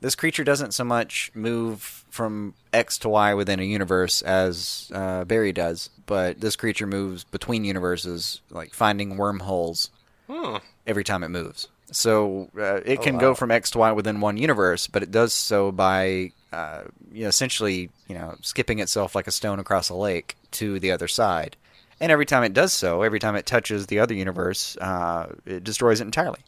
This 0.01 0.15
creature 0.15 0.45
doesn't 0.45 0.73
so 0.75 0.85
much 0.85 1.31
move 1.35 2.05
from 2.11 2.55
X 2.73 2.99
to 2.99 3.09
Y 3.09 3.35
within 3.35 3.61
a 3.61 3.65
universe 3.65 4.23
as 4.23 4.91
uh, 4.95 5.25
Barry 5.25 5.53
does, 5.53 5.91
but 6.07 6.41
this 6.41 6.55
creature 6.57 6.87
moves 6.87 7.25
between 7.25 7.65
universes, 7.65 8.41
like 8.51 8.73
finding 8.75 9.17
wormholes 9.17 9.91
Hmm. 10.29 10.57
every 10.87 11.05
time 11.05 11.23
it 11.23 11.29
moves. 11.29 11.69
So 11.93 12.49
uh, 12.59 12.81
it 12.85 12.99
Oh, 12.99 13.03
can 13.03 13.15
wow. 13.15 13.21
go 13.21 13.35
from 13.35 13.51
X 13.51 13.71
to 13.73 13.79
Y 13.79 13.93
within 13.93 14.21
one 14.21 14.37
universe, 14.37 14.87
but 14.87 15.03
it 15.03 15.11
does 15.11 15.33
so 15.33 15.71
by 15.73 16.33
uh, 16.53 16.83
you 17.13 17.23
know, 17.23 17.29
essentially 17.29 17.91
you 18.09 18.15
know 18.15 18.37
skipping 18.43 18.79
itself 18.79 19.15
like 19.15 19.27
a 19.27 19.31
stone 19.33 19.59
across 19.59 19.89
a 19.89 19.95
lake 19.95 20.37
to 20.53 20.79
the 20.81 20.91
other 20.91 21.09
side. 21.09 21.57
And 22.01 22.13
every 22.13 22.27
time 22.27 22.43
it 22.45 22.53
does 22.53 22.73
so, 22.73 23.03
every 23.03 23.19
time 23.19 23.37
it 23.37 23.47
touches 23.47 23.87
the 23.87 23.99
other 24.01 24.15
universe, 24.15 24.77
uh, 24.79 25.35
it 25.47 25.65
destroys 25.65 26.01
it 26.01 26.05
entirely. 26.05 26.41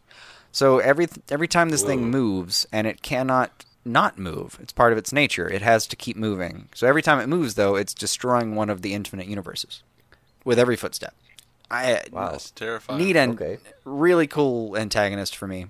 So 0.52 0.78
every 0.78 1.08
every 1.30 1.48
time 1.48 1.68
this 1.70 1.82
thing 1.82 2.10
moves, 2.10 2.66
and 2.72 2.86
it 2.86 3.02
cannot 3.02 3.64
not 3.84 4.18
move, 4.18 4.58
it's 4.60 4.72
part 4.72 4.92
of 4.92 4.98
its 4.98 5.12
nature. 5.12 5.48
It 5.48 5.62
has 5.62 5.86
to 5.86 5.96
keep 5.96 6.16
moving. 6.16 6.68
So 6.74 6.86
every 6.86 7.00
time 7.02 7.20
it 7.20 7.26
moves, 7.28 7.54
though, 7.54 7.76
it's 7.76 7.94
destroying 7.94 8.54
one 8.54 8.68
of 8.68 8.82
the 8.82 8.92
infinite 8.92 9.26
universes 9.26 9.82
with 10.44 10.58
every 10.58 10.76
footstep. 10.76 11.14
I 11.70 12.02
Wow. 12.12 12.30
That's 12.32 12.50
terrifying. 12.50 12.98
neat 12.98 13.16
and 13.16 13.32
Okay. 13.40 13.58
really 13.84 14.26
cool 14.26 14.76
antagonist 14.76 15.36
for 15.36 15.46
me, 15.46 15.66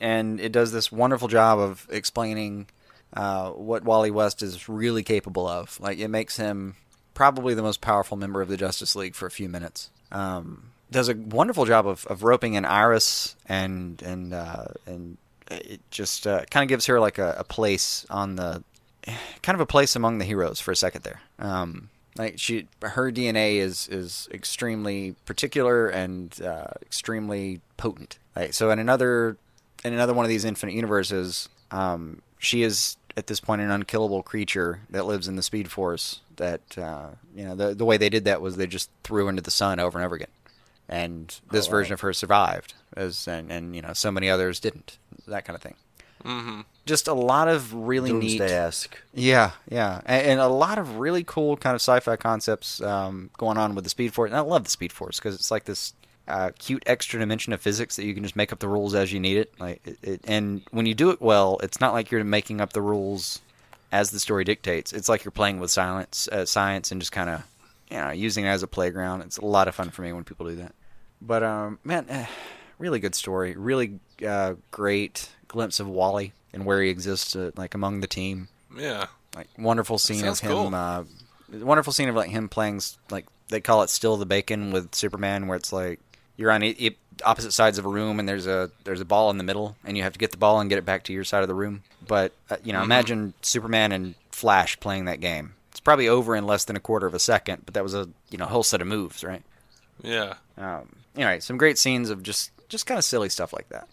and 0.00 0.40
it 0.40 0.52
does 0.52 0.72
this 0.72 0.90
wonderful 0.90 1.28
job 1.28 1.58
of 1.58 1.86
explaining 1.90 2.66
uh, 3.14 3.50
what 3.50 3.84
Wally 3.84 4.10
West 4.10 4.42
is 4.42 4.68
really 4.68 5.02
capable 5.02 5.46
of. 5.46 5.78
Like 5.80 5.98
it 5.98 6.08
makes 6.08 6.36
him 6.36 6.76
probably 7.14 7.54
the 7.54 7.62
most 7.62 7.80
powerful 7.80 8.16
member 8.16 8.42
of 8.42 8.48
the 8.48 8.56
Justice 8.56 8.94
League 8.96 9.14
for 9.14 9.26
a 9.26 9.30
few 9.30 9.48
minutes. 9.48 9.90
Um, 10.12 10.70
does 10.90 11.08
a 11.08 11.14
wonderful 11.14 11.64
job 11.64 11.86
of, 11.86 12.06
of 12.06 12.22
roping 12.22 12.54
in 12.54 12.64
Iris 12.64 13.36
and 13.46 14.00
and 14.02 14.32
uh, 14.34 14.66
and 14.86 15.16
it 15.50 15.80
just 15.90 16.26
uh, 16.26 16.44
kind 16.50 16.64
of 16.64 16.68
gives 16.68 16.86
her 16.86 16.98
like 17.00 17.18
a, 17.18 17.36
a 17.38 17.44
place 17.44 18.04
on 18.10 18.36
the 18.36 18.62
kind 19.42 19.54
of 19.54 19.60
a 19.60 19.66
place 19.66 19.94
among 19.94 20.18
the 20.18 20.24
heroes 20.24 20.60
for 20.60 20.72
a 20.72 20.76
second 20.76 21.04
there. 21.04 21.20
Um, 21.38 21.90
like 22.18 22.38
she, 22.38 22.68
her 22.82 23.10
DNA 23.10 23.56
is 23.56 23.88
is 23.88 24.28
extremely 24.32 25.14
particular 25.24 25.88
and 25.88 26.40
uh, 26.42 26.68
extremely 26.82 27.60
potent. 27.76 28.18
Like, 28.34 28.54
so 28.54 28.70
in 28.70 28.78
another 28.78 29.36
in 29.84 29.92
another 29.92 30.14
one 30.14 30.24
of 30.24 30.28
these 30.28 30.44
infinite 30.44 30.74
universes, 30.74 31.48
um, 31.70 32.22
she 32.38 32.62
is 32.62 32.96
at 33.16 33.26
this 33.26 33.40
point 33.40 33.62
an 33.62 33.70
unkillable 33.70 34.22
creature 34.22 34.80
that 34.90 35.06
lives 35.06 35.28
in 35.28 35.36
the 35.36 35.42
Speed 35.42 35.70
Force. 35.70 36.20
That 36.36 36.76
uh, 36.76 37.10
you 37.34 37.44
know 37.44 37.54
the 37.54 37.74
the 37.74 37.84
way 37.84 37.96
they 37.96 38.10
did 38.10 38.24
that 38.24 38.40
was 38.40 38.56
they 38.56 38.66
just 38.66 38.90
threw 39.04 39.24
her 39.24 39.30
into 39.30 39.42
the 39.42 39.50
sun 39.50 39.80
over 39.80 39.98
and 39.98 40.04
over 40.04 40.14
again, 40.14 40.28
and 40.88 41.38
this 41.50 41.66
wow. 41.66 41.72
version 41.72 41.94
of 41.94 42.00
her 42.00 42.12
survived, 42.12 42.74
as 42.96 43.26
and, 43.26 43.50
and 43.50 43.74
you 43.74 43.82
know 43.82 43.92
so 43.92 44.10
many 44.10 44.28
others 44.28 44.60
didn't. 44.60 44.98
That 45.26 45.44
kind 45.44 45.56
of 45.56 45.62
thing. 45.62 45.74
Mm-hmm. 46.24 46.60
Just 46.86 47.08
a 47.08 47.14
lot 47.14 47.48
of 47.48 47.74
really 47.74 48.12
neat. 48.12 48.38
Doomsday-esque. 48.38 48.96
Yeah, 49.12 49.50
yeah, 49.68 50.00
and, 50.06 50.26
and 50.26 50.40
a 50.40 50.46
lot 50.46 50.78
of 50.78 50.98
really 50.98 51.24
cool 51.24 51.56
kind 51.56 51.74
of 51.74 51.80
sci-fi 51.80 52.16
concepts 52.16 52.80
um, 52.80 53.30
going 53.36 53.58
on 53.58 53.74
with 53.74 53.84
the 53.84 53.90
Speed 53.90 54.14
Force. 54.14 54.30
And 54.30 54.36
I 54.38 54.40
love 54.40 54.64
the 54.64 54.70
Speed 54.70 54.92
Force 54.92 55.18
because 55.18 55.34
it's 55.34 55.50
like 55.50 55.64
this 55.64 55.94
uh, 56.28 56.50
cute 56.58 56.84
extra 56.86 57.18
dimension 57.18 57.52
of 57.52 57.60
physics 57.60 57.96
that 57.96 58.04
you 58.04 58.14
can 58.14 58.22
just 58.22 58.36
make 58.36 58.52
up 58.52 58.60
the 58.60 58.68
rules 58.68 58.94
as 58.94 59.12
you 59.12 59.18
need 59.18 59.36
it. 59.36 59.52
Like, 59.58 59.80
it, 59.84 59.98
it, 60.02 60.20
and 60.28 60.62
when 60.70 60.86
you 60.86 60.94
do 60.94 61.10
it 61.10 61.20
well, 61.20 61.58
it's 61.62 61.80
not 61.80 61.92
like 61.92 62.10
you're 62.10 62.22
making 62.24 62.60
up 62.60 62.72
the 62.72 62.82
rules 62.82 63.40
as 63.92 64.10
the 64.10 64.20
story 64.20 64.44
dictates. 64.44 64.92
It's 64.92 65.08
like 65.08 65.24
you're 65.24 65.32
playing 65.32 65.60
with 65.60 65.70
science, 65.70 66.28
uh, 66.30 66.44
science, 66.44 66.92
and 66.92 67.00
just 67.00 67.12
kind 67.12 67.30
of 67.30 67.42
you 67.90 67.98
know 67.98 68.10
using 68.10 68.44
it 68.44 68.48
as 68.48 68.62
a 68.62 68.68
playground. 68.68 69.22
It's 69.22 69.38
a 69.38 69.44
lot 69.44 69.68
of 69.68 69.74
fun 69.74 69.90
for 69.90 70.02
me 70.02 70.12
when 70.12 70.24
people 70.24 70.46
do 70.46 70.56
that. 70.56 70.74
But 71.20 71.42
um, 71.42 71.78
man, 71.82 72.06
eh, 72.08 72.26
really 72.78 73.00
good 73.00 73.14
story. 73.14 73.56
Really 73.56 73.98
uh, 74.26 74.54
great 74.70 75.30
glimpse 75.48 75.80
of 75.80 75.88
Wally 75.88 76.32
and 76.56 76.64
where 76.66 76.82
he 76.82 76.88
exists, 76.90 77.36
uh, 77.36 77.50
like 77.56 77.74
among 77.74 78.00
the 78.00 78.06
team. 78.08 78.48
Yeah. 78.76 79.06
Like 79.36 79.48
wonderful 79.58 79.98
scene 79.98 80.24
of 80.24 80.40
him. 80.40 80.50
Cool. 80.50 80.74
Uh, 80.74 81.04
wonderful 81.52 81.92
scene 81.92 82.08
of 82.08 82.14
like 82.16 82.30
him 82.30 82.48
playing 82.48 82.80
like 83.10 83.26
they 83.48 83.60
call 83.60 83.82
it 83.82 83.90
"Steal 83.90 84.16
the 84.16 84.26
Bacon" 84.26 84.72
with 84.72 84.94
Superman, 84.94 85.46
where 85.46 85.56
it's 85.56 85.72
like 85.72 86.00
you're 86.36 86.50
on 86.50 86.62
e- 86.64 86.74
e- 86.78 86.96
opposite 87.24 87.52
sides 87.52 87.78
of 87.78 87.84
a 87.84 87.88
room 87.88 88.18
and 88.18 88.28
there's 88.28 88.46
a 88.46 88.70
there's 88.84 89.00
a 89.00 89.04
ball 89.04 89.30
in 89.30 89.38
the 89.38 89.44
middle, 89.44 89.76
and 89.84 89.96
you 89.96 90.02
have 90.02 90.12
to 90.14 90.18
get 90.18 90.30
the 90.30 90.36
ball 90.38 90.58
and 90.60 90.68
get 90.70 90.78
it 90.78 90.84
back 90.86 91.04
to 91.04 91.12
your 91.12 91.24
side 91.24 91.42
of 91.42 91.48
the 91.48 91.54
room. 91.54 91.82
But 92.06 92.32
uh, 92.50 92.56
you 92.64 92.72
know, 92.72 92.78
Mm-hmm. 92.78 92.84
imagine 92.92 93.34
Superman 93.42 93.92
and 93.92 94.14
Flash 94.32 94.80
playing 94.80 95.04
that 95.04 95.20
game. 95.20 95.52
It's 95.70 95.80
probably 95.80 96.08
over 96.08 96.34
in 96.34 96.46
less 96.46 96.64
than 96.64 96.74
a 96.76 96.80
quarter 96.80 97.06
of 97.06 97.12
a 97.14 97.18
second, 97.18 97.62
but 97.66 97.74
that 97.74 97.82
was 97.82 97.94
a 97.94 98.08
you 98.30 98.38
know 98.38 98.46
whole 98.46 98.62
set 98.62 98.80
of 98.80 98.86
moves, 98.88 99.22
right? 99.22 99.42
Yeah. 100.02 100.34
Um, 100.56 100.88
all 101.18 101.24
right, 101.24 101.42
some 101.42 101.58
great 101.58 101.76
scenes 101.78 102.08
of 102.10 102.22
just 102.22 102.50
just 102.70 102.86
kind 102.86 102.96
of 102.98 103.04
silly 103.04 103.28
stuff 103.28 103.52
like 103.52 103.68
that. 103.68 103.86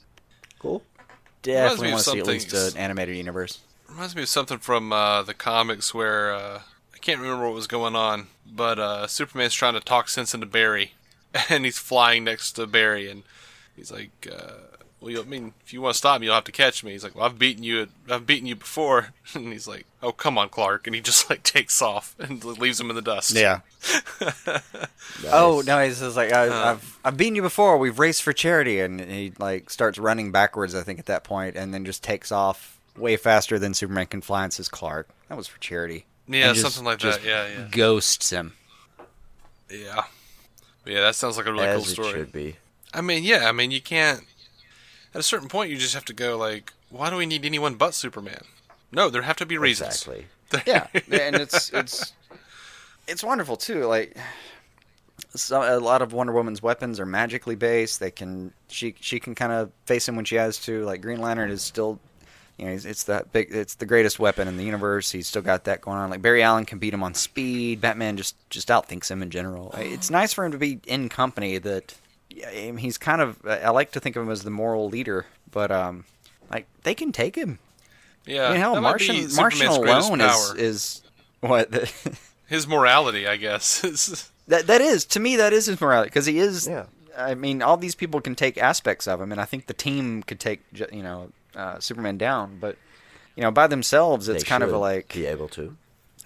Cool. 0.60 0.82
Definitely 1.44 1.92
want 1.92 2.04
to 2.04 2.12
see 2.12 2.20
at 2.20 2.28
least 2.28 2.54
an 2.54 2.78
animated 2.78 3.16
universe. 3.16 3.60
Reminds 3.88 4.16
me 4.16 4.24
of 4.24 4.30
something 4.30 4.58
from 4.58 4.92
uh, 4.92 5.22
the 5.22 5.34
comics 5.36 5.94
where 5.94 6.34
uh, 6.34 6.62
I 6.94 6.98
can't 6.98 7.20
remember 7.20 7.46
what 7.46 7.54
was 7.54 7.68
going 7.68 7.96
on, 7.96 8.28
but 8.50 8.80
uh, 8.80 9.08
Superman's 9.08 9.54
trying 9.54 9.76
to 9.76 9.80
talk 9.80 10.10
sense 10.10 10.34
into 10.34 10.48
Barry, 10.48 10.94
and 11.50 11.66
he's 11.66 11.78
flying 11.78 12.24
next 12.24 12.54
to 12.54 12.66
Barry, 12.66 13.10
and 13.10 13.24
he's 13.76 13.92
like, 13.92 14.28
uh, 14.32 14.73
"Well, 15.04 15.12
you, 15.12 15.20
I 15.22 15.26
mean, 15.26 15.54
if 15.66 15.74
you 15.74 15.82
want 15.82 15.94
to 15.94 15.98
stop 15.98 16.20
me, 16.22 16.26
you'll 16.28 16.36
have 16.36 16.44
to 16.46 16.52
catch 16.52 16.84
me." 16.84 16.92
He's 16.94 17.04
like, 17.04 17.14
"Well, 17.16 17.26
I've 17.26 17.38
beaten 17.38 17.64
you. 17.64 17.88
I've 18.10 18.26
beaten 18.26 18.48
you 18.48 18.56
before," 18.56 19.10
and 19.36 19.52
he's 19.52 19.68
like, 19.68 19.86
"Oh, 20.02 20.12
come 20.14 20.38
on, 20.38 20.50
Clark," 20.50 20.88
and 20.88 20.96
he 20.96 21.02
just 21.02 21.30
like 21.30 21.44
takes 21.58 21.82
off 21.82 22.16
and 22.20 22.44
leaves 22.44 22.80
him 22.80 22.90
in 22.90 22.96
the 22.96 23.02
dust. 23.02 23.36
Yeah. 23.36 23.60
Oh 25.32 25.62
no, 25.66 25.84
he 25.84 25.92
says 25.92 26.16
like 26.16 26.32
I, 26.34 26.48
uh. 26.48 26.72
I've 26.72 27.00
I've 27.06 27.18
beaten 27.18 27.36
you 27.36 27.42
before. 27.42 27.78
We've 27.78 28.00
raced 28.00 28.24
for 28.24 28.34
charity, 28.34 28.80
and 28.80 29.00
he 29.00 29.34
like 29.38 29.70
starts 29.70 29.98
running 29.98 30.32
backwards. 30.32 30.74
I 30.76 30.82
think 30.82 31.00
at 31.00 31.06
that 31.08 31.24
point, 31.24 31.56
and 31.56 31.74
then 31.74 31.86
just 31.86 32.04
takes 32.04 32.32
off 32.32 32.80
way 32.98 33.16
faster 33.18 33.60
than 33.60 33.74
Superman 33.74 34.08
can 34.08 34.22
fly. 34.22 34.44
And 34.46 34.54
says 34.54 34.68
Clark, 34.70 35.10
"That 35.30 35.38
was 35.38 35.48
for 35.48 35.60
charity." 35.60 36.06
Yeah, 36.28 36.54
just- 36.54 36.62
something 36.62 36.86
like 36.86 37.00
just 37.00 37.22
that. 37.22 37.28
Yeah, 37.28 37.48
yeah, 37.48 37.68
Ghosts 37.72 38.30
him. 38.32 38.54
yeah. 39.70 40.04
Yeah, 40.86 41.02
that 41.02 41.16
sounds 41.16 41.38
like 41.38 41.46
a 41.46 41.52
really 41.52 41.66
As 41.68 41.82
cool 41.84 41.92
it 41.92 41.94
story. 41.94 42.12
should 42.12 42.32
be. 42.34 42.56
I 42.94 43.02
mean, 43.02 43.24
yeah, 43.24 43.48
I 43.48 43.52
mean, 43.54 43.72
you 43.72 43.82
can't. 43.82 44.22
At 45.14 45.20
a 45.20 45.24
certain 45.24 45.48
point, 45.48 45.70
you 45.72 45.78
just 45.78 45.94
have 45.94 46.06
to 46.06 46.14
go 46.14 46.38
like, 46.38 46.74
why 46.90 47.10
do 47.10 47.16
we 47.18 47.26
need 47.26 47.46
anyone 47.46 47.76
but 47.76 47.94
Superman? 47.94 48.44
No, 48.92 49.10
there 49.10 49.22
have 49.24 49.38
to 49.38 49.46
be 49.46 49.58
reasons. 49.58 50.08
Exactly. 50.08 50.26
yeah, 50.68 50.88
and 50.94 51.36
it's 51.36 51.72
it's 51.74 52.14
it's 53.08 53.24
wonderful 53.24 53.56
too. 53.58 53.86
Like 53.86 54.16
so, 55.36 55.62
a 55.62 55.80
lot 55.80 56.02
of 56.02 56.14
Wonder 56.14 56.34
Woman's 56.34 56.62
weapons 56.62 57.00
are 57.00 57.06
magically 57.06 57.56
based. 57.56 58.00
They 58.00 58.12
can 58.12 58.54
she 58.68 58.96
she 59.00 59.20
can 59.20 59.34
kind 59.36 59.52
of 59.52 59.72
face 59.86 60.08
him 60.08 60.16
when 60.16 60.26
she 60.26 60.36
has 60.36 60.60
to. 60.60 60.84
Like 60.86 61.02
Green 61.02 61.22
Lantern 61.22 61.50
is 61.50 61.62
still. 61.62 62.00
You 62.60 62.66
know, 62.66 62.72
it's- 62.74 62.86
it's 62.86 63.04
the 63.06 63.26
big, 63.32 63.48
it's 63.50 63.74
the 63.76 63.88
greatest 63.88 64.20
weapon 64.20 64.48
in 64.48 64.58
the 64.58 64.64
universe. 64.64 65.10
He's 65.10 65.26
still 65.26 65.42
got 65.42 65.64
that 65.64 65.82
going 65.82 65.98
on. 65.98 66.12
Like 66.12 66.22
Barry 66.22 66.44
Allen 66.44 66.66
can 66.66 66.78
beat 66.78 66.94
him 66.94 67.02
on 67.02 67.16
speed. 67.16 67.82
Batman 67.82 68.16
just 68.16 68.36
just 68.52 68.68
outthinks 68.70 69.10
him 69.10 69.24
in 69.24 69.32
general. 69.32 69.74
It's 69.80 70.12
nice 70.12 70.34
for 70.34 70.46
him 70.46 70.52
to 70.52 70.60
be 70.60 70.80
in 70.86 71.10
company 71.10 71.58
that 71.58 71.72
yeah, 71.72 71.88
I 71.88 71.90
mean, 71.90 72.03
he's 72.78 72.98
kind 72.98 73.22
of. 73.22 73.38
I 73.46 73.70
like 73.70 73.92
to 73.92 74.00
think 74.00 74.16
of 74.16 74.24
him 74.24 74.32
as 74.32 74.44
the 74.44 74.50
moral 74.52 74.90
leader, 74.90 75.26
but 75.52 75.72
um, 75.72 76.06
like 76.52 76.68
they 76.84 76.96
can 76.96 77.12
take 77.12 77.36
him. 77.36 77.60
Yeah, 78.26 78.48
I 78.48 78.52
mean, 78.52 78.60
hell, 78.60 78.76
that 78.76 78.82
Martian, 78.82 79.28
Martian 79.36 79.68
alone 79.68 80.22
is 80.22 80.54
is 80.58 81.02
what 81.42 81.74
his 82.48 82.68
morality, 82.68 83.28
I 83.28 83.38
guess. 83.38 83.84
is- 83.84 84.32
that 84.48 84.68
that 84.68 84.82
is 84.82 85.06
to 85.06 85.20
me 85.20 85.36
that 85.38 85.54
is 85.54 85.66
his 85.68 85.80
morality 85.80 86.08
because 86.10 86.26
he 86.26 86.40
is. 86.40 86.68
Yeah. 86.68 86.86
I 87.16 87.36
mean, 87.36 87.62
all 87.62 87.78
these 87.78 87.94
people 87.96 88.22
can 88.22 88.34
take 88.34 88.58
aspects 88.58 89.08
of 89.08 89.22
him, 89.22 89.32
and 89.32 89.40
I 89.40 89.46
think 89.46 89.68
the 89.68 89.74
team 89.74 90.24
could 90.24 90.40
take 90.40 90.62
you 90.74 91.04
know 91.04 91.32
uh, 91.56 91.80
Superman 91.80 92.18
down, 92.18 92.58
but 92.60 92.78
you 93.36 93.42
know 93.44 93.52
by 93.52 93.68
themselves 93.68 94.28
it's 94.28 94.44
They 94.44 94.50
kind 94.50 94.64
of 94.64 94.72
like 94.72 95.14
be 95.14 95.26
able 95.26 95.48
to. 95.50 95.76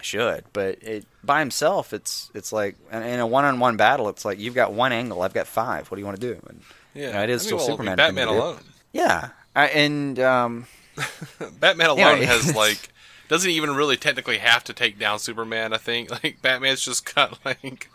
Should, 0.04 0.44
but 0.54 0.82
it 0.84 1.06
by 1.24 1.40
himself 1.40 1.94
it's 1.94 2.32
it's 2.34 2.52
like 2.54 2.76
in 2.92 3.20
a 3.20 3.28
one 3.28 3.44
on 3.46 3.60
one 3.60 3.78
battle 3.78 4.08
it's 4.10 4.24
like 4.26 4.40
you've 4.40 4.56
got 4.56 4.74
one 4.74 4.92
angle, 4.92 5.22
I've 5.22 5.34
got 5.34 5.48
five. 5.48 5.90
What 5.90 5.96
do 5.96 6.02
you 6.02 6.06
want 6.06 6.20
to 6.20 6.34
do? 6.34 6.40
And, 6.48 6.62
yeah, 6.94 7.08
you 7.08 7.14
know, 7.14 7.24
it 7.24 7.30
is 7.30 7.42
I 7.42 7.44
mean, 7.44 7.48
still 7.48 7.58
well, 7.58 7.68
Superman. 7.68 7.98
Batman 7.98 8.28
alone. 8.28 8.60
Yeah, 8.94 9.30
I, 9.56 9.68
and 9.68 10.20
um, 10.20 10.68
Batman 11.60 11.90
alone 11.90 12.22
has 12.24 12.56
like 12.56 12.90
doesn't 13.28 13.50
even 13.52 13.76
really 13.76 13.98
technically 13.98 14.38
have 14.38 14.64
to 14.66 14.74
take 14.74 14.98
down 14.98 15.20
Superman. 15.20 15.74
I 15.74 15.78
think 15.78 16.10
like 16.24 16.42
Batman's 16.42 16.82
just 16.82 17.14
got 17.14 17.38
like 17.46 17.90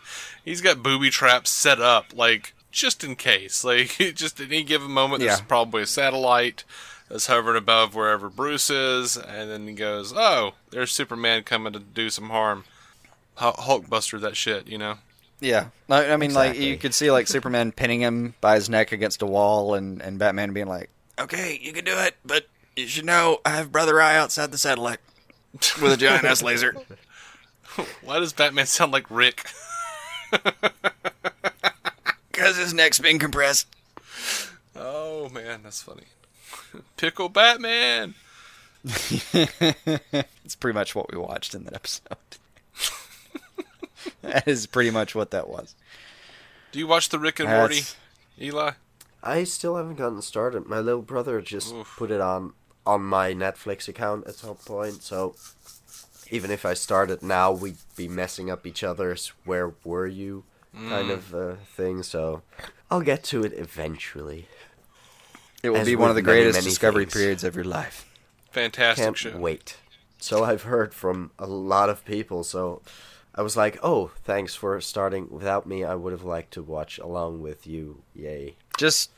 he's 0.45 0.61
got 0.61 0.83
booby 0.83 1.09
traps 1.09 1.49
set 1.49 1.79
up 1.81 2.07
like 2.15 2.53
just 2.71 3.03
in 3.03 3.15
case. 3.15 3.63
Like 3.63 3.97
just 4.15 4.39
at 4.39 4.47
any 4.47 4.63
given 4.63 4.91
moment, 4.91 5.21
there's 5.21 5.39
Yeah. 5.39 5.45
probably 5.45 5.83
a 5.83 5.87
satellite 5.87 6.63
that's 7.13 7.27
hovering 7.27 7.55
above 7.57 7.93
wherever 7.93 8.27
Bruce 8.27 8.71
is, 8.71 9.17
and 9.17 9.51
then 9.51 9.67
he 9.67 9.73
goes, 9.73 10.11
"Oh, 10.15 10.53
there's 10.71 10.91
Superman 10.91 11.43
coming 11.43 11.71
to 11.73 11.79
do 11.79 12.09
some 12.09 12.31
harm." 12.31 12.63
Hu- 13.35 13.51
Hulkbuster 13.51 14.19
that 14.21 14.35
shit, 14.35 14.67
you 14.67 14.79
know. 14.79 14.95
Yeah, 15.39 15.67
I, 15.89 16.13
I 16.13 16.17
mean, 16.17 16.33
like 16.33 16.57
you 16.57 16.75
could 16.75 16.95
see 16.95 17.11
like 17.11 17.27
Superman 17.27 17.71
pinning 17.75 18.01
him 18.01 18.33
by 18.41 18.55
his 18.55 18.67
neck 18.67 18.91
against 18.91 19.21
a 19.21 19.27
wall, 19.27 19.75
and 19.75 20.01
and 20.01 20.17
Batman 20.17 20.53
being 20.53 20.65
like, 20.65 20.89
"Okay, 21.19 21.59
you 21.61 21.71
can 21.71 21.85
do 21.85 21.95
it, 21.95 22.15
but 22.25 22.47
you 22.75 22.87
should 22.87 23.05
know 23.05 23.41
I 23.45 23.51
have 23.51 23.71
Brother 23.71 24.01
Eye 24.01 24.17
outside 24.17 24.51
the 24.51 24.57
satellite 24.57 24.99
with 25.79 25.93
a 25.93 25.97
giant 25.97 26.25
ass 26.25 26.41
laser." 26.41 26.75
Why 28.03 28.17
does 28.17 28.33
Batman 28.33 28.65
sound 28.65 28.91
like 28.91 29.05
Rick? 29.09 29.45
Because 32.31 32.57
his 32.57 32.73
neck's 32.73 32.97
been 32.97 33.19
compressed. 33.19 33.67
Oh 34.75 35.29
man, 35.29 35.61
that's 35.63 35.83
funny. 35.83 36.05
Pickle 36.97 37.29
Batman. 37.29 38.15
It's 40.45 40.55
pretty 40.55 40.73
much 40.77 40.93
what 40.93 41.09
we 41.11 41.17
watched 41.17 41.55
in 41.55 41.63
that 41.63 41.73
episode. 41.73 42.17
that 44.21 44.45
is 44.47 44.67
pretty 44.67 44.89
much 44.91 45.15
what 45.15 45.31
that 45.31 45.47
was. 45.49 45.73
Do 46.71 46.79
you 46.79 46.87
watch 46.87 47.09
the 47.09 47.19
Rick 47.19 47.39
and 47.39 47.49
Morty, 47.49 47.75
That's- 47.75 47.95
Eli? 48.41 48.71
I 49.23 49.45
still 49.45 49.77
haven't 49.77 49.95
gotten 49.95 50.21
started. 50.21 50.67
My 50.67 50.79
little 50.79 51.01
brother 51.01 51.39
just 51.41 51.73
Oof. 51.73 51.95
put 51.97 52.11
it 52.11 52.19
on 52.19 52.53
on 52.85 53.01
my 53.01 53.31
Netflix 53.33 53.87
account 53.87 54.27
at 54.27 54.35
some 54.35 54.55
point, 54.55 55.01
so 55.01 55.35
even 56.29 56.51
if 56.51 56.65
I 56.65 56.73
started 56.73 57.23
now, 57.23 57.49
we'd 57.53 57.77
be 57.95 58.09
messing 58.09 58.49
up 58.51 58.67
each 58.67 58.83
other's 58.83 59.31
"Where 59.45 59.71
were 59.85 60.07
you?" 60.07 60.43
kind 60.75 61.09
Mm. 61.09 61.13
of 61.13 61.33
uh, 61.35 61.55
thing. 61.77 62.03
So 62.03 62.41
I'll 62.91 62.99
get 63.01 63.23
to 63.25 63.43
it 63.45 63.53
eventually. 63.55 64.49
It 65.63 65.69
will 65.69 65.77
As 65.77 65.87
be 65.87 65.95
one 65.95 66.09
of 66.09 66.15
the 66.15 66.19
with 66.21 66.27
many, 66.27 66.41
greatest 66.41 66.57
many 66.59 66.69
discovery 66.69 67.05
things. 67.05 67.13
periods 67.13 67.43
of 67.43 67.55
your 67.55 67.63
life. 67.65 68.05
Fantastic 68.51 69.03
Can't 69.03 69.17
show. 69.17 69.37
wait. 69.37 69.77
So 70.19 70.43
I've 70.43 70.63
heard 70.63 70.93
from 70.93 71.31
a 71.39 71.47
lot 71.47 71.89
of 71.89 72.05
people. 72.05 72.43
So 72.43 72.81
I 73.33 73.41
was 73.41 73.57
like, 73.57 73.77
"Oh, 73.81 74.11
thanks 74.23 74.53
for 74.55 74.79
starting 74.81 75.27
without 75.29 75.65
me. 75.65 75.83
I 75.83 75.95
would 75.95 76.11
have 76.11 76.23
liked 76.23 76.51
to 76.53 76.61
watch 76.61 76.97
along 76.99 77.41
with 77.41 77.65
you. 77.65 78.03
Yay!" 78.13 78.55
Just, 78.77 79.11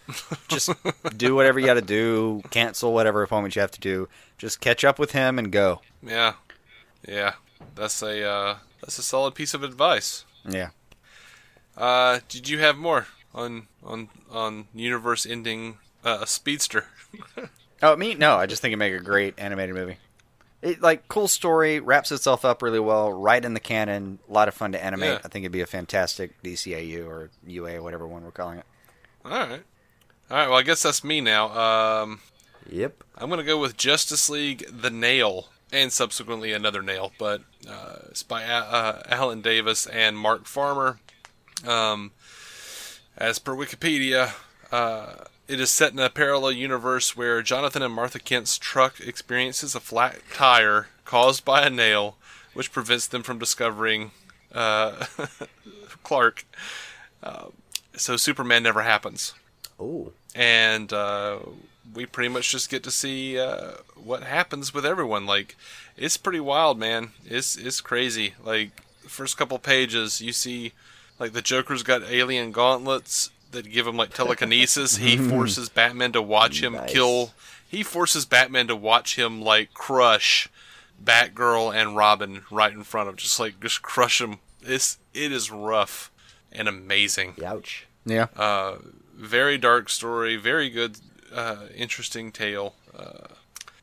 just 0.50 0.70
do 1.18 1.34
whatever 1.34 1.60
you 1.60 1.66
got 1.66 1.76
to 1.76 1.82
do. 1.82 2.42
Cancel 2.50 2.94
whatever 2.94 3.24
appointment 3.24 3.56
you 3.56 3.62
have 3.62 3.72
to 3.72 3.80
do. 3.80 4.08
Just 4.38 4.60
catch 4.62 4.84
up 4.84 5.00
with 5.00 5.12
him 5.14 5.40
and 5.40 5.52
go. 5.52 5.82
Yeah, 6.04 6.34
yeah. 7.08 7.34
That's 7.74 8.02
a 8.02 8.24
uh, 8.28 8.58
that's 8.82 8.98
a 9.00 9.04
solid 9.04 9.34
piece 9.36 9.54
of 9.54 9.64
advice. 9.64 10.26
Yeah. 10.48 10.70
Uh, 11.78 12.20
did 12.30 12.48
you 12.50 12.60
have 12.60 12.78
more 12.78 13.08
on 13.34 13.68
on 13.84 14.10
on 14.32 14.68
universe 14.74 15.26
ending 15.26 15.78
uh, 16.06 16.26
Speedster? 16.26 16.86
Oh, 17.84 17.94
me? 17.98 18.16
No, 18.16 18.38
I 18.38 18.46
just 18.46 18.62
think 18.62 18.72
it'd 18.72 18.80
make 18.80 18.94
a 18.94 19.04
great 19.04 19.34
animated 19.38 19.76
movie. 19.76 19.98
It 20.62 20.82
like 20.82 21.10
cool 21.10 21.28
story, 21.28 21.82
wraps 21.82 22.10
itself 22.12 22.46
up 22.46 22.62
really 22.62 22.80
well, 22.80 23.12
right 23.12 23.44
in 23.44 23.54
the 23.54 23.60
canon. 23.60 24.18
A 24.30 24.34
lot 24.34 24.48
of 24.48 24.54
fun 24.54 24.72
to 24.72 24.84
animate. 24.84 25.10
Yeah. 25.10 25.20
I 25.24 25.28
think 25.28 25.44
it'd 25.44 25.52
be 25.52 25.60
a 25.62 25.66
fantastic 25.68 26.42
DCAU 26.42 27.06
or 27.06 27.30
UA, 27.46 27.84
whatever 27.84 28.08
one 28.08 28.24
we're 28.24 28.32
calling 28.32 28.60
it. 28.60 28.66
All 29.26 29.32
right, 29.32 29.62
all 30.32 30.38
right. 30.38 30.48
Well, 30.50 30.58
I 30.58 30.62
guess 30.64 30.82
that's 30.84 31.04
me 31.04 31.20
now. 31.20 31.50
Um, 32.04 32.22
Yep. 32.70 33.04
I'm 33.18 33.30
gonna 33.30 33.44
go 33.44 33.60
with 33.60 33.76
Justice 33.78 34.30
League: 34.30 34.66
The 34.72 34.90
Nail, 34.90 35.50
and 35.72 35.92
subsequently 35.92 36.54
another 36.54 36.82
nail, 36.82 37.12
but 37.20 37.42
uh, 37.70 37.98
it's 38.10 38.24
by 38.24 38.44
A- 38.44 38.48
uh, 38.48 39.04
Alan 39.10 39.42
Davis 39.42 39.86
and 39.86 40.18
Mark 40.18 40.46
Farmer. 40.46 40.98
Um, 41.68 42.14
as 43.18 43.38
per 43.38 43.54
Wikipedia, 43.54 44.32
uh, 44.72 45.26
it 45.48 45.60
is 45.60 45.72
set 45.72 45.94
in 45.94 46.00
a 46.00 46.10
parallel 46.10 46.52
universe 46.52 47.16
where 47.16 47.42
Jonathan 47.42 47.82
and 47.82 47.94
Martha 47.94 48.20
Kent's 48.20 48.58
truck 48.58 49.00
experiences 49.00 49.76
a 49.76 49.80
flat 49.80 50.20
tire 50.34 50.88
caused 51.04 51.46
by 51.46 51.62
a 51.62 51.70
nail, 51.70 52.16
which 52.54 52.72
prevents 52.72 53.08
them 53.08 53.24
from 53.24 53.40
discovering 53.40 54.12
uh, 54.54 55.06
Clark. 56.04 56.46
Uh, 57.22 57.48
so 57.96 58.18
Superman 58.18 58.64
never 58.64 58.82
happens 58.82 59.34
Oh, 59.80 60.12
and 60.34 60.92
uh, 60.94 61.40
we 61.94 62.06
pretty 62.06 62.30
much 62.30 62.52
just 62.52 62.70
get 62.70 62.84
to 62.84 62.92
see 62.92 63.38
uh, 63.38 63.74
what 63.96 64.24
happens 64.24 64.74
with 64.74 64.86
everyone. 64.86 65.26
Like, 65.26 65.56
it's 65.98 66.18
pretty 66.18 66.40
wild, 66.40 66.80
man. 66.80 67.12
It's 67.26 67.56
it's 67.56 67.82
crazy. 67.82 68.36
Like, 68.44 68.72
the 69.04 69.10
first 69.10 69.38
couple 69.38 69.60
pages, 69.60 70.22
you 70.22 70.32
see, 70.34 70.72
like 71.20 71.34
the 71.34 71.42
Joker's 71.42 71.84
got 71.84 72.04
alien 72.04 72.52
gauntlets. 72.52 73.30
That 73.56 73.72
give 73.72 73.88
him 73.88 73.98
like 73.98 74.14
telekinesis. 74.14 74.98
he 74.98 75.18
forces 75.30 75.70
Batman 75.70 76.12
to 76.14 76.22
watch 76.22 76.62
him 76.62 76.74
nice. 76.74 76.92
kill. 76.92 77.32
He 77.68 77.84
forces 77.84 78.26
Batman 78.26 78.68
to 78.68 78.76
watch 78.76 79.18
him 79.18 79.42
like 79.42 79.74
crush 79.74 80.48
Batgirl 81.04 81.76
and 81.76 81.96
Robin 81.96 82.44
right 82.52 82.72
in 82.72 82.84
front 82.84 83.10
of, 83.10 83.16
just 83.18 83.40
like 83.40 83.60
just 83.60 83.82
crush 83.82 84.20
them. 84.20 84.40
It's 84.62 84.98
it 85.14 85.32
is 85.32 85.52
rough 85.52 86.12
and 86.52 86.68
amazing. 86.68 87.36
Ouch. 87.44 87.88
Yeah. 88.06 88.28
Uh, 88.36 88.78
very 89.16 89.58
dark 89.58 89.90
story. 89.90 90.36
Very 90.38 90.70
good, 90.70 91.00
uh, 91.34 91.68
interesting 91.76 92.32
tale. 92.32 92.76
Uh, 92.98 93.28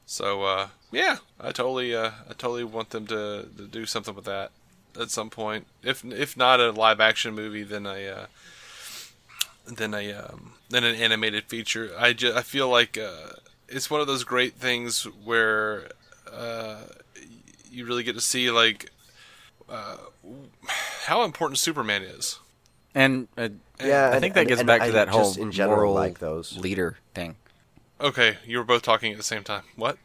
so 0.06 0.44
uh, 0.44 0.68
yeah, 0.90 1.18
I 1.40 1.52
totally, 1.52 1.94
uh, 1.94 2.12
I 2.28 2.32
totally 2.34 2.64
want 2.64 2.90
them 2.90 3.06
to, 3.08 3.48
to 3.56 3.66
do 3.66 3.86
something 3.86 4.14
with 4.14 4.24
that 4.26 4.52
at 5.00 5.10
some 5.10 5.30
point. 5.30 5.66
If 5.82 6.04
if 6.04 6.36
not 6.36 6.60
a 6.60 6.70
live 6.70 7.00
action 7.00 7.34
movie, 7.34 7.62
then 7.62 7.86
a 7.86 8.08
uh, 8.08 8.26
then 9.66 9.94
a 9.94 10.12
um, 10.12 10.54
then 10.70 10.84
an 10.84 10.94
animated 10.96 11.44
feature. 11.44 11.90
I 11.98 12.12
just 12.12 12.36
I 12.36 12.42
feel 12.42 12.68
like 12.68 12.98
uh, 12.98 13.34
it's 13.68 13.90
one 13.90 14.00
of 14.00 14.06
those 14.06 14.24
great 14.24 14.54
things 14.54 15.04
where 15.04 15.88
uh, 16.32 16.82
you 17.70 17.86
really 17.86 18.02
get 18.02 18.14
to 18.14 18.20
see 18.20 18.50
like 18.50 18.90
uh, 19.68 19.96
how 21.04 21.24
important 21.24 21.58
Superman 21.58 22.02
is. 22.02 22.38
And 22.94 23.28
uh, 23.38 23.48
yeah, 23.80 24.10
I 24.12 24.20
think 24.20 24.36
and, 24.36 24.42
that 24.42 24.48
gets 24.48 24.60
and, 24.60 24.66
back 24.66 24.82
and 24.82 24.88
to 24.90 24.92
that 24.92 25.08
whole 25.08 25.34
in 25.38 25.50
general 25.50 25.78
moral 25.78 25.94
like 25.94 26.18
those 26.18 26.56
leader 26.58 26.98
thing. 27.14 27.36
Okay, 28.00 28.38
you 28.44 28.58
were 28.58 28.64
both 28.64 28.82
talking 28.82 29.12
at 29.12 29.16
the 29.16 29.24
same 29.24 29.44
time. 29.44 29.62
What? 29.76 29.96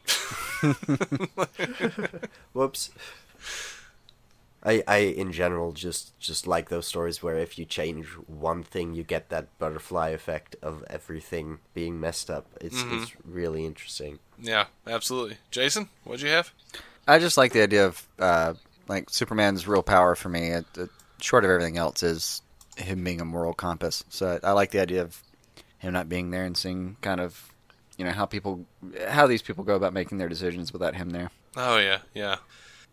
Whoops. 2.54 2.92
I, 4.64 4.84
I 4.88 4.98
in 4.98 5.32
general 5.32 5.72
just 5.72 6.18
just 6.20 6.48
like 6.48 6.70
those 6.70 6.88
stories 6.88 7.22
where 7.22 7.38
if 7.38 7.58
you 7.58 7.66
change 7.66 8.08
one 8.26 8.64
thing 8.64 8.96
you 8.96 9.04
get 9.04 9.30
that 9.30 9.58
butterfly 9.60 10.10
effect 10.10 10.56
of 10.62 10.84
everything 10.90 11.60
being 11.74 12.00
messed 12.00 12.30
up. 12.30 12.48
It's 12.60 12.76
mm-hmm. 12.76 13.04
it's 13.04 13.16
really 13.24 13.66
interesting. 13.66 14.20
Yeah, 14.40 14.66
absolutely. 14.86 15.38
Jason, 15.52 15.90
what'd 16.04 16.22
you 16.22 16.30
have? 16.30 16.52
I 17.08 17.20
just 17.20 17.38
like 17.38 17.54
the 17.54 17.62
idea 17.62 17.86
of 17.86 18.08
uh, 18.20 18.54
like 18.88 19.10
Superman's 19.10 19.68
real 19.68 19.84
power 19.84 20.16
for 20.16 20.30
me. 20.30 20.50
It, 20.50 20.66
it, 20.78 20.90
short 21.22 21.46
of 21.46 21.52
everything 21.52 21.78
else, 21.78 22.04
is 22.04 22.42
him 22.76 23.04
being 23.04 23.22
a 23.22 23.26
moral 23.26 23.54
compass. 23.54 24.04
So 24.10 24.40
I 24.44 24.52
like 24.52 24.72
the 24.72 24.82
idea 24.82 25.02
of 25.02 25.22
him 25.80 25.94
not 25.94 26.10
being 26.10 26.32
there 26.32 26.46
and 26.46 26.58
seeing 26.58 26.98
kind 27.02 27.22
of 27.22 27.54
you 27.98 28.06
know 28.06 28.12
how 28.12 28.26
people 28.26 28.66
how 29.08 29.28
these 29.28 29.42
people 29.42 29.64
go 29.64 29.76
about 29.76 29.94
making 29.94 30.18
their 30.18 30.30
decisions 30.30 30.74
without 30.74 30.96
him 30.96 31.12
there. 31.12 31.32
Oh 31.56 31.78
yeah, 31.78 32.00
yeah. 32.14 32.38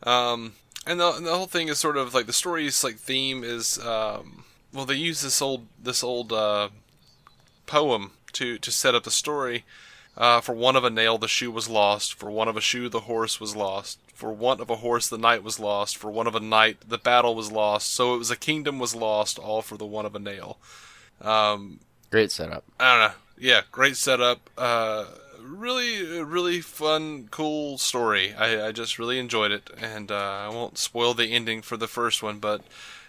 Um, 0.03 0.53
and 0.87 1.01
the, 1.01 1.13
and 1.15 1.27
the 1.27 1.35
whole 1.35 1.47
thing 1.47 1.69
is 1.69 1.79
sort 1.79 1.97
of 1.97 2.15
like 2.15 2.27
the 2.27 2.33
story's 2.33 2.83
like 2.85 2.97
theme 2.97 3.43
is 3.45 3.79
um, 3.79 4.45
well 4.73 4.85
they 4.85 4.95
use 4.95 5.23
this 5.23 5.41
old 5.41 5.67
this 5.83 6.03
old 6.03 6.33
uh, 6.33 6.69
poem 7.67 8.13
to 8.33 8.59
to 8.59 8.71
set 8.71 8.95
up 8.95 9.05
the 9.05 9.11
story. 9.11 9.65
Uh, 10.17 10.41
for 10.41 10.55
one 10.55 10.77
of 10.77 10.85
a 10.85 10.91
nail 10.91 11.19
the 11.19 11.27
shoe 11.27 11.51
was 11.51 11.69
lost. 11.69 12.15
For 12.15 12.31
one 12.31 12.47
of 12.47 12.57
a 12.57 12.61
shoe 12.61 12.89
the 12.89 13.01
horse 13.01 13.41
was 13.41 13.57
lost. 13.57 13.99
For 14.15 14.33
want 14.33 14.61
of 14.61 14.71
a 14.71 14.77
horse 14.77 15.09
the 15.09 15.19
knight 15.19 15.43
was 15.43 15.59
lost. 15.59 15.97
For 15.97 16.11
one 16.11 16.29
of 16.29 16.37
a 16.37 16.41
knight 16.41 16.89
the 16.89 16.99
battle 16.99 17.35
was 17.35 17.51
lost. 17.51 17.93
So 17.93 18.15
it 18.15 18.19
was 18.19 18.31
a 18.31 18.37
kingdom 18.37 18.79
was 18.79 18.95
lost, 18.95 19.39
all 19.39 19.61
for 19.61 19.77
the 19.77 19.87
one 19.87 20.07
of 20.07 20.15
a 20.15 20.21
nail. 20.21 20.59
Um, 21.21 21.81
great 22.11 22.31
setup. 22.31 22.65
I 22.79 22.97
don't 22.97 23.09
know. 23.09 23.15
Yeah, 23.37 23.63
great 23.73 23.97
setup. 23.97 24.49
Uh, 24.57 25.07
really, 25.45 26.23
really 26.23 26.61
fun, 26.61 27.29
cool 27.31 27.79
story. 27.79 28.35
I, 28.35 28.69
I 28.69 28.73
just 28.73 28.99
really 28.99 29.19
enjoyed 29.19 29.53
it, 29.53 29.71
and 29.81 30.11
uh, 30.11 30.15
I 30.15 30.49
won't 30.49 30.79
spoil 30.79 31.15
the 31.15 31.33
ending 31.33 31.63
for 31.63 31.77
the 31.77 31.87
first 31.87 32.23
one, 32.23 32.39
but 32.39 32.63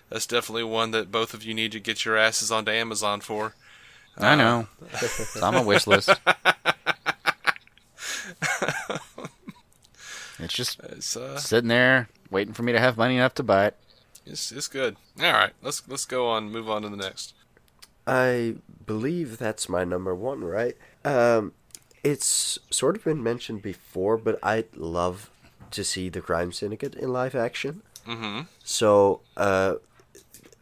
that's 0.09 0.27
definitely 0.27 0.65
one 0.65 0.91
that 0.91 1.11
both 1.11 1.33
of 1.33 1.43
you 1.43 1.53
need 1.53 1.71
to 1.71 1.79
get 1.79 2.05
your 2.05 2.17
asses 2.17 2.51
onto 2.51 2.71
Amazon 2.71 3.21
for. 3.21 3.55
I 4.17 4.35
know. 4.35 4.67
it's 5.01 5.41
on 5.41 5.55
my 5.55 5.63
wish 5.63 5.87
list. 5.87 6.09
it's 10.39 10.53
just 10.53 10.79
it's, 10.81 11.17
uh, 11.17 11.37
sitting 11.37 11.67
there 11.67 12.07
waiting 12.31 12.53
for 12.53 12.63
me 12.63 12.71
to 12.71 12.79
have 12.79 12.97
money 12.97 13.15
enough 13.15 13.33
to 13.35 13.43
buy 13.43 13.65
it. 13.67 13.75
It's 14.25 14.51
it's 14.51 14.67
good. 14.67 14.95
All 15.21 15.33
right, 15.33 15.51
let's 15.61 15.87
let's 15.87 16.05
go 16.05 16.27
on. 16.27 16.49
Move 16.49 16.69
on 16.69 16.83
to 16.83 16.89
the 16.89 16.97
next. 16.97 17.33
I 18.07 18.55
believe 18.85 19.37
that's 19.37 19.67
my 19.67 19.83
number 19.83 20.15
one, 20.15 20.43
right? 20.43 20.77
Um, 21.03 21.53
it's 22.05 22.59
sort 22.69 22.95
of 22.95 23.03
been 23.03 23.23
mentioned 23.23 23.63
before, 23.63 24.15
but 24.15 24.37
I'd 24.43 24.77
love 24.77 25.31
to 25.71 25.83
see 25.83 26.07
the 26.07 26.21
Crime 26.21 26.51
Syndicate 26.51 26.93
in 26.93 27.11
live 27.11 27.33
action. 27.33 27.81
Mm-hmm. 28.07 28.41
So, 28.63 29.21
uh, 29.35 29.75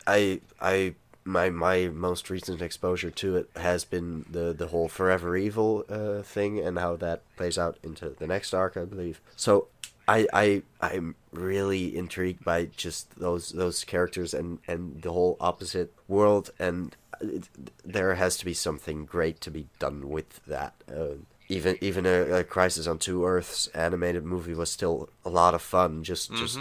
I 0.07 0.39
I 0.61 0.95
my 1.25 1.49
my 1.49 1.89
most 1.89 2.29
recent 2.29 2.61
exposure 2.61 3.11
to 3.11 3.35
it 3.35 3.49
has 3.57 3.83
been 3.83 4.25
the 4.29 4.53
the 4.53 4.67
whole 4.67 4.87
Forever 4.87 5.35
Evil 5.35 5.83
uh, 5.89 6.21
thing 6.21 6.59
and 6.59 6.79
how 6.79 6.95
that 6.95 7.21
plays 7.35 7.57
out 7.57 7.77
into 7.83 8.09
the 8.09 8.27
next 8.27 8.53
arc, 8.53 8.77
I 8.77 8.85
believe. 8.85 9.19
So. 9.35 9.67
I, 10.05 10.27
I 10.33 10.63
I'm 10.81 11.15
really 11.31 11.95
intrigued 11.95 12.43
by 12.43 12.65
just 12.75 13.17
those 13.17 13.53
those 13.53 13.85
characters 13.85 14.33
and, 14.33 14.59
and 14.67 15.01
the 15.01 15.13
whole 15.13 15.37
opposite 15.39 15.93
world 16.09 16.49
and 16.59 16.93
it, 17.21 17.47
there 17.85 18.15
has 18.15 18.35
to 18.37 18.43
be 18.43 18.53
something 18.53 19.05
great 19.05 19.39
to 19.39 19.49
be 19.49 19.67
done 19.79 20.09
with 20.09 20.45
that. 20.45 20.73
Uh, 20.93 21.23
even 21.49 21.77
even 21.81 22.05
a, 22.05 22.39
a, 22.39 22.43
Crisis 22.43 22.87
on 22.87 22.97
Two 22.97 23.25
Earths 23.25 23.67
animated 23.67 24.23
movie 24.23 24.53
was 24.53 24.71
still 24.71 25.09
a 25.25 25.29
lot 25.29 25.53
of 25.53 25.61
fun. 25.61 26.03
Just 26.03 26.31
mm-hmm. 26.31 26.41
just 26.41 26.59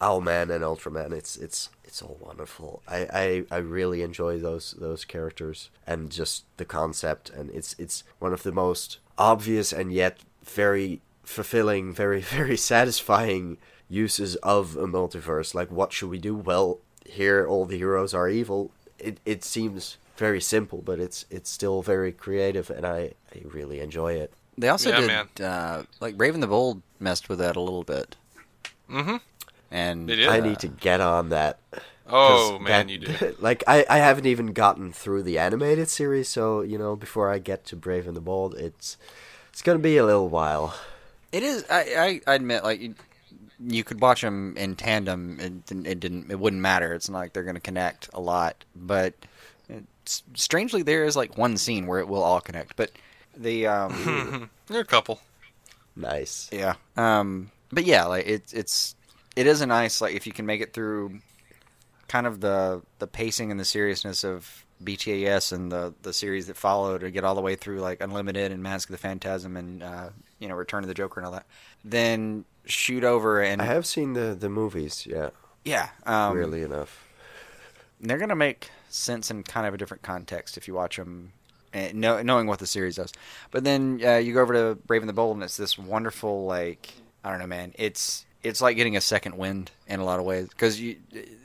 Owlman 0.00 0.50
and 0.50 0.64
Ultraman. 0.64 1.12
It's 1.12 1.36
it's 1.36 1.70
it's 1.84 2.02
all 2.02 2.18
wonderful. 2.20 2.82
I, 2.88 3.44
I, 3.50 3.56
I 3.56 3.56
really 3.58 4.02
enjoy 4.02 4.38
those 4.38 4.72
those 4.72 5.04
characters 5.04 5.70
and 5.86 6.10
just 6.10 6.44
the 6.56 6.64
concept. 6.64 7.30
And 7.30 7.50
it's 7.50 7.74
it's 7.78 8.02
one 8.18 8.32
of 8.32 8.42
the 8.42 8.52
most 8.52 8.98
obvious 9.16 9.72
and 9.72 9.92
yet 9.92 10.18
very 10.42 11.00
fulfilling, 11.22 11.92
very 11.92 12.20
very 12.38 12.56
satisfying 12.56 13.58
uses 13.88 14.36
of 14.36 14.76
a 14.76 14.86
multiverse. 14.86 15.54
Like 15.54 15.70
what 15.70 15.92
should 15.92 16.10
we 16.10 16.18
do? 16.18 16.34
Well, 16.34 16.80
here 17.06 17.46
all 17.46 17.64
the 17.64 17.78
heroes 17.78 18.12
are 18.12 18.28
evil. 18.28 18.72
It 18.98 19.18
it 19.24 19.44
seems 19.44 19.98
very 20.16 20.40
simple, 20.40 20.82
but 20.84 20.98
it's 20.98 21.24
it's 21.30 21.50
still 21.50 21.82
very 21.82 22.12
creative, 22.12 22.70
and 22.70 22.86
I, 22.86 23.12
I 23.34 23.42
really 23.44 23.80
enjoy 23.80 24.14
it. 24.14 24.32
They 24.58 24.68
also 24.68 24.90
yeah, 24.90 25.24
did 25.34 25.44
uh, 25.44 25.82
like 26.00 26.16
Brave 26.16 26.34
and 26.34 26.42
the 26.42 26.48
Bold 26.48 26.82
messed 27.00 27.28
with 27.28 27.38
that 27.38 27.56
a 27.56 27.60
little 27.60 27.84
bit. 27.84 28.16
Mm-hmm. 28.90 29.16
And 29.70 30.10
I 30.10 30.40
need 30.40 30.58
to 30.60 30.68
get 30.68 31.00
on 31.00 31.30
that. 31.30 31.58
Oh 32.06 32.58
man, 32.58 32.88
that, 32.88 32.92
you 32.92 32.98
do. 33.06 33.36
Like 33.38 33.64
I, 33.66 33.86
I 33.88 33.98
haven't 33.98 34.26
even 34.26 34.48
gotten 34.48 34.92
through 34.92 35.22
the 35.22 35.38
animated 35.38 35.88
series, 35.88 36.28
so 36.28 36.60
you 36.60 36.76
know 36.76 36.94
before 36.96 37.30
I 37.30 37.38
get 37.38 37.64
to 37.66 37.76
Brave 37.76 38.06
and 38.06 38.14
the 38.14 38.20
Bold, 38.20 38.54
it's 38.54 38.98
it's 39.50 39.62
gonna 39.62 39.78
be 39.78 39.96
a 39.96 40.04
little 40.04 40.28
while. 40.28 40.74
It 41.30 41.42
is. 41.42 41.64
I 41.70 42.20
I 42.26 42.34
admit, 42.34 42.64
like 42.64 42.80
you, 42.80 42.94
you 43.58 43.82
could 43.82 44.00
watch 44.00 44.20
them 44.20 44.54
in 44.58 44.76
tandem. 44.76 45.40
It, 45.40 45.86
it 45.86 46.00
didn't. 46.00 46.30
It 46.30 46.38
wouldn't 46.38 46.60
matter. 46.60 46.92
It's 46.92 47.08
not 47.08 47.18
like 47.18 47.32
they're 47.32 47.42
gonna 47.42 47.60
connect 47.60 48.10
a 48.12 48.20
lot, 48.20 48.64
but 48.76 49.14
strangely, 50.34 50.82
there 50.82 51.04
is 51.04 51.16
like 51.16 51.36
one 51.38 51.56
scene 51.56 51.86
where 51.86 52.00
it 52.00 52.08
will 52.08 52.22
all 52.22 52.40
connect, 52.40 52.76
but 52.76 52.90
the 53.36 53.66
um, 53.66 54.50
there 54.66 54.78
are 54.78 54.82
a 54.82 54.86
couple. 54.86 55.20
Nice. 55.96 56.48
Yeah. 56.52 56.74
Um, 56.96 57.50
but 57.70 57.84
yeah, 57.84 58.04
like 58.04 58.26
it's 58.26 58.52
it's 58.52 58.94
it 59.36 59.46
is 59.46 59.60
a 59.60 59.66
nice 59.66 60.00
like 60.00 60.14
if 60.14 60.26
you 60.26 60.32
can 60.32 60.46
make 60.46 60.60
it 60.60 60.72
through 60.72 61.20
kind 62.08 62.26
of 62.26 62.40
the 62.40 62.82
the 62.98 63.06
pacing 63.06 63.50
and 63.50 63.58
the 63.58 63.64
seriousness 63.64 64.24
of 64.24 64.64
BTAS 64.82 65.52
and 65.52 65.70
the 65.70 65.94
the 66.02 66.12
series 66.12 66.46
that 66.48 66.56
followed 66.56 67.00
to 67.00 67.10
get 67.10 67.24
all 67.24 67.34
the 67.34 67.40
way 67.40 67.56
through 67.56 67.80
like 67.80 68.02
Unlimited 68.02 68.52
and 68.52 68.62
Mask 68.62 68.88
of 68.88 68.92
the 68.92 68.98
Phantasm 68.98 69.56
and 69.56 69.82
uh, 69.82 70.10
you 70.38 70.48
know 70.48 70.54
Return 70.54 70.84
of 70.84 70.88
the 70.88 70.94
Joker 70.94 71.20
and 71.20 71.26
all 71.26 71.32
that. 71.32 71.46
Then 71.84 72.44
shoot 72.64 73.04
over 73.04 73.42
and 73.42 73.60
I 73.60 73.66
have 73.66 73.86
seen 73.86 74.12
the 74.12 74.36
the 74.38 74.48
movies. 74.48 75.06
Yeah. 75.06 75.30
Yeah. 75.64 75.88
Um, 76.04 76.36
really 76.36 76.62
enough. 76.62 77.06
They're 78.00 78.18
gonna 78.18 78.36
make 78.36 78.70
sense 78.94 79.30
in 79.30 79.42
kind 79.42 79.66
of 79.66 79.74
a 79.74 79.76
different 79.76 80.02
context 80.02 80.56
if 80.56 80.68
you 80.68 80.74
watch 80.74 80.96
them, 80.96 81.32
know, 81.92 82.22
knowing 82.22 82.46
what 82.46 82.58
the 82.58 82.66
series 82.66 82.96
does. 82.96 83.12
But 83.50 83.64
then 83.64 84.00
uh, 84.04 84.16
you 84.16 84.34
go 84.34 84.42
over 84.42 84.52
to 84.54 84.80
Brave 84.86 85.02
and 85.02 85.08
the 85.08 85.14
Bold, 85.14 85.36
and 85.36 85.44
it's 85.44 85.56
this 85.56 85.78
wonderful 85.78 86.46
like 86.46 86.92
I 87.24 87.30
don't 87.30 87.38
know, 87.38 87.46
man. 87.46 87.72
It's 87.76 88.26
it's 88.42 88.60
like 88.60 88.76
getting 88.76 88.96
a 88.96 89.00
second 89.00 89.36
wind 89.36 89.70
in 89.86 90.00
a 90.00 90.04
lot 90.04 90.18
of 90.18 90.24
ways 90.24 90.48
because 90.48 90.80
you 90.80 90.96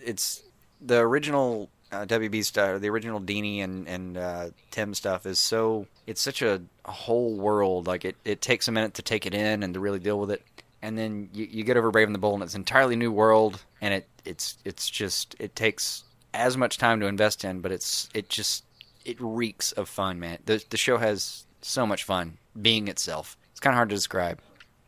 it's 0.04 0.44
the 0.82 1.00
original 1.00 1.70
uh, 1.92 2.06
WB 2.06 2.44
stuff, 2.44 2.82
the 2.82 2.90
original 2.90 3.22
Dini 3.22 3.64
and 3.64 3.88
and 3.88 4.18
uh, 4.18 4.50
Timm 4.72 4.94
stuff 4.94 5.26
is 5.26 5.40
so 5.40 5.88
it's 6.06 6.22
such 6.22 6.42
a, 6.42 6.62
whole 6.86 7.36
world. 7.36 7.86
Like 7.86 8.06
it, 8.06 8.16
it 8.24 8.42
takes 8.42 8.70
a 8.70 8.72
minute 8.72 8.94
to 8.94 9.02
take 9.02 9.26
it 9.26 9.34
in 9.34 9.62
and 9.62 9.74
to 9.74 9.80
really 9.80 10.00
deal 10.00 10.18
with 10.20 10.32
it, 10.32 10.42
and 10.82 10.98
then 10.98 11.30
you, 11.34 11.46
you 11.50 11.64
get 11.66 11.76
over 11.76 11.92
Brave 11.92 12.08
and 12.08 12.16
the 12.16 12.20
Bold, 12.20 12.36
and 12.36 12.44
it's 12.44 12.56
entirely 12.56 12.96
new 12.96 13.12
world, 13.12 13.64
and 13.82 13.94
it 13.94 14.08
it's 14.24 14.58
it's 14.64 14.90
just 14.90 15.36
it 15.40 15.56
takes 15.56 16.04
as 16.38 16.56
much 16.56 16.78
time 16.78 17.00
to 17.00 17.08
invest 17.08 17.44
in, 17.44 17.60
but 17.62 17.72
it's 17.72 18.10
it 18.14 18.30
just 18.30 18.64
it 19.04 19.18
reeks 19.20 19.72
of 19.74 19.90
fun, 19.90 20.20
man. 20.20 20.40
The 20.46 20.64
the 20.70 20.78
show 20.78 20.98
has 20.98 21.46
so 21.62 21.86
much 21.86 22.04
fun 22.04 22.38
being 22.60 22.88
itself. 22.88 23.38
It's 23.52 23.60
kind 23.60 23.74
of 23.74 23.78
hard 23.78 23.90
to 23.90 23.96
describe. 23.96 24.40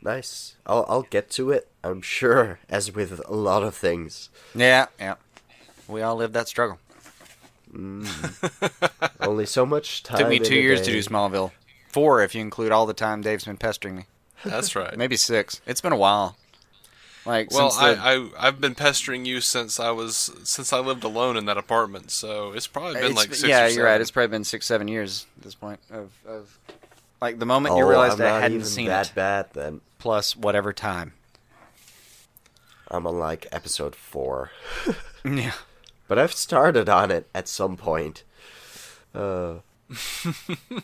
Nice. 0.02 0.56
I'll 0.66 0.86
I'll 0.88 1.04
get 1.04 1.30
to 1.32 1.52
it. 1.52 1.68
I'm 1.84 2.02
sure, 2.02 2.60
as 2.70 2.94
with 2.94 3.22
a 3.28 3.34
lot 3.34 3.64
of 3.64 3.76
things. 3.76 4.30
Yeah, 4.56 4.88
yeah. 5.00 5.16
We 5.88 6.02
all 6.02 6.16
live 6.16 6.34
that 6.34 6.48
struggle. 6.48 6.80
Mm. 7.74 9.10
Only 9.22 9.46
so 9.46 9.66
much 9.66 10.04
time. 10.04 10.20
Took 10.20 10.30
me 10.30 10.40
two 10.40 10.56
years 10.56 10.80
day. 10.80 10.86
to 10.86 10.92
do 10.92 11.00
Smallville. 11.00 11.52
Four 11.88 12.24
if 12.24 12.36
you 12.36 12.42
include 12.42 12.72
all 12.72 12.86
the 12.86 12.94
time 12.94 13.22
Dave's 13.22 13.46
been 13.46 13.58
pestering 13.58 13.96
me. 13.96 14.06
That's 14.46 14.76
right. 14.76 14.96
Maybe 14.98 15.18
six. 15.18 15.62
It's 15.66 15.82
been 15.82 15.92
a 15.92 15.98
while. 15.98 16.38
Like 17.26 17.52
well, 17.52 17.70
since 17.70 17.98
the, 17.98 18.02
I, 18.02 18.16
I 18.16 18.30
I've 18.48 18.62
been 18.62 18.76
pestering 18.76 19.26
you 19.26 19.42
since 19.42 19.80
I 19.80 19.92
was 19.92 20.32
since 20.44 20.72
I 20.74 20.80
lived 20.80 21.04
alone 21.04 21.36
in 21.38 21.46
that 21.46 21.58
apartment, 21.58 22.12
so 22.12 22.54
it's 22.54 22.66
probably 22.68 22.94
been 22.96 23.04
it's- 23.12 23.18
like 23.18 23.34
six. 23.36 23.44
yeah, 23.48 23.60
or 23.60 23.62
you're 23.64 23.70
seven. 23.72 23.86
right. 23.86 24.02
It's 24.02 24.12
probably 24.12 24.30
been 24.30 24.44
six, 24.46 24.66
seven 24.66 24.88
years 24.88 25.26
at 25.38 25.44
this 25.44 25.54
point 25.56 25.80
of, 25.92 26.12
of 26.28 26.58
like 27.22 27.38
the 27.40 27.46
moment 27.46 27.76
Oh, 27.76 27.80
you 27.80 27.88
realized 27.90 28.22
I'm 28.22 28.34
I 28.34 28.40
hadn't 28.40 28.56
even 28.56 28.66
seen 28.68 28.88
that 28.88 29.10
it, 29.10 29.16
bad 29.16 29.48
then. 29.54 29.82
plus 30.00 30.36
whatever 30.36 30.72
time. 30.74 31.14
I'm 32.90 33.06
on 33.06 33.20
like 33.20 33.46
episode 33.52 33.96
four, 33.96 34.52
Yeah. 35.26 35.52
but 36.08 36.18
I've 36.18 36.34
started 36.34 36.88
on 36.90 37.12
it 37.12 37.28
at 37.36 37.48
some 37.48 37.76
point. 37.78 38.24
Uh, 39.14 39.56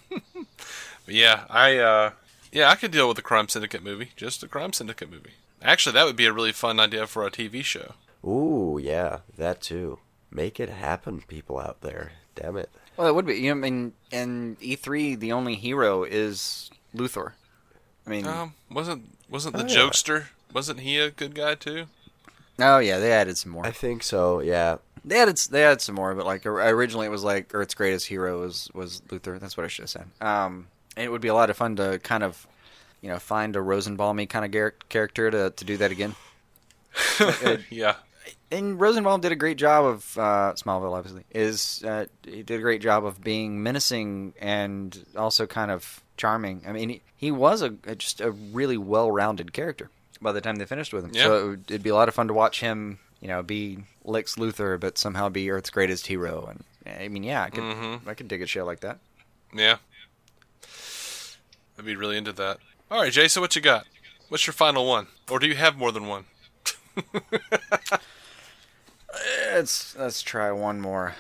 Yeah, 1.08 1.46
I 1.50 1.78
uh, 1.78 2.12
yeah, 2.52 2.70
I 2.70 2.76
could 2.76 2.92
deal 2.92 3.08
with 3.08 3.18
a 3.20 3.22
crime 3.22 3.48
syndicate 3.48 3.84
movie, 3.84 4.10
just 4.16 4.42
a 4.44 4.48
crime 4.48 4.74
syndicate 4.74 5.10
movie. 5.12 5.34
Actually, 5.66 5.94
that 5.94 6.06
would 6.06 6.16
be 6.16 6.26
a 6.26 6.34
really 6.34 6.52
fun 6.52 6.80
idea 6.80 7.08
for 7.08 7.26
a 7.26 7.32
TV 7.32 7.64
show. 7.64 7.94
ooh, 8.26 8.80
yeah, 8.82 9.20
that 9.38 9.62
too. 9.62 10.00
Make 10.32 10.60
it 10.60 10.70
happen, 10.70 11.22
people 11.28 11.60
out 11.60 11.82
there. 11.82 12.12
Damn 12.36 12.58
it. 12.58 12.70
Well, 12.98 13.08
it 13.08 13.16
would 13.16 13.26
be. 13.26 13.36
You 13.36 13.54
know, 13.54 13.60
I 13.66 13.70
mean, 13.70 13.94
in 14.12 14.58
E3, 14.62 15.20
the 15.20 15.32
only 15.32 15.56
hero 15.56 16.04
is 16.04 16.70
Luthor. 16.96 17.34
I 18.06 18.10
mean, 18.10 18.26
Um, 18.28 18.54
wasn't 18.72 19.16
wasn't 19.30 19.56
the 19.58 19.64
Oh, 19.64 19.68
yeah. 19.68 19.76
jokester? 19.76 20.26
Wasn't 20.54 20.80
he 20.82 20.98
a 21.00 21.10
good 21.12 21.36
guy 21.36 21.56
too? 21.56 21.88
oh 22.60 22.78
yeah, 22.80 23.00
they 23.00 23.12
added 23.12 23.38
some 23.38 23.52
more. 23.52 23.66
I 23.66 23.72
think 23.72 24.04
so. 24.04 24.40
Yeah. 24.40 24.78
They 25.04 25.20
added 25.20 25.38
they 25.52 25.64
added 25.66 25.82
some 25.82 25.96
more, 25.96 26.14
but 26.16 26.26
like 26.26 26.46
originally 26.46 27.06
it 27.08 27.10
was 27.12 27.24
like 27.24 27.54
Earth's 27.54 27.74
greatest 27.76 28.08
hero 28.08 28.40
was 28.42 28.70
was 28.74 29.02
Luthor. 29.10 29.40
That's 29.40 29.56
what 29.58 29.66
I 29.66 29.68
should 29.68 29.84
have 29.84 29.90
said. 29.90 30.08
Um, 30.22 30.68
and 30.98 31.06
it 31.06 31.10
would 31.12 31.22
be 31.22 31.28
a 31.28 31.34
lot 31.34 31.50
of 31.50 31.58
fun 31.58 31.76
to 31.76 32.00
kind 32.00 32.24
of, 32.24 32.48
you 33.02 33.10
know, 33.10 33.20
find 33.20 33.56
a 33.56 33.62
Rosenbaum 33.62 34.26
kind 34.28 34.46
of 34.46 34.52
gar- 34.52 34.76
character 34.90 35.30
to 35.32 35.50
to 35.52 35.66
do 35.66 35.78
that 35.78 35.92
again. 35.92 36.16
Yeah, 37.70 37.96
and 38.52 38.80
Rosenbaum 38.80 39.20
did 39.22 39.32
a 39.32 39.36
great 39.36 39.58
job 39.58 39.84
of 39.86 40.18
uh, 40.18 40.54
Smallville. 40.56 40.96
Obviously, 40.98 41.24
is 41.32 41.84
uh, 41.86 42.06
he 42.24 42.42
did 42.44 42.60
a 42.60 42.62
great 42.64 42.82
job 42.82 43.06
of 43.06 43.22
being 43.22 43.62
menacing 43.62 44.34
and 44.40 45.06
also 45.16 45.46
kind 45.46 45.72
of 45.72 46.02
charming. 46.18 46.64
I 46.66 46.72
mean, 46.72 46.90
he, 46.90 47.02
he 47.18 47.32
was 47.32 47.62
a, 47.62 47.76
a- 47.86 47.96
just 47.96 48.22
a 48.22 48.32
really 48.32 48.78
well-rounded 48.78 49.52
character 49.52 49.90
by 50.22 50.32
the 50.32 50.40
time 50.42 50.56
they 50.56 50.66
finished 50.66 50.94
with 50.94 51.04
him. 51.04 51.12
Yeah. 51.14 51.24
So 51.26 51.38
it 51.38 51.50
would, 51.50 51.64
it'd 51.72 51.84
be 51.84 51.90
a 51.90 51.96
lot 51.96 52.08
of 52.08 52.16
fun 52.16 52.28
to 52.30 52.34
watch 52.34 52.62
him, 52.62 53.00
you 53.20 53.28
know, 53.28 53.44
be 53.44 53.80
Lex 54.06 54.36
Luthor, 54.36 54.80
but 54.80 54.98
somehow 54.98 55.28
be 55.28 55.52
Earth's 55.52 55.70
greatest 55.70 56.08
hero. 56.08 56.48
And 56.50 56.64
I 57.00 57.10
mean, 57.10 57.24
yeah, 57.24 57.44
I 57.44 57.50
could 57.50 57.64
Mhm. 57.64 58.08
I 58.08 58.14
could 58.14 58.30
dig 58.30 58.42
a 58.42 58.48
show 58.48 58.64
like 58.66 58.80
that. 58.80 59.00
yeah. 59.54 59.78
I'd 61.78 61.84
be 61.86 61.96
really 61.98 62.16
into 62.18 62.32
that. 62.34 62.60
All 62.92 63.02
right, 63.02 63.12
Jason, 63.12 63.42
what 63.42 63.56
you 63.56 63.62
got? 63.62 63.86
What's 64.30 64.46
your 64.48 64.54
final 64.54 64.86
one, 64.88 65.08
or 65.30 65.40
do 65.40 65.48
you 65.48 65.56
have 65.56 65.78
more 65.78 65.92
than 65.92 66.08
one? 66.08 66.26
Let's 69.54 69.96
let's 69.98 70.22
try 70.22 70.52
one 70.52 70.82
more. 70.82 71.16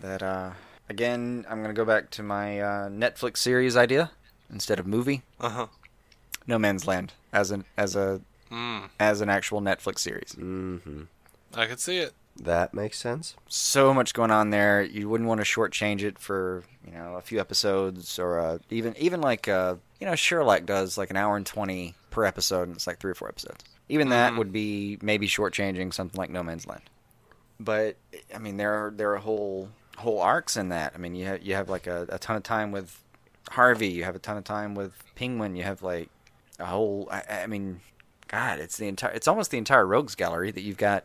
That 0.00 0.22
uh, 0.22 0.50
again, 0.88 1.46
I'm 1.48 1.62
gonna 1.62 1.72
go 1.72 1.84
back 1.86 2.10
to 2.10 2.22
my 2.22 2.60
uh, 2.60 2.88
Netflix 2.88 3.38
series 3.38 3.74
idea 3.76 4.10
instead 4.52 4.78
of 4.78 4.86
movie. 4.86 5.22
Uh 5.40 5.48
huh. 5.48 5.66
No 6.46 6.58
Man's 6.58 6.86
Land 6.86 7.14
as 7.32 7.50
an 7.50 7.64
as 7.76 7.96
a 7.96 8.20
Mm, 8.50 8.88
as 8.98 9.20
an 9.20 9.28
actual 9.28 9.60
Netflix 9.60 9.98
series. 9.98 10.34
Mm-hmm. 10.38 11.02
I 11.54 11.66
could 11.66 11.80
see 11.80 11.98
it. 11.98 12.12
That 12.40 12.72
makes 12.72 12.98
sense. 12.98 13.34
So 13.48 13.92
much 13.92 14.14
going 14.14 14.30
on 14.30 14.50
there. 14.50 14.82
You 14.82 15.08
wouldn't 15.08 15.28
want 15.28 15.40
to 15.40 15.44
shortchange 15.44 16.02
it 16.02 16.18
for 16.18 16.62
you 16.86 16.92
know 16.92 17.14
a 17.16 17.20
few 17.20 17.40
episodes 17.40 18.18
or 18.18 18.38
uh, 18.38 18.58
even 18.70 18.96
even 18.96 19.20
like 19.20 19.48
uh, 19.48 19.74
you 20.00 20.06
know 20.06 20.14
Sherlock 20.14 20.64
does 20.64 20.96
like 20.96 21.10
an 21.10 21.16
hour 21.16 21.36
and 21.36 21.44
twenty 21.44 21.94
per 22.10 22.24
episode, 22.24 22.68
and 22.68 22.76
it's 22.76 22.86
like 22.86 23.00
three 23.00 23.10
or 23.10 23.14
four 23.16 23.28
episodes. 23.28 23.64
Even 23.88 24.10
that 24.10 24.32
Mhm. 24.34 24.38
would 24.38 24.52
be 24.52 24.98
maybe 25.02 25.26
shortchanging 25.26 25.92
something 25.92 26.16
like 26.18 26.30
No 26.30 26.42
Man's 26.42 26.66
Land. 26.66 26.82
But 27.58 27.96
I 28.34 28.38
mean, 28.38 28.56
there 28.56 28.72
are 28.86 28.90
there 28.92 29.12
are 29.14 29.16
whole 29.18 29.70
whole 29.96 30.20
arcs 30.20 30.56
in 30.56 30.68
that. 30.68 30.92
I 30.94 30.98
mean, 30.98 31.14
you 31.16 31.26
have 31.26 31.42
you 31.42 31.54
have 31.54 31.68
like 31.68 31.86
a, 31.88 32.06
a 32.08 32.18
ton 32.18 32.36
of 32.36 32.44
time 32.44 32.70
with 32.70 33.02
Harvey. 33.50 33.88
You 33.88 34.04
have 34.04 34.14
a 34.14 34.20
ton 34.20 34.36
of 34.36 34.44
time 34.44 34.76
with 34.76 34.92
Penguin. 35.16 35.56
You 35.56 35.64
have 35.64 35.82
like 35.82 36.08
a 36.60 36.66
whole. 36.66 37.08
I, 37.10 37.22
I 37.42 37.46
mean, 37.48 37.80
God, 38.28 38.60
it's 38.60 38.76
the 38.76 38.86
entire. 38.86 39.10
It's 39.10 39.26
almost 39.26 39.50
the 39.50 39.58
entire 39.58 39.84
Rogues 39.84 40.14
Gallery 40.14 40.52
that 40.52 40.60
you've 40.60 40.76
got 40.76 41.02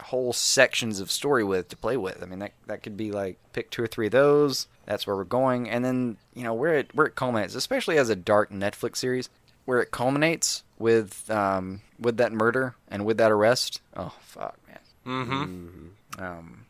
whole 0.00 0.32
sections 0.32 1.00
of 1.00 1.10
story 1.10 1.44
with 1.44 1.68
to 1.68 1.76
play 1.76 1.96
with. 1.96 2.22
I 2.22 2.26
mean, 2.26 2.40
that 2.40 2.52
that 2.66 2.82
could 2.82 2.96
be 2.96 3.10
like 3.12 3.38
pick 3.52 3.70
two 3.70 3.82
or 3.82 3.86
three 3.86 4.06
of 4.06 4.12
those. 4.12 4.66
That's 4.86 5.06
where 5.06 5.16
we're 5.16 5.24
going, 5.24 5.68
and 5.68 5.84
then 5.84 6.16
you 6.34 6.44
know 6.44 6.54
where 6.54 6.74
it 6.74 6.94
where 6.94 7.06
it 7.06 7.14
culminates, 7.14 7.54
especially 7.54 7.98
as 7.98 8.08
a 8.08 8.16
dark 8.16 8.50
Netflix 8.50 8.96
series, 8.96 9.28
where 9.64 9.80
it 9.80 9.90
culminates 9.90 10.62
with 10.78 11.30
um 11.30 11.82
with 11.98 12.16
that 12.16 12.32
murder 12.32 12.74
and 12.88 13.04
with 13.04 13.18
that 13.18 13.30
arrest. 13.30 13.80
Oh 13.96 14.14
fuck, 14.20 14.58
man. 14.66 14.78
Mm-hmm. 15.06 16.22
Um, 16.22 16.66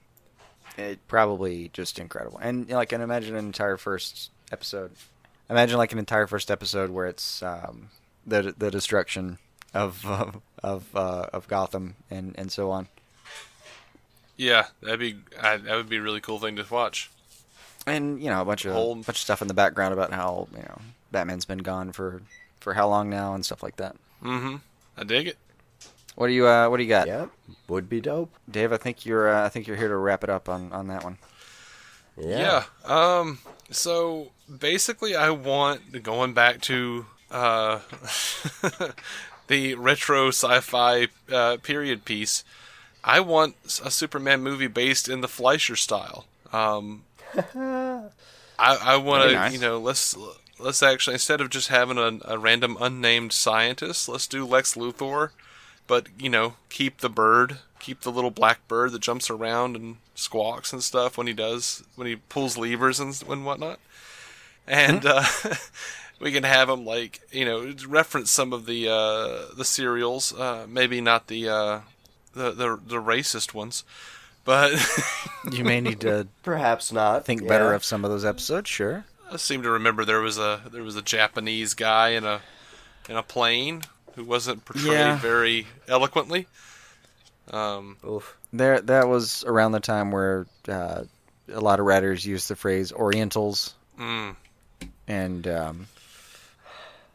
it 0.76 1.06
probably 1.08 1.70
just 1.72 1.98
incredible, 1.98 2.38
and 2.38 2.66
you 2.66 2.72
know, 2.72 2.76
like, 2.76 2.92
and 2.92 3.02
imagine 3.02 3.36
an 3.36 3.44
entire 3.44 3.76
first 3.76 4.30
episode. 4.52 4.92
Imagine 5.48 5.78
like 5.78 5.92
an 5.92 5.98
entire 5.98 6.26
first 6.26 6.50
episode 6.50 6.90
where 6.90 7.06
it's 7.06 7.42
um, 7.42 7.90
the 8.26 8.54
the 8.56 8.70
destruction 8.70 9.38
of 9.74 10.04
of 10.06 10.40
of, 10.62 10.96
uh, 10.96 11.26
of 11.32 11.48
Gotham 11.48 11.96
and 12.10 12.34
and 12.38 12.50
so 12.52 12.70
on. 12.70 12.88
Yeah, 14.40 14.66
that'd 14.80 14.98
be 15.00 15.16
I, 15.40 15.58
that 15.58 15.76
would 15.76 15.88
be 15.90 15.98
a 15.98 16.02
really 16.02 16.20
cool 16.22 16.38
thing 16.38 16.56
to 16.56 16.64
watch. 16.70 17.10
and 17.86 18.22
you 18.22 18.30
know 18.30 18.40
a 18.40 18.44
bunch 18.44 18.64
of 18.64 18.72
Whole- 18.72 18.94
bunch 18.94 19.08
of 19.08 19.16
stuff 19.18 19.42
in 19.42 19.48
the 19.48 19.54
background 19.54 19.92
about 19.92 20.12
how 20.12 20.48
you 20.52 20.62
know 20.62 20.78
Batman's 21.12 21.44
been 21.44 21.58
gone 21.58 21.92
for 21.92 22.22
for 22.58 22.72
how 22.74 22.88
long 22.88 23.10
now 23.10 23.34
and 23.34 23.44
stuff 23.44 23.62
like 23.62 23.76
that. 23.76 23.96
Mm-hmm. 24.24 24.56
I 24.96 25.04
dig 25.04 25.26
it. 25.28 25.36
What 26.14 26.28
do 26.28 26.32
you 26.32 26.46
uh, 26.46 26.68
What 26.68 26.78
do 26.78 26.82
you 26.84 26.88
got, 26.88 27.06
Yep, 27.06 27.30
would 27.68 27.88
be 27.88 28.00
dope. 28.00 28.30
Dave? 28.50 28.72
I 28.72 28.76
think 28.78 29.04
you're 29.04 29.28
uh, 29.28 29.44
I 29.44 29.48
think 29.50 29.66
you're 29.66 29.76
here 29.76 29.88
to 29.88 29.96
wrap 29.96 30.24
it 30.24 30.30
up 30.30 30.48
on 30.48 30.72
on 30.72 30.86
that 30.88 31.04
one. 31.04 31.18
Yeah. 32.16 32.64
Yeah. 32.86 33.18
Um. 33.20 33.38
So 33.70 34.30
basically, 34.48 35.14
I 35.16 35.30
want 35.30 36.02
going 36.02 36.32
back 36.32 36.60
to 36.62 37.04
uh, 37.30 37.80
the 39.48 39.74
retro 39.74 40.28
sci-fi 40.28 41.08
uh, 41.30 41.56
period 41.62 42.04
piece. 42.04 42.42
I 43.02 43.20
want 43.20 43.56
a 43.84 43.90
Superman 43.90 44.42
movie 44.42 44.66
based 44.66 45.08
in 45.08 45.20
the 45.20 45.28
Fleischer 45.28 45.76
style. 45.76 46.26
Um, 46.52 47.04
I, 47.54 48.08
I 48.58 48.96
want 48.96 49.28
to, 49.28 49.34
nice. 49.34 49.52
you 49.52 49.58
know, 49.58 49.78
let's 49.78 50.16
let's 50.58 50.82
actually 50.82 51.14
instead 51.14 51.40
of 51.40 51.50
just 51.50 51.68
having 51.68 51.98
a, 51.98 52.18
a 52.24 52.38
random 52.38 52.76
unnamed 52.80 53.32
scientist, 53.32 54.08
let's 54.08 54.26
do 54.26 54.44
Lex 54.44 54.74
Luthor, 54.74 55.30
but 55.86 56.06
you 56.18 56.28
know, 56.28 56.54
keep 56.68 56.98
the 56.98 57.08
bird, 57.08 57.58
keep 57.78 58.02
the 58.02 58.12
little 58.12 58.30
black 58.30 58.66
bird 58.68 58.92
that 58.92 59.00
jumps 59.02 59.30
around 59.30 59.76
and 59.76 59.96
squawks 60.14 60.72
and 60.72 60.82
stuff 60.82 61.16
when 61.16 61.26
he 61.26 61.32
does 61.32 61.82
when 61.96 62.06
he 62.06 62.16
pulls 62.16 62.58
levers 62.58 63.00
and, 63.00 63.22
and 63.28 63.46
whatnot, 63.46 63.78
and 64.66 65.06
uh, 65.06 65.24
we 66.20 66.30
can 66.32 66.44
have 66.44 66.68
him 66.68 66.84
like 66.84 67.20
you 67.32 67.44
know 67.44 67.74
reference 67.88 68.30
some 68.30 68.52
of 68.52 68.66
the 68.66 68.88
uh, 68.88 69.54
the 69.56 69.64
serials, 69.64 70.38
uh, 70.38 70.66
maybe 70.68 71.00
not 71.00 71.28
the, 71.28 71.48
uh, 71.48 71.80
the 72.34 72.50
the 72.52 72.78
the 72.86 72.96
racist 72.96 73.54
ones, 73.54 73.84
but. 74.44 74.72
You 75.52 75.64
may 75.64 75.80
need 75.80 76.00
to 76.02 76.28
Perhaps 76.42 76.92
not. 76.92 77.24
think 77.24 77.48
better 77.48 77.72
of 77.72 77.82
some 77.82 78.04
of 78.04 78.10
those 78.10 78.26
episodes. 78.26 78.68
Sure. 78.68 79.06
I 79.32 79.38
seem 79.38 79.62
to 79.62 79.70
remember 79.70 80.04
there 80.04 80.20
was 80.20 80.36
a 80.36 80.60
there 80.70 80.82
was 80.82 80.96
a 80.96 81.02
Japanese 81.02 81.72
guy 81.72 82.10
in 82.10 82.24
a 82.26 82.42
in 83.08 83.16
a 83.16 83.22
plane 83.22 83.80
who 84.16 84.24
wasn't 84.24 84.66
portrayed 84.66 84.92
Yeah. 84.92 85.16
very 85.18 85.66
eloquently. 85.88 86.46
Um, 87.50 87.96
Oof. 88.06 88.36
There, 88.52 88.82
that 88.82 89.08
was 89.08 89.44
around 89.44 89.72
the 89.72 89.80
time 89.80 90.10
where 90.10 90.46
uh, 90.68 91.04
a 91.50 91.60
lot 91.60 91.80
of 91.80 91.86
writers 91.86 92.26
used 92.26 92.48
the 92.48 92.54
phrase 92.56 92.92
Orientals, 92.92 93.72
mm. 93.98 94.36
and 95.08 95.48
um, 95.48 95.86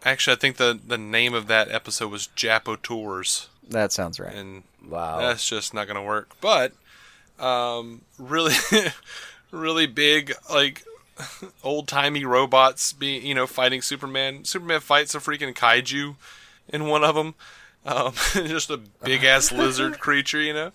Actually, 0.04 0.36
I 0.36 0.40
think 0.40 0.58
the 0.58 0.80
the 0.86 0.98
name 0.98 1.36
of 1.36 1.46
that 1.48 1.70
episode 1.72 2.10
was 2.12 2.28
Japoteurs, 2.36 3.48
that 3.70 3.92
sounds 3.92 4.20
right. 4.20 4.34
and 4.34 4.64
Wow. 4.88 5.18
that's 5.20 5.48
just 5.48 5.74
not 5.74 5.88
going 5.88 5.96
to 5.96 6.02
work. 6.04 6.30
But 6.42 6.74
um, 7.40 8.02
really, 8.20 8.54
really 9.52 9.88
big 9.88 10.34
like 10.50 10.84
old 11.64 11.88
timey 11.88 12.26
robots 12.26 12.94
being 12.94 13.26
you 13.26 13.34
know 13.36 13.48
fighting 13.48 13.82
Superman. 13.82 14.46
Superman 14.46 14.80
fights 14.82 15.16
a 15.16 15.20
freaking 15.20 15.54
kaiju 15.54 16.16
in 16.70 16.86
one 16.88 17.04
of 17.04 17.16
them. 17.16 17.36
Um, 17.86 18.14
just 18.34 18.70
a 18.70 18.78
big 19.04 19.24
ass 19.24 19.52
lizard 19.52 20.00
creature, 20.00 20.42
you 20.42 20.54
know. 20.54 20.72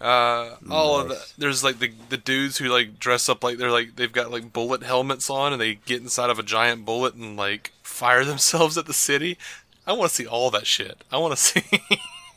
Uh, 0.00 0.56
all 0.70 0.98
of 0.98 1.08
the 1.10 1.32
there's 1.36 1.62
like 1.62 1.78
the 1.78 1.92
the 2.08 2.16
dudes 2.16 2.56
who 2.56 2.68
like 2.68 2.98
dress 2.98 3.28
up 3.28 3.44
like 3.44 3.58
they're 3.58 3.70
like 3.70 3.96
they've 3.96 4.12
got 4.12 4.30
like 4.30 4.50
bullet 4.50 4.82
helmets 4.82 5.28
on 5.28 5.52
and 5.52 5.60
they 5.60 5.74
get 5.84 6.00
inside 6.00 6.30
of 6.30 6.38
a 6.38 6.42
giant 6.42 6.86
bullet 6.86 7.12
and 7.14 7.36
like 7.36 7.72
fire 7.82 8.24
themselves 8.24 8.78
at 8.78 8.86
the 8.86 8.94
city. 8.94 9.36
I 9.90 9.92
want 9.92 10.10
to 10.10 10.14
see 10.14 10.26
all 10.26 10.50
that 10.52 10.68
shit. 10.68 11.02
I 11.10 11.18
want 11.18 11.36
to 11.36 11.36
see. 11.42 11.82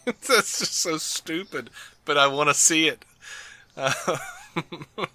That's 0.05 0.59
just 0.59 0.73
so 0.73 0.97
stupid, 0.97 1.69
but 2.03 2.17
I 2.17 2.25
want 2.25 2.49
to 2.49 2.55
see 2.55 2.87
it. 2.87 3.05
Uh, 3.77 4.17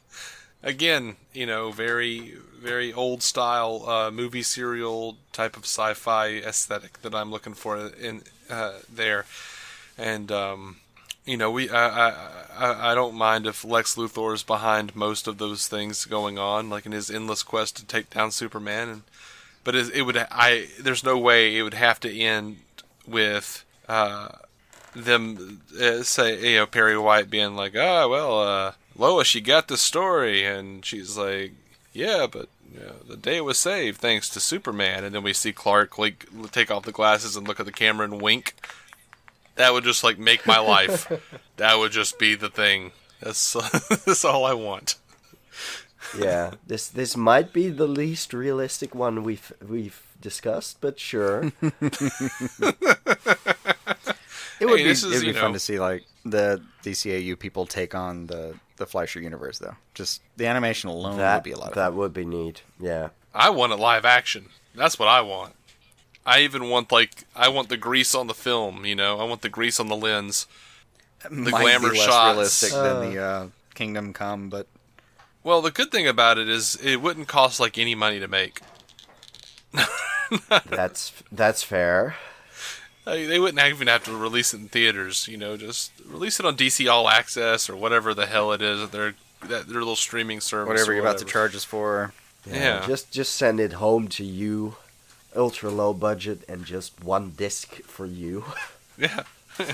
again, 0.62 1.16
you 1.32 1.46
know, 1.46 1.72
very 1.72 2.36
very 2.60 2.92
old 2.92 3.22
style 3.22 3.88
uh, 3.88 4.10
movie 4.10 4.42
serial 4.42 5.16
type 5.32 5.56
of 5.56 5.64
sci-fi 5.64 6.38
aesthetic 6.38 7.02
that 7.02 7.14
I'm 7.14 7.30
looking 7.30 7.54
for 7.54 7.88
in 8.00 8.22
uh, 8.48 8.78
there, 8.92 9.26
and 9.96 10.30
um, 10.30 10.76
you 11.24 11.36
know, 11.36 11.50
we 11.50 11.68
I, 11.68 12.10
I 12.56 12.92
I 12.92 12.94
don't 12.94 13.14
mind 13.14 13.46
if 13.46 13.64
Lex 13.64 13.96
Luthor 13.96 14.32
is 14.32 14.44
behind 14.44 14.94
most 14.94 15.26
of 15.26 15.38
those 15.38 15.66
things 15.66 16.04
going 16.04 16.38
on, 16.38 16.70
like 16.70 16.86
in 16.86 16.92
his 16.92 17.10
endless 17.10 17.42
quest 17.42 17.76
to 17.78 17.84
take 17.84 18.10
down 18.10 18.30
Superman, 18.30 18.88
and 18.88 19.02
but 19.64 19.74
it, 19.74 19.94
it 19.94 20.02
would 20.02 20.16
I 20.16 20.68
there's 20.80 21.04
no 21.04 21.18
way 21.18 21.56
it 21.56 21.62
would 21.62 21.74
have 21.74 22.00
to 22.00 22.18
end 22.18 22.58
with. 23.06 23.64
Uh, 23.88 24.28
them 24.94 25.60
uh, 25.80 26.02
say, 26.02 26.52
you 26.52 26.56
know, 26.56 26.66
Perry 26.66 26.98
White 26.98 27.30
being 27.30 27.54
like, 27.54 27.74
ah, 27.76 28.02
oh, 28.02 28.08
well, 28.08 28.42
uh, 28.42 28.72
Lois, 28.96 29.34
you 29.34 29.40
got 29.40 29.68
the 29.68 29.76
story, 29.76 30.44
and 30.44 30.84
she's 30.84 31.16
like, 31.16 31.52
yeah, 31.92 32.26
but 32.30 32.48
you 32.72 32.80
know, 32.80 32.94
the 33.08 33.16
day 33.16 33.40
was 33.40 33.58
saved 33.58 34.00
thanks 34.00 34.28
to 34.30 34.40
Superman, 34.40 35.04
and 35.04 35.14
then 35.14 35.22
we 35.22 35.32
see 35.32 35.52
Clark 35.52 35.98
like 35.98 36.26
take 36.50 36.70
off 36.70 36.84
the 36.84 36.92
glasses 36.92 37.36
and 37.36 37.46
look 37.46 37.60
at 37.60 37.66
the 37.66 37.72
camera 37.72 38.04
and 38.04 38.20
wink. 38.20 38.54
That 39.54 39.72
would 39.72 39.84
just 39.84 40.04
like 40.04 40.18
make 40.18 40.46
my 40.46 40.58
life. 40.58 41.10
that 41.56 41.78
would 41.78 41.92
just 41.92 42.18
be 42.18 42.34
the 42.34 42.50
thing. 42.50 42.92
That's 43.20 43.52
that's 44.04 44.24
all 44.24 44.44
I 44.44 44.54
want. 44.54 44.96
Yeah, 46.16 46.52
this 46.66 46.88
this 46.88 47.16
might 47.16 47.52
be 47.52 47.68
the 47.68 47.88
least 47.88 48.32
realistic 48.32 48.94
one 48.94 49.24
we've 49.24 49.52
we've 49.66 50.02
discussed, 50.20 50.78
but 50.80 51.00
sure. 51.00 51.52
It 54.60 54.66
would 54.66 54.80
hey, 54.80 54.84
be, 54.86 54.90
is, 54.90 55.04
it'd 55.04 55.22
be 55.22 55.32
fun 55.32 55.52
to 55.52 55.58
see 55.58 55.78
like 55.78 56.04
the 56.24 56.60
DCAU 56.82 57.38
people 57.38 57.66
take 57.66 57.94
on 57.94 58.26
the 58.26 58.54
the 58.76 58.86
Fleischer 58.86 59.20
universe, 59.20 59.58
though. 59.58 59.76
Just 59.94 60.22
the 60.36 60.46
animation 60.46 60.90
alone 60.90 61.18
that, 61.18 61.36
would 61.36 61.44
be 61.44 61.52
a 61.52 61.58
lot. 61.58 61.74
That 61.74 61.90
fun. 61.90 61.96
would 61.96 62.12
be 62.12 62.24
neat. 62.24 62.62
Yeah. 62.80 63.10
I 63.34 63.50
want 63.50 63.72
a 63.72 63.76
live 63.76 64.04
action. 64.04 64.46
That's 64.74 64.98
what 64.98 65.08
I 65.08 65.20
want. 65.20 65.54
I 66.24 66.40
even 66.40 66.68
want 66.68 66.90
like 66.90 67.24
I 67.36 67.48
want 67.48 67.68
the 67.68 67.76
grease 67.76 68.14
on 68.14 68.26
the 68.26 68.34
film. 68.34 68.84
You 68.84 68.96
know, 68.96 69.18
I 69.18 69.24
want 69.24 69.42
the 69.42 69.48
grease 69.48 69.78
on 69.78 69.88
the 69.88 69.96
lens. 69.96 70.46
The 71.22 71.30
Might 71.30 71.62
glamour 71.62 71.90
be 71.90 71.98
less 71.98 72.06
shots. 72.06 72.34
realistic 72.34 72.72
uh, 72.72 72.82
than 72.82 73.10
the 73.10 73.20
uh, 73.20 73.46
Kingdom 73.74 74.12
Come, 74.12 74.48
but 74.48 74.66
well, 75.48 75.62
the 75.62 75.70
good 75.70 75.90
thing 75.90 76.06
about 76.06 76.38
it 76.38 76.48
is 76.48 76.76
it 76.76 77.02
wouldn't 77.02 77.28
cost 77.28 77.58
like 77.58 77.78
any 77.78 77.94
money 77.94 78.20
to 78.20 78.28
make. 78.28 78.60
that's 80.68 81.12
that's 81.32 81.62
fair 81.62 82.16
they 83.16 83.38
wouldn't 83.38 83.64
even 83.66 83.88
have 83.88 84.04
to 84.04 84.16
release 84.16 84.52
it 84.54 84.58
in 84.58 84.68
theaters. 84.68 85.28
You 85.28 85.36
know, 85.36 85.56
just 85.56 85.92
release 86.06 86.38
it 86.40 86.46
on 86.46 86.56
DC 86.56 86.90
All 86.90 87.08
Access 87.08 87.70
or 87.70 87.76
whatever 87.76 88.14
the 88.14 88.26
hell 88.26 88.52
it 88.52 88.62
is. 88.62 88.90
Their 88.90 89.14
that 89.42 89.68
their 89.68 89.78
little 89.78 89.96
streaming 89.96 90.40
service. 90.40 90.68
Whatever 90.68 90.92
you're 90.92 91.02
whatever. 91.02 91.16
about 91.16 91.26
to 91.26 91.32
charge 91.32 91.56
us 91.56 91.64
for. 91.64 92.12
Yeah, 92.46 92.54
yeah, 92.54 92.86
Just 92.86 93.10
just 93.10 93.34
send 93.34 93.60
it 93.60 93.74
home 93.74 94.08
to 94.08 94.24
you, 94.24 94.76
ultra 95.34 95.70
low 95.70 95.92
budget, 95.92 96.42
and 96.48 96.64
just 96.64 97.02
one 97.02 97.32
disc 97.36 97.74
for 97.82 98.06
you. 98.06 98.44
Yeah. 98.96 99.22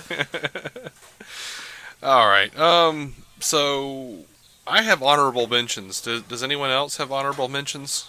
All 2.02 2.28
right. 2.28 2.56
Um. 2.58 3.14
So 3.40 4.24
I 4.66 4.82
have 4.82 5.02
honorable 5.02 5.46
mentions. 5.46 6.00
Does, 6.00 6.22
does 6.22 6.42
anyone 6.42 6.70
else 6.70 6.96
have 6.96 7.12
honorable 7.12 7.48
mentions? 7.48 8.08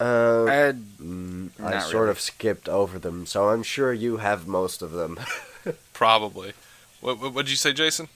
Uh, 0.00 0.44
I, 0.48 0.54
had, 0.54 0.82
mm, 1.00 1.50
I 1.62 1.80
sort 1.80 1.94
really. 1.94 2.10
of 2.10 2.20
skipped 2.20 2.68
over 2.68 2.98
them, 2.98 3.26
so 3.26 3.50
I'm 3.50 3.62
sure 3.62 3.92
you 3.92 4.16
have 4.16 4.46
most 4.46 4.80
of 4.80 4.92
them. 4.92 5.20
Probably. 5.92 6.54
What 7.00 7.20
what 7.20 7.44
did 7.44 7.50
you 7.50 7.56
say, 7.56 7.72
Jason? 7.72 8.08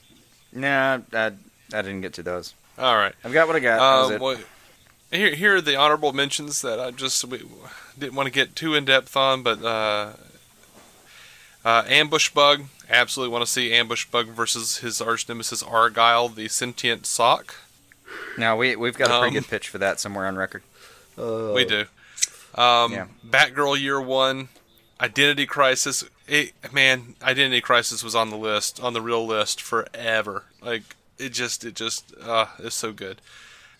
Nah, 0.51 0.99
I, 1.13 1.25
I 1.73 1.81
didn't 1.81 2.01
get 2.01 2.13
to 2.13 2.23
those. 2.23 2.53
All 2.77 2.95
right, 2.95 3.13
I've 3.23 3.33
got 3.33 3.47
what 3.47 3.55
I 3.55 3.59
got. 3.59 4.11
Um, 4.11 4.19
well, 4.19 4.37
here 5.11 5.35
here 5.35 5.55
are 5.55 5.61
the 5.61 5.75
honorable 5.75 6.11
mentions 6.11 6.61
that 6.61 6.79
I 6.79 6.91
just 6.91 7.23
we, 7.25 7.41
didn't 7.97 8.15
want 8.15 8.27
to 8.27 8.31
get 8.31 8.55
too 8.55 8.73
in 8.73 8.85
depth 8.85 9.15
on, 9.15 9.43
but 9.43 9.63
uh, 9.63 10.13
uh, 11.65 11.83
Ambush 11.87 12.29
Bug. 12.29 12.65
Absolutely 12.89 13.33
want 13.33 13.43
to 13.43 13.51
see 13.51 13.73
Ambush 13.73 14.05
Bug 14.05 14.27
versus 14.27 14.77
his 14.77 15.01
arch 15.01 15.27
nemesis 15.27 15.61
Argyle, 15.61 16.29
the 16.29 16.47
sentient 16.47 17.05
sock. 17.05 17.55
Now 18.37 18.55
we 18.55 18.75
we've 18.75 18.97
got 18.97 19.09
a 19.09 19.19
pretty 19.19 19.37
um, 19.37 19.43
good 19.43 19.49
pitch 19.49 19.67
for 19.67 19.79
that 19.79 19.99
somewhere 19.99 20.27
on 20.27 20.37
record. 20.37 20.63
Uh, 21.17 21.51
we 21.53 21.65
do. 21.65 21.85
Um, 22.55 22.93
yeah. 22.93 23.07
Batgirl 23.27 23.79
Year 23.81 23.99
One, 23.99 24.47
Identity 25.01 25.45
Crisis. 25.45 26.05
It, 26.27 26.53
man, 26.71 27.15
Identity 27.21 27.61
Crisis 27.61 28.03
was 28.03 28.15
on 28.15 28.29
the 28.29 28.37
list, 28.37 28.81
on 28.81 28.93
the 28.93 29.01
real 29.01 29.25
list 29.25 29.61
forever. 29.61 30.43
Like 30.61 30.95
it 31.17 31.33
just, 31.33 31.65
it 31.65 31.75
just, 31.75 32.13
uh, 32.21 32.47
it's 32.59 32.75
so 32.75 32.93
good. 32.93 33.21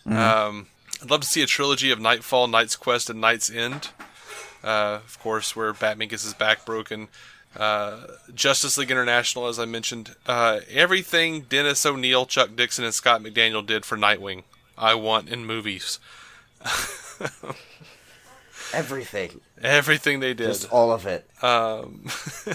Mm-hmm. 0.05 0.17
Um, 0.17 0.67
I'd 1.01 1.09
love 1.09 1.21
to 1.21 1.27
see 1.27 1.41
a 1.41 1.47
trilogy 1.47 1.91
of 1.91 1.99
Knightfall, 1.99 2.47
Knight's 2.47 2.75
Quest, 2.75 3.09
and 3.09 3.21
Knight's 3.21 3.49
End. 3.49 3.89
Uh, 4.63 4.99
of 5.05 5.19
course, 5.19 5.55
where 5.55 5.73
Batman 5.73 6.07
gets 6.07 6.23
his 6.23 6.33
back 6.33 6.65
broken. 6.65 7.07
Uh, 7.55 8.07
Justice 8.33 8.77
League 8.77 8.91
International, 8.91 9.47
as 9.47 9.59
I 9.59 9.65
mentioned, 9.65 10.15
uh, 10.27 10.59
everything 10.69 11.41
Dennis 11.41 11.85
O'Neil, 11.85 12.25
Chuck 12.25 12.55
Dixon, 12.55 12.83
and 12.83 12.93
Scott 12.93 13.21
McDaniel 13.21 13.65
did 13.65 13.85
for 13.85 13.97
Nightwing, 13.97 14.43
I 14.77 14.95
want 14.95 15.29
in 15.29 15.45
movies. 15.45 15.99
Everything. 18.73 19.39
Everything 19.61 20.19
they 20.19 20.33
did. 20.33 20.47
Just 20.47 20.71
all 20.71 20.91
of 20.91 21.05
it. 21.05 21.29
Um, 21.41 22.07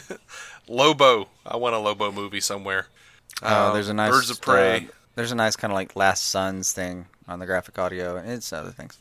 Lobo. 0.68 1.28
I 1.47 1.57
want 1.57 1.74
a 1.74 1.78
Lobo 1.78 2.12
movie 2.12 2.41
somewhere. 2.41 2.86
Oh, 3.42 3.68
um, 3.68 3.74
there's 3.74 3.89
a 3.89 3.94
nice 3.94 4.10
Birds 4.10 4.31
of 4.31 4.41
Prey. 4.41 4.76
Uh, 4.76 4.81
there's 5.15 5.33
a 5.33 5.36
nice 5.36 5.57
kind 5.57 5.73
of 5.73 5.76
like 5.76 5.97
Last 5.97 6.26
Sons 6.26 6.73
thing 6.73 7.07
on 7.26 7.39
the 7.39 7.47
graphic 7.47 7.78
audio, 7.78 8.16
and 8.16 8.31
it's 8.31 8.52
other 8.52 8.70
things. 8.70 8.99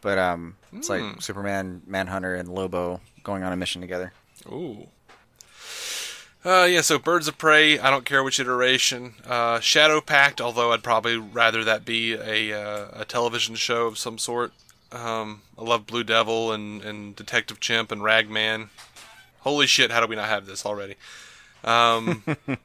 But 0.00 0.18
um, 0.18 0.56
it's 0.72 0.88
mm. 0.88 0.90
like 0.90 1.14
hmm. 1.14 1.20
Superman, 1.20 1.82
Manhunter, 1.86 2.34
and 2.34 2.48
Lobo 2.48 3.00
going 3.24 3.42
on 3.42 3.52
a 3.52 3.56
mission 3.56 3.80
together. 3.80 4.12
Ooh. 4.46 4.86
Uh, 6.42 6.66
yeah, 6.70 6.80
so 6.80 6.98
Birds 6.98 7.28
of 7.28 7.36
Prey, 7.36 7.78
I 7.78 7.90
don't 7.90 8.06
care 8.06 8.24
which 8.24 8.40
iteration. 8.40 9.14
Uh, 9.26 9.60
Shadow 9.60 10.00
Pact, 10.00 10.40
although 10.40 10.72
I'd 10.72 10.82
probably 10.82 11.18
rather 11.18 11.62
that 11.64 11.84
be 11.84 12.14
a, 12.14 12.58
uh, 12.58 12.88
a 12.94 13.04
television 13.04 13.56
show 13.56 13.86
of 13.86 13.98
some 13.98 14.16
sort. 14.16 14.52
Um, 14.90 15.42
I 15.58 15.62
love 15.62 15.86
Blue 15.86 16.02
Devil 16.02 16.50
and, 16.50 16.82
and 16.82 17.14
Detective 17.14 17.60
Chimp 17.60 17.92
and 17.92 18.02
Ragman. 18.02 18.70
Holy 19.40 19.66
shit, 19.66 19.90
how 19.90 20.00
do 20.00 20.06
we 20.06 20.16
not 20.16 20.28
have 20.28 20.46
this 20.46 20.64
already? 20.64 20.96
Um, 21.62 22.22
you 22.48 22.56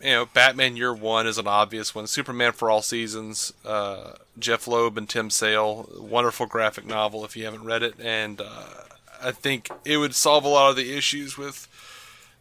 know, 0.00 0.26
Batman 0.26 0.76
Year 0.76 0.94
One 0.94 1.26
is 1.26 1.36
an 1.36 1.46
obvious 1.46 1.94
one. 1.94 2.06
Superman 2.06 2.52
for 2.52 2.70
All 2.70 2.80
Seasons, 2.80 3.52
uh, 3.66 4.12
Jeph 4.38 4.66
Loeb 4.66 4.96
and 4.96 5.08
Tim 5.08 5.28
Sale, 5.28 5.90
wonderful 5.98 6.46
graphic 6.46 6.86
novel 6.86 7.26
if 7.26 7.36
you 7.36 7.44
haven't 7.44 7.64
read 7.64 7.82
it, 7.82 7.94
and 8.00 8.40
uh, 8.40 8.64
I 9.22 9.32
think 9.32 9.68
it 9.84 9.98
would 9.98 10.14
solve 10.14 10.44
a 10.44 10.48
lot 10.48 10.70
of 10.70 10.76
the 10.76 10.96
issues 10.96 11.36
with 11.36 11.68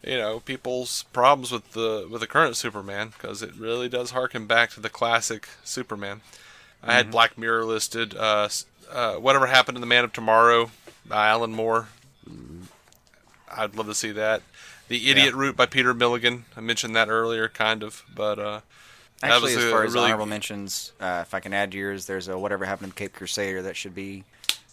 you 0.04 0.18
know 0.18 0.40
people's 0.40 1.04
problems 1.14 1.52
with 1.52 1.72
the 1.72 2.08
with 2.10 2.22
the 2.22 2.28
current 2.28 2.56
Superman 2.56 3.10
because 3.10 3.42
it 3.42 3.56
really 3.56 3.90
does 3.90 4.12
harken 4.12 4.46
back 4.46 4.72
to 4.72 4.80
the 4.80 4.90
classic 4.90 5.48
Superman. 5.64 6.22
I 6.82 6.94
had 6.94 7.06
mm-hmm. 7.06 7.12
Black 7.12 7.38
Mirror 7.38 7.66
listed. 7.66 8.16
Uh, 8.16 8.50
uh, 8.92 9.16
whatever 9.16 9.48
happened 9.48 9.76
to 9.76 9.82
the 9.82 9.86
Man 9.86 10.04
of 10.04 10.14
Tomorrow 10.14 10.72
by 11.06 11.28
Alan 11.28 11.52
Moore. 11.52 11.90
I'd 13.52 13.76
love 13.76 13.88
to 13.88 13.96
see 13.96 14.12
that. 14.12 14.42
The 14.88 15.10
Idiot 15.10 15.34
yeah. 15.34 15.40
Route 15.40 15.56
by 15.56 15.66
Peter 15.66 15.94
Milligan. 15.94 16.46
I 16.58 16.62
mentioned 16.62 16.96
that 16.96 17.10
earlier, 17.10 17.48
kind 17.48 17.84
of, 17.84 18.04
but 18.14 18.40
uh, 18.40 18.62
actually, 19.22 19.54
as 19.54 19.70
far 19.70 19.84
as 19.84 19.94
really... 19.94 20.06
honorable 20.06 20.26
mentions, 20.26 20.94
uh, 21.00 21.20
if 21.22 21.34
I 21.34 21.40
can 21.40 21.54
add 21.54 21.74
yours, 21.74 22.06
there's 22.06 22.28
a 22.28 22.38
Whatever 22.38 22.66
Happened 22.66 22.94
to 22.94 22.96
Cape 22.96 23.14
Crusader 23.14 23.62
that 23.64 23.76
should 23.76 23.94
be 23.94 24.24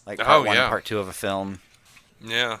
like 0.05 0.19
part 0.19 0.29
oh, 0.29 0.43
one, 0.43 0.55
yeah. 0.55 0.69
part 0.69 0.85
two 0.85 0.99
of 0.99 1.07
a 1.07 1.13
film. 1.13 1.59
Yeah, 2.23 2.57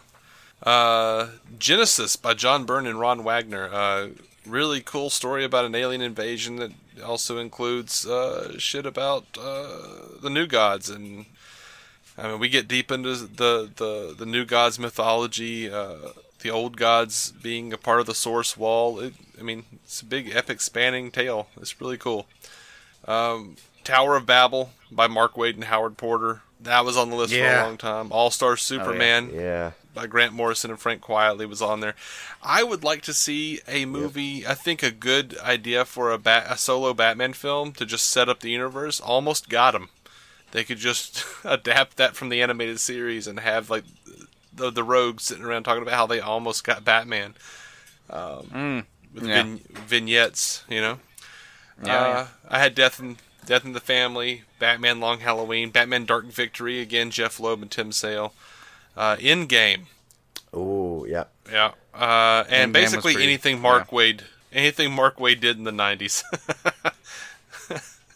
uh, 0.63 1.29
Genesis 1.59 2.15
by 2.15 2.33
John 2.33 2.65
Byrne 2.65 2.87
and 2.87 2.99
Ron 2.99 3.23
Wagner. 3.23 3.69
Uh, 3.71 4.09
really 4.45 4.81
cool 4.81 5.09
story 5.09 5.43
about 5.43 5.65
an 5.65 5.75
alien 5.75 6.01
invasion 6.01 6.55
that 6.57 6.71
also 7.03 7.37
includes 7.37 8.05
uh, 8.05 8.57
shit 8.57 8.85
about 8.85 9.25
uh, 9.39 10.19
the 10.21 10.29
new 10.29 10.47
gods 10.47 10.89
and 10.89 11.25
I 12.17 12.29
mean 12.29 12.39
we 12.39 12.49
get 12.49 12.67
deep 12.67 12.91
into 12.91 13.15
the 13.15 13.69
the, 13.75 14.15
the 14.17 14.25
new 14.25 14.45
gods 14.45 14.79
mythology, 14.79 15.69
uh, 15.69 16.11
the 16.39 16.49
old 16.49 16.77
gods 16.77 17.31
being 17.31 17.73
a 17.73 17.77
part 17.77 17.99
of 17.99 18.05
the 18.05 18.15
source 18.15 18.57
wall. 18.57 18.99
It, 18.99 19.13
I 19.39 19.43
mean 19.43 19.63
it's 19.83 20.01
a 20.01 20.05
big 20.05 20.35
epic 20.35 20.61
spanning 20.61 21.11
tale. 21.11 21.47
It's 21.57 21.79
really 21.79 21.97
cool. 21.97 22.27
Um, 23.07 23.57
Tower 23.83 24.15
of 24.15 24.25
Babel 24.25 24.71
by 24.91 25.07
Mark 25.07 25.35
Waid 25.35 25.55
and 25.55 25.65
Howard 25.65 25.97
Porter. 25.97 26.41
That 26.59 26.83
was 26.83 26.97
on 26.97 27.11
the 27.11 27.15
list 27.15 27.31
yeah. 27.31 27.53
for 27.53 27.61
a 27.61 27.67
long 27.67 27.77
time. 27.77 28.11
All 28.11 28.31
Star 28.31 28.57
Superman. 28.57 29.29
Oh, 29.31 29.35
yeah. 29.35 29.41
yeah 29.41 29.71
by 29.97 30.05
Grant 30.05 30.31
Morrison 30.31 30.69
and 30.69 30.79
Frank 30.79 31.01
Quitely 31.01 31.49
was 31.49 31.61
on 31.61 31.79
there. 31.79 31.95
I 32.43 32.63
would 32.63 32.83
like 32.83 33.01
to 33.01 33.13
see 33.15 33.61
a 33.67 33.85
movie. 33.85 34.45
I 34.45 34.53
think 34.53 34.83
a 34.83 34.91
good 34.91 35.35
idea 35.39 35.85
for 35.85 36.11
a, 36.11 36.19
bat, 36.19 36.45
a 36.47 36.55
solo 36.55 36.93
Batman 36.93 37.33
film 37.33 37.71
to 37.73 37.85
just 37.85 38.05
set 38.05 38.29
up 38.29 38.41
the 38.41 38.51
universe. 38.51 38.99
Almost 38.99 39.49
got 39.49 39.73
him. 39.73 39.89
They 40.51 40.63
could 40.63 40.77
just 40.77 41.25
adapt 41.43 41.97
that 41.97 42.15
from 42.15 42.29
the 42.29 42.43
animated 42.43 42.79
series 42.79 43.25
and 43.25 43.39
have 43.39 43.71
like 43.71 43.85
the 44.53 44.69
the 44.69 44.83
rogues 44.83 45.23
sitting 45.23 45.43
around 45.43 45.63
talking 45.63 45.81
about 45.81 45.95
how 45.95 46.05
they 46.05 46.19
almost 46.19 46.63
got 46.63 46.85
Batman 46.85 47.33
um, 48.11 48.43
mm, 48.53 48.85
with 49.15 49.25
yeah. 49.25 49.55
vignettes. 49.87 50.63
You 50.69 50.81
know, 50.81 50.99
yeah, 51.83 51.99
uh, 51.99 52.07
yeah, 52.07 52.27
I 52.47 52.59
had 52.59 52.75
Death 52.75 52.99
and 52.99 53.17
Death 53.47 53.65
in 53.65 53.73
the 53.73 53.79
Family, 53.79 54.43
Batman 54.59 54.99
Long 54.99 55.21
Halloween, 55.21 55.71
Batman 55.71 56.05
Dark 56.05 56.25
Victory, 56.25 56.81
again, 56.81 57.09
Jeph 57.09 57.39
Loeb 57.39 57.63
and 57.63 57.71
Tim 57.71 57.91
Sale. 57.91 58.33
Uh, 58.97 59.15
Endgame. 59.17 59.83
Oh, 60.53 61.05
yeah. 61.05 61.25
Yeah. 61.49 61.71
Uh, 61.93 62.43
and 62.49 62.73
basically 62.73 63.13
pretty, 63.13 63.27
anything 63.27 63.61
Mark 63.61 63.91
yeah. 63.91 63.97
Waid 63.97 64.21
anything 64.51 64.91
Mark 64.91 65.17
Waid 65.17 65.39
did 65.39 65.57
in 65.57 65.63
the 65.63 65.71
90s. 65.71 66.23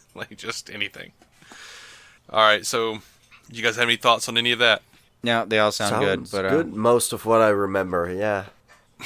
like 0.15 0.35
just 0.37 0.69
anything. 0.69 1.11
All 2.29 2.39
right, 2.39 2.65
so 2.65 2.99
you 3.51 3.61
guys 3.61 3.75
have 3.75 3.87
any 3.87 3.97
thoughts 3.97 4.27
on 4.29 4.37
any 4.37 4.51
of 4.51 4.59
that? 4.59 4.81
Yeah, 5.23 5.45
they 5.45 5.59
all 5.59 5.71
sound 5.71 5.91
Sounds 5.91 6.31
good. 6.31 6.43
But 6.43 6.49
good. 6.49 6.73
Uh, 6.73 6.75
Most 6.75 7.13
of 7.13 7.25
what 7.25 7.41
I 7.41 7.49
remember, 7.49 8.11
yeah. 8.11 8.45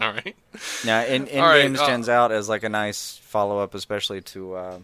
all 0.00 0.12
right. 0.12 0.36
Yeah, 0.84 1.04
in, 1.04 1.26
in 1.26 1.42
right, 1.42 1.62
games 1.62 1.80
uh, 1.80 1.84
stands 1.84 2.08
out 2.08 2.32
as 2.32 2.48
like 2.48 2.62
a 2.62 2.68
nice 2.68 3.18
follow 3.24 3.58
up, 3.58 3.74
especially 3.74 4.20
to 4.22 4.54
uh, 4.54 4.78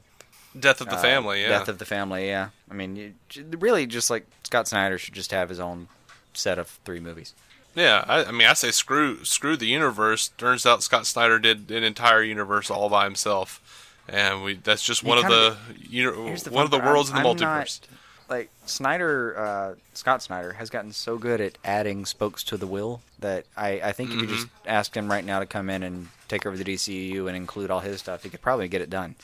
Death 0.58 0.80
of 0.80 0.88
the 0.88 0.96
uh, 0.96 1.02
Family. 1.02 1.42
Yeah, 1.42 1.48
Death 1.48 1.68
of 1.68 1.78
the 1.78 1.84
Family. 1.84 2.28
Yeah, 2.28 2.48
I 2.70 2.74
mean, 2.74 2.96
you, 2.96 3.14
really, 3.58 3.86
just 3.86 4.10
like 4.10 4.26
Scott 4.44 4.68
Snyder 4.68 4.98
should 4.98 5.14
just 5.14 5.30
have 5.32 5.48
his 5.48 5.60
own 5.60 5.88
set 6.34 6.58
of 6.58 6.68
three 6.84 7.00
movies. 7.00 7.34
Yeah, 7.74 8.04
I, 8.06 8.24
I, 8.24 8.30
mean, 8.32 8.46
I 8.46 8.52
say 8.52 8.70
screw 8.70 9.24
screw 9.24 9.56
the 9.56 9.66
universe. 9.66 10.28
Turns 10.36 10.66
out 10.66 10.82
Scott 10.82 11.06
Snyder 11.06 11.38
did 11.38 11.70
an 11.70 11.84
entire 11.84 12.22
universe 12.22 12.70
all 12.70 12.88
by 12.90 13.04
himself, 13.04 13.88
and 14.08 14.44
we 14.44 14.54
that's 14.54 14.82
just 14.82 15.02
one 15.02 15.18
of 15.18 15.24
the, 15.24 15.56
you 15.88 16.04
know, 16.04 16.36
one 16.50 16.64
of 16.64 16.70
the 16.70 16.78
worlds 16.78 17.10
I'm, 17.10 17.18
in 17.18 17.22
the 17.22 17.28
I'm 17.28 17.36
multiverse. 17.36 17.80
Not, 17.80 17.88
like 18.28 18.50
Snyder, 18.66 19.38
uh, 19.38 19.74
Scott 19.94 20.22
Snyder 20.22 20.54
has 20.54 20.70
gotten 20.70 20.92
so 20.92 21.18
good 21.18 21.40
at 21.40 21.58
adding 21.64 22.04
spokes 22.04 22.42
to 22.44 22.56
the 22.56 22.66
wheel 22.66 23.00
that 23.18 23.44
I, 23.56 23.80
I 23.80 23.92
think 23.92 24.10
mm-hmm. 24.10 24.24
if 24.24 24.30
you 24.30 24.36
just 24.36 24.48
asked 24.66 24.96
him 24.96 25.10
right 25.10 25.24
now 25.24 25.38
to 25.38 25.46
come 25.46 25.70
in 25.70 25.82
and 25.82 26.08
take 26.28 26.46
over 26.46 26.56
the 26.56 26.64
DCU 26.64 27.26
and 27.26 27.36
include 27.36 27.70
all 27.70 27.80
his 27.80 28.00
stuff, 28.00 28.22
he 28.22 28.30
could 28.30 28.42
probably 28.42 28.68
get 28.68 28.80
it 28.80 28.90
done. 28.90 29.14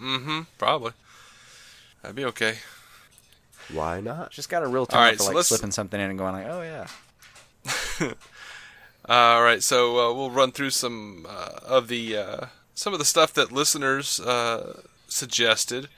Mm-hmm. 0.00 0.40
Probably. 0.58 0.92
That'd 2.02 2.16
be 2.16 2.24
okay. 2.26 2.58
Why 3.72 4.00
not? 4.00 4.30
Just 4.30 4.48
got 4.48 4.62
a 4.62 4.66
real 4.66 4.86
talent 4.86 5.10
right, 5.10 5.18
for 5.18 5.34
like 5.34 5.44
so 5.44 5.56
slipping 5.56 5.72
something 5.72 6.00
in 6.00 6.10
and 6.10 6.18
going 6.18 6.32
like, 6.32 6.46
oh 6.48 6.62
yeah. 6.62 6.86
All 9.08 9.42
right, 9.42 9.62
so 9.62 9.98
uh, 9.98 10.14
we'll 10.14 10.30
run 10.30 10.52
through 10.52 10.70
some 10.70 11.26
uh, 11.28 11.58
of 11.64 11.88
the 11.88 12.16
uh, 12.16 12.46
some 12.74 12.92
of 12.92 12.98
the 12.98 13.04
stuff 13.04 13.32
that 13.34 13.52
listeners 13.52 14.20
uh, 14.20 14.82
suggested 15.08 15.88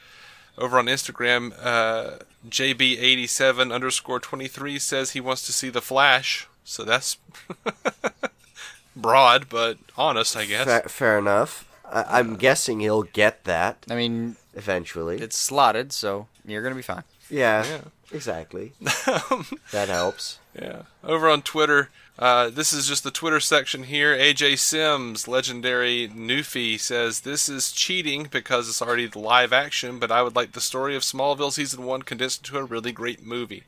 over 0.57 0.79
on 0.79 0.87
Instagram. 0.87 1.53
Uh, 1.63 2.19
JB87 2.49 3.73
underscore 3.73 4.21
23 4.21 4.79
says 4.79 5.11
he 5.11 5.21
wants 5.21 5.45
to 5.47 5.53
see 5.53 5.69
the 5.69 5.83
Flash, 5.83 6.49
so 6.65 6.85
that's 6.85 7.19
broad 8.97 9.49
but 9.49 9.79
honest, 9.97 10.37
I 10.37 10.47
guess. 10.47 10.65
Fair, 10.65 10.83
fair 10.83 11.19
enough. 11.19 11.70
I- 11.93 12.21
am 12.21 12.37
guessing 12.37 12.81
he'll 12.81 13.03
get 13.03 13.45
that. 13.45 13.85
I 13.91 13.95
mean, 13.95 14.37
eventually, 14.55 15.19
it's 15.19 15.37
slotted, 15.37 15.93
so 15.93 16.27
you're 16.47 16.63
gonna 16.63 16.75
be 16.75 16.83
fine. 16.83 17.05
Yeah, 17.29 17.65
yeah. 17.65 17.81
exactly. 18.13 18.73
that 18.81 19.89
helps. 19.89 20.39
Yeah. 20.61 20.83
Over 21.05 21.29
on 21.29 21.43
Twitter, 21.43 21.91
uh, 22.19 22.51
this 22.51 22.73
is 22.73 22.87
just 22.87 23.03
the 23.05 23.11
Twitter 23.11 23.41
section 23.41 23.85
here. 23.85 24.15
AJ 24.15 24.59
Sims, 24.59 25.27
legendary 25.27 26.09
Newfie, 26.09 26.79
says 26.79 27.21
this 27.21 27.49
is 27.49 27.73
cheating 27.73 28.29
because 28.31 28.69
it's 28.69 28.83
already 28.83 29.07
the 29.07 29.19
live 29.19 29.53
action, 29.53 29.99
but 29.99 30.11
I 30.11 30.23
would 30.23 30.37
like 30.37 30.53
the 30.53 30.61
story 30.61 30.95
of 30.97 31.03
Smallville 31.03 31.53
season 31.53 31.85
one 31.85 32.03
condensed 32.03 32.47
into 32.47 32.59
a 32.59 32.65
really 32.65 32.93
great 32.93 33.25
movie. 33.25 33.63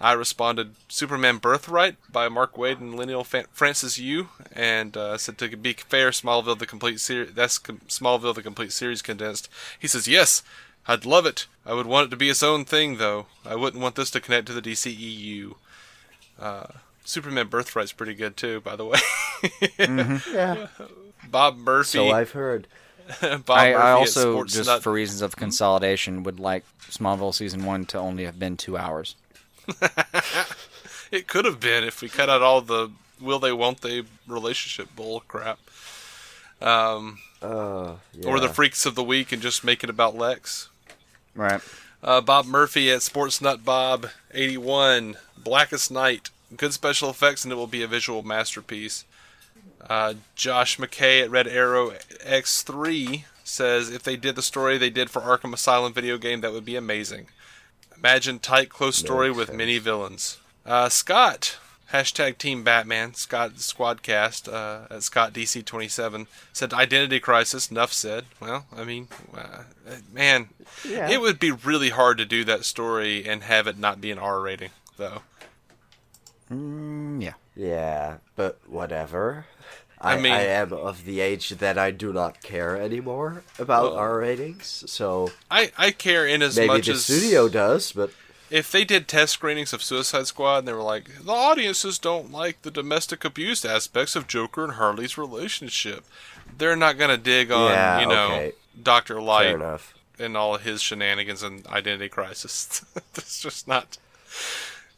I 0.00 0.12
responded 0.12 0.74
Superman 0.88 1.38
Birthright 1.38 1.96
by 2.12 2.28
Mark 2.28 2.54
Waid 2.56 2.80
and 2.80 2.94
Leinil 2.94 3.46
Francis 3.52 3.98
Yu, 3.98 4.28
and 4.52 4.96
uh, 4.96 5.16
said 5.16 5.38
to 5.38 5.56
be 5.56 5.72
fair, 5.72 6.10
Smallville 6.10 6.58
the 6.58 6.66
complete 6.66 7.00
series. 7.00 7.32
That's 7.32 7.58
Smallville 7.58 8.34
the 8.34 8.42
complete 8.42 8.72
series 8.72 9.00
condensed. 9.02 9.48
He 9.78 9.88
says 9.88 10.06
yes. 10.06 10.42
I'd 10.88 11.04
love 11.04 11.26
it. 11.26 11.46
I 11.64 11.74
would 11.74 11.86
want 11.86 12.06
it 12.06 12.10
to 12.10 12.16
be 12.16 12.28
its 12.28 12.44
own 12.44 12.64
thing, 12.64 12.98
though. 12.98 13.26
I 13.44 13.56
wouldn't 13.56 13.82
want 13.82 13.96
this 13.96 14.10
to 14.12 14.20
connect 14.20 14.46
to 14.46 14.52
the 14.52 14.62
DCEU. 14.62 15.54
Uh, 16.38 16.66
Superman 17.04 17.48
Birthright's 17.48 17.92
pretty 17.92 18.14
good 18.14 18.36
too, 18.36 18.60
by 18.60 18.76
the 18.76 18.84
way. 18.84 18.98
mm-hmm. 19.42 20.34
Yeah. 20.34 20.68
Bob 21.28 21.56
Murphy. 21.56 21.98
So 21.98 22.10
I've 22.10 22.32
heard. 22.32 22.68
Bob 23.20 23.50
I, 23.50 23.72
I 23.72 23.92
also, 23.92 24.44
just 24.44 24.68
Nut. 24.68 24.82
for 24.82 24.92
reasons 24.92 25.22
of 25.22 25.36
consolidation, 25.36 26.22
would 26.24 26.40
like 26.40 26.64
Smallville 26.90 27.34
season 27.34 27.64
one 27.64 27.84
to 27.86 27.98
only 27.98 28.24
have 28.24 28.38
been 28.38 28.56
two 28.56 28.76
hours. 28.76 29.14
it 31.10 31.26
could 31.26 31.44
have 31.44 31.60
been 31.60 31.84
if 31.84 32.02
we 32.02 32.08
cut 32.08 32.28
out 32.28 32.42
all 32.42 32.60
the 32.60 32.90
will 33.20 33.38
they 33.38 33.52
won't 33.52 33.80
they 33.80 34.02
relationship 34.26 34.94
bull 34.94 35.22
crap. 35.26 35.58
Um, 36.60 37.18
uh, 37.42 37.94
yeah. 38.12 38.28
Or 38.28 38.40
the 38.40 38.48
freaks 38.48 38.86
of 38.86 38.94
the 38.94 39.04
week 39.04 39.32
and 39.32 39.42
just 39.42 39.64
make 39.64 39.84
it 39.84 39.90
about 39.90 40.16
Lex. 40.16 40.68
Right. 41.34 41.60
Uh, 42.02 42.20
Bob 42.20 42.46
Murphy 42.46 42.90
at 42.90 43.02
Sports 43.02 43.40
Nut 43.40 43.64
Bob 43.64 44.08
81. 44.32 45.16
Blackest 45.36 45.90
Night. 45.90 46.30
Good 46.56 46.72
special 46.72 47.10
effects, 47.10 47.44
and 47.44 47.52
it 47.52 47.56
will 47.56 47.66
be 47.66 47.82
a 47.82 47.88
visual 47.88 48.22
masterpiece. 48.22 49.04
Uh, 49.88 50.14
Josh 50.34 50.78
McKay 50.78 51.22
at 51.22 51.30
Red 51.30 51.46
Arrow 51.46 51.90
X3 52.24 53.24
says 53.44 53.90
if 53.90 54.02
they 54.02 54.16
did 54.16 54.34
the 54.34 54.42
story 54.42 54.78
they 54.78 54.90
did 54.90 55.10
for 55.10 55.22
Arkham 55.22 55.52
Asylum 55.52 55.92
video 55.92 56.18
game, 56.18 56.40
that 56.40 56.52
would 56.52 56.64
be 56.64 56.76
amazing. 56.76 57.26
Imagine 58.06 58.38
tight, 58.38 58.68
close 58.68 58.94
story 58.94 59.32
with 59.32 59.52
many 59.52 59.78
villains. 59.78 60.38
Uh, 60.64 60.88
Scott 60.88 61.58
Hashtag 61.92 62.38
Team 62.38 62.62
Batman, 62.62 63.14
Scott 63.14 63.54
Squadcast, 63.54 64.46
uh, 64.46 64.86
at 64.94 65.02
Scott 65.02 65.32
DC27 65.32 66.28
said 66.52 66.72
Identity 66.72 67.18
Crisis. 67.18 67.68
Nuff 67.68 67.92
said. 67.92 68.26
Well, 68.38 68.66
I 68.74 68.84
mean, 68.84 69.08
uh, 69.36 69.64
man, 70.12 70.50
yeah. 70.88 71.10
it 71.10 71.20
would 71.20 71.40
be 71.40 71.50
really 71.50 71.90
hard 71.90 72.16
to 72.18 72.24
do 72.24 72.44
that 72.44 72.64
story 72.64 73.26
and 73.28 73.42
have 73.42 73.66
it 73.66 73.76
not 73.76 74.00
be 74.00 74.12
an 74.12 74.20
R 74.20 74.40
rating, 74.40 74.70
though. 74.96 75.22
Mm, 76.48 77.20
yeah. 77.20 77.34
Yeah, 77.56 78.18
but 78.36 78.60
whatever. 78.68 79.46
I, 80.00 80.14
I, 80.14 80.20
mean, 80.20 80.32
I 80.32 80.42
am 80.42 80.72
of 80.72 81.04
the 81.04 81.20
age 81.20 81.50
that 81.50 81.78
I 81.78 81.90
do 81.90 82.12
not 82.12 82.42
care 82.42 82.76
anymore 82.76 83.42
about 83.58 83.92
well, 83.92 83.94
R 83.96 84.18
ratings, 84.18 84.84
so 84.86 85.30
I 85.50 85.72
I 85.78 85.90
care 85.90 86.26
in 86.26 86.42
as 86.42 86.56
maybe 86.56 86.68
much 86.68 86.86
the 86.86 86.92
as 86.92 87.04
studio 87.04 87.48
does, 87.48 87.92
but 87.92 88.10
if 88.50 88.70
they 88.70 88.84
did 88.84 89.08
test 89.08 89.32
screenings 89.32 89.72
of 89.72 89.82
Suicide 89.82 90.26
Squad 90.26 90.58
and 90.58 90.68
they 90.68 90.72
were 90.72 90.82
like, 90.82 91.24
the 91.24 91.32
audiences 91.32 91.98
don't 91.98 92.30
like 92.30 92.62
the 92.62 92.70
domestic 92.70 93.24
abuse 93.24 93.64
aspects 93.64 94.14
of 94.14 94.28
Joker 94.28 94.64
and 94.64 94.74
Harley's 94.74 95.18
relationship, 95.18 96.04
they're 96.56 96.76
not 96.76 96.98
gonna 96.98 97.16
dig 97.16 97.50
on 97.50 97.70
yeah, 97.70 98.00
you 98.00 98.06
know 98.06 98.26
okay. 98.26 98.52
Doctor 98.80 99.20
Light 99.20 99.58
and 100.18 100.36
all 100.36 100.56
his 100.58 100.82
shenanigans 100.82 101.42
and 101.42 101.66
Identity 101.66 102.08
Crisis. 102.08 102.84
That's 103.14 103.40
just 103.40 103.66
not. 103.66 103.98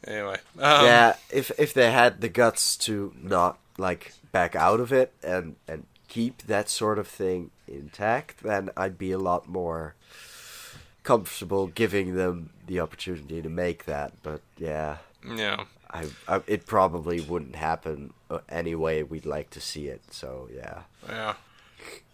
Anyway, 0.07 0.39
um, 0.59 0.85
yeah. 0.85 1.17
If 1.31 1.51
if 1.59 1.75
they 1.75 1.91
had 1.91 2.21
the 2.21 2.29
guts 2.29 2.77
to 2.79 3.13
not 3.21 3.59
like 3.79 4.13
back 4.39 4.55
out 4.55 4.79
of 4.79 4.93
it 4.93 5.13
and 5.23 5.57
and 5.67 5.85
keep 6.07 6.43
that 6.43 6.69
sort 6.69 6.99
of 6.99 7.09
thing 7.09 7.51
intact, 7.67 8.43
then 8.43 8.71
I'd 8.77 8.97
be 8.97 9.11
a 9.11 9.19
lot 9.19 9.49
more 9.49 9.95
comfortable 11.03 11.67
giving 11.67 12.15
them 12.15 12.51
the 12.67 12.79
opportunity 12.79 13.43
to 13.43 13.49
make 13.49 13.85
that. 13.87 14.13
But 14.23 14.41
yeah, 14.57 14.99
yeah, 15.27 15.65
I, 15.91 16.07
I 16.29 16.41
it 16.47 16.67
probably 16.67 17.21
wouldn't 17.21 17.57
happen 17.57 18.13
uh, 18.31 18.39
any 18.49 18.77
way 18.77 19.03
we'd 19.03 19.27
like 19.27 19.51
to 19.51 19.61
see 19.61 19.89
it. 19.89 20.03
So 20.11 20.49
yeah, 20.55 20.83
yeah. 21.09 21.35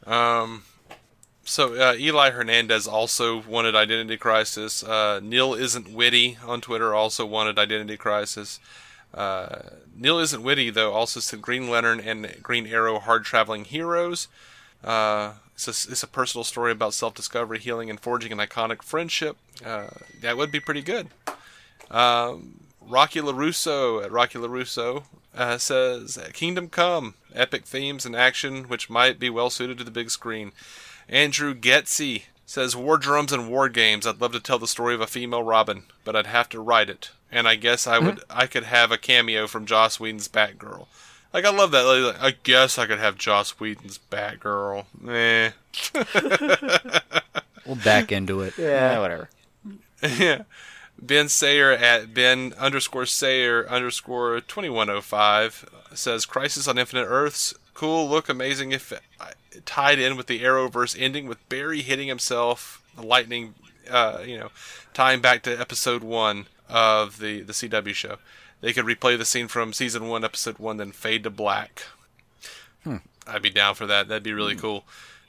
Um, 0.07 0.65
so 1.45 1.75
uh, 1.75 1.95
Eli 1.95 2.31
Hernandez 2.31 2.87
also 2.89 3.43
wanted 3.43 3.75
Identity 3.75 4.17
Crisis. 4.17 4.83
Uh, 4.83 5.21
Neil 5.23 5.53
isn't 5.53 5.93
witty 5.93 6.39
on 6.45 6.63
Twitter 6.63 6.95
also 6.95 7.27
wanted 7.27 7.59
Identity 7.59 7.99
Crisis. 7.99 8.61
Uh, 9.15 9.61
Neil 9.97 10.19
isn't 10.19 10.43
witty 10.43 10.71
though. 10.71 10.93
Also 10.93 11.21
said 11.21 11.41
Green 11.41 11.71
Lantern 11.71 12.01
and 12.01 12.43
Green 12.43 12.67
Arrow 12.67 12.99
hard 12.99 13.25
traveling 13.25 13.65
heroes. 13.65 14.29
Uh, 14.83 15.35
it's 15.55 15.69
a, 15.69 15.93
it's 15.93 16.03
a 16.03 16.09
personal 16.09 16.45
story 16.45 16.73
about 16.73 16.95
self 16.95 17.15
discovery, 17.15 17.59
healing, 17.61 17.89
and 17.89 18.01
forging 18.01 18.33
an 18.33 18.39
iconic 18.39 18.83
friendship. 18.83 19.37
Uh, 19.65 19.89
that 20.21 20.37
would 20.37 20.51
be 20.51 20.61
pretty 20.61 20.83
good. 20.83 21.09
Um, 21.91 22.61
Rocky 22.87 23.21
LaRusso 23.21 24.05
at 24.05 24.11
Rocky 24.11 24.39
LaRusso 24.39 25.05
uh, 25.35 25.59
says 25.59 26.19
Kingdom 26.33 26.69
Come, 26.69 27.15
epic 27.35 27.65
themes 27.65 28.05
and 28.05 28.17
action 28.17 28.65
which 28.65 28.91
might 28.91 29.19
be 29.19 29.31
well 29.31 29.49
suited 29.49 29.79
to 29.79 29.85
the 29.85 29.91
big 29.91 30.11
screen. 30.11 30.53
Andrew 31.09 31.55
Getzy 31.55 32.25
says 32.47 32.77
War 32.77 32.99
Drums 32.99 33.33
and 33.33 33.49
War 33.49 33.69
Games. 33.69 34.07
I'd 34.07 34.21
love 34.21 34.33
to 34.33 34.41
tell 34.41 34.59
the 34.59 34.67
story 34.67 34.95
of 34.95 35.01
a 35.01 35.07
female 35.07 35.43
Robin, 35.43 35.85
but 36.05 36.15
I'd 36.17 36.27
have 36.27 36.49
to 36.51 36.61
write 36.61 36.91
it. 36.91 37.11
And 37.31 37.49
I 37.49 37.57
guess 37.57 37.87
I 37.87 37.99
would 37.99 38.23
I 38.31 38.47
could 38.47 38.65
have 38.65 38.93
a 38.93 38.99
cameo 38.99 39.47
from 39.47 39.67
Joss 39.67 39.99
Whedon's 39.99 40.29
Batgirl. 40.29 40.87
Like 41.33 41.45
I 41.45 41.51
love 41.51 41.73
that. 41.73 41.83
Like, 41.83 42.23
I 42.23 42.37
guess 42.45 42.79
I 42.79 42.87
could 42.87 43.01
have 43.01 43.19
Joss 43.19 43.59
Whedon's 43.59 43.99
Batgirl. 44.11 44.85
Eh. 45.09 45.51
we'll 47.67 47.77
back 47.77 48.13
into 48.13 48.41
it. 48.43 48.57
Yeah, 48.57 48.93
yeah 48.93 49.01
whatever. 49.01 49.31
yeah. 50.03 50.43
Ben 50.97 51.29
Sayer 51.29 51.73
at 51.73 52.15
Ben 52.15 52.55
underscore 52.57 53.07
Sayer 53.07 53.69
underscore 53.69 54.41
twenty 54.41 54.71
one 54.71 54.89
oh 54.89 55.01
five 55.01 55.69
says 55.93 56.27
Crisis 56.27 56.69
on 56.69 56.79
Infinite 56.79 57.07
Earths 57.07 57.55
cool, 57.75 58.09
look 58.09 58.29
amazing 58.29 58.73
if 58.73 58.93
tied 59.65 59.99
in 59.99 60.17
with 60.17 60.27
the 60.27 60.41
Arrowverse 60.41 60.97
ending 60.99 61.27
with 61.27 61.47
Barry 61.49 61.83
hitting 61.83 62.09
himself, 62.09 62.83
the 62.97 63.03
lightning, 63.03 63.55
uh, 63.91 64.21
you 64.25 64.39
know, 64.39 64.51
tying 64.93 65.21
back 65.21 65.43
to 65.43 65.61
episode 65.61 66.03
one 66.03 66.47
of 66.69 67.19
the 67.19 67.43
the 67.43 67.53
CW 67.53 67.95
show. 67.95 68.17
They 68.61 68.73
could 68.73 68.87
replay 68.87 69.19
the 69.19 69.27
scene 69.27 69.49
from 69.49 69.73
season 69.73 70.09
one, 70.09 70.25
episode 70.25 70.59
one, 70.59 70.79
then 70.79 70.93
fade 70.93 71.25
to 71.25 71.31
black. 71.31 71.83
Hmm. 72.83 72.97
I'd 73.27 73.43
be 73.43 73.51
down 73.51 73.75
for 73.75 73.87
that. 73.87 74.09
That'd 74.09 74.23
be 74.23 74.33
really 74.33 74.57
cool. 74.57 74.85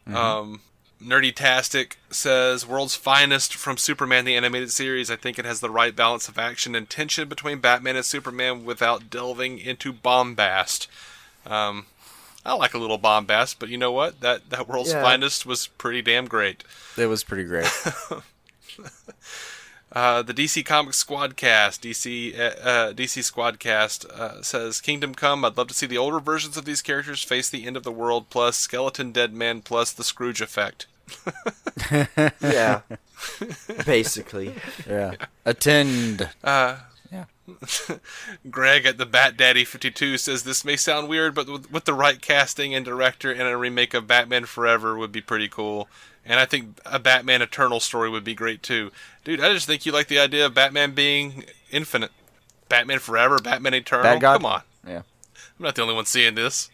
Mm-hmm. 0.08 0.16
Um, 0.16 0.62
Nerdy 1.02 1.36
Tastic 1.36 1.98
says 2.10 2.66
World's 2.66 2.96
Finest 2.96 3.56
from 3.56 3.78
Superman 3.78 4.26
the 4.26 4.36
Animated 4.36 4.72
Series. 4.72 5.12
I 5.12 5.16
think 5.16 5.38
it 5.38 5.46
has 5.46 5.60
the 5.60 5.70
right 5.70 5.96
balance 5.96 6.28
of 6.30 6.38
action 6.38 6.76
and 6.76 6.90
tension 6.90 7.28
between 7.28 7.60
Batman 7.60 7.96
and 7.96 8.06
Superman 8.06 8.66
without 8.66 9.10
delving 9.10 9.60
into 9.60 9.92
bombast. 9.92 10.88
Um, 11.46 11.88
I 12.46 12.54
like 12.54 12.74
a 12.74 12.78
little 12.78 12.98
bombast, 13.00 13.58
but 13.60 13.70
you 13.70 13.78
know 13.78 13.92
what? 13.92 14.22
That 14.22 14.50
that 14.50 14.68
World's 14.68 14.92
yeah. 14.92 15.02
Finest 15.02 15.46
was 15.46 15.68
pretty 15.68 16.02
damn 16.02 16.26
great. 16.26 16.64
It 16.98 17.08
was 17.08 17.24
pretty 17.24 17.46
great. 17.46 17.70
Uh, 19.96 20.22
the 20.22 20.34
DC 20.34 20.66
Comics 20.66 21.02
Squadcast, 21.02 21.80
DC 21.80 22.38
uh, 22.38 22.60
uh 22.60 22.94
DC 22.94 23.32
Squadcast 23.32 24.06
uh, 24.10 24.42
says, 24.42 24.82
"Kingdom 24.82 25.16
Come. 25.16 25.46
I'd 25.46 25.58
love 25.58 25.70
to 25.70 25.74
see 25.74 25.86
the 25.86 25.98
older 25.98 26.20
versions 26.20 26.58
of 26.58 26.66
these 26.66 26.82
characters 26.82 27.24
face 27.24 27.50
the 27.50 27.66
end 27.66 27.78
of 27.78 27.84
the 27.84 27.94
world, 27.94 28.30
plus 28.30 28.58
Skeleton 28.58 29.14
Dead 29.14 29.34
Man, 29.34 29.62
plus 29.62 29.94
the 29.94 30.04
Scrooge 30.04 30.42
effect." 30.42 30.88
yeah, 32.42 32.82
basically. 33.86 34.56
Yeah. 34.86 35.16
Attend. 35.46 36.30
Uh, 36.44 36.78
yeah. 36.78 36.80
Greg 38.50 38.86
at 38.86 38.98
the 38.98 39.06
Bat 39.06 39.38
Daddy 39.38 39.66
52 39.66 40.18
says 40.18 40.44
this 40.44 40.66
may 40.66 40.76
sound 40.76 41.08
weird, 41.08 41.36
but 41.36 41.48
with, 41.48 41.72
with, 41.72 41.86
the 41.86 41.94
right 41.94 42.22
casting 42.22 42.74
and 42.74 42.84
director 42.84 43.32
and 43.32 43.44
a 43.44 43.58
remake 43.58 43.94
of 43.94 44.08
Batman 44.08 44.46
Forever 44.46 44.98
would 44.98 45.12
be 45.12 45.22
pretty 45.22 45.48
cool. 45.48 45.88
And 46.26 46.40
I 46.40 46.46
think 46.46 46.80
a 46.86 46.98
Batman 46.98 47.42
Eternal 47.42 47.80
story 47.80 48.10
would 48.10 48.24
be 48.24 48.34
great 48.34 48.64
too. 48.64 48.92
Dude, 49.24 49.42
I 49.42 49.54
just 49.54 49.68
think 49.68 49.86
you 49.86 49.92
like 49.92 50.08
the 50.08 50.20
idea 50.20 50.46
of 50.48 50.56
Batman 50.56 50.94
being 50.94 51.46
infinite. 51.72 52.12
Batman 52.68 53.00
Forever, 53.00 53.38
Batman 53.40 53.76
Eternal. 53.76 54.04
Bad 54.04 54.22
God? 54.22 54.38
Come 54.38 54.46
on. 54.46 54.62
Yeah. 54.88 55.02
I'm 55.60 55.64
not 55.66 55.76
the 55.76 55.84
only 55.84 55.94
one 55.94 56.06
seeing 56.06 56.36
this. 56.36 56.70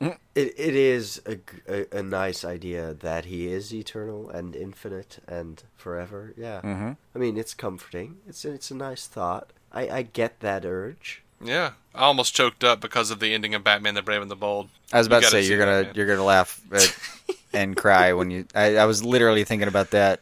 It 0.00 0.18
it 0.34 0.74
is 0.74 1.20
a, 1.26 1.38
a, 1.68 1.98
a, 1.98 2.02
nice 2.02 2.42
idea 2.42 2.94
that 2.94 3.26
he 3.26 3.52
is 3.52 3.74
eternal 3.74 4.30
and 4.30 4.56
infinite 4.56 5.18
and 5.28 5.62
forever. 5.76 6.32
Yeah. 6.38 6.62
Mm-hmm. 6.62 6.92
I 7.14 7.18
mean, 7.18 7.36
it's 7.36 7.52
comforting. 7.52 8.16
It's 8.26 8.46
it's 8.46 8.70
a 8.70 8.74
nice 8.74 9.06
thought. 9.06 9.52
I, 9.72 9.88
I 9.88 10.02
get 10.02 10.40
that 10.40 10.64
urge. 10.64 11.22
Yeah, 11.42 11.72
I 11.94 12.02
almost 12.02 12.34
choked 12.34 12.64
up 12.64 12.80
because 12.80 13.10
of 13.10 13.20
the 13.20 13.32
ending 13.32 13.54
of 13.54 13.64
Batman: 13.64 13.94
The 13.94 14.02
Brave 14.02 14.22
and 14.22 14.30
the 14.30 14.36
Bold. 14.36 14.68
I 14.92 14.98
was 14.98 15.06
about 15.06 15.22
you 15.22 15.30
to 15.30 15.30
say 15.30 15.42
you're 15.42 15.58
gonna 15.58 15.84
Batman. 15.84 15.94
you're 15.94 16.06
gonna 16.06 16.24
laugh 16.24 16.60
and 17.52 17.76
cry 17.76 18.12
when 18.12 18.30
you. 18.30 18.46
I, 18.54 18.76
I, 18.76 18.84
was 18.84 19.02
literally 19.04 19.44
thinking 19.44 19.68
about 19.68 19.90
that. 19.90 20.20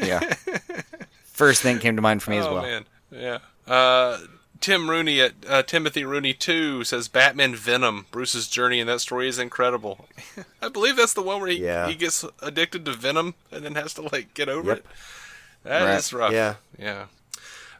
Yeah. 0.00 0.20
First 1.24 1.62
thing 1.62 1.78
came 1.78 1.96
to 1.96 2.02
mind 2.02 2.22
for 2.22 2.30
me 2.30 2.38
oh, 2.38 2.40
as 2.40 2.48
well. 2.48 2.62
man, 2.62 2.84
yeah. 3.10 3.38
Uh, 3.66 4.18
Tim 4.60 4.88
Rooney 4.88 5.20
at 5.20 5.32
uh, 5.48 5.62
Timothy 5.64 6.04
Rooney 6.04 6.32
two 6.32 6.84
says 6.84 7.08
Batman 7.08 7.56
Venom. 7.56 8.06
Bruce's 8.12 8.46
journey 8.46 8.78
in 8.78 8.86
that 8.86 9.00
story 9.00 9.28
is 9.28 9.38
incredible. 9.40 10.06
I 10.62 10.68
believe 10.68 10.96
that's 10.96 11.14
the 11.14 11.22
one 11.22 11.40
where 11.40 11.50
he, 11.50 11.64
yeah. 11.64 11.88
he 11.88 11.96
gets 11.96 12.24
addicted 12.40 12.84
to 12.84 12.92
venom 12.92 13.34
and 13.50 13.64
then 13.64 13.74
has 13.74 13.92
to 13.94 14.02
like 14.02 14.34
get 14.34 14.48
over 14.48 14.68
yep. 14.68 14.78
it. 14.78 14.86
That 15.64 15.84
right. 15.84 15.96
is 15.96 16.12
rough. 16.12 16.32
Yeah, 16.32 16.54
yeah. 16.78 17.06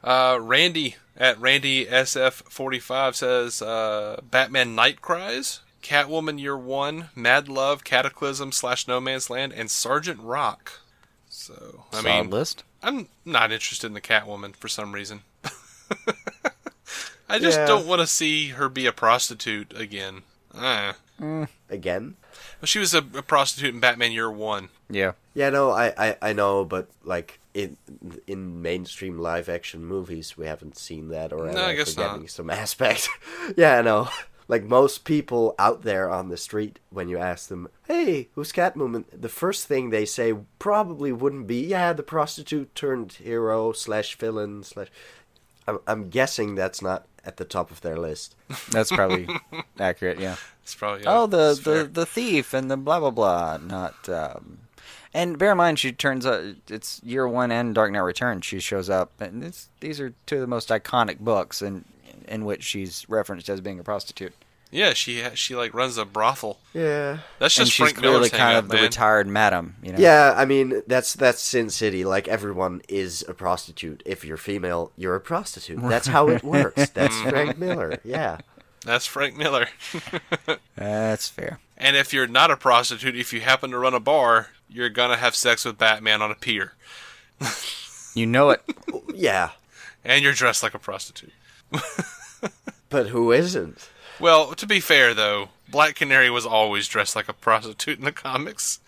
Uh, 0.03 0.39
Randy 0.41 0.97
at 1.17 1.39
Randy 1.41 1.87
SF45 1.87 3.15
says 3.15 3.63
uh, 3.63 4.21
Batman 4.29 4.75
Night 4.75 5.01
Cries, 5.01 5.61
Catwoman 5.83 6.41
Year 6.41 6.57
One, 6.57 7.11
Mad 7.15 7.49
Love, 7.49 7.85
Cataclysm 7.85 8.53
slash 8.53 8.89
No 8.89 9.01
Man's 9.01 9.31
Land, 9.31 9.53
and 9.53 9.71
Sergeant 9.71 10.21
Rock. 10.21 10.81
So 11.29 11.85
I 11.93 12.03
Solid 12.03 12.23
mean, 12.23 12.31
list. 12.31 12.65
I'm 12.83 13.09
not 13.25 13.53
interested 13.53 13.87
in 13.87 13.95
the 13.95 14.01
Catwoman 14.01 14.57
for 14.57 14.69
some 14.69 14.93
reason. 14.93 15.21
I 17.29 17.39
just 17.39 17.59
yeah. 17.59 17.67
don't 17.67 17.87
want 17.87 18.01
to 18.01 18.07
see 18.07 18.49
her 18.49 18.69
be 18.69 18.87
a 18.87 18.93
prostitute 18.93 19.73
again. 19.77 20.23
Uh. 20.55 20.95
Mm. 21.21 21.49
Again? 21.71 22.17
Well, 22.61 22.67
she 22.67 22.79
was 22.79 22.95
a, 22.95 22.99
a, 22.99 23.23
prostitute 23.23 23.75
in 23.75 23.81
Batman 23.81 24.13
Year 24.13 24.31
One. 24.31 24.71
Yeah. 24.91 25.13
Yeah, 25.35 25.51
no, 25.51 25.71
I, 25.71 25.93
I, 25.97 26.17
I 26.21 26.33
know, 26.33 26.65
but 26.65 26.89
like 27.05 27.41
in 27.55 27.77
in 28.27 28.61
mainstream 28.63 29.19
live 29.19 29.49
action 29.49 29.85
movies, 29.85 30.37
we 30.37 30.47
haven't 30.47 30.77
seen 30.77 31.09
that, 31.09 31.33
or 31.33 31.51
no, 31.51 31.65
I 31.65 31.75
guess 31.75 31.95
forgetting 31.95 32.23
not. 32.23 32.31
some 32.31 32.51
aspect. 32.63 33.09
yeah, 33.57 33.79
I 33.79 33.83
know. 33.83 34.09
Like 34.49 34.65
most 34.65 35.05
people 35.05 35.55
out 35.59 35.83
there 35.83 36.11
on 36.11 36.29
the 36.29 36.37
street, 36.37 36.79
when 36.91 37.09
you 37.09 37.17
ask 37.17 37.49
them, 37.49 37.69
"Hey, 37.87 38.29
who's 38.35 38.53
Catwoman?" 38.53 39.05
the 39.13 39.29
first 39.29 39.67
thing 39.67 39.89
they 39.91 40.05
say 40.05 40.35
probably 40.59 41.13
wouldn't 41.13 41.47
be, 41.47 41.65
"Yeah, 41.67 41.93
the 41.93 42.03
prostitute 42.03 42.75
turned 42.75 43.13
hero 43.13 43.73
slash 43.73 44.17
villain 44.17 44.63
slash." 44.63 44.89
I'm, 45.67 45.79
I'm 45.87 46.09
guessing 46.11 46.57
that's 46.57 46.83
not 46.83 47.07
at 47.25 47.37
the 47.37 47.45
top 47.45 47.71
of 47.71 47.81
their 47.83 47.97
list. 47.97 48.35
That's 48.71 48.91
probably 48.91 49.29
accurate. 49.79 50.19
Yeah. 50.19 50.35
It's 50.65 50.75
probably. 50.75 51.05
Yeah, 51.05 51.21
oh, 51.21 51.27
the 51.27 51.55
the, 51.63 51.85
the 51.85 52.05
thief 52.05 52.53
and 52.53 52.69
the 52.71 52.77
blah 52.77 52.99
blah 52.99 53.11
blah. 53.11 53.59
Not 53.59 54.09
um, 54.09 54.59
and 55.15 55.39
bear 55.39 55.53
in 55.53 55.59
mind, 55.59 55.79
she 55.79 55.93
turns 55.93 56.25
up. 56.25 56.43
It's 56.69 57.01
year 57.05 57.29
one 57.29 57.51
and 57.51 57.75
Dark 57.75 57.93
Knight 57.93 58.01
Returns. 58.01 58.47
She 58.47 58.61
shows 58.61 58.89
up, 58.89 59.21
and 59.21 59.55
these 59.81 60.01
are 60.01 60.15
two 60.27 60.37
of 60.37 60.41
the 60.41 60.47
most 60.47 60.69
iconic 60.69 61.19
books, 61.19 61.63
in 61.63 61.85
in 62.29 62.45
which 62.45 62.63
she's 62.63 63.09
referenced 63.09 63.49
as 63.49 63.61
being 63.61 63.79
a 63.79 63.85
prostitute. 63.85 64.33
Yeah, 64.73 64.95
she 64.95 65.23
she 65.35 65.55
like 65.55 65.75
runs 65.75 65.99
a 65.99 66.07
brothel. 66.07 66.59
Yeah, 66.73 67.19
that's 67.39 67.55
just 67.55 67.69
and 67.69 67.73
Frank 67.73 67.91
she's 67.91 67.99
clearly 67.99 68.17
Miller's 68.17 68.31
kind 68.31 68.57
of 68.57 68.71
the 68.71 68.79
retired 68.79 69.27
madam. 69.27 69.77
You 69.83 69.93
know? 69.93 69.99
Yeah, 69.99 70.35
I 70.35 70.47
mean 70.47 70.83
that's 70.87 71.13
that's 71.13 71.43
Sin 71.43 71.69
City. 71.69 72.07
Like 72.07 72.27
everyone 72.27 72.81
is 72.89 73.23
a 73.29 73.35
prostitute. 73.35 74.03
If 74.07 74.25
you're 74.25 74.39
female, 74.39 74.91
you're 74.97 75.15
a 75.15 75.21
prostitute. 75.21 75.79
That's 75.83 76.07
how 76.07 76.31
it 76.31 76.43
works. 76.43 76.89
That's 76.89 77.15
mm. 77.15 77.29
Frank 77.29 77.59
Miller. 77.59 78.01
Yeah, 78.03 78.39
that's 78.85 79.07
Frank 79.07 79.37
Miller. 79.37 79.69
that's 80.77 81.29
fair. 81.29 81.59
And 81.77 81.97
if 81.97 82.13
you're 82.13 82.27
not 82.27 82.51
a 82.51 82.57
prostitute, 82.57 83.17
if 83.17 83.33
you 83.33 83.41
happen 83.41 83.71
to 83.71 83.79
run 83.79 83.95
a 83.95 84.01
bar, 84.01 84.51
you're 84.69 84.89
gonna 84.89 85.17
have 85.17 85.35
sex 85.35 85.65
with 85.65 85.79
Batman 85.79 86.23
on 86.23 86.31
a 86.31 86.35
pier. 86.35 86.75
you 88.15 88.27
know 88.27 88.51
it. 88.51 88.63
yeah. 89.15 89.51
And 90.05 90.23
you're 90.23 90.33
dressed 90.33 90.63
like 90.63 90.75
a 90.75 90.79
prostitute. 90.79 91.33
but 92.89 93.09
who 93.09 93.33
isn't? 93.33 93.89
Well, 94.21 94.55
to 94.55 94.67
be 94.67 94.81
fair 94.81 95.15
though, 95.15 95.49
Black 95.69 95.97
Canary 95.97 96.31
was 96.31 96.47
always 96.47 96.87
dressed 96.87 97.17
like 97.17 97.29
a 97.29 97.33
prostitute 97.33 97.99
in 97.99 98.05
the 98.05 98.13
comics, 98.13 98.79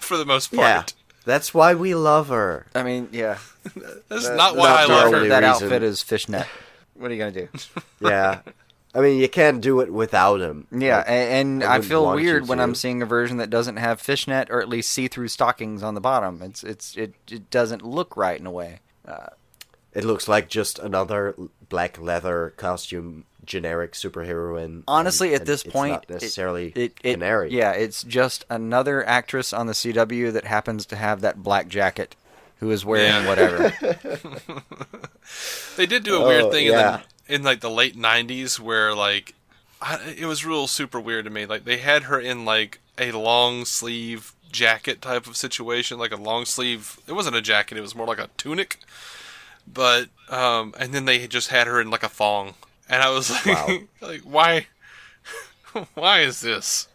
for 0.00 0.16
the 0.16 0.26
most 0.26 0.52
part. 0.52 0.66
Yeah, 0.66 0.84
that's 1.24 1.54
why 1.54 1.74
we 1.74 1.94
love 1.94 2.28
her. 2.28 2.66
I 2.74 2.82
mean, 2.82 3.08
yeah, 3.12 3.38
that's 4.08 4.28
that, 4.28 4.36
not 4.36 4.56
why 4.56 4.82
I 4.82 4.86
love 4.86 5.12
her. 5.12 5.28
That 5.28 5.44
reason. 5.44 5.66
outfit 5.66 5.82
is 5.82 6.02
fishnet. 6.02 6.46
What 6.94 7.10
are 7.10 7.14
you 7.14 7.20
gonna 7.20 7.32
do? 7.32 7.48
yeah, 8.00 8.40
I 8.94 9.00
mean, 9.00 9.18
you 9.18 9.28
can't 9.28 9.62
do 9.62 9.80
it 9.80 9.92
without 9.92 10.40
him. 10.40 10.66
Yeah, 10.70 10.98
like, 10.98 11.08
and, 11.08 11.64
I, 11.64 11.76
I 11.76 11.80
feel 11.80 12.14
weird 12.14 12.46
when 12.46 12.60
I'm 12.60 12.74
seeing 12.74 13.00
a 13.00 13.06
version 13.06 13.38
that 13.38 13.48
doesn't 13.48 13.78
have 13.78 14.00
fishnet 14.00 14.50
or 14.50 14.60
at 14.60 14.68
least 14.68 14.90
see-through 14.90 15.28
stockings 15.28 15.82
on 15.82 15.94
the 15.94 16.00
bottom. 16.00 16.42
It's 16.42 16.62
it's 16.62 16.96
it 16.96 17.14
it 17.30 17.50
doesn't 17.50 17.82
look 17.82 18.16
right 18.16 18.38
in 18.38 18.46
a 18.46 18.50
way. 18.50 18.80
Uh, 19.06 19.28
it 19.94 20.04
looks 20.04 20.28
like 20.28 20.48
just 20.48 20.78
another 20.78 21.34
black 21.68 21.98
leather 21.98 22.52
costume 22.56 23.24
generic 23.44 23.92
superheroine. 23.92 24.84
Honestly, 24.86 25.32
and, 25.32 25.40
at 25.40 25.46
this 25.46 25.62
point, 25.62 25.92
not 25.92 26.10
necessarily 26.10 26.72
it, 26.74 26.92
it, 27.02 27.14
canary. 27.14 27.48
It, 27.48 27.54
yeah, 27.54 27.72
it's 27.72 28.02
just 28.02 28.44
another 28.50 29.06
actress 29.06 29.52
on 29.52 29.66
the 29.66 29.72
CW 29.72 30.32
that 30.32 30.44
happens 30.44 30.86
to 30.86 30.96
have 30.96 31.22
that 31.22 31.42
black 31.42 31.68
jacket, 31.68 32.14
who 32.60 32.70
is 32.70 32.84
wearing 32.84 33.24
yeah. 33.24 33.26
whatever. 33.26 33.72
they 35.76 35.86
did 35.86 36.04
do 36.04 36.22
a 36.22 36.26
weird 36.26 36.44
oh, 36.44 36.50
thing 36.50 36.66
yeah. 36.66 36.72
in 36.72 37.00
the 37.00 37.11
in 37.28 37.42
like 37.42 37.60
the 37.60 37.70
late 37.70 37.96
'90s 37.96 38.58
where 38.58 38.94
like 38.94 39.34
I, 39.80 40.14
it 40.16 40.26
was 40.26 40.44
real 40.44 40.66
super 40.66 41.00
weird 41.00 41.24
to 41.24 41.30
me. 41.30 41.46
Like 41.46 41.64
they 41.64 41.78
had 41.78 42.04
her 42.04 42.20
in 42.20 42.44
like 42.44 42.80
a 42.98 43.12
long 43.12 43.64
sleeve 43.64 44.32
jacket 44.52 45.02
type 45.02 45.26
of 45.26 45.36
situation, 45.36 45.98
like 45.98 46.12
a 46.12 46.16
long 46.16 46.44
sleeve. 46.44 47.00
It 47.06 47.12
wasn't 47.12 47.36
a 47.36 47.42
jacket; 47.42 47.78
it 47.78 47.82
was 47.82 47.94
more 47.94 48.06
like 48.06 48.18
a 48.18 48.30
tunic. 48.36 48.78
But 49.70 50.08
um, 50.28 50.74
and 50.78 50.92
then 50.92 51.04
they 51.04 51.26
just 51.26 51.48
had 51.48 51.66
her 51.66 51.80
in 51.80 51.90
like 51.90 52.02
a 52.02 52.08
thong, 52.08 52.54
and 52.88 53.02
I 53.02 53.10
was 53.10 53.30
like, 53.46 53.46
wow. 53.46 53.78
like 54.00 54.20
why, 54.20 54.66
why 55.94 56.20
is 56.20 56.40
this? 56.40 56.88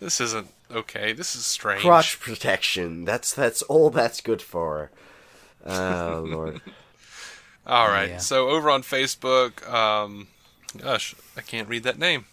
This 0.00 0.20
isn't 0.20 0.48
okay. 0.70 1.12
This 1.12 1.34
is 1.34 1.46
strange. 1.46 1.82
Crotch 1.82 2.20
protection. 2.20 3.04
That's 3.04 3.32
that's 3.32 3.62
all 3.62 3.90
that's 3.90 4.20
good 4.20 4.42
for. 4.42 4.90
Oh 5.64 6.24
lord. 6.26 6.60
All 7.66 7.88
right. 7.88 8.10
Yeah. 8.10 8.18
So 8.18 8.48
over 8.48 8.70
on 8.70 8.82
Facebook, 8.82 9.68
um, 9.68 10.28
gosh, 10.76 11.14
I 11.36 11.40
can't 11.40 11.68
read 11.68 11.82
that 11.82 11.98
name. 11.98 12.26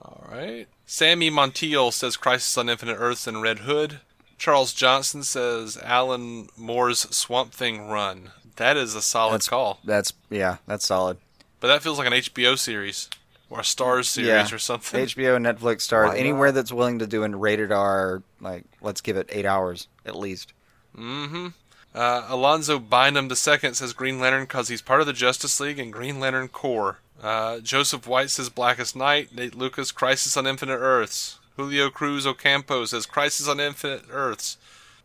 All 0.00 0.24
right. 0.30 0.66
Sammy 0.86 1.30
Montiel 1.30 1.92
says 1.92 2.16
Crisis 2.16 2.56
on 2.58 2.68
Infinite 2.68 2.96
Earths 2.96 3.26
and 3.26 3.42
Red 3.42 3.60
Hood. 3.60 4.00
Charles 4.38 4.72
Johnson 4.72 5.22
says 5.22 5.78
Alan 5.82 6.48
Moore's 6.56 7.00
Swamp 7.14 7.52
Thing 7.52 7.88
run. 7.88 8.30
That 8.56 8.76
is 8.76 8.94
a 8.94 9.02
solid 9.02 9.34
that's, 9.34 9.48
call. 9.48 9.80
That's 9.84 10.12
yeah, 10.30 10.58
that's 10.66 10.86
solid. 10.86 11.18
But 11.60 11.68
that 11.68 11.82
feels 11.82 11.98
like 11.98 12.06
an 12.06 12.12
HBO 12.12 12.58
series 12.58 13.08
or 13.48 13.60
a 13.60 13.62
Starz 13.62 14.06
series 14.06 14.28
yeah. 14.28 14.54
or 14.54 14.58
something. 14.58 15.04
HBO, 15.04 15.38
Netflix, 15.38 15.88
Starz, 15.88 16.18
anywhere 16.18 16.52
that's 16.52 16.72
willing 16.72 16.98
to 16.98 17.06
do 17.06 17.24
a 17.24 17.28
rated 17.28 17.72
R, 17.72 18.22
like 18.40 18.64
let's 18.80 19.00
give 19.00 19.16
it 19.16 19.28
eight 19.32 19.46
hours 19.46 19.88
at 20.04 20.16
least. 20.16 20.52
Mm-hmm. 20.96 21.48
Uh, 21.94 22.26
Alonzo 22.28 22.78
Bynum 22.78 23.26
II 23.30 23.74
says 23.74 23.92
Green 23.92 24.18
Lantern 24.18 24.44
because 24.44 24.68
he's 24.68 24.82
part 24.82 25.00
of 25.00 25.06
the 25.06 25.12
Justice 25.12 25.60
League 25.60 25.78
and 25.78 25.92
Green 25.92 26.18
Lantern 26.18 26.48
Corps. 26.48 26.98
Uh, 27.22 27.60
Joseph 27.60 28.06
White 28.06 28.30
says 28.30 28.50
Blackest 28.50 28.96
Night. 28.96 29.34
Nate 29.34 29.54
Lucas, 29.54 29.92
Crisis 29.92 30.36
on 30.36 30.46
Infinite 30.46 30.78
Earths. 30.78 31.38
Julio 31.56 31.88
Cruz 31.90 32.26
Ocampo 32.26 32.84
says 32.84 33.06
Crisis 33.06 33.48
on 33.48 33.60
Infinite 33.60 34.04
Earths. 34.10 34.58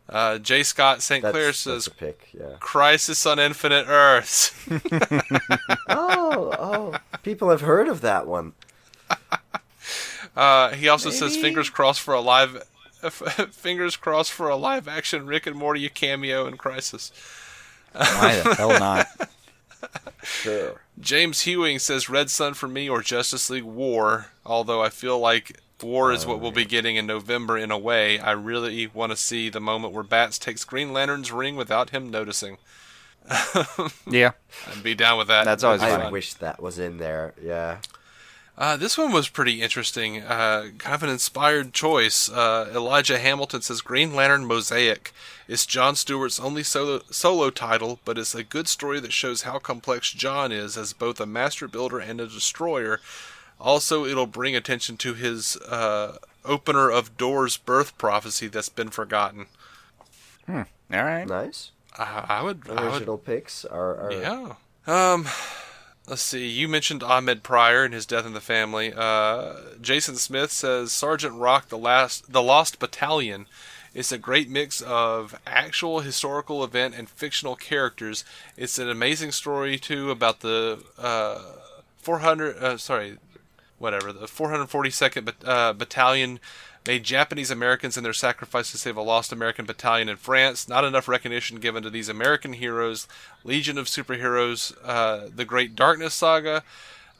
Uh, 0.08 0.38
J. 0.38 0.64
Scott 0.64 1.02
St. 1.02 1.24
Clair 1.24 1.52
says 1.52 1.86
pick, 1.88 2.30
yeah. 2.32 2.56
Crisis 2.58 3.24
on 3.24 3.38
Infinite 3.38 3.86
Earths. 3.86 4.52
oh, 5.88 6.52
oh. 6.58 6.96
People 7.22 7.50
have 7.50 7.60
heard 7.60 7.86
of 7.86 8.00
that 8.00 8.26
one. 8.26 8.52
Uh, 10.36 10.70
he 10.70 10.88
also 10.88 11.10
Maybe? 11.10 11.18
says 11.18 11.36
fingers 11.36 11.70
crossed 11.70 12.00
for 12.00 12.14
a 12.14 12.20
live 12.20 12.62
fingers 13.50 13.96
crossed 13.96 14.32
for 14.32 14.48
a 14.48 14.56
live 14.56 14.88
action 14.88 15.26
Rick 15.26 15.46
and 15.46 15.56
Morty 15.56 15.88
cameo 15.88 16.46
in 16.46 16.56
Crisis. 16.56 17.12
Why 17.92 18.40
the 18.40 18.54
hell 18.54 18.68
not? 18.78 19.06
Sure. 20.22 20.80
James 20.98 21.42
Hewing 21.42 21.78
says 21.78 22.08
Red 22.08 22.30
Son 22.30 22.54
for 22.54 22.68
me 22.68 22.88
or 22.88 23.02
Justice 23.02 23.50
League 23.50 23.64
War, 23.64 24.26
although 24.44 24.82
I 24.82 24.90
feel 24.90 25.18
like 25.18 25.58
War 25.82 26.12
is 26.12 26.26
what 26.26 26.40
we'll 26.40 26.52
be 26.52 26.64
getting 26.64 26.96
in 26.96 27.06
November 27.06 27.56
in 27.56 27.70
a 27.70 27.78
way. 27.78 28.18
I 28.18 28.32
really 28.32 28.86
want 28.88 29.12
to 29.12 29.16
see 29.16 29.48
the 29.48 29.60
moment 29.60 29.94
where 29.94 30.02
Bats 30.02 30.38
takes 30.38 30.64
Green 30.64 30.92
Lantern's 30.92 31.32
ring 31.32 31.56
without 31.56 31.90
him 31.90 32.10
noticing. 32.10 32.58
yeah. 34.06 34.32
I'd 34.70 34.82
be 34.82 34.94
down 34.94 35.18
with 35.18 35.28
that. 35.28 35.44
That's 35.44 35.64
always 35.64 35.82
I 35.82 35.96
fun. 35.96 36.12
wish 36.12 36.34
that 36.34 36.62
was 36.62 36.78
in 36.78 36.98
there. 36.98 37.34
Yeah. 37.42 37.78
Uh, 38.60 38.76
this 38.76 38.98
one 38.98 39.10
was 39.10 39.30
pretty 39.30 39.62
interesting. 39.62 40.20
Uh, 40.20 40.68
kind 40.76 40.94
of 40.94 41.02
an 41.02 41.08
inspired 41.08 41.72
choice. 41.72 42.28
Uh, 42.28 42.70
Elijah 42.74 43.18
Hamilton 43.18 43.62
says 43.62 43.80
Green 43.80 44.14
Lantern 44.14 44.44
Mosaic 44.44 45.14
is 45.48 45.64
John 45.64 45.96
Stewart's 45.96 46.38
only 46.38 46.62
solo, 46.62 47.00
solo 47.10 47.48
title, 47.48 48.00
but 48.04 48.18
it's 48.18 48.34
a 48.34 48.44
good 48.44 48.68
story 48.68 49.00
that 49.00 49.14
shows 49.14 49.42
how 49.42 49.58
complex 49.58 50.12
John 50.12 50.52
is 50.52 50.76
as 50.76 50.92
both 50.92 51.18
a 51.20 51.26
master 51.26 51.68
builder 51.68 51.98
and 51.98 52.20
a 52.20 52.26
destroyer. 52.26 53.00
Also, 53.58 54.04
it'll 54.04 54.26
bring 54.26 54.54
attention 54.54 54.98
to 54.98 55.14
his 55.14 55.56
uh, 55.56 56.18
opener 56.44 56.90
of 56.90 57.16
Doors 57.16 57.56
birth 57.56 57.96
prophecy 57.96 58.46
that's 58.46 58.68
been 58.68 58.90
forgotten. 58.90 59.46
Hmm. 60.44 60.62
All 60.92 61.04
right. 61.04 61.26
Nice. 61.26 61.70
I, 61.98 62.26
I 62.28 62.42
would. 62.42 62.68
Original 62.68 62.84
I 62.84 63.08
would, 63.08 63.24
picks 63.24 63.64
are, 63.64 63.96
are. 63.96 64.12
Yeah. 64.12 64.54
Um. 64.86 65.26
Let's 66.10 66.22
see. 66.22 66.48
You 66.48 66.66
mentioned 66.66 67.04
Ahmed 67.04 67.44
Pryor 67.44 67.84
and 67.84 67.94
his 67.94 68.04
death 68.04 68.26
in 68.26 68.32
the 68.32 68.40
family. 68.40 68.92
Uh, 68.92 69.54
Jason 69.80 70.16
Smith 70.16 70.50
says 70.50 70.90
Sergeant 70.90 71.36
Rock, 71.36 71.68
the 71.68 71.78
last, 71.78 72.32
the 72.32 72.42
Lost 72.42 72.80
Battalion, 72.80 73.46
is 73.94 74.10
a 74.10 74.18
great 74.18 74.50
mix 74.50 74.80
of 74.80 75.40
actual 75.46 76.00
historical 76.00 76.64
event 76.64 76.96
and 76.96 77.08
fictional 77.08 77.54
characters. 77.54 78.24
It's 78.56 78.76
an 78.76 78.90
amazing 78.90 79.30
story 79.30 79.78
too 79.78 80.10
about 80.10 80.40
the 80.40 80.82
uh, 80.98 81.42
400. 81.98 82.56
Uh, 82.56 82.76
sorry, 82.76 83.18
whatever 83.78 84.12
the 84.12 84.26
442nd 84.26 85.32
uh, 85.44 85.72
Battalion 85.74 86.40
made 86.86 87.04
Japanese 87.04 87.50
Americans 87.50 87.96
in 87.96 88.04
their 88.04 88.12
sacrifice 88.12 88.70
to 88.70 88.78
save 88.78 88.96
a 88.96 89.02
lost 89.02 89.32
American 89.32 89.66
battalion 89.66 90.08
in 90.08 90.16
France. 90.16 90.68
Not 90.68 90.84
enough 90.84 91.08
recognition 91.08 91.60
given 91.60 91.82
to 91.82 91.90
these 91.90 92.08
American 92.08 92.54
heroes. 92.54 93.06
Legion 93.44 93.78
of 93.78 93.86
Superheroes, 93.86 94.74
uh, 94.84 95.28
the 95.34 95.44
Great 95.44 95.76
Darkness 95.76 96.14
Saga. 96.14 96.62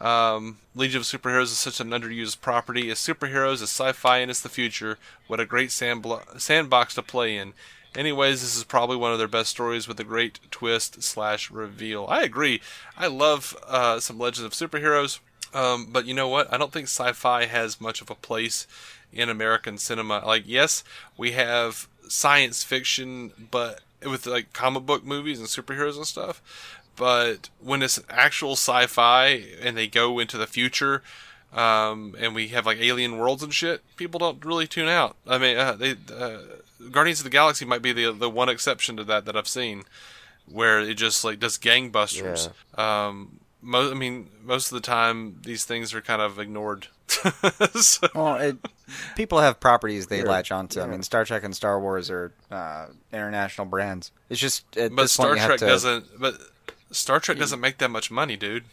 Um, 0.01 0.59
Legion 0.75 1.01
of 1.01 1.07
Superheroes 1.07 1.45
is 1.45 1.59
such 1.59 1.79
an 1.79 1.91
underused 1.91 2.41
property. 2.41 2.91
As 2.91 2.99
superheroes, 2.99 3.63
as 3.63 3.65
sci-fi, 3.65 4.19
and 4.19 4.31
as 4.31 4.41
the 4.41 4.49
future, 4.49 4.99
what 5.27 5.41
a 5.41 5.47
great 5.47 5.71
sandbox 5.71 6.95
to 6.95 7.03
play 7.03 7.37
in. 7.37 7.53
Anyways, 7.95 8.41
this 8.41 8.57
is 8.57 8.65
probably 8.65 8.97
one 8.97 9.13
of 9.13 9.19
their 9.19 9.29
best 9.29 9.51
stories 9.51 9.89
with 9.89 9.99
a 9.99 10.05
great 10.05 10.39
twist 10.51 11.03
slash 11.03 11.51
reveal. 11.51 12.07
I 12.09 12.23
agree. 12.23 12.63
I 12.97 13.09
love 13.09 13.57
uh, 13.67 13.99
some 13.99 14.19
Legends 14.19 14.45
of 14.45 14.71
Superheroes, 14.71 15.19
um, 15.53 15.89
but 15.91 16.07
you 16.07 16.15
know 16.15 16.29
what? 16.29 16.53
I 16.53 16.57
don't 16.57 16.73
think 16.73 16.87
sci-fi 16.87 17.47
has 17.47 17.81
much 17.81 18.01
of 18.01 18.09
a 18.09 18.15
place 18.15 18.69
in 19.13 19.29
American 19.29 19.79
cinema. 19.79 20.23
Like, 20.25 20.45
yes, 20.47 20.85
we 21.17 21.33
have 21.33 21.89
science 22.09 22.63
fiction, 22.65 23.33
but 23.51 23.81
with 24.05 24.27
like 24.27 24.53
comic 24.53 24.87
book 24.87 25.05
movies 25.05 25.39
and 25.39 25.49
superheroes 25.49 25.97
and 25.97 26.07
stuff. 26.07 26.43
But 26.97 27.49
when 27.61 27.83
it's 27.83 28.01
actual 28.09 28.53
sci-fi 28.53 29.45
and 29.63 29.77
they 29.77 29.87
go 29.87 30.19
into 30.19 30.37
the 30.37 30.47
future, 30.47 31.03
um, 31.53 32.15
and 32.19 32.35
we 32.35 32.49
have 32.49 32.67
like 32.67 32.79
alien 32.79 33.19
worlds 33.19 33.43
and 33.43 33.55
shit, 33.55 33.83
people 33.97 34.19
don't 34.19 34.45
really 34.45 34.67
tune 34.67 34.89
out. 34.89 35.17
I 35.27 35.39
mean, 35.39 35.57
uh, 35.57 35.73
they 35.73 35.93
uh, 36.15 36.39
Guardians 36.91 37.21
of 37.21 37.25
the 37.25 37.31
Galaxy 37.31 37.65
might 37.65 37.83
be 37.83 37.93
the 37.93 38.13
the 38.13 38.31
one 38.31 38.49
exception 38.49 38.97
to 38.97 39.05
that 39.05 39.25
that 39.25 39.37
I've 39.37 39.49
seen, 39.49 39.85
where 40.47 40.81
it 40.81 40.95
just 40.95 41.25
like 41.25 41.39
does 41.39 41.59
gangbusters. 41.59 42.51
Yeah. 42.77 43.07
Um, 43.07 43.41
mo- 43.63 43.91
I 43.91 43.95
mean, 43.95 44.29
most 44.45 44.71
of 44.71 44.75
the 44.75 44.87
time 44.87 45.41
these 45.43 45.65
things 45.65 45.95
are 45.95 46.01
kind 46.01 46.23
of 46.23 46.39
ignored. 46.39 46.89
so. 47.81 48.09
Well, 48.15 48.37
it, 48.37 48.57
people 49.17 49.41
have 49.41 49.61
properties 49.61 50.07
they 50.07 50.23
latch 50.23 50.53
onto. 50.53 50.79
Yeah. 50.79 50.87
I 50.87 50.89
mean, 50.89 51.03
Star 51.03 51.25
Trek 51.25 51.45
and 51.45 51.55
Star 51.55 51.81
Wars 51.81 52.11
are 52.11 52.33
uh, 52.51 52.87
international 53.13 53.67
brands. 53.67 54.13
It's 54.29 54.41
just 54.41 54.65
but 54.75 55.11
Star 55.11 55.35
Trek 55.37 55.59
to... 55.59 55.67
doesn't. 55.67 56.07
But 56.19 56.41
Star 56.91 57.21
Trek 57.21 57.39
doesn't 57.39 57.61
make 57.61 57.79
that 57.79 57.91
much 57.91 58.11
money, 58.11 58.37
dude. 58.37 58.65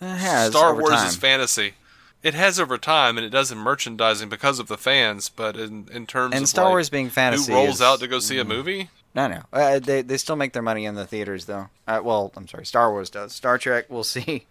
It 0.00 0.06
has 0.06 0.50
Star 0.50 0.74
Wars 0.74 0.90
time. 0.90 1.06
is 1.06 1.16
fantasy. 1.16 1.74
It 2.22 2.34
has 2.34 2.60
over 2.60 2.78
time, 2.78 3.18
and 3.18 3.26
it 3.26 3.30
does 3.30 3.50
in 3.50 3.58
merchandising 3.58 4.28
because 4.28 4.58
of 4.58 4.68
the 4.68 4.78
fans. 4.78 5.28
But 5.28 5.56
in 5.56 5.88
in 5.92 6.06
terms 6.06 6.34
and 6.34 6.44
of 6.44 6.48
Star 6.48 6.66
like, 6.66 6.72
Wars 6.72 6.90
being 6.90 7.10
fantasy, 7.10 7.52
who 7.52 7.58
rolls 7.58 7.76
is... 7.76 7.82
out 7.82 8.00
to 8.00 8.08
go 8.08 8.18
see 8.18 8.38
a 8.38 8.44
movie? 8.44 8.90
No, 9.14 9.28
no. 9.28 9.42
Uh, 9.52 9.78
they 9.78 10.02
they 10.02 10.16
still 10.16 10.36
make 10.36 10.52
their 10.52 10.62
money 10.62 10.84
in 10.84 10.94
the 10.94 11.06
theaters, 11.06 11.44
though. 11.44 11.68
Uh, 11.86 12.00
well, 12.02 12.32
I'm 12.36 12.48
sorry, 12.48 12.66
Star 12.66 12.90
Wars 12.90 13.10
does. 13.10 13.32
Star 13.32 13.58
Trek, 13.58 13.86
we'll 13.88 14.04
see. 14.04 14.46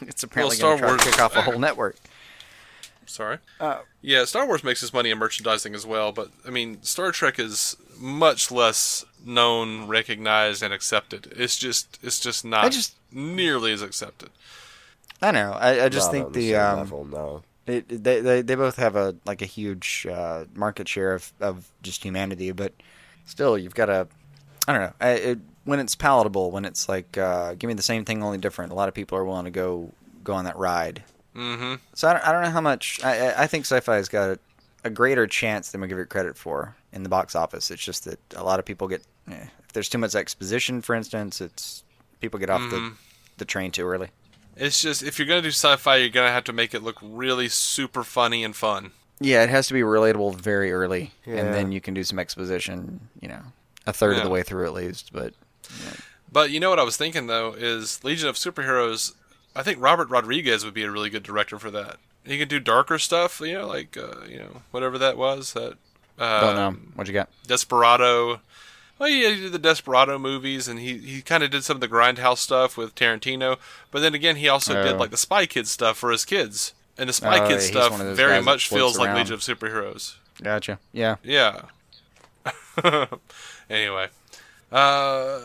it's 0.06 0.22
apparently 0.22 0.56
well, 0.62 0.78
going 0.78 0.98
to 0.98 1.04
kick 1.04 1.20
off 1.20 1.36
a 1.36 1.42
whole 1.42 1.58
network. 1.68 1.96
Sorry. 3.06 3.38
Uh, 3.58 3.80
yeah, 4.02 4.24
Star 4.24 4.46
Wars 4.46 4.62
makes 4.62 4.82
its 4.82 4.92
money 4.92 5.10
in 5.10 5.18
merchandising 5.18 5.74
as 5.74 5.84
well, 5.84 6.12
but 6.12 6.30
I 6.46 6.50
mean, 6.50 6.82
Star 6.82 7.10
Trek 7.10 7.38
is 7.40 7.76
much 7.98 8.52
less 8.52 9.04
known, 9.24 9.88
recognized, 9.88 10.62
and 10.62 10.72
accepted. 10.72 11.32
It's 11.36 11.56
just, 11.56 11.98
it's 12.02 12.20
just 12.20 12.44
not 12.44 12.70
just, 12.70 12.94
nearly 13.10 13.72
as 13.72 13.82
accepted. 13.82 14.30
I 15.20 15.32
know. 15.32 15.52
I, 15.52 15.84
I 15.84 15.88
just 15.88 16.10
think 16.10 16.32
the, 16.32 16.52
the 16.52 16.56
um, 16.56 16.78
level, 16.78 17.04
no. 17.04 17.42
It, 17.66 17.88
they, 17.88 18.20
they 18.20 18.42
they 18.42 18.54
both 18.54 18.76
have 18.76 18.96
a 18.96 19.14
like 19.26 19.42
a 19.42 19.46
huge 19.46 20.06
uh, 20.10 20.44
market 20.54 20.88
share 20.88 21.14
of, 21.14 21.32
of 21.40 21.70
just 21.82 22.02
humanity, 22.02 22.50
but 22.52 22.72
still, 23.26 23.58
you've 23.58 23.74
got 23.74 23.86
to. 23.86 24.08
I 24.66 24.72
don't 24.72 24.82
know. 24.82 24.92
I, 25.00 25.10
it, 25.10 25.38
when 25.70 25.78
it's 25.78 25.94
palatable, 25.94 26.50
when 26.50 26.64
it's 26.64 26.88
like, 26.88 27.16
uh, 27.16 27.54
give 27.54 27.68
me 27.68 27.74
the 27.74 27.82
same 27.82 28.04
thing, 28.04 28.24
only 28.24 28.38
different. 28.38 28.72
A 28.72 28.74
lot 28.74 28.88
of 28.88 28.94
people 28.94 29.16
are 29.16 29.24
willing 29.24 29.44
to 29.44 29.52
go 29.52 29.92
go 30.24 30.32
on 30.34 30.44
that 30.44 30.56
ride. 30.56 31.04
Mm-hmm. 31.36 31.76
So 31.94 32.08
I 32.08 32.12
don't, 32.12 32.28
I 32.28 32.32
don't 32.32 32.42
know 32.42 32.50
how 32.50 32.60
much. 32.60 33.00
I, 33.04 33.44
I 33.44 33.46
think 33.46 33.64
sci-fi 33.64 33.94
has 33.94 34.08
got 34.08 34.30
a, 34.30 34.38
a, 34.82 34.90
greater 34.90 35.28
chance 35.28 35.70
than 35.70 35.80
we 35.80 35.86
give 35.86 35.98
it 35.98 36.08
credit 36.08 36.36
for 36.36 36.74
in 36.92 37.04
the 37.04 37.08
box 37.08 37.36
office. 37.36 37.70
It's 37.70 37.82
just 37.82 38.04
that 38.04 38.18
a 38.34 38.42
lot 38.42 38.58
of 38.58 38.64
people 38.64 38.88
get 38.88 39.02
eh, 39.30 39.46
if 39.64 39.72
there's 39.72 39.88
too 39.88 39.98
much 39.98 40.16
exposition, 40.16 40.82
for 40.82 40.96
instance, 40.96 41.40
it's 41.40 41.84
people 42.20 42.40
get 42.40 42.50
off 42.50 42.60
mm-hmm. 42.62 42.88
the 42.88 42.92
the 43.38 43.44
train 43.44 43.70
too 43.70 43.86
early. 43.86 44.08
It's 44.56 44.82
just 44.82 45.04
if 45.04 45.20
you're 45.20 45.28
gonna 45.28 45.40
do 45.40 45.48
sci-fi, 45.48 45.96
you're 45.98 46.08
gonna 46.08 46.32
have 46.32 46.44
to 46.44 46.52
make 46.52 46.74
it 46.74 46.82
look 46.82 46.96
really 47.00 47.48
super 47.48 48.02
funny 48.02 48.42
and 48.42 48.56
fun. 48.56 48.90
Yeah, 49.20 49.44
it 49.44 49.50
has 49.50 49.68
to 49.68 49.74
be 49.74 49.82
relatable 49.82 50.34
very 50.34 50.72
early, 50.72 51.12
yeah. 51.24 51.36
and 51.36 51.54
then 51.54 51.70
you 51.70 51.80
can 51.80 51.94
do 51.94 52.02
some 52.02 52.18
exposition. 52.18 53.08
You 53.20 53.28
know, 53.28 53.42
a 53.86 53.92
third 53.92 54.12
yeah. 54.12 54.18
of 54.18 54.24
the 54.24 54.30
way 54.30 54.42
through 54.42 54.66
at 54.66 54.72
least. 54.72 55.12
But, 55.12 55.32
yeah. 55.32 55.49
But 56.32 56.50
you 56.50 56.60
know 56.60 56.70
what 56.70 56.78
I 56.78 56.84
was 56.84 56.96
thinking 56.96 57.26
though 57.26 57.52
is 57.52 58.02
Legion 58.04 58.28
of 58.28 58.36
Superheroes. 58.36 59.14
I 59.54 59.62
think 59.62 59.80
Robert 59.80 60.08
Rodriguez 60.08 60.64
would 60.64 60.74
be 60.74 60.84
a 60.84 60.90
really 60.90 61.10
good 61.10 61.22
director 61.22 61.58
for 61.58 61.70
that. 61.72 61.96
He 62.24 62.38
could 62.38 62.48
do 62.48 62.60
darker 62.60 62.98
stuff, 62.98 63.40
you 63.40 63.54
know, 63.54 63.66
like 63.66 63.96
uh, 63.96 64.24
you 64.28 64.38
know 64.38 64.62
whatever 64.70 64.98
that 64.98 65.16
was. 65.16 65.52
That 65.54 65.72
um, 66.18 66.40
don't 66.40 66.56
know 66.56 66.76
what 66.94 67.06
you 67.08 67.14
got. 67.14 67.30
Desperado. 67.46 68.40
Well, 68.98 69.08
yeah, 69.08 69.30
he 69.30 69.40
did 69.40 69.52
the 69.52 69.58
Desperado 69.58 70.18
movies, 70.18 70.68
and 70.68 70.78
he, 70.78 70.98
he 70.98 71.22
kind 71.22 71.42
of 71.42 71.50
did 71.50 71.64
some 71.64 71.78
of 71.78 71.80
the 71.80 71.88
Grindhouse 71.88 72.36
stuff 72.36 72.76
with 72.76 72.94
Tarantino. 72.94 73.56
But 73.90 74.00
then 74.00 74.14
again, 74.14 74.36
he 74.36 74.46
also 74.46 74.78
oh. 74.78 74.82
did 74.84 74.98
like 74.98 75.10
the 75.10 75.16
Spy 75.16 75.46
Kids 75.46 75.70
stuff 75.70 75.96
for 75.96 76.10
his 76.10 76.26
kids. 76.26 76.74
And 76.98 77.08
the 77.08 77.14
Spy 77.14 77.42
oh, 77.42 77.48
Kids 77.48 77.64
stuff 77.64 77.98
very 77.98 78.42
much 78.42 78.68
feels 78.68 78.98
around. 78.98 79.06
like 79.06 79.16
Legion 79.16 79.34
of 79.34 79.40
Superheroes. 79.40 80.16
Gotcha. 80.42 80.78
Yeah. 80.92 81.16
Yeah. 81.22 81.62
anyway, 83.70 84.08
uh, 84.72 85.40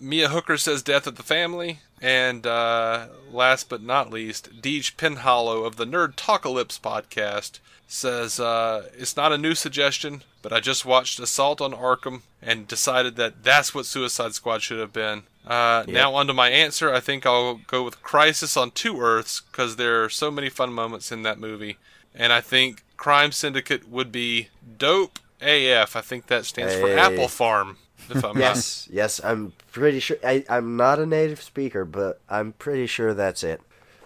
Mia 0.00 0.28
Hooker 0.28 0.56
says 0.56 0.82
death 0.82 1.06
of 1.06 1.16
the 1.16 1.22
family, 1.22 1.80
And 2.00 2.46
uh, 2.46 3.06
last 3.30 3.68
but 3.68 3.82
not 3.82 4.10
least, 4.10 4.60
Deej 4.60 4.96
Penhollow 4.96 5.66
of 5.66 5.76
the 5.76 5.86
Nerd 5.86 6.16
Talkalypse 6.16 6.78
podcast 6.78 7.60
says 7.86 8.40
uh, 8.40 8.88
it's 8.94 9.16
not 9.16 9.32
a 9.32 9.38
new 9.38 9.54
suggestion, 9.54 10.22
but 10.42 10.52
I 10.52 10.60
just 10.60 10.84
watched 10.84 11.20
Assault 11.20 11.60
on 11.60 11.72
Arkham 11.72 12.22
and 12.42 12.68
decided 12.68 13.16
that 13.16 13.44
that's 13.44 13.74
what 13.74 13.86
Suicide 13.86 14.34
Squad 14.34 14.62
should 14.62 14.80
have 14.80 14.92
been. 14.92 15.22
Uh, 15.46 15.84
yep. 15.86 15.94
Now, 15.94 16.14
onto 16.14 16.32
my 16.32 16.48
answer. 16.48 16.92
I 16.92 17.00
think 17.00 17.26
I'll 17.26 17.60
go 17.66 17.82
with 17.82 18.02
Crisis 18.02 18.56
on 18.56 18.70
Two 18.70 19.00
Earths 19.00 19.40
because 19.40 19.76
there 19.76 20.02
are 20.02 20.08
so 20.08 20.30
many 20.30 20.48
fun 20.48 20.72
moments 20.72 21.12
in 21.12 21.22
that 21.22 21.38
movie, 21.38 21.76
and 22.14 22.32
I 22.32 22.40
think 22.40 22.82
Crime 22.96 23.32
Syndicate 23.32 23.88
would 23.88 24.10
be 24.10 24.48
dope 24.78 25.18
AF. 25.40 25.96
I 25.96 26.00
think 26.00 26.26
that 26.26 26.46
stands 26.46 26.74
hey. 26.74 26.80
for 26.80 26.98
Apple 26.98 27.28
Farm. 27.28 27.76
If 28.10 28.24
I'm 28.24 28.38
yes, 28.38 28.86
not. 28.88 28.94
yes, 28.94 29.20
I'm 29.22 29.52
pretty 29.72 30.00
sure. 30.00 30.16
I, 30.24 30.44
I'm 30.48 30.76
not 30.76 30.98
a 30.98 31.06
native 31.06 31.42
speaker, 31.42 31.84
but 31.84 32.20
I'm 32.28 32.52
pretty 32.52 32.86
sure 32.86 33.14
that's 33.14 33.42
it. 33.42 33.60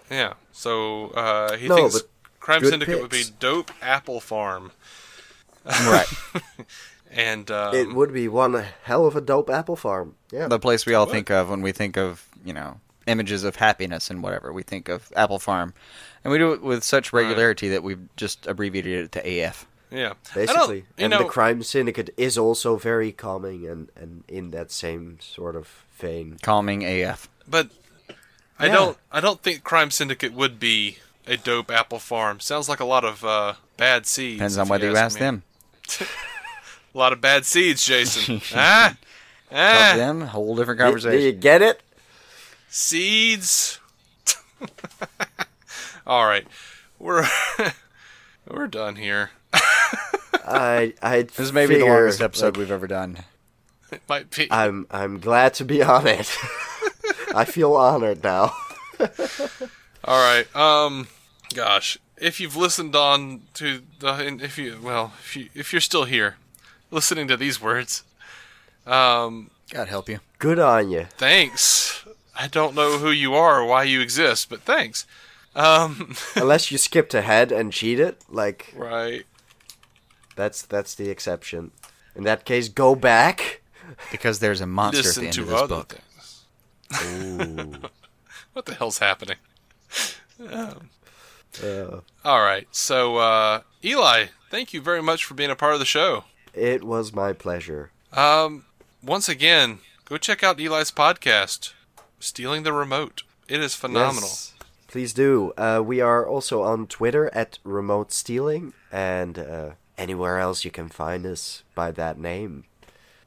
Yeah. 0.09 0.33
So 0.51 1.09
uh, 1.09 1.57
he 1.57 1.67
no, 1.67 1.75
thinks 1.75 2.03
Crime 2.39 2.63
Syndicate 2.63 2.95
picks. 2.95 3.01
would 3.01 3.11
be 3.11 3.23
dope 3.39 3.71
Apple 3.81 4.19
Farm. 4.19 4.71
Right. 5.65 6.07
and 7.11 7.49
um, 7.51 7.75
it 7.75 7.93
would 7.93 8.13
be 8.13 8.27
one 8.27 8.65
hell 8.83 9.05
of 9.05 9.15
a 9.15 9.21
dope 9.21 9.49
apple 9.49 9.75
farm. 9.75 10.15
Yeah, 10.31 10.47
the 10.47 10.59
place 10.59 10.85
we 10.85 10.93
all 10.93 11.05
think 11.05 11.29
of 11.29 11.49
when 11.49 11.61
we 11.61 11.71
think 11.71 11.97
of 11.97 12.27
you 12.45 12.53
know 12.53 12.79
images 13.07 13.43
of 13.43 13.55
happiness 13.55 14.09
and 14.09 14.21
whatever. 14.21 14.53
We 14.53 14.63
think 14.63 14.89
of 14.89 15.11
Apple 15.15 15.39
Farm, 15.39 15.73
and 16.23 16.31
we 16.31 16.37
do 16.37 16.53
it 16.53 16.61
with 16.61 16.83
such 16.83 17.11
regularity 17.11 17.67
right. 17.67 17.73
that 17.73 17.83
we've 17.83 18.15
just 18.15 18.47
abbreviated 18.47 19.05
it 19.05 19.11
to 19.13 19.45
AF. 19.45 19.67
Yeah, 19.91 20.13
basically, 20.35 20.85
and 20.97 21.11
know, 21.11 21.19
the 21.19 21.25
crime 21.25 21.63
syndicate 21.63 22.13
is 22.15 22.37
also 22.37 22.77
very 22.77 23.11
calming 23.11 23.67
and 23.67 23.89
and 23.95 24.23
in 24.27 24.51
that 24.51 24.71
same 24.71 25.17
sort 25.19 25.55
of 25.55 25.83
vein. 25.97 26.37
Calming 26.43 26.83
AF. 26.85 27.27
But 27.47 27.69
I 28.59 28.67
yeah. 28.67 28.73
don't 28.73 28.97
I 29.11 29.19
don't 29.19 29.41
think 29.41 29.63
crime 29.63 29.89
syndicate 29.89 30.33
would 30.33 30.59
be 30.59 30.97
a 31.25 31.37
dope 31.37 31.71
apple 31.71 31.99
farm. 31.99 32.39
Sounds 32.39 32.69
like 32.69 32.79
a 32.79 32.85
lot 32.85 33.03
of 33.03 33.23
uh, 33.23 33.53
bad 33.77 34.05
seeds. 34.05 34.37
Depends 34.37 34.57
on 34.57 34.67
whether 34.67 34.85
you 34.85 34.95
ask, 34.95 35.17
ask 35.17 35.19
them. 35.19 35.43
a 36.93 36.97
lot 36.97 37.13
of 37.13 37.21
bad 37.21 37.45
seeds, 37.45 37.85
Jason. 37.85 38.41
ah, 38.53 38.95
ah. 39.51 39.93
them, 39.95 40.21
whole 40.21 40.55
different 40.55 40.79
conversation. 40.79 41.17
Do 41.17 41.25
you 41.25 41.31
get 41.31 41.61
it? 41.61 41.81
Seeds. 42.69 43.79
All 46.07 46.25
right, 46.25 46.45
we're 46.97 47.27
we're 48.47 48.67
done 48.67 48.95
here. 48.97 49.31
I 49.53 50.93
I 51.01 51.23
this 51.23 51.51
may 51.51 51.65
be 51.65 51.77
the 51.77 51.85
longest 51.85 52.21
episode 52.21 52.55
like, 52.55 52.57
we've 52.57 52.71
ever 52.71 52.87
done. 52.87 53.19
It 53.91 54.01
might 54.07 54.29
be. 54.29 54.47
I'm 54.51 54.87
I'm 54.91 55.19
glad 55.19 55.53
to 55.55 55.65
be 55.65 55.81
on 55.81 56.07
it. 56.07 56.35
I 57.35 57.45
feel 57.45 57.75
honored 57.75 58.23
now. 58.23 58.55
All 60.03 60.19
right. 60.19 60.45
Um. 60.55 61.07
Gosh, 61.53 61.97
if 62.17 62.39
you've 62.39 62.55
listened 62.55 62.95
on 62.95 63.41
to 63.55 63.81
the, 63.99 64.39
if 64.41 64.57
you 64.57 64.77
well, 64.81 65.13
if 65.19 65.35
you 65.35 65.49
if 65.55 65.73
you're 65.73 65.81
still 65.81 66.05
here, 66.05 66.35
listening 66.91 67.27
to 67.27 67.37
these 67.37 67.61
words, 67.61 68.03
um, 68.85 69.49
God 69.71 69.87
help 69.87 70.09
you. 70.09 70.19
Good 70.37 70.59
on 70.59 70.91
you. 70.91 71.07
Thanks. 71.17 72.05
I 72.37 72.47
don't 72.47 72.75
know 72.75 72.97
who 72.97 73.11
you 73.11 73.33
are 73.35 73.61
or 73.61 73.65
why 73.65 73.83
you 73.83 73.99
exist, 74.01 74.49
but 74.49 74.61
thanks. 74.61 75.05
Um, 75.55 76.15
Unless 76.35 76.71
you 76.71 76.77
skipped 76.77 77.13
ahead 77.13 77.51
and 77.51 77.73
cheated, 77.73 78.15
like 78.29 78.73
right. 78.75 79.25
That's 80.39 80.61
that's 80.61 80.95
the 80.95 81.09
exception. 81.09 81.71
In 82.15 82.23
that 82.23 82.45
case, 82.45 82.69
go 82.69 82.95
back 82.95 83.61
because 84.09 84.39
there's 84.39 84.61
a 84.61 84.65
monster 84.65 85.03
Listen 85.03 85.25
at 85.25 85.33
the 85.33 85.41
end 85.41 85.51
of 85.51 85.59
this 85.59 85.67
book. 85.67 85.97
Ooh. 87.03 87.89
what 88.53 88.65
the 88.65 88.73
hell's 88.73 88.99
happening? 88.99 89.35
Um, 90.39 90.91
uh, 91.61 91.99
all 92.23 92.39
right. 92.39 92.69
So, 92.71 93.17
uh, 93.17 93.63
Eli, 93.83 94.27
thank 94.49 94.71
you 94.71 94.79
very 94.79 95.01
much 95.01 95.25
for 95.25 95.33
being 95.33 95.49
a 95.49 95.57
part 95.57 95.73
of 95.73 95.79
the 95.79 95.85
show. 95.85 96.23
It 96.53 96.85
was 96.85 97.11
my 97.11 97.33
pleasure. 97.33 97.91
Um, 98.13 98.63
once 99.03 99.27
again, 99.27 99.79
go 100.05 100.15
check 100.15 100.41
out 100.41 100.57
Eli's 100.57 100.89
podcast, 100.89 101.73
Stealing 102.21 102.63
the 102.63 102.71
Remote. 102.71 103.23
It 103.49 103.59
is 103.59 103.75
phenomenal. 103.75 104.29
Yes, 104.29 104.53
please 104.87 105.11
do. 105.11 105.51
Uh, 105.57 105.81
we 105.85 105.99
are 105.99 106.25
also 106.25 106.61
on 106.61 106.87
Twitter 106.87 107.29
at 107.33 107.59
Remote 107.65 108.13
Stealing 108.13 108.71
and 108.89 109.37
uh, 109.37 109.71
anywhere 109.99 110.39
else 110.39 110.65
you 110.65 110.71
can 110.71 110.89
find 110.89 111.25
us 111.25 111.61
by 111.75 111.91
that 111.91 112.17
name. 112.17 112.63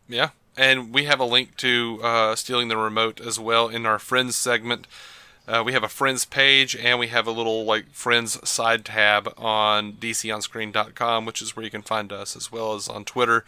Yeah, 0.08 0.30
and 0.56 0.92
we 0.92 1.04
have 1.04 1.20
a 1.20 1.24
link 1.24 1.56
to 1.58 2.00
uh, 2.02 2.34
Stealing 2.34 2.68
the 2.68 2.76
Remote 2.76 3.20
as 3.20 3.38
well 3.38 3.68
in 3.68 3.86
our 3.86 3.98
Friends 3.98 4.34
segment. 4.34 4.86
Uh, 5.46 5.62
we 5.64 5.72
have 5.72 5.82
a 5.82 5.88
friends 5.88 6.24
page 6.24 6.76
and 6.76 7.00
we 7.00 7.08
have 7.08 7.26
a 7.26 7.32
little 7.32 7.64
like 7.64 7.90
friends 7.90 8.48
side 8.48 8.84
tab 8.84 9.32
on 9.36 9.94
dconscreen.com, 9.94 11.24
which 11.24 11.42
is 11.42 11.56
where 11.56 11.64
you 11.64 11.70
can 11.70 11.82
find 11.82 12.12
us, 12.12 12.36
as 12.36 12.52
well 12.52 12.74
as 12.74 12.88
on 12.88 13.04
Twitter 13.04 13.44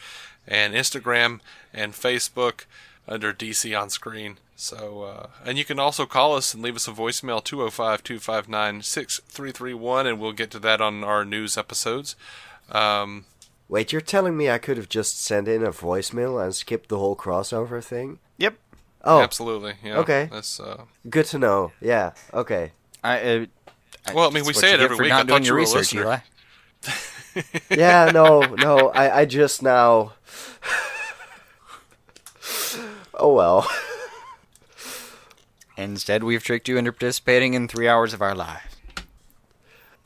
and 0.46 0.74
Instagram 0.74 1.40
and 1.72 1.92
Facebook 1.92 2.64
under 3.06 3.32
DC 3.32 3.80
on 3.80 3.90
Screen. 3.90 4.38
So, 4.56 5.02
uh, 5.02 5.26
and 5.44 5.58
you 5.58 5.64
can 5.64 5.78
also 5.78 6.06
call 6.06 6.34
us 6.34 6.54
and 6.54 6.62
leave 6.62 6.76
us 6.76 6.88
a 6.88 6.92
voicemail 6.92 7.42
205 7.42 8.02
259 8.02 8.82
6331, 8.82 10.06
and 10.06 10.20
we'll 10.20 10.32
get 10.32 10.50
to 10.52 10.58
that 10.60 10.80
on 10.80 11.04
our 11.04 11.24
news 11.24 11.58
episodes. 11.58 12.16
Um, 12.70 13.26
Wait, 13.68 13.92
you're 13.92 14.00
telling 14.00 14.36
me 14.36 14.50
I 14.50 14.58
could 14.58 14.76
have 14.76 14.88
just 14.88 15.20
sent 15.20 15.48
in 15.48 15.64
a 15.64 15.70
voicemail 15.70 16.42
and 16.42 16.54
skipped 16.54 16.88
the 16.90 16.98
whole 16.98 17.16
crossover 17.16 17.82
thing? 17.82 18.18
Yep. 18.36 18.56
Oh, 19.02 19.20
absolutely. 19.20 19.74
Yeah. 19.82 19.98
Okay. 19.98 20.28
That's 20.30 20.60
uh... 20.60 20.84
good 21.08 21.26
to 21.26 21.38
know. 21.38 21.72
Yeah. 21.80 22.12
Okay. 22.32 22.72
I. 23.02 23.20
Uh, 23.20 23.46
well, 24.14 24.28
I 24.28 24.32
mean, 24.32 24.44
we 24.44 24.52
say 24.52 24.74
it 24.74 24.80
every 24.80 24.96
week. 24.96 25.08
Not 25.08 25.26
doing 25.26 25.44
your 25.44 25.56
research, 25.56 25.94
Eli. 25.94 26.18
yeah. 27.70 28.10
No. 28.12 28.40
No. 28.42 28.90
I. 28.90 29.20
I 29.20 29.24
just 29.24 29.62
now. 29.62 30.12
oh 33.14 33.32
well. 33.32 33.68
Instead, 35.76 36.22
we've 36.22 36.44
tricked 36.44 36.68
you 36.68 36.76
into 36.76 36.92
participating 36.92 37.54
in 37.54 37.66
three 37.66 37.88
hours 37.88 38.14
of 38.14 38.22
our 38.22 38.34
lives. 38.34 38.73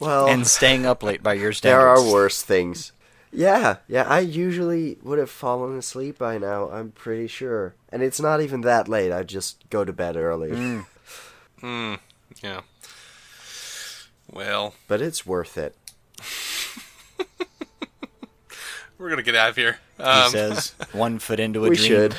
Well, 0.00 0.28
and 0.28 0.46
staying 0.46 0.86
up 0.86 1.02
late 1.02 1.22
by 1.22 1.34
your 1.34 1.52
standards. 1.52 1.78
There 2.02 2.08
are 2.08 2.12
worse 2.12 2.42
things. 2.42 2.92
Yeah, 3.30 3.76
yeah, 3.88 4.04
I 4.04 4.20
usually 4.20 4.96
would 5.02 5.18
have 5.18 5.28
fallen 5.30 5.76
asleep 5.76 6.18
by 6.18 6.38
now, 6.38 6.70
I'm 6.70 6.92
pretty 6.92 7.26
sure. 7.26 7.74
And 7.90 8.02
it's 8.02 8.20
not 8.20 8.40
even 8.40 8.62
that 8.62 8.88
late, 8.88 9.12
I 9.12 9.22
just 9.22 9.68
go 9.68 9.84
to 9.84 9.92
bed 9.92 10.16
early. 10.16 10.50
Hmm. 10.50 10.80
Mm, 11.60 11.98
yeah. 12.40 12.60
Well. 14.30 14.74
But 14.86 15.02
it's 15.02 15.26
worth 15.26 15.58
it. 15.58 15.74
We're 18.96 19.10
gonna 19.10 19.24
get 19.24 19.34
out 19.34 19.50
of 19.50 19.56
here. 19.56 19.78
Um, 19.98 20.24
he 20.26 20.30
says, 20.30 20.74
one 20.92 21.18
foot 21.18 21.40
into 21.40 21.66
a 21.66 21.70
we 21.70 21.74
dream. 21.76 21.88
should. 21.88 22.14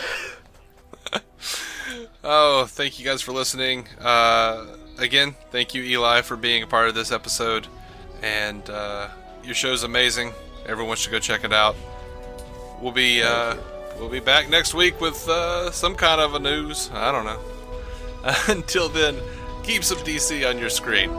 oh, 2.24 2.66
thank 2.66 3.00
you 3.00 3.06
guys 3.06 3.22
for 3.22 3.32
listening. 3.32 3.88
Uh, 4.00 4.66
again, 5.02 5.36
thank 5.52 5.74
you, 5.74 5.84
Eli, 5.84 6.22
for 6.22 6.36
being 6.36 6.64
a 6.64 6.68
part 6.68 6.90
of 6.90 6.96
this 6.96 7.12
episode. 7.12 7.68
And 8.22 8.70
uh, 8.70 9.10
your 9.44 9.56
show's 9.56 9.84
amazing. 9.84 10.34
Everyone 10.66 10.98
should 10.98 11.12
go 11.12 11.20
check 11.20 11.44
it 11.44 11.54
out. 11.54 11.76
We'll 12.82 12.92
be 12.92 13.22
uh, 13.24 13.56
we'll 13.98 14.10
be 14.10 14.20
back 14.20 14.50
next 14.50 14.74
week 14.74 15.00
with 15.02 15.28
uh, 15.28 15.72
some 15.72 15.96
kind 15.96 16.22
of 16.22 16.36
a 16.36 16.40
news. 16.40 16.90
I 16.94 17.12
don't 17.12 17.26
know. 17.26 17.40
Until 18.48 18.90
then, 18.90 19.18
keep 19.64 19.84
some 19.84 19.98
DC 20.00 20.48
on 20.48 20.58
your 20.58 20.70
screen. 20.70 21.12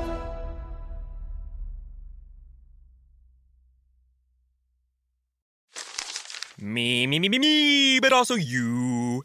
Me, 6.62 7.07
me, 7.07 7.18
me, 7.18 7.31
me, 7.31 7.39
me, 7.39 8.00
but 8.00 8.12
also 8.12 8.34
you. 8.34 9.25